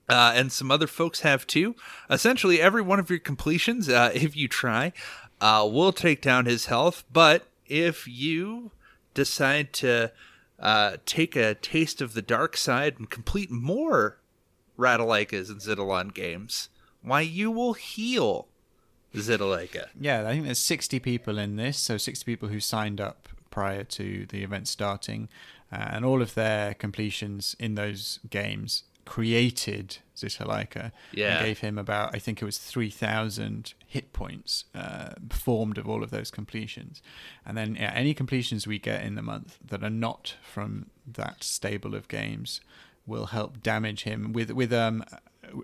uh, 0.08 0.32
and 0.34 0.50
some 0.50 0.70
other 0.70 0.86
folks 0.86 1.20
have 1.20 1.46
too. 1.46 1.76
Essentially, 2.10 2.60
every 2.60 2.82
one 2.82 2.98
of 2.98 3.10
your 3.10 3.18
completions, 3.18 3.88
uh, 3.88 4.10
if 4.14 4.36
you 4.36 4.48
try, 4.48 4.92
uh, 5.40 5.68
will 5.70 5.92
take 5.92 6.20
down 6.20 6.46
his 6.46 6.66
health. 6.66 7.04
But 7.12 7.46
if 7.66 8.08
you 8.08 8.72
decide 9.14 9.72
to 9.74 10.12
uh, 10.58 10.96
take 11.04 11.36
a 11.36 11.54
taste 11.54 12.00
of 12.00 12.14
the 12.14 12.22
dark 12.22 12.56
side 12.56 12.96
and 12.98 13.10
complete 13.10 13.50
more 13.50 14.18
Ratalaikas 14.78 15.50
and 15.50 15.60
Xitilon 15.60 16.14
games, 16.14 16.68
why, 17.02 17.20
you 17.20 17.50
will 17.50 17.74
heal 17.74 18.48
Zitalaika. 19.14 19.88
Yeah, 19.98 20.26
I 20.26 20.32
think 20.32 20.44
there's 20.44 20.58
60 20.58 20.98
people 21.00 21.38
in 21.38 21.56
this, 21.56 21.78
so 21.78 21.96
60 21.96 22.24
people 22.24 22.48
who 22.48 22.60
signed 22.60 23.00
up 23.00 23.28
prior 23.50 23.84
to 23.84 24.26
the 24.26 24.42
event 24.42 24.68
starting, 24.68 25.28
uh, 25.72 25.88
and 25.90 26.04
all 26.04 26.22
of 26.22 26.34
their 26.34 26.74
completions 26.74 27.56
in 27.58 27.74
those 27.74 28.20
games 28.30 28.84
created 29.14 29.98
Zitalaika 30.16 30.92
Yeah. 31.12 31.36
and 31.38 31.46
gave 31.46 31.58
him 31.60 31.78
about, 31.78 32.14
I 32.14 32.18
think 32.18 32.40
it 32.42 32.44
was 32.44 32.58
3,000 32.58 33.74
hit 33.86 34.12
points 34.12 34.64
uh, 34.74 35.10
formed 35.30 35.78
of 35.78 35.88
all 35.88 36.02
of 36.02 36.10
those 36.10 36.30
completions. 36.30 37.02
And 37.46 37.56
then 37.56 37.74
yeah, 37.76 37.92
any 37.94 38.14
completions 38.14 38.66
we 38.66 38.78
get 38.78 39.02
in 39.02 39.14
the 39.14 39.22
month 39.22 39.58
that 39.70 39.82
are 39.82 39.90
not 40.08 40.34
from 40.42 40.90
that 41.06 41.42
stable 41.42 41.94
of 41.94 42.06
games 42.08 42.60
will 43.06 43.26
help 43.26 43.62
damage 43.62 44.02
him 44.04 44.32
with 44.34 44.50
with 44.50 44.70
um 44.72 45.02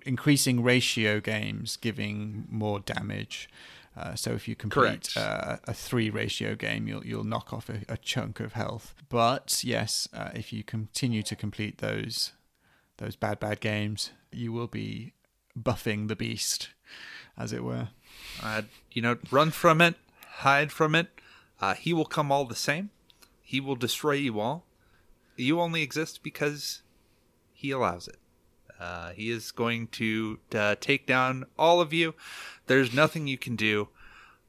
increasing 0.07 0.63
ratio 0.63 1.21
games 1.21 1.77
giving 1.77 2.47
more 2.51 2.81
damage. 2.81 3.49
Uh, 3.97 4.15
so 4.15 4.33
if 4.33 4.49
you 4.49 4.57
complete 4.57 5.15
uh, 5.17 5.57
a 5.65 5.75
three 5.75 6.11
ratio 6.11 6.55
game, 6.55 6.89
you'll 6.89 7.05
you'll 7.07 7.23
knock 7.35 7.53
off 7.53 7.69
a, 7.69 7.83
a 7.89 7.97
chunk 7.99 8.41
of 8.41 8.55
health. 8.55 8.95
But 9.09 9.61
yes, 9.63 10.09
uh, 10.15 10.31
if 10.35 10.53
you 10.55 10.65
continue 10.65 11.23
to 11.23 11.37
complete 11.37 11.79
those 11.79 12.33
those 12.99 13.17
bad 13.17 13.41
bad 13.41 13.61
games, 13.61 14.11
you 14.33 14.53
will 14.53 14.67
be 14.67 15.15
buffing 15.59 16.09
the 16.09 16.17
beast, 16.17 16.71
as 17.37 17.53
it 17.53 17.65
were. 17.65 17.89
Uh, 18.43 18.63
you 18.93 19.03
know, 19.03 19.19
run 19.31 19.51
from 19.51 19.81
it, 19.81 19.97
hide 20.39 20.73
from 20.73 20.95
it. 20.95 21.09
Uh, 21.61 21.75
he 21.75 21.93
will 21.93 22.05
come 22.05 22.31
all 22.31 22.45
the 22.45 22.55
same. 22.55 22.91
He 23.43 23.61
will 23.61 23.77
destroy 23.77 24.13
you 24.13 24.41
all. 24.41 24.65
You 25.37 25.61
only 25.61 25.83
exist 25.83 26.23
because 26.23 26.83
he 27.53 27.71
allows 27.71 28.09
it. 28.09 28.17
Uh, 28.79 29.11
he 29.11 29.31
is 29.31 29.53
going 29.53 29.87
to 29.89 30.39
uh, 30.55 30.75
take 30.81 31.07
down 31.07 31.45
all 31.59 31.81
of 31.81 31.93
you. 31.93 32.15
There's 32.67 32.93
nothing 32.93 33.27
you 33.27 33.39
can 33.39 33.57
do. 33.57 33.89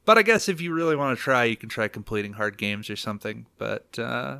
But 0.04 0.18
I 0.18 0.22
guess 0.22 0.48
if 0.48 0.60
you 0.60 0.72
really 0.72 0.96
want 0.96 1.16
to 1.16 1.22
try, 1.22 1.44
you 1.44 1.56
can 1.56 1.68
try 1.68 1.88
completing 1.88 2.34
hard 2.34 2.58
games 2.58 2.90
or 2.90 2.96
something. 2.96 3.46
But 3.58 3.98
uh, 3.98 4.38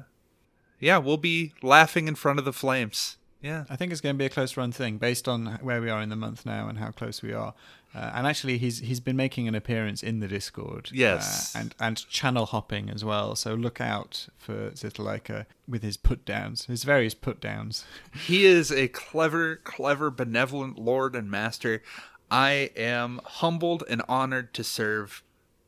yeah, 0.81 0.99
we'll 0.99 1.17
be 1.17 1.55
laughing 1.63 2.09
in 2.09 2.15
front 2.15 2.39
of 2.39 2.45
the 2.45 2.53
flames. 2.53 3.17
Yeah. 3.47 3.65
I 3.71 3.77
think 3.77 3.93
it's 3.93 4.01
going 4.01 4.15
to 4.15 4.19
be 4.19 4.27
a 4.27 4.31
close 4.31 4.57
run 4.57 4.73
thing 4.73 4.99
based 4.99 5.29
on 5.29 5.59
where 5.63 5.81
we 5.81 5.89
are 5.89 6.03
in 6.03 6.09
the 6.09 6.17
month 6.17 6.45
now 6.45 6.69
and 6.69 6.79
how 6.79 6.91
close 6.91 7.23
we 7.23 7.33
are. 7.33 7.55
Uh, 7.95 8.11
and 8.15 8.27
actually, 8.27 8.59
he's 8.59 8.81
he's 8.81 9.01
been 9.01 9.17
making 9.17 9.49
an 9.49 9.55
appearance 9.55 10.03
in 10.03 10.21
the 10.21 10.29
Discord. 10.29 10.91
Yes. 10.93 11.55
uh, 11.55 11.61
and 11.61 11.75
and 11.81 12.09
channel 12.09 12.45
hopping 12.45 12.91
as 12.91 13.05
well. 13.05 13.37
So 13.37 13.55
look 13.55 13.81
out 13.81 14.29
for 14.37 14.71
Zitalaika 14.73 15.47
with 15.67 15.83
his 15.83 15.97
put 15.97 16.25
downs, 16.27 16.67
his 16.67 16.85
various 16.85 17.15
put 17.15 17.41
downs. 17.41 17.85
He 18.27 18.45
is 18.45 18.73
a 18.73 18.89
clever, 18.89 19.57
clever, 19.57 20.11
benevolent 20.11 20.79
lord 20.79 21.15
and 21.15 21.31
master. 21.31 21.83
I 22.31 22.71
am 22.77 23.21
humbled 23.25 23.85
and 23.89 24.03
honored 24.09 24.53
to 24.55 24.65
serve 24.65 25.23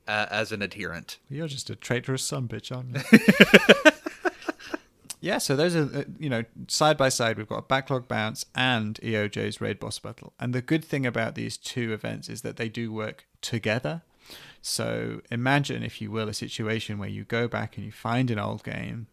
uh, 0.08 0.26
as 0.30 0.50
an 0.50 0.60
adherent. 0.60 1.18
You're 1.30 1.46
just 1.46 1.70
a 1.70 1.76
traitorous 1.76 2.24
son 2.24 2.48
bitch, 2.48 2.74
aren't 2.74 2.96
you? 2.96 3.92
yeah, 5.20 5.38
so 5.38 5.56
those 5.56 5.74
are, 5.74 5.90
uh, 5.94 6.04
you 6.18 6.28
know, 6.28 6.44
side 6.68 6.96
by 6.96 7.08
side, 7.08 7.38
we've 7.38 7.48
got 7.48 7.68
Backlog 7.68 8.06
Bounce 8.06 8.46
and 8.54 8.96
EOJ's 9.02 9.60
Raid 9.60 9.80
Boss 9.80 9.98
Battle. 9.98 10.32
And 10.38 10.54
the 10.54 10.62
good 10.62 10.84
thing 10.84 11.06
about 11.06 11.34
these 11.34 11.56
two 11.56 11.92
events 11.92 12.28
is 12.28 12.42
that 12.42 12.56
they 12.56 12.68
do 12.68 12.92
work 12.92 13.26
together. 13.40 14.02
So 14.62 15.20
imagine, 15.30 15.82
if 15.82 16.00
you 16.00 16.10
will, 16.10 16.28
a 16.28 16.34
situation 16.34 16.98
where 16.98 17.08
you 17.08 17.24
go 17.24 17.48
back 17.48 17.76
and 17.76 17.84
you 17.84 17.92
find 17.92 18.30
an 18.30 18.38
old 18.38 18.62
game 18.62 19.08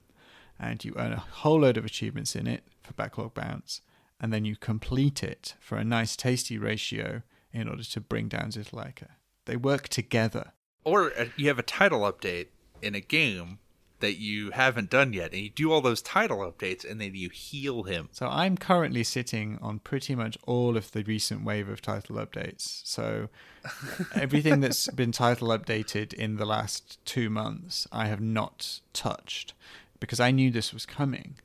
and 0.60 0.84
you 0.84 0.94
earn 0.98 1.14
a 1.14 1.18
whole 1.20 1.62
load 1.62 1.78
of 1.78 1.86
achievements 1.86 2.36
in 2.36 2.48
it 2.48 2.64
for 2.82 2.94
Backlog 2.94 3.34
Bounce, 3.34 3.82
and 4.20 4.32
then 4.32 4.46
you 4.46 4.56
complete 4.56 5.24
it 5.24 5.56
for 5.60 5.78
a 5.78 5.84
nice, 5.84 6.16
tasty 6.16 6.58
ratio 6.58 7.24
in 7.52 7.68
order 7.68 7.84
to 7.84 8.00
bring 8.00 8.28
down 8.28 8.52
Zitalaika. 8.52 9.08
They 9.46 9.56
work 9.56 9.90
together. 9.90 10.54
Or 10.84 11.12
uh, 11.18 11.26
you 11.36 11.48
have 11.48 11.60
a 11.60 11.64
title 11.64 12.02
update 12.02 12.48
in 12.82 12.96
a 12.96 13.00
game 13.00 13.60
that 14.00 14.18
you 14.18 14.52
haven't 14.52 14.90
done 14.90 15.14
yet, 15.14 15.32
and 15.32 15.42
you 15.42 15.50
do 15.50 15.72
all 15.72 15.82
those 15.82 16.02
title 16.02 16.40
updates, 16.40 16.90
and 16.90 17.00
then 17.00 17.16
you 17.16 17.30
heal 17.30 17.84
him. 17.84 18.10
So 18.12 18.28
I'm 18.28 18.58
currently 18.58 19.04
sitting 19.04 19.58
on 19.62 19.80
pretty 19.80 20.16
much 20.16 20.38
all 20.46 20.78
of 20.78 20.92
the 20.92 21.04
recent 21.04 21.44
wave 21.44 21.70
of 21.70 21.82
title 21.82 22.18
updates. 22.18 22.82
So 22.86 23.30
everything 24.16 24.60
that's 24.60 24.88
been 24.90 25.12
title 25.12 25.50
updated 25.50 26.14
in 26.14 26.38
the 26.38 26.46
last 26.46 27.04
two 27.06 27.30
months, 27.30 27.88
I 27.92 28.08
have 28.08 28.22
not 28.22 28.80
touched 28.94 29.54
because 30.00 30.20
I 30.20 30.32
knew 30.32 30.52
this 30.52 30.74
was 30.74 30.86
coming. 30.86 31.36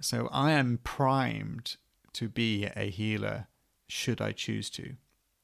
So 0.00 0.28
I 0.32 0.52
am 0.52 0.78
primed 0.82 1.76
to 2.14 2.28
be 2.28 2.66
a 2.74 2.90
healer 2.90 3.46
should 3.88 4.20
I 4.20 4.32
choose 4.32 4.70
to. 4.70 4.94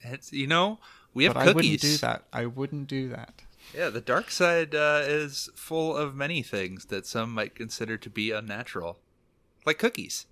It's 0.01 0.33
you 0.33 0.47
know 0.47 0.79
we 1.15 1.25
have 1.25 1.35
but 1.35 1.45
cookies. 1.45 1.53
I 1.53 1.57
wouldn't 1.57 1.81
do 1.81 1.97
that. 1.99 2.25
I 2.33 2.47
wouldn't 2.47 2.89
do 2.89 3.09
that. 3.11 3.43
Yeah, 3.75 3.91
the 3.91 4.01
dark 4.01 4.31
side 4.31 4.75
uh, 4.75 5.03
is 5.05 5.51
full 5.55 5.97
of 5.97 6.15
many 6.15 6.43
things 6.43 6.87
that 6.87 7.07
some 7.07 7.33
might 7.33 7.55
consider 7.55 7.97
to 7.99 8.11
be 8.11 8.31
unnatural, 8.31 8.99
like 9.65 9.79
cookies. 9.79 10.27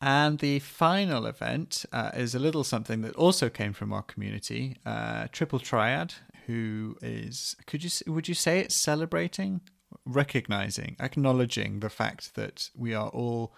And 0.00 0.38
the 0.38 0.58
final 0.58 1.26
event 1.26 1.86
uh, 1.92 2.10
is 2.14 2.34
a 2.34 2.38
little 2.38 2.62
something 2.62 3.00
that 3.02 3.16
also 3.16 3.48
came 3.48 3.72
from 3.72 3.92
our 3.92 4.02
community, 4.02 4.76
uh, 4.84 5.28
Triple 5.32 5.58
Triad, 5.58 6.14
who 6.46 6.96
is 7.00 7.56
could 7.66 7.82
you 7.82 7.90
would 8.12 8.28
you 8.28 8.34
say 8.34 8.60
it's 8.60 8.74
celebrating, 8.74 9.62
recognizing, 10.04 10.96
acknowledging 11.00 11.80
the 11.80 11.88
fact 11.88 12.34
that 12.34 12.70
we 12.76 12.92
are 12.92 13.08
all 13.08 13.54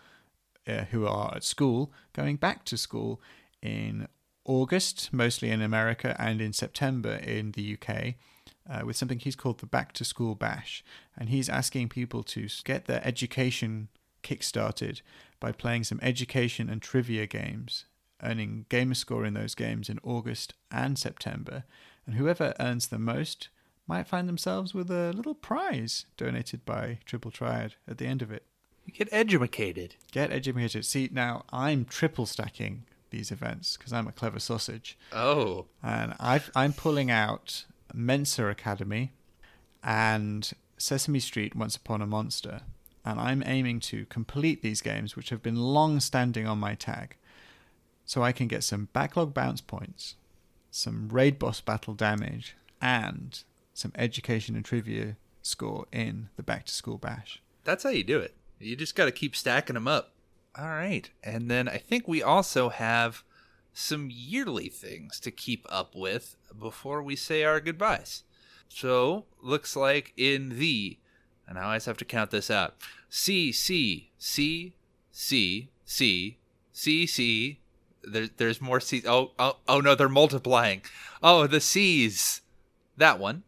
uh, 0.69 0.85
who 0.91 1.07
are 1.07 1.35
at 1.35 1.45
school 1.45 1.93
going 2.13 2.37
back 2.37 2.65
to 2.67 2.77
school 2.77 3.21
in 3.61 4.07
August, 4.45 5.13
mostly 5.13 5.51
in 5.51 5.61
America, 5.61 6.15
and 6.19 6.41
in 6.41 6.53
September 6.53 7.15
in 7.17 7.53
the 7.53 7.77
UK. 7.77 8.15
Uh, 8.69 8.85
with 8.85 8.97
something 8.97 9.21
he's 9.21 9.37
called 9.37 9.59
the 9.61 9.67
Back 9.67 9.93
to 9.93 10.05
School 10.05 10.35
Bash. 10.35 10.83
And 11.17 11.29
he's 11.29 11.49
asking 11.49 11.89
people 11.89 12.25
to 12.25 12.49
get 12.65 12.87
their 12.87 13.01
education 13.07 13.89
kickstarted 14.25 15.03
by 15.39 15.53
playing 15.53 15.85
some 15.85 16.01
education 16.03 16.69
and 16.69 16.83
trivia 16.83 17.27
games, 17.27 17.85
earning 18.23 18.67
gamer 18.69 18.95
score 18.95 19.25
in 19.25 19.35
those 19.35 19.55
games 19.55 19.89
in 19.89 20.01
August 20.03 20.55
and 20.71 20.99
September. 20.99 21.63
And 22.07 22.17
whoever 22.17 22.55
earns 22.59 22.89
the 22.89 22.99
most 22.99 23.49
might 23.87 24.09
find 24.09 24.29
themselves 24.29 24.75
with 24.75 24.91
a 24.91 25.13
little 25.13 25.35
prize 25.35 26.07
donated 26.17 26.65
by 26.65 26.99
Triple 27.05 27.31
Triad 27.31 27.77
at 27.89 27.99
the 27.99 28.07
end 28.07 28.23
of 28.23 28.33
it. 28.33 28.45
Get 28.93 29.09
educated. 29.13 29.97
Get 30.13 30.33
educated. 30.33 30.85
See, 30.85 31.09
now 31.13 31.45
I'm 31.53 31.85
triple 31.85 32.27
stacking 32.27 32.85
these 33.11 33.31
events 33.31 33.77
because 33.77 33.93
I'm 33.93 34.07
a 34.07 34.13
clever 34.13 34.39
sausage. 34.39 34.97
Oh, 35.13 35.67
And 35.83 36.15
I've, 36.19 36.51
I'm 36.55 36.73
pulling 36.73 37.11
out 37.11 37.65
Mensa 37.97 38.47
Academy 38.47 39.12
and 39.82 40.52
Sesame 40.77 41.20
Street 41.20 41.56
Once 41.56 41.77
Upon 41.77 42.02
a 42.02 42.06
Monster. 42.06 42.60
And 43.05 43.18
I'm 43.18 43.43
aiming 43.47 43.81
to 43.81 44.05
complete 44.06 44.62
these 44.62 44.81
games, 44.82 45.16
which 45.16 45.31
have 45.31 45.43
been 45.43 45.56
long 45.56 46.01
standing 46.01 46.47
on 46.47 46.59
my 46.59 46.74
tag, 46.74 47.16
so 48.05 48.23
I 48.23 48.32
can 48.32 48.48
get 48.48 48.64
some 48.64 48.89
backlog 48.93 49.32
bounce 49.32 49.60
points, 49.60 50.16
some 50.70 51.09
raid 51.09 51.39
boss 51.39 51.60
battle 51.60 51.94
damage, 51.94 52.56
and 52.81 53.43
some 53.74 53.93
education 53.97 54.56
and 54.56 54.64
trivia 54.64 55.16
score 55.40 55.86
in 55.93 56.28
the 56.36 56.43
back 56.43 56.66
to 56.66 56.74
school 56.74 56.98
bash. 56.98 57.40
that's 57.64 57.85
how 57.85 57.90
you 57.90 58.02
do 58.05 58.18
it. 58.18 58.35
You 58.59 58.74
just 58.74 58.97
got 58.97 59.05
to 59.05 59.12
keep 59.12 59.36
stacking 59.36 59.74
them 59.74 59.86
up. 59.86 60.12
All 60.59 60.68
right. 60.68 61.09
And 61.23 61.51
then 61.51 61.68
I 61.68 61.77
think 61.77 62.09
we 62.09 62.23
also 62.23 62.70
have 62.70 63.23
some 63.78 64.09
yearly 64.11 64.69
things 64.69 65.20
to 65.20 65.31
keep 65.31 65.66
up 65.69 65.94
with 65.94 66.36
before 66.59 67.03
we 67.03 67.15
say 67.15 67.44
our 67.44 67.61
goodbyes. 67.61 68.23
So, 68.69 69.27
looks 69.43 69.77
like 69.77 70.12
in 70.16 70.59
the, 70.59 70.98
and 71.47 71.59
I 71.59 71.65
always 71.65 71.85
have 71.85 71.98
to 71.98 72.05
count 72.05 72.31
this 72.31 72.51
out 72.51 72.74
C, 73.11 73.53
C, 73.53 74.11
C, 74.19 74.74
C, 75.12 75.69
C, 75.85 76.39
C, 76.73 77.07
C. 77.07 77.61
There, 78.03 78.28
there's 78.36 78.61
more 78.61 78.81
C's. 78.81 79.05
Oh, 79.07 79.32
oh, 79.39 79.59
oh 79.69 79.81
no, 79.81 79.94
they're 79.94 80.09
multiplying. 80.09 80.82
Oh, 81.23 81.47
the 81.47 81.61
C's. 81.61 82.40
That 82.97 83.19
one. 83.19 83.43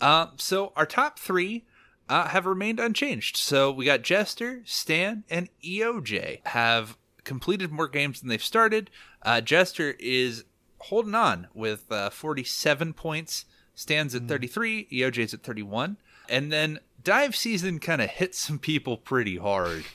Uh, 0.00 0.28
so, 0.36 0.72
our 0.76 0.86
top 0.86 1.18
three 1.18 1.64
uh, 2.08 2.28
have 2.28 2.46
remained 2.46 2.78
unchanged. 2.78 3.36
So 3.36 3.70
we 3.70 3.86
got 3.86 4.02
Jester, 4.02 4.62
Stan, 4.64 5.24
and 5.28 5.48
EOJ 5.64 6.46
have 6.46 6.96
completed 7.24 7.72
more 7.72 7.88
games 7.88 8.20
than 8.20 8.28
they've 8.28 8.42
started. 8.42 8.90
Uh, 9.24 9.40
Jester 9.40 9.94
is 9.98 10.44
holding 10.78 11.14
on 11.14 11.48
with 11.54 11.90
uh, 11.90 12.10
47 12.10 12.92
points. 12.92 13.46
stands 13.74 14.14
at 14.14 14.28
33. 14.28 14.86
EOJ's 14.92 15.34
at 15.34 15.42
31. 15.42 15.96
And 16.28 16.52
then 16.52 16.78
Dive 17.02 17.34
Season 17.34 17.78
kind 17.78 18.00
of 18.02 18.10
hit 18.10 18.34
some 18.34 18.58
people 18.58 18.96
pretty 18.96 19.36
hard. 19.36 19.84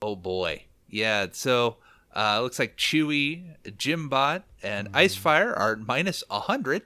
Oh 0.00 0.14
boy. 0.14 0.62
Yeah, 0.88 1.26
so 1.32 1.78
uh, 2.14 2.40
looks 2.40 2.60
like 2.60 2.76
Chewy, 2.76 3.56
Jimbot, 3.64 4.44
and 4.62 4.92
Icefire 4.92 5.58
are 5.58 5.74
minus 5.74 6.22
100. 6.28 6.82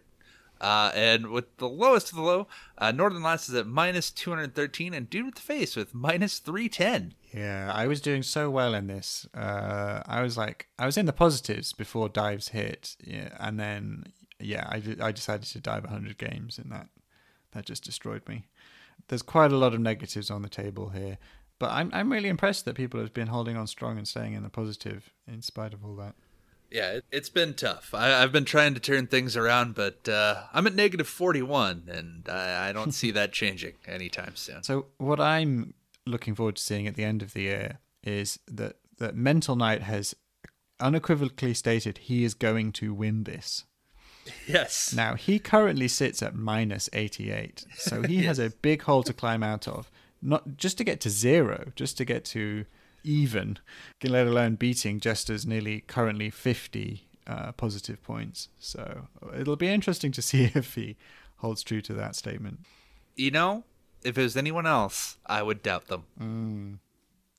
Uh, 0.62 0.90
and 0.94 1.26
with 1.26 1.54
the 1.58 1.68
lowest 1.68 2.08
of 2.08 2.16
the 2.16 2.22
low, 2.22 2.48
uh, 2.78 2.90
Northern 2.90 3.22
Lights 3.22 3.50
is 3.50 3.54
at 3.54 3.66
minus 3.66 4.10
213, 4.10 4.94
and 4.94 5.10
Dude 5.10 5.26
with 5.26 5.34
the 5.34 5.42
Face 5.42 5.76
with 5.76 5.94
minus 5.94 6.38
310. 6.38 7.12
Yeah, 7.34 7.72
I 7.74 7.86
was 7.86 8.00
doing 8.00 8.22
so 8.22 8.50
well 8.50 8.74
in 8.74 8.88
this. 8.88 9.26
Uh, 9.34 10.02
I 10.06 10.22
was 10.22 10.36
like, 10.36 10.68
I 10.78 10.86
was 10.86 10.98
in 10.98 11.06
the 11.06 11.12
positives 11.12 11.72
before 11.72 12.08
dives 12.08 12.48
hit, 12.48 12.96
yeah, 13.02 13.30
and 13.40 13.58
then 13.58 14.04
yeah, 14.38 14.66
I, 14.68 14.82
I 15.00 15.12
decided 15.12 15.46
to 15.46 15.60
dive 15.60 15.84
100 15.84 16.18
games, 16.18 16.58
and 16.58 16.70
that 16.72 16.88
that 17.52 17.66
just 17.66 17.84
destroyed 17.84 18.28
me. 18.28 18.48
There's 19.08 19.22
quite 19.22 19.52
a 19.52 19.56
lot 19.56 19.74
of 19.74 19.80
negatives 19.80 20.30
on 20.30 20.42
the 20.42 20.48
table 20.48 20.90
here, 20.90 21.18
but 21.58 21.70
I'm 21.70 21.90
I'm 21.94 22.12
really 22.12 22.28
impressed 22.28 22.66
that 22.66 22.74
people 22.74 23.00
have 23.00 23.14
been 23.14 23.28
holding 23.28 23.56
on 23.56 23.66
strong 23.66 23.96
and 23.96 24.06
staying 24.06 24.34
in 24.34 24.42
the 24.42 24.50
positive 24.50 25.10
in 25.26 25.40
spite 25.40 25.72
of 25.72 25.84
all 25.84 25.96
that. 25.96 26.14
Yeah, 26.70 26.92
it, 26.92 27.04
has 27.12 27.28
been 27.28 27.52
tough. 27.52 27.92
I, 27.92 28.08
have 28.08 28.32
been 28.32 28.46
trying 28.46 28.72
to 28.74 28.80
turn 28.80 29.06
things 29.06 29.36
around, 29.36 29.74
but 29.74 30.08
uh, 30.08 30.44
I'm 30.54 30.66
at 30.66 30.74
negative 30.74 31.06
41, 31.06 31.82
and 31.86 32.26
I, 32.30 32.70
I 32.70 32.72
don't 32.72 32.92
see 32.92 33.10
that 33.10 33.32
changing 33.32 33.74
anytime 33.86 34.36
soon. 34.36 34.62
So, 34.62 34.86
what 34.96 35.20
I'm 35.20 35.74
looking 36.06 36.34
forward 36.34 36.56
to 36.56 36.62
seeing 36.62 36.86
at 36.86 36.94
the 36.94 37.04
end 37.04 37.22
of 37.22 37.32
the 37.32 37.42
year 37.42 37.78
is 38.02 38.38
that, 38.48 38.76
that 38.98 39.14
Mental 39.14 39.56
Knight 39.56 39.82
has 39.82 40.14
unequivocally 40.80 41.54
stated 41.54 41.98
he 41.98 42.24
is 42.24 42.34
going 42.34 42.72
to 42.72 42.92
win 42.92 43.24
this. 43.24 43.64
Yes. 44.46 44.92
Now, 44.94 45.14
he 45.14 45.38
currently 45.38 45.88
sits 45.88 46.22
at 46.22 46.34
minus 46.34 46.88
88, 46.92 47.64
so 47.76 48.02
he 48.02 48.16
yes. 48.16 48.24
has 48.26 48.38
a 48.38 48.50
big 48.50 48.82
hole 48.82 49.02
to 49.04 49.12
climb 49.12 49.42
out 49.42 49.66
of. 49.66 49.90
Not 50.20 50.56
just 50.56 50.78
to 50.78 50.84
get 50.84 51.00
to 51.00 51.10
zero, 51.10 51.72
just 51.74 51.96
to 51.98 52.04
get 52.04 52.24
to 52.26 52.64
even, 53.02 53.58
let 54.02 54.26
alone 54.26 54.54
beating 54.54 55.00
Jester's 55.00 55.44
nearly 55.44 55.80
currently 55.80 56.30
50 56.30 57.08
uh, 57.26 57.52
positive 57.52 58.02
points. 58.02 58.48
So 58.58 59.08
it'll 59.36 59.56
be 59.56 59.68
interesting 59.68 60.12
to 60.12 60.22
see 60.22 60.44
if 60.54 60.74
he 60.74 60.96
holds 61.38 61.62
true 61.62 61.80
to 61.82 61.94
that 61.94 62.14
statement. 62.14 62.60
You 63.16 63.30
know, 63.30 63.64
if 64.04 64.18
it 64.18 64.22
was 64.22 64.36
anyone 64.36 64.66
else, 64.66 65.16
I 65.26 65.42
would 65.42 65.62
doubt 65.62 65.88
them. 65.88 66.04
Mm. 66.20 66.78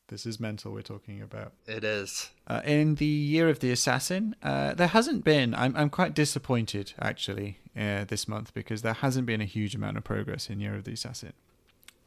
This 0.08 0.26
is 0.26 0.40
mental 0.40 0.72
we're 0.74 0.82
talking 0.82 1.22
about. 1.22 1.54
It 1.66 1.84
is. 1.84 2.30
Uh, 2.46 2.62
in 2.66 2.96
the 2.96 3.06
year 3.06 3.50
of 3.50 3.60
the 3.60 3.72
assassin, 3.72 4.36
uh, 4.44 4.74
there 4.74 4.88
hasn't 4.88 5.24
been. 5.24 5.56
I'm 5.56 5.76
I'm 5.76 5.90
quite 5.90 6.14
disappointed 6.14 6.94
actually 7.00 7.60
uh, 7.76 8.04
this 8.06 8.28
month 8.28 8.54
because 8.54 8.82
there 8.82 8.94
hasn't 8.94 9.26
been 9.26 9.42
a 9.42 9.46
huge 9.46 9.74
amount 9.74 9.98
of 9.98 10.04
progress 10.04 10.50
in 10.50 10.60
year 10.60 10.76
of 10.76 10.84
the 10.84 10.94
assassin. 10.94 11.34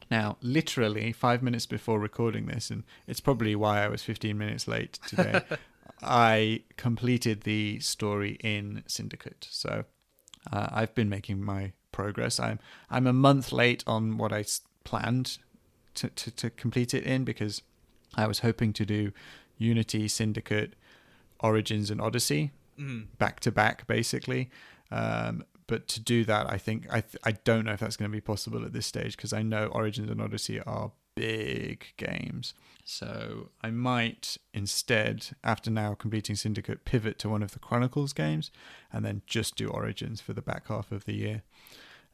Now, 0.09 0.37
literally 0.41 1.11
five 1.11 1.43
minutes 1.43 1.65
before 1.65 1.99
recording 1.99 2.45
this, 2.45 2.69
and 2.69 2.83
it's 3.07 3.19
probably 3.19 3.55
why 3.55 3.83
I 3.83 3.89
was 3.89 4.03
15 4.03 4.37
minutes 4.37 4.67
late 4.67 4.99
today, 5.05 5.41
I 6.01 6.61
completed 6.77 7.41
the 7.41 7.79
story 7.81 8.37
in 8.41 8.83
Syndicate. 8.87 9.47
So 9.49 9.83
uh, 10.51 10.67
I've 10.71 10.95
been 10.95 11.09
making 11.09 11.43
my 11.43 11.73
progress. 11.97 12.39
I'm 12.39 12.59
I'm 12.89 13.07
a 13.07 13.13
month 13.27 13.51
late 13.51 13.83
on 13.87 14.17
what 14.17 14.31
I 14.31 14.45
planned 14.83 15.39
to, 15.95 16.09
to, 16.09 16.31
to 16.31 16.49
complete 16.51 16.93
it 16.93 17.03
in 17.03 17.23
because 17.23 17.63
I 18.15 18.27
was 18.27 18.39
hoping 18.39 18.71
to 18.73 18.85
do 18.85 19.11
Unity, 19.57 20.07
Syndicate, 20.07 20.73
Origins, 21.39 21.89
and 21.91 21.99
Odyssey 21.99 22.51
mm. 22.79 23.07
back 23.17 23.39
to 23.41 23.51
back, 23.51 23.87
basically. 23.87 24.49
Um, 24.91 25.43
but 25.65 25.87
to 25.89 25.99
do 25.99 26.23
that, 26.25 26.49
I 26.49 26.57
think 26.57 26.87
I 26.89 27.01
th- 27.01 27.21
I 27.23 27.31
don't 27.31 27.65
know 27.65 27.73
if 27.73 27.79
that's 27.79 27.97
going 27.97 28.09
to 28.09 28.15
be 28.15 28.21
possible 28.21 28.63
at 28.63 28.73
this 28.73 28.85
stage 28.85 29.17
because 29.17 29.33
I 29.33 29.41
know 29.41 29.65
Origins 29.67 30.09
and 30.09 30.21
Odyssey 30.21 30.61
are 30.61 30.91
big 31.15 31.93
games. 31.97 32.53
So 32.85 33.49
I 33.61 33.71
might 33.71 34.37
instead, 34.53 35.29
after 35.43 35.69
now 35.69 35.93
completing 35.93 36.35
Syndicate, 36.37 36.85
pivot 36.85 37.19
to 37.19 37.29
one 37.29 37.43
of 37.43 37.51
the 37.51 37.59
Chronicles 37.59 38.13
games 38.13 38.49
and 38.93 39.03
then 39.03 39.23
just 39.25 39.57
do 39.57 39.67
Origins 39.67 40.21
for 40.21 40.33
the 40.33 40.41
back 40.41 40.67
half 40.67 40.91
of 40.91 41.03
the 41.03 41.15
year. 41.15 41.41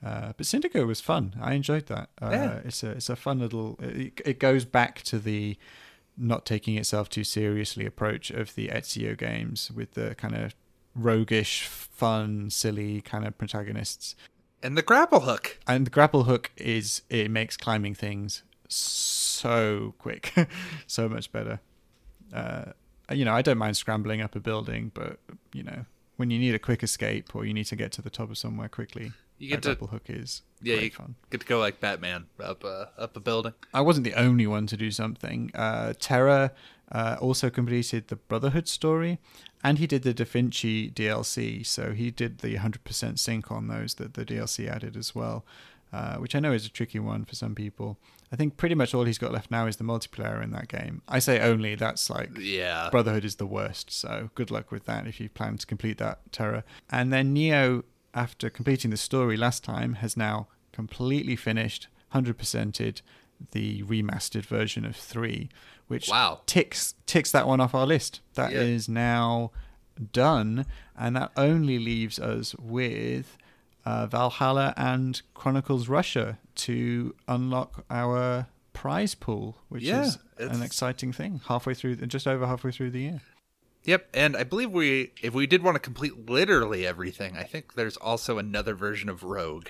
Uh, 0.04 0.34
but 0.36 0.46
Syndicate 0.46 0.86
was 0.86 1.00
fun. 1.00 1.36
I 1.42 1.54
enjoyed 1.54 1.86
that. 1.88 2.10
Uh, 2.22 2.30
yeah. 2.32 2.60
It's 2.66 2.84
a 2.84 2.92
it's 2.92 3.10
a 3.10 3.16
fun 3.16 3.40
little. 3.40 3.80
It, 3.82 4.22
it 4.26 4.40
goes 4.40 4.66
back 4.66 5.02
to 5.04 5.20
the 5.20 5.58
not 6.18 6.46
taking 6.46 6.78
itself 6.78 7.10
too 7.10 7.24
seriously 7.24 7.86
approach 7.86 8.30
of 8.30 8.54
the 8.56 8.68
Ezio 8.68 9.18
games 9.18 9.72
with 9.72 9.94
the 9.94 10.14
kind 10.16 10.36
of 10.36 10.54
roguish, 10.96 11.66
fun, 11.66 12.50
silly 12.50 13.02
kind 13.02 13.26
of 13.26 13.38
protagonists. 13.38 14.16
And 14.62 14.78
the 14.78 14.82
grapple 14.82 15.22
hook. 15.22 15.60
And 15.68 15.86
the 15.86 15.90
grapple 15.90 16.24
hook 16.24 16.52
is 16.56 17.02
it 17.10 17.32
makes 17.32 17.58
climbing 17.58 17.96
things 17.96 18.44
so 18.68 19.96
quick, 19.98 20.34
so 20.88 21.10
much 21.10 21.32
better. 21.32 21.60
Uh, 22.34 22.66
you 23.12 23.26
know, 23.26 23.34
I 23.34 23.42
don't 23.42 23.58
mind 23.58 23.78
scrambling 23.78 24.22
up 24.22 24.36
a 24.36 24.40
building, 24.40 24.92
but 24.94 25.20
you 25.54 25.64
know, 25.64 25.86
when 26.18 26.32
you 26.32 26.40
need 26.40 26.56
a 26.56 26.60
quick 26.60 26.84
escape 26.84 27.36
or 27.36 27.46
you 27.46 27.54
need 27.54 27.66
to 27.66 27.76
get 27.76 27.92
to 27.94 28.02
the 28.02 28.10
top 28.10 28.30
of 28.30 28.38
somewhere 28.38 28.70
quickly, 28.70 29.12
you 29.38 29.50
get 29.50 29.64
to 29.64 29.76
hook 29.76 30.04
is 30.08 30.42
yeah, 30.62 30.76
you 30.76 30.92
fun. 30.92 31.16
get 31.30 31.42
to 31.42 31.48
go 31.48 31.60
like 31.60 31.80
Batman 31.80 32.26
up 32.42 32.64
uh, 32.64 32.86
up 32.98 33.16
a 33.18 33.20
building. 33.20 33.54
I 33.74 33.82
wasn't 33.82 34.06
the 34.06 34.14
only 34.14 34.48
one 34.48 34.68
to 34.68 34.78
do 34.78 34.92
something. 34.92 35.52
Uh, 35.54 35.94
Terra 36.00 36.52
uh, 36.92 37.18
also 37.20 37.50
completed 37.50 38.08
the 38.08 38.16
Brotherhood 38.16 38.68
story, 38.68 39.20
and 39.64 39.80
he 39.80 39.88
did 39.88 40.04
the 40.04 40.14
Da 40.14 40.26
Vinci 40.26 40.90
DLC. 40.90 41.66
So 41.66 41.92
he 41.92 42.12
did 42.12 42.40
the 42.40 42.56
100% 42.56 43.20
sync 43.20 43.52
on 43.52 43.68
those 43.68 43.96
that 43.96 44.14
the 44.14 44.26
DLC 44.26 44.70
added 44.70 44.96
as 44.96 45.14
well, 45.14 45.46
uh, 45.92 46.18
which 46.18 46.36
I 46.36 46.40
know 46.40 46.54
is 46.54 46.66
a 46.66 46.70
tricky 46.70 47.00
one 47.00 47.26
for 47.26 47.36
some 47.36 47.56
people. 47.56 47.98
I 48.32 48.36
think 48.36 48.58
pretty 48.58 48.74
much 48.74 48.96
all 48.96 49.04
he's 49.04 49.20
got 49.20 49.32
left 49.32 49.52
now 49.52 49.68
is 49.68 49.76
the 49.76 49.84
multiplayer 49.84 50.42
in 50.44 50.50
that 50.52 50.68
game. 50.68 51.04
I 51.08 51.20
say 51.20 51.40
only, 51.40 51.76
that's 51.76 52.10
like 52.10 52.32
yeah. 52.40 52.90
Brotherhood 52.90 53.26
is 53.26 53.36
the 53.36 53.46
worst. 53.46 53.92
So 53.92 54.32
good 54.34 54.50
luck 54.50 54.72
with 54.72 54.86
that 54.86 55.06
if 55.06 55.20
you 55.20 55.30
plan 55.30 55.58
to 55.58 55.68
complete 55.68 56.00
that 56.00 56.20
Terra. 56.32 56.64
And 56.90 57.14
then 57.14 57.32
Neo, 57.32 57.84
after 58.14 58.50
completing 58.50 58.92
the 58.92 58.98
story 58.98 59.38
last 59.38 59.64
time, 59.64 59.96
has 59.96 60.16
now 60.16 60.48
completely 60.72 61.36
finished, 61.36 61.88
100%ed 62.14 63.02
the 63.52 63.84
remastered 63.84 64.46
version 64.46 64.86
of 64.86 64.96
3 64.96 65.50
which 65.88 66.10
wow. 66.10 66.42
ticks 66.46 66.96
ticks 67.06 67.32
that 67.32 67.48
one 67.48 67.60
off 67.60 67.76
our 67.76 67.86
list. 67.86 68.22
That 68.36 68.52
yeah. 68.52 68.62
is 68.62 68.90
now 68.90 69.52
done, 70.12 70.66
and 70.98 71.16
that 71.16 71.32
only 71.38 71.80
leaves 71.80 72.20
us 72.20 72.56
with 72.56 73.38
uh, 73.86 74.08
Valhalla 74.08 74.74
and 74.78 75.22
Chronicles 75.34 75.88
Russia 75.88 76.40
to 76.56 77.14
unlock 77.28 77.86
our 77.90 78.48
prize 78.74 79.14
pool, 79.14 79.58
which 79.70 79.84
yeah, 79.84 80.04
is 80.04 80.18
an 80.40 80.64
exciting 80.64 81.14
thing. 81.14 81.42
Halfway 81.48 81.74
through, 81.74 81.98
just 81.98 82.28
over 82.28 82.48
halfway 82.48 82.72
through 82.72 82.92
the 82.92 83.02
year. 83.02 83.22
Yep, 83.86 84.10
and 84.14 84.38
I 84.38 84.44
believe 84.44 84.72
we, 84.72 85.12
if 85.22 85.34
we 85.34 85.46
did 85.46 85.62
want 85.62 85.76
to 85.76 85.80
complete 85.80 86.30
literally 86.30 86.88
everything, 86.88 87.36
I 87.38 87.44
think 87.44 87.74
there's 87.74 87.98
also 87.98 88.38
another 88.38 88.76
version 88.76 89.10
of 89.10 89.24
Rogue. 89.24 89.70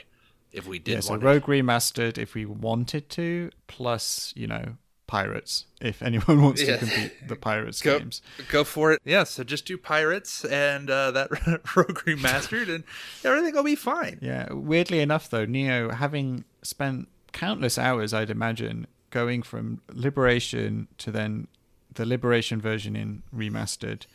If 0.51 0.67
we 0.67 0.77
did, 0.77 0.93
yeah, 0.93 0.99
so 0.99 1.15
Rogue 1.15 1.45
remastered, 1.45 2.19
if 2.19 2.35
we 2.35 2.45
wanted 2.45 3.09
to, 3.11 3.49
plus 3.67 4.33
you 4.35 4.45
know 4.45 4.77
pirates 5.05 5.65
if 5.81 6.01
anyone 6.01 6.41
wants 6.41 6.61
yeah. 6.61 6.77
to 6.77 6.85
compete 6.85 7.27
the 7.27 7.35
pirates 7.35 7.81
go, 7.81 7.99
games 7.99 8.21
go 8.49 8.63
for 8.63 8.93
it 8.93 9.01
yeah 9.03 9.23
so 9.23 9.43
just 9.43 9.65
do 9.65 9.77
pirates 9.77 10.45
and 10.45 10.89
uh, 10.89 11.11
that 11.11 11.29
rogue 11.75 11.99
remastered 12.05 12.73
and 12.73 12.83
everything 13.23 13.53
will 13.53 13.63
be 13.63 13.75
fine 13.75 14.17
yeah 14.21 14.51
weirdly 14.51 15.01
enough 15.01 15.29
though 15.29 15.45
neo 15.45 15.91
having 15.91 16.43
spent 16.63 17.07
countless 17.31 17.77
hours 17.77 18.13
i'd 18.13 18.29
imagine 18.29 18.87
going 19.09 19.43
from 19.43 19.81
liberation 19.91 20.87
to 20.97 21.11
then 21.11 21.47
the 21.95 22.05
liberation 22.05 22.61
version 22.61 22.95
in 22.95 23.23
remastered 23.35 24.05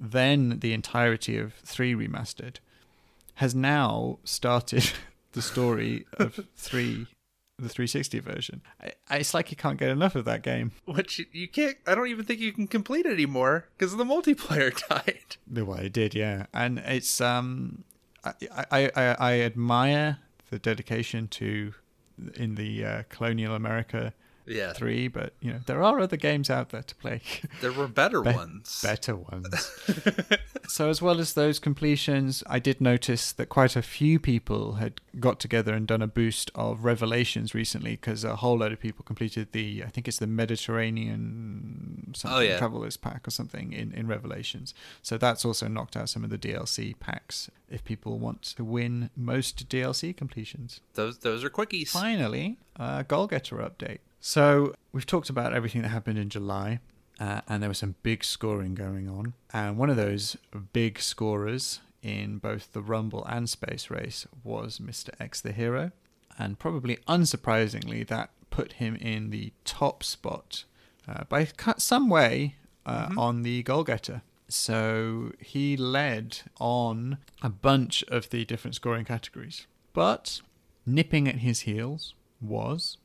then 0.00 0.58
the 0.58 0.72
entirety 0.72 1.38
of 1.38 1.54
3 1.54 1.94
remastered 1.94 2.56
has 3.34 3.54
now 3.54 4.18
started 4.24 4.90
the 5.32 5.42
story 5.42 6.06
of 6.18 6.40
3 6.56 7.06
the 7.58 7.68
360 7.68 8.18
version. 8.18 8.62
I, 8.82 8.92
I, 9.08 9.16
it's 9.18 9.34
like 9.34 9.50
you 9.50 9.56
can't 9.56 9.78
get 9.78 9.90
enough 9.90 10.16
of 10.16 10.24
that 10.24 10.42
game. 10.42 10.72
Which 10.84 11.20
you, 11.20 11.26
you 11.32 11.48
can't. 11.48 11.76
I 11.86 11.94
don't 11.94 12.08
even 12.08 12.24
think 12.24 12.40
you 12.40 12.52
can 12.52 12.66
complete 12.66 13.06
it 13.06 13.12
anymore 13.12 13.68
because 13.76 13.96
the 13.96 14.04
multiplayer 14.04 14.76
died. 14.88 15.36
Well, 15.48 15.78
it 15.78 15.92
did, 15.92 16.14
yeah. 16.14 16.46
And 16.52 16.78
it's 16.80 17.20
um, 17.20 17.84
I 18.24 18.32
I, 18.70 18.90
I, 18.96 19.16
I 19.18 19.40
admire 19.40 20.18
the 20.50 20.58
dedication 20.58 21.28
to 21.28 21.74
in 22.34 22.56
the 22.56 22.84
uh, 22.84 23.02
colonial 23.08 23.54
America 23.54 24.12
Yeah, 24.46 24.72
three, 24.72 25.08
but 25.08 25.34
you 25.40 25.52
know 25.52 25.60
there 25.66 25.82
are 25.82 26.00
other 26.00 26.16
games 26.16 26.50
out 26.50 26.70
there 26.70 26.82
to 26.82 26.94
play. 26.96 27.20
there 27.60 27.72
were 27.72 27.86
better 27.88 28.20
Be- 28.22 28.32
ones. 28.32 28.80
better 28.82 29.14
ones. 29.14 29.70
so, 30.68 30.88
as 30.88 31.00
well 31.00 31.20
as 31.20 31.34
those 31.34 31.58
completions, 31.58 32.42
I 32.48 32.58
did 32.58 32.80
notice 32.80 33.30
that 33.32 33.48
quite 33.48 33.76
a 33.76 33.82
few 33.82 34.18
people 34.18 34.74
had 34.74 35.00
got 35.20 35.38
together 35.38 35.74
and 35.74 35.86
done 35.86 36.02
a 36.02 36.06
boost 36.08 36.50
of 36.54 36.84
Revelations 36.84 37.54
recently 37.54 37.92
because 37.92 38.24
a 38.24 38.36
whole 38.36 38.58
load 38.58 38.72
of 38.72 38.80
people 38.80 39.04
completed 39.04 39.52
the, 39.52 39.84
I 39.84 39.88
think 39.90 40.08
it's 40.08 40.18
the 40.18 40.26
Mediterranean 40.26 42.12
something, 42.14 42.38
Oh, 42.38 42.40
yeah. 42.40 42.58
Travelers 42.58 42.96
Pack 42.96 43.26
or 43.26 43.30
something 43.30 43.72
in, 43.72 43.92
in 43.92 44.06
Revelations. 44.06 44.74
So, 45.02 45.18
that's 45.18 45.44
also 45.44 45.68
knocked 45.68 45.96
out 45.96 46.08
some 46.08 46.24
of 46.24 46.30
the 46.30 46.38
DLC 46.38 46.98
packs 46.98 47.50
if 47.68 47.84
people 47.84 48.18
want 48.18 48.42
to 48.42 48.64
win 48.64 49.10
most 49.16 49.68
DLC 49.68 50.16
completions. 50.16 50.80
Those 50.94 51.18
those 51.18 51.42
are 51.44 51.50
quickies. 51.50 51.88
Finally, 51.88 52.58
a 52.76 53.04
goal 53.04 53.26
getter 53.26 53.56
update. 53.56 53.98
So 54.24 54.72
we've 54.92 55.04
talked 55.04 55.30
about 55.30 55.52
everything 55.52 55.82
that 55.82 55.88
happened 55.88 56.16
in 56.16 56.28
July, 56.28 56.78
uh, 57.18 57.40
and 57.48 57.60
there 57.60 57.68
was 57.68 57.78
some 57.78 57.96
big 58.04 58.22
scoring 58.22 58.76
going 58.76 59.08
on. 59.08 59.34
And 59.52 59.76
one 59.76 59.90
of 59.90 59.96
those 59.96 60.36
big 60.72 61.00
scorers 61.00 61.80
in 62.04 62.38
both 62.38 62.72
the 62.72 62.82
Rumble 62.82 63.24
and 63.24 63.50
Space 63.50 63.90
Race 63.90 64.28
was 64.44 64.78
Mr. 64.78 65.10
X 65.18 65.40
the 65.40 65.50
Hero. 65.50 65.90
And 66.38 66.56
probably 66.56 66.98
unsurprisingly, 67.08 68.06
that 68.06 68.30
put 68.50 68.74
him 68.74 68.94
in 68.94 69.30
the 69.30 69.52
top 69.64 70.04
spot 70.04 70.66
uh, 71.08 71.24
by 71.28 71.48
some 71.78 72.08
way 72.08 72.54
uh, 72.86 73.08
on 73.18 73.42
the 73.42 73.64
goal 73.64 73.82
getter. 73.82 74.22
So 74.46 75.32
he 75.40 75.76
led 75.76 76.38
on 76.60 77.18
a 77.42 77.48
bunch 77.48 78.04
of 78.04 78.30
the 78.30 78.44
different 78.44 78.76
scoring 78.76 79.04
categories. 79.04 79.66
But 79.92 80.42
nipping 80.86 81.26
at 81.26 81.36
his 81.38 81.60
heels 81.60 82.14
was 82.40 82.98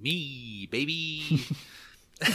Me, 0.00 0.68
baby. 0.70 1.40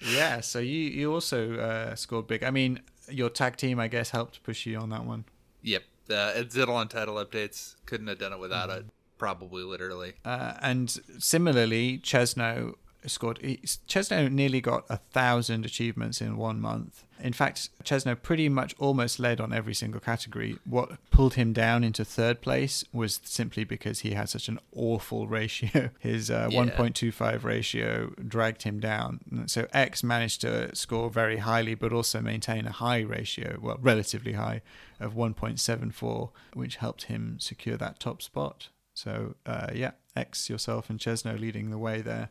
Yeah, 0.00 0.40
so 0.40 0.58
you 0.58 0.78
you 0.78 1.12
also 1.12 1.58
uh, 1.58 1.94
scored 1.94 2.26
big. 2.26 2.44
I 2.44 2.50
mean, 2.50 2.80
your 3.10 3.28
tag 3.30 3.56
team, 3.56 3.80
I 3.80 3.88
guess, 3.88 4.10
helped 4.10 4.42
push 4.42 4.66
you 4.66 4.78
on 4.78 4.90
that 4.90 5.04
one. 5.04 5.24
yep. 5.62 5.82
Uh, 6.08 6.32
Eidolon 6.36 6.86
title 6.86 7.16
updates 7.16 7.74
couldn't 7.86 8.06
have 8.06 8.18
done 8.18 8.32
it 8.32 8.38
without 8.38 8.70
it. 8.70 8.86
Probably, 9.18 9.64
literally. 9.64 10.12
Uh, 10.24 10.52
and 10.60 10.88
similarly, 11.18 11.98
Chesno 11.98 12.74
scored. 13.10 13.38
Chesno 13.86 14.28
nearly 14.30 14.60
got 14.60 14.84
a 14.88 14.96
thousand 14.96 15.64
achievements 15.64 16.20
in 16.20 16.36
one 16.36 16.60
month. 16.60 17.04
In 17.18 17.32
fact, 17.32 17.70
Chesno 17.82 18.14
pretty 18.14 18.48
much 18.50 18.74
almost 18.78 19.18
led 19.18 19.40
on 19.40 19.50
every 19.52 19.74
single 19.74 20.00
category. 20.00 20.58
What 20.66 20.98
pulled 21.10 21.34
him 21.34 21.54
down 21.54 21.82
into 21.82 22.04
third 22.04 22.42
place 22.42 22.84
was 22.92 23.20
simply 23.24 23.64
because 23.64 24.00
he 24.00 24.10
had 24.10 24.28
such 24.28 24.48
an 24.48 24.58
awful 24.74 25.26
ratio. 25.40 25.90
His 25.98 26.30
uh, 26.30 26.48
Yeah. 26.50 26.64
1.25 26.66 27.42
ratio 27.42 28.12
dragged 28.28 28.64
him 28.64 28.80
down. 28.80 29.20
So 29.46 29.66
X 29.72 30.02
managed 30.02 30.42
to 30.42 30.74
score 30.76 31.08
very 31.08 31.38
highly, 31.38 31.74
but 31.74 31.92
also 31.92 32.20
maintain 32.20 32.66
a 32.66 32.72
high 32.72 33.00
ratio, 33.00 33.58
well, 33.62 33.78
relatively 33.80 34.32
high, 34.34 34.60
of 35.00 35.14
1.74, 35.14 36.30
which 36.54 36.76
helped 36.76 37.04
him 37.04 37.36
secure 37.40 37.76
that 37.78 37.98
top 37.98 38.20
spot. 38.20 38.68
So 38.92 39.34
uh, 39.46 39.68
yeah, 39.74 39.92
X 40.14 40.48
yourself 40.50 40.88
and 40.90 40.98
Chesno 40.98 41.38
leading 41.38 41.70
the 41.70 41.78
way 41.78 42.00
there. 42.00 42.30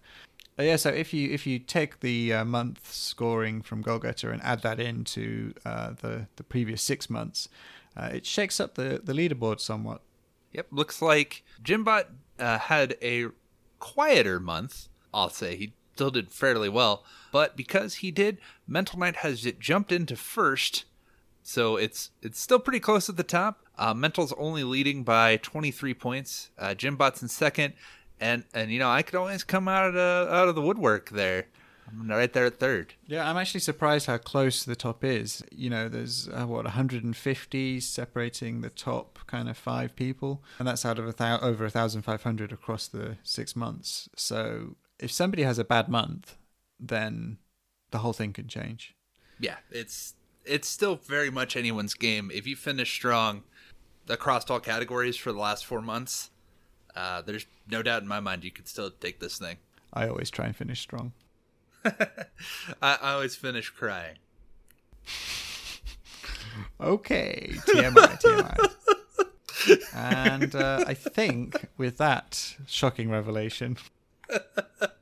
Yeah, 0.58 0.78
so 0.78 0.90
if 0.90 1.14
you 1.14 1.32
if 1.32 1.46
you 1.46 1.60
take 1.60 2.00
the 2.00 2.34
uh, 2.34 2.46
month 2.46 2.92
scoring 2.94 3.62
from 3.62 3.84
Goalgetter 3.84 4.32
and 4.32 4.42
add 4.42 4.62
that 4.62 4.80
into 4.80 5.54
uh, 5.66 5.94
the 6.02 6.28
the 6.38 6.44
previous 6.44 6.82
six 6.82 7.10
months, 7.10 7.50
uh, 7.98 8.10
it 8.14 8.26
shakes 8.26 8.60
up 8.60 8.76
the 8.76 9.02
the 9.04 9.14
leaderboard 9.14 9.60
somewhat. 9.60 10.02
Yep. 10.54 10.68
Looks 10.72 11.02
like 11.02 11.44
Jimbot 11.62 12.06
uh, 12.40 12.58
had 12.58 12.96
a 13.02 13.28
quieter 13.80 14.40
month. 14.40 14.88
I'll 15.14 15.30
say 15.30 15.58
he 15.58 15.74
still 15.94 16.12
did 16.12 16.32
fairly 16.32 16.70
well, 16.70 17.04
but 17.34 17.58
because 17.58 17.96
he 17.96 18.12
did, 18.12 18.38
Mental 18.66 18.98
Knight 18.98 19.18
has 19.18 19.42
jumped 19.60 19.92
into 19.92 20.16
first, 20.16 20.86
so 21.44 21.76
it's 21.76 22.12
it's 22.22 22.40
still 22.40 22.60
pretty 22.60 22.80
close 22.80 23.10
at 23.10 23.18
the 23.18 23.24
top. 23.24 23.66
Uh, 23.78 23.94
Mental's 23.94 24.34
only 24.38 24.64
leading 24.64 25.04
by 25.04 25.36
23 25.36 25.94
points. 25.96 26.50
Uh, 26.58 26.70
Jimbot's 26.70 27.22
in 27.22 27.28
second, 27.28 27.74
and 28.20 28.44
and 28.54 28.72
you 28.72 28.80
know 28.80 28.90
I 28.90 29.02
could 29.02 29.16
always 29.16 29.44
come 29.44 29.68
out 29.68 29.88
of 29.88 29.94
the, 29.94 30.28
out 30.32 30.48
of 30.48 30.56
the 30.56 30.62
woodwork 30.62 31.10
there. 31.10 31.48
I'm 31.88 32.10
right 32.10 32.34
there 32.34 32.46
at 32.46 32.60
third. 32.60 32.96
Yeah, 33.06 33.30
I'm 33.30 33.38
actually 33.38 33.60
surprised 33.60 34.08
how 34.08 34.18
close 34.18 34.64
the 34.64 34.76
top 34.76 35.04
is. 35.04 35.44
You 35.52 35.70
know, 35.70 35.88
there's 35.88 36.28
uh, 36.30 36.46
what 36.46 36.64
150 36.64 37.80
separating 37.80 38.62
the 38.62 38.72
top 38.72 39.20
kind 39.28 39.48
of 39.48 39.56
five 39.56 39.96
people, 39.96 40.44
and 40.58 40.68
that's 40.68 40.84
out 40.84 40.98
of 40.98 41.08
a 41.08 41.12
thou- 41.12 41.40
over 41.42 41.66
1,500 41.66 42.52
across 42.52 42.88
the 42.88 43.18
six 43.22 43.56
months. 43.56 44.10
So 44.16 44.78
if 45.00 45.12
somebody 45.12 45.44
has 45.44 45.60
a 45.60 45.64
bad 45.64 45.88
month, 45.88 46.36
then 46.80 47.38
the 47.92 48.00
whole 48.00 48.14
thing 48.14 48.34
can 48.34 48.48
change. 48.48 48.96
yeah, 49.40 49.58
it's 49.70 50.16
it's 50.44 50.68
still 50.68 50.96
very 50.96 51.30
much 51.30 51.56
anyone's 51.56 51.94
game. 51.94 52.32
If 52.34 52.48
you 52.48 52.56
finish 52.56 52.92
strong 52.92 53.44
across 54.10 54.50
all 54.50 54.60
categories 54.60 55.18
for 55.18 55.32
the 55.32 55.40
last 55.40 55.66
four 55.66 55.82
months, 55.82 56.32
uh, 56.96 57.22
there's 57.22 57.46
no 57.70 57.82
doubt 57.82 58.02
in 58.02 58.08
my 58.08 58.20
mind 58.20 58.44
you 58.44 58.52
could 58.52 58.68
still 58.68 58.90
take 58.90 59.20
this 59.20 59.38
thing. 59.38 59.58
I 59.94 60.08
always 60.08 60.30
try 60.30 60.46
and 60.46 60.56
finish 60.56 60.82
strong. 60.82 61.14
I, 61.86 61.96
I 62.82 63.14
always 63.14 63.36
finish 63.36 63.70
crying. 63.70 64.18
Okay, 66.80 67.52
TMI, 67.68 68.22
TMI. 68.22 68.72
and 69.94 70.56
uh, 70.56 70.84
I 70.88 70.94
think 70.94 71.68
with 71.78 71.98
that 71.98 72.56
shocking 72.66 73.10
revelation, 73.10 73.78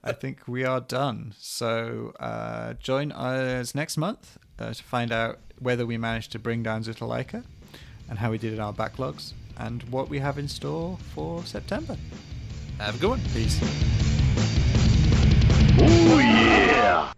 I 0.03 0.11
think 0.11 0.47
we 0.47 0.63
are 0.63 0.81
done. 0.81 1.33
So 1.38 2.13
uh, 2.19 2.73
join 2.73 3.11
us 3.11 3.73
next 3.75 3.97
month 3.97 4.38
uh, 4.59 4.73
to 4.73 4.83
find 4.83 5.11
out 5.11 5.39
whether 5.59 5.85
we 5.85 5.97
managed 5.97 6.31
to 6.33 6.39
bring 6.39 6.63
down 6.63 6.83
Zitalaika 6.83 7.43
and 8.09 8.19
how 8.19 8.31
we 8.31 8.38
did 8.38 8.53
in 8.53 8.59
our 8.59 8.73
backlogs 8.73 9.33
and 9.57 9.83
what 9.83 10.09
we 10.09 10.19
have 10.19 10.38
in 10.38 10.48
store 10.48 10.98
for 11.14 11.43
September. 11.45 11.98
Have 12.80 12.95
a 12.95 12.99
good 12.99 13.09
one. 13.09 13.22
Peace. 13.33 13.59
Oh, 15.80 16.19
yeah. 16.19 17.14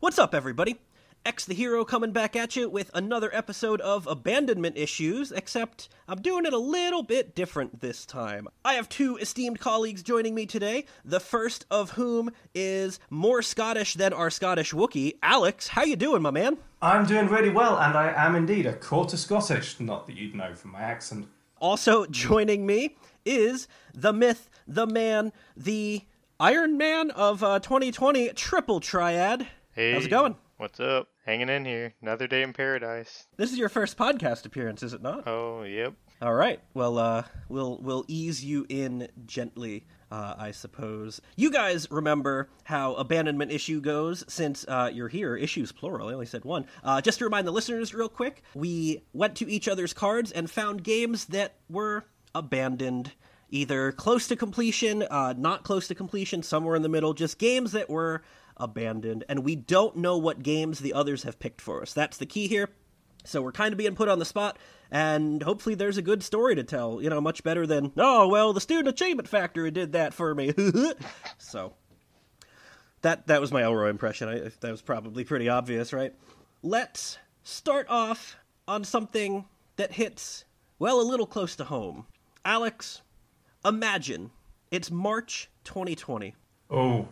What's 0.00 0.18
up, 0.18 0.34
everybody? 0.34 0.76
X 1.24 1.44
the 1.44 1.54
Hero 1.54 1.84
coming 1.84 2.12
back 2.12 2.36
at 2.36 2.54
you 2.54 2.68
with 2.68 2.88
another 2.94 3.34
episode 3.34 3.80
of 3.80 4.06
Abandonment 4.06 4.76
Issues, 4.76 5.32
except 5.32 5.88
I'm 6.06 6.22
doing 6.22 6.46
it 6.46 6.52
a 6.52 6.58
little 6.58 7.02
bit 7.02 7.34
different 7.34 7.80
this 7.80 8.06
time. 8.06 8.46
I 8.64 8.74
have 8.74 8.88
two 8.88 9.16
esteemed 9.16 9.58
colleagues 9.58 10.04
joining 10.04 10.36
me 10.36 10.46
today, 10.46 10.84
the 11.04 11.18
first 11.18 11.66
of 11.68 11.90
whom 11.90 12.30
is 12.54 13.00
more 13.10 13.42
Scottish 13.42 13.94
than 13.94 14.12
our 14.12 14.30
Scottish 14.30 14.72
Wookiee. 14.72 15.16
Alex, 15.20 15.66
how 15.66 15.82
you 15.82 15.96
doing, 15.96 16.22
my 16.22 16.30
man? 16.30 16.58
I'm 16.80 17.06
doing 17.06 17.26
really 17.26 17.50
well, 17.50 17.76
and 17.76 17.96
I 17.96 18.12
am 18.16 18.36
indeed 18.36 18.66
a 18.66 18.74
quarter 18.74 19.16
Scottish. 19.16 19.80
Not 19.80 20.06
that 20.06 20.14
you'd 20.16 20.36
know 20.36 20.54
from 20.54 20.70
my 20.72 20.82
accent. 20.82 21.26
Also 21.58 22.06
joining 22.06 22.66
me 22.66 22.96
is 23.24 23.66
the 23.94 24.12
myth, 24.12 24.50
the 24.68 24.86
man, 24.86 25.32
the 25.56 26.02
Iron 26.38 26.76
Man 26.76 27.10
of 27.12 27.42
uh, 27.42 27.58
2020, 27.60 28.28
Triple 28.30 28.80
Triad. 28.80 29.46
Hey, 29.72 29.92
How's 29.92 30.06
it 30.06 30.10
going? 30.10 30.36
What's 30.58 30.80
up? 30.80 31.08
Hanging 31.24 31.48
in 31.48 31.64
here. 31.64 31.94
Another 32.00 32.26
day 32.26 32.42
in 32.42 32.52
paradise. 32.52 33.26
This 33.36 33.52
is 33.52 33.58
your 33.58 33.68
first 33.68 33.96
podcast 33.96 34.44
appearance, 34.46 34.82
is 34.82 34.92
it 34.92 35.02
not? 35.02 35.26
Oh, 35.26 35.62
yep. 35.64 35.94
All 36.22 36.34
right. 36.34 36.60
Well, 36.72 36.98
uh, 36.98 37.24
we'll 37.48 37.78
we'll 37.82 38.04
ease 38.08 38.44
you 38.44 38.64
in 38.68 39.08
gently, 39.26 39.86
uh, 40.10 40.34
I 40.38 40.50
suppose. 40.50 41.20
You 41.36 41.50
guys 41.50 41.90
remember 41.90 42.48
how 42.64 42.94
abandonment 42.94 43.50
issue 43.50 43.80
goes 43.80 44.24
since 44.28 44.64
uh, 44.68 44.90
you're 44.92 45.08
here. 45.08 45.36
Issues 45.36 45.72
plural. 45.72 46.08
I 46.08 46.12
only 46.12 46.26
said 46.26 46.44
one. 46.44 46.66
Uh, 46.84 47.00
just 47.00 47.18
to 47.18 47.24
remind 47.24 47.46
the 47.46 47.52
listeners, 47.52 47.94
real 47.94 48.08
quick, 48.08 48.42
we 48.54 49.02
went 49.12 49.36
to 49.36 49.50
each 49.50 49.68
other's 49.68 49.92
cards 49.92 50.32
and 50.32 50.50
found 50.50 50.84
games 50.84 51.26
that 51.26 51.54
were 51.68 52.04
abandoned. 52.34 53.12
Either 53.50 53.92
close 53.92 54.26
to 54.26 54.34
completion, 54.34 55.02
uh, 55.04 55.32
not 55.36 55.62
close 55.62 55.86
to 55.86 55.94
completion, 55.94 56.42
somewhere 56.42 56.74
in 56.74 56.82
the 56.82 56.88
middle, 56.88 57.14
just 57.14 57.38
games 57.38 57.72
that 57.72 57.88
were 57.88 58.22
abandoned. 58.56 59.24
And 59.28 59.44
we 59.44 59.54
don't 59.54 59.96
know 59.96 60.16
what 60.16 60.42
games 60.42 60.80
the 60.80 60.92
others 60.92 61.22
have 61.22 61.38
picked 61.38 61.60
for 61.60 61.80
us. 61.80 61.92
That's 61.92 62.16
the 62.16 62.26
key 62.26 62.48
here. 62.48 62.68
So 63.24 63.42
we're 63.42 63.52
kind 63.52 63.72
of 63.72 63.78
being 63.78 63.94
put 63.94 64.08
on 64.08 64.18
the 64.18 64.24
spot, 64.24 64.58
and 64.90 65.42
hopefully 65.42 65.74
there's 65.74 65.96
a 65.98 66.02
good 66.02 66.22
story 66.22 66.54
to 66.54 66.64
tell. 66.64 67.02
You 67.02 67.10
know, 67.10 67.20
much 67.20 67.42
better 67.42 67.66
than, 67.66 67.92
oh, 67.96 68.28
well, 68.28 68.52
the 68.52 68.60
Student 68.60 68.88
Achievement 68.88 69.28
Factory 69.28 69.70
did 69.70 69.92
that 69.92 70.14
for 70.14 70.34
me. 70.34 70.52
so 71.38 71.74
that 73.02 73.26
that 73.26 73.40
was 73.40 73.52
my 73.52 73.62
Elroy 73.62 73.88
impression. 73.90 74.28
I, 74.28 74.50
that 74.60 74.70
was 74.70 74.82
probably 74.82 75.24
pretty 75.24 75.48
obvious, 75.48 75.92
right? 75.92 76.14
Let's 76.62 77.18
start 77.42 77.86
off 77.88 78.36
on 78.66 78.84
something 78.84 79.44
that 79.76 79.92
hits, 79.92 80.44
well, 80.78 81.00
a 81.00 81.02
little 81.02 81.26
close 81.26 81.56
to 81.56 81.64
home. 81.64 82.06
Alex, 82.44 83.02
imagine 83.64 84.30
It's 84.70 84.90
March 84.90 85.50
2020. 85.64 86.34
Oh, 86.70 87.08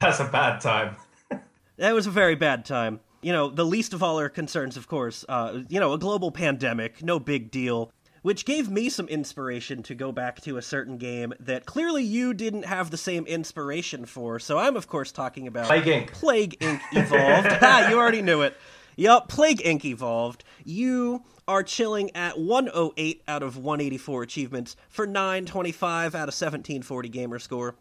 that's 0.00 0.20
a 0.20 0.24
bad 0.24 0.60
time. 0.60 0.96
That 1.78 1.94
was 1.94 2.08
a 2.08 2.10
very 2.10 2.34
bad 2.34 2.64
time. 2.64 2.98
You 3.20 3.32
know, 3.32 3.48
the 3.48 3.64
least 3.64 3.94
of 3.94 4.02
all 4.02 4.18
our 4.18 4.28
concerns, 4.28 4.76
of 4.76 4.86
course. 4.86 5.24
Uh, 5.28 5.60
you 5.68 5.80
know, 5.80 5.92
a 5.92 5.98
global 5.98 6.30
pandemic, 6.30 7.02
no 7.02 7.18
big 7.18 7.50
deal. 7.50 7.90
Which 8.22 8.44
gave 8.44 8.68
me 8.68 8.88
some 8.88 9.06
inspiration 9.06 9.82
to 9.84 9.94
go 9.94 10.10
back 10.10 10.40
to 10.42 10.56
a 10.56 10.62
certain 10.62 10.98
game 10.98 11.32
that 11.38 11.66
clearly 11.66 12.02
you 12.02 12.34
didn't 12.34 12.64
have 12.64 12.90
the 12.90 12.96
same 12.96 13.24
inspiration 13.26 14.06
for. 14.06 14.40
So 14.40 14.58
I'm, 14.58 14.76
of 14.76 14.88
course, 14.88 15.12
talking 15.12 15.46
about 15.46 15.66
Plague 15.66 15.84
Inc. 15.84 16.12
Plague 16.12 16.58
Inc. 16.58 16.80
Evolved. 16.92 17.58
ah, 17.62 17.88
you 17.88 17.96
already 17.96 18.20
knew 18.20 18.42
it. 18.42 18.56
Yup, 18.96 19.28
Plague 19.28 19.62
Inc. 19.62 19.84
Evolved. 19.84 20.42
You 20.64 21.22
are 21.46 21.62
chilling 21.62 22.14
at 22.14 22.38
108 22.38 23.22
out 23.28 23.42
of 23.44 23.56
184 23.56 24.22
achievements 24.24 24.76
for 24.88 25.06
925 25.06 26.14
out 26.14 26.28
of 26.28 26.34
1740 26.34 27.08
gamer 27.08 27.38
score 27.38 27.76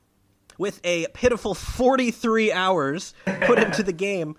with 0.57 0.79
a 0.83 1.07
pitiful 1.13 1.53
43 1.53 2.51
hours 2.51 3.13
put 3.41 3.59
into 3.59 3.83
the 3.83 3.93
game. 3.93 4.35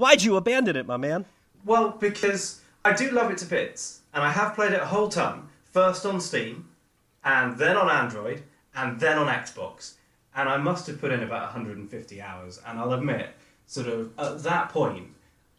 Why'd 0.00 0.22
you 0.22 0.36
abandon 0.36 0.76
it, 0.76 0.86
my 0.86 0.96
man? 0.96 1.26
Well, 1.62 1.90
because 1.90 2.62
I 2.86 2.94
do 2.94 3.10
love 3.10 3.30
it 3.30 3.36
to 3.36 3.44
bits, 3.44 4.00
and 4.14 4.24
I 4.24 4.30
have 4.32 4.54
played 4.54 4.72
it 4.72 4.80
a 4.80 4.86
whole 4.86 5.10
ton. 5.10 5.50
First 5.62 6.06
on 6.06 6.22
Steam, 6.22 6.70
and 7.22 7.58
then 7.58 7.76
on 7.76 7.90
Android, 7.90 8.42
and 8.74 8.98
then 8.98 9.18
on 9.18 9.26
Xbox. 9.26 9.96
And 10.34 10.48
I 10.48 10.56
must 10.56 10.86
have 10.86 11.02
put 11.02 11.12
in 11.12 11.22
about 11.22 11.42
150 11.42 12.22
hours, 12.22 12.58
and 12.66 12.78
I'll 12.78 12.94
admit, 12.94 13.28
sort 13.66 13.88
of 13.88 14.18
at 14.18 14.42
that 14.42 14.70
point, 14.70 15.08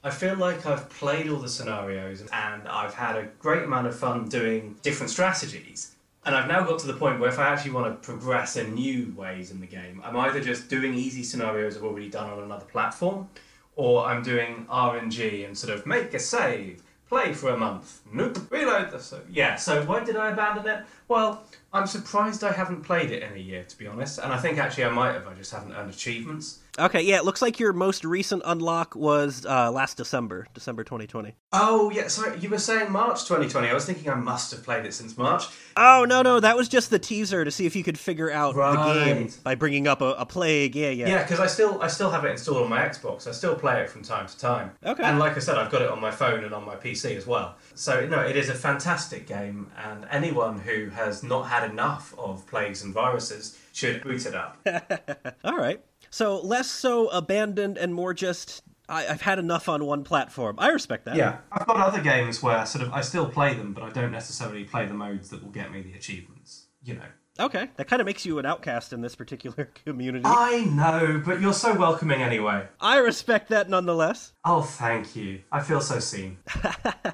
I 0.03 0.09
feel 0.09 0.35
like 0.37 0.65
I've 0.65 0.89
played 0.89 1.29
all 1.29 1.37
the 1.37 1.47
scenarios 1.47 2.21
and 2.33 2.67
I've 2.67 2.95
had 2.95 3.17
a 3.17 3.29
great 3.37 3.61
amount 3.61 3.85
of 3.85 3.95
fun 3.95 4.27
doing 4.27 4.75
different 4.81 5.11
strategies. 5.11 5.91
And 6.25 6.33
I've 6.33 6.47
now 6.47 6.63
got 6.63 6.79
to 6.79 6.87
the 6.87 6.93
point 6.93 7.19
where 7.19 7.29
if 7.29 7.37
I 7.37 7.49
actually 7.49 7.73
want 7.73 8.01
to 8.01 8.11
progress 8.11 8.57
in 8.57 8.73
new 8.73 9.13
ways 9.15 9.51
in 9.51 9.61
the 9.61 9.67
game, 9.67 10.01
I'm 10.03 10.17
either 10.17 10.39
just 10.39 10.67
doing 10.67 10.95
easy 10.95 11.21
scenarios 11.21 11.77
I've 11.77 11.83
already 11.83 12.09
done 12.09 12.27
on 12.27 12.41
another 12.41 12.65
platform, 12.65 13.29
or 13.75 14.05
I'm 14.05 14.23
doing 14.23 14.65
RNG 14.69 15.45
and 15.45 15.57
sort 15.57 15.73
of 15.73 15.85
make 15.85 16.13
a 16.13 16.19
save, 16.19 16.83
play 17.09 17.33
for 17.33 17.49
a 17.49 17.57
month, 17.57 18.01
nope, 18.11 18.37
reload 18.49 18.91
the 18.91 18.99
so 18.99 19.21
yeah. 19.29 19.55
So 19.55 19.83
why 19.83 20.03
did 20.03 20.15
I 20.15 20.31
abandon 20.31 20.67
it? 20.67 20.85
Well, 21.11 21.43
I'm 21.73 21.87
surprised 21.87 22.41
I 22.41 22.53
haven't 22.53 22.83
played 22.83 23.11
it 23.11 23.21
in 23.21 23.33
a 23.33 23.39
year, 23.39 23.63
to 23.63 23.77
be 23.77 23.85
honest. 23.85 24.17
And 24.17 24.31
I 24.31 24.37
think 24.37 24.57
actually 24.57 24.85
I 24.85 24.89
might 24.91 25.11
have. 25.11 25.27
I 25.27 25.33
just 25.33 25.51
haven't 25.51 25.73
earned 25.73 25.89
achievements. 25.89 26.59
Okay, 26.79 27.01
yeah, 27.01 27.17
it 27.17 27.25
looks 27.25 27.41
like 27.41 27.59
your 27.59 27.73
most 27.73 28.05
recent 28.05 28.41
unlock 28.45 28.95
was 28.95 29.45
uh, 29.45 29.69
last 29.71 29.97
December, 29.97 30.47
December 30.53 30.85
2020. 30.85 31.35
Oh 31.51 31.91
yeah, 31.91 32.07
sorry. 32.07 32.39
You 32.39 32.49
were 32.49 32.57
saying 32.57 32.91
March 32.91 33.23
2020. 33.23 33.67
I 33.67 33.73
was 33.73 33.85
thinking 33.85 34.09
I 34.09 34.15
must 34.15 34.51
have 34.51 34.63
played 34.63 34.85
it 34.85 34.93
since 34.93 35.17
March. 35.17 35.47
Oh, 35.75 36.05
no, 36.07 36.21
no, 36.21 36.39
that 36.39 36.55
was 36.55 36.69
just 36.69 36.89
the 36.89 36.99
teaser 36.99 37.43
to 37.43 37.51
see 37.51 37.65
if 37.65 37.75
you 37.75 37.83
could 37.83 37.99
figure 37.99 38.31
out 38.31 38.55
the 38.55 38.93
game 38.93 39.29
by 39.43 39.55
bringing 39.55 39.85
up 39.85 40.01
a, 40.01 40.13
a 40.13 40.25
plague. 40.25 40.75
Yeah, 40.75 40.91
yeah. 40.91 41.07
Yeah, 41.07 41.23
because 41.23 41.41
I 41.41 41.47
still 41.47 41.81
I 41.81 41.87
still 41.87 42.09
have 42.09 42.23
it 42.23 42.31
installed 42.31 42.63
on 42.63 42.69
my 42.69 42.79
Xbox. 42.79 43.27
I 43.27 43.31
still 43.31 43.55
play 43.55 43.81
it 43.81 43.89
from 43.89 44.01
time 44.01 44.27
to 44.27 44.39
time. 44.39 44.71
Okay. 44.85 45.03
And 45.03 45.19
like 45.19 45.35
I 45.35 45.39
said, 45.39 45.57
I've 45.57 45.71
got 45.71 45.81
it 45.81 45.89
on 45.89 45.99
my 45.99 46.11
phone 46.11 46.45
and 46.45 46.53
on 46.53 46.65
my 46.65 46.75
PC 46.75 47.17
as 47.17 47.27
well. 47.27 47.57
So 47.75 48.05
no, 48.05 48.21
it 48.21 48.37
is 48.37 48.47
a 48.47 48.55
fantastic 48.55 49.27
game, 49.27 49.69
and 49.77 50.07
anyone 50.09 50.59
who 50.59 50.89
has 51.05 51.23
not 51.23 51.43
had 51.43 51.69
enough 51.69 52.13
of 52.17 52.45
plagues 52.47 52.83
and 52.83 52.93
viruses 52.93 53.57
should 53.73 54.01
boot 54.03 54.25
it 54.25 54.35
up. 54.35 54.57
All 55.43 55.57
right. 55.57 55.81
So 56.09 56.39
less 56.41 56.69
so 56.69 57.07
abandoned 57.07 57.77
and 57.77 57.93
more 57.93 58.13
just, 58.13 58.63
I, 58.89 59.07
I've 59.07 59.21
had 59.21 59.39
enough 59.39 59.69
on 59.69 59.85
one 59.85 60.03
platform. 60.03 60.55
I 60.57 60.69
respect 60.69 61.05
that. 61.05 61.15
yeah, 61.15 61.37
I've 61.51 61.65
got 61.65 61.77
other 61.77 62.01
games 62.01 62.43
where 62.43 62.65
sort 62.65 62.85
of 62.85 62.93
I 62.93 63.01
still 63.01 63.27
play 63.27 63.53
them, 63.53 63.73
but 63.73 63.83
I 63.83 63.89
don't 63.89 64.11
necessarily 64.11 64.63
play 64.63 64.85
the 64.85 64.93
modes 64.93 65.29
that 65.29 65.43
will 65.43 65.51
get 65.51 65.71
me 65.71 65.81
the 65.81 65.93
achievements. 65.93 66.67
You 66.83 66.95
know. 66.95 67.05
Okay. 67.41 67.69
That 67.77 67.87
kind 67.87 68.01
of 68.01 68.05
makes 68.05 68.25
you 68.25 68.39
an 68.39 68.45
outcast 68.45 68.93
in 68.93 69.01
this 69.01 69.15
particular 69.15 69.65
community. 69.85 70.23
I 70.25 70.65
know, 70.65 71.21
but 71.25 71.41
you're 71.41 71.53
so 71.53 71.73
welcoming 71.75 72.21
anyway. 72.21 72.67
I 72.79 72.97
respect 72.97 73.49
that 73.49 73.69
nonetheless. 73.69 74.33
Oh, 74.45 74.61
thank 74.61 75.15
you. 75.15 75.41
I 75.51 75.61
feel 75.61 75.81
so 75.81 75.99
seen. 75.99 76.37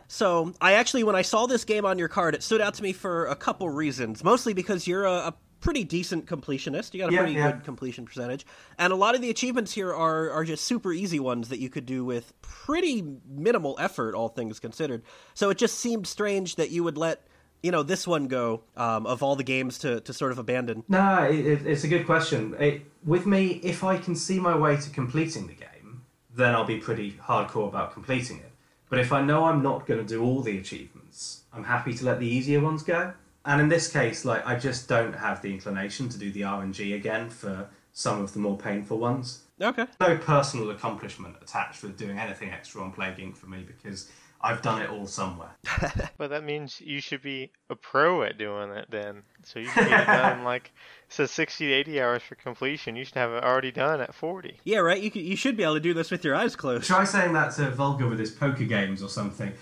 So, 0.09 0.53
I 0.61 0.73
actually, 0.73 1.03
when 1.03 1.15
I 1.17 1.21
saw 1.21 1.47
this 1.47 1.65
game 1.65 1.85
on 1.85 1.99
your 1.99 2.07
card, 2.07 2.33
it 2.33 2.41
stood 2.41 2.61
out 2.61 2.73
to 2.75 2.83
me 2.83 2.93
for 2.93 3.25
a 3.25 3.35
couple 3.35 3.69
reasons. 3.69 4.23
Mostly 4.23 4.53
because 4.53 4.87
you're 4.87 5.03
a, 5.03 5.11
a 5.11 5.33
pretty 5.59 5.83
decent 5.83 6.25
completionist. 6.27 6.93
You 6.93 7.01
got 7.01 7.09
a 7.09 7.13
Yeah, 7.13 7.19
pretty 7.19 7.33
yeah. 7.33 7.51
good 7.51 7.65
completion 7.65 8.05
percentage. 8.05 8.45
And 8.77 8.93
a 8.93 8.95
lot 8.95 9.15
of 9.15 9.21
the 9.21 9.29
achievements 9.29 9.73
here 9.73 9.93
are, 9.93 10.29
are 10.31 10.45
just 10.45 10.63
super 10.63 10.93
easy 10.93 11.19
ones 11.19 11.49
that 11.49 11.59
you 11.59 11.69
could 11.69 11.85
do 11.85 12.05
with 12.05 12.31
pretty 12.41 13.03
minimal 13.27 13.75
effort, 13.79 14.15
all 14.15 14.29
things 14.29 14.59
considered. 14.61 15.03
So, 15.33 15.49
it 15.49 15.57
just 15.57 15.77
seemed 15.77 16.07
strange 16.07 16.55
that 16.55 16.71
you 16.71 16.83
would 16.85 16.97
let. 16.97 17.27
You 17.61 17.71
know 17.71 17.83
this 17.83 18.07
one 18.07 18.27
go 18.27 18.61
um, 18.75 19.05
of 19.05 19.23
all 19.23 19.35
the 19.35 19.43
games 19.43 19.79
to, 19.79 19.99
to 20.01 20.13
sort 20.13 20.31
of 20.31 20.37
abandon. 20.37 20.83
No, 20.87 21.23
it, 21.23 21.45
it, 21.45 21.67
it's 21.67 21.83
a 21.83 21.87
good 21.87 22.05
question. 22.05 22.55
It, 22.59 22.83
with 23.03 23.25
me, 23.25 23.59
if 23.63 23.83
I 23.83 23.97
can 23.97 24.15
see 24.15 24.39
my 24.39 24.55
way 24.55 24.77
to 24.77 24.89
completing 24.89 25.47
the 25.47 25.53
game, 25.53 26.01
then 26.35 26.53
I'll 26.53 26.65
be 26.65 26.77
pretty 26.77 27.13
hardcore 27.13 27.67
about 27.67 27.93
completing 27.93 28.37
it. 28.37 28.51
But 28.89 28.99
if 28.99 29.11
I 29.11 29.21
know 29.21 29.45
I'm 29.45 29.61
not 29.61 29.85
going 29.85 29.99
to 29.99 30.05
do 30.05 30.23
all 30.23 30.41
the 30.41 30.57
achievements, 30.57 31.43
I'm 31.51 31.63
happy 31.63 31.93
to 31.93 32.05
let 32.05 32.19
the 32.19 32.27
easier 32.27 32.61
ones 32.61 32.83
go. 32.83 33.13
And 33.43 33.61
in 33.61 33.69
this 33.69 33.91
case, 33.91 34.25
like 34.25 34.45
I 34.45 34.57
just 34.57 34.87
don't 34.87 35.13
have 35.13 35.41
the 35.41 35.51
inclination 35.51 36.09
to 36.09 36.17
do 36.17 36.31
the 36.31 36.41
RNG 36.41 36.95
again 36.95 37.29
for 37.29 37.69
some 37.93 38.21
of 38.21 38.33
the 38.33 38.39
more 38.39 38.57
painful 38.57 38.99
ones. 38.99 39.43
Okay. 39.59 39.87
No 39.99 40.17
personal 40.17 40.69
accomplishment 40.69 41.35
attached 41.41 41.81
with 41.81 41.97
doing 41.97 42.19
anything 42.19 42.51
extra 42.51 42.81
on 42.81 42.91
Plague 42.91 43.17
Inc. 43.17 43.35
for 43.35 43.47
me 43.47 43.65
because 43.65 44.11
I've 44.41 44.61
done 44.61 44.81
it 44.81 44.89
all 44.89 45.07
somewhere. 45.07 45.49
But 46.17 46.29
that 46.31 46.43
means 46.43 46.81
you 46.81 46.99
should 46.99 47.21
be 47.21 47.51
a 47.69 47.75
pro 47.75 48.23
at 48.23 48.37
doing 48.37 48.71
it 48.71 48.87
then. 48.89 49.21
So 49.43 49.59
you 49.59 49.67
should 49.67 49.87
get 49.87 50.01
it 50.01 50.05
done 50.07 50.43
like 50.43 50.71
it 51.07 51.13
says 51.13 51.29
60 51.31 51.67
to 51.67 51.73
80 51.73 52.01
hours 52.01 52.21
for 52.23 52.35
completion. 52.35 52.95
You 52.95 53.05
should 53.05 53.15
have 53.15 53.31
it 53.31 53.43
already 53.43 53.71
done 53.71 54.01
at 54.01 54.13
40. 54.15 54.59
Yeah, 54.63 54.79
right. 54.79 55.01
You 55.01 55.11
could, 55.11 55.21
you 55.21 55.35
should 55.35 55.55
be 55.57 55.63
able 55.63 55.75
to 55.75 55.79
do 55.79 55.93
this 55.93 56.09
with 56.09 56.23
your 56.23 56.35
eyes 56.35 56.55
closed. 56.55 56.85
Try 56.87 57.03
saying 57.03 57.33
that 57.33 57.53
to 57.55 57.69
Vulgar 57.71 58.07
with 58.07 58.19
his 58.19 58.31
poker 58.31 58.63
games 58.65 59.03
or 59.03 59.09
something. 59.09 59.53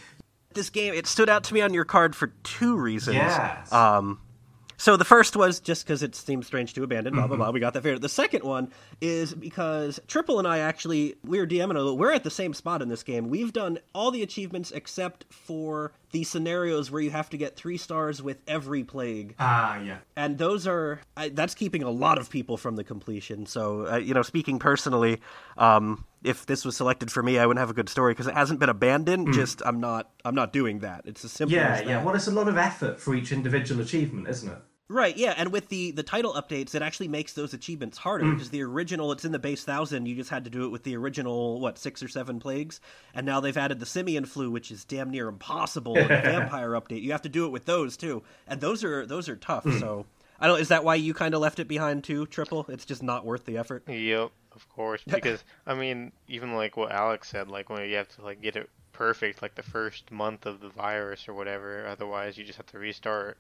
this 0.54 0.70
game 0.70 0.94
it 0.94 1.08
stood 1.08 1.28
out 1.30 1.44
to 1.46 1.54
me 1.54 1.62
on 1.62 1.74
your 1.74 1.86
card 1.86 2.16
for 2.16 2.28
two 2.44 2.78
reasons. 2.78 3.16
Yes. 3.16 3.72
Um 3.74 4.20
so 4.78 4.98
the 4.98 5.06
first 5.06 5.36
was 5.36 5.60
just 5.60 5.86
because 5.86 6.04
it 6.04 6.16
seems 6.16 6.48
strange 6.48 6.74
to 6.74 6.84
abandon, 6.84 7.14
blah 7.14 7.28
blah 7.28 7.38
blah. 7.38 7.52
We 7.52 7.60
got 7.60 7.74
that 7.74 7.84
figured. 7.84 8.02
The 8.02 8.10
second 8.10 8.44
one 8.44 8.72
is 9.02 9.34
because 9.34 10.00
Triple 10.08 10.40
and 10.40 10.48
I 10.48 10.60
actually 10.60 11.16
we 11.24 11.40
were 11.40 11.48
DMing 11.48 11.72
a 11.72 11.80
little. 11.80 11.98
We're 11.98 12.12
at 12.14 12.24
the 12.24 12.32
same 12.32 12.54
spot 12.54 12.82
in 12.82 12.90
this 12.90 13.04
game. 13.04 13.30
We've 13.30 13.54
done 13.54 13.80
all 13.94 14.12
the 14.12 14.24
achievements 14.24 14.72
except 14.72 15.26
for 15.30 15.92
the 16.12 16.24
scenarios 16.24 16.92
where 16.92 17.02
you 17.02 17.12
have 17.12 17.30
to 17.32 17.38
get 17.38 17.56
three 17.58 17.78
stars 17.78 18.22
with 18.22 18.38
every 18.48 18.84
plague, 18.86 19.36
Ah, 19.38 19.80
yeah. 19.80 19.98
and 20.16 20.38
those 20.38 20.66
are 20.66 21.02
I, 21.18 21.30
that's 21.30 21.54
keeping 21.56 21.84
a 21.84 21.90
lot 21.90 22.18
of 22.18 22.30
people 22.30 22.56
from 22.58 22.76
the 22.78 22.84
completion. 22.86 23.46
So 23.46 23.88
uh, 23.92 23.98
you 23.98 24.14
know, 24.14 24.22
speaking 24.22 24.60
personally, 24.60 25.20
um, 25.58 26.06
if 26.26 26.46
this 26.46 26.66
was 26.66 26.76
selected 26.76 27.12
for 27.12 27.24
me, 27.24 27.38
I 27.40 27.46
wouldn't 27.46 27.62
have 27.62 27.70
a 27.70 27.74
good 27.74 27.90
story 27.90 28.14
because 28.14 28.28
it 28.28 28.34
hasn't 28.34 28.60
been 28.60 28.70
abandoned. 28.70 29.30
Mm. 29.30 29.34
Just 29.34 29.62
I'm 29.66 29.80
not 29.80 30.10
I'm 30.24 30.36
not 30.36 30.52
doing 30.52 30.80
that. 30.80 31.04
It's 31.06 31.24
as 31.24 31.32
simple 31.32 31.56
Yeah, 31.56 31.74
as 31.74 31.80
that. 31.80 31.88
yeah. 31.88 32.04
Well, 32.04 32.16
it's 32.16 32.28
a 32.28 32.32
lot 32.32 32.48
of 32.48 32.58
effort 32.58 33.00
for 33.00 33.16
each 33.16 33.32
individual 33.32 33.82
achievement, 33.82 34.28
isn't 34.28 34.52
it? 34.52 34.58
Right, 34.88 35.18
yeah, 35.18 35.34
and 35.36 35.52
with 35.52 35.70
the 35.70 35.90
the 35.92 36.04
title 36.04 36.34
updates, 36.34 36.76
it 36.76 36.84
actually 36.84 37.08
makes 37.08 37.34
those 37.34 37.56
achievements 37.56 37.98
harder 37.98 38.26
mm. 38.26 38.34
because 38.34 38.52
the 38.52 38.62
original, 38.62 39.12
it's 39.12 39.26
in 39.26 39.32
the 39.32 39.40
base 39.40 39.64
thousand. 39.64 40.06
You 40.06 40.16
just 40.16 40.30
had 40.30 40.44
to 40.44 40.52
do 40.52 40.66
it 40.66 40.70
with 40.70 40.84
the 40.84 40.96
original 40.96 41.60
what 41.60 41.80
six 41.80 42.04
or 42.04 42.08
seven 42.08 42.40
plagues, 42.40 42.80
and 43.16 43.26
now 43.26 43.40
they've 43.40 43.58
added 43.58 43.80
the 43.80 43.88
simian 43.88 44.26
flu, 44.26 44.52
which 44.52 44.70
is 44.70 44.86
damn 44.86 45.10
near 45.10 45.28
impossible. 45.28 45.98
and 45.98 46.08
the 46.10 46.22
vampire 46.32 46.70
update, 46.72 47.02
you 47.02 47.14
have 47.14 47.24
to 47.24 47.30
do 47.30 47.48
it 47.48 47.50
with 47.50 47.66
those 47.66 47.98
too, 47.98 48.22
and 48.48 48.62
those 48.62 48.84
are 48.84 49.08
those 49.08 49.28
are 49.28 49.36
tough. 49.36 49.64
Mm. 49.64 49.80
So 49.80 50.06
I 50.40 50.46
don't. 50.46 50.60
Is 50.62 50.68
that 50.68 50.84
why 50.84 50.94
you 50.94 51.16
kind 51.16 51.34
of 51.34 51.42
left 51.42 51.60
it 51.60 51.68
behind 51.68 52.04
too, 52.04 52.28
Triple? 52.28 52.68
It's 52.70 52.86
just 52.86 53.02
not 53.02 53.26
worth 53.26 53.46
the 53.46 53.58
effort. 53.58 53.90
Yep, 53.90 54.30
of 54.56 54.68
course. 54.70 55.04
Because 55.06 55.44
I 55.66 55.74
mean, 55.76 56.12
even 56.28 56.54
like 56.56 56.78
what 56.78 56.92
Alex 56.92 57.30
said, 57.30 57.50
like 57.50 57.70
when 57.70 57.88
you 57.90 57.96
have 57.98 58.10
to 58.16 58.22
like 58.24 58.42
get 58.42 58.56
it 58.56 58.70
perfect, 58.94 59.42
like 59.42 59.56
the 59.56 59.64
first 59.64 60.12
month 60.12 60.46
of 60.46 60.60
the 60.62 60.70
virus 60.70 61.28
or 61.28 61.34
whatever. 61.34 61.86
Otherwise, 61.88 62.38
you 62.38 62.44
just 62.46 62.58
have 62.58 62.68
to 62.68 62.80
restart. 62.80 63.38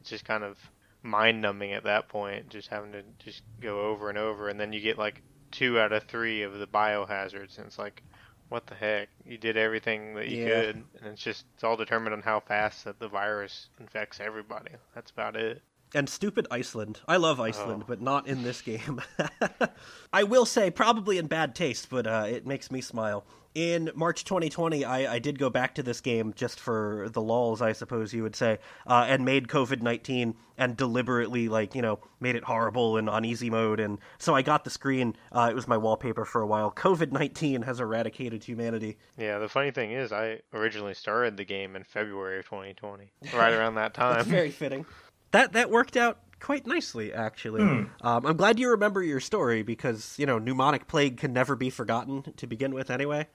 It's 0.00 0.10
just 0.10 0.24
kind 0.24 0.44
of 0.44 0.58
mind 1.02 1.40
numbing 1.40 1.72
at 1.72 1.84
that 1.84 2.08
point, 2.08 2.48
just 2.48 2.68
having 2.68 2.92
to 2.92 3.02
just 3.18 3.42
go 3.60 3.80
over 3.86 4.08
and 4.08 4.18
over, 4.18 4.48
and 4.48 4.58
then 4.60 4.72
you 4.72 4.80
get 4.80 4.98
like 4.98 5.22
two 5.52 5.78
out 5.80 5.92
of 5.92 6.04
three 6.04 6.42
of 6.42 6.58
the 6.58 6.66
biohazards, 6.66 7.58
and 7.58 7.66
it's 7.66 7.78
like, 7.78 8.02
what 8.48 8.66
the 8.66 8.74
heck? 8.74 9.08
You 9.24 9.38
did 9.38 9.56
everything 9.56 10.14
that 10.14 10.28
you 10.28 10.38
Yeah. 10.38 10.44
could, 10.44 10.76
and 10.76 10.86
it's 11.12 11.22
just 11.22 11.44
it's 11.54 11.64
all 11.64 11.76
determined 11.76 12.14
on 12.14 12.22
how 12.22 12.40
fast 12.40 12.84
that 12.84 12.98
the 12.98 13.08
virus 13.08 13.68
infects 13.78 14.20
everybody. 14.20 14.72
That's 14.94 15.10
about 15.12 15.36
it. 15.36 15.62
And 15.94 16.08
stupid 16.08 16.46
Iceland. 16.50 17.00
I 17.08 17.16
love 17.16 17.40
Iceland, 17.40 17.82
Oh. 17.84 17.88
but 17.88 18.00
not 18.02 18.26
in 18.26 18.42
this 18.42 18.60
game. 18.60 19.00
I 20.12 20.24
will 20.24 20.44
say, 20.46 20.70
probably 20.70 21.18
in 21.18 21.26
bad 21.26 21.54
taste, 21.54 21.88
but 21.90 22.06
uh, 22.06 22.24
it 22.28 22.46
makes 22.46 22.70
me 22.70 22.80
smile. 22.80 23.24
In 23.54 23.90
March 23.94 24.24
2020, 24.24 24.84
I, 24.84 25.14
I 25.14 25.18
did 25.18 25.38
go 25.38 25.48
back 25.48 25.74
to 25.76 25.82
this 25.82 26.02
game 26.02 26.34
just 26.36 26.60
for 26.60 27.08
the 27.12 27.22
lulls, 27.22 27.62
I 27.62 27.72
suppose 27.72 28.12
you 28.12 28.22
would 28.22 28.36
say, 28.36 28.58
uh, 28.86 29.06
and 29.08 29.24
made 29.24 29.48
COVID 29.48 29.80
19 29.80 30.34
and 30.58 30.76
deliberately, 30.76 31.48
like, 31.48 31.74
you 31.74 31.80
know, 31.80 31.98
made 32.20 32.36
it 32.36 32.44
horrible 32.44 32.98
and 32.98 33.08
on 33.08 33.24
easy 33.24 33.48
mode. 33.48 33.80
And 33.80 33.98
so 34.18 34.34
I 34.34 34.42
got 34.42 34.64
the 34.64 34.70
screen. 34.70 35.16
Uh, 35.32 35.48
it 35.50 35.54
was 35.54 35.66
my 35.66 35.78
wallpaper 35.78 36.26
for 36.26 36.42
a 36.42 36.46
while. 36.46 36.70
COVID 36.70 37.12
19 37.12 37.62
has 37.62 37.80
eradicated 37.80 38.44
humanity. 38.44 38.98
Yeah, 39.16 39.38
the 39.38 39.48
funny 39.48 39.70
thing 39.70 39.90
is, 39.92 40.12
I 40.12 40.40
originally 40.52 40.92
started 40.94 41.38
the 41.38 41.44
game 41.46 41.76
in 41.76 41.84
February 41.84 42.40
of 42.40 42.44
2020, 42.44 43.10
right 43.34 43.54
around 43.54 43.76
that 43.76 43.94
time. 43.94 44.24
Very 44.26 44.50
fitting. 44.50 44.84
That 45.32 45.52
that 45.52 45.70
worked 45.70 45.96
out 45.96 46.18
quite 46.40 46.66
nicely, 46.66 47.12
actually. 47.12 47.62
Um, 48.00 48.26
I'm 48.26 48.36
glad 48.36 48.58
you 48.58 48.70
remember 48.70 49.02
your 49.02 49.20
story 49.20 49.62
because 49.62 50.14
you 50.18 50.26
know 50.26 50.38
pneumonic 50.38 50.86
plague 50.86 51.16
can 51.18 51.32
never 51.32 51.56
be 51.56 51.70
forgotten 51.70 52.32
to 52.36 52.46
begin 52.46 52.74
with, 52.74 52.90
anyway. 52.90 53.26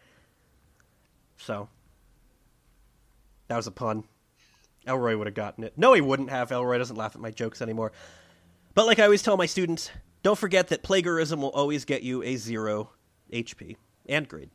So 1.38 1.70
that 3.48 3.58
was 3.58 3.68
a 3.68 3.72
pun. 3.72 4.04
Elroy 4.88 5.16
would 5.16 5.28
have 5.28 5.36
gotten 5.36 5.64
it. 5.64 5.74
No, 5.78 5.94
he 5.94 6.02
wouldn't 6.02 6.30
have. 6.30 6.52
Elroy 6.52 6.78
doesn't 6.78 6.96
laugh 6.96 7.16
at 7.16 7.22
my 7.22 7.32
jokes 7.32 7.62
anymore. 7.62 7.92
But 8.74 8.88
like 8.88 9.00
I 9.00 9.04
always 9.04 9.22
tell 9.22 9.38
my 9.38 9.46
students, 9.46 9.92
don't 10.24 10.38
forget 10.38 10.70
that 10.70 10.82
plagiarism 10.84 11.42
will 11.42 11.50
always 11.50 11.86
get 11.86 12.02
you 12.04 12.24
a 12.24 12.36
zero 12.38 12.92
HP 13.32 13.76
and 14.08 14.28
grade. 14.28 14.50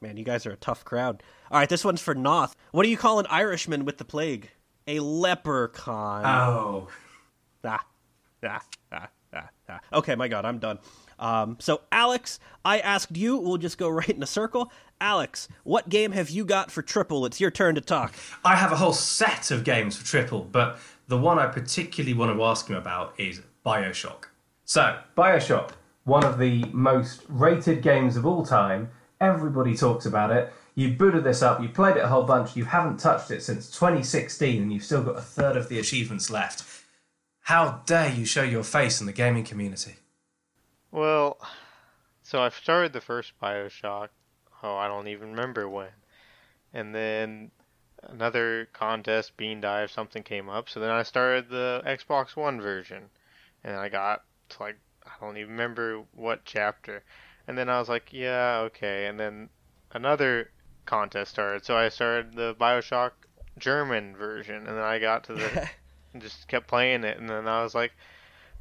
Man, 0.00 0.16
you 0.16 0.24
guys 0.24 0.46
are 0.46 0.52
a 0.52 0.56
tough 0.56 0.84
crowd. 0.84 1.22
All 1.50 1.60
right, 1.60 1.68
this 1.68 1.84
one's 1.84 2.00
for 2.00 2.14
Noth. 2.14 2.56
What 2.72 2.82
do 2.82 2.88
you 2.88 2.96
call 2.96 3.20
an 3.20 3.26
Irishman 3.26 3.84
with 3.84 3.98
the 3.98 4.04
plague? 4.04 4.50
A 4.86 4.98
leprechaun. 5.00 6.24
Oh. 6.26 6.88
Ah, 7.64 7.84
ah, 8.44 8.62
ah, 8.92 9.08
ah, 9.32 9.48
ah. 9.68 9.80
Okay, 9.92 10.14
my 10.16 10.28
God, 10.28 10.44
I'm 10.44 10.58
done. 10.58 10.78
Um, 11.18 11.56
so, 11.60 11.82
Alex, 11.92 12.40
I 12.64 12.80
asked 12.80 13.16
you. 13.16 13.36
We'll 13.36 13.58
just 13.58 13.78
go 13.78 13.88
right 14.00 14.08
in 14.10 14.22
a 14.22 14.26
circle. 14.26 14.72
Alex, 15.00 15.48
what 15.64 15.88
game 15.88 16.12
have 16.12 16.30
you 16.30 16.44
got 16.44 16.70
for 16.70 16.82
triple? 16.82 17.24
It's 17.26 17.40
your 17.40 17.50
turn 17.50 17.74
to 17.76 17.80
talk. 17.80 18.14
I 18.44 18.56
have 18.56 18.72
a 18.72 18.76
whole 18.76 18.92
set 18.92 19.50
of 19.50 19.64
games 19.64 19.96
for 19.96 20.04
triple, 20.04 20.44
but 20.50 20.78
the 21.08 21.18
one 21.18 21.38
I 21.38 21.46
particularly 21.46 22.14
want 22.14 22.36
to 22.36 22.44
ask 22.44 22.68
him 22.68 22.76
about 22.76 23.14
is 23.18 23.40
Bioshock. 23.64 24.24
So, 24.64 24.98
Bioshock, 25.16 25.70
one 26.04 26.24
of 26.24 26.38
the 26.38 26.64
most 26.72 27.22
rated 27.28 27.82
games 27.82 28.16
of 28.16 28.26
all 28.26 28.44
time. 28.44 28.90
Everybody 29.20 29.76
talks 29.76 30.06
about 30.06 30.30
it. 30.32 30.52
You 30.74 30.94
booted 30.94 31.24
this 31.24 31.42
up, 31.42 31.60
you 31.60 31.68
played 31.68 31.96
it 31.96 32.04
a 32.04 32.08
whole 32.08 32.22
bunch, 32.22 32.56
you 32.56 32.64
haven't 32.64 32.98
touched 32.98 33.30
it 33.30 33.42
since 33.42 33.70
2016, 33.70 34.62
and 34.62 34.72
you've 34.72 34.84
still 34.84 35.02
got 35.02 35.18
a 35.18 35.22
third 35.22 35.56
of 35.56 35.68
the 35.68 35.78
achievements 35.78 36.30
left. 36.30 36.84
How 37.42 37.82
dare 37.84 38.10
you 38.10 38.24
show 38.24 38.42
your 38.42 38.62
face 38.62 39.00
in 39.00 39.06
the 39.06 39.12
gaming 39.12 39.44
community? 39.44 39.96
Well, 40.90 41.38
so 42.22 42.40
I've 42.40 42.54
started 42.54 42.92
the 42.92 43.00
first 43.00 43.32
Bioshock. 43.42 44.08
Oh, 44.62 44.76
I 44.76 44.86
don't 44.86 45.08
even 45.08 45.32
remember 45.32 45.68
when. 45.68 45.88
And 46.72 46.94
then 46.94 47.50
another 48.02 48.68
contest, 48.72 49.36
Bean 49.36 49.64
or 49.64 49.88
something 49.88 50.22
came 50.22 50.48
up. 50.48 50.68
So 50.68 50.78
then 50.80 50.90
I 50.90 51.02
started 51.02 51.50
the 51.50 51.82
Xbox 51.84 52.36
One 52.36 52.60
version. 52.60 53.10
And 53.64 53.76
I 53.76 53.88
got 53.88 54.22
to 54.50 54.62
like, 54.62 54.78
I 55.04 55.10
don't 55.20 55.36
even 55.36 55.50
remember 55.50 56.04
what 56.14 56.44
chapter. 56.44 57.02
And 57.48 57.58
then 57.58 57.68
I 57.68 57.80
was 57.80 57.88
like, 57.88 58.12
yeah, 58.12 58.60
okay. 58.66 59.06
And 59.06 59.18
then 59.18 59.48
another 59.90 60.51
contest 60.86 61.32
started. 61.32 61.64
So 61.64 61.76
I 61.76 61.88
started 61.88 62.34
the 62.34 62.54
Bioshock 62.54 63.12
German 63.58 64.16
version. 64.16 64.56
And 64.56 64.66
then 64.66 64.78
I 64.78 64.98
got 64.98 65.24
to 65.24 65.34
the, 65.34 65.68
and 66.12 66.22
just 66.22 66.48
kept 66.48 66.66
playing 66.66 67.04
it. 67.04 67.18
And 67.18 67.28
then 67.28 67.48
I 67.48 67.62
was 67.62 67.74
like, 67.74 67.92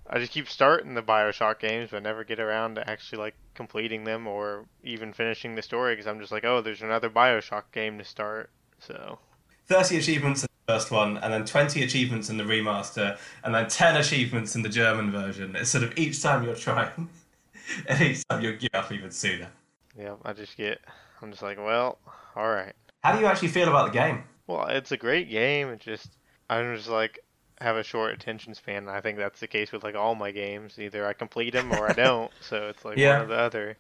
I 0.09 0.19
just 0.19 0.31
keep 0.31 0.49
starting 0.49 0.93
the 0.93 1.01
Bioshock 1.01 1.59
games, 1.59 1.89
but 1.91 2.03
never 2.03 2.23
get 2.23 2.39
around 2.39 2.75
to 2.75 2.89
actually 2.89 3.19
like 3.19 3.35
completing 3.53 4.03
them 4.03 4.27
or 4.27 4.65
even 4.83 5.13
finishing 5.13 5.55
the 5.55 5.61
story 5.61 5.93
because 5.93 6.07
I'm 6.07 6.19
just 6.19 6.31
like, 6.31 6.43
oh, 6.43 6.61
there's 6.61 6.81
another 6.81 7.09
Bioshock 7.09 7.63
game 7.71 7.97
to 7.97 8.03
start. 8.03 8.49
So 8.79 9.19
30 9.67 9.97
achievements 9.97 10.43
in 10.43 10.49
the 10.65 10.73
first 10.73 10.91
one, 10.91 11.17
and 11.17 11.31
then 11.31 11.45
20 11.45 11.83
achievements 11.83 12.29
in 12.29 12.37
the 12.37 12.43
remaster, 12.43 13.17
and 13.43 13.53
then 13.55 13.67
10 13.67 13.97
achievements 13.97 14.55
in 14.55 14.63
the 14.63 14.69
German 14.69 15.11
version. 15.11 15.55
It's 15.55 15.69
sort 15.69 15.83
of 15.83 15.97
each 15.97 16.21
time 16.21 16.43
you're 16.43 16.55
trying, 16.55 17.09
and 17.87 18.01
each 18.01 18.27
time 18.27 18.41
you'll 18.41 18.57
give 18.57 18.71
up 18.73 18.91
even 18.91 19.11
sooner. 19.11 19.49
yeah, 19.97 20.15
I 20.25 20.33
just 20.33 20.57
get, 20.57 20.81
I'm 21.21 21.31
just 21.31 21.43
like, 21.43 21.57
well, 21.57 21.99
all 22.35 22.49
right. 22.49 22.75
How 23.03 23.13
do 23.13 23.19
you 23.19 23.25
actually 23.27 23.49
feel 23.49 23.67
about 23.69 23.85
the 23.87 23.91
game? 23.99 24.23
Well, 24.47 24.67
it's 24.67 24.91
a 24.91 24.97
great 24.97 25.29
game. 25.29 25.69
It 25.69 25.79
just, 25.79 26.17
I'm 26.49 26.75
just 26.75 26.87
like 26.87 27.19
have 27.59 27.75
a 27.75 27.83
short 27.83 28.13
attention 28.13 28.53
span. 28.55 28.77
and 28.87 28.89
I 28.91 29.01
think 29.01 29.17
that's 29.17 29.39
the 29.39 29.47
case 29.47 29.71
with 29.71 29.83
like 29.83 29.95
all 29.95 30.15
my 30.15 30.31
games. 30.31 30.77
Either 30.79 31.05
I 31.07 31.13
complete 31.13 31.51
them 31.53 31.71
or 31.71 31.87
I 31.87 31.93
don't. 31.95 32.31
so 32.39 32.67
it's 32.69 32.85
like 32.85 32.97
Yeah. 32.97 33.17
one 33.17 33.19
or 33.21 33.25
the 33.27 33.35
other. 33.35 33.77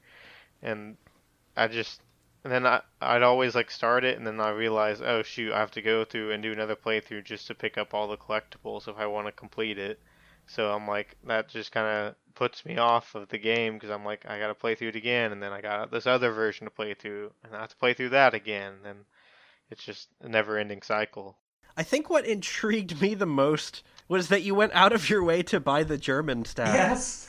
And 0.61 0.97
I 1.57 1.67
just, 1.67 2.01
and 2.43 2.53
then 2.53 2.65
I, 2.67 2.81
I'd 3.01 3.23
always 3.23 3.55
like 3.55 3.71
start 3.71 4.03
it, 4.05 4.17
and 4.17 4.27
then 4.27 4.39
I 4.41 4.49
realize, 4.51 5.01
oh 5.01 5.23
shoot, 5.23 5.53
I 5.53 5.59
have 5.59 5.71
to 5.71 5.81
go 5.83 6.05
through 6.05 6.31
and 6.31 6.43
do 6.43 6.53
another 6.53 6.75
playthrough 6.75 7.25
just 7.25 7.47
to 7.47 7.55
pick 7.55 7.77
up 7.77 7.93
all 7.93 8.07
the 8.07 8.17
collectibles 8.17 8.87
if 8.87 8.97
I 8.97 9.07
want 9.07 9.27
to 9.27 9.31
complete 9.33 9.77
it. 9.79 9.99
So 10.47 10.71
I'm 10.73 10.87
like, 10.87 11.17
that 11.25 11.49
just 11.49 11.71
kind 11.71 11.87
of 11.87 12.15
puts 12.35 12.65
me 12.65 12.77
off 12.77 13.15
of 13.15 13.29
the 13.29 13.37
game 13.37 13.73
because 13.73 13.89
I'm 13.89 14.05
like, 14.05 14.25
I 14.27 14.39
gotta 14.39 14.55
play 14.55 14.75
through 14.75 14.89
it 14.89 14.95
again, 14.95 15.31
and 15.31 15.41
then 15.41 15.51
I 15.51 15.61
got 15.61 15.91
this 15.91 16.07
other 16.07 16.31
version 16.31 16.65
to 16.65 16.71
play 16.71 16.93
through, 16.93 17.31
and 17.43 17.55
I 17.55 17.61
have 17.61 17.69
to 17.69 17.75
play 17.77 17.93
through 17.93 18.09
that 18.09 18.33
again, 18.33 18.73
and 18.85 19.05
it's 19.69 19.83
just 19.83 20.09
a 20.21 20.29
never-ending 20.29 20.81
cycle. 20.81 21.37
I 21.77 21.83
think 21.83 22.09
what 22.09 22.25
intrigued 22.25 23.01
me 23.01 23.13
the 23.13 23.25
most 23.25 23.83
was 24.07 24.27
that 24.27 24.43
you 24.43 24.53
went 24.53 24.73
out 24.73 24.91
of 24.93 25.09
your 25.09 25.23
way 25.23 25.41
to 25.43 25.59
buy 25.59 25.83
the 25.83 25.97
German 25.97 26.43
stack. 26.45 26.73
Yes. 26.73 27.27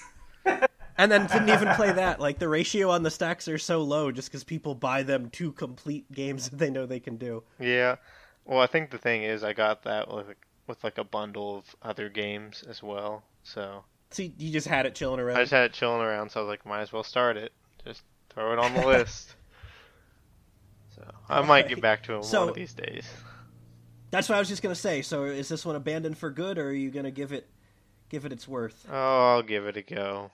And 0.98 1.10
then 1.10 1.26
didn't 1.26 1.48
even 1.48 1.74
play 1.74 1.92
that. 1.92 2.20
Like, 2.20 2.38
the 2.38 2.48
ratio 2.48 2.90
on 2.90 3.02
the 3.02 3.10
stacks 3.10 3.48
are 3.48 3.58
so 3.58 3.82
low 3.82 4.12
just 4.12 4.28
because 4.28 4.44
people 4.44 4.74
buy 4.74 5.02
them 5.02 5.30
to 5.30 5.52
complete 5.52 6.10
games 6.12 6.48
that 6.50 6.58
they 6.58 6.70
know 6.70 6.86
they 6.86 7.00
can 7.00 7.16
do. 7.16 7.44
Yeah. 7.58 7.96
Well, 8.44 8.60
I 8.60 8.66
think 8.66 8.90
the 8.90 8.98
thing 8.98 9.22
is, 9.22 9.42
I 9.42 9.52
got 9.52 9.84
that 9.84 10.12
with 10.12 10.34
with 10.66 10.84
like 10.84 10.98
a 10.98 11.04
bundle 11.04 11.56
of 11.56 11.76
other 11.82 12.08
games 12.08 12.64
as 12.68 12.82
well. 12.82 13.24
So 13.42 13.84
So 14.12 14.22
you 14.22 14.52
just 14.52 14.66
had 14.68 14.86
it 14.86 14.94
chilling 14.94 15.20
around. 15.20 15.36
I 15.38 15.42
just 15.42 15.52
had 15.52 15.64
it 15.64 15.72
chilling 15.72 16.02
around, 16.02 16.30
so 16.30 16.40
I 16.40 16.42
was 16.44 16.48
like, 16.48 16.66
might 16.66 16.80
as 16.82 16.92
well 16.92 17.02
start 17.04 17.36
it. 17.36 17.52
Just 17.84 18.02
throw 18.30 18.52
it 18.52 18.58
on 18.58 18.74
the 18.74 18.86
list. 18.86 19.34
So 20.94 21.02
I 21.28 21.42
might 21.42 21.68
get 21.68 21.80
back 21.80 22.02
to 22.04 22.16
it 22.16 22.24
So- 22.24 22.40
one 22.40 22.48
of 22.50 22.54
these 22.54 22.74
days. 22.74 23.08
That's 24.10 24.28
what 24.28 24.36
I 24.36 24.38
was 24.40 24.48
just 24.48 24.62
gonna 24.62 24.74
say. 24.74 25.00
So 25.00 25.24
is 25.24 25.48
this 25.48 25.64
one 25.64 25.74
abandoned 25.74 26.18
for 26.18 26.30
good, 26.30 26.58
or 26.58 26.68
are 26.68 26.72
you 26.72 26.90
gonna 26.90 27.10
give 27.10 27.32
it 27.32 27.48
give 28.10 28.26
it 28.26 28.32
its 28.32 28.46
worth? 28.46 28.86
Oh, 28.90 29.30
I'll 29.36 29.42
give 29.42 29.64
it 29.66 29.78
a 29.78 29.82
go 29.82 30.30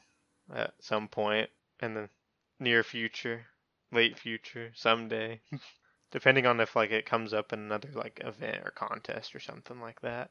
at 0.53 0.75
some 0.81 1.07
point 1.07 1.49
in 1.81 1.95
the 1.95 2.09
near 2.59 2.83
future, 2.83 3.47
late 3.93 4.19
future, 4.19 4.73
someday, 4.75 5.41
depending 6.11 6.45
on 6.45 6.59
if 6.59 6.75
like 6.75 6.91
it 6.91 7.07
comes 7.07 7.33
up 7.33 7.53
in 7.53 7.61
another 7.61 7.91
like 7.95 8.21
event 8.25 8.63
or 8.65 8.73
contest 8.73 9.33
or 9.37 9.39
something 9.39 9.81
like 9.81 10.01
that. 10.01 10.31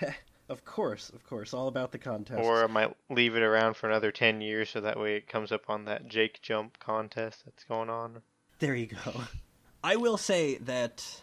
Of 0.52 0.66
course, 0.66 1.08
of 1.08 1.24
course, 1.24 1.54
all 1.54 1.66
about 1.66 1.92
the 1.92 1.98
contest. 1.98 2.44
Or 2.44 2.62
I 2.62 2.66
might 2.66 2.94
leave 3.08 3.36
it 3.36 3.42
around 3.42 3.74
for 3.74 3.88
another 3.88 4.12
10 4.12 4.42
years 4.42 4.68
so 4.68 4.82
that 4.82 5.00
way 5.00 5.16
it 5.16 5.26
comes 5.26 5.50
up 5.50 5.70
on 5.70 5.86
that 5.86 6.08
Jake 6.08 6.42
Jump 6.42 6.78
contest 6.78 7.46
that's 7.46 7.64
going 7.64 7.88
on. 7.88 8.20
There 8.58 8.74
you 8.74 8.88
go. 8.88 9.22
I 9.82 9.96
will 9.96 10.18
say 10.18 10.58
that, 10.58 11.22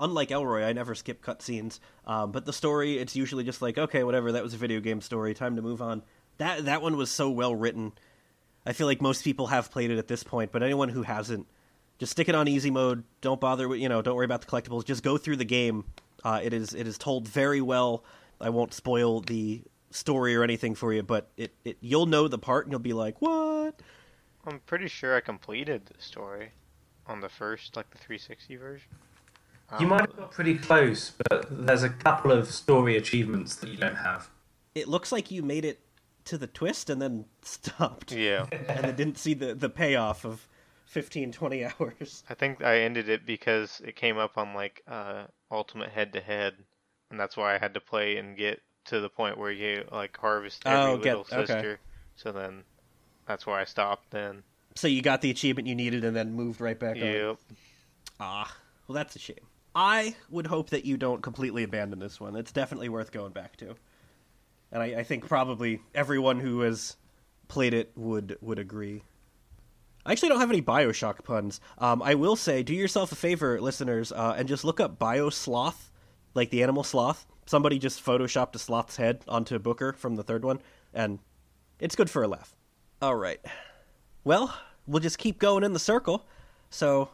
unlike 0.00 0.30
Elroy, 0.30 0.64
I 0.64 0.72
never 0.72 0.94
skip 0.94 1.22
cutscenes. 1.22 1.80
Um, 2.06 2.32
but 2.32 2.46
the 2.46 2.52
story, 2.54 2.96
it's 2.96 3.14
usually 3.14 3.44
just 3.44 3.60
like, 3.60 3.76
okay, 3.76 4.04
whatever, 4.04 4.32
that 4.32 4.42
was 4.42 4.54
a 4.54 4.56
video 4.56 4.80
game 4.80 5.02
story, 5.02 5.34
time 5.34 5.56
to 5.56 5.62
move 5.62 5.82
on. 5.82 6.02
That 6.38 6.64
that 6.64 6.80
one 6.80 6.96
was 6.96 7.10
so 7.10 7.28
well 7.28 7.54
written. 7.54 7.92
I 8.64 8.72
feel 8.72 8.86
like 8.86 9.02
most 9.02 9.22
people 9.22 9.48
have 9.48 9.70
played 9.70 9.90
it 9.90 9.98
at 9.98 10.08
this 10.08 10.24
point, 10.24 10.50
but 10.50 10.62
anyone 10.62 10.88
who 10.88 11.02
hasn't, 11.02 11.46
just 11.98 12.12
stick 12.12 12.30
it 12.30 12.34
on 12.34 12.48
easy 12.48 12.70
mode. 12.70 13.04
Don't 13.20 13.38
bother 13.38 13.68
with, 13.68 13.80
you 13.80 13.90
know, 13.90 14.00
don't 14.00 14.16
worry 14.16 14.24
about 14.24 14.40
the 14.40 14.46
collectibles. 14.46 14.86
Just 14.86 15.02
go 15.02 15.18
through 15.18 15.36
the 15.36 15.44
game. 15.44 15.84
Uh, 16.24 16.40
it 16.42 16.54
is 16.54 16.72
it 16.72 16.86
is 16.86 16.96
told 16.96 17.28
very 17.28 17.60
well. 17.60 18.02
I 18.42 18.50
won't 18.50 18.74
spoil 18.74 19.20
the 19.20 19.62
story 19.90 20.34
or 20.34 20.42
anything 20.42 20.74
for 20.74 20.92
you, 20.92 21.02
but 21.02 21.30
it, 21.36 21.54
it 21.64 21.78
you'll 21.80 22.06
know 22.06 22.28
the 22.28 22.38
part 22.38 22.66
and 22.66 22.72
you'll 22.72 22.80
be 22.80 22.92
like, 22.92 23.20
what? 23.22 23.80
I'm 24.46 24.60
pretty 24.66 24.88
sure 24.88 25.16
I 25.16 25.20
completed 25.20 25.86
the 25.86 26.02
story 26.02 26.50
on 27.06 27.20
the 27.20 27.28
first, 27.28 27.76
like 27.76 27.90
the 27.90 27.98
360 27.98 28.56
version. 28.56 28.88
You 29.80 29.86
might 29.86 30.00
have 30.00 30.16
got 30.16 30.32
pretty 30.32 30.58
close, 30.58 31.12
but 31.30 31.46
there's 31.50 31.82
a 31.82 31.88
couple 31.88 32.30
of 32.30 32.50
story 32.50 32.96
achievements 32.96 33.54
that 33.56 33.70
you 33.70 33.78
don't 33.78 33.96
have. 33.96 34.28
It 34.74 34.86
looks 34.86 35.12
like 35.12 35.30
you 35.30 35.42
made 35.42 35.64
it 35.64 35.80
to 36.26 36.36
the 36.36 36.46
twist 36.46 36.90
and 36.90 37.00
then 37.00 37.24
stopped. 37.42 38.12
Yeah. 38.12 38.46
and 38.50 38.84
then 38.84 38.96
didn't 38.96 39.18
see 39.18 39.34
the, 39.34 39.54
the 39.54 39.70
payoff 39.70 40.24
of 40.24 40.46
15, 40.86 41.32
20 41.32 41.64
hours. 41.64 42.22
I 42.28 42.34
think 42.34 42.62
I 42.62 42.80
ended 42.80 43.08
it 43.08 43.24
because 43.24 43.80
it 43.84 43.96
came 43.96 44.18
up 44.18 44.36
on 44.36 44.54
like 44.54 44.82
uh, 44.86 45.24
Ultimate 45.50 45.90
Head 45.90 46.12
to 46.12 46.20
Head, 46.20 46.54
and 47.12 47.20
that's 47.20 47.36
why 47.36 47.54
I 47.54 47.58
had 47.58 47.74
to 47.74 47.80
play 47.80 48.16
and 48.16 48.36
get 48.36 48.60
to 48.86 48.98
the 48.98 49.08
point 49.08 49.38
where 49.38 49.52
you 49.52 49.84
like 49.92 50.16
harvest 50.16 50.62
every 50.66 50.92
Oh, 50.92 50.96
get- 50.96 51.16
little 51.18 51.38
okay. 51.40 51.46
sister. 51.46 51.78
So 52.16 52.32
then 52.32 52.64
that's 53.26 53.46
where 53.46 53.54
I 53.56 53.64
stopped 53.64 54.10
then. 54.10 54.42
So 54.74 54.88
you 54.88 55.02
got 55.02 55.20
the 55.20 55.30
achievement 55.30 55.68
you 55.68 55.74
needed 55.76 56.02
and 56.04 56.16
then 56.16 56.32
moved 56.34 56.60
right 56.60 56.78
back 56.78 56.96
on. 56.96 57.02
Yep. 57.02 57.36
Ah, 58.18 58.52
well, 58.88 58.94
that's 58.94 59.14
a 59.14 59.18
shame. 59.20 59.36
I 59.74 60.16
would 60.30 60.46
hope 60.46 60.70
that 60.70 60.84
you 60.84 60.96
don't 60.96 61.22
completely 61.22 61.62
abandon 61.62 61.98
this 61.98 62.18
one. 62.20 62.34
It's 62.36 62.52
definitely 62.52 62.88
worth 62.88 63.12
going 63.12 63.32
back 63.32 63.56
to. 63.58 63.74
And 64.70 64.82
I, 64.82 64.86
I 65.00 65.02
think 65.04 65.26
probably 65.28 65.80
everyone 65.94 66.40
who 66.40 66.60
has 66.60 66.96
played 67.48 67.74
it 67.74 67.92
would 67.96 68.38
would 68.40 68.58
agree. 68.58 69.02
I 70.04 70.12
actually 70.12 70.30
don't 70.30 70.40
have 70.40 70.50
any 70.50 70.62
Bioshock 70.62 71.22
puns. 71.24 71.60
Um, 71.78 72.02
I 72.02 72.14
will 72.16 72.34
say, 72.36 72.62
do 72.62 72.74
yourself 72.74 73.12
a 73.12 73.14
favor, 73.14 73.60
listeners, 73.60 74.10
uh, 74.10 74.34
and 74.36 74.48
just 74.48 74.64
look 74.64 74.80
up 74.80 74.98
Biosloth, 74.98 75.90
like 76.34 76.50
the 76.50 76.62
animal 76.62 76.84
sloth. 76.84 77.26
Somebody 77.46 77.78
just 77.78 78.04
photoshopped 78.04 78.54
a 78.54 78.58
sloth's 78.58 78.96
head 78.96 79.24
onto 79.26 79.58
Booker 79.58 79.92
from 79.92 80.16
the 80.16 80.22
third 80.22 80.44
one, 80.44 80.60
and 80.94 81.18
it's 81.80 81.96
good 81.96 82.10
for 82.10 82.22
a 82.22 82.28
laugh. 82.28 82.54
All 83.00 83.16
right. 83.16 83.40
Well, 84.24 84.54
we'll 84.86 85.00
just 85.00 85.18
keep 85.18 85.38
going 85.38 85.64
in 85.64 85.72
the 85.72 85.78
circle. 85.78 86.26
So, 86.70 87.10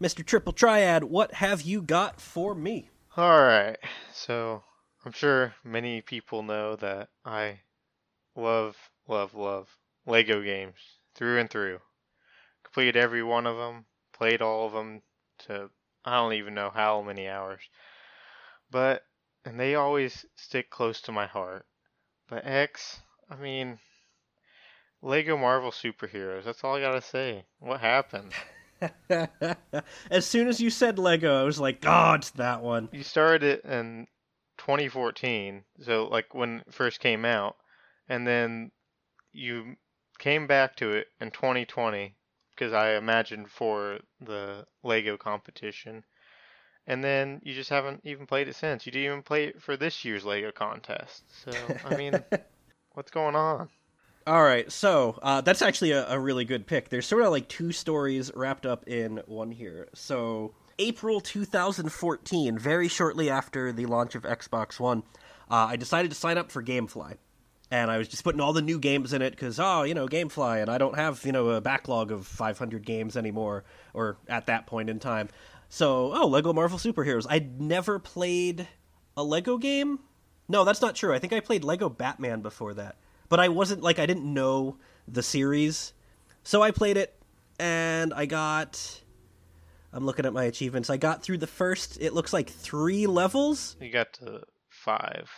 Mr. 0.00 0.24
Triple 0.24 0.52
Triad, 0.52 1.04
what 1.04 1.34
have 1.34 1.62
you 1.62 1.80
got 1.80 2.20
for 2.20 2.54
me? 2.54 2.90
All 3.16 3.40
right. 3.42 3.78
So 4.12 4.62
I'm 5.04 5.12
sure 5.12 5.54
many 5.64 6.02
people 6.02 6.42
know 6.42 6.76
that 6.76 7.08
I 7.24 7.60
love, 8.34 8.76
love, 9.08 9.34
love 9.34 9.68
Lego 10.06 10.42
games 10.42 10.76
through 11.14 11.38
and 11.38 11.48
through. 11.48 11.78
Completed 12.62 12.96
every 12.96 13.22
one 13.22 13.46
of 13.46 13.56
them, 13.56 13.86
played 14.12 14.42
all 14.42 14.66
of 14.66 14.72
them 14.72 15.00
to 15.46 15.70
I 16.04 16.16
don't 16.16 16.34
even 16.34 16.54
know 16.54 16.70
how 16.72 17.02
many 17.02 17.28
hours. 17.28 17.62
But, 18.76 19.06
and 19.46 19.58
they 19.58 19.74
always 19.74 20.26
stick 20.34 20.68
close 20.68 21.00
to 21.00 21.10
my 21.10 21.24
heart. 21.24 21.64
But 22.28 22.44
X, 22.44 23.00
I 23.30 23.36
mean, 23.36 23.78
Lego 25.00 25.38
Marvel 25.38 25.70
superheroes, 25.70 26.44
that's 26.44 26.62
all 26.62 26.76
I 26.76 26.82
gotta 26.82 27.00
say. 27.00 27.46
What 27.58 27.80
happened? 27.80 28.34
as 30.10 30.26
soon 30.26 30.48
as 30.48 30.60
you 30.60 30.68
said 30.68 30.98
Lego, 30.98 31.40
I 31.40 31.44
was 31.44 31.58
like, 31.58 31.86
oh, 31.86 32.12
it's 32.12 32.28
that 32.32 32.60
one. 32.60 32.90
You 32.92 33.02
started 33.02 33.42
it 33.44 33.64
in 33.64 34.08
2014, 34.58 35.64
so 35.80 36.08
like 36.08 36.34
when 36.34 36.62
it 36.66 36.74
first 36.74 37.00
came 37.00 37.24
out, 37.24 37.56
and 38.10 38.26
then 38.26 38.72
you 39.32 39.76
came 40.18 40.46
back 40.46 40.76
to 40.76 40.92
it 40.92 41.06
in 41.18 41.30
2020 41.30 42.14
because 42.50 42.74
I 42.74 42.96
imagined 42.96 43.50
for 43.50 44.00
the 44.20 44.66
Lego 44.82 45.16
competition. 45.16 46.04
And 46.86 47.02
then 47.02 47.40
you 47.44 47.54
just 47.54 47.70
haven't 47.70 48.02
even 48.04 48.26
played 48.26 48.48
it 48.48 48.56
since. 48.56 48.86
You 48.86 48.92
didn't 48.92 49.06
even 49.06 49.22
play 49.22 49.46
it 49.46 49.62
for 49.62 49.76
this 49.76 50.04
year's 50.04 50.24
Lego 50.24 50.52
contest. 50.52 51.24
So, 51.44 51.50
I 51.84 51.96
mean, 51.96 52.22
what's 52.94 53.10
going 53.10 53.34
on? 53.34 53.68
All 54.26 54.42
right, 54.42 54.70
so 54.72 55.18
uh, 55.22 55.40
that's 55.40 55.62
actually 55.62 55.92
a, 55.92 56.08
a, 56.08 56.18
really 56.18 56.44
good 56.44 56.66
pick. 56.66 56.88
There's 56.88 57.06
sort 57.06 57.22
of 57.22 57.30
like 57.30 57.46
two 57.48 57.70
stories 57.70 58.32
wrapped 58.34 58.66
up 58.66 58.88
in 58.88 59.22
one 59.26 59.52
here. 59.52 59.88
So, 59.94 60.52
April 60.80 61.20
2014, 61.20 62.58
very 62.58 62.88
shortly 62.88 63.30
after 63.30 63.70
the 63.72 63.86
launch 63.86 64.16
of 64.16 64.24
Xbox 64.24 64.80
One, 64.80 65.04
uh, 65.48 65.66
I 65.70 65.76
decided 65.76 66.10
to 66.10 66.16
sign 66.16 66.38
up 66.38 66.50
for 66.50 66.60
GameFly 66.60 67.18
and 67.70 67.90
I 67.90 67.98
was 67.98 68.08
just 68.08 68.22
putting 68.22 68.40
all 68.40 68.52
the 68.52 68.62
new 68.62 68.78
games 68.78 69.12
in 69.12 69.22
it 69.22 69.30
because 69.30 69.58
oh 69.58 69.82
you 69.82 69.94
know 69.94 70.06
GameFly 70.06 70.62
and 70.62 70.70
I 70.70 70.78
don't 70.78 70.96
have 70.96 71.24
you 71.24 71.32
know 71.32 71.50
a 71.50 71.60
backlog 71.60 72.12
of 72.12 72.26
500 72.26 72.84
games 72.84 73.16
anymore 73.16 73.64
or 73.94 74.16
at 74.28 74.46
that 74.46 74.66
point 74.66 74.90
in 74.90 74.98
time. 74.98 75.28
So 75.68 76.12
oh 76.14 76.26
Lego 76.26 76.52
Marvel 76.52 76.78
Superheroes. 76.78 77.26
I'd 77.28 77.60
never 77.60 77.98
played 77.98 78.68
a 79.16 79.24
Lego 79.24 79.58
game. 79.58 80.00
No, 80.48 80.64
that's 80.64 80.80
not 80.80 80.94
true. 80.94 81.12
I 81.12 81.18
think 81.18 81.32
I 81.32 81.40
played 81.40 81.64
Lego 81.64 81.88
Batman 81.88 82.40
before 82.40 82.74
that, 82.74 82.96
but 83.28 83.40
I 83.40 83.48
wasn't 83.48 83.82
like 83.82 83.98
I 83.98 84.06
didn't 84.06 84.32
know 84.32 84.78
the 85.08 85.22
series, 85.22 85.92
so 86.44 86.62
I 86.62 86.70
played 86.70 86.96
it 86.96 87.16
and 87.58 88.12
I 88.14 88.26
got. 88.26 89.02
I'm 89.92 90.04
looking 90.04 90.26
at 90.26 90.32
my 90.34 90.44
achievements. 90.44 90.90
I 90.90 90.98
got 90.98 91.22
through 91.22 91.38
the 91.38 91.46
first. 91.46 91.98
It 92.00 92.12
looks 92.12 92.32
like 92.32 92.50
three 92.50 93.06
levels. 93.06 93.76
You 93.80 93.90
got 93.90 94.12
to 94.14 94.42
five. 94.68 95.30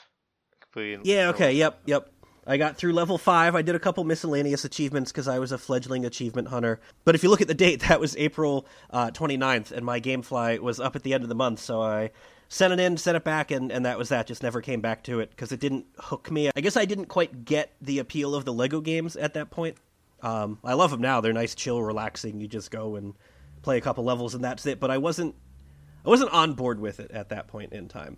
Yeah. 1.05 1.29
Okay. 1.29 1.53
Yep. 1.53 1.83
Yep. 1.87 2.11
I 2.49 2.57
got 2.57 2.77
through 2.77 2.95
level 2.95 3.19
five. 3.19 3.55
I 3.55 3.61
did 3.61 3.75
a 3.75 3.79
couple 3.79 4.03
miscellaneous 4.05 4.65
achievements 4.65 5.13
because 5.13 5.29
I 5.29 5.39
was 5.39 5.53
a 5.53 5.59
fledgling 5.59 6.07
achievement 6.07 6.49
hunter. 6.49 6.81
But 7.05 7.15
if 7.15 7.23
you 7.23 7.29
look 7.29 7.43
at 7.43 7.49
the 7.49 7.55
date, 7.55 7.81
that 7.89 8.01
was 8.01 8.17
April 8.17 8.67
uh, 8.91 9.11
29th, 9.11 9.71
and 9.71 9.85
my 9.85 10.01
Gamefly 10.01 10.59
was 10.59 10.81
up 10.81 10.97
at 10.97 11.03
the 11.03 11.13
end 11.13 11.23
of 11.23 11.29
the 11.29 11.35
month, 11.35 11.61
so 11.61 11.83
I 11.83 12.11
sent 12.49 12.73
it 12.73 12.81
in, 12.81 12.97
sent 12.97 13.19
it 13.19 13.25
back, 13.25 13.51
and, 13.51 13.71
and 13.71 13.85
that 13.85 13.99
was 13.99 14.09
that. 14.09 14.27
Just 14.27 14.43
never 14.43 14.63
came 14.63 14.81
back 14.81 15.05
to 15.05 15.21
it 15.21 15.31
because 15.31 15.53
it 15.53 15.61
didn't 15.61 15.85
hook 15.99 16.31
me. 16.31 16.51
I 16.57 16.61
guess 16.63 16.77
I 16.77 16.87
didn't 16.87 17.07
quite 17.07 17.45
get 17.45 17.75
the 17.83 17.99
appeal 17.99 18.35
of 18.35 18.47
the 18.47 18.53
Lego 18.53 18.81
games 18.81 19.15
at 19.15 19.35
that 19.35 19.51
point. 19.51 19.77
Um, 20.23 20.59
I 20.65 20.73
love 20.73 20.91
them 20.91 21.03
now. 21.03 21.21
They're 21.21 21.35
nice, 21.35 21.55
chill, 21.55 21.81
relaxing. 21.83 22.41
You 22.41 22.49
just 22.49 22.71
go 22.71 22.97
and 22.97 23.15
play 23.61 23.77
a 23.77 23.81
couple 23.83 24.05
levels, 24.05 24.35
and 24.35 24.43
that's 24.43 24.65
it. 24.65 24.81
But 24.81 24.91
I 24.91 24.97
wasn't, 24.97 25.35
I 26.05 26.09
wasn't 26.09 26.33
on 26.33 26.55
board 26.55 26.81
with 26.81 26.99
it 26.99 27.11
at 27.11 27.29
that 27.29 27.47
point 27.47 27.75
in 27.75 27.89
time. 27.89 28.17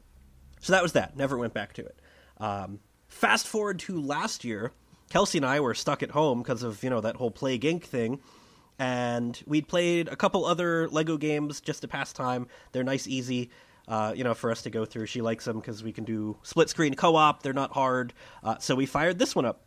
So 0.61 0.73
that 0.73 0.83
was 0.83 0.93
that. 0.93 1.17
Never 1.17 1.37
went 1.37 1.53
back 1.53 1.73
to 1.75 1.85
it. 1.85 1.99
Um, 2.39 2.79
Fast 3.11 3.47
forward 3.49 3.81
to 3.81 4.01
last 4.01 4.45
year, 4.45 4.73
Kelsey 5.11 5.39
and 5.39 5.45
I 5.45 5.61
were 5.61 5.75
stuck 5.75 6.03
at 6.03 6.13
home 6.13 6.43
because 6.43 6.63
of, 6.63 6.83
you 6.83 6.89
know, 6.89 7.01
that 7.01 7.17
whole 7.17 7.31
Plague 7.31 7.63
Inc. 7.63 7.83
thing. 7.83 8.21
And 8.79 9.39
we'd 9.47 9.69
played 9.69 10.09
a 10.09 10.17
couple 10.17 10.47
other 10.47 10.89
Lego 10.89 11.19
games 11.19 11.61
just 11.61 11.83
to 11.83 11.89
pass 11.89 12.13
time. 12.15 12.47
They're 12.73 12.85
nice, 12.85 13.07
easy, 13.07 13.51
uh, 13.89 14.15
you 14.17 14.25
know, 14.25 14.33
for 14.33 14.51
us 14.51 14.63
to 14.63 14.71
go 14.71 14.87
through. 14.87 15.07
She 15.07 15.21
likes 15.21 15.45
them 15.45 15.59
because 15.59 15.83
we 15.83 15.93
can 15.93 16.05
do 16.05 16.39
split 16.45 16.71
screen 16.71 16.95
co 16.95 17.17
op. 17.17 17.43
They're 17.43 17.53
not 17.53 17.73
hard. 17.73 18.15
Uh, 18.43 18.59
so 18.59 18.75
we 18.75 18.87
fired 18.87 19.19
this 19.19 19.35
one 19.37 19.45
up. 19.45 19.65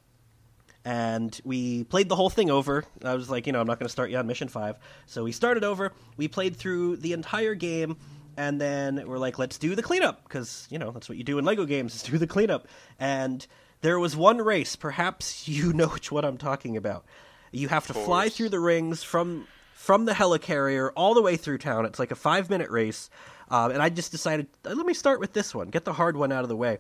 And 0.86 1.40
we 1.44 1.84
played 1.84 2.10
the 2.10 2.16
whole 2.16 2.30
thing 2.30 2.50
over. 2.50 2.86
I 3.04 3.16
was 3.16 3.30
like, 3.30 3.46
you 3.46 3.54
know, 3.54 3.62
I'm 3.62 3.68
not 3.68 3.78
going 3.78 3.88
to 3.88 3.92
start 3.92 4.10
you 4.10 4.18
on 4.18 4.26
mission 4.26 4.48
five. 4.48 4.78
So 5.06 5.26
we 5.26 5.32
started 5.32 5.64
over. 5.64 5.94
We 6.18 6.28
played 6.28 6.56
through 6.56 6.98
the 6.98 7.14
entire 7.14 7.56
game 7.56 7.98
and 8.38 8.60
then 8.60 9.08
we're 9.08 9.18
like, 9.18 9.38
let's 9.40 9.58
do 9.58 9.76
the 9.76 9.84
cleanup 9.84 10.24
because 10.24 10.68
you 10.70 10.80
know 10.80 10.92
that's 10.92 11.10
what 11.10 11.18
you 11.18 11.24
do 11.24 11.38
in 11.38 11.46
Lego 11.46 11.66
games 11.66 11.96
is 11.96 12.04
do 12.04 12.18
the 12.18 12.28
cleanup. 12.28 12.68
And 13.00 13.46
there 13.82 14.00
was 14.00 14.16
one 14.16 14.38
race, 14.38 14.76
perhaps 14.76 15.48
you 15.48 15.74
know 15.74 15.88
which 15.88 16.12
one 16.12 16.26
I'm 16.26 16.38
talking 16.38 16.78
about. 16.78 17.06
You 17.52 17.68
have 17.68 17.86
to 17.88 17.94
fly 17.94 18.30
through 18.30 18.50
the 18.50 18.60
rings 18.60 19.04
from 19.04 19.48
from 19.76 20.06
the 20.06 20.14
helicarrier 20.14 20.92
all 20.96 21.14
the 21.14 21.22
way 21.22 21.38
through 21.38 21.60
town. 21.60 21.86
It's 21.86 22.00
like 22.00 22.12
a 22.12 22.16
five 22.16 22.50
minute 22.50 22.72
race, 22.72 23.10
um, 23.50 23.72
and 23.72 23.82
I 23.82 23.90
just 23.90 24.12
decided 24.12 24.48
uh, 24.66 24.74
let 24.74 24.86
me 24.86 24.94
start 24.94 25.20
with 25.20 25.34
this 25.34 25.54
one, 25.54 25.70
get 25.70 25.86
the 25.86 25.94
hard 25.94 26.18
one 26.18 26.32
out 26.32 26.44
of 26.44 26.50
the 26.50 26.56
way. 26.56 26.80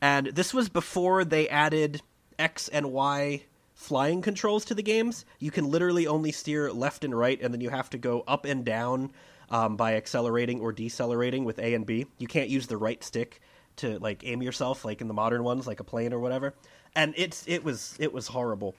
And 0.00 0.28
this 0.28 0.54
was 0.54 0.68
before 0.68 1.24
they 1.24 1.48
added 1.48 2.00
X 2.38 2.68
and 2.68 2.92
Y 2.92 3.42
flying 3.74 4.22
controls 4.22 4.64
to 4.66 4.74
the 4.74 4.82
games. 4.82 5.24
You 5.40 5.50
can 5.50 5.70
literally 5.70 6.06
only 6.06 6.32
steer 6.32 6.72
left 6.72 7.04
and 7.04 7.16
right, 7.16 7.40
and 7.42 7.52
then 7.52 7.60
you 7.60 7.70
have 7.70 7.90
to 7.90 7.98
go 7.98 8.24
up 8.26 8.44
and 8.44 8.64
down 8.64 9.12
um, 9.50 9.76
by 9.76 9.96
accelerating 9.96 10.60
or 10.60 10.72
decelerating 10.72 11.44
with 11.44 11.58
A 11.58 11.74
and 11.74 11.86
B. 11.86 12.06
You 12.18 12.26
can't 12.26 12.48
use 12.48 12.66
the 12.66 12.76
right 12.76 13.02
stick 13.02 13.40
to 13.76 13.98
like 13.98 14.22
aim 14.24 14.42
yourself 14.42 14.84
like 14.84 15.00
in 15.00 15.08
the 15.08 15.14
modern 15.14 15.44
ones, 15.44 15.66
like 15.66 15.80
a 15.80 15.84
plane 15.84 16.12
or 16.12 16.20
whatever. 16.20 16.54
And 16.94 17.14
it's 17.16 17.44
it 17.46 17.64
was 17.64 17.96
it 17.98 18.12
was 18.12 18.28
horrible. 18.28 18.74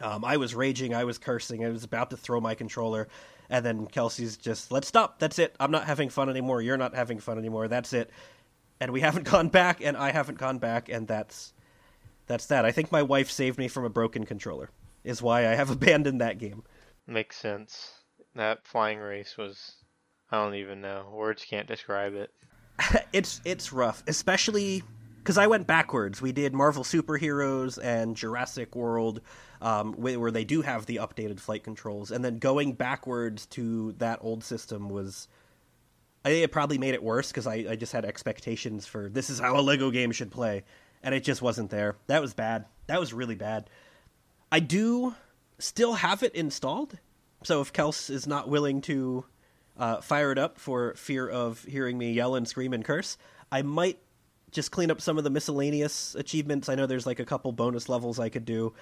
Um, 0.00 0.24
I 0.24 0.36
was 0.36 0.54
raging, 0.54 0.94
I 0.94 1.04
was 1.04 1.18
cursing, 1.18 1.64
I 1.64 1.68
was 1.68 1.84
about 1.84 2.10
to 2.10 2.16
throw 2.16 2.40
my 2.40 2.54
controller, 2.54 3.08
and 3.48 3.64
then 3.64 3.86
Kelsey's 3.86 4.36
just, 4.36 4.72
let's 4.72 4.88
stop. 4.88 5.20
That's 5.20 5.38
it. 5.38 5.54
I'm 5.60 5.70
not 5.70 5.84
having 5.84 6.08
fun 6.08 6.28
anymore. 6.28 6.60
You're 6.60 6.76
not 6.76 6.94
having 6.94 7.20
fun 7.20 7.38
anymore. 7.38 7.68
That's 7.68 7.92
it. 7.92 8.10
And 8.80 8.92
we 8.92 9.00
haven't 9.02 9.24
gone 9.24 9.48
back, 9.48 9.80
and 9.82 9.96
I 9.96 10.10
haven't 10.10 10.38
gone 10.38 10.58
back, 10.58 10.88
and 10.88 11.06
that's 11.06 11.52
that's 12.26 12.46
that. 12.46 12.64
I 12.64 12.72
think 12.72 12.90
my 12.90 13.02
wife 13.02 13.30
saved 13.30 13.58
me 13.58 13.68
from 13.68 13.84
a 13.84 13.90
broken 13.90 14.24
controller. 14.24 14.70
Is 15.04 15.22
why 15.22 15.46
I 15.46 15.54
have 15.54 15.70
abandoned 15.78 16.20
that 16.20 16.38
game. 16.38 16.64
Makes 17.06 17.36
sense. 17.36 18.00
That 18.34 18.66
flying 18.66 18.98
race 18.98 19.36
was 19.36 19.76
I 20.30 20.42
don't 20.42 20.54
even 20.54 20.80
know. 20.80 21.06
Words 21.12 21.44
can't 21.44 21.68
describe 21.68 22.14
it. 22.14 22.30
it's 23.12 23.40
it's 23.44 23.72
rough, 23.72 24.02
especially 24.06 24.82
because 25.18 25.38
I 25.38 25.46
went 25.46 25.66
backwards. 25.66 26.20
We 26.20 26.32
did 26.32 26.54
Marvel 26.54 26.84
superheroes 26.84 27.78
and 27.82 28.16
Jurassic 28.16 28.74
World, 28.74 29.20
um, 29.62 29.94
where 29.94 30.30
they 30.30 30.44
do 30.44 30.62
have 30.62 30.86
the 30.86 30.96
updated 30.96 31.40
flight 31.40 31.64
controls, 31.64 32.10
and 32.10 32.24
then 32.24 32.38
going 32.38 32.72
backwards 32.72 33.46
to 33.46 33.92
that 33.98 34.18
old 34.22 34.44
system 34.44 34.88
was. 34.88 35.28
I 36.26 36.30
think 36.30 36.42
it 36.42 36.52
probably 36.52 36.78
made 36.78 36.94
it 36.94 37.02
worse 37.02 37.28
because 37.28 37.46
I, 37.46 37.66
I 37.68 37.76
just 37.76 37.92
had 37.92 38.06
expectations 38.06 38.86
for 38.86 39.10
this 39.10 39.28
is 39.28 39.40
how 39.40 39.58
a 39.58 39.60
Lego 39.60 39.90
game 39.90 40.10
should 40.10 40.30
play, 40.30 40.64
and 41.02 41.14
it 41.14 41.22
just 41.22 41.42
wasn't 41.42 41.70
there. 41.70 41.96
That 42.06 42.22
was 42.22 42.32
bad. 42.32 42.64
That 42.86 42.98
was 42.98 43.12
really 43.12 43.34
bad. 43.34 43.68
I 44.50 44.60
do 44.60 45.14
still 45.58 45.92
have 45.94 46.22
it 46.22 46.34
installed, 46.34 46.98
so 47.42 47.60
if 47.60 47.74
Kels 47.74 48.08
is 48.08 48.26
not 48.26 48.48
willing 48.48 48.80
to 48.82 49.26
uh, 49.76 50.00
fire 50.00 50.32
it 50.32 50.38
up 50.38 50.58
for 50.58 50.94
fear 50.94 51.28
of 51.28 51.62
hearing 51.64 51.98
me 51.98 52.12
yell 52.12 52.34
and 52.34 52.46
scream 52.46 52.72
and 52.72 52.84
curse. 52.84 53.18
I 53.50 53.62
might 53.62 53.98
just 54.50 54.70
clean 54.70 54.90
up 54.90 55.00
some 55.00 55.18
of 55.18 55.24
the 55.24 55.30
miscellaneous 55.30 56.14
achievements. 56.14 56.68
I 56.68 56.74
know 56.74 56.86
there's 56.86 57.06
like 57.06 57.20
a 57.20 57.24
couple 57.24 57.52
bonus 57.52 57.88
levels 57.88 58.18
I 58.18 58.28
could 58.28 58.44
do, 58.44 58.72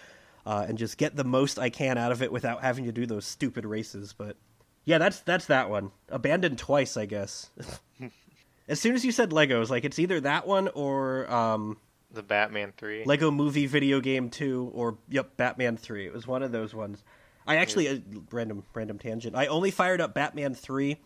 uh, 0.47 0.67
and 0.69 0.79
just 0.79 0.99
get 0.99 1.17
the 1.17 1.25
most 1.25 1.59
I 1.59 1.71
can 1.71 1.99
out 1.99 2.13
of 2.13 2.23
it 2.23 2.31
without 2.31 2.63
having 2.63 2.85
to 2.85 2.93
do 2.93 3.07
those 3.07 3.25
stupid 3.25 3.65
races. 3.65 4.13
But 4.13 4.37
yeah, 4.85 4.99
that's 4.99 5.21
that's 5.21 5.47
that 5.47 5.71
one. 5.71 5.91
Abandoned 6.09 6.59
twice, 6.59 6.97
I 6.97 7.07
guess. 7.07 7.51
as 8.69 8.81
soon 8.81 8.95
as 8.95 9.05
you 9.05 9.13
said 9.13 9.31
Legos, 9.31 9.71
like 9.71 9.85
it's 9.85 9.99
either 9.99 10.21
that 10.21 10.47
one 10.47 10.69
or 10.75 11.31
um, 11.33 11.79
the 12.13 12.23
Batman 12.23 12.73
Three, 12.77 13.05
Lego 13.05 13.31
Movie 13.31 13.67
Video 13.67 14.01
Game 14.01 14.29
Two, 14.29 14.71
or 14.75 14.99
yep, 15.09 15.37
Batman 15.37 15.77
Three. 15.77 16.07
It 16.07 16.13
was 16.13 16.27
one 16.27 16.43
of 16.43 16.53
those 16.53 16.75
ones. 16.75 17.03
I 17.47 17.57
actually 17.57 17.89
uh, 17.89 17.99
random 18.31 18.65
random 18.75 18.99
tangent. 18.99 19.37
I 19.37 19.47
only 19.47 19.71
fired 19.71 20.01
up 20.01 20.15
Batman 20.15 20.55
three 20.55 20.99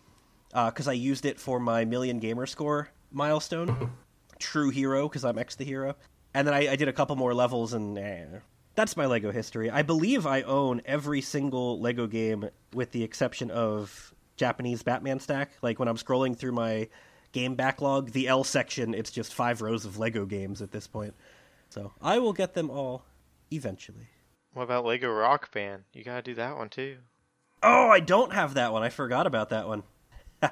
because 0.49 0.87
uh, 0.87 0.91
I 0.91 0.93
used 0.93 1.25
it 1.25 1.39
for 1.39 1.59
my 1.59 1.85
million 1.85 2.19
gamer 2.19 2.45
score 2.45 2.89
milestone. 3.11 3.91
True 4.39 4.69
hero 4.69 5.07
because 5.07 5.25
I'm 5.25 5.37
X 5.37 5.55
the 5.55 5.65
hero, 5.65 5.95
and 6.33 6.47
then 6.47 6.53
I, 6.53 6.71
I 6.71 6.75
did 6.75 6.87
a 6.87 6.93
couple 6.93 7.15
more 7.15 7.33
levels 7.33 7.73
and 7.73 7.97
eh, 7.97 8.25
that's 8.75 8.95
my 8.95 9.07
Lego 9.07 9.31
history. 9.31 9.71
I 9.71 9.81
believe 9.81 10.27
I 10.27 10.43
own 10.43 10.83
every 10.85 11.21
single 11.21 11.81
Lego 11.81 12.05
game 12.05 12.47
with 12.73 12.91
the 12.91 13.03
exception 13.03 13.49
of 13.49 14.13
Japanese 14.35 14.83
Batman 14.83 15.19
stack. 15.19 15.53
Like 15.63 15.79
when 15.79 15.87
I'm 15.87 15.97
scrolling 15.97 16.37
through 16.37 16.51
my 16.51 16.87
game 17.31 17.55
backlog, 17.55 18.11
the 18.11 18.27
L 18.27 18.43
section, 18.43 18.93
it's 18.93 19.09
just 19.09 19.33
five 19.33 19.63
rows 19.63 19.83
of 19.85 19.97
Lego 19.97 20.25
games 20.25 20.61
at 20.61 20.71
this 20.71 20.85
point. 20.85 21.15
So 21.69 21.91
I 22.01 22.19
will 22.19 22.33
get 22.33 22.53
them 22.53 22.69
all 22.69 23.03
eventually. 23.51 24.09
What 24.57 24.63
about 24.63 24.85
Lego 24.85 25.11
Rock 25.11 25.51
Band? 25.51 25.83
You 25.93 26.03
gotta 26.03 26.23
do 26.23 26.33
that 26.33 26.57
one 26.57 26.69
too. 26.69 26.97
Oh, 27.61 27.89
I 27.89 27.99
don't 27.99 28.33
have 28.33 28.55
that 28.55 28.73
one. 28.73 28.81
I 28.81 28.89
forgot 28.89 29.27
about 29.27 29.49
that 29.51 29.67
one. 29.67 29.83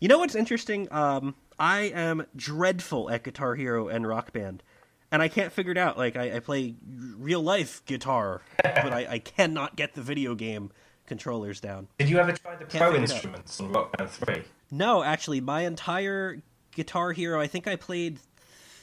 you 0.00 0.06
know 0.06 0.18
what's 0.18 0.36
interesting? 0.36 0.86
Um, 0.92 1.34
I 1.58 1.80
am 1.92 2.26
dreadful 2.36 3.10
at 3.10 3.24
Guitar 3.24 3.56
Hero 3.56 3.88
and 3.88 4.06
Rock 4.06 4.32
Band. 4.32 4.62
And 5.10 5.20
I 5.20 5.26
can't 5.26 5.52
figure 5.52 5.72
it 5.72 5.78
out. 5.78 5.98
Like, 5.98 6.14
I, 6.16 6.36
I 6.36 6.38
play 6.38 6.76
real 7.18 7.42
life 7.42 7.84
guitar, 7.86 8.40
but 8.62 8.92
I, 8.92 9.06
I 9.10 9.18
cannot 9.18 9.74
get 9.74 9.94
the 9.94 10.02
video 10.02 10.36
game 10.36 10.70
controllers 11.06 11.60
down. 11.60 11.88
Did 11.98 12.10
you 12.10 12.18
ever 12.18 12.30
try 12.30 12.54
the 12.54 12.66
Can't 12.66 12.82
Pro 12.82 12.92
figure 12.92 13.04
it 13.04 13.10
out. 13.10 13.14
instruments 13.14 13.60
on 13.60 13.72
Rock 13.72 13.96
Band 13.98 14.10
3? 14.10 14.42
No, 14.70 15.02
actually, 15.02 15.40
my 15.40 15.62
entire 15.62 16.40
Guitar 16.70 17.10
Hero, 17.10 17.40
I 17.40 17.48
think 17.48 17.66
I 17.66 17.74
played 17.74 18.20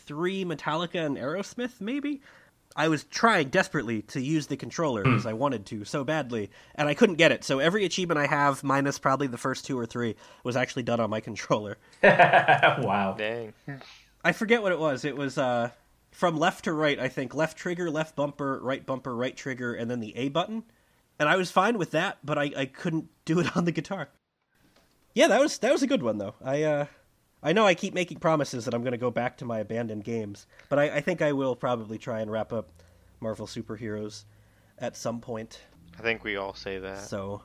three 0.05 0.43
Metallica 0.43 1.05
and 1.05 1.15
Aerosmith, 1.15 1.80
maybe. 1.80 2.22
I 2.75 2.89
was 2.89 3.05
trying 3.05 3.49
desperately 3.49 4.01
to 4.03 4.19
use 4.19 4.47
the 4.47 4.57
controller 4.57 5.03
because 5.03 5.25
I 5.25 5.33
wanted 5.33 5.65
to 5.67 5.85
so 5.85 6.03
badly, 6.03 6.51
and 6.75 6.89
I 6.89 6.93
couldn't 6.93 7.15
get 7.15 7.31
it. 7.31 7.45
So 7.45 7.59
every 7.59 7.85
achievement 7.85 8.19
I 8.19 8.27
have, 8.27 8.63
minus 8.63 8.99
probably 8.99 9.27
the 9.27 9.37
first 9.37 9.65
two 9.65 9.79
or 9.79 9.85
three, 9.85 10.15
was 10.43 10.57
actually 10.57 10.83
done 10.83 10.99
on 10.99 11.09
my 11.09 11.19
controller. 11.21 11.77
wow. 12.03 13.15
Dang. 13.17 13.53
I 14.23 14.31
forget 14.33 14.61
what 14.61 14.73
it 14.73 14.79
was. 14.79 15.05
It 15.05 15.15
was 15.15 15.37
uh, 15.37 15.69
from 16.11 16.37
left 16.37 16.65
to 16.65 16.73
right, 16.73 16.99
I 16.99 17.07
think. 17.07 17.33
Left 17.33 17.57
trigger, 17.57 17.89
left 17.89 18.15
bumper, 18.15 18.59
right 18.61 18.85
bumper, 18.85 19.15
right 19.15 19.35
trigger, 19.37 19.73
and 19.73 19.89
then 19.89 20.01
the 20.01 20.15
A 20.17 20.29
button. 20.29 20.63
And 21.17 21.29
I 21.29 21.37
was 21.37 21.51
fine 21.51 21.77
with 21.77 21.91
that, 21.91 22.17
but 22.25 22.37
I, 22.37 22.51
I 22.57 22.65
couldn't 22.65 23.09
do 23.23 23.39
it 23.39 23.55
on 23.57 23.65
the 23.65 23.71
guitar. 23.71 24.09
Yeah, 25.13 25.27
that 25.27 25.39
was 25.39 25.59
that 25.59 25.71
was 25.71 25.81
a 25.81 25.87
good 25.87 26.03
one 26.03 26.17
though. 26.17 26.35
I 26.43 26.63
uh, 26.63 26.85
I 27.45 27.53
know 27.53 27.67
I 27.67 27.75
keep 27.75 27.93
making 27.93 28.17
promises 28.17 28.65
that 28.65 28.74
I'm 28.74 28.82
going 28.82 28.93
to 28.93 28.98
go 28.98 29.11
back 29.11 29.38
to 29.38 29.45
my 29.45 29.59
abandoned 29.59 30.03
games, 30.03 30.48
but 30.67 30.80
I, 30.80 30.95
I 30.95 31.01
think 31.01 31.22
I 31.22 31.32
will 31.33 31.56
probably 31.56 31.99
try 31.99 32.22
and 32.22 32.32
wrap 32.32 32.51
up 32.51 32.72
Marvel 33.22 33.45
superheroes 33.45 34.24
at 34.80 34.98
some 34.98 35.22
point. 35.22 35.61
I 35.99 36.01
think 36.01 36.24
we 36.24 36.38
all 36.38 36.56
say 36.56 36.80
that. 36.80 37.03
So, 37.03 37.43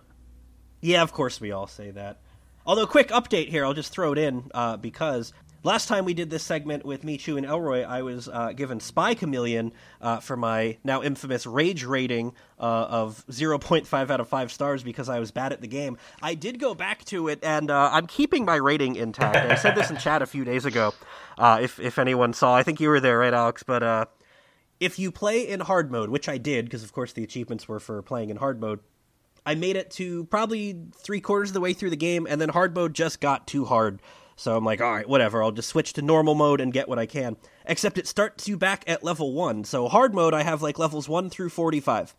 yeah, 0.80 1.02
of 1.02 1.12
course 1.12 1.38
we 1.38 1.52
all 1.52 1.66
say 1.66 1.90
that. 1.90 2.18
Although, 2.64 2.86
quick 2.86 3.08
update 3.08 3.50
here, 3.50 3.62
I'll 3.62 3.74
just 3.74 3.92
throw 3.92 4.12
it 4.12 4.18
in 4.18 4.50
uh, 4.54 4.78
because 4.78 5.34
last 5.62 5.88
time 5.88 6.04
we 6.04 6.14
did 6.14 6.30
this 6.30 6.42
segment 6.42 6.84
with 6.84 7.04
Michu 7.04 7.36
and 7.36 7.46
Elroy, 7.46 7.82
I 7.82 8.02
was 8.02 8.28
uh, 8.28 8.52
given 8.52 8.80
Spy 8.80 9.14
Chameleon 9.14 9.72
uh, 10.00 10.20
for 10.20 10.36
my 10.36 10.78
now 10.84 11.02
infamous 11.02 11.46
rage 11.46 11.84
rating 11.84 12.32
uh, 12.58 12.62
of 12.62 13.24
0.5 13.28 14.10
out 14.10 14.20
of 14.20 14.28
5 14.28 14.52
stars 14.52 14.82
because 14.82 15.08
I 15.08 15.18
was 15.18 15.30
bad 15.30 15.52
at 15.52 15.60
the 15.60 15.66
game. 15.66 15.98
I 16.22 16.34
did 16.34 16.58
go 16.58 16.74
back 16.74 17.04
to 17.06 17.28
it, 17.28 17.40
and 17.42 17.70
uh, 17.70 17.90
I'm 17.92 18.06
keeping 18.06 18.44
my 18.44 18.56
rating 18.56 18.96
intact. 18.96 19.36
I 19.36 19.54
said 19.54 19.74
this 19.74 19.90
in 19.90 19.96
chat 19.96 20.22
a 20.22 20.26
few 20.26 20.44
days 20.44 20.64
ago, 20.64 20.94
uh, 21.38 21.58
if, 21.62 21.78
if 21.78 21.98
anyone 21.98 22.32
saw. 22.32 22.54
I 22.54 22.62
think 22.62 22.80
you 22.80 22.88
were 22.88 23.00
there, 23.00 23.18
right, 23.18 23.34
Alex? 23.34 23.62
But 23.62 23.82
uh, 23.82 24.06
if 24.78 24.98
you 24.98 25.12
play 25.12 25.46
in 25.46 25.60
hard 25.60 25.90
mode, 25.90 26.10
which 26.10 26.28
I 26.28 26.38
did, 26.38 26.64
because 26.64 26.82
of 26.82 26.92
course 26.92 27.12
the 27.12 27.22
achievements 27.22 27.68
were 27.68 27.80
for 27.80 28.02
playing 28.02 28.30
in 28.30 28.36
hard 28.36 28.60
mode, 28.60 28.80
I 29.44 29.54
made 29.54 29.76
it 29.76 29.90
to 29.92 30.24
probably 30.24 30.78
three 30.94 31.20
quarters 31.20 31.50
of 31.50 31.54
the 31.54 31.60
way 31.60 31.72
through 31.72 31.90
the 31.90 31.96
game, 31.96 32.26
and 32.28 32.40
then 32.40 32.50
hard 32.50 32.74
mode 32.74 32.94
just 32.94 33.20
got 33.20 33.46
too 33.46 33.64
hard. 33.64 34.00
So 34.40 34.56
I'm 34.56 34.64
like, 34.64 34.80
all 34.80 34.90
right, 34.90 35.06
whatever. 35.06 35.42
I'll 35.42 35.52
just 35.52 35.68
switch 35.68 35.92
to 35.92 36.02
normal 36.02 36.34
mode 36.34 36.62
and 36.62 36.72
get 36.72 36.88
what 36.88 36.98
I 36.98 37.04
can. 37.04 37.36
Except 37.66 37.98
it 37.98 38.06
starts 38.06 38.48
you 38.48 38.56
back 38.56 38.84
at 38.86 39.04
level 39.04 39.34
one. 39.34 39.64
So 39.64 39.86
hard 39.86 40.14
mode, 40.14 40.32
I 40.32 40.44
have 40.44 40.62
like 40.62 40.78
levels 40.78 41.10
one 41.10 41.28
through 41.28 41.50
45. 41.50 42.14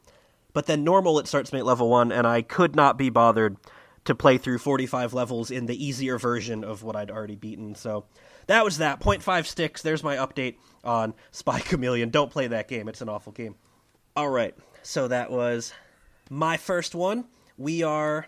But 0.54 0.68
then 0.68 0.84
normal, 0.84 1.18
it 1.18 1.28
starts 1.28 1.52
me 1.52 1.58
at 1.58 1.66
level 1.66 1.90
one, 1.90 2.12
and 2.12 2.28
I 2.28 2.44
could 2.44 2.76
not 2.76 2.96
be 2.96 3.10
bothered 3.10 3.58
to 4.06 4.14
play 4.14 4.38
through 4.38 4.60
45 4.60 5.16
levels 5.16 5.50
in 5.50 5.66
the 5.66 5.84
easier 5.84 6.20
version 6.20 6.64
of 6.64 6.84
what 6.84 6.96
I'd 6.96 7.10
already 7.10 7.36
beaten. 7.36 7.74
So 7.74 8.06
that 8.46 8.64
was 8.64 8.78
that. 8.78 9.00
0.5 9.00 9.48
sticks. 9.48 9.82
There's 9.82 10.04
my 10.04 10.18
update 10.18 10.58
on 10.84 11.16
Spy 11.32 11.60
Chameleon. 11.60 12.12
Don't 12.12 12.30
play 12.30 12.46
that 12.46 12.68
game. 12.68 12.88
It's 12.88 13.02
an 13.02 13.10
awful 13.10 13.32
game. 13.32 13.56
All 14.16 14.30
right. 14.30 14.54
So 14.84 15.08
that 15.08 15.32
was 15.32 15.74
my 16.30 16.58
first 16.58 16.94
one. 16.94 17.26
We 17.58 17.82
are. 17.82 18.28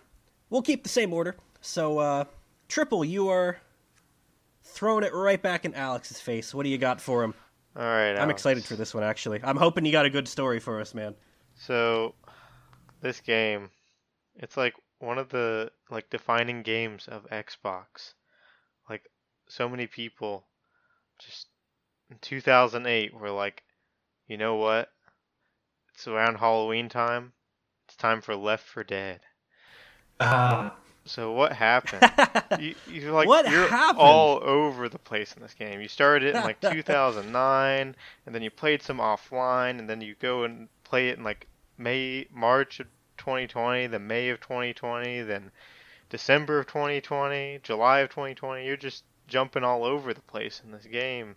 We'll 0.50 0.64
keep 0.64 0.82
the 0.82 0.90
same 0.90 1.14
order. 1.14 1.36
So, 1.62 2.00
uh, 2.00 2.26
Triple, 2.68 3.06
you 3.06 3.30
are 3.30 3.60
throwing 4.74 5.04
it 5.04 5.14
right 5.14 5.42
back 5.42 5.66
in 5.66 5.74
Alex's 5.76 6.20
face. 6.20 6.54
What 6.54 6.64
do 6.64 6.70
you 6.70 6.78
got 6.78 7.00
for 7.00 7.24
him? 7.24 7.34
All 7.76 7.84
right. 7.84 8.16
I'm 8.16 8.30
excited 8.30 8.64
for 8.64 8.76
this 8.76 8.94
one, 8.94 9.04
actually. 9.04 9.40
I'm 9.44 9.58
hoping 9.58 9.86
you 9.86 9.92
got 9.92 10.06
a 10.06 10.10
good 10.10 10.28
story 10.28 10.60
for 10.60 10.82
us, 10.82 10.94
man. 10.94 11.16
So, 11.56 12.16
this 13.02 13.20
game, 13.20 13.70
it's 14.36 14.58
like 14.58 14.74
one 15.00 15.18
of 15.18 15.30
the 15.30 15.72
like 15.90 16.10
defining 16.10 16.64
games 16.64 17.08
of 17.08 17.30
Xbox. 17.30 18.14
Like 18.90 19.10
so 19.48 19.70
many 19.70 19.88
people 19.88 20.46
just 21.20 21.48
in 22.10 22.18
2008 22.22 23.14
were 23.14 23.32
like, 23.32 23.64
"You 24.28 24.38
know 24.38 24.56
what? 24.56 24.90
It's 25.94 26.08
around 26.08 26.38
Halloween 26.38 26.90
time. 26.90 27.34
It's 27.86 27.96
time 27.96 28.22
for 28.22 28.36
Left 28.36 28.66
4 28.66 28.84
Dead." 28.84 29.22
Uh, 30.20 30.70
So 31.06 31.34
what 31.34 31.52
happened? 31.54 32.10
you, 32.60 32.76
you 32.90 33.12
like 33.12 33.28
What 33.28 33.50
you're 33.50 33.68
happened? 33.68 34.00
all 34.00 34.40
over 34.42 34.88
the 34.88 35.00
place 35.00 35.34
in 35.36 35.42
this 35.42 35.54
game. 35.54 35.82
You 35.82 35.88
started 35.88 36.30
it 36.30 36.36
in 36.36 36.44
like 36.44 36.62
2009, 36.72 37.96
and 38.26 38.36
then 38.36 38.42
you 38.42 38.50
played 38.50 38.82
some 38.82 38.98
offline, 39.00 39.80
and 39.80 39.90
then 39.90 40.02
you 40.02 40.16
go 40.20 40.44
and 40.44 40.70
play 40.84 41.10
it 41.10 41.18
in 41.18 41.24
like 41.24 41.48
May, 41.78 42.28
March 42.34 42.80
of 42.80 42.88
2020, 43.18 43.88
then 43.88 44.08
May 44.08 44.30
of 44.30 44.40
2020, 44.40 45.22
then 45.24 45.52
December 46.10 46.60
of 46.60 46.68
2020, 46.68 47.60
July 47.64 48.00
of 48.00 48.10
2020. 48.10 48.66
You're 48.66 48.78
just 48.78 49.04
jumping 49.28 49.64
all 49.64 49.84
over 49.84 50.14
the 50.14 50.22
place 50.22 50.62
in 50.64 50.72
this 50.72 50.86
game. 50.86 51.36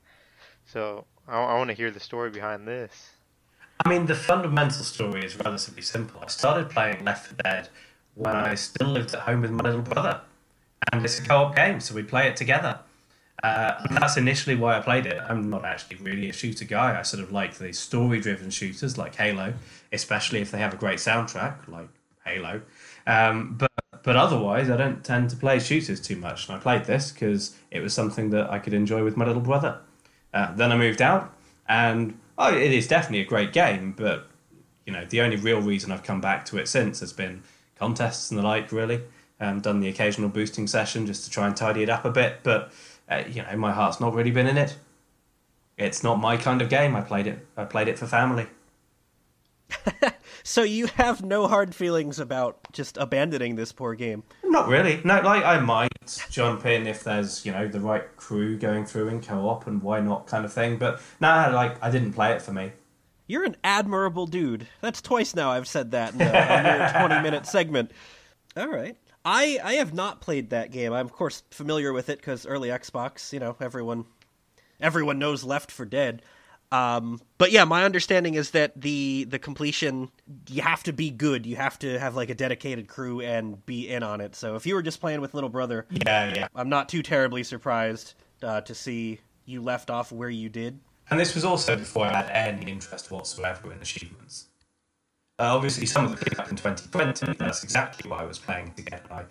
So 0.65 1.07
I, 1.27 1.39
I 1.41 1.55
want 1.55 1.69
to 1.71 1.75
hear 1.75 1.91
the 1.91 2.01
story 2.01 2.31
behind 2.31 2.69
this. 2.69 3.11
I 3.85 3.89
mean, 3.89 4.07
the 4.07 4.15
fundamental 4.15 4.85
story 4.85 5.25
is 5.25 5.37
relatively 5.39 5.83
simple. 5.83 6.21
I 6.23 6.29
started 6.29 6.71
playing 6.71 7.05
Left 7.05 7.27
4 7.27 7.37
Dead 7.43 7.69
when 8.17 8.35
I 8.35 8.55
still 8.55 8.89
lived 8.89 9.15
at 9.15 9.21
home 9.21 9.43
with 9.43 9.51
my 9.51 9.65
little 9.65 9.83
brother, 9.83 10.21
and 10.93 11.05
it's 11.05 11.19
a 11.21 11.23
co-op 11.23 11.55
game, 11.55 11.81
so 11.81 11.95
we 11.95 12.03
play 12.03 12.27
it 12.27 12.37
together. 12.37 12.81
Uh, 13.43 13.75
and 13.85 13.97
that's 13.99 14.17
initially 14.17 14.57
why 14.57 14.77
I 14.77 14.81
played 14.81 15.07
it. 15.07 15.21
I'm 15.29 15.51
not 15.51 15.65
actually 15.65 15.97
really 15.97 16.31
a 16.31 16.33
shooter 16.33 16.65
guy. 16.65 16.99
I 16.99 17.03
sort 17.03 17.23
of 17.23 17.31
like 17.31 17.55
the 17.55 17.73
story-driven 17.73 18.51
shooters 18.51 18.97
like 18.97 19.15
Halo, 19.15 19.53
especially 19.93 20.41
if 20.41 20.51
they 20.51 20.59
have 20.59 20.73
a 20.73 20.77
great 20.77 20.99
soundtrack 20.99 21.69
like 21.69 21.89
Halo. 22.25 22.63
Um, 23.07 23.55
but 23.59 23.71
but 24.03 24.17
otherwise, 24.17 24.71
I 24.71 24.77
don't 24.77 25.05
tend 25.05 25.31
to 25.31 25.37
play 25.37 25.59
shooters 25.59 26.01
too 26.01 26.17
much. 26.17 26.49
And 26.49 26.57
I 26.57 26.61
played 26.61 26.85
this 26.85 27.11
because 27.11 27.57
it 27.73 27.81
was 27.81 27.93
something 27.93 28.31
that 28.31 28.49
I 28.51 28.61
could 28.61 28.73
enjoy 28.73 29.03
with 29.03 29.17
my 29.17 29.27
little 29.27 29.43
brother. 29.43 29.81
Uh, 30.33 30.55
then 30.55 30.71
I 30.71 30.77
moved 30.77 31.03
out, 31.03 31.35
and 31.69 32.19
oh, 32.39 32.55
it 32.55 32.73
is 32.73 32.87
definitely 32.87 33.21
a 33.21 33.27
great 33.27 33.53
game. 33.53 33.93
But 33.97 34.29
you 34.87 34.93
know, 34.93 35.05
the 35.05 35.21
only 35.21 35.37
real 35.37 35.61
reason 35.61 35.93
I've 35.93 36.05
come 36.05 36.21
back 36.21 36.45
to 36.47 36.59
it 36.59 36.69
since 36.69 37.01
has 37.01 37.13
been 37.13 37.43
contests 37.79 38.31
and 38.31 38.39
the 38.39 38.43
like. 38.43 38.73
Really, 38.73 39.03
um, 39.41 39.61
done 39.61 39.81
the 39.81 39.89
occasional 39.89 40.29
boosting 40.29 40.67
session 40.67 41.07
just 41.07 41.25
to 41.25 41.31
try 41.31 41.47
and 41.47 41.57
tidy 41.57 41.83
it 41.83 41.91
up 41.91 42.05
a 42.05 42.11
bit. 42.11 42.41
But 42.43 42.73
uh, 43.09 43.23
you 43.29 43.43
know, 43.43 43.57
my 43.57 43.73
heart's 43.73 44.01
not 44.01 44.15
really 44.15 44.31
been 44.31 44.47
in 44.47 44.57
it. 44.57 44.77
It's 45.77 46.03
not 46.03 46.17
my 46.17 46.37
kind 46.37 46.63
of 46.63 46.69
game. 46.69 46.97
I 46.97 47.03
played 47.03 47.27
it. 47.27 47.47
I 47.57 47.65
played 47.65 47.89
it 47.89 47.99
for 47.99 48.07
family. 48.07 48.47
So 50.47 50.63
you 50.63 50.87
have 50.95 51.25
no 51.25 51.49
hard 51.49 51.75
feelings 51.75 52.21
about 52.21 52.73
just 52.73 52.97
abandoning 52.99 53.57
this 53.57 53.73
poor 53.73 53.97
game. 53.97 54.23
Not 54.45 54.69
really. 54.69 55.01
No, 55.03 55.21
like 55.21 55.45
I 55.45 55.59
might 55.59 56.25
jump 56.31 56.65
in 56.65 56.87
if 56.87 57.03
there's 57.03 57.45
you 57.45 57.51
know 57.51 57.67
the 57.67 57.81
right 57.81 58.05
crew 58.17 58.57
going 58.57 58.87
through 58.87 59.09
in 59.09 59.21
co-op 59.21 59.67
and 59.67 59.83
why 59.83 59.99
not 59.99 60.29
kind 60.29 60.45
of 60.45 60.53
thing. 60.53 60.77
But 60.77 61.01
nah, 61.19 61.49
like 61.53 61.83
I 61.83 61.91
didn't 61.91 62.13
play 62.13 62.31
it 62.31 62.41
for 62.41 62.53
me. 62.53 62.71
You're 63.27 63.45
an 63.45 63.57
admirable 63.65 64.27
dude. 64.27 64.69
That's 64.81 65.03
twice 65.03 65.35
now 65.35 65.51
I've 65.51 65.69
said 65.69 65.91
that 65.93 66.15
in 66.15 66.23
a, 66.23 66.93
a 66.95 67.07
20 67.07 67.23
minute 67.23 67.47
segment. 67.47 67.91
All 68.57 68.69
right. 68.69 68.97
I, 69.25 69.59
I 69.63 69.75
have 69.75 69.93
not 69.93 70.21
played 70.21 70.51
that 70.51 70.71
game. 70.71 70.93
I'm 70.93 71.07
of 71.07 71.13
course 71.13 71.43
familiar 71.51 71.93
with 71.93 72.09
it 72.09 72.19
because 72.19 72.47
early 72.47 72.69
Xbox, 72.69 73.33
you 73.33 73.41
know, 73.41 73.57
everyone 73.61 74.05
everyone 74.81 75.19
knows 75.19 75.43
Left 75.43 75.73
4 75.73 75.87
Dead. 75.87 76.23
Um, 76.73 77.21
but 77.39 77.53
yeah, 77.53 77.65
my 77.65 77.85
understanding 77.85 78.35
is 78.35 78.51
that 78.51 78.81
the 78.81 79.25
the 79.29 79.39
completion 79.39 80.11
you 80.49 80.63
have 80.63 80.83
to 80.85 80.93
be 80.93 81.11
good. 81.11 81.47
You 81.47 81.57
have 81.57 81.79
to 81.81 81.99
have 81.99 82.17
like 82.17 82.29
a 82.29 82.35
dedicated 82.35 82.89
crew 82.89 83.21
and 83.21 83.65
be 83.67 83.89
in 83.89 84.03
on 84.03 84.21
it. 84.21 84.35
So 84.35 84.57
if 84.57 84.67
you 84.67 84.75
were 84.75 84.83
just 84.83 85.01
playing 85.01 85.21
with 85.21 85.33
little 85.35 85.51
brother, 85.51 85.87
Yeah, 85.91 86.35
yeah. 86.35 86.49
I'm 86.55 86.69
not 86.69 86.89
too 86.89 87.03
terribly 87.03 87.45
surprised 87.45 88.15
uh, 88.43 88.63
to 88.63 88.75
see 88.75 89.21
you 89.45 89.63
left 89.63 89.91
off 89.91 90.11
where 90.11 90.29
you 90.29 90.49
did. 90.49 90.81
And 91.11 91.21
this 91.21 91.35
was 91.35 91.45
also 91.45 91.77
before 91.77 92.07
I 92.07 92.23
had 92.23 92.31
any 92.31 92.71
interest 92.71 93.11
whatsoever 93.11 93.73
in 93.73 93.81
achievements. 93.81 94.47
Uh, 95.39 95.55
obviously, 95.55 95.87
some 95.87 96.05
of 96.05 96.11
the 96.11 96.17
picked 96.17 96.41
up 96.41 96.51
in 96.51 96.57
2020. 96.57 97.37
That's 97.39 97.63
exactly 97.63 98.11
what 98.11 98.21
I 98.21 98.25
was 98.25 98.39
playing 98.39 98.73
to 98.73 98.83
get 98.83 99.09
my 99.11 99.25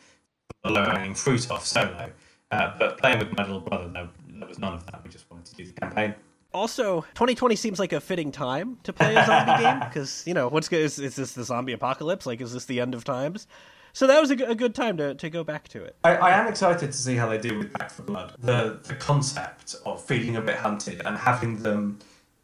low-hanging 0.64 1.16
fruit 1.16 1.50
off 1.52 1.66
solo. 1.66 2.12
Uh, 2.52 2.72
but 2.78 2.98
playing 3.00 3.20
with 3.20 3.36
my 3.36 3.44
little 3.44 3.60
brother, 3.60 3.90
there, 3.90 4.10
there 4.30 4.48
was 4.48 4.60
none 4.60 4.74
of 4.74 4.86
that. 4.86 5.04
We 5.04 5.10
just 5.10 5.30
wanted 5.30 5.46
to 5.48 5.56
do 5.56 5.66
the 5.66 5.74
campaign. 5.74 6.14
Also, 6.54 7.02
2020 7.16 7.56
seems 7.56 7.80
like 7.80 7.92
a 7.92 8.00
fitting 8.00 8.32
time 8.32 8.78
to 8.84 8.94
play 8.94 9.16
a 9.16 9.26
zombie 9.26 9.62
game 9.64 9.80
because 9.80 10.24
you 10.26 10.34
know 10.34 10.48
what's 10.48 10.70
good 10.70 10.80
is, 10.80 11.00
is 11.00 11.16
this 11.18 11.34
the 11.34 11.44
zombie 11.44 11.74
apocalypse? 11.74 12.26
Like, 12.26 12.40
is 12.40 12.54
this 12.54 12.66
the 12.66 12.80
end 12.80 12.94
of 12.94 13.04
times? 13.04 13.48
So 13.96 14.08
that 14.08 14.20
was 14.20 14.30
a, 14.30 14.36
good 14.36 14.76
time 14.76 14.98
to, 14.98 15.16
to 15.16 15.30
go 15.30 15.46
back 15.46 15.70
to 15.70 15.82
it. 15.82 15.96
I, 16.04 16.18
I 16.18 16.32
am 16.32 16.48
excited 16.48 16.92
to 16.92 16.98
see 16.98 17.16
how 17.16 17.30
they 17.30 17.38
do 17.38 17.58
with 17.58 17.72
Back 17.72 17.90
4 17.90 18.06
Blood. 18.06 18.36
The 18.40 18.78
the 18.84 18.96
concept 18.96 19.78
of 19.86 20.04
feeling 20.04 20.36
a 20.36 20.42
bit 20.42 20.58
hunted 20.58 21.02
and 21.06 21.18
having 21.18 21.64
them 21.64 22.00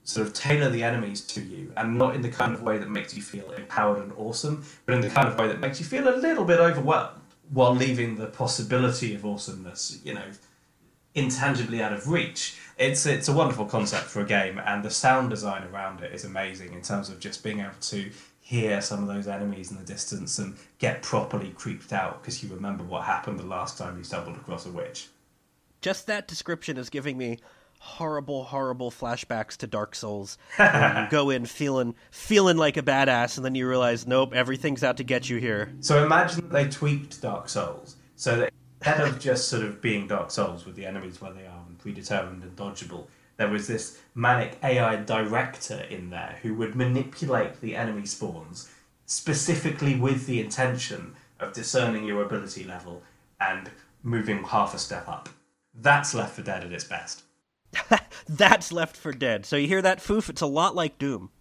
sort 0.06 0.26
of 0.26 0.34
tailor 0.34 0.70
the 0.70 0.82
enemies 0.82 1.20
to 1.28 1.42
you, 1.42 1.74
and 1.76 1.98
not 1.98 2.16
in 2.16 2.22
the 2.22 2.30
kind 2.30 2.54
of 2.54 2.64
way 2.64 2.78
that 2.78 2.90
makes 2.90 3.18
you 3.18 3.22
feel 3.22 3.52
empowered 3.52 4.02
and 4.02 4.14
awesome, 4.14 4.64
but 4.86 4.96
in 4.96 5.02
the 5.02 5.10
kind 5.10 5.28
of 5.28 5.38
way 5.38 5.50
that 5.50 5.60
makes 5.60 5.78
you 5.78 5.86
feel 5.86 6.08
a 6.08 6.16
little 6.16 6.46
bit 6.46 6.62
overwhelmed, 6.62 7.20
while 7.50 7.76
leaving 7.76 8.16
the 8.16 8.28
possibility 8.28 9.14
of 9.14 9.26
awesomeness, 9.26 10.00
you 10.06 10.14
know, 10.14 10.30
intangibly 11.16 11.84
out 11.84 11.92
of 11.92 12.08
reach. 12.08 12.58
It's 12.78 13.06
it's 13.06 13.28
a 13.28 13.34
wonderful 13.34 13.66
concept 13.66 14.06
for 14.06 14.22
a 14.22 14.26
game, 14.26 14.58
and 14.66 14.86
the 14.86 14.90
sound 14.90 15.30
design 15.30 15.66
around 15.66 16.00
it 16.00 16.14
is 16.14 16.24
amazing 16.24 16.72
in 16.72 16.82
terms 16.82 17.10
of 17.10 17.20
just 17.20 17.44
being 17.44 17.60
able 17.60 17.74
to 17.82 18.10
hear 18.52 18.82
some 18.82 19.02
of 19.02 19.08
those 19.08 19.30
enemies 19.30 19.72
in 19.72 19.78
the 19.78 19.84
distance 19.84 20.38
and 20.38 20.58
get 20.78 21.02
properly 21.02 21.52
creeped 21.52 21.94
out 21.94 22.22
because 22.22 22.44
you 22.44 22.54
remember 22.54 22.84
what 22.84 23.04
happened 23.04 23.40
the 23.40 23.46
last 23.46 23.78
time 23.78 23.98
you 23.98 24.04
stumbled 24.04 24.36
across 24.36 24.66
a 24.66 24.70
witch. 24.70 25.08
Just 25.80 26.06
that 26.08 26.28
description 26.28 26.76
is 26.76 26.90
giving 26.90 27.18
me 27.18 27.40
horrible, 27.80 28.44
horrible 28.44 28.92
flashbacks 28.92 29.56
to 29.56 29.68
Dark 29.68 29.96
Souls. 29.96 30.38
you 30.60 31.08
go 31.10 31.30
in 31.30 31.46
feeling 31.46 31.96
feeling 32.12 32.58
like 32.58 32.76
a 32.76 32.82
badass, 32.82 33.38
and 33.38 33.46
then 33.46 33.56
you 33.56 33.70
realize, 33.70 34.06
nope, 34.06 34.34
everything's 34.34 34.84
out 34.84 34.98
to 34.98 35.06
get 35.06 35.30
you 35.30 35.38
here. 35.38 35.74
So 35.80 36.04
imagine 36.04 36.50
they 36.50 36.68
tweaked 36.68 37.22
Dark 37.22 37.48
Souls 37.48 37.96
so 38.18 38.36
that 38.36 38.54
instead 38.82 39.08
of 39.08 39.18
just 39.18 39.48
sort 39.48 39.64
of 39.64 39.82
being 39.82 40.08
Dark 40.10 40.30
Souls 40.30 40.66
with 40.66 40.76
the 40.76 40.86
enemies 40.86 41.22
where 41.22 41.32
they 41.32 41.46
are 41.46 41.64
and 41.70 41.80
predetermined 41.80 42.44
and 42.44 42.54
dodgeable, 42.58 43.08
there 43.42 43.50
was 43.50 43.66
this 43.66 43.98
manic 44.14 44.56
AI 44.64 44.98
director 44.98 45.84
in 45.90 46.12
there 46.12 46.38
who 46.44 46.54
would 46.54 46.76
manipulate 46.76 47.60
the 47.60 47.76
enemy 47.76 48.06
spawns 48.06 48.70
specifically 49.08 49.96
with 49.96 50.28
the 50.28 50.40
intention 50.40 51.16
of 51.40 51.52
discerning 51.52 52.06
your 52.06 52.22
ability 52.22 52.64
level 52.64 53.02
and 53.40 53.72
moving 54.04 54.44
half 54.44 54.76
a 54.76 54.78
step 54.78 55.08
up. 55.08 55.28
That's 55.74 56.14
Left 56.14 56.36
4 56.36 56.44
Dead 56.46 56.64
at 56.64 56.72
its 56.72 56.84
best. 56.84 57.24
That's 58.30 58.72
Left 58.72 58.96
4 58.96 59.14
Dead. 59.14 59.44
So 59.48 59.56
you 59.56 59.68
hear 59.68 59.82
that, 59.82 59.98
Foof? 59.98 60.30
It's 60.30 60.42
a 60.42 60.46
lot 60.46 60.76
like 60.76 61.00
Doom. 61.00 61.32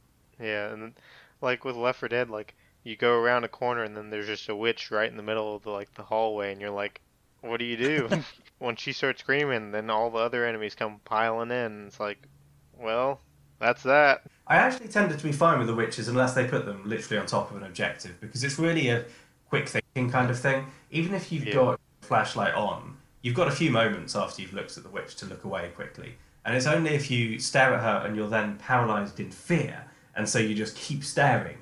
Yeah, 0.41 0.73
and 0.73 0.83
then, 0.83 0.95
like 1.43 1.67
with 1.67 1.77
Left 1.77 2.01
4 2.01 2.09
Dead, 2.09 2.31
like 2.31 2.57
you 2.83 2.97
go 2.97 3.13
around 3.13 3.45
a 3.45 3.49
corner 3.49 3.85
and 3.85 3.95
then 3.95 4.09
there's 4.09 4.27
just 4.27 4.49
a 4.49 4.57
witch 4.57 4.91
right 4.91 5.11
in 5.11 5.19
the 5.19 5.23
middle 5.23 5.55
of 5.55 5.65
the 5.65 5.71
like 5.71 5.93
the 5.97 6.05
hallway, 6.05 6.51
and 6.51 6.63
you're 6.63 6.71
like, 6.71 7.03
what 7.43 7.59
do 7.59 7.67
you 7.67 7.77
do? 7.77 8.09
when 8.61 8.77
she 8.77 8.93
starts 8.93 9.23
screaming, 9.23 9.73
then 9.73 9.91
all 9.91 10.11
the 10.11 10.19
other 10.19 10.47
enemies 10.47 10.75
come 10.77 11.01
piling 11.05 11.51
in. 11.51 11.87
It's 11.89 11.99
like, 11.99 12.19
well, 12.79 13.21
that's 13.59 13.83
that. 13.83 14.23
I 14.47 14.57
actually 14.57 14.89
tended 14.89 15.19
to 15.19 15.25
be 15.25 15.33
fine 15.33 15.59
with 15.59 15.67
the 15.67 15.75
witches 15.75 16.09
unless 16.09 16.35
they 16.35 16.47
put 16.47 16.67
them 16.67 16.83
literally 16.89 17.19
on 17.19 17.27
top 17.27 17.51
of 17.51 17.57
an 17.57 17.65
objective 17.65 18.21
because 18.21 18.45
it's 18.45 18.59
really 18.59 18.89
a 18.89 19.05
quick 19.49 19.69
thinking 19.69 20.11
kind 20.11 20.31
of 20.31 20.39
thing. 20.39 20.67
Even 20.91 21.15
if 21.15 21.33
you've 21.33 21.47
Yeah. 21.47 21.55
got 21.55 21.81
flashlight 22.03 22.55
on, 22.55 22.97
you've 23.23 23.35
got 23.35 23.49
a 23.49 23.53
few 23.53 23.71
moments 23.71 24.15
after 24.15 24.43
you've 24.43 24.53
looked 24.53 24.77
at 24.77 24.83
the 24.83 24.91
witch 24.91 25.17
to 25.17 25.27
look 25.27 25.45
away 25.45 25.71
quickly. 25.75 26.17
And 26.45 26.57
it's 26.57 26.67
only 26.67 26.91
if 26.91 27.11
you 27.11 27.39
stare 27.39 27.75
at 27.75 27.83
her 27.83 28.07
and 28.07 28.17
you're 28.17 28.29
then 28.29 28.57
paralyzed 28.57 29.21
in 29.21 29.31
fear, 29.31 29.85
and 30.17 30.29
so 30.29 30.39
you 30.39 30.55
just 30.55 30.77
keep 30.77 31.05
staring, 31.05 31.59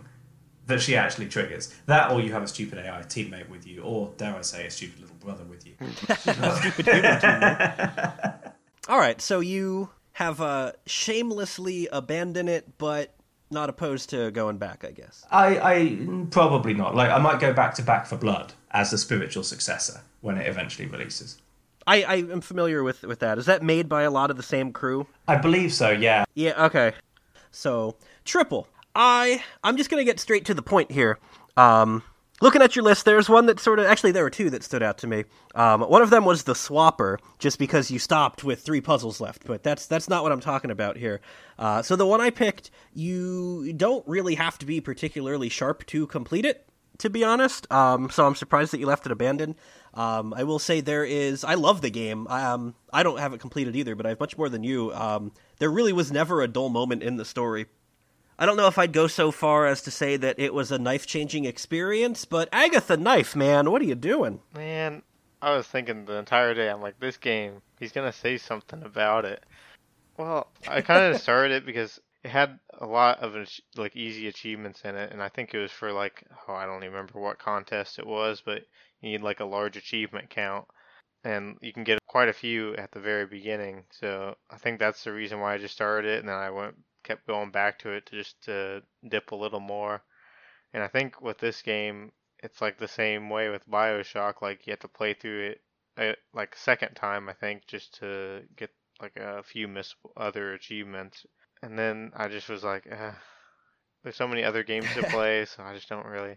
that 0.68 0.80
she 0.80 0.96
actually 0.96 1.28
triggers. 1.28 1.74
That, 1.86 2.12
or 2.12 2.20
you 2.20 2.32
have 2.32 2.42
a 2.42 2.48
stupid 2.48 2.78
AI 2.78 3.02
teammate 3.02 3.48
with 3.48 3.66
you, 3.66 3.82
or 3.82 4.12
dare 4.16 4.36
I 4.36 4.42
say, 4.42 4.66
a 4.66 4.70
stupid 4.70 5.00
little 5.00 5.16
brother 5.16 5.44
with 5.44 5.66
you. 5.66 5.74
All 8.88 8.98
right, 8.98 9.20
so 9.20 9.40
you 9.40 9.90
have 10.12 10.40
uh, 10.40 10.72
shamelessly 10.86 11.88
abandoned 11.90 12.48
it, 12.48 12.78
but 12.78 13.14
not 13.50 13.68
opposed 13.68 14.10
to 14.10 14.30
going 14.30 14.58
back, 14.58 14.84
I 14.84 14.90
guess. 14.90 15.24
I, 15.30 15.58
I 15.58 15.98
probably 16.30 16.74
not. 16.74 16.94
Like 16.94 17.10
I 17.10 17.18
might 17.18 17.40
go 17.40 17.52
back 17.52 17.74
to 17.74 17.82
Back 17.82 18.06
4 18.06 18.18
Blood 18.18 18.52
as 18.70 18.90
the 18.90 18.98
spiritual 18.98 19.42
successor 19.42 20.02
when 20.20 20.36
it 20.36 20.46
eventually 20.46 20.86
releases. 20.86 21.38
I, 21.86 22.02
I 22.02 22.14
am 22.16 22.42
familiar 22.42 22.82
with, 22.82 23.02
with 23.04 23.20
that. 23.20 23.38
Is 23.38 23.46
that 23.46 23.62
made 23.62 23.88
by 23.88 24.02
a 24.02 24.10
lot 24.10 24.30
of 24.30 24.36
the 24.36 24.42
same 24.42 24.72
crew? 24.72 25.06
I 25.26 25.36
believe 25.36 25.72
so. 25.72 25.90
Yeah. 25.90 26.26
Yeah, 26.34 26.66
okay. 26.66 26.92
So, 27.50 27.96
triple. 28.26 28.68
I 28.98 29.44
I'm 29.62 29.76
just 29.76 29.90
gonna 29.90 30.04
get 30.04 30.18
straight 30.18 30.44
to 30.46 30.54
the 30.54 30.60
point 30.62 30.90
here. 30.90 31.20
Um, 31.56 32.02
looking 32.40 32.60
at 32.60 32.74
your 32.74 32.84
list, 32.84 33.04
there's 33.04 33.28
one 33.28 33.46
that 33.46 33.60
sort 33.60 33.78
of 33.78 33.86
actually 33.86 34.10
there 34.10 34.24
were 34.24 34.30
two 34.30 34.50
that 34.50 34.64
stood 34.64 34.82
out 34.82 34.98
to 34.98 35.06
me. 35.06 35.24
Um, 35.54 35.82
one 35.82 36.02
of 36.02 36.10
them 36.10 36.24
was 36.24 36.42
the 36.42 36.54
swapper, 36.54 37.18
just 37.38 37.60
because 37.60 37.92
you 37.92 38.00
stopped 38.00 38.42
with 38.42 38.60
three 38.60 38.80
puzzles 38.80 39.20
left, 39.20 39.46
but 39.46 39.62
that's 39.62 39.86
that's 39.86 40.08
not 40.08 40.24
what 40.24 40.32
I'm 40.32 40.40
talking 40.40 40.72
about 40.72 40.96
here. 40.96 41.20
Uh, 41.60 41.80
so 41.80 41.94
the 41.94 42.06
one 42.06 42.20
I 42.20 42.30
picked, 42.30 42.72
you 42.92 43.72
don't 43.72 44.06
really 44.08 44.34
have 44.34 44.58
to 44.58 44.66
be 44.66 44.80
particularly 44.80 45.48
sharp 45.48 45.86
to 45.86 46.08
complete 46.08 46.44
it. 46.44 46.64
To 46.98 47.08
be 47.08 47.22
honest, 47.22 47.70
um, 47.70 48.10
so 48.10 48.26
I'm 48.26 48.34
surprised 48.34 48.72
that 48.72 48.80
you 48.80 48.86
left 48.86 49.06
it 49.06 49.12
abandoned. 49.12 49.54
Um, 49.94 50.34
I 50.34 50.42
will 50.42 50.58
say 50.58 50.80
there 50.80 51.04
is. 51.04 51.44
I 51.44 51.54
love 51.54 51.80
the 51.80 51.90
game. 51.90 52.26
Um, 52.26 52.74
I 52.92 53.04
don't 53.04 53.20
have 53.20 53.32
it 53.32 53.38
completed 53.38 53.76
either, 53.76 53.94
but 53.94 54.04
I 54.04 54.08
have 54.08 54.18
much 54.18 54.36
more 54.36 54.48
than 54.48 54.64
you. 54.64 54.92
Um, 54.92 55.30
there 55.60 55.70
really 55.70 55.92
was 55.92 56.10
never 56.10 56.42
a 56.42 56.48
dull 56.48 56.70
moment 56.70 57.04
in 57.04 57.14
the 57.14 57.24
story. 57.24 57.66
I 58.38 58.46
don't 58.46 58.56
know 58.56 58.68
if 58.68 58.78
I'd 58.78 58.92
go 58.92 59.08
so 59.08 59.32
far 59.32 59.66
as 59.66 59.82
to 59.82 59.90
say 59.90 60.16
that 60.16 60.38
it 60.38 60.54
was 60.54 60.70
a 60.70 60.78
knife 60.78 61.06
changing 61.06 61.44
experience, 61.44 62.24
but 62.24 62.48
Agatha 62.52 62.96
Knife, 62.96 63.34
man, 63.34 63.70
what 63.70 63.82
are 63.82 63.86
you 63.86 63.96
doing? 63.96 64.40
Man, 64.54 65.02
I 65.42 65.56
was 65.56 65.66
thinking 65.66 66.04
the 66.04 66.18
entire 66.18 66.54
day, 66.54 66.70
I'm 66.70 66.80
like, 66.80 67.00
this 67.00 67.16
game, 67.16 67.62
he's 67.80 67.90
gonna 67.90 68.12
say 68.12 68.38
something 68.38 68.82
about 68.84 69.24
it. 69.24 69.44
Well, 70.16 70.46
I 70.68 70.82
kind 70.82 71.12
of 71.12 71.20
started 71.20 71.52
it 71.52 71.66
because 71.66 72.00
it 72.22 72.28
had 72.28 72.60
a 72.78 72.86
lot 72.86 73.20
of 73.20 73.34
like 73.76 73.96
easy 73.96 74.28
achievements 74.28 74.82
in 74.84 74.94
it, 74.94 75.12
and 75.12 75.20
I 75.20 75.28
think 75.28 75.52
it 75.52 75.58
was 75.58 75.72
for 75.72 75.92
like, 75.92 76.24
oh, 76.46 76.54
I 76.54 76.64
don't 76.64 76.84
even 76.84 76.92
remember 76.92 77.18
what 77.20 77.40
contest 77.40 77.98
it 77.98 78.06
was, 78.06 78.40
but 78.44 78.62
you 79.00 79.10
need 79.10 79.22
like 79.22 79.40
a 79.40 79.44
large 79.44 79.76
achievement 79.76 80.30
count, 80.30 80.66
and 81.24 81.56
you 81.60 81.72
can 81.72 81.82
get 81.82 81.98
quite 82.06 82.28
a 82.28 82.32
few 82.32 82.76
at 82.76 82.92
the 82.92 83.00
very 83.00 83.26
beginning. 83.26 83.84
So 83.90 84.36
I 84.48 84.58
think 84.58 84.78
that's 84.78 85.02
the 85.02 85.12
reason 85.12 85.40
why 85.40 85.54
I 85.54 85.58
just 85.58 85.74
started 85.74 86.08
it, 86.08 86.20
and 86.20 86.28
then 86.28 86.36
I 86.36 86.50
went 86.50 86.76
kept 87.04 87.26
going 87.26 87.50
back 87.50 87.78
to 87.80 87.90
it 87.90 88.06
to 88.06 88.16
just 88.16 88.42
to 88.44 88.82
dip 89.08 89.32
a 89.32 89.36
little 89.36 89.60
more. 89.60 90.02
And 90.72 90.82
I 90.82 90.88
think 90.88 91.20
with 91.20 91.38
this 91.38 91.62
game, 91.62 92.12
it's 92.42 92.60
like 92.60 92.78
the 92.78 92.88
same 92.88 93.30
way 93.30 93.48
with 93.48 93.68
Bioshock. 93.68 94.42
Like 94.42 94.66
you 94.66 94.72
have 94.72 94.80
to 94.80 94.88
play 94.88 95.14
through 95.14 95.50
it 95.50 95.60
uh, 95.98 96.12
like 96.32 96.54
a 96.54 96.58
second 96.58 96.94
time, 96.94 97.28
I 97.28 97.32
think, 97.32 97.66
just 97.66 97.98
to 97.98 98.42
get 98.56 98.70
like 99.00 99.16
a 99.16 99.42
few 99.42 99.68
miss 99.68 99.94
other 100.16 100.52
achievements. 100.52 101.26
And 101.62 101.78
then 101.78 102.12
I 102.14 102.28
just 102.28 102.48
was 102.48 102.62
like, 102.62 102.86
eh, 102.88 103.12
there's 104.02 104.16
so 104.16 104.28
many 104.28 104.44
other 104.44 104.62
games 104.62 104.86
to 104.94 105.02
play, 105.04 105.44
so 105.44 105.62
I 105.62 105.74
just 105.74 105.88
don't 105.88 106.06
really 106.06 106.36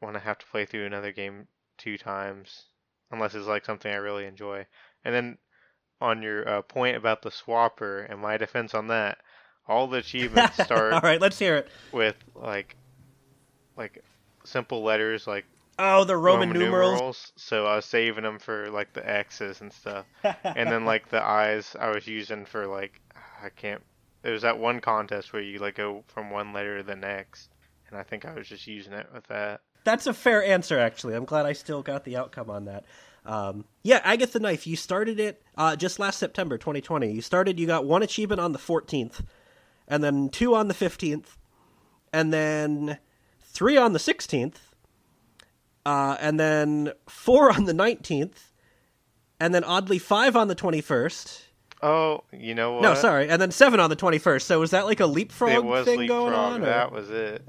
want 0.00 0.14
to 0.14 0.20
have 0.20 0.38
to 0.38 0.46
play 0.46 0.66
through 0.66 0.86
another 0.86 1.12
game 1.12 1.46
two 1.78 1.96
times 1.96 2.64
unless 3.10 3.34
it's 3.34 3.46
like 3.46 3.64
something 3.64 3.92
I 3.92 3.96
really 3.96 4.26
enjoy. 4.26 4.66
And 5.04 5.14
then 5.14 5.38
on 6.00 6.22
your 6.22 6.48
uh, 6.48 6.62
point 6.62 6.96
about 6.96 7.22
the 7.22 7.30
swapper 7.30 8.10
and 8.10 8.20
my 8.20 8.36
defense 8.36 8.74
on 8.74 8.88
that, 8.88 9.18
all 9.68 9.86
the 9.86 9.98
achievements 9.98 10.54
start 10.64 10.92
All 10.92 11.00
right, 11.00 11.20
let's 11.20 11.38
hear 11.38 11.56
it. 11.56 11.68
with 11.92 12.16
like 12.34 12.76
like 13.76 14.02
simple 14.44 14.82
letters 14.82 15.26
like 15.26 15.44
Oh, 15.78 16.04
the 16.04 16.16
Roman, 16.16 16.50
numerals. 16.50 17.32
So 17.36 17.66
I 17.66 17.76
was 17.76 17.84
saving 17.84 18.24
them 18.24 18.38
for 18.38 18.70
like 18.70 18.94
the 18.94 19.06
X's 19.06 19.60
and 19.60 19.70
stuff, 19.70 20.06
and 20.24 20.70
then 20.70 20.86
like 20.86 21.10
the 21.10 21.22
I's 21.22 21.76
I 21.78 21.90
was 21.90 22.06
using 22.06 22.46
for 22.46 22.66
like 22.66 22.98
I 23.42 23.50
can't. 23.50 23.82
There 24.22 24.32
was 24.32 24.40
that 24.40 24.58
one 24.58 24.80
contest 24.80 25.34
where 25.34 25.42
you 25.42 25.58
like 25.58 25.74
go 25.74 26.02
from 26.06 26.30
one 26.30 26.54
letter 26.54 26.78
to 26.78 26.82
the 26.82 26.96
next, 26.96 27.50
and 27.90 27.98
I 27.98 28.02
think 28.04 28.24
I 28.24 28.32
was 28.32 28.48
just 28.48 28.66
using 28.66 28.94
it 28.94 29.06
with 29.12 29.26
that. 29.26 29.60
That's 29.84 30.06
a 30.06 30.14
fair 30.14 30.42
answer, 30.42 30.78
actually. 30.78 31.14
I'm 31.14 31.26
glad 31.26 31.44
I 31.44 31.52
still 31.52 31.82
got 31.82 32.04
the 32.04 32.16
outcome 32.16 32.48
on 32.48 32.64
that. 32.64 32.84
Um, 33.26 33.66
yeah, 33.82 34.00
Agatha 34.02 34.38
Knife, 34.38 34.66
you 34.66 34.76
started 34.76 35.20
it 35.20 35.42
uh, 35.58 35.76
just 35.76 35.98
last 35.98 36.18
September 36.18 36.56
2020. 36.56 37.12
You 37.12 37.20
started, 37.20 37.60
you 37.60 37.66
got 37.66 37.84
one 37.84 38.02
achievement 38.02 38.40
on 38.40 38.52
the 38.52 38.58
14th, 38.58 39.24
and 39.88 40.02
then 40.02 40.28
two 40.28 40.54
on 40.54 40.68
the 40.68 40.74
15th, 40.74 41.36
and 42.12 42.32
then 42.32 42.98
three 43.42 43.76
on 43.76 43.92
the 43.92 43.98
16th, 43.98 44.56
uh, 45.84 46.16
and 46.20 46.38
then 46.40 46.92
four 47.08 47.50
on 47.52 47.64
the 47.64 47.72
19th, 47.72 48.50
and 49.38 49.54
then 49.54 49.64
oddly 49.64 49.98
five 49.98 50.34
on 50.36 50.48
the 50.48 50.56
21st. 50.56 51.42
Oh, 51.82 52.24
you 52.32 52.54
know 52.54 52.72
what? 52.72 52.82
No, 52.82 52.94
sorry, 52.94 53.28
and 53.28 53.40
then 53.40 53.50
seven 53.50 53.80
on 53.80 53.90
the 53.90 53.96
21st. 53.96 54.42
So 54.42 54.58
was 54.60 54.70
that 54.70 54.86
like 54.86 55.00
a 55.00 55.06
leapfrog 55.06 55.50
thing 55.84 55.98
leapfrog. 56.00 56.08
going 56.08 56.32
on? 56.32 56.62
or- 56.62 56.66
That 56.66 56.90
was 56.90 57.10
it. 57.10 57.46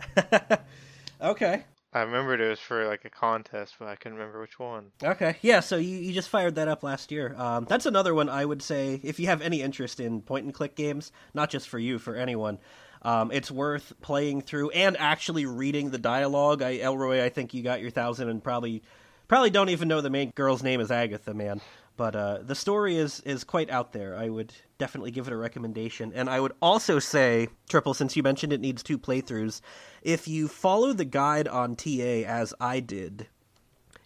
okay. 1.22 1.64
I 1.98 2.04
remembered 2.04 2.42
it 2.42 2.50
was 2.50 2.60
for 2.60 2.86
like 2.86 3.06
a 3.06 3.10
contest, 3.10 3.76
but 3.80 3.88
I 3.88 3.96
couldn't 3.96 4.18
remember 4.18 4.40
which 4.40 4.60
one. 4.60 4.92
Okay, 5.04 5.38
yeah. 5.42 5.62
So 5.62 5.78
you, 5.78 5.98
you 5.98 6.14
just 6.14 6.30
fired 6.30 6.56
that 6.56 6.68
up 6.68 6.84
last 6.84 7.12
year. 7.12 7.36
Um, 7.38 7.66
that's 7.68 7.86
another 7.86 8.14
one 8.14 8.30
I 8.30 8.46
would 8.46 8.62
say 8.62 9.00
if 9.04 9.20
you 9.20 9.28
have 9.28 9.42
any 9.42 9.62
interest 9.62 10.00
in 10.00 10.22
point 10.22 10.46
and 10.46 10.54
click 10.54 10.76
games, 10.76 11.12
not 11.34 11.50
just 11.50 11.68
for 11.68 11.80
you, 11.80 11.98
for 11.98 12.16
anyone, 12.16 12.60
um, 13.02 13.32
it's 13.32 13.50
worth 13.50 13.94
playing 14.02 14.42
through 14.42 14.70
and 14.72 14.96
actually 14.98 15.46
reading 15.46 15.90
the 15.90 15.98
dialogue. 15.98 16.62
I, 16.62 16.78
Elroy, 16.78 17.24
I 17.24 17.30
think 17.30 17.54
you 17.54 17.64
got 17.64 17.82
your 17.82 17.92
thousand 17.92 18.30
and 18.30 18.44
probably 18.44 18.84
probably 19.28 19.50
don't 19.50 19.70
even 19.70 19.88
know 19.88 20.02
the 20.02 20.10
main 20.10 20.32
girl's 20.36 20.64
name 20.64 20.80
is 20.80 20.92
Agatha, 20.92 21.34
man. 21.34 21.62
But 21.96 22.16
uh, 22.16 22.40
the 22.44 22.56
story 22.56 22.96
is 22.98 23.22
is 23.22 23.44
quite 23.44 23.72
out 23.72 23.92
there. 23.92 24.16
I 24.16 24.30
would 24.30 24.54
definitely 24.78 25.12
give 25.12 25.28
it 25.28 25.34
a 25.34 25.38
recommendation, 25.38 26.12
and 26.14 26.30
I 26.30 26.40
would 26.40 26.54
also 26.62 27.00
say, 27.00 27.50
Triple, 27.70 27.94
since 27.94 28.16
you 28.16 28.24
mentioned 28.24 28.54
it 28.54 28.62
needs 28.62 28.84
two 28.84 28.98
playthroughs, 28.98 29.62
if 30.02 30.28
you 30.28 30.48
follow 30.48 30.94
the 30.94 31.06
guide 31.06 31.48
on 31.48 31.76
TA 31.76 32.24
as 32.26 32.54
I 32.60 32.80
did, 32.80 33.28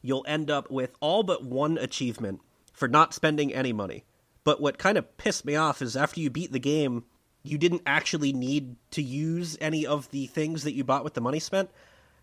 you'll 0.01 0.25
end 0.27 0.49
up 0.49 0.71
with 0.71 0.95
all 0.99 1.23
but 1.23 1.43
one 1.43 1.77
achievement 1.77 2.41
for 2.73 2.87
not 2.87 3.13
spending 3.13 3.53
any 3.53 3.73
money. 3.73 4.05
But 4.43 4.59
what 4.59 4.79
kind 4.79 4.97
of 4.97 5.17
pissed 5.17 5.45
me 5.45 5.55
off 5.55 5.81
is 5.81 5.95
after 5.95 6.19
you 6.19 6.29
beat 6.29 6.51
the 6.51 6.59
game, 6.59 7.03
you 7.43 7.57
didn't 7.57 7.83
actually 7.85 8.33
need 8.33 8.75
to 8.91 9.01
use 9.01 9.57
any 9.61 9.85
of 9.85 10.09
the 10.11 10.27
things 10.27 10.63
that 10.63 10.73
you 10.73 10.83
bought 10.83 11.03
with 11.03 11.13
the 11.13 11.21
money 11.21 11.39
spent. 11.39 11.69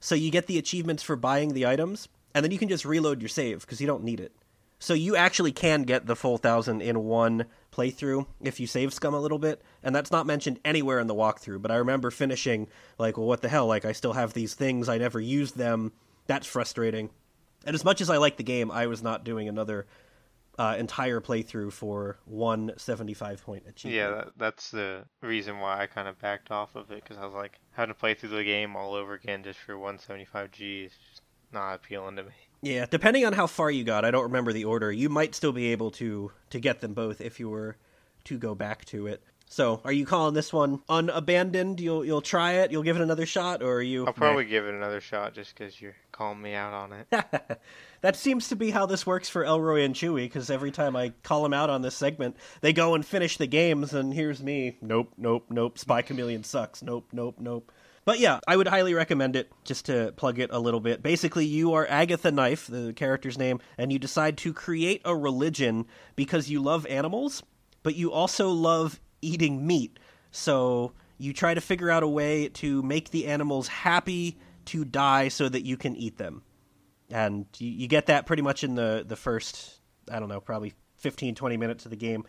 So 0.01 0.15
you 0.15 0.31
get 0.31 0.47
the 0.47 0.59
achievements 0.59 1.03
for 1.03 1.17
buying 1.17 1.55
the 1.55 1.67
items, 1.67 2.09
and 2.35 2.45
then 2.45 2.53
you 2.53 2.59
can 2.59 2.69
just 2.69 2.85
reload 2.85 3.21
your 3.21 3.29
save 3.29 3.61
because 3.61 3.81
you 3.81 3.87
don't 3.87 4.05
need 4.05 4.21
it. 4.21 4.33
So 4.79 4.95
you 4.95 5.17
actually 5.17 5.53
can 5.53 5.83
get 5.83 6.07
the 6.07 6.15
full 6.15 6.39
thousand 6.39 6.83
in 6.83 7.05
one 7.05 7.47
playthrough 7.73 8.27
if 8.41 8.61
you 8.61 8.67
save 8.67 8.95
scum 8.95 9.15
a 9.15 9.21
little 9.21 9.39
bit, 9.39 9.63
and 9.83 9.95
that's 9.95 10.13
not 10.13 10.27
mentioned 10.27 10.61
anywhere 10.65 11.01
in 11.01 11.09
the 11.09 11.15
walkthrough. 11.15 11.61
But 11.61 11.71
I 11.71 11.77
remember 11.77 12.11
finishing 12.11 12.69
like, 12.99 13.17
well, 13.17 13.27
what 13.27 13.43
the 13.43 13.49
hell? 13.49 13.67
Like, 13.67 13.85
I 13.85 13.93
still 13.93 14.13
have 14.13 14.35
these 14.35 14.55
things. 14.55 14.89
I 14.89 14.99
never 14.99 15.21
used 15.21 15.57
them. 15.57 15.93
That's 16.27 16.47
frustrating. 16.47 17.11
And 17.67 17.75
as 17.75 17.85
much 17.85 18.01
as 18.01 18.09
I 18.09 18.19
like 18.19 18.37
the 18.37 18.45
game, 18.45 18.71
I 18.71 18.87
was 18.87 19.03
not 19.03 19.25
doing 19.25 19.49
another 19.49 19.87
uh, 20.59 20.77
entire 20.79 21.21
playthrough 21.21 21.73
for 21.73 22.19
one 22.25 22.73
75 22.77 23.43
point 23.45 23.65
achievement. 23.69 23.97
Yeah, 23.97 24.11
that, 24.11 24.29
that's 24.37 24.71
the 24.71 25.05
reason 25.23 25.61
why 25.61 25.81
I 25.81 25.87
kind 25.87 26.09
of 26.09 26.19
backed 26.19 26.51
off 26.51 26.75
of 26.75 26.91
it 26.91 27.03
because 27.03 27.17
I 27.17 27.25
was 27.25 27.35
like, 27.35 27.59
having 27.73 27.95
to 27.95 27.99
play 27.99 28.15
through 28.15 28.31
the 28.31 28.45
game 28.45 28.75
all 28.77 28.95
over 28.95 29.15
again 29.15 29.43
just 29.43 29.59
for 29.61 29.75
175G 29.75 30.87
is 30.87 30.93
just 31.11 31.23
not 31.53 31.75
appealing 31.75 32.17
to 32.17 32.25
me. 32.25 32.31
Yeah, 32.61 32.87
depending 32.91 33.25
on 33.25 33.33
how 33.33 33.47
far 33.47 33.71
you 33.71 33.85
got, 33.85 34.05
I 34.05 34.11
don't 34.11 34.25
remember 34.25 34.53
the 34.53 34.65
order. 34.65 34.91
You 34.91 35.09
might 35.09 35.35
still 35.35 35.53
be 35.53 35.73
able 35.73 35.91
to 35.93 36.33
to 36.51 36.61
get 36.61 36.81
them 36.81 36.95
both 36.95 37.21
if 37.21 37.39
you 37.39 37.49
were 37.49 37.77
to 38.25 38.39
go 38.39 38.55
back 38.55 38.85
to 38.87 39.07
it. 39.07 39.23
So, 39.51 39.81
are 39.83 39.93
you 39.93 40.05
calling 40.05 40.35
this 40.35 40.53
one 40.53 40.83
unabandoned? 40.89 41.81
You'll 41.81 42.05
you'll 42.05 42.21
try 42.21 42.55
it. 42.55 42.71
You'll 42.71 42.83
give 42.83 42.97
it 42.97 43.03
another 43.03 43.25
shot, 43.25 43.63
or 43.63 43.77
are 43.77 43.83
you? 43.83 44.07
I'll 44.07 44.13
probably 44.13 44.45
give 44.45 44.67
it 44.67 44.75
another 44.75 45.01
shot 45.01 45.35
just 45.35 45.57
because 45.57 45.81
you're 45.81 45.97
calling 46.13 46.43
me 46.43 46.55
out 46.55 46.75
on 46.75 46.93
it. 46.93 47.61
that 48.03 48.17
seems 48.17 48.49
to 48.49 48.57
be 48.57 48.71
how 48.71 48.85
this 48.85 49.07
works 49.07 49.29
for 49.29 49.45
Elroy 49.45 49.85
and 49.85 49.95
Chewy. 49.95 50.27
Because 50.27 50.51
every 50.51 50.71
time 50.71 50.97
I 50.97 51.13
call 51.23 51.43
them 51.43 51.55
out 51.55 51.71
on 51.71 51.81
this 51.81 51.95
segment, 51.95 52.37
they 52.61 52.75
go 52.75 52.95
and 52.95 53.05
finish 53.07 53.39
the 53.39 53.47
games, 53.47 53.95
and 53.95 54.13
here's 54.13 54.43
me. 54.43 54.77
Nope, 54.83 55.15
nope, 55.17 55.47
nope. 55.49 55.79
Spy 55.79 56.03
Chameleon 56.03 56.45
sucks. 56.45 56.83
Nope, 56.83 57.09
nope, 57.13 57.37
nope. 57.39 57.73
But 58.09 58.21
yeah, 58.21 58.41
I 58.49 58.57
would 58.57 58.69
highly 58.69 58.95
recommend 58.95 59.37
it 59.37 59.53
just 59.65 59.85
to 59.85 60.15
plug 60.17 60.39
it 60.39 60.49
a 60.51 60.59
little 60.59 60.81
bit. 60.81 61.03
Basically, 61.03 61.45
you 61.45 61.75
are 61.75 61.87
Agatha 61.91 62.31
Knife, 62.31 62.67
the 62.67 62.95
character's 62.95 63.37
name, 63.37 63.61
and 63.77 63.93
you 63.93 63.99
decide 63.99 64.39
to 64.39 64.55
create 64.55 65.03
a 65.05 65.15
religion 65.15 65.85
because 66.17 66.49
you 66.49 66.63
love 66.63 66.87
animals, 66.87 67.43
but 67.83 67.97
you 67.97 68.11
also 68.11 68.49
love 68.49 68.99
eating 69.21 69.67
meat. 69.67 69.99
So 70.31 70.95
you 71.19 71.35
try 71.35 71.53
to 71.53 71.61
figure 71.61 71.91
out 71.91 72.03
a 72.03 72.09
way 72.09 72.49
to 72.49 72.83
make 72.83 73.11
the 73.11 73.27
animals 73.27 73.69
happy 73.69 74.39
to 74.65 74.87
die 74.87 75.29
so 75.29 75.47
that 75.47 75.67
you 75.67 75.77
can 75.77 75.95
eat 75.95 76.17
them. 76.17 76.41
And 77.11 77.45
you, 77.59 77.69
you 77.69 77.89
get 77.89 78.07
that 78.07 78.25
pretty 78.25 78.41
much 78.41 78.65
in 78.65 78.75
the, 78.75 79.05
the 79.07 79.17
first, 79.17 79.81
I 80.11 80.19
don't 80.19 80.31
know, 80.31 80.41
probably 80.41 80.73
15, 80.97 81.35
20 81.35 81.59
minutes 81.59 81.85
of 81.85 81.91
the 81.91 81.97
game. 81.99 82.25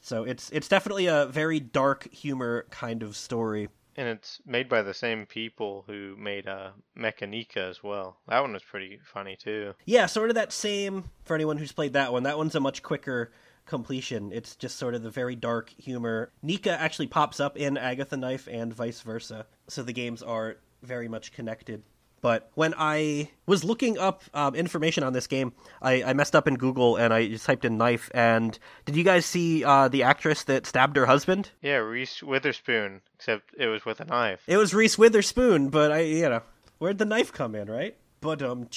So 0.00 0.24
it's 0.24 0.48
it's 0.48 0.68
definitely 0.68 1.06
a 1.06 1.26
very 1.26 1.60
dark 1.60 2.10
humor 2.10 2.64
kind 2.70 3.02
of 3.02 3.14
story. 3.14 3.68
And 3.96 4.08
it's 4.08 4.40
made 4.46 4.68
by 4.68 4.82
the 4.82 4.94
same 4.94 5.26
people 5.26 5.84
who 5.86 6.16
made 6.18 6.48
uh, 6.48 6.70
MechaNika 6.98 7.58
as 7.58 7.82
well. 7.82 8.16
That 8.28 8.40
one 8.40 8.52
was 8.52 8.62
pretty 8.62 8.98
funny 9.04 9.36
too. 9.36 9.74
Yeah, 9.84 10.06
sort 10.06 10.30
of 10.30 10.36
that 10.36 10.52
same 10.52 11.10
for 11.24 11.34
anyone 11.34 11.58
who's 11.58 11.72
played 11.72 11.92
that 11.92 12.12
one. 12.12 12.22
That 12.22 12.38
one's 12.38 12.54
a 12.54 12.60
much 12.60 12.82
quicker 12.82 13.32
completion. 13.66 14.32
It's 14.32 14.56
just 14.56 14.76
sort 14.76 14.94
of 14.94 15.02
the 15.02 15.10
very 15.10 15.36
dark 15.36 15.70
humor. 15.70 16.32
Nika 16.42 16.72
actually 16.72 17.06
pops 17.06 17.38
up 17.38 17.56
in 17.56 17.76
Agatha 17.76 18.16
Knife 18.16 18.48
and 18.50 18.72
vice 18.72 19.00
versa. 19.02 19.46
So 19.68 19.82
the 19.82 19.92
games 19.92 20.22
are 20.22 20.56
very 20.82 21.08
much 21.08 21.32
connected. 21.32 21.82
But 22.22 22.50
when 22.54 22.72
I 22.78 23.30
was 23.46 23.64
looking 23.64 23.98
up 23.98 24.22
um, 24.32 24.54
information 24.54 25.02
on 25.02 25.12
this 25.12 25.26
game, 25.26 25.52
I, 25.82 26.04
I, 26.04 26.12
messed 26.12 26.36
up 26.36 26.46
in 26.46 26.54
Google 26.54 26.96
and 26.96 27.12
I 27.12 27.26
just 27.26 27.44
typed 27.44 27.64
in 27.64 27.76
knife. 27.76 28.12
And 28.14 28.56
did 28.84 28.94
you 28.94 29.02
guys 29.02 29.26
see 29.26 29.64
uh, 29.64 29.88
the 29.88 30.04
actress 30.04 30.44
that 30.44 30.64
stabbed 30.64 30.96
her 30.96 31.06
husband? 31.06 31.50
Yeah, 31.60 31.78
Reese 31.78 32.22
Witherspoon, 32.22 33.00
except 33.16 33.52
it 33.58 33.66
was 33.66 33.84
with 33.84 34.00
a 34.00 34.04
knife. 34.04 34.40
It 34.46 34.56
was 34.56 34.72
Reese 34.72 34.96
Witherspoon, 34.96 35.68
but 35.68 35.90
I, 35.90 36.00
you 36.02 36.28
know, 36.28 36.42
where'd 36.78 36.98
the 36.98 37.04
knife 37.04 37.32
come 37.32 37.56
in, 37.56 37.68
right? 37.68 37.96
But 38.20 38.40
um, 38.40 38.68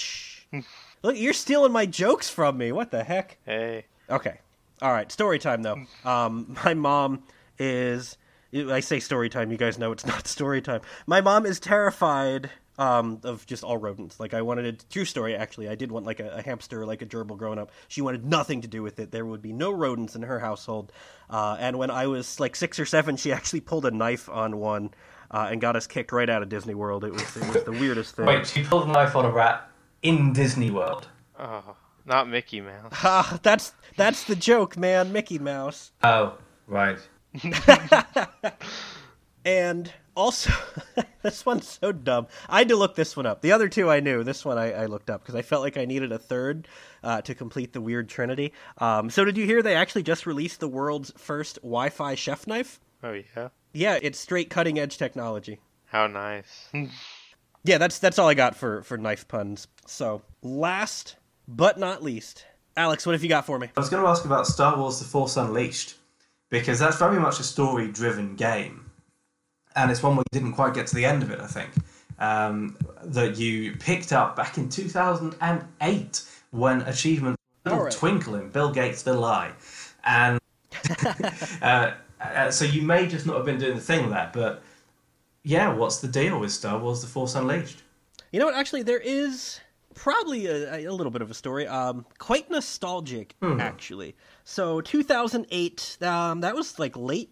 look, 1.03 1.15
you're 1.15 1.33
stealing 1.33 1.71
my 1.71 1.85
jokes 1.85 2.27
from 2.27 2.57
me. 2.57 2.71
What 2.71 2.89
the 2.89 3.03
heck? 3.03 3.37
Hey. 3.45 3.85
Okay. 4.09 4.39
All 4.81 4.91
right. 4.91 5.11
Story 5.11 5.37
time 5.37 5.61
though. 5.61 5.83
Um, 6.03 6.57
my 6.65 6.73
mom 6.73 7.23
is. 7.59 8.17
I 8.53 8.79
say 8.79 8.99
story 8.99 9.29
time. 9.29 9.51
You 9.51 9.57
guys 9.57 9.77
know 9.77 9.91
it's 9.91 10.05
not 10.05 10.27
story 10.27 10.61
time. 10.63 10.81
My 11.05 11.21
mom 11.21 11.45
is 11.45 11.59
terrified 11.59 12.49
um, 12.77 13.19
of 13.23 13.45
just 13.45 13.63
all 13.63 13.77
rodents. 13.77 14.19
Like 14.19 14.33
I 14.33 14.41
wanted 14.41 14.65
a 14.65 14.73
true 14.73 15.05
story. 15.05 15.35
Actually, 15.35 15.69
I 15.69 15.75
did 15.75 15.91
want 15.91 16.05
like 16.05 16.19
a, 16.19 16.29
a, 16.29 16.41
hamster, 16.41 16.85
like 16.85 17.01
a 17.01 17.05
gerbil 17.05 17.37
growing 17.37 17.59
up. 17.59 17.71
She 17.87 18.01
wanted 18.01 18.25
nothing 18.25 18.61
to 18.61 18.67
do 18.67 18.83
with 18.83 18.99
it. 18.99 19.11
There 19.11 19.25
would 19.25 19.41
be 19.41 19.53
no 19.53 19.71
rodents 19.71 20.15
in 20.15 20.23
her 20.23 20.39
household. 20.39 20.91
Uh, 21.29 21.57
and 21.59 21.77
when 21.77 21.89
I 21.89 22.07
was 22.07 22.39
like 22.39 22.55
six 22.55 22.79
or 22.79 22.85
seven, 22.85 23.17
she 23.17 23.31
actually 23.31 23.61
pulled 23.61 23.85
a 23.85 23.91
knife 23.91 24.29
on 24.29 24.57
one 24.57 24.91
uh, 25.31 25.47
and 25.51 25.61
got 25.61 25.75
us 25.75 25.87
kicked 25.87 26.11
right 26.11 26.29
out 26.29 26.41
of 26.41 26.49
Disney 26.49 26.75
World. 26.75 27.03
It 27.03 27.13
was 27.13 27.37
it 27.37 27.53
was 27.53 27.63
the 27.63 27.71
weirdest 27.71 28.15
thing. 28.15 28.25
Wait, 28.25 28.47
she 28.47 28.63
pulled 28.63 28.87
a 28.87 28.91
knife 28.91 29.15
on 29.15 29.25
a 29.25 29.31
rat 29.31 29.69
in 30.01 30.33
Disney 30.33 30.71
World. 30.71 31.07
Oh, 31.39 31.75
not 32.05 32.29
Mickey 32.29 32.61
Mouse. 32.61 32.93
Ah, 33.03 33.39
that's 33.41 33.73
that's 33.97 34.23
the 34.25 34.35
joke, 34.35 34.77
man. 34.77 35.11
Mickey 35.11 35.39
Mouse. 35.39 35.91
Oh, 36.03 36.37
right. 36.67 36.99
and 39.45 39.91
also, 40.15 40.51
this 41.21 41.45
one's 41.45 41.67
so 41.67 41.91
dumb. 41.91 42.27
I 42.49 42.59
had 42.59 42.69
to 42.69 42.75
look 42.75 42.95
this 42.95 43.15
one 43.15 43.25
up. 43.25 43.41
The 43.41 43.51
other 43.51 43.69
two 43.69 43.89
I 43.89 43.99
knew. 43.99 44.23
This 44.23 44.45
one 44.45 44.57
I, 44.57 44.71
I 44.71 44.85
looked 44.85 45.09
up 45.09 45.21
because 45.21 45.35
I 45.35 45.41
felt 45.41 45.61
like 45.61 45.77
I 45.77 45.85
needed 45.85 46.11
a 46.11 46.17
third 46.17 46.67
uh, 47.03 47.21
to 47.21 47.35
complete 47.35 47.73
the 47.73 47.81
weird 47.81 48.09
trinity. 48.09 48.53
Um, 48.77 49.09
so, 49.09 49.25
did 49.25 49.37
you 49.37 49.45
hear 49.45 49.61
they 49.61 49.75
actually 49.75 50.03
just 50.03 50.25
released 50.25 50.59
the 50.59 50.67
world's 50.67 51.11
first 51.17 51.57
Wi-Fi 51.57 52.15
chef 52.15 52.47
knife? 52.47 52.79
Oh 53.03 53.13
yeah. 53.13 53.49
Yeah, 53.73 53.99
it's 54.01 54.19
straight 54.19 54.49
cutting 54.49 54.79
edge 54.79 54.97
technology. 54.97 55.59
How 55.85 56.07
nice. 56.07 56.69
yeah, 57.63 57.77
that's 57.77 57.99
that's 57.99 58.17
all 58.17 58.29
I 58.29 58.33
got 58.33 58.55
for 58.55 58.83
for 58.83 58.97
knife 58.97 59.27
puns. 59.27 59.67
So, 59.85 60.21
last 60.41 61.17
but 61.47 61.77
not 61.77 62.01
least, 62.01 62.45
Alex, 62.77 63.05
what 63.05 63.13
have 63.13 63.23
you 63.23 63.29
got 63.29 63.45
for 63.45 63.59
me? 63.59 63.69
I 63.75 63.79
was 63.79 63.89
going 63.89 64.01
to 64.01 64.09
ask 64.09 64.25
about 64.25 64.47
Star 64.47 64.77
Wars: 64.77 64.99
The 64.99 65.05
Force 65.05 65.37
Unleashed 65.37 65.95
because 66.49 66.79
that's 66.79 66.97
very 66.97 67.19
much 67.19 67.39
a 67.39 67.43
story-driven 67.43 68.35
game 68.35 68.84
and 69.75 69.91
it's 69.91 70.01
one 70.01 70.15
where 70.15 70.23
you 70.31 70.39
didn't 70.39 70.53
quite 70.53 70.73
get 70.73 70.87
to 70.87 70.95
the 70.95 71.05
end 71.05 71.23
of 71.23 71.31
it. 71.31 71.39
I 71.39 71.47
think 71.47 71.71
um, 72.19 72.77
that 73.03 73.37
you 73.37 73.73
picked 73.73 74.13
up 74.13 74.35
back 74.35 74.57
in 74.57 74.69
2008 74.69 76.21
when 76.51 76.81
achievement 76.81 77.37
right. 77.65 77.91
twinkle 77.91 78.35
in 78.35 78.49
Bill 78.49 78.71
Gates 78.71 79.03
the 79.03 79.13
lie, 79.13 79.51
and 80.03 80.39
uh, 81.61 81.91
uh, 82.21 82.51
so 82.51 82.65
you 82.65 82.81
may 82.81 83.07
just 83.07 83.25
not 83.25 83.35
have 83.37 83.45
been 83.45 83.59
doing 83.59 83.75
the 83.75 83.81
thing 83.81 84.09
there, 84.09 84.29
but 84.33 84.63
yeah, 85.43 85.71
what's 85.73 85.99
the 85.99 86.07
deal 86.07 86.39
with 86.39 86.51
Star 86.51 86.79
Wars: 86.79 87.01
The 87.01 87.07
Force 87.07 87.35
Unleashed? 87.35 87.83
You 88.31 88.39
know 88.39 88.45
what? 88.45 88.55
Actually, 88.55 88.83
there 88.83 88.99
is 88.99 89.59
probably 89.93 90.45
a, 90.47 90.87
a 90.87 90.91
little 90.91 91.11
bit 91.11 91.21
of 91.21 91.31
a 91.31 91.33
story. 91.33 91.67
Um, 91.67 92.05
quite 92.17 92.49
nostalgic, 92.49 93.35
hmm. 93.41 93.59
actually. 93.59 94.15
So 94.43 94.81
2008, 94.81 95.97
um, 96.01 96.41
that 96.41 96.55
was 96.55 96.77
like 96.77 96.95
late 96.95 97.31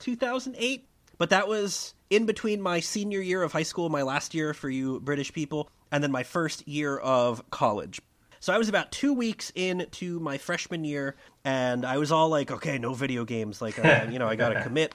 2008 0.00 0.87
but 1.18 1.30
that 1.30 1.48
was 1.48 1.94
in 2.10 2.26
between 2.26 2.60
my 2.60 2.80
senior 2.80 3.20
year 3.20 3.42
of 3.42 3.52
high 3.52 3.62
school, 3.62 3.88
my 3.88 4.02
last 4.02 4.34
year 4.34 4.54
for 4.54 4.70
you 4.70 5.00
British 5.00 5.32
people, 5.32 5.68
and 5.92 6.02
then 6.02 6.10
my 6.10 6.22
first 6.22 6.66
year 6.66 6.96
of 6.96 7.48
college. 7.50 8.00
So 8.40 8.52
I 8.52 8.58
was 8.58 8.68
about 8.68 8.92
two 8.92 9.12
weeks 9.12 9.50
into 9.54 10.20
my 10.20 10.38
freshman 10.38 10.84
year, 10.84 11.16
and 11.44 11.84
I 11.84 11.98
was 11.98 12.12
all 12.12 12.28
like, 12.28 12.50
okay, 12.50 12.78
no 12.78 12.94
video 12.94 13.24
games. 13.24 13.60
Like, 13.60 13.84
uh, 13.84 14.06
you 14.10 14.18
know, 14.18 14.28
I 14.28 14.36
got 14.36 14.50
to 14.50 14.62
commit. 14.64 14.94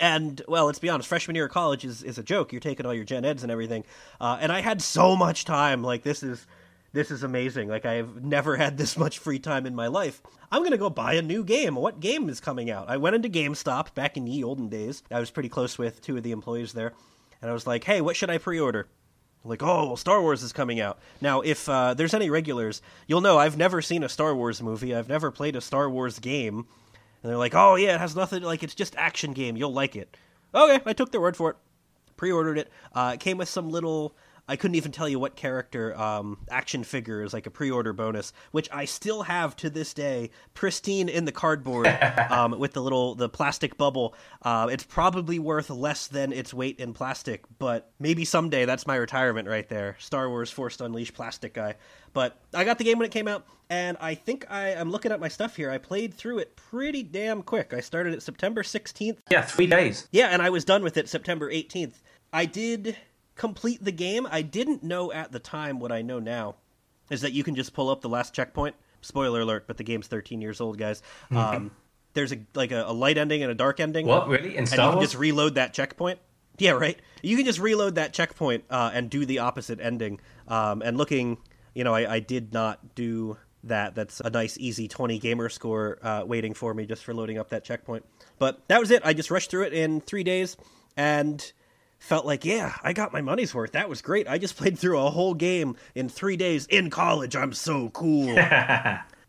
And, 0.00 0.40
well, 0.46 0.66
let's 0.66 0.78
be 0.78 0.88
honest, 0.88 1.08
freshman 1.08 1.34
year 1.34 1.46
of 1.46 1.50
college 1.50 1.84
is, 1.84 2.04
is 2.04 2.18
a 2.18 2.22
joke. 2.22 2.52
You're 2.52 2.60
taking 2.60 2.86
all 2.86 2.94
your 2.94 3.04
gen 3.04 3.24
eds 3.24 3.42
and 3.42 3.50
everything. 3.50 3.84
Uh, 4.20 4.38
and 4.40 4.52
I 4.52 4.60
had 4.60 4.80
so 4.80 5.16
much 5.16 5.44
time. 5.44 5.82
Like, 5.82 6.04
this 6.04 6.22
is 6.22 6.46
this 6.92 7.10
is 7.10 7.22
amazing. 7.22 7.68
Like 7.68 7.86
I've 7.86 8.22
never 8.22 8.56
had 8.56 8.76
this 8.76 8.96
much 8.96 9.18
free 9.18 9.38
time 9.38 9.66
in 9.66 9.74
my 9.74 9.86
life. 9.86 10.22
I'm 10.50 10.62
gonna 10.62 10.78
go 10.78 10.90
buy 10.90 11.14
a 11.14 11.22
new 11.22 11.44
game. 11.44 11.74
What 11.74 12.00
game 12.00 12.28
is 12.28 12.40
coming 12.40 12.70
out? 12.70 12.88
I 12.88 12.96
went 12.96 13.16
into 13.16 13.28
GameStop 13.28 13.94
back 13.94 14.16
in 14.16 14.24
the 14.24 14.44
olden 14.44 14.68
days. 14.68 15.02
I 15.10 15.20
was 15.20 15.30
pretty 15.30 15.48
close 15.48 15.78
with 15.78 16.00
two 16.00 16.16
of 16.16 16.22
the 16.22 16.32
employees 16.32 16.72
there, 16.72 16.94
and 17.40 17.50
I 17.50 17.54
was 17.54 17.66
like, 17.66 17.84
"Hey, 17.84 18.00
what 18.00 18.16
should 18.16 18.30
I 18.30 18.38
pre-order?" 18.38 18.88
Like, 19.44 19.62
oh, 19.62 19.86
well, 19.86 19.96
Star 19.96 20.20
Wars 20.20 20.42
is 20.42 20.52
coming 20.52 20.80
out. 20.80 20.98
Now, 21.20 21.40
if 21.40 21.68
uh, 21.68 21.94
there's 21.94 22.14
any 22.14 22.28
regulars, 22.28 22.82
you'll 23.06 23.20
know 23.20 23.38
I've 23.38 23.56
never 23.56 23.80
seen 23.80 24.02
a 24.02 24.08
Star 24.08 24.34
Wars 24.34 24.60
movie. 24.62 24.94
I've 24.94 25.08
never 25.08 25.30
played 25.30 25.56
a 25.56 25.60
Star 25.60 25.88
Wars 25.88 26.18
game. 26.18 26.66
And 27.22 27.30
they're 27.30 27.38
like, 27.38 27.54
oh, 27.54 27.76
yeah, 27.76 27.94
it 27.94 28.00
has 28.00 28.14
nothing, 28.14 28.42
like, 28.42 28.62
it's 28.62 28.74
just 28.74 28.96
action 28.96 29.32
game. 29.32 29.56
You'll 29.56 29.72
like 29.72 29.96
it. 29.96 30.16
Okay, 30.54 30.80
I 30.84 30.92
took 30.92 31.12
their 31.12 31.20
word 31.20 31.36
for 31.36 31.50
it. 31.50 31.56
Pre 32.16 32.32
ordered 32.32 32.58
it. 32.58 32.70
Uh, 32.92 33.12
it 33.14 33.20
came 33.20 33.38
with 33.38 33.48
some 33.48 33.70
little 33.70 34.14
I 34.48 34.56
couldn't 34.56 34.76
even 34.76 34.92
tell 34.92 35.08
you 35.08 35.18
what 35.18 35.36
character 35.36 35.96
um, 35.98 36.38
action 36.50 36.82
figure 36.82 37.22
is 37.22 37.34
like 37.34 37.46
a 37.46 37.50
pre-order 37.50 37.92
bonus, 37.92 38.32
which 38.50 38.68
I 38.72 38.86
still 38.86 39.22
have 39.22 39.54
to 39.56 39.68
this 39.68 39.92
day, 39.92 40.30
pristine 40.54 41.08
in 41.08 41.26
the 41.26 41.32
cardboard 41.32 41.86
um, 42.30 42.58
with 42.58 42.72
the 42.72 42.82
little 42.82 43.14
the 43.14 43.28
plastic 43.28 43.76
bubble. 43.76 44.14
Uh, 44.42 44.68
it's 44.72 44.84
probably 44.84 45.38
worth 45.38 45.68
less 45.68 46.06
than 46.06 46.32
its 46.32 46.54
weight 46.54 46.80
in 46.80 46.94
plastic, 46.94 47.44
but 47.58 47.92
maybe 48.00 48.24
someday 48.24 48.64
that's 48.64 48.86
my 48.86 48.96
retirement 48.96 49.46
right 49.46 49.68
there. 49.68 49.96
Star 49.98 50.28
Wars 50.30 50.50
Force 50.50 50.80
Unleashed 50.80 51.14
plastic 51.14 51.52
guy. 51.54 51.74
But 52.14 52.40
I 52.54 52.64
got 52.64 52.78
the 52.78 52.84
game 52.84 52.98
when 52.98 53.06
it 53.06 53.12
came 53.12 53.28
out, 53.28 53.46
and 53.68 53.96
I 54.00 54.14
think 54.14 54.50
I'm 54.50 54.90
looking 54.90 55.12
at 55.12 55.20
my 55.20 55.28
stuff 55.28 55.56
here. 55.56 55.70
I 55.70 55.78
played 55.78 56.14
through 56.14 56.38
it 56.38 56.56
pretty 56.56 57.02
damn 57.02 57.42
quick. 57.42 57.74
I 57.74 57.80
started 57.80 58.14
it 58.14 58.22
September 58.22 58.62
16th. 58.62 59.18
Yeah, 59.30 59.42
three 59.42 59.66
days. 59.66 60.08
Yeah, 60.10 60.28
and 60.28 60.40
I 60.40 60.48
was 60.50 60.64
done 60.64 60.82
with 60.82 60.96
it 60.96 61.08
September 61.08 61.52
18th. 61.52 61.94
I 62.32 62.46
did 62.46 62.96
complete 63.38 63.82
the 63.82 63.92
game. 63.92 64.28
I 64.30 64.42
didn't 64.42 64.82
know 64.82 65.10
at 65.10 65.32
the 65.32 65.38
time 65.38 65.80
what 65.80 65.90
I 65.90 66.02
know 66.02 66.18
now 66.18 66.56
is 67.08 67.22
that 67.22 67.32
you 67.32 67.42
can 67.42 67.54
just 67.54 67.72
pull 67.72 67.88
up 67.88 68.02
the 68.02 68.08
last 68.10 68.34
checkpoint 68.34 68.74
Spoiler 69.00 69.40
alert, 69.40 69.64
but 69.66 69.76
the 69.76 69.84
game's 69.84 70.06
13 70.06 70.40
years 70.40 70.60
old, 70.60 70.78
guys. 70.78 71.02
Mm-hmm. 71.30 71.36
Um, 71.36 71.70
there's 72.14 72.32
a 72.32 72.38
like 72.54 72.72
a, 72.72 72.84
a 72.86 72.92
light 72.92 73.16
ending 73.16 73.42
and 73.42 73.52
a 73.52 73.54
dark 73.54 73.80
ending. 73.80 74.06
What 74.06 74.28
really 74.28 74.56
in 74.56 74.64
and 74.64 74.70
you 74.70 74.76
can 74.76 75.00
just 75.00 75.14
reload 75.14 75.54
that 75.54 75.72
checkpoint. 75.72 76.18
Yeah, 76.58 76.72
right. 76.72 76.98
You 77.22 77.36
can 77.36 77.46
just 77.46 77.60
reload 77.60 77.94
that 77.94 78.12
checkpoint 78.12 78.64
uh, 78.70 78.90
and 78.92 79.08
do 79.08 79.24
the 79.24 79.38
opposite 79.38 79.80
ending. 79.80 80.20
Um, 80.48 80.82
and 80.82 80.98
looking, 80.98 81.38
you 81.74 81.84
know, 81.84 81.94
I, 81.94 82.14
I 82.14 82.20
did 82.20 82.52
not 82.52 82.96
do 82.96 83.36
that. 83.62 83.94
That's 83.94 84.18
a 84.20 84.30
nice, 84.30 84.58
easy 84.58 84.88
20 84.88 85.20
gamer 85.20 85.48
score 85.48 85.98
uh, 86.02 86.24
waiting 86.26 86.54
for 86.54 86.74
me 86.74 86.84
just 86.84 87.04
for 87.04 87.14
loading 87.14 87.38
up 87.38 87.50
that 87.50 87.62
checkpoint. 87.62 88.04
But 88.40 88.66
that 88.66 88.80
was 88.80 88.90
it. 88.90 89.02
I 89.04 89.12
just 89.12 89.30
rushed 89.30 89.50
through 89.50 89.64
it 89.64 89.72
in 89.72 90.00
three 90.00 90.24
days 90.24 90.56
and 90.96 91.52
felt 91.98 92.24
like, 92.24 92.44
yeah, 92.44 92.74
I 92.82 92.92
got 92.92 93.12
my 93.12 93.20
money's 93.20 93.54
worth. 93.54 93.72
That 93.72 93.88
was 93.88 94.02
great. 94.02 94.28
I 94.28 94.38
just 94.38 94.56
played 94.56 94.78
through 94.78 94.98
a 94.98 95.10
whole 95.10 95.34
game 95.34 95.76
in 95.94 96.08
three 96.08 96.36
days 96.36 96.66
in 96.66 96.90
college. 96.90 97.36
I'm 97.36 97.52
so 97.52 97.90
cool. 97.90 98.36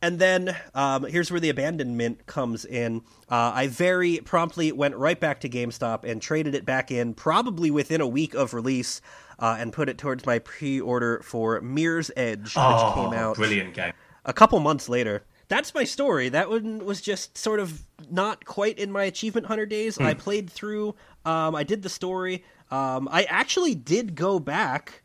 And 0.01 0.17
then 0.17 0.55
um, 0.73 1.03
here's 1.03 1.29
where 1.29 1.39
the 1.39 1.49
abandonment 1.49 2.25
comes 2.25 2.65
in. 2.65 3.01
Uh, 3.29 3.51
I 3.53 3.67
very 3.67 4.19
promptly 4.19 4.71
went 4.71 4.95
right 4.95 5.19
back 5.19 5.41
to 5.41 5.49
GameStop 5.49 6.09
and 6.09 6.21
traded 6.21 6.55
it 6.55 6.65
back 6.65 6.89
in, 6.91 7.13
probably 7.13 7.69
within 7.69 7.99
a 7.99 8.07
week 8.07 8.33
of 8.33 8.53
release, 8.53 9.01
uh, 9.39 9.57
and 9.59 9.73
put 9.73 9.89
it 9.89 9.97
towards 9.97 10.25
my 10.25 10.39
pre-order 10.39 11.21
for 11.23 11.59
Mirror's 11.61 12.11
Edge, 12.15 12.43
which 12.43 12.57
oh, 12.57 12.93
came 12.95 13.13
out 13.13 13.35
brilliant 13.35 13.73
game. 13.73 13.93
a 14.25 14.33
couple 14.33 14.59
months 14.59 14.87
later. 14.87 15.23
That's 15.49 15.73
my 15.73 15.83
story. 15.83 16.29
That 16.29 16.49
one 16.49 16.85
was 16.85 17.01
just 17.01 17.35
sort 17.37 17.59
of 17.59 17.83
not 18.09 18.45
quite 18.45 18.77
in 18.77 18.91
my 18.91 19.03
achievement 19.03 19.47
hunter 19.47 19.65
days. 19.65 19.97
I 19.99 20.13
played 20.13 20.47
through. 20.49 20.95
Um, 21.25 21.55
I 21.55 21.63
did 21.63 21.81
the 21.81 21.89
story. 21.89 22.43
Um, 22.71 23.07
I 23.11 23.23
actually 23.23 23.75
did 23.75 24.15
go 24.15 24.39
back 24.39 25.03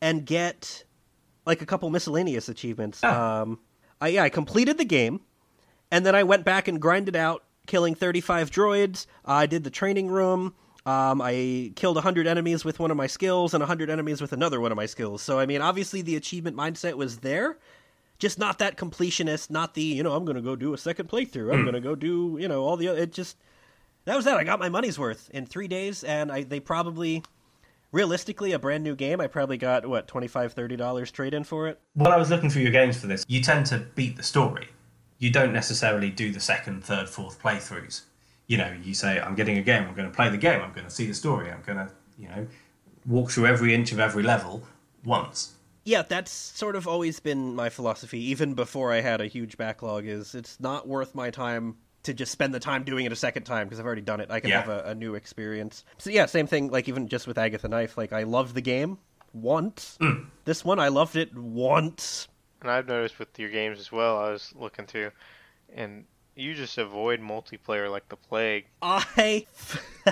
and 0.00 0.24
get 0.24 0.84
like 1.46 1.62
a 1.62 1.66
couple 1.66 1.88
miscellaneous 1.90 2.48
achievements. 2.48 3.02
Um, 3.04 3.58
I 4.00 4.08
yeah, 4.08 4.24
I 4.24 4.28
completed 4.28 4.78
the 4.78 4.84
game, 4.84 5.20
and 5.90 6.04
then 6.04 6.14
I 6.14 6.24
went 6.24 6.44
back 6.44 6.68
and 6.68 6.80
grinded 6.80 7.16
out, 7.16 7.44
killing 7.66 7.94
35 7.94 8.50
droids. 8.50 9.06
I 9.24 9.46
did 9.46 9.64
the 9.64 9.70
training 9.70 10.08
room. 10.08 10.54
Um, 10.84 11.20
I 11.20 11.72
killed 11.74 11.96
100 11.96 12.28
enemies 12.28 12.64
with 12.64 12.78
one 12.78 12.92
of 12.92 12.96
my 12.96 13.08
skills 13.08 13.54
and 13.54 13.60
100 13.60 13.90
enemies 13.90 14.20
with 14.20 14.32
another 14.32 14.60
one 14.60 14.70
of 14.70 14.76
my 14.76 14.86
skills. 14.86 15.20
So, 15.20 15.40
I 15.40 15.46
mean, 15.46 15.60
obviously 15.60 16.00
the 16.00 16.14
achievement 16.14 16.56
mindset 16.56 16.94
was 16.94 17.18
there, 17.18 17.58
just 18.20 18.38
not 18.38 18.60
that 18.60 18.76
completionist, 18.76 19.50
not 19.50 19.74
the, 19.74 19.82
you 19.82 20.04
know, 20.04 20.12
I'm 20.12 20.24
going 20.24 20.36
to 20.36 20.42
go 20.42 20.54
do 20.54 20.74
a 20.74 20.78
second 20.78 21.08
playthrough. 21.08 21.52
I'm 21.52 21.62
going 21.62 21.74
to 21.74 21.80
go 21.80 21.96
do, 21.96 22.38
you 22.40 22.46
know, 22.46 22.62
all 22.62 22.76
the 22.76 22.86
other. 22.86 23.00
It 23.00 23.12
just, 23.12 23.36
that 24.06 24.16
was 24.16 24.24
that. 24.24 24.36
I 24.36 24.44
got 24.44 24.58
my 24.58 24.68
money's 24.68 24.98
worth 24.98 25.28
in 25.32 25.46
three 25.46 25.68
days, 25.68 26.02
and 26.02 26.32
I 26.32 26.42
they 26.42 26.58
probably, 26.60 27.22
realistically, 27.92 28.52
a 28.52 28.58
brand 28.58 28.82
new 28.82 28.96
game, 28.96 29.20
I 29.20 29.26
probably 29.26 29.58
got, 29.58 29.86
what, 29.86 30.08
$25, 30.08 30.54
$30 30.54 31.12
trade 31.12 31.34
in 31.34 31.44
for 31.44 31.68
it? 31.68 31.78
When 31.94 32.10
I 32.12 32.16
was 32.16 32.30
looking 32.30 32.48
through 32.50 32.62
your 32.62 32.72
games 32.72 32.96
for 32.98 33.06
this, 33.06 33.24
you 33.28 33.40
tend 33.42 33.66
to 33.66 33.78
beat 33.94 34.16
the 34.16 34.22
story. 34.22 34.68
You 35.18 35.30
don't 35.30 35.52
necessarily 35.52 36.10
do 36.10 36.32
the 36.32 36.40
second, 36.40 36.84
third, 36.84 37.08
fourth 37.08 37.40
playthroughs. 37.42 38.02
You 38.48 38.58
know, 38.58 38.74
you 38.82 38.94
say, 38.94 39.20
I'm 39.20 39.34
getting 39.34 39.58
a 39.58 39.62
game, 39.62 39.84
I'm 39.84 39.94
going 39.94 40.08
to 40.08 40.14
play 40.14 40.28
the 40.28 40.36
game, 40.36 40.60
I'm 40.62 40.72
going 40.72 40.86
to 40.86 40.90
see 40.92 41.06
the 41.06 41.14
story, 41.14 41.50
I'm 41.50 41.62
going 41.62 41.78
to, 41.78 41.90
you 42.18 42.28
know, 42.28 42.46
walk 43.06 43.30
through 43.30 43.46
every 43.46 43.74
inch 43.74 43.92
of 43.92 43.98
every 44.00 44.22
level 44.22 44.62
once. 45.04 45.54
yeah 45.84 46.02
that's 46.02 46.32
sort 46.32 46.74
of 46.74 46.88
always 46.88 47.20
been 47.20 47.54
my 47.54 47.68
philosophy 47.68 48.18
even 48.18 48.54
before 48.54 48.92
i 48.92 49.00
had 49.00 49.20
a 49.20 49.26
huge 49.28 49.56
backlog 49.56 50.04
is 50.04 50.34
it's 50.34 50.58
not 50.58 50.88
worth 50.88 51.14
my 51.14 51.30
time 51.30 51.76
to 52.06 52.14
just 52.14 52.32
spend 52.32 52.52
the 52.54 52.60
time 52.60 52.82
doing 52.84 53.04
it 53.06 53.12
a 53.12 53.16
second 53.16 53.44
time 53.44 53.66
because 53.66 53.78
i've 53.78 53.86
already 53.86 54.02
done 54.02 54.20
it 54.20 54.30
i 54.30 54.40
can 54.40 54.50
Yeah. 54.50 54.60
have 54.62 54.68
a, 54.68 54.90
a 54.90 54.94
new 54.94 55.14
experience 55.14 55.84
so 55.98 56.10
yeah 56.10 56.26
same 56.26 56.46
thing 56.46 56.70
like 56.70 56.88
even 56.88 57.06
just 57.08 57.26
with 57.26 57.38
agatha 57.38 57.68
knife 57.68 57.96
like 57.98 58.12
i 58.12 58.22
loved 58.22 58.54
the 58.54 58.60
game 58.60 58.98
once 59.32 59.98
mm. 60.00 60.26
this 60.44 60.64
one 60.64 60.78
i 60.78 60.88
loved 60.88 61.14
it 61.16 61.36
once 61.36 62.28
And 62.62 62.70
I've 62.70 62.88
noticed 62.88 63.18
with 63.18 63.38
your 63.38 63.50
games 63.50 63.78
as 63.78 63.92
well. 63.92 64.16
I 64.18 64.30
was 64.30 64.52
looking 64.56 64.86
through, 64.86 65.10
and 65.74 66.04
you 66.34 66.54
just 66.54 66.78
avoid 66.78 67.20
multiplayer 67.20 67.90
like 67.90 68.08
the 68.08 68.16
plague. 68.16 68.64
i 68.82 69.46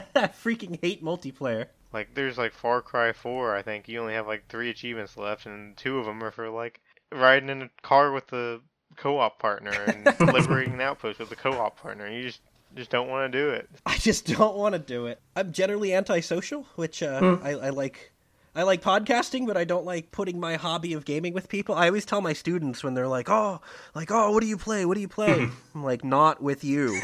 freaking 0.44 0.78
hate 0.82 1.02
multiplayer 1.02 1.66
Like 1.92 2.14
there's 2.14 2.36
like 2.39 2.52
Far 2.52 2.82
Cry 2.82 3.12
4. 3.12 3.56
I 3.56 3.62
think 3.62 3.89
you 3.89 3.98
only 4.00 4.14
have 4.14 4.26
like 4.26 4.47
three 4.48 4.68
achievements 4.70 5.16
left, 5.16 5.47
and 5.47 5.76
two 5.76 5.98
of 5.98 6.06
them 6.06 6.23
are 6.23 6.31
for 6.31 6.50
like 6.50 6.81
riding 7.12 7.48
in 7.48 7.62
a 7.62 7.70
car 7.82 8.12
with 8.12 8.26
the 8.28 8.60
co-op 8.97 9.39
partner 9.39 9.73
and 9.73 10.05
liberating 10.32 10.74
an 10.74 10.81
outpost 10.81 11.18
with 11.18 11.28
the 11.28 11.36
co-op 11.36 11.81
partner. 11.81 12.08
You 12.08 12.23
just 12.23 12.40
just 12.74 12.90
don't 12.90 13.08
want 13.08 13.31
to 13.31 13.39
do 13.39 13.50
it. 13.50 13.68
I 13.86 13.98
just 13.98 14.26
don't 14.26 14.56
want 14.56 14.74
to 14.74 14.78
do 14.78 15.06
it. 15.06 15.20
I'm 15.36 15.52
generally 15.52 15.94
antisocial, 15.94 16.66
which 16.76 17.02
uh, 17.02 17.39
I, 17.42 17.50
I 17.50 17.70
like. 17.70 18.10
I 18.56 18.62
like 18.62 18.82
podcasting, 18.82 19.48
but 19.48 19.56
I 19.56 19.64
don't 19.64 19.84
like 19.84 20.12
putting 20.12 20.39
my 20.39 20.55
hobby 20.55 20.92
of 20.92 21.05
gaming 21.05 21.34
with 21.34 21.48
people. 21.48 21.74
I 21.74 21.89
always 21.89 22.05
tell 22.05 22.20
my 22.20 22.32
students 22.32 22.84
when 22.84 22.94
they're 22.94 23.08
like, 23.08 23.28
"Oh, 23.28 23.60
like, 23.97 24.12
oh, 24.12 24.31
what 24.31 24.42
do 24.42 24.47
you 24.47 24.56
play? 24.56 24.84
What 24.86 24.94
do 24.94 25.00
you 25.00 25.08
play?" 25.08 25.48
I'm 25.74 25.82
like, 25.82 26.05
"Not 26.05 26.40
with 26.40 26.62
you." 26.62 27.00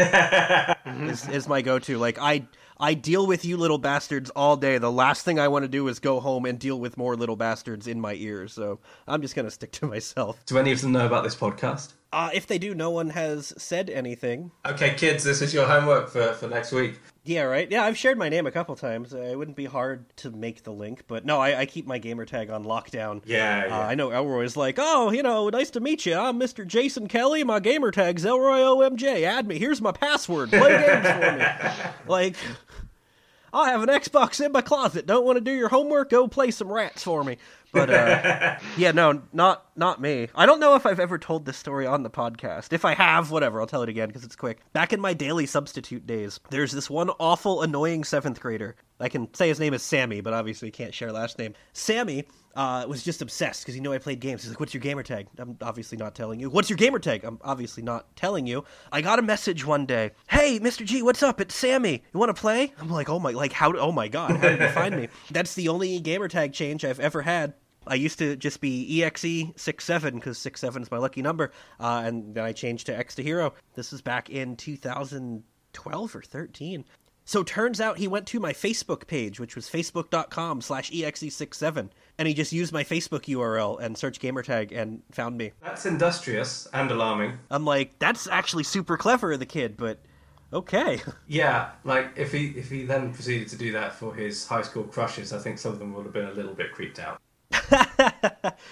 is, 0.86 1.28
is 1.28 1.48
my 1.48 1.60
go-to. 1.60 1.98
Like, 1.98 2.20
I 2.20 2.46
I 2.80 2.94
deal 2.94 3.26
with 3.26 3.44
you 3.44 3.58
little 3.58 3.76
bastards 3.76 4.30
all 4.30 4.56
day. 4.56 4.78
The 4.78 4.90
last 4.90 5.22
thing 5.22 5.38
I 5.38 5.48
want 5.48 5.64
to 5.64 5.68
do 5.68 5.86
is 5.88 5.98
go 5.98 6.18
home 6.18 6.46
and 6.46 6.58
deal 6.58 6.80
with 6.80 6.96
more 6.96 7.14
little 7.14 7.36
bastards 7.36 7.86
in 7.86 8.00
my 8.00 8.14
ears. 8.14 8.54
So 8.54 8.80
I'm 9.06 9.20
just 9.20 9.36
gonna 9.36 9.50
stick 9.50 9.70
to 9.72 9.86
myself. 9.86 10.42
Do 10.46 10.56
any 10.56 10.72
of 10.72 10.80
them 10.80 10.92
know 10.92 11.04
about 11.04 11.22
this 11.22 11.36
podcast? 11.36 11.92
Uh, 12.12 12.30
if 12.32 12.46
they 12.46 12.58
do, 12.58 12.74
no 12.74 12.90
one 12.90 13.10
has 13.10 13.52
said 13.56 13.90
anything. 13.90 14.50
Okay, 14.66 14.94
kids, 14.94 15.22
this 15.22 15.42
is 15.42 15.54
your 15.54 15.66
homework 15.66 16.08
for, 16.08 16.32
for 16.32 16.48
next 16.48 16.72
week. 16.72 16.98
Yeah, 17.30 17.42
right. 17.42 17.70
Yeah, 17.70 17.84
I've 17.84 17.96
shared 17.96 18.18
my 18.18 18.28
name 18.28 18.48
a 18.48 18.50
couple 18.50 18.74
times. 18.74 19.14
It 19.14 19.38
wouldn't 19.38 19.56
be 19.56 19.66
hard 19.66 20.04
to 20.16 20.32
make 20.32 20.64
the 20.64 20.72
link, 20.72 21.04
but 21.06 21.24
no, 21.24 21.38
I, 21.38 21.60
I 21.60 21.66
keep 21.66 21.86
my 21.86 21.98
gamer 21.98 22.24
tag 22.24 22.50
on 22.50 22.64
lockdown. 22.64 23.22
Yeah, 23.24 23.66
yeah. 23.66 23.78
Uh, 23.78 23.82
I 23.82 23.94
know 23.94 24.10
Elroy's 24.10 24.56
like, 24.56 24.78
oh, 24.80 25.12
you 25.12 25.22
know, 25.22 25.48
nice 25.48 25.70
to 25.70 25.80
meet 25.80 26.06
you. 26.06 26.16
I'm 26.16 26.40
Mr. 26.40 26.66
Jason 26.66 27.06
Kelly. 27.06 27.44
My 27.44 27.60
gamer 27.60 27.92
tag's 27.92 28.24
Elroy 28.24 28.58
OMJ. 28.58 29.22
Add 29.22 29.46
me. 29.46 29.60
Here's 29.60 29.80
my 29.80 29.92
password. 29.92 30.48
Play 30.48 30.70
games 30.86 31.06
for 31.06 31.38
me. 31.38 31.92
Like, 32.08 32.34
I 33.52 33.70
have 33.70 33.84
an 33.84 33.88
Xbox 33.90 34.44
in 34.44 34.50
my 34.50 34.60
closet. 34.60 35.06
Don't 35.06 35.24
want 35.24 35.36
to 35.36 35.40
do 35.40 35.52
your 35.52 35.68
homework? 35.68 36.10
Go 36.10 36.26
play 36.26 36.50
some 36.50 36.72
rats 36.72 37.04
for 37.04 37.22
me. 37.22 37.36
But 37.72 37.90
uh, 37.90 38.56
yeah, 38.76 38.92
no, 38.92 39.22
not 39.32 39.66
not 39.76 40.00
me. 40.00 40.28
I 40.34 40.46
don't 40.46 40.60
know 40.60 40.74
if 40.74 40.86
I've 40.86 41.00
ever 41.00 41.18
told 41.18 41.46
this 41.46 41.56
story 41.56 41.86
on 41.86 42.02
the 42.02 42.10
podcast. 42.10 42.72
If 42.72 42.84
I 42.84 42.94
have, 42.94 43.30
whatever, 43.30 43.60
I'll 43.60 43.66
tell 43.66 43.82
it 43.82 43.88
again 43.88 44.08
because 44.08 44.24
it's 44.24 44.36
quick. 44.36 44.60
Back 44.72 44.92
in 44.92 45.00
my 45.00 45.14
daily 45.14 45.46
substitute 45.46 46.06
days, 46.06 46.40
there's 46.50 46.72
this 46.72 46.90
one 46.90 47.10
awful, 47.18 47.62
annoying 47.62 48.04
seventh 48.04 48.40
grader. 48.40 48.76
I 49.00 49.08
can 49.08 49.32
say 49.34 49.48
his 49.48 49.58
name 49.58 49.74
is 49.74 49.82
Sammy, 49.82 50.20
but 50.20 50.32
obviously 50.34 50.70
can't 50.70 50.94
share 50.94 51.10
last 51.10 51.38
name. 51.38 51.54
Sammy 51.72 52.26
uh, 52.54 52.84
was 52.88 53.02
just 53.02 53.22
obsessed 53.22 53.62
because 53.62 53.74
he 53.74 53.80
knew 53.80 53.92
I 53.92 53.98
played 53.98 54.20
games. 54.20 54.42
He's 54.42 54.50
like, 54.50 54.60
"What's 54.60 54.74
your 54.74 54.80
gamer 54.80 55.02
tag?" 55.02 55.28
I'm 55.38 55.56
obviously 55.62 55.96
not 55.98 56.14
telling 56.14 56.40
you. 56.40 56.50
"What's 56.50 56.68
your 56.68 56.76
gamer 56.76 56.98
tag?" 56.98 57.24
I'm 57.24 57.38
obviously 57.42 57.82
not 57.82 58.14
telling 58.16 58.46
you. 58.46 58.64
I 58.92 59.00
got 59.00 59.18
a 59.18 59.22
message 59.22 59.64
one 59.64 59.86
day. 59.86 60.10
"Hey, 60.28 60.60
Mr. 60.60 60.84
G, 60.84 61.02
what's 61.02 61.22
up? 61.22 61.40
It's 61.40 61.54
Sammy. 61.54 62.02
You 62.12 62.20
want 62.20 62.34
to 62.34 62.40
play?" 62.40 62.72
I'm 62.78 62.90
like, 62.90 63.08
"Oh 63.08 63.18
my, 63.18 63.30
like 63.30 63.52
how? 63.52 63.72
Oh 63.76 63.92
my 63.92 64.08
god, 64.08 64.36
how 64.36 64.48
did 64.48 64.60
you 64.60 64.68
find 64.68 64.96
me?" 64.96 65.08
That's 65.30 65.54
the 65.54 65.68
only 65.68 66.00
gamer 66.00 66.28
tag 66.28 66.52
change 66.52 66.84
I've 66.84 67.00
ever 67.00 67.22
had. 67.22 67.54
I 67.86 67.94
used 67.94 68.18
to 68.18 68.36
just 68.36 68.60
be 68.60 68.98
E 68.98 69.00
EXE67 69.00 70.14
because 70.14 70.36
six 70.38 70.60
seven 70.60 70.82
is 70.82 70.90
my 70.90 70.98
lucky 70.98 71.22
number, 71.22 71.50
uh, 71.78 72.02
and 72.04 72.34
then 72.34 72.44
I 72.44 72.52
changed 72.52 72.86
to 72.86 72.96
X 72.96 73.14
to 73.14 73.22
Hero. 73.22 73.54
This 73.74 73.92
is 73.92 74.02
back 74.02 74.28
in 74.28 74.56
2012 74.56 76.16
or 76.16 76.22
13. 76.22 76.84
So 77.30 77.44
turns 77.44 77.80
out 77.80 77.98
he 77.98 78.08
went 78.08 78.26
to 78.26 78.40
my 78.40 78.52
Facebook 78.52 79.06
page, 79.06 79.38
which 79.38 79.54
was 79.54 79.70
facebook.com 79.70 80.62
slash 80.62 80.90
E 80.90 81.02
exe67, 81.02 81.90
and 82.18 82.26
he 82.26 82.34
just 82.34 82.52
used 82.52 82.72
my 82.72 82.82
Facebook 82.82 83.26
URL 83.26 83.78
and 83.80 83.96
searched 83.96 84.20
gamertag 84.20 84.76
and 84.76 85.00
found 85.12 85.38
me. 85.38 85.52
That's 85.62 85.86
industrious 85.86 86.66
and 86.72 86.90
alarming. 86.90 87.38
I'm 87.48 87.64
like, 87.64 87.96
that's 88.00 88.26
actually 88.26 88.64
super 88.64 88.96
clever 88.96 89.30
of 89.30 89.38
the 89.38 89.46
kid, 89.46 89.76
but 89.76 90.00
okay. 90.52 91.02
Yeah, 91.28 91.70
like 91.84 92.08
if 92.16 92.32
he 92.32 92.48
if 92.48 92.68
he 92.68 92.82
then 92.82 93.14
proceeded 93.14 93.46
to 93.50 93.56
do 93.56 93.70
that 93.74 93.94
for 93.94 94.12
his 94.12 94.44
high 94.48 94.62
school 94.62 94.82
crushes, 94.82 95.32
I 95.32 95.38
think 95.38 95.58
some 95.58 95.70
of 95.70 95.78
them 95.78 95.94
would 95.94 96.06
have 96.06 96.12
been 96.12 96.26
a 96.26 96.32
little 96.32 96.54
bit 96.54 96.72
creeped 96.72 96.98
out. 96.98 97.20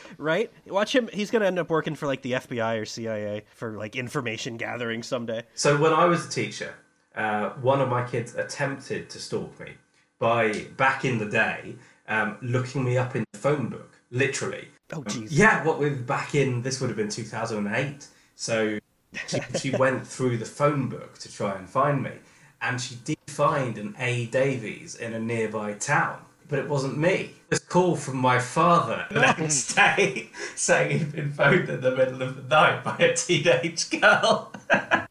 right? 0.18 0.50
Watch 0.66 0.92
him. 0.96 1.08
He's 1.12 1.30
going 1.30 1.42
to 1.42 1.46
end 1.46 1.60
up 1.60 1.70
working 1.70 1.94
for 1.94 2.08
like 2.08 2.22
the 2.22 2.32
FBI 2.32 2.80
or 2.80 2.86
CIA 2.86 3.44
for 3.54 3.76
like 3.78 3.94
information 3.94 4.56
gathering 4.56 5.04
someday. 5.04 5.44
So 5.54 5.76
when 5.76 5.92
I 5.92 6.06
was 6.06 6.26
a 6.26 6.28
teacher, 6.28 6.74
uh, 7.18 7.50
one 7.60 7.80
of 7.80 7.88
my 7.88 8.04
kids 8.04 8.36
attempted 8.36 9.10
to 9.10 9.18
stalk 9.18 9.58
me 9.60 9.72
by 10.18 10.66
back 10.76 11.04
in 11.04 11.18
the 11.18 11.26
day 11.26 11.74
um, 12.06 12.36
looking 12.40 12.84
me 12.84 12.96
up 12.96 13.14
in 13.14 13.24
the 13.32 13.38
phone 13.38 13.68
book, 13.68 14.00
literally. 14.10 14.68
Oh, 14.92 15.02
jeez. 15.02 15.28
Yeah, 15.30 15.64
what 15.64 15.78
with 15.78 16.06
back 16.06 16.34
in 16.34 16.62
this 16.62 16.80
would 16.80 16.88
have 16.88 16.96
been 16.96 17.10
2008. 17.10 18.06
So 18.36 18.78
she, 19.26 19.40
she 19.58 19.70
went 19.76 20.06
through 20.06 20.38
the 20.38 20.46
phone 20.46 20.88
book 20.88 21.18
to 21.18 21.32
try 21.32 21.56
and 21.56 21.68
find 21.68 22.02
me, 22.02 22.12
and 22.62 22.80
she 22.80 22.94
did 23.04 23.18
find 23.26 23.76
an 23.78 23.96
A 23.98 24.26
Davies 24.26 24.94
in 24.94 25.12
a 25.12 25.18
nearby 25.18 25.74
town, 25.74 26.20
but 26.48 26.58
it 26.58 26.68
wasn't 26.68 26.98
me. 26.98 27.32
Was 27.50 27.58
call 27.58 27.96
from 27.96 28.18
my 28.18 28.38
father 28.38 29.06
the 29.10 29.20
next 29.20 29.74
day 29.74 30.30
saying 30.54 30.98
he'd 30.98 31.12
been 31.12 31.32
phoned 31.32 31.68
in 31.68 31.80
the 31.80 31.96
middle 31.96 32.22
of 32.22 32.36
the 32.36 32.42
night 32.42 32.84
by 32.84 32.96
a 32.98 33.14
teenage 33.16 33.90
girl 33.90 34.52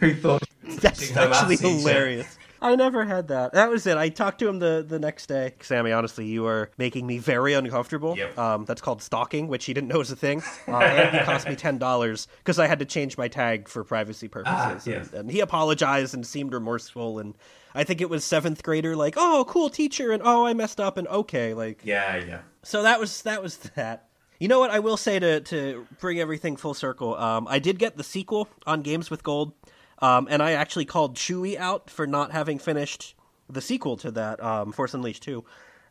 who 0.00 0.14
thought 0.14 0.42
That's 0.80 1.10
her 1.10 1.28
maths 1.28 1.40
actually 1.40 1.56
teacher. 1.56 1.68
hilarious. 1.78 2.38
I 2.62 2.76
never 2.76 3.04
had 3.04 3.28
that. 3.28 3.52
That 3.52 3.68
was 3.68 3.86
it. 3.86 3.98
I 3.98 4.08
talked 4.08 4.38
to 4.38 4.48
him 4.48 4.58
the, 4.58 4.82
the 4.88 4.98
next 4.98 5.26
day. 5.26 5.52
Sammy, 5.60 5.92
honestly, 5.92 6.24
you 6.24 6.46
are 6.46 6.70
making 6.78 7.06
me 7.06 7.18
very 7.18 7.52
uncomfortable. 7.52 8.16
Yep. 8.16 8.38
Um, 8.38 8.64
that's 8.64 8.80
called 8.80 9.02
stalking, 9.02 9.48
which 9.48 9.66
he 9.66 9.74
didn't 9.74 9.88
know 9.88 9.98
was 9.98 10.10
a 10.10 10.16
thing. 10.16 10.42
Uh, 10.66 10.78
and 10.78 11.18
he 11.18 11.22
cost 11.24 11.46
me 11.46 11.54
ten 11.56 11.76
dollars 11.76 12.26
because 12.38 12.58
I 12.58 12.66
had 12.66 12.78
to 12.78 12.86
change 12.86 13.18
my 13.18 13.28
tag 13.28 13.68
for 13.68 13.84
privacy 13.84 14.28
purposes. 14.28 14.86
yes. 14.86 15.08
and, 15.08 15.14
and 15.14 15.30
he 15.30 15.40
apologized 15.40 16.14
and 16.14 16.26
seemed 16.26 16.54
remorseful. 16.54 17.18
And 17.18 17.36
I 17.74 17.84
think 17.84 18.00
it 18.00 18.08
was 18.08 18.24
seventh 18.24 18.62
grader, 18.62 18.96
like, 18.96 19.14
"Oh, 19.18 19.44
cool 19.46 19.68
teacher," 19.68 20.10
and 20.10 20.22
"Oh, 20.24 20.46
I 20.46 20.54
messed 20.54 20.80
up," 20.80 20.96
and 20.96 21.06
"Okay," 21.08 21.52
like. 21.52 21.80
Yeah, 21.84 22.16
yeah. 22.16 22.40
So 22.62 22.82
that 22.82 22.98
was 22.98 23.22
that 23.22 23.42
was 23.42 23.58
that. 23.76 24.08
You 24.40 24.48
know 24.48 24.58
what? 24.58 24.70
I 24.70 24.78
will 24.78 24.96
say 24.96 25.18
to 25.18 25.40
to 25.40 25.86
bring 26.00 26.18
everything 26.18 26.56
full 26.56 26.74
circle. 26.74 27.14
Um, 27.16 27.46
I 27.48 27.58
did 27.58 27.78
get 27.78 27.96
the 27.98 28.04
sequel 28.04 28.48
on 28.66 28.80
Games 28.82 29.10
with 29.10 29.22
Gold, 29.22 29.52
um, 30.00 30.26
and 30.30 30.42
I 30.42 30.52
actually 30.52 30.84
called 30.84 31.16
Chewy 31.16 31.56
out 31.56 31.90
for 31.90 32.06
not 32.06 32.32
having 32.32 32.58
finished 32.58 33.14
the 33.48 33.60
sequel 33.60 33.96
to 33.98 34.10
that, 34.12 34.42
um, 34.42 34.72
Force 34.72 34.94
Unleashed 34.94 35.22
two, 35.22 35.44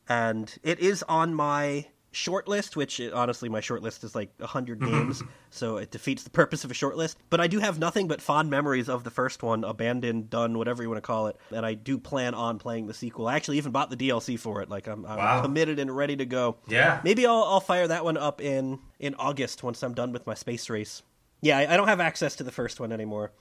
and 0.10 0.54
it 0.64 0.80
is 0.80 1.04
on 1.04 1.34
my 1.34 1.88
short 2.12 2.48
list. 2.48 2.76
Which 2.76 3.00
uh, 3.00 3.12
honestly, 3.14 3.48
my 3.50 3.60
short 3.62 3.82
list 3.82 4.04
is 4.04 4.16
like 4.16 4.40
hundred 4.42 4.82
games, 4.84 5.24
so 5.50 5.78
it 5.78 5.92
defeats 5.92 6.24
the 6.24 6.30
purpose 6.30 6.64
of 6.64 6.72
a 6.72 6.74
short 6.74 6.98
list. 6.98 7.18
But 7.30 7.40
I 7.42 7.48
do 7.48 7.60
have 7.60 7.80
nothing 7.80 8.08
but 8.08 8.22
fond 8.22 8.50
memories 8.50 8.90
of 8.90 9.04
the 9.04 9.10
first 9.12 9.44
one, 9.44 9.64
abandoned, 9.64 10.30
done, 10.30 10.58
whatever 10.58 10.84
you 10.84 10.90
want 10.90 10.98
to 10.98 11.06
call 11.08 11.28
it, 11.28 11.38
and 11.52 11.66
I 11.66 11.74
do 11.76 11.98
plan 11.98 12.34
on 12.34 12.60
playing 12.60 12.88
the 12.88 12.94
sequel. 12.94 13.28
I 13.28 13.36
actually 13.36 13.58
even 13.58 13.72
bought 13.72 13.90
the 13.90 13.98
DLC 13.98 14.38
for 14.40 14.62
it. 14.62 14.70
Like 14.70 14.88
I'm, 14.88 15.06
I'm 15.06 15.18
Wow. 15.18 15.42
committed 15.42 15.80
and 15.80 15.96
ready 15.96 16.16
to 16.18 16.26
go. 16.26 16.58
Yeah. 16.68 17.00
Maybe 17.04 17.26
I'll 17.26 17.44
I'll 17.44 17.60
fire 17.62 17.88
that 17.88 18.04
one 18.04 18.18
up 18.18 18.42
in 18.42 18.80
in 19.00 19.16
August 19.16 19.64
once 19.64 19.82
I'm 19.84 19.94
done 19.94 20.12
with 20.12 20.26
my 20.28 20.34
space 20.34 20.70
race. 20.70 21.04
Yeah, 21.42 21.58
I, 21.58 21.74
I 21.74 21.78
don't 21.78 21.88
have 21.90 22.00
access 22.00 22.36
to 22.38 22.44
the 22.44 22.52
first 22.54 22.80
one 22.80 22.92
anymore, 22.94 23.32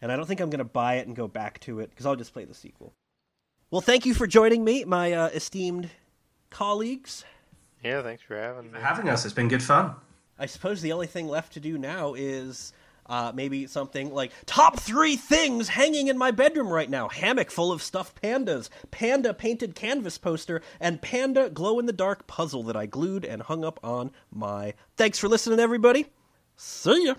and 0.00 0.12
I 0.12 0.16
don't 0.16 0.26
think 0.26 0.40
I'm 0.40 0.50
gonna 0.50 0.64
buy 0.64 0.94
it 0.94 1.06
and 1.06 1.16
go 1.16 1.28
back 1.28 1.60
to 1.60 1.80
it 1.80 1.90
because 1.90 2.06
I'll 2.06 2.16
just 2.16 2.32
play 2.32 2.44
the 2.44 2.54
sequel. 2.54 2.94
Well, 3.70 3.80
thank 3.80 4.06
you 4.06 4.14
for 4.14 4.26
joining 4.26 4.64
me, 4.64 4.84
my 4.84 5.12
uh, 5.12 5.28
esteemed 5.28 5.90
colleagues. 6.50 7.24
Yeah, 7.84 8.02
thanks 8.02 8.22
for 8.22 8.36
having 8.36 8.64
me. 8.64 8.78
For 8.78 8.84
having 8.84 9.08
us, 9.08 9.24
it's 9.24 9.34
been 9.34 9.48
good 9.48 9.62
fun. 9.62 9.94
I 10.38 10.46
suppose 10.46 10.80
the 10.80 10.92
only 10.92 11.06
thing 11.06 11.28
left 11.28 11.52
to 11.54 11.60
do 11.60 11.76
now 11.76 12.14
is 12.14 12.72
uh, 13.08 13.32
maybe 13.34 13.66
something 13.66 14.12
like 14.12 14.32
top 14.46 14.78
three 14.78 15.16
things 15.16 15.68
hanging 15.68 16.08
in 16.08 16.18
my 16.18 16.30
bedroom 16.30 16.68
right 16.68 16.88
now 16.88 17.08
hammock 17.08 17.50
full 17.50 17.72
of 17.72 17.82
stuffed 17.82 18.20
pandas, 18.22 18.68
panda 18.90 19.34
painted 19.34 19.74
canvas 19.74 20.18
poster, 20.18 20.62
and 20.80 21.02
panda 21.02 21.50
glow 21.50 21.78
in 21.78 21.86
the 21.86 21.92
dark 21.92 22.26
puzzle 22.26 22.62
that 22.64 22.76
I 22.76 22.86
glued 22.86 23.24
and 23.24 23.42
hung 23.42 23.64
up 23.64 23.80
on 23.82 24.10
my. 24.30 24.74
Thanks 24.96 25.18
for 25.18 25.28
listening, 25.28 25.60
everybody. 25.60 26.06
See 26.56 27.06
ya. 27.06 27.14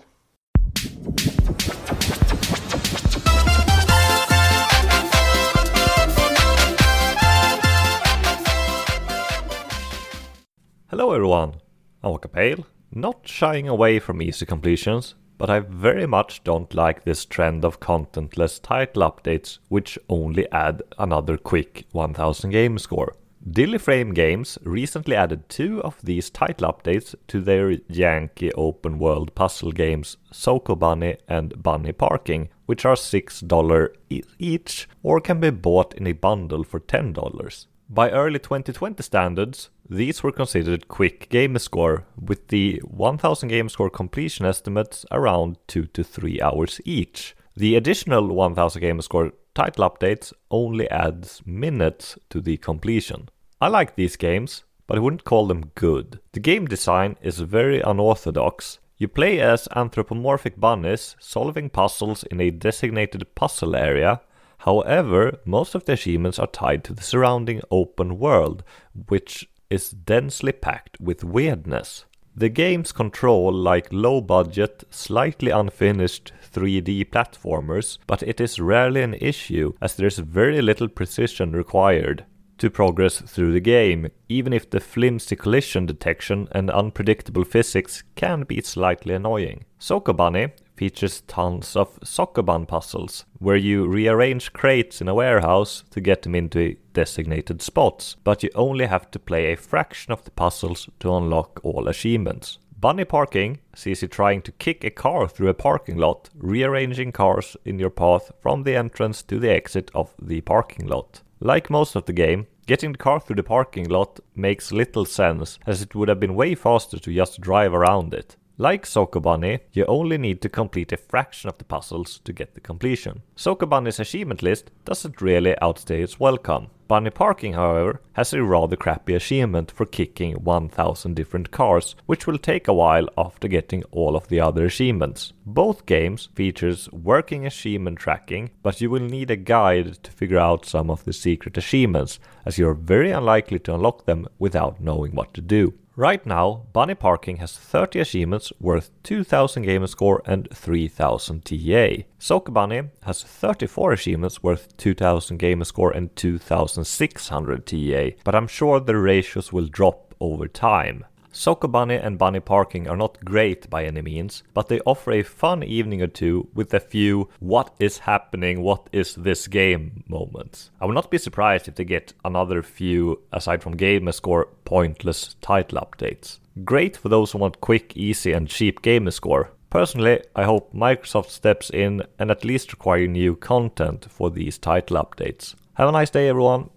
Hello 10.90 11.12
everyone, 11.12 11.54
I'm 12.02 12.10
Walker 12.10 12.26
Pale, 12.26 12.66
not 12.90 13.20
shying 13.22 13.68
away 13.68 14.00
from 14.00 14.20
easy 14.20 14.44
completions, 14.44 15.14
but 15.38 15.48
I 15.48 15.60
very 15.60 16.04
much 16.04 16.42
don't 16.42 16.74
like 16.74 17.04
this 17.04 17.24
trend 17.24 17.64
of 17.64 17.78
contentless 17.78 18.60
title 18.60 19.08
updates 19.08 19.60
which 19.68 20.00
only 20.08 20.50
add 20.50 20.82
another 20.98 21.36
quick 21.36 21.86
1000 21.92 22.50
game 22.50 22.76
score. 22.76 23.14
Dillyframe 23.48 24.12
Games 24.16 24.58
recently 24.64 25.14
added 25.14 25.48
two 25.48 25.80
of 25.82 25.96
these 26.02 26.28
title 26.28 26.72
updates 26.72 27.14
to 27.28 27.40
their 27.40 27.70
Yankee 27.86 28.50
open 28.54 28.98
world 28.98 29.32
puzzle 29.36 29.70
games 29.70 30.16
Sokobunny 30.32 31.18
and 31.28 31.62
Bunny 31.62 31.92
Parking, 31.92 32.48
which 32.66 32.84
are 32.84 32.96
$6 32.96 33.88
e- 34.08 34.22
each 34.40 34.88
or 35.04 35.20
can 35.20 35.38
be 35.38 35.50
bought 35.50 35.94
in 35.94 36.08
a 36.08 36.12
bundle 36.14 36.64
for 36.64 36.80
$10. 36.80 37.66
By 37.92 38.10
early 38.10 38.38
2020 38.38 39.02
standards, 39.02 39.70
these 39.90 40.22
were 40.22 40.30
considered 40.30 40.86
quick 40.86 41.28
game 41.30 41.58
score, 41.58 42.04
with 42.16 42.48
the 42.48 42.80
1000 42.84 43.48
game 43.48 43.68
score 43.68 43.90
completion 43.90 44.46
estimates 44.46 45.04
around 45.10 45.58
2 45.66 45.86
to 45.86 46.04
3 46.04 46.40
hours 46.40 46.80
each. 46.84 47.34
The 47.56 47.74
additional 47.74 48.28
1000 48.28 48.80
game 48.80 49.02
score 49.02 49.32
title 49.54 49.90
updates 49.90 50.32
only 50.50 50.88
adds 50.90 51.42
minutes 51.44 52.16
to 52.30 52.40
the 52.40 52.56
completion. 52.56 53.28
I 53.60 53.66
like 53.66 53.96
these 53.96 54.16
games, 54.16 54.62
but 54.86 54.96
I 54.96 55.00
wouldn't 55.00 55.24
call 55.24 55.48
them 55.48 55.72
good. 55.74 56.20
The 56.32 56.40
game 56.40 56.66
design 56.66 57.16
is 57.20 57.40
very 57.40 57.80
unorthodox. 57.80 58.78
You 58.96 59.08
play 59.08 59.40
as 59.40 59.68
anthropomorphic 59.74 60.60
bunnies 60.60 61.16
solving 61.18 61.68
puzzles 61.68 62.22
in 62.24 62.40
a 62.40 62.50
designated 62.52 63.34
puzzle 63.34 63.74
area 63.74 64.20
However, 64.64 65.38
most 65.46 65.74
of 65.74 65.86
the 65.86 65.94
achievements 65.94 66.38
are 66.38 66.46
tied 66.46 66.84
to 66.84 66.92
the 66.92 67.02
surrounding 67.02 67.62
open 67.70 68.18
world, 68.18 68.62
which 69.08 69.48
is 69.70 69.90
densely 69.90 70.52
packed 70.52 71.00
with 71.00 71.24
weirdness. 71.24 72.04
The 72.36 72.48
game's 72.48 72.92
control 72.92 73.52
like 73.52 73.92
low 73.92 74.20
budget, 74.20 74.84
slightly 74.90 75.50
unfinished 75.50 76.32
3D 76.52 77.10
platformers, 77.10 77.98
but 78.06 78.22
it 78.22 78.40
is 78.40 78.60
rarely 78.60 79.02
an 79.02 79.14
issue 79.14 79.72
as 79.80 79.94
there 79.94 80.06
is 80.06 80.18
very 80.18 80.62
little 80.62 80.88
precision 80.88 81.52
required 81.52 82.24
to 82.58 82.70
progress 82.70 83.20
through 83.22 83.52
the 83.52 83.60
game, 83.60 84.08
even 84.28 84.52
if 84.52 84.68
the 84.68 84.80
flimsy 84.80 85.34
collision 85.34 85.86
detection 85.86 86.46
and 86.52 86.70
unpredictable 86.70 87.44
physics 87.44 88.04
can 88.16 88.42
be 88.42 88.60
slightly 88.60 89.14
annoying. 89.14 89.64
Sokobunny 89.80 90.52
features 90.80 91.20
tons 91.26 91.76
of 91.76 92.00
Sokoban 92.00 92.66
puzzles, 92.66 93.26
where 93.38 93.54
you 93.68 93.86
rearrange 93.86 94.50
crates 94.54 95.02
in 95.02 95.08
a 95.08 95.14
warehouse 95.14 95.84
to 95.90 96.00
get 96.00 96.22
them 96.22 96.34
into 96.34 96.74
designated 96.94 97.60
spots, 97.60 98.16
but 98.24 98.42
you 98.42 98.48
only 98.54 98.86
have 98.86 99.10
to 99.10 99.18
play 99.18 99.52
a 99.52 99.58
fraction 99.58 100.10
of 100.10 100.24
the 100.24 100.30
puzzles 100.30 100.88
to 100.98 101.14
unlock 101.14 101.60
all 101.62 101.86
achievements. 101.86 102.58
Bunny 102.80 103.04
Parking 103.04 103.58
sees 103.74 104.00
you 104.00 104.08
trying 104.08 104.40
to 104.40 104.52
kick 104.52 104.82
a 104.82 104.88
car 104.88 105.28
through 105.28 105.50
a 105.50 105.62
parking 105.68 105.98
lot, 105.98 106.30
rearranging 106.34 107.12
cars 107.12 107.58
in 107.66 107.78
your 107.78 107.90
path 107.90 108.32
from 108.40 108.62
the 108.62 108.74
entrance 108.74 109.22
to 109.24 109.38
the 109.38 109.50
exit 109.50 109.90
of 109.94 110.14
the 110.18 110.40
parking 110.40 110.86
lot. 110.86 111.20
Like 111.40 111.68
most 111.68 111.94
of 111.94 112.06
the 112.06 112.14
game, 112.14 112.46
getting 112.66 112.92
the 112.92 112.98
car 112.98 113.20
through 113.20 113.36
the 113.36 113.42
parking 113.42 113.90
lot 113.90 114.18
makes 114.34 114.72
little 114.72 115.04
sense, 115.04 115.58
as 115.66 115.82
it 115.82 115.94
would 115.94 116.08
have 116.08 116.20
been 116.20 116.34
way 116.34 116.54
faster 116.54 116.98
to 116.98 117.14
just 117.14 117.38
drive 117.42 117.74
around 117.74 118.14
it. 118.14 118.36
Like 118.60 118.84
Sokobunny, 118.84 119.60
you 119.72 119.86
only 119.86 120.18
need 120.18 120.42
to 120.42 120.50
complete 120.50 120.92
a 120.92 120.98
fraction 120.98 121.48
of 121.48 121.56
the 121.56 121.64
puzzles 121.64 122.18
to 122.24 122.32
get 122.34 122.52
the 122.52 122.60
completion. 122.60 123.22
Sokobunny's 123.34 123.98
achievement 123.98 124.42
list 124.42 124.70
doesn't 124.84 125.22
really 125.22 125.58
outstay 125.62 126.02
its 126.02 126.20
welcome. 126.20 126.66
Bunny 126.86 127.08
Parking, 127.08 127.54
however, 127.54 128.02
has 128.12 128.34
a 128.34 128.42
rather 128.42 128.76
crappy 128.76 129.14
achievement 129.14 129.70
for 129.70 129.86
kicking 129.86 130.34
1000 130.34 131.14
different 131.14 131.50
cars, 131.50 131.96
which 132.04 132.26
will 132.26 132.36
take 132.36 132.68
a 132.68 132.74
while 132.74 133.08
after 133.16 133.48
getting 133.48 133.82
all 133.92 134.14
of 134.14 134.28
the 134.28 134.40
other 134.40 134.66
achievements. 134.66 135.32
Both 135.46 135.86
games 135.86 136.28
features 136.34 136.86
working 136.92 137.46
achievement 137.46 137.98
tracking, 137.98 138.50
but 138.62 138.82
you 138.82 138.90
will 138.90 139.00
need 139.00 139.30
a 139.30 139.36
guide 139.36 140.02
to 140.02 140.10
figure 140.10 140.38
out 140.38 140.66
some 140.66 140.90
of 140.90 141.06
the 141.06 141.14
secret 141.14 141.56
achievements, 141.56 142.20
as 142.44 142.58
you're 142.58 142.74
very 142.74 143.10
unlikely 143.10 143.60
to 143.60 143.74
unlock 143.74 144.04
them 144.04 144.28
without 144.38 144.82
knowing 144.82 145.14
what 145.14 145.32
to 145.32 145.40
do. 145.40 145.72
Right 146.00 146.24
now, 146.24 146.62
Bunny 146.72 146.94
Parking 146.94 147.36
has 147.40 147.52
30 147.58 148.00
achievements 148.00 148.54
worth 148.58 148.90
2000 149.02 149.64
gamer 149.64 149.86
score 149.86 150.22
and 150.24 150.48
3000 150.50 151.44
TA. 151.44 152.04
Sokobunny 152.18 152.88
has 153.02 153.22
34 153.22 153.92
achievements 153.92 154.42
worth 154.42 154.74
2000 154.78 155.36
gamer 155.36 155.66
score 155.66 155.90
and 155.90 156.16
2600 156.16 157.66
TA, 157.66 158.16
but 158.24 158.34
I'm 158.34 158.46
sure 158.46 158.80
the 158.80 158.96
ratios 158.96 159.52
will 159.52 159.66
drop 159.66 160.14
over 160.22 160.48
time. 160.48 161.04
Sokobunny 161.32 162.04
and 162.04 162.18
Bunny 162.18 162.40
Parking 162.40 162.88
are 162.88 162.96
not 162.96 163.24
great 163.24 163.70
by 163.70 163.84
any 163.84 164.02
means, 164.02 164.42
but 164.52 164.68
they 164.68 164.80
offer 164.80 165.12
a 165.12 165.22
fun 165.22 165.62
evening 165.62 166.02
or 166.02 166.08
two 166.08 166.48
with 166.54 166.74
a 166.74 166.80
few 166.80 167.28
what 167.38 167.74
is 167.78 167.98
happening, 167.98 168.62
what 168.62 168.88
is 168.90 169.14
this 169.14 169.46
game 169.46 170.02
moments. 170.08 170.70
I 170.80 170.86
would 170.86 170.94
not 170.94 171.10
be 171.10 171.18
surprised 171.18 171.68
if 171.68 171.76
they 171.76 171.84
get 171.84 172.14
another 172.24 172.62
few, 172.62 173.20
aside 173.32 173.62
from 173.62 173.76
gamer 173.76 174.12
score, 174.12 174.48
pointless 174.70 175.34
title 175.40 175.80
updates. 175.80 176.38
Great 176.64 176.96
for 176.96 177.08
those 177.08 177.32
who 177.32 177.38
want 177.38 177.60
quick, 177.60 177.96
easy, 177.96 178.30
and 178.30 178.46
cheap 178.48 178.82
gamer 178.82 179.10
score. 179.10 179.50
Personally, 179.68 180.22
I 180.36 180.44
hope 180.44 180.72
Microsoft 180.72 181.30
steps 181.30 181.70
in 181.70 182.04
and 182.20 182.30
at 182.30 182.44
least 182.44 182.72
require 182.72 183.08
new 183.08 183.34
content 183.34 184.06
for 184.08 184.30
these 184.30 184.58
title 184.58 184.96
updates. 184.96 185.56
Have 185.74 185.88
a 185.88 185.92
nice 185.92 186.10
day, 186.10 186.28
everyone. 186.28 186.70